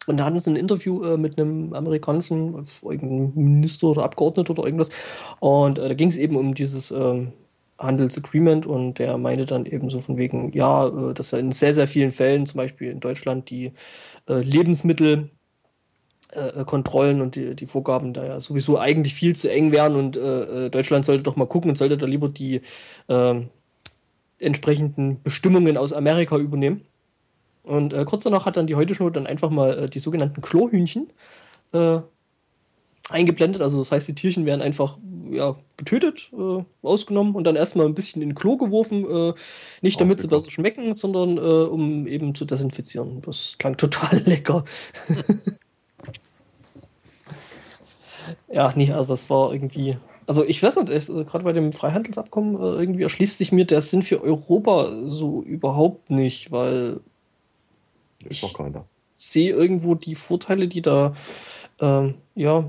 Und 0.06 0.18
da 0.18 0.24
hatten 0.24 0.38
sie 0.38 0.50
ein 0.50 0.56
Interview 0.56 1.02
äh, 1.02 1.16
mit 1.16 1.38
einem 1.38 1.72
amerikanischen, 1.72 2.66
äh, 2.82 2.96
Minister 2.96 3.88
oder 3.88 4.04
Abgeordneter 4.04 4.50
oder 4.50 4.64
irgendwas. 4.64 4.90
Und 5.40 5.78
äh, 5.78 5.88
da 5.88 5.94
ging 5.94 6.08
es 6.08 6.16
eben 6.16 6.36
um 6.36 6.54
dieses, 6.54 6.90
ähm, 6.90 7.32
Freihandelsagreement 7.78 8.66
und 8.66 8.98
der 8.98 9.16
meinte 9.18 9.44
dann 9.46 9.66
eben 9.66 9.90
so 9.90 10.00
von 10.00 10.16
wegen, 10.16 10.52
ja, 10.52 10.88
äh, 10.88 11.14
dass 11.14 11.32
er 11.32 11.38
in 11.40 11.52
sehr, 11.52 11.74
sehr 11.74 11.86
vielen 11.88 12.10
Fällen, 12.10 12.46
zum 12.46 12.58
Beispiel 12.58 12.90
in 12.90 13.00
Deutschland, 13.00 13.50
die 13.50 13.72
äh, 14.28 14.40
Lebensmittelkontrollen 14.40 17.18
äh, 17.18 17.22
und 17.22 17.36
die, 17.36 17.54
die 17.54 17.66
Vorgaben 17.66 18.14
da 18.14 18.24
ja 18.24 18.40
sowieso 18.40 18.78
eigentlich 18.78 19.14
viel 19.14 19.36
zu 19.36 19.50
eng 19.50 19.72
wären 19.72 19.94
und 19.96 20.16
äh, 20.16 20.70
Deutschland 20.70 21.04
sollte 21.04 21.22
doch 21.22 21.36
mal 21.36 21.46
gucken 21.46 21.70
und 21.70 21.76
sollte 21.76 21.98
da 21.98 22.06
lieber 22.06 22.28
die 22.28 22.62
äh, 23.08 23.34
entsprechenden 24.38 25.22
Bestimmungen 25.22 25.76
aus 25.76 25.92
Amerika 25.92 26.36
übernehmen. 26.38 26.82
Und 27.66 27.92
äh, 27.92 28.04
kurz 28.04 28.22
danach 28.22 28.46
hat 28.46 28.56
dann 28.56 28.68
die 28.68 28.76
Heute-Show 28.76 29.10
dann 29.10 29.26
einfach 29.26 29.50
mal 29.50 29.84
äh, 29.84 29.88
die 29.90 29.98
sogenannten 29.98 30.40
Klohühnchen 30.40 31.10
äh, 31.72 31.98
eingeblendet. 33.10 33.60
Also 33.60 33.78
das 33.78 33.90
heißt, 33.90 34.06
die 34.08 34.14
Tierchen 34.14 34.46
werden 34.46 34.62
einfach 34.62 34.98
ja, 35.30 35.56
getötet, 35.76 36.30
äh, 36.32 36.64
ausgenommen 36.82 37.34
und 37.34 37.44
dann 37.44 37.56
erstmal 37.56 37.86
ein 37.86 37.94
bisschen 37.94 38.22
in 38.22 38.30
den 38.30 38.34
Klo 38.36 38.56
geworfen. 38.56 39.04
Äh, 39.04 39.34
nicht 39.82 40.00
damit 40.00 40.20
sie 40.20 40.28
besser 40.28 40.50
schmecken, 40.50 40.94
sondern 40.94 41.38
äh, 41.38 41.40
um 41.40 42.06
eben 42.06 42.36
zu 42.36 42.44
desinfizieren. 42.44 43.20
Das 43.22 43.56
klang 43.58 43.76
total 43.76 44.18
lecker. 44.24 44.64
ja, 48.48 48.72
nee, 48.76 48.92
also 48.92 49.12
das 49.12 49.28
war 49.28 49.52
irgendwie. 49.52 49.96
Also 50.28 50.44
ich 50.44 50.62
weiß 50.62 50.76
nicht, 50.76 51.08
äh, 51.08 51.24
gerade 51.24 51.42
bei 51.42 51.52
dem 51.52 51.72
Freihandelsabkommen 51.72 52.60
irgendwie 52.60 53.02
erschließt 53.02 53.38
sich 53.38 53.50
mir 53.50 53.64
der 53.64 53.82
Sinn 53.82 54.04
für 54.04 54.22
Europa 54.22 54.92
so 55.06 55.42
überhaupt 55.42 56.10
nicht, 56.10 56.52
weil 56.52 57.00
ist 58.24 58.42
doch 58.42 58.54
keiner. 58.54 58.84
sehe 59.16 59.52
irgendwo 59.52 59.94
die 59.94 60.14
Vorteile, 60.14 60.68
die 60.68 60.82
da 60.82 61.14
ähm, 61.80 62.14
ja 62.34 62.64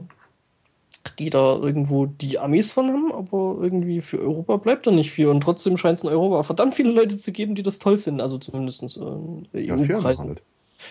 die 1.20 1.30
da 1.30 1.56
irgendwo 1.56 2.06
die 2.06 2.40
Amis 2.40 2.72
von 2.72 2.90
haben, 2.90 3.12
aber 3.12 3.58
irgendwie 3.62 4.02
für 4.02 4.20
Europa 4.20 4.58
bleibt 4.58 4.88
da 4.88 4.92
nicht 4.92 5.12
viel. 5.12 5.28
Und 5.28 5.42
trotzdem 5.42 5.78
scheint 5.78 5.98
es 5.98 6.04
in 6.04 6.10
Europa 6.10 6.44
verdammt 6.44 6.76
viele 6.76 6.92
Leute 6.92 7.18
zu 7.18 7.32
geben, 7.32 7.56
die 7.56 7.64
das 7.64 7.80
toll 7.80 7.98
finden. 7.98 8.22
Also 8.22 8.38
zumindest 8.38 8.84
äh, 8.84 9.62
ja, 9.62 9.76
EU-Preisen. 9.76 10.30
Halt. 10.30 10.42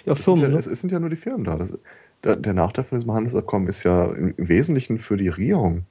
Ja, 0.04 0.14
Firmen. 0.14 0.42
Sind 0.42 0.52
ja, 0.52 0.58
ne? 0.58 0.72
Es 0.72 0.80
sind 0.80 0.92
ja 0.92 1.00
nur 1.00 1.10
die 1.10 1.16
Firmen 1.16 1.44
da. 1.44 1.56
Das, 1.56 1.78
der, 2.24 2.36
der 2.36 2.54
Nachteil 2.54 2.84
von 2.84 2.98
diesem 2.98 3.12
Handelsabkommen 3.12 3.68
ist 3.68 3.82
ja 3.84 4.06
im 4.06 4.34
Wesentlichen 4.36 4.98
für 4.98 5.16
die 5.16 5.28
Regierung. 5.28 5.84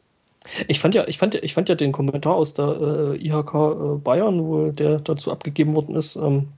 Ich 0.68 0.80
fand 0.80 0.94
ja, 0.94 1.08
ich 1.08 1.18
fand 1.18 1.34
ja, 1.34 1.42
ich 1.42 1.54
fand 1.54 1.70
ja 1.70 1.76
den 1.76 1.92
Kommentar 1.92 2.36
aus 2.36 2.54
der 2.54 3.16
äh, 3.16 3.26
IHK 3.26 3.54
äh, 3.54 3.98
Bayern, 3.98 4.44
wo 4.44 4.70
der 4.70 5.00
dazu 5.00 5.32
abgegeben 5.32 5.74
worden 5.74 5.96
ist, 5.96 6.16
ähm, 6.18 6.50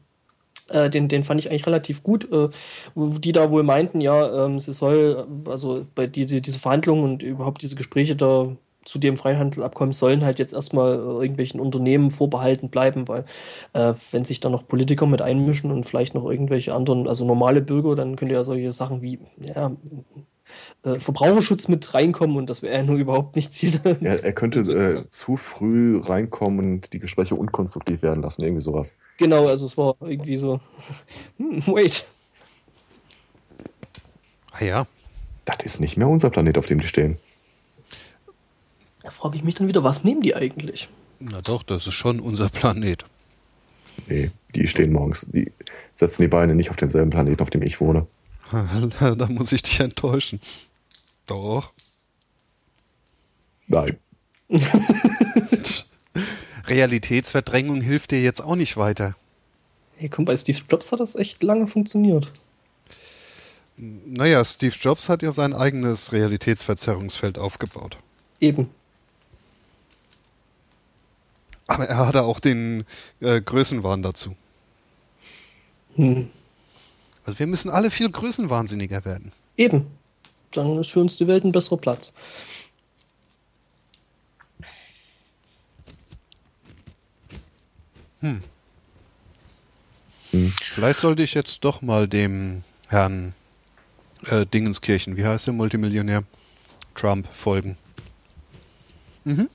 äh, 0.69 0.89
den, 0.89 1.07
den 1.07 1.23
fand 1.23 1.39
ich 1.39 1.49
eigentlich 1.49 1.67
relativ 1.67 2.03
gut, 2.03 2.31
äh, 2.31 2.49
die 2.95 3.31
da 3.31 3.51
wohl 3.51 3.63
meinten, 3.63 4.01
ja, 4.01 4.45
ähm, 4.45 4.59
sie 4.59 4.73
soll, 4.73 5.27
also 5.45 5.85
bei 5.95 6.07
diese, 6.07 6.41
diese 6.41 6.59
Verhandlungen 6.59 7.03
und 7.03 7.23
überhaupt 7.23 7.61
diese 7.61 7.75
Gespräche 7.75 8.15
da 8.15 8.55
zu 8.87 8.99
dem 8.99 9.17
Freihandelsabkommen 9.17 9.93
sollen 9.93 10.23
halt 10.23 10.39
jetzt 10.39 10.53
erstmal 10.53 10.93
äh, 10.93 10.97
irgendwelchen 10.97 11.59
Unternehmen 11.59 12.09
vorbehalten 12.09 12.69
bleiben, 12.69 13.07
weil 13.07 13.25
äh, 13.73 13.93
wenn 14.11 14.23
sich 14.23 14.39
da 14.39 14.49
noch 14.49 14.67
Politiker 14.67 15.05
mit 15.05 15.21
einmischen 15.21 15.71
und 15.71 15.85
vielleicht 15.85 16.15
noch 16.15 16.25
irgendwelche 16.29 16.73
anderen, 16.73 17.07
also 17.07 17.25
normale 17.25 17.61
Bürger, 17.61 17.95
dann 17.95 18.15
könnte 18.15 18.33
ja 18.33 18.43
solche 18.43 18.71
Sachen 18.71 19.01
wie, 19.01 19.19
ja, 19.55 19.71
äh, 20.87 20.99
Verbraucherschutz 20.99 21.67
mit 21.67 21.93
reinkommen 21.93 22.37
und 22.37 22.49
das 22.49 22.61
wäre 22.61 22.77
ja 22.77 22.83
nur 22.83 22.97
überhaupt 22.97 23.35
nicht 23.35 23.53
Ziel. 23.53 23.79
Ja, 24.01 24.13
er 24.13 24.33
könnte 24.33 24.59
äh, 24.59 25.09
zu 25.09 25.35
früh 25.35 25.99
reinkommen 25.99 26.59
und 26.59 26.93
die 26.93 26.99
Gespräche 26.99 27.35
unkonstruktiv 27.35 28.01
werden 28.01 28.23
lassen, 28.23 28.43
irgendwie 28.43 28.61
sowas. 28.61 28.95
Genau, 29.17 29.47
also 29.47 29.65
es 29.65 29.77
war 29.77 29.95
irgendwie 30.01 30.37
so, 30.37 30.61
hm, 31.37 31.61
wait. 31.67 32.05
Ah 34.51 34.63
ja. 34.63 34.87
Das 35.45 35.57
ist 35.63 35.79
nicht 35.79 35.97
mehr 35.97 36.07
unser 36.07 36.29
Planet, 36.29 36.57
auf 36.57 36.65
dem 36.65 36.79
die 36.79 36.87
stehen. 36.87 37.17
Da 39.03 39.09
frage 39.09 39.37
ich 39.37 39.43
mich 39.43 39.55
dann 39.55 39.67
wieder, 39.67 39.83
was 39.83 40.03
nehmen 40.03 40.21
die 40.21 40.35
eigentlich? 40.35 40.89
Na 41.19 41.41
doch, 41.41 41.63
das 41.63 41.87
ist 41.87 41.93
schon 41.93 42.19
unser 42.19 42.49
Planet. 42.49 43.05
Nee, 44.07 44.31
die 44.55 44.67
stehen 44.67 44.93
morgens, 44.93 45.27
die 45.31 45.51
setzen 45.93 46.21
die 46.21 46.27
Beine 46.27 46.55
nicht 46.55 46.69
auf 46.69 46.75
denselben 46.75 47.09
Planeten, 47.09 47.41
auf 47.41 47.49
dem 47.49 47.61
ich 47.61 47.81
wohne. 47.81 48.07
da 48.99 49.27
muss 49.27 49.51
ich 49.51 49.63
dich 49.63 49.79
enttäuschen. 49.79 50.39
Doch. 51.27 51.73
Nein. 53.67 53.97
Realitätsverdrängung 56.67 57.81
hilft 57.81 58.11
dir 58.11 58.21
jetzt 58.21 58.41
auch 58.41 58.55
nicht 58.55 58.77
weiter. 58.77 59.15
Hey, 59.97 60.09
komm, 60.09 60.25
bei 60.25 60.37
Steve 60.37 60.59
Jobs 60.69 60.91
hat 60.91 60.99
das 60.99 61.15
echt 61.15 61.43
lange 61.43 61.67
funktioniert. 61.67 62.31
Naja, 63.77 64.43
Steve 64.43 64.75
Jobs 64.79 65.09
hat 65.09 65.21
ja 65.21 65.31
sein 65.31 65.53
eigenes 65.53 66.11
Realitätsverzerrungsfeld 66.11 67.37
aufgebaut. 67.37 67.97
Eben. 68.39 68.69
Aber 71.67 71.85
er 71.85 72.07
hatte 72.07 72.23
auch 72.23 72.39
den 72.39 72.85
äh, 73.19 73.41
Größenwahn 73.41 74.01
dazu. 74.01 74.35
Hm. 75.95 76.29
Also 77.25 77.39
wir 77.39 77.47
müssen 77.47 77.69
alle 77.69 77.91
viel 77.91 78.09
größenwahnsinniger 78.09 79.03
werden. 79.03 79.33
Eben. 79.57 79.87
Dann 80.51 80.79
ist 80.79 80.91
für 80.91 81.01
uns 81.01 81.17
die 81.17 81.27
Welt 81.27 81.43
ein 81.43 81.51
besserer 81.51 81.77
Platz. 81.77 82.13
Hm. 88.21 88.41
hm. 90.31 90.53
Vielleicht 90.61 90.99
sollte 90.99 91.23
ich 91.23 91.33
jetzt 91.33 91.63
doch 91.63 91.81
mal 91.81 92.07
dem 92.07 92.63
Herrn 92.87 93.33
äh, 94.25 94.45
Dingenskirchen, 94.45 95.17
wie 95.17 95.25
heißt 95.25 95.47
der 95.47 95.53
Multimillionär? 95.53 96.23
Trump 96.95 97.27
folgen. 97.31 97.77
Mhm. 99.23 99.49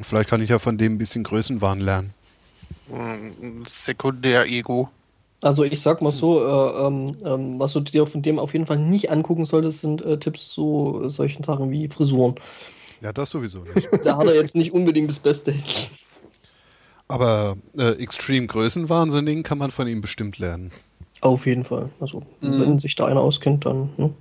Vielleicht 0.00 0.28
kann 0.28 0.42
ich 0.42 0.50
ja 0.50 0.58
von 0.58 0.78
dem 0.78 0.94
ein 0.94 0.98
bisschen 0.98 1.22
Größenwahn 1.24 1.80
lernen. 1.80 2.14
Sekundär-Ego. 3.66 4.90
Also 5.40 5.62
ich 5.62 5.80
sag 5.80 6.02
mal 6.02 6.10
so, 6.10 6.44
äh, 6.44 6.86
ähm, 6.86 7.12
ähm, 7.24 7.58
was 7.60 7.72
du 7.72 7.80
dir 7.80 8.06
von 8.06 8.22
dem 8.22 8.38
auf 8.38 8.52
jeden 8.52 8.66
Fall 8.66 8.78
nicht 8.78 9.10
angucken 9.10 9.44
solltest, 9.44 9.82
sind 9.82 10.04
äh, 10.04 10.18
Tipps 10.18 10.48
zu 10.48 11.02
äh, 11.04 11.08
solchen 11.08 11.44
Sachen 11.44 11.70
wie 11.70 11.88
Frisuren. 11.88 12.34
Ja, 13.00 13.12
das 13.12 13.30
sowieso 13.30 13.60
nicht. 13.60 13.88
da 14.04 14.16
hat 14.16 14.26
er 14.26 14.34
jetzt 14.34 14.56
nicht 14.56 14.72
unbedingt 14.72 15.10
das 15.10 15.20
Beste. 15.20 15.54
Aber 17.06 17.56
äh, 17.76 17.92
Extreme 18.02 18.48
Größenwahnsinnigen 18.48 19.44
kann 19.44 19.58
man 19.58 19.70
von 19.70 19.86
ihm 19.86 20.00
bestimmt 20.00 20.38
lernen. 20.38 20.72
Auf 21.20 21.46
jeden 21.46 21.64
Fall. 21.64 21.90
Also, 22.00 22.20
mhm. 22.40 22.60
wenn 22.60 22.78
sich 22.80 22.96
da 22.96 23.06
einer 23.06 23.20
auskennt, 23.20 23.64
dann. 23.64 23.90
Ne? 23.96 24.12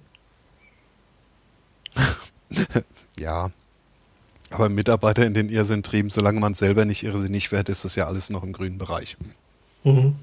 ja. 3.20 3.50
Aber 4.52 4.70
Mitarbeiter 4.70 5.26
in 5.26 5.34
den 5.34 5.50
Irrsinn 5.50 5.84
trieben, 5.84 6.10
solange 6.10 6.40
man 6.40 6.54
selber 6.54 6.86
nicht 6.86 7.04
irrsinnig 7.04 7.52
wird, 7.52 7.70
ist 7.70 7.84
das 7.84 7.96
ja 7.96 8.08
alles 8.08 8.30
noch 8.30 8.44
im 8.44 8.54
grünen 8.54 8.78
Bereich. 8.78 9.18
Mhm. 9.84 10.16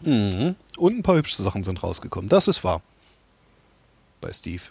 Mhm. 0.00 0.56
Und 0.76 0.98
ein 0.98 1.02
paar 1.02 1.16
hübsche 1.16 1.42
Sachen 1.42 1.64
sind 1.64 1.82
rausgekommen. 1.82 2.28
Das 2.28 2.48
ist 2.48 2.62
wahr. 2.64 2.82
Bei 4.20 4.32
Steve. 4.32 4.62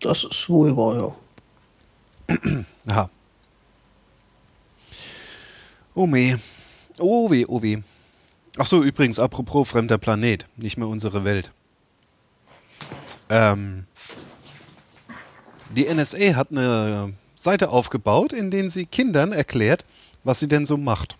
Das 0.00 0.24
ist 0.24 0.48
wohl 0.48 0.76
wahr, 0.76 1.14
ja. 2.28 2.64
Aha. 2.88 3.10
Oh 5.94 6.06
meh. 6.06 6.36
Oh 6.98 7.30
weh, 7.30 7.44
oh 7.48 7.62
weh. 7.62 7.78
Ach 8.56 8.66
so, 8.66 8.82
übrigens, 8.82 9.18
apropos 9.18 9.68
fremder 9.68 9.98
Planet, 9.98 10.46
nicht 10.56 10.76
mehr 10.76 10.88
unsere 10.88 11.24
Welt. 11.24 11.50
Ähm, 13.30 13.86
die 15.74 15.92
NSA 15.92 16.34
hat 16.34 16.50
eine 16.50 17.12
Seite 17.36 17.70
aufgebaut, 17.70 18.32
in 18.32 18.50
der 18.50 18.70
sie 18.70 18.86
Kindern 18.86 19.32
erklärt, 19.32 19.84
was 20.24 20.40
sie 20.40 20.48
denn 20.48 20.66
so 20.66 20.76
macht. 20.76 21.16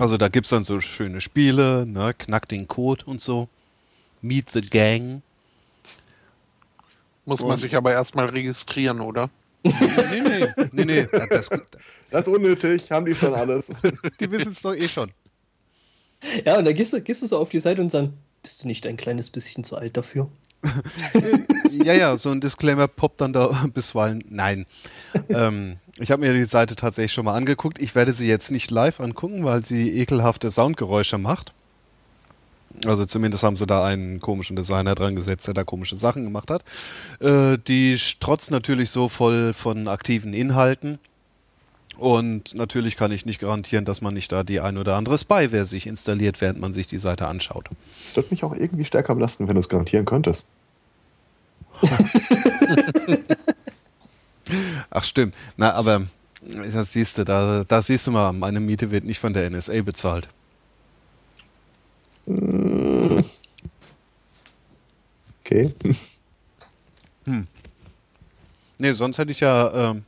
Also 0.00 0.16
da 0.16 0.28
gibt 0.28 0.46
es 0.46 0.50
dann 0.50 0.64
so 0.64 0.80
schöne 0.80 1.20
Spiele, 1.20 1.86
ne? 1.86 2.14
Knack 2.16 2.48
den 2.48 2.66
Code 2.68 3.04
und 3.06 3.20
so. 3.20 3.48
Meet 4.22 4.50
the 4.52 4.60
Gang. 4.60 5.22
Muss 7.24 7.40
man 7.40 7.52
und 7.52 7.58
sich 7.58 7.76
aber 7.76 7.92
erstmal 7.92 8.26
registrieren, 8.26 9.00
oder? 9.00 9.30
nee, 9.62 9.72
nee, 10.20 10.46
nee, 10.72 10.84
nee. 10.84 11.08
Das, 11.30 11.48
das 12.10 12.26
ist 12.26 12.32
unnötig, 12.32 12.90
haben 12.90 13.06
die 13.06 13.14
schon 13.14 13.34
alles. 13.34 13.68
die 14.20 14.30
wissen 14.30 14.52
es 14.52 14.62
doch 14.62 14.74
eh 14.74 14.88
schon. 14.88 15.10
Ja, 16.44 16.58
und 16.58 16.64
dann 16.64 16.74
gehst 16.74 16.92
du, 16.92 17.00
gehst 17.00 17.22
du 17.22 17.26
so 17.26 17.38
auf 17.38 17.48
die 17.48 17.60
Seite 17.60 17.80
und 17.80 17.92
dann, 17.92 18.14
bist 18.42 18.62
du 18.62 18.66
nicht 18.66 18.86
ein 18.86 18.96
kleines 18.96 19.30
bisschen 19.30 19.64
zu 19.64 19.76
alt 19.76 19.96
dafür? 19.96 20.28
ja, 21.70 21.94
ja, 21.94 22.16
so 22.16 22.30
ein 22.30 22.40
Disclaimer 22.40 22.88
poppt 22.88 23.20
dann 23.20 23.32
da 23.32 23.66
bisweilen. 23.72 24.24
Nein. 24.28 24.66
ähm, 25.28 25.76
ich 25.98 26.10
habe 26.10 26.20
mir 26.20 26.32
die 26.32 26.44
Seite 26.44 26.76
tatsächlich 26.76 27.12
schon 27.12 27.24
mal 27.24 27.34
angeguckt. 27.34 27.80
Ich 27.80 27.94
werde 27.94 28.12
sie 28.12 28.26
jetzt 28.26 28.50
nicht 28.50 28.70
live 28.70 29.00
angucken, 29.00 29.44
weil 29.44 29.64
sie 29.64 29.96
ekelhafte 29.98 30.50
Soundgeräusche 30.50 31.18
macht. 31.18 31.52
Also 32.84 33.06
zumindest 33.06 33.44
haben 33.44 33.54
sie 33.54 33.66
da 33.66 33.84
einen 33.84 34.18
komischen 34.18 34.56
Designer 34.56 34.96
dran 34.96 35.14
gesetzt, 35.14 35.46
der 35.46 35.54
da 35.54 35.62
komische 35.62 35.96
Sachen 35.96 36.24
gemacht 36.24 36.50
hat. 36.50 36.64
Äh, 37.20 37.58
die 37.58 37.96
strotzt 37.98 38.50
natürlich 38.50 38.90
so 38.90 39.08
voll 39.08 39.52
von 39.52 39.86
aktiven 39.86 40.34
Inhalten. 40.34 40.98
Und 41.96 42.54
natürlich 42.54 42.96
kann 42.96 43.12
ich 43.12 43.24
nicht 43.24 43.38
garantieren, 43.40 43.84
dass 43.84 44.00
man 44.00 44.14
nicht 44.14 44.32
da 44.32 44.42
die 44.42 44.58
ein 44.58 44.78
oder 44.78 44.96
andere 44.96 45.16
Spyware 45.16 45.64
sich 45.64 45.86
installiert, 45.86 46.40
während 46.40 46.58
man 46.58 46.72
sich 46.72 46.88
die 46.88 46.98
Seite 46.98 47.28
anschaut. 47.28 47.68
Es 48.04 48.16
wird 48.16 48.32
mich 48.32 48.42
auch 48.42 48.52
irgendwie 48.52 48.84
stärker 48.84 49.14
belasten, 49.14 49.46
wenn 49.46 49.54
du 49.54 49.60
es 49.60 49.68
garantieren 49.68 50.04
könntest. 50.04 50.46
Ach 54.90 55.04
stimmt. 55.04 55.34
Na, 55.56 55.72
aber 55.72 56.06
das 56.72 56.92
siehst 56.92 57.18
du, 57.18 57.24
da, 57.24 57.64
da 57.64 57.82
siehst 57.82 58.06
du 58.06 58.10
mal, 58.10 58.32
meine 58.32 58.60
Miete 58.60 58.90
wird 58.90 59.04
nicht 59.04 59.18
von 59.20 59.32
der 59.32 59.48
NSA 59.50 59.82
bezahlt. 59.82 60.28
Okay. 65.44 65.74
Nee, 68.78 68.92
sonst 68.92 69.18
hätte 69.18 69.32
ich 69.32 69.40
ja 69.40 69.90
ähm, 69.92 70.04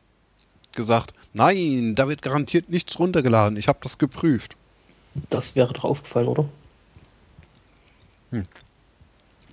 gesagt, 0.72 1.14
nein, 1.32 1.94
da 1.94 2.08
wird 2.08 2.22
garantiert 2.22 2.68
nichts 2.68 2.98
runtergeladen. 2.98 3.56
Ich 3.56 3.68
habe 3.68 3.78
das 3.82 3.98
geprüft. 3.98 4.56
Das 5.30 5.54
wäre 5.54 5.72
doch 5.72 5.84
aufgefallen, 5.84 6.28
oder? 6.28 6.46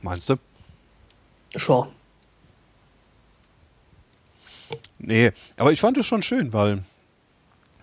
Meinst 0.02 0.30
du? 0.30 0.36
Sure. 1.56 1.88
Nee, 5.06 5.32
aber 5.58 5.74
ich 5.74 5.82
fand 5.82 5.98
es 5.98 6.06
schon 6.08 6.24
schön, 6.24 6.54
weil 6.54 6.82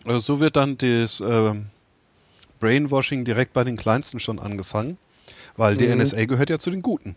äh, 0.07 0.19
so 0.21 0.41
wird 0.41 0.57
dann 0.57 0.79
das 0.79 1.21
ähm, 1.21 1.67
Brainwashing 2.61 3.25
direkt 3.27 3.53
bei 3.53 3.63
den 3.63 3.77
Kleinsten 3.77 4.21
schon 4.21 4.39
angefangen, 4.39 4.97
weil 5.57 5.77
die 5.77 5.87
Mhm. 5.87 6.01
NSA 6.01 6.25
gehört 6.25 6.49
ja 6.51 6.59
zu 6.59 6.71
den 6.71 6.81
Guten. 6.83 7.17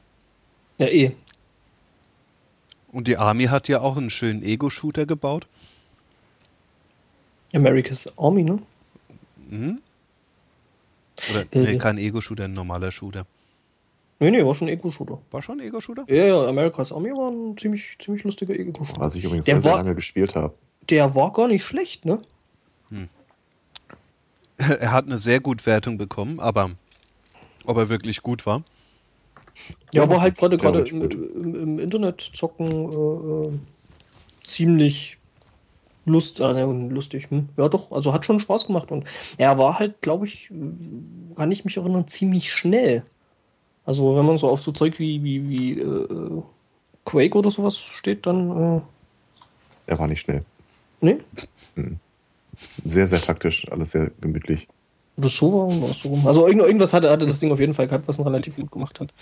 Ja, 0.78 0.88
eh. 0.88 1.12
Und 2.92 3.08
die 3.08 3.18
Army 3.18 3.46
hat 3.46 3.68
ja 3.70 3.80
auch 3.80 3.96
einen 3.98 4.10
schönen 4.10 4.44
Ego-Shooter 4.44 5.06
gebaut. 5.06 5.48
America's 7.54 8.08
Army, 8.18 8.44
ne? 8.44 8.60
Mhm. 9.50 9.82
Oder, 11.30 11.42
Äh, 11.42 11.46
nee, 11.74 11.78
kein 11.78 11.98
Ego-Shooter, 11.98 12.46
ein 12.46 12.54
normaler 12.54 12.92
Shooter. 12.92 13.26
Nee, 14.24 14.32
nee, 14.32 14.46
war 14.46 14.56
schon 14.56 14.70
ein 14.70 14.74
Ego-Shooter. 14.74 15.20
War 15.32 15.42
schon 15.42 15.60
ein 15.60 15.68
Ego-Shooter? 15.68 16.06
Ja, 16.08 16.26
ja, 16.26 16.48
America's 16.48 16.94
Army 16.94 17.10
war 17.12 17.30
ein 17.30 17.58
ziemlich, 17.58 17.98
ziemlich 18.00 18.24
lustiger 18.24 18.54
Ego-Shooter. 18.58 19.02
Was 19.02 19.16
ich 19.16 19.26
übrigens 19.26 19.44
Der 19.46 19.56
sehr, 19.56 19.62
sehr 19.62 19.72
war- 19.74 19.80
lange 19.84 19.96
gespielt 19.96 20.34
habe. 20.36 20.54
Der 20.90 21.14
war 21.14 21.34
gar 21.34 21.48
nicht 21.50 21.64
schlecht, 21.66 22.06
ne? 22.06 22.20
Er 24.58 24.92
hat 24.94 25.06
eine 25.08 25.18
sehr 25.18 25.40
gut 25.42 25.66
Wertung 25.66 25.98
bekommen, 25.98 26.40
aber 26.40 26.72
ob 27.66 27.76
er 27.78 27.90
wirklich 27.90 28.22
gut 28.22 28.46
war. 28.46 28.64
Ja, 29.94 30.04
Ja, 30.04 30.10
war 30.10 30.22
halt 30.22 30.38
gerade 30.38 30.58
gerade 30.58 30.80
im, 30.90 31.02
im, 31.02 31.56
im 31.56 31.80
Internet 31.80 32.22
zocken 32.34 32.68
äh, 32.68 33.48
äh, 33.48 33.60
ziemlich 34.44 35.18
lust, 36.06 36.40
also 36.40 36.72
lustig. 36.72 37.30
Hm? 37.30 37.50
Ja, 37.58 37.68
doch, 37.68 37.92
also 37.92 38.14
hat 38.14 38.26
schon 38.26 38.40
Spaß 38.40 38.68
gemacht 38.68 38.90
und 38.92 39.06
er 39.38 39.58
war 39.58 39.80
halt, 39.80 40.02
glaube 40.02 40.26
ich, 40.28 40.50
kann 41.36 41.52
ich 41.52 41.66
mich 41.66 41.76
erinnern, 41.78 42.08
ziemlich 42.08 42.52
schnell. 42.52 43.04
Also 43.86 44.16
wenn 44.16 44.26
man 44.26 44.38
so 44.38 44.48
auf 44.50 44.62
so 44.62 44.72
Zeug 44.72 44.98
wie, 45.00 45.24
wie, 45.24 45.50
wie 45.50 45.80
äh, 45.80 46.44
Quake 47.06 47.38
oder 47.38 47.52
sowas 47.52 47.78
steht, 47.78 48.26
dann 48.26 48.78
äh, 48.78 48.82
Er 49.88 50.00
war 50.00 50.08
nicht 50.08 50.22
schnell. 50.22 50.46
ne? 51.02 51.20
Sehr, 52.86 53.08
sehr 53.08 53.20
taktisch, 53.22 53.70
alles 53.72 53.92
sehr 53.92 54.12
gemütlich. 54.22 54.68
Oder 55.18 55.30
so 55.30 55.52
war 55.54 55.68
oder 55.68 55.94
so 55.94 56.10
rum. 56.10 56.26
Also 56.28 56.48
irgend, 56.48 56.64
irgendwas 56.64 56.94
hatte, 56.94 57.10
hatte 57.12 57.26
das 57.26 57.40
Ding 57.40 57.52
auf 57.52 57.60
jeden 57.60 57.74
Fall 57.74 57.88
gehabt, 57.88 58.08
was 58.08 58.18
ihn 58.18 58.24
relativ 58.24 58.56
gut 58.56 58.72
gemacht 58.72 59.00
hat. 59.00 59.14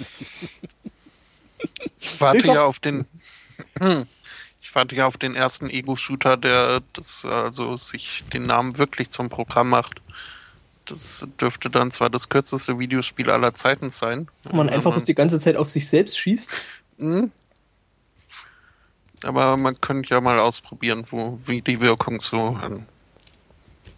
Ich 2.00 2.20
warte 2.22 2.38
Ich 2.38 2.46
ja 2.46 2.66
auf 2.66 2.80
den. 2.80 3.06
Ich 4.64 4.76
warte 4.76 4.96
ja 4.96 5.08
auf 5.08 5.18
den 5.18 5.34
ersten 5.34 5.72
Ego-Shooter, 5.72 6.38
der 6.38 6.82
das 6.94 7.26
also 7.26 7.78
sich 7.78 8.24
den 8.32 8.46
Namen 8.46 8.78
wirklich 8.78 9.10
zum 9.10 9.28
Programm 9.28 9.70
macht. 9.70 10.02
Das 10.92 11.26
dürfte 11.40 11.70
dann 11.70 11.90
zwar 11.90 12.10
das 12.10 12.28
kürzeste 12.28 12.78
Videospiel 12.78 13.30
aller 13.30 13.54
Zeiten 13.54 13.90
sein. 13.90 14.28
Wo 14.44 14.58
man 14.58 14.70
einfach 14.70 14.92
bloß 14.92 15.06
die 15.06 15.16
ganze 15.16 15.40
Zeit 15.40 15.56
auf 15.56 15.70
sich 15.70 15.88
selbst 15.88 16.18
schießt. 16.20 16.52
Hm? 17.00 17.32
aber 19.24 19.58
man 19.58 19.80
könnte 19.80 20.14
ja 20.14 20.22
mal 20.22 20.40
ausprobieren, 20.40 21.06
wo, 21.10 21.40
wie 21.46 21.62
die 21.62 21.80
Wirkung 21.80 22.20
so 22.20 22.38
an, 22.38 22.86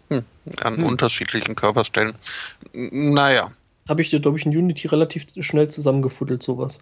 hm, 0.08 0.24
an 0.60 0.82
unterschiedlichen 0.82 1.54
Körperstellen. 1.54 2.14
Naja, 2.74 3.52
Habe 3.88 4.02
ich 4.02 4.10
dir, 4.10 4.20
glaube 4.20 4.38
ich, 4.38 4.46
in 4.46 4.56
Unity 4.56 4.88
relativ 4.88 5.26
schnell 5.40 5.68
zusammengefuddelt, 5.68 6.42
sowas. 6.42 6.78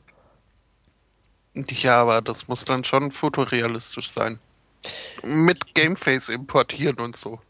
ja, 1.55 2.01
aber 2.01 2.21
das 2.23 2.49
muss 2.49 2.65
dann 2.65 2.85
schon 2.85 3.11
fotorealistisch 3.11 4.11
sein. 4.11 4.39
Mit 5.25 5.75
Gameface 5.75 6.29
importieren 6.29 6.99
und 6.99 7.17
so. 7.17 7.41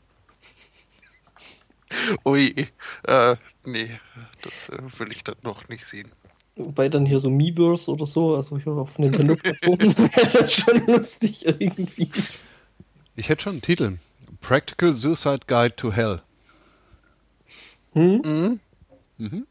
Ui, 2.25 2.69
äh, 3.05 3.37
nee, 3.65 4.01
das 4.43 4.69
äh, 4.69 4.79
will 4.99 5.13
ich 5.13 5.25
dann 5.25 5.37
noch 5.43 5.69
nicht 5.69 5.85
sehen. 5.85 6.11
Wobei 6.57 6.89
dann 6.89 7.07
hier 7.07 7.19
so 7.19 7.31
Miiverse 7.31 7.91
oder 7.91 8.05
so, 8.05 8.37
also 8.37 8.59
hier 8.59 8.73
auf 8.73 8.99
Nintendo-Plattformen, 8.99 9.81
wäre 9.99 10.39
das 10.39 10.53
schon 10.53 10.87
lustig 10.87 11.47
irgendwie. 11.47 12.11
Ich 13.17 13.29
hätte 13.29 13.45
schon 13.45 13.53
einen 13.53 13.63
Titel. 13.63 13.99
Practical 14.41 14.93
Suicide 14.93 15.47
Guide 15.47 15.77
to 15.77 15.93
Hell. 15.93 16.21
Hm? 17.93 18.23
Mhm. 18.25 18.61
Mhm. 19.19 19.47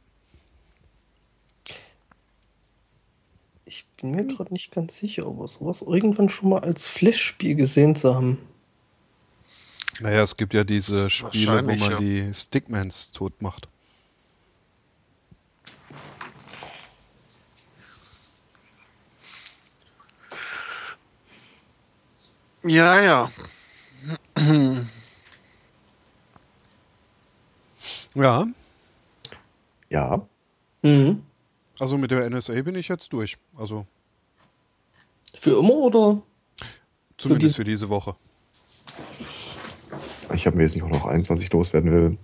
Ich 3.66 3.86
bin 4.02 4.12
mir 4.12 4.26
gerade 4.26 4.54
nicht 4.54 4.72
ganz 4.72 4.98
sicher, 4.98 5.26
aber 5.26 5.48
sowas 5.48 5.82
irgendwann 5.82 6.30
schon 6.30 6.50
mal 6.50 6.60
als 6.60 6.88
Flash-Spiel 6.88 7.56
gesehen 7.56 7.96
zu 7.96 8.14
haben. 8.14 8.38
Naja, 10.02 10.24
es 10.24 10.36
gibt 10.36 10.54
ja 10.54 10.64
diese 10.64 11.10
Spiele, 11.10 11.62
wo 11.66 11.76
man 11.76 11.92
ja. 11.92 11.98
die 11.98 12.34
Stickmans 12.34 13.12
tot 13.12 13.42
macht. 13.42 13.68
Ja, 22.64 23.02
ja. 23.02 23.32
Ja, 28.14 28.46
Ja, 29.90 30.26
Mhm. 30.84 31.22
also 31.80 31.98
mit 31.98 32.12
der 32.12 32.26
NSA 32.30 32.62
bin 32.62 32.76
ich 32.76 32.88
jetzt 32.88 33.12
durch. 33.14 33.38
Also 33.58 33.86
Für 35.36 35.60
immer 35.60 35.74
oder? 35.74 36.22
zumindest 37.18 37.56
die- 37.56 37.58
für 37.58 37.64
diese 37.66 37.90
Woche. 37.90 38.16
Ich 40.34 40.46
habe 40.48 40.58
mir 40.58 40.64
jetzt 40.64 40.76
nicht 40.76 40.84
auch 40.84 40.90
noch 40.90 41.06
eins, 41.06 41.30
was 41.30 41.42
ich 41.42 41.52
loswerden 41.52 41.92
will. 41.92 42.18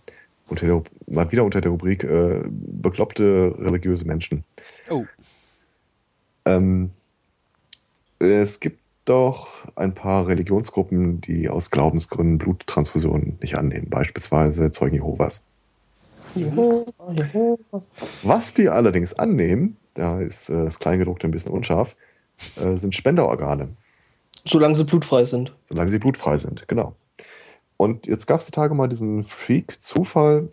Unter 0.49 0.65
der, 0.65 0.83
mal 1.07 1.29
wieder 1.31 1.43
unter 1.43 1.59
der 1.59 1.71
Rubrik 1.71 2.03
äh, 2.05 2.41
bekloppte 2.47 3.53
religiöse 3.59 4.05
Menschen. 4.05 4.43
Oh, 4.89 5.05
Ähm, 6.45 6.91
es 8.19 8.59
gibt 8.59 8.79
doch 9.05 9.49
ein 9.75 9.93
paar 9.93 10.27
Religionsgruppen, 10.27 11.21
die 11.21 11.49
aus 11.49 11.69
Glaubensgründen 11.71 12.37
Bluttransfusionen 12.37 13.37
nicht 13.41 13.55
annehmen, 13.55 13.89
beispielsweise 13.89 14.71
Zeugen 14.71 14.95
Jehovas. 14.95 15.45
Jehova, 16.35 16.85
Jehova. 17.13 17.83
Was 18.23 18.53
die 18.53 18.69
allerdings 18.69 19.13
annehmen, 19.13 19.77
da 19.93 20.19
ist 20.21 20.49
äh, 20.49 20.63
das 20.65 20.79
Kleingedruckte 20.79 21.27
ein 21.27 21.31
bisschen 21.31 21.51
unscharf, 21.53 21.95
äh, 22.57 22.75
sind 22.77 22.95
Spenderorgane, 22.95 23.69
Solange 24.45 24.75
sie 24.75 24.83
blutfrei 24.85 25.25
sind. 25.25 25.53
solange 25.67 25.91
sie 25.91 25.99
blutfrei 25.99 26.37
sind, 26.37 26.67
genau. 26.67 26.95
Und 27.77 28.07
jetzt 28.07 28.25
gab 28.25 28.39
es 28.39 28.47
die 28.47 28.51
Tage 28.51 28.73
mal 28.73 28.89
diesen 28.89 29.23
Freak-Zufall, 29.25 30.49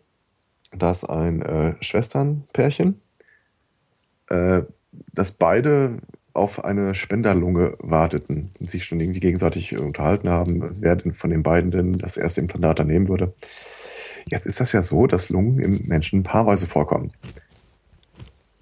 dass 0.73 1.05
ein 1.05 1.43
äh, 1.43 1.75
Schwesternpärchen, 1.81 3.01
äh, 4.29 4.63
dass 5.13 5.33
beide 5.33 5.99
auf 6.35 6.65
eine 6.65 6.95
Spenderlunge 6.95 7.77
warteten 7.79 8.51
und 8.59 8.69
sich 8.69 8.85
schon 8.85 9.01
irgendwie 9.01 9.21
gegenseitig 9.21 9.79
unterhalten 9.79 10.29
haben, 10.29 10.77
wer 10.81 10.97
denn 10.97 11.15
von 11.15 11.31
den 11.31 11.43
beiden 11.43 11.71
denn 11.71 11.99
das 11.99 12.17
erste 12.17 12.41
Implantat 12.41 12.81
dann 12.81 12.89
nehmen 12.89 13.09
würde. 13.09 13.33
Jetzt 14.29 14.47
ist 14.47 14.61
das 14.61 14.73
ja 14.73 14.83
so, 14.83 15.07
dass 15.07 15.29
Lungen 15.29 15.61
im 15.61 15.87
Menschen 15.87 16.25
paarweise 16.25 16.67
vorkommen. 16.67 17.13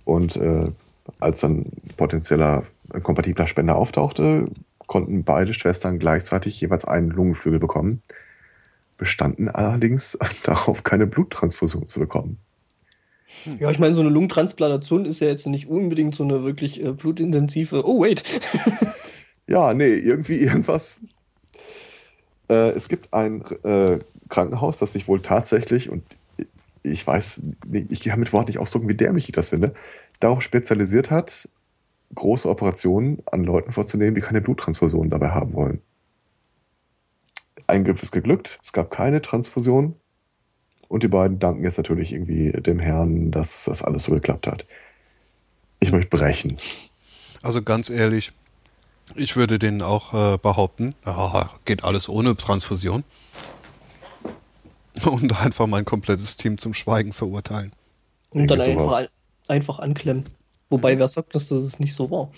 Und 0.04 0.36
äh, 0.36 0.70
als 1.18 1.40
dann 1.40 1.66
potenzieller 1.96 2.64
äh, 2.92 3.00
kompatibler 3.00 3.46
Spender 3.46 3.76
auftauchte, 3.76 4.46
konnten 4.86 5.24
beide 5.24 5.54
Schwestern 5.54 5.98
gleichzeitig 5.98 6.60
jeweils 6.60 6.84
einen 6.84 7.08
Lungenflügel 7.08 7.58
bekommen, 7.58 8.02
bestanden 9.02 9.48
allerdings 9.48 10.16
darauf, 10.44 10.84
keine 10.84 11.08
Bluttransfusion 11.08 11.86
zu 11.86 11.98
bekommen. 11.98 12.38
Ja, 13.58 13.70
ich 13.70 13.78
meine, 13.78 13.94
so 13.94 14.00
eine 14.00 14.10
Lungentransplantation 14.10 15.06
ist 15.06 15.20
ja 15.20 15.26
jetzt 15.26 15.46
nicht 15.46 15.66
unbedingt 15.66 16.14
so 16.14 16.22
eine 16.22 16.44
wirklich 16.44 16.84
äh, 16.84 16.92
blutintensive. 16.92 17.84
Oh, 17.86 18.02
wait. 18.02 18.22
Ja, 19.48 19.74
nee, 19.74 19.96
irgendwie 19.96 20.36
irgendwas. 20.36 21.00
Äh, 22.48 22.70
es 22.70 22.88
gibt 22.88 23.12
ein 23.12 23.44
äh, 23.64 23.98
Krankenhaus, 24.28 24.78
das 24.78 24.92
sich 24.92 25.08
wohl 25.08 25.20
tatsächlich, 25.20 25.90
und 25.90 26.04
ich 26.84 27.06
weiß, 27.06 27.42
ich 27.90 28.04
kann 28.04 28.20
mit 28.20 28.32
Wort 28.32 28.46
nicht 28.48 28.58
ausdrücken, 28.58 28.88
wie 28.88 28.94
dämlich 28.94 29.26
ich 29.26 29.32
das 29.32 29.48
finde, 29.48 29.74
darauf 30.20 30.42
spezialisiert 30.42 31.10
hat, 31.10 31.48
große 32.14 32.48
Operationen 32.48 33.18
an 33.26 33.42
Leuten 33.42 33.72
vorzunehmen, 33.72 34.14
die 34.14 34.20
keine 34.20 34.40
Bluttransfusion 34.40 35.10
dabei 35.10 35.30
haben 35.30 35.52
wollen. 35.54 35.82
Ein 37.66 37.84
Griff 37.84 38.02
ist 38.02 38.12
geglückt, 38.12 38.58
es 38.62 38.72
gab 38.72 38.90
keine 38.90 39.22
Transfusion 39.22 39.96
und 40.88 41.02
die 41.02 41.08
beiden 41.08 41.38
danken 41.38 41.64
jetzt 41.64 41.78
natürlich 41.78 42.12
irgendwie 42.12 42.52
dem 42.52 42.78
Herrn, 42.78 43.30
dass 43.30 43.64
das 43.64 43.82
alles 43.82 44.04
so 44.04 44.12
geklappt 44.12 44.46
hat. 44.46 44.66
Ich 45.80 45.90
möchte 45.90 46.16
brechen. 46.16 46.58
also 47.42 47.62
ganz 47.62 47.90
ehrlich, 47.90 48.32
Ich 49.14 49.36
würde 49.36 49.58
denen 49.58 49.82
auch 49.82 50.14
äh, 50.14 50.38
behaupten, 50.38 50.94
ja, 51.04 51.50
geht 51.64 51.84
alles 51.84 52.08
ohne 52.08 52.36
Transfusion. 52.36 53.04
Und 55.04 55.40
einfach 55.40 55.66
mein 55.66 55.84
komplettes 55.84 56.36
Team 56.36 56.58
zum 56.58 56.74
Schweigen 56.74 57.12
verurteilen. 57.12 57.72
Und 58.30 58.50
dann 58.50 58.58
Irgendwie 58.60 58.80
sowas. 58.80 58.94
einfach, 58.94 59.12
einfach 59.48 59.78
anklemmen. 59.80 60.24
Wobei, 60.70 60.98
wer 60.98 61.08
sagt, 61.08 61.34
dass 61.34 61.48
das 61.48 61.78
nicht 61.78 61.94
so 61.94 62.10
war? 62.10 62.30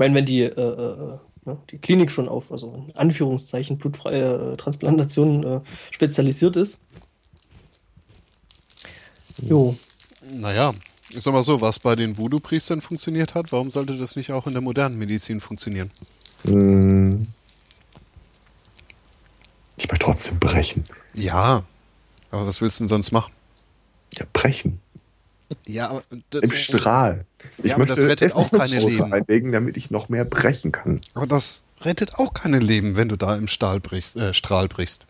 Ich 0.00 0.02
meine, 0.02 0.14
wenn 0.14 0.24
die, 0.24 0.40
äh, 0.40 0.48
äh, 0.48 1.18
ne, 1.44 1.58
die 1.70 1.76
Klinik 1.76 2.10
schon 2.10 2.26
auf, 2.26 2.50
also 2.50 2.86
in 2.88 2.96
Anführungszeichen, 2.96 3.76
blutfreie 3.76 4.54
äh, 4.54 4.56
Transplantation 4.56 5.44
äh, 5.44 5.60
spezialisiert 5.90 6.56
ist. 6.56 6.78
Jo, 9.42 9.76
Naja, 10.22 10.72
ich 11.10 11.20
sag 11.20 11.34
mal 11.34 11.44
so, 11.44 11.60
was 11.60 11.78
bei 11.78 11.96
den 11.96 12.16
Voodoo-Priestern 12.16 12.80
funktioniert 12.80 13.34
hat, 13.34 13.52
warum 13.52 13.70
sollte 13.70 13.98
das 13.98 14.16
nicht 14.16 14.32
auch 14.32 14.46
in 14.46 14.54
der 14.54 14.62
modernen 14.62 14.98
Medizin 14.98 15.42
funktionieren? 15.42 15.90
Hm. 16.44 17.26
Ich 19.76 19.86
möchte 19.86 20.06
trotzdem 20.06 20.38
brechen. 20.38 20.84
Ja, 21.12 21.62
aber 22.30 22.46
was 22.46 22.62
willst 22.62 22.80
du 22.80 22.84
denn 22.84 22.88
sonst 22.88 23.12
machen? 23.12 23.34
Ja, 24.16 24.24
brechen. 24.32 24.80
Ja, 25.66 25.88
aber 25.90 26.02
Im 26.40 26.52
Strahl. 26.52 27.24
Ich 27.58 27.70
Ja, 27.70 27.78
möchte 27.78 27.96
das 27.96 28.04
rettet 28.04 28.34
auch 28.34 28.50
keine 28.50 28.78
Leben. 28.78 29.12
einlegen, 29.12 29.52
damit 29.52 29.76
ich 29.76 29.90
noch 29.90 30.08
mehr 30.08 30.24
brechen 30.24 30.72
kann. 30.72 31.00
Aber 31.14 31.26
das 31.26 31.62
rettet 31.82 32.16
auch 32.16 32.34
keine 32.34 32.58
Leben, 32.58 32.96
wenn 32.96 33.08
du 33.08 33.16
da 33.16 33.34
im 33.36 33.48
Stahl 33.48 33.80
brichst, 33.80 34.16
äh, 34.16 34.34
Strahl 34.34 34.68
brichst. 34.68 35.06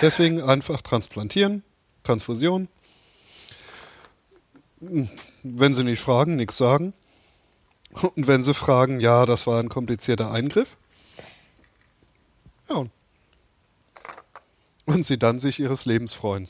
Deswegen 0.00 0.42
einfach 0.42 0.82
transplantieren, 0.82 1.62
Transfusion. 2.02 2.68
Wenn 4.80 5.74
sie 5.74 5.84
nicht 5.84 6.00
fragen, 6.00 6.36
nichts 6.36 6.56
sagen. 6.56 6.92
Und 8.16 8.26
wenn 8.26 8.42
sie 8.42 8.54
fragen, 8.54 9.00
ja, 9.00 9.26
das 9.26 9.46
war 9.46 9.60
ein 9.60 9.68
komplizierter 9.68 10.32
Eingriff. 10.32 10.76
Ja. 12.68 12.86
Und 14.94 15.06
sie 15.06 15.18
dann 15.18 15.38
sich 15.38 15.58
ihres 15.60 15.84
Lebens 15.86 16.14
freuen. 16.14 16.46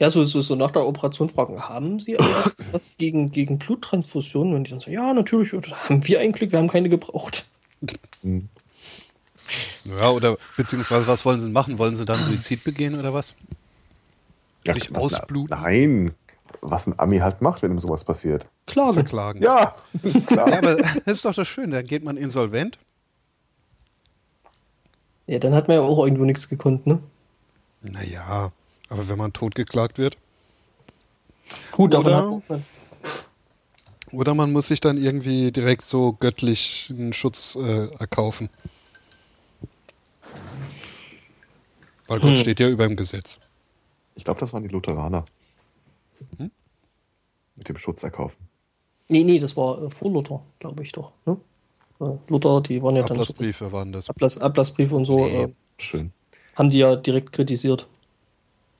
Ja, 0.00 0.10
so, 0.10 0.24
so, 0.24 0.40
so 0.40 0.56
nach 0.56 0.72
der 0.72 0.86
Operation 0.86 1.28
fragen, 1.28 1.60
haben 1.62 2.00
Sie 2.00 2.18
eigentlich 2.18 2.54
was 2.72 2.96
gegen, 2.96 3.30
gegen 3.30 3.58
Bluttransfusionen? 3.58 4.54
Und 4.54 4.64
die 4.64 4.70
dann 4.72 4.80
so, 4.80 4.90
ja, 4.90 5.12
natürlich, 5.14 5.52
haben 5.52 6.06
wir 6.06 6.20
ein 6.20 6.32
Glück, 6.32 6.52
wir 6.52 6.58
haben 6.58 6.68
keine 6.68 6.88
gebraucht. 6.88 7.46
Ja, 9.84 10.10
oder 10.10 10.36
beziehungsweise 10.56 11.06
was 11.06 11.24
wollen 11.24 11.38
sie 11.38 11.48
machen? 11.48 11.78
Wollen 11.78 11.94
sie 11.94 12.04
dann 12.04 12.20
Suizid 12.20 12.64
begehen 12.64 12.98
oder 12.98 13.14
was? 13.14 13.36
Sich 14.64 14.92
was- 14.92 15.14
ausbluten? 15.14 15.56
Nein. 15.56 16.14
Was 16.62 16.88
ein 16.88 16.98
Ami 16.98 17.18
halt 17.18 17.42
macht, 17.42 17.62
wenn 17.62 17.70
ihm 17.70 17.78
sowas 17.78 18.02
passiert. 18.02 18.48
Klagen. 18.66 18.94
Verklagen. 18.94 19.42
Ja, 19.42 19.76
klar. 20.26 20.48
Ja, 20.48 20.58
aber 20.58 20.74
das 20.76 20.96
ist 21.04 21.24
doch 21.24 21.34
das 21.34 21.46
Schöne. 21.46 21.76
Dann 21.76 21.86
geht 21.86 22.02
man 22.02 22.16
insolvent. 22.16 22.78
Ja, 25.28 25.38
dann 25.38 25.54
hat 25.54 25.68
man 25.68 25.76
ja 25.76 25.82
auch 25.82 26.02
irgendwo 26.04 26.24
nichts 26.24 26.48
gekonnt, 26.48 26.86
ne? 26.86 26.98
Naja, 27.92 28.52
aber 28.88 29.08
wenn 29.08 29.18
man 29.18 29.32
totgeklagt 29.32 29.98
wird. 29.98 30.16
Gut, 31.72 31.94
Oder- 31.94 32.40
Oder 34.12 34.34
man 34.34 34.52
muss 34.52 34.68
sich 34.68 34.80
dann 34.80 34.98
irgendwie 34.98 35.52
direkt 35.52 35.84
so 35.84 36.12
göttlichen 36.12 37.12
Schutz 37.12 37.56
äh, 37.56 37.88
erkaufen. 37.98 38.48
Weil 42.06 42.20
Gott 42.20 42.30
Hm. 42.30 42.36
steht 42.36 42.60
ja 42.60 42.68
über 42.68 42.86
dem 42.86 42.96
Gesetz. 42.96 43.40
Ich 44.14 44.24
glaube, 44.24 44.40
das 44.40 44.52
waren 44.52 44.62
die 44.62 44.68
Lutheraner. 44.68 45.24
Hm? 46.38 46.50
Mit 47.56 47.68
dem 47.68 47.76
Schutz 47.78 48.02
erkaufen. 48.02 48.36
Nee, 49.08 49.24
nee, 49.24 49.38
das 49.38 49.56
war 49.56 49.82
äh, 49.82 49.90
vor 49.90 50.10
Luther, 50.10 50.42
glaube 50.60 50.82
ich 50.82 50.92
doch. 50.92 51.12
Ne? 51.26 51.36
Äh, 52.00 52.04
Luther, 52.28 52.60
die 52.62 52.82
waren 52.82 52.96
ja 52.96 53.02
dann 53.02 53.08
so 53.18 53.22
Ablassbriefe 53.24 53.72
waren 53.72 53.92
das. 53.92 54.08
Ablass, 54.08 54.38
Ablassbriefe 54.38 54.94
und 54.96 55.04
so, 55.04 55.16
Nee. 55.26 55.42
äh, 55.44 55.52
Schön. 55.78 56.12
Haben 56.56 56.70
die 56.70 56.78
ja 56.78 56.96
direkt 56.96 57.32
kritisiert. 57.32 57.86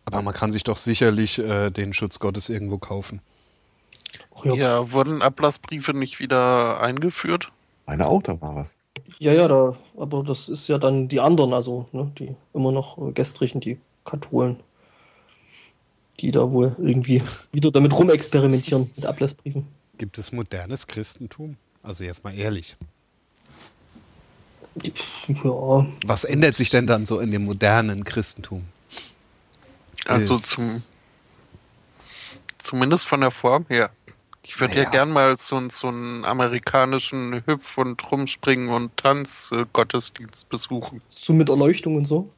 Aber 0.07 0.23
man 0.23 0.35
kann 0.35 0.53
sich 0.53 0.65
doch 0.65 0.77
sicherlich 0.77 1.39
äh, 1.39 1.71
den 1.71 1.95
Schutz 1.95 2.19
Gottes 2.19 2.49
irgendwo 2.49 2.79
kaufen. 2.79 3.21
Ja. 4.45 4.55
ja. 4.55 4.55
Ja, 4.55 4.93
wurden 4.93 5.23
Ablassbriefe 5.23 5.93
nicht 5.93 6.19
wieder 6.19 6.81
eingeführt? 6.81 7.53
Meine 7.87 8.07
auch, 8.07 8.23
da 8.23 8.41
war 8.41 8.55
was. 8.55 8.79
ja, 9.19 9.47
da, 9.47 9.77
aber 9.97 10.23
das 10.25 10.49
ist 10.49 10.69
ja 10.69 10.79
dann 10.79 11.09
die 11.09 11.21
anderen, 11.21 11.53
also 11.53 11.87
ne, 11.93 12.11
die 12.19 12.35
immer 12.53 12.73
noch 12.73 12.99
äh, 12.99 13.13
gestrichen, 13.13 13.61
die 13.61 13.79
Katholen, 14.05 14.57
die 16.21 16.31
da 16.31 16.51
wohl 16.51 16.75
irgendwie 16.79 17.23
wieder 17.53 17.71
damit 17.71 17.97
rumexperimentieren 17.97 18.91
mit 18.97 19.07
Ablassbriefen. 19.07 19.67
Gibt 19.99 20.19
es 20.19 20.33
modernes 20.33 20.87
Christentum? 20.87 21.57
Also 21.83 22.05
jetzt 22.05 22.25
mal 22.25 22.37
ehrlich. 22.37 22.77
Ja, 24.83 25.87
Was 26.07 26.25
ändert 26.25 26.57
sich 26.57 26.71
denn 26.71 26.87
dann 26.87 27.07
so 27.07 27.19
in 27.21 27.31
dem 27.31 27.45
modernen 27.45 28.05
Christentum? 28.05 28.65
Also 30.07 30.37
zum, 30.37 30.83
zumindest 32.59 33.07
von 33.07 33.21
der 33.21 33.31
Form 33.31 33.65
her. 33.69 33.91
Ich 34.45 34.61
würde 34.61 34.75
ja 34.75 34.81
Naja. 34.83 34.91
gern 34.91 35.11
mal 35.11 35.37
so, 35.37 35.57
einen- 35.57 35.71
so 35.71 35.89
einen 35.89 36.25
amerikanischen 36.25 37.43
Hüpf- 37.47 37.79
und 37.79 38.01
Rumspringen- 38.05 38.69
und 38.69 38.97
Tanz-Gottesdienst 38.97 40.49
besuchen. 40.49 41.03
so 41.09 41.33
mit 41.33 41.49
Erleuchtung 41.49 41.97
und 41.97 42.05
so. 42.05 42.31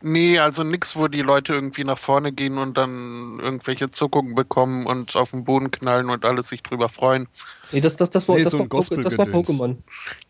Nee, 0.00 0.38
also 0.38 0.62
nix, 0.62 0.96
wo 0.96 1.08
die 1.08 1.22
Leute 1.22 1.52
irgendwie 1.54 1.84
nach 1.84 1.98
vorne 1.98 2.32
gehen 2.32 2.58
und 2.58 2.76
dann 2.76 3.38
irgendwelche 3.40 3.90
Zuckungen 3.90 4.34
bekommen 4.34 4.86
und 4.86 5.16
auf 5.16 5.30
den 5.30 5.44
Boden 5.44 5.70
knallen 5.70 6.10
und 6.10 6.24
alle 6.24 6.42
sich 6.42 6.62
drüber 6.62 6.88
freuen. 6.88 7.28
Nee, 7.72 7.80
das, 7.80 7.96
das, 7.96 8.10
das 8.10 8.28
war, 8.28 8.36
Nee, 8.36 8.44
das, 8.44 8.52
so 8.52 8.58
war 8.58 8.66
ein 8.66 8.68
Poke- 8.68 9.02
das 9.02 9.18
war. 9.18 9.26
Pokémon. 9.26 9.76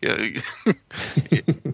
Ja, 0.03 0.15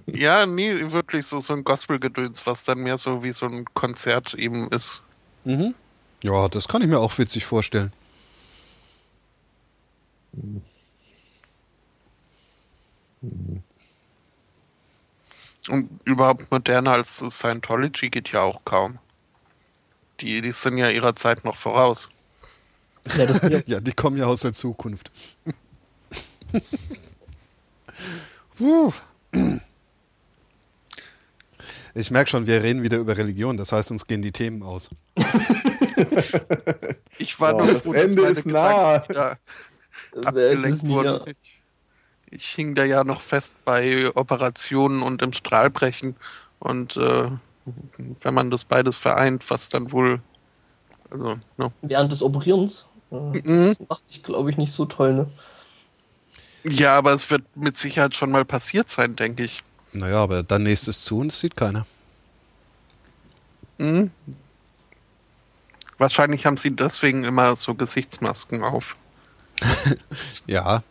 ja, 0.13 0.45
nee, 0.45 0.91
wirklich 0.91 1.25
so, 1.25 1.39
so 1.39 1.53
ein 1.53 1.63
Gospelgedöns, 1.63 2.45
was 2.45 2.63
dann 2.63 2.79
mehr 2.79 2.97
so 2.97 3.23
wie 3.23 3.31
so 3.31 3.45
ein 3.45 3.65
Konzert 3.73 4.33
eben 4.33 4.67
ist. 4.69 5.01
Mhm. 5.43 5.73
Ja, 6.21 6.47
das 6.47 6.67
kann 6.67 6.81
ich 6.81 6.87
mir 6.87 6.99
auch 6.99 7.17
witzig 7.17 7.45
vorstellen. 7.45 7.91
Und 15.69 15.89
überhaupt 16.05 16.51
moderner 16.51 16.91
als 16.91 17.17
Scientology 17.17 18.09
geht 18.09 18.29
ja 18.31 18.41
auch 18.41 18.63
kaum. 18.65 18.99
Die, 20.19 20.41
die 20.41 20.51
sind 20.51 20.77
ja 20.77 20.89
ihrer 20.89 21.15
Zeit 21.15 21.45
noch 21.45 21.55
voraus. 21.55 22.09
Ja, 23.17 23.25
das, 23.25 23.41
ja, 23.49 23.61
Ja, 23.65 23.79
die 23.79 23.93
kommen 23.93 24.17
ja 24.17 24.25
aus 24.25 24.41
der 24.41 24.53
Zukunft. 24.53 25.11
Ich 31.95 32.09
merke 32.09 32.29
schon, 32.29 32.47
wir 32.47 32.63
reden 32.63 32.81
wieder 32.81 32.97
über 32.97 33.15
Religion, 33.17 33.55
das 33.57 33.71
heißt, 33.71 33.91
uns 33.91 34.07
gehen 34.07 34.21
die 34.21 34.31
Themen 34.31 34.63
aus. 34.63 34.89
Ich 37.19 37.39
war 37.39 37.55
Oh, 37.55 37.59
nur 37.59 37.73
das 37.73 37.83
froh, 37.83 37.93
dass 37.93 38.03
Ende 38.05 38.21
meine 38.23 38.31
ist 38.33 38.45
nah. 38.47 38.97
Da 38.99 39.35
abgelenkt 40.23 40.81
die 40.81 40.87
wurden. 40.89 41.33
Ich, 42.35 42.47
hing 42.49 42.75
da 42.75 42.83
ja 42.83 43.03
noch 43.03 43.21
fest 43.21 43.55
bei 43.65 44.09
Operationen 44.15 45.01
und 45.01 45.21
im 45.21 45.33
Strahlbrechen. 45.33 46.15
Und 46.59 46.97
äh, 46.97 47.29
wenn 48.21 48.33
man 48.33 48.49
das 48.49 48.65
beides 48.65 48.97
vereint, 48.97 49.49
was 49.49 49.69
dann 49.69 49.91
wohl. 49.91 50.21
Also, 51.09 51.39
ne? 51.57 51.71
während 51.81 52.11
des 52.11 52.23
Operierens. 52.23 52.85
Äh, 53.11 53.15
Mhm. 53.15 53.75
macht 53.87 54.07
sich, 54.09 54.23
glaube 54.23 54.49
ich, 54.49 54.57
nicht 54.57 54.71
so 54.71 54.85
toll, 54.85 55.13
ne? 55.13 55.29
Ja, 56.63 56.97
aber 56.97 57.11
es 57.13 57.29
wird 57.29 57.43
mit 57.55 57.77
Sicherheit 57.77 58.15
schon 58.15 58.31
mal 58.31 58.45
passiert 58.45 58.87
sein, 58.89 59.15
denke 59.15 59.43
ich. 59.43 59.59
Naja, 59.91 60.23
aber 60.23 60.43
dann 60.43 60.63
nächstes 60.63 61.03
zu 61.03 61.19
und 61.19 61.27
es 61.27 61.39
sieht 61.39 61.55
keiner. 61.55 61.85
Mhm. 63.77 64.11
Wahrscheinlich 65.97 66.45
haben 66.45 66.57
sie 66.57 66.75
deswegen 66.75 67.23
immer 67.23 67.55
so 67.55 67.75
Gesichtsmasken 67.75 68.63
auf. 68.63 68.95
Ja, 70.47 70.83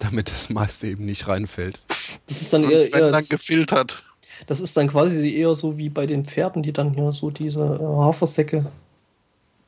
damit 0.00 0.30
das 0.30 0.50
meiste 0.50 0.88
eben 0.88 1.04
nicht 1.04 1.28
reinfällt. 1.28 1.84
Das 2.26 2.42
ist 2.42 2.52
dann 2.52 2.64
Und 2.64 2.70
eher, 2.72 2.80
wenn 2.80 2.92
eher 2.92 3.00
dann 3.10 3.12
das, 3.12 3.28
gefiltert. 3.28 4.02
das 4.46 4.60
ist 4.60 4.76
dann 4.76 4.88
quasi 4.88 5.32
eher 5.36 5.54
so 5.54 5.78
wie 5.78 5.88
bei 5.88 6.06
den 6.06 6.24
Pferden, 6.24 6.62
die 6.62 6.72
dann 6.72 6.92
hier 6.94 7.12
so 7.12 7.30
diese 7.30 7.60
äh, 7.60 7.84
Hafersäcke 8.04 8.70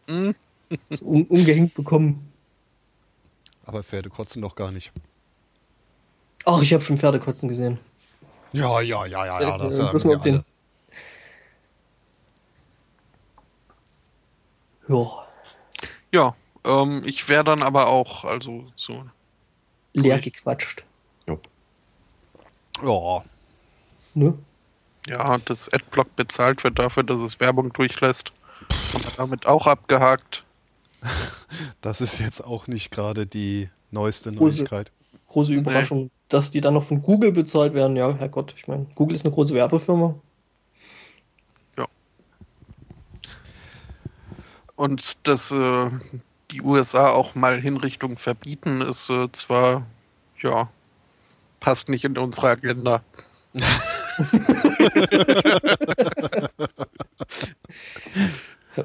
Mhm. 0.09 0.35
so 0.91 1.05
um, 1.05 1.23
umgehängt 1.27 1.75
bekommen. 1.75 2.33
Aber 3.65 3.85
Pferde 3.85 4.11
kotzen 4.11 4.43
doch 4.43 4.57
gar 4.57 4.73
nicht. 4.73 4.91
Ach, 6.45 6.61
ich 6.61 6.73
habe 6.75 6.83
schon 6.83 6.99
Pferdekotzen 6.99 7.49
gesehen. 7.49 7.79
Ja, 8.53 8.81
ja, 8.81 9.07
ja, 9.07 9.25
ja, 9.25 9.41
ja, 9.41 9.59
das 9.59 9.75
Äh, 9.75 9.77
sagen 9.77 9.91
bloß 9.91 10.03
sie 10.03 10.09
mal 10.09 10.17
auf 10.17 10.23
den- 10.23 10.35
alle. 10.35 10.45
Ja, 14.89 15.27
Ja, 16.13 16.37
ähm, 16.65 17.03
ich 17.07 17.29
wäre 17.29 17.45
dann 17.45 17.63
aber 17.63 17.87
auch, 17.87 18.25
also 18.25 18.67
so. 18.77 19.05
Leer 19.93 20.21
gequatscht. 20.21 20.85
Jupp. 21.29 21.49
Ja, 22.83 23.25
Ne? 24.15 24.37
Ja, 25.09 25.39
dass 25.39 25.73
Adblock 25.73 26.15
bezahlt 26.17 26.63
wird 26.65 26.79
dafür, 26.79 27.03
dass 27.03 27.21
es 27.23 27.41
Werbung 27.41 27.73
durchlässt. 27.73 28.33
Wir 28.93 29.01
damit 29.17 29.47
auch 29.47 29.67
abgehakt. 29.67 30.45
Das 31.83 32.01
ist 32.01 32.19
jetzt 32.21 32.41
auch 32.41 32.67
nicht 32.69 32.91
gerade 32.91 33.27
die 33.27 33.69
neueste 33.91 34.31
Große- 34.31 34.39
Neuigkeit. 34.57 34.91
Große 35.27 35.53
Überraschung, 35.53 36.11
dass 36.29 36.51
die 36.51 36.61
dann 36.61 36.75
noch 36.75 36.85
von 36.85 37.03
Google 37.03 37.33
bezahlt 37.33 37.75
werden. 37.75 37.97
Ja, 37.97 38.15
Herrgott, 38.15 38.55
ich 38.57 38.69
meine, 38.69 38.87
Google 38.95 39.17
ist 39.17 39.25
eine 39.27 39.35
große 39.35 39.53
Werbefirma. 39.53 40.15
Und 44.77 45.27
dass 45.29 45.51
äh, 45.51 45.91
die 46.53 46.63
USA 46.63 47.09
auch 47.09 47.35
mal 47.35 47.61
Hinrichtungen 47.61 48.17
verbieten, 48.17 48.81
ist 48.83 49.11
äh, 49.11 49.31
zwar, 49.33 49.85
ja, 50.41 50.71
passt 51.61 51.89
nicht 51.89 52.05
in 52.05 52.17
unsere 52.19 52.51
Agenda. 52.51 53.03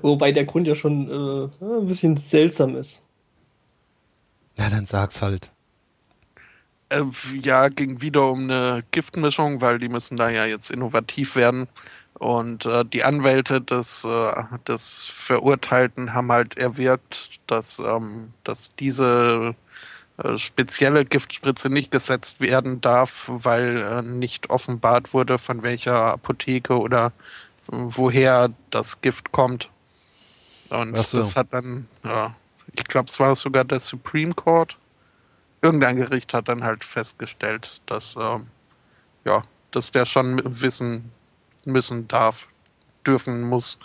Wobei 0.02 0.32
der 0.32 0.46
Grund 0.46 0.68
ja 0.68 0.76
schon 0.76 1.10
äh, 1.10 1.50
ein 1.64 1.88
bisschen 1.88 2.18
seltsam 2.18 2.76
ist. 2.76 3.02
Na, 4.58 4.70
dann 4.70 4.86
sag's 4.86 5.22
halt. 5.22 5.50
Äh, 6.90 7.04
ja, 7.42 7.70
ging 7.70 8.02
wieder 8.02 8.30
um 8.30 8.44
eine 8.44 8.84
Giftmischung, 8.92 9.62
weil 9.62 9.80
die 9.80 9.90
müssen 9.90 10.18
da 10.18 10.30
ja 10.30 10.46
jetzt 10.46 10.72
innovativ 10.72 11.36
werden. 11.36 11.68
Und 12.20 12.66
äh, 12.66 12.84
die 12.84 13.04
Anwälte 13.04 13.62
des, 13.62 14.04
äh, 14.04 14.44
des 14.68 15.06
Verurteilten 15.06 16.14
haben 16.14 16.32
halt 16.32 16.58
erwirkt, 16.58 17.40
dass, 17.46 17.78
ähm, 17.78 18.34
dass 18.44 18.74
diese 18.76 19.56
äh, 20.18 20.38
spezielle 20.40 21.06
Giftspritze 21.06 21.70
nicht 21.70 21.92
gesetzt 21.92 22.42
werden 22.42 22.82
darf, 22.82 23.26
weil 23.28 23.78
äh, 23.78 24.02
nicht 24.02 24.50
offenbart 24.50 25.14
wurde, 25.14 25.38
von 25.38 25.62
welcher 25.62 26.14
Apotheke 26.14 26.80
oder 26.80 27.08
äh, 27.72 27.76
woher 27.76 28.50
das 28.72 29.00
Gift 29.02 29.32
kommt. 29.32 29.70
Und 30.72 30.98
so. 30.98 31.20
das 31.20 31.36
hat 31.36 31.48
dann, 31.52 31.88
ja, 32.04 32.36
ich 32.74 32.84
glaube, 32.86 33.10
es 33.10 33.20
war 33.20 33.36
sogar 33.36 33.64
der 33.64 33.80
Supreme 33.80 34.34
Court. 34.34 34.78
Irgendein 35.62 35.98
Gericht 35.98 36.34
hat 36.34 36.48
dann 36.48 36.64
halt 36.64 36.84
festgestellt, 36.84 37.80
dass, 37.86 38.16
ähm, 38.20 38.48
ja, 39.24 39.44
dass 39.70 39.92
der 39.92 40.06
schon 40.06 40.42
wissen 40.44 41.12
müssen 41.68 42.08
darf, 42.08 42.48
dürfen 43.06 43.42
muss. 43.44 43.78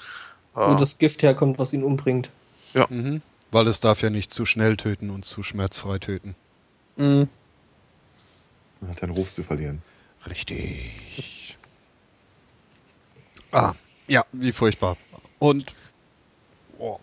Wo 0.55 0.73
Äh, 0.73 0.77
das 0.77 0.99
Gift 0.99 1.23
herkommt, 1.23 1.59
was 1.59 1.73
ihn 1.73 1.83
umbringt. 1.85 2.31
Mhm. 2.89 3.23
Weil 3.51 3.67
es 3.69 3.81
darf 3.81 4.02
ja 4.02 4.11
nicht 4.11 4.33
zu 4.33 4.47
schnell 4.47 4.77
töten 4.77 5.11
und 5.11 5.25
zu 5.25 5.43
schmerzfrei 5.43 5.99
töten. 5.99 6.35
mh. 6.97 7.27
Man 8.81 8.91
hat 8.91 9.02
einen 9.02 9.12
Ruf 9.12 9.33
zu 9.33 9.43
verlieren. 9.44 9.83
Richtig. 10.28 11.57
Ah, 13.52 13.75
ja, 14.09 14.25
wie 14.33 14.52
furchtbar. 14.52 14.97
Und 15.39 15.75
oh, 16.78 16.99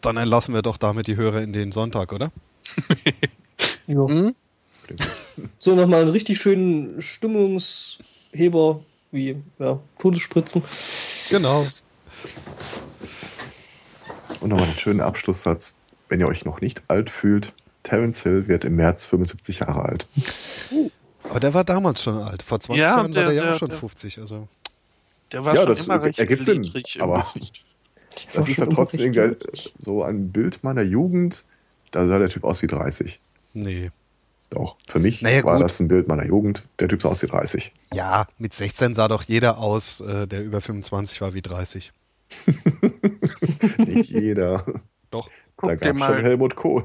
dann 0.00 0.16
entlassen 0.16 0.54
wir 0.54 0.62
doch 0.62 0.76
damit 0.78 1.06
die 1.06 1.16
Hörer 1.16 1.42
in 1.42 1.52
den 1.52 1.72
Sonntag, 1.72 2.12
oder? 2.12 2.30
Ja. 3.88 4.06
Mh. 4.06 4.32
So, 5.58 5.74
nochmal 5.74 6.02
einen 6.02 6.10
richtig 6.10 6.40
schönen 6.40 7.02
Stimmungsheber, 7.02 8.84
wie 9.12 9.36
ja, 9.58 9.78
Todesspritzen. 9.98 10.62
Genau. 11.30 11.66
Und 14.40 14.48
nochmal 14.48 14.66
einen 14.66 14.78
schönen 14.78 15.00
Abschlusssatz. 15.00 15.76
Wenn 16.08 16.20
ihr 16.20 16.26
euch 16.28 16.44
noch 16.44 16.60
nicht 16.60 16.82
alt 16.88 17.08
fühlt, 17.10 17.52
Terence 17.84 18.22
Hill 18.22 18.48
wird 18.48 18.64
im 18.64 18.76
März 18.76 19.04
75 19.04 19.60
Jahre 19.60 19.84
alt. 19.84 20.06
Aber 21.24 21.40
der 21.40 21.54
war 21.54 21.64
damals 21.64 22.02
schon 22.02 22.18
alt. 22.18 22.42
Vor 22.42 22.58
20 22.60 22.80
Ja, 22.80 22.96
Jahren 22.96 23.14
war 23.14 23.22
der- 23.22 23.24
der 23.26 23.32
ja 23.34 23.42
der- 23.44 23.54
auch 23.54 23.58
schon 23.58 23.68
der- 23.70 23.78
50. 23.78 24.18
Also. 24.18 24.48
Der 25.30 25.44
war 25.44 25.54
Ja, 25.54 25.62
schon 25.62 25.68
das 25.76 25.84
immer 25.86 26.02
recht 26.02 26.18
ergibt 26.18 26.44
Sinn, 26.44 26.70
aber- 27.00 27.18
Gesicht. 27.20 27.64
Das 28.34 28.46
ist 28.48 28.58
ja 28.58 28.66
trotzdem 28.66 29.36
so 29.78 30.02
ein 30.02 30.32
Bild 30.32 30.62
meiner 30.62 30.82
Jugend. 30.82 31.44
Da 31.92 32.06
sah 32.06 32.18
der 32.18 32.28
Typ 32.28 32.44
aus 32.44 32.60
wie 32.60 32.66
30. 32.66 33.20
Nee. 33.54 33.90
Doch, 34.54 34.76
für 34.86 34.98
mich 34.98 35.22
Naja, 35.22 35.42
war 35.44 35.54
gut. 35.56 35.64
das 35.64 35.80
ein 35.80 35.88
Bild 35.88 36.08
meiner 36.08 36.26
Jugend. 36.26 36.62
Der 36.78 36.86
Typ 36.86 37.00
sah 37.00 37.08
aus 37.08 37.22
wie 37.22 37.26
30. 37.26 37.72
Ja, 37.94 38.26
mit 38.36 38.52
16 38.52 38.94
sah 38.94 39.08
doch 39.08 39.22
jeder 39.22 39.56
aus, 39.56 40.00
äh, 40.02 40.26
der 40.26 40.44
über 40.44 40.60
25 40.60 41.22
war 41.22 41.32
wie 41.32 41.40
30. 41.40 41.90
Nicht 43.78 44.10
jeder. 44.10 44.64
Doch. 45.10 45.30
Guck 45.56 45.70
da 45.70 45.76
dir 45.76 45.80
gab 45.80 45.88
schon 45.88 45.98
mal, 45.98 46.22
Helmut 46.22 46.54
Kohl. 46.56 46.84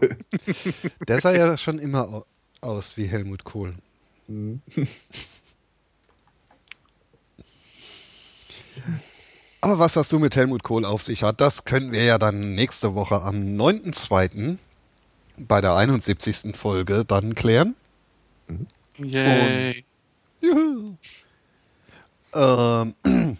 Der 1.07 1.19
sah 1.21 1.31
ja 1.33 1.57
schon 1.57 1.79
immer 1.79 2.07
au- 2.07 2.25
aus 2.61 2.95
wie 2.97 3.05
Helmut 3.05 3.43
Kohl. 3.43 3.73
Hm. 4.27 4.61
Aber 9.61 9.79
was 9.79 9.93
das 9.93 10.09
so 10.09 10.19
mit 10.19 10.35
Helmut 10.35 10.63
Kohl 10.63 10.85
auf 10.85 11.03
sich 11.03 11.23
hat, 11.23 11.41
das 11.41 11.65
können 11.65 11.91
wir 11.91 12.03
ja 12.03 12.17
dann 12.17 12.55
nächste 12.55 12.93
Woche 12.95 13.21
am 13.21 13.35
9.2. 13.57 14.57
bei 15.37 15.61
der 15.61 15.75
71. 15.75 16.55
Folge 16.55 17.05
dann 17.05 17.35
klären. 17.35 17.75
yay. 18.97 19.83
Juhu. 20.41 20.95
Ähm, 22.33 22.93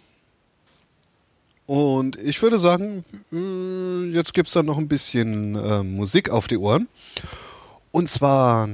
und 1.66 2.16
ich 2.16 2.40
würde 2.42 2.58
sagen, 2.58 3.04
äh, 3.32 4.10
jetzt 4.14 4.34
gibt 4.34 4.48
es 4.48 4.54
dann 4.54 4.66
noch 4.66 4.78
ein 4.78 4.88
bisschen 4.88 5.54
äh, 5.54 5.82
Musik 5.82 6.30
auf 6.30 6.48
die 6.48 6.58
Ohren. 6.58 6.88
Und 7.90 8.08
zwar 8.08 8.68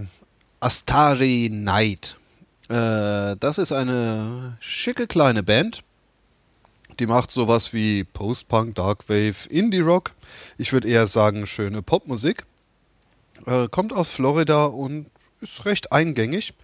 Astari 0.61 1.51
Night. 1.53 2.17
Äh, 2.69 3.37
das 3.39 3.59
ist 3.59 3.73
eine 3.73 4.57
schicke 4.61 5.07
kleine 5.07 5.43
Band. 5.43 5.83
Die 7.01 7.07
macht 7.07 7.31
sowas 7.33 7.73
wie 7.73 8.05
Post-Punk, 8.05 8.77
Darkwave, 8.77 9.49
Indie-Rock. 9.49 10.13
Ich 10.59 10.73
würde 10.73 10.89
eher 10.89 11.07
sagen, 11.07 11.47
schöne 11.47 11.83
Popmusik. 11.83 12.45
Äh, 13.47 13.69
kommt 13.69 13.93
aus 13.93 14.11
Florida 14.11 14.67
und 14.67 15.07
ist 15.41 15.65
recht 15.65 15.93
eingängig. 15.93 16.55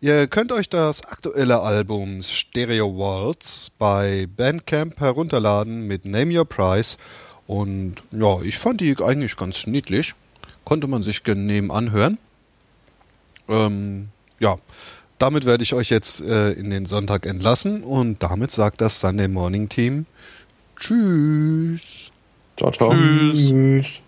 Ihr 0.00 0.28
könnt 0.28 0.52
euch 0.52 0.68
das 0.68 1.04
aktuelle 1.04 1.60
Album 1.60 2.22
Stereo 2.22 2.96
Waltz 2.96 3.70
bei 3.78 4.28
Bandcamp 4.36 5.00
herunterladen 5.00 5.86
mit 5.86 6.04
Name 6.04 6.38
Your 6.38 6.44
Price. 6.44 6.98
Und 7.46 8.04
ja, 8.12 8.40
ich 8.42 8.58
fand 8.58 8.80
die 8.80 8.94
eigentlich 9.02 9.36
ganz 9.36 9.66
niedlich. 9.66 10.14
Konnte 10.64 10.86
man 10.86 11.02
sich 11.02 11.24
genehm 11.24 11.70
anhören. 11.70 12.18
Ähm, 13.48 14.08
ja, 14.38 14.58
damit 15.18 15.46
werde 15.46 15.64
ich 15.64 15.74
euch 15.74 15.90
jetzt 15.90 16.20
äh, 16.20 16.52
in 16.52 16.70
den 16.70 16.86
Sonntag 16.86 17.26
entlassen 17.26 17.82
und 17.82 18.22
damit 18.22 18.52
sagt 18.52 18.80
das 18.80 19.00
Sunday 19.00 19.28
Morning 19.28 19.68
Team 19.68 20.06
Tschüss. 20.78 22.12
Ciao, 22.56 22.70
ciao. 22.70 22.92
Tschüss. 22.92 23.48
Tschüss. 23.48 24.02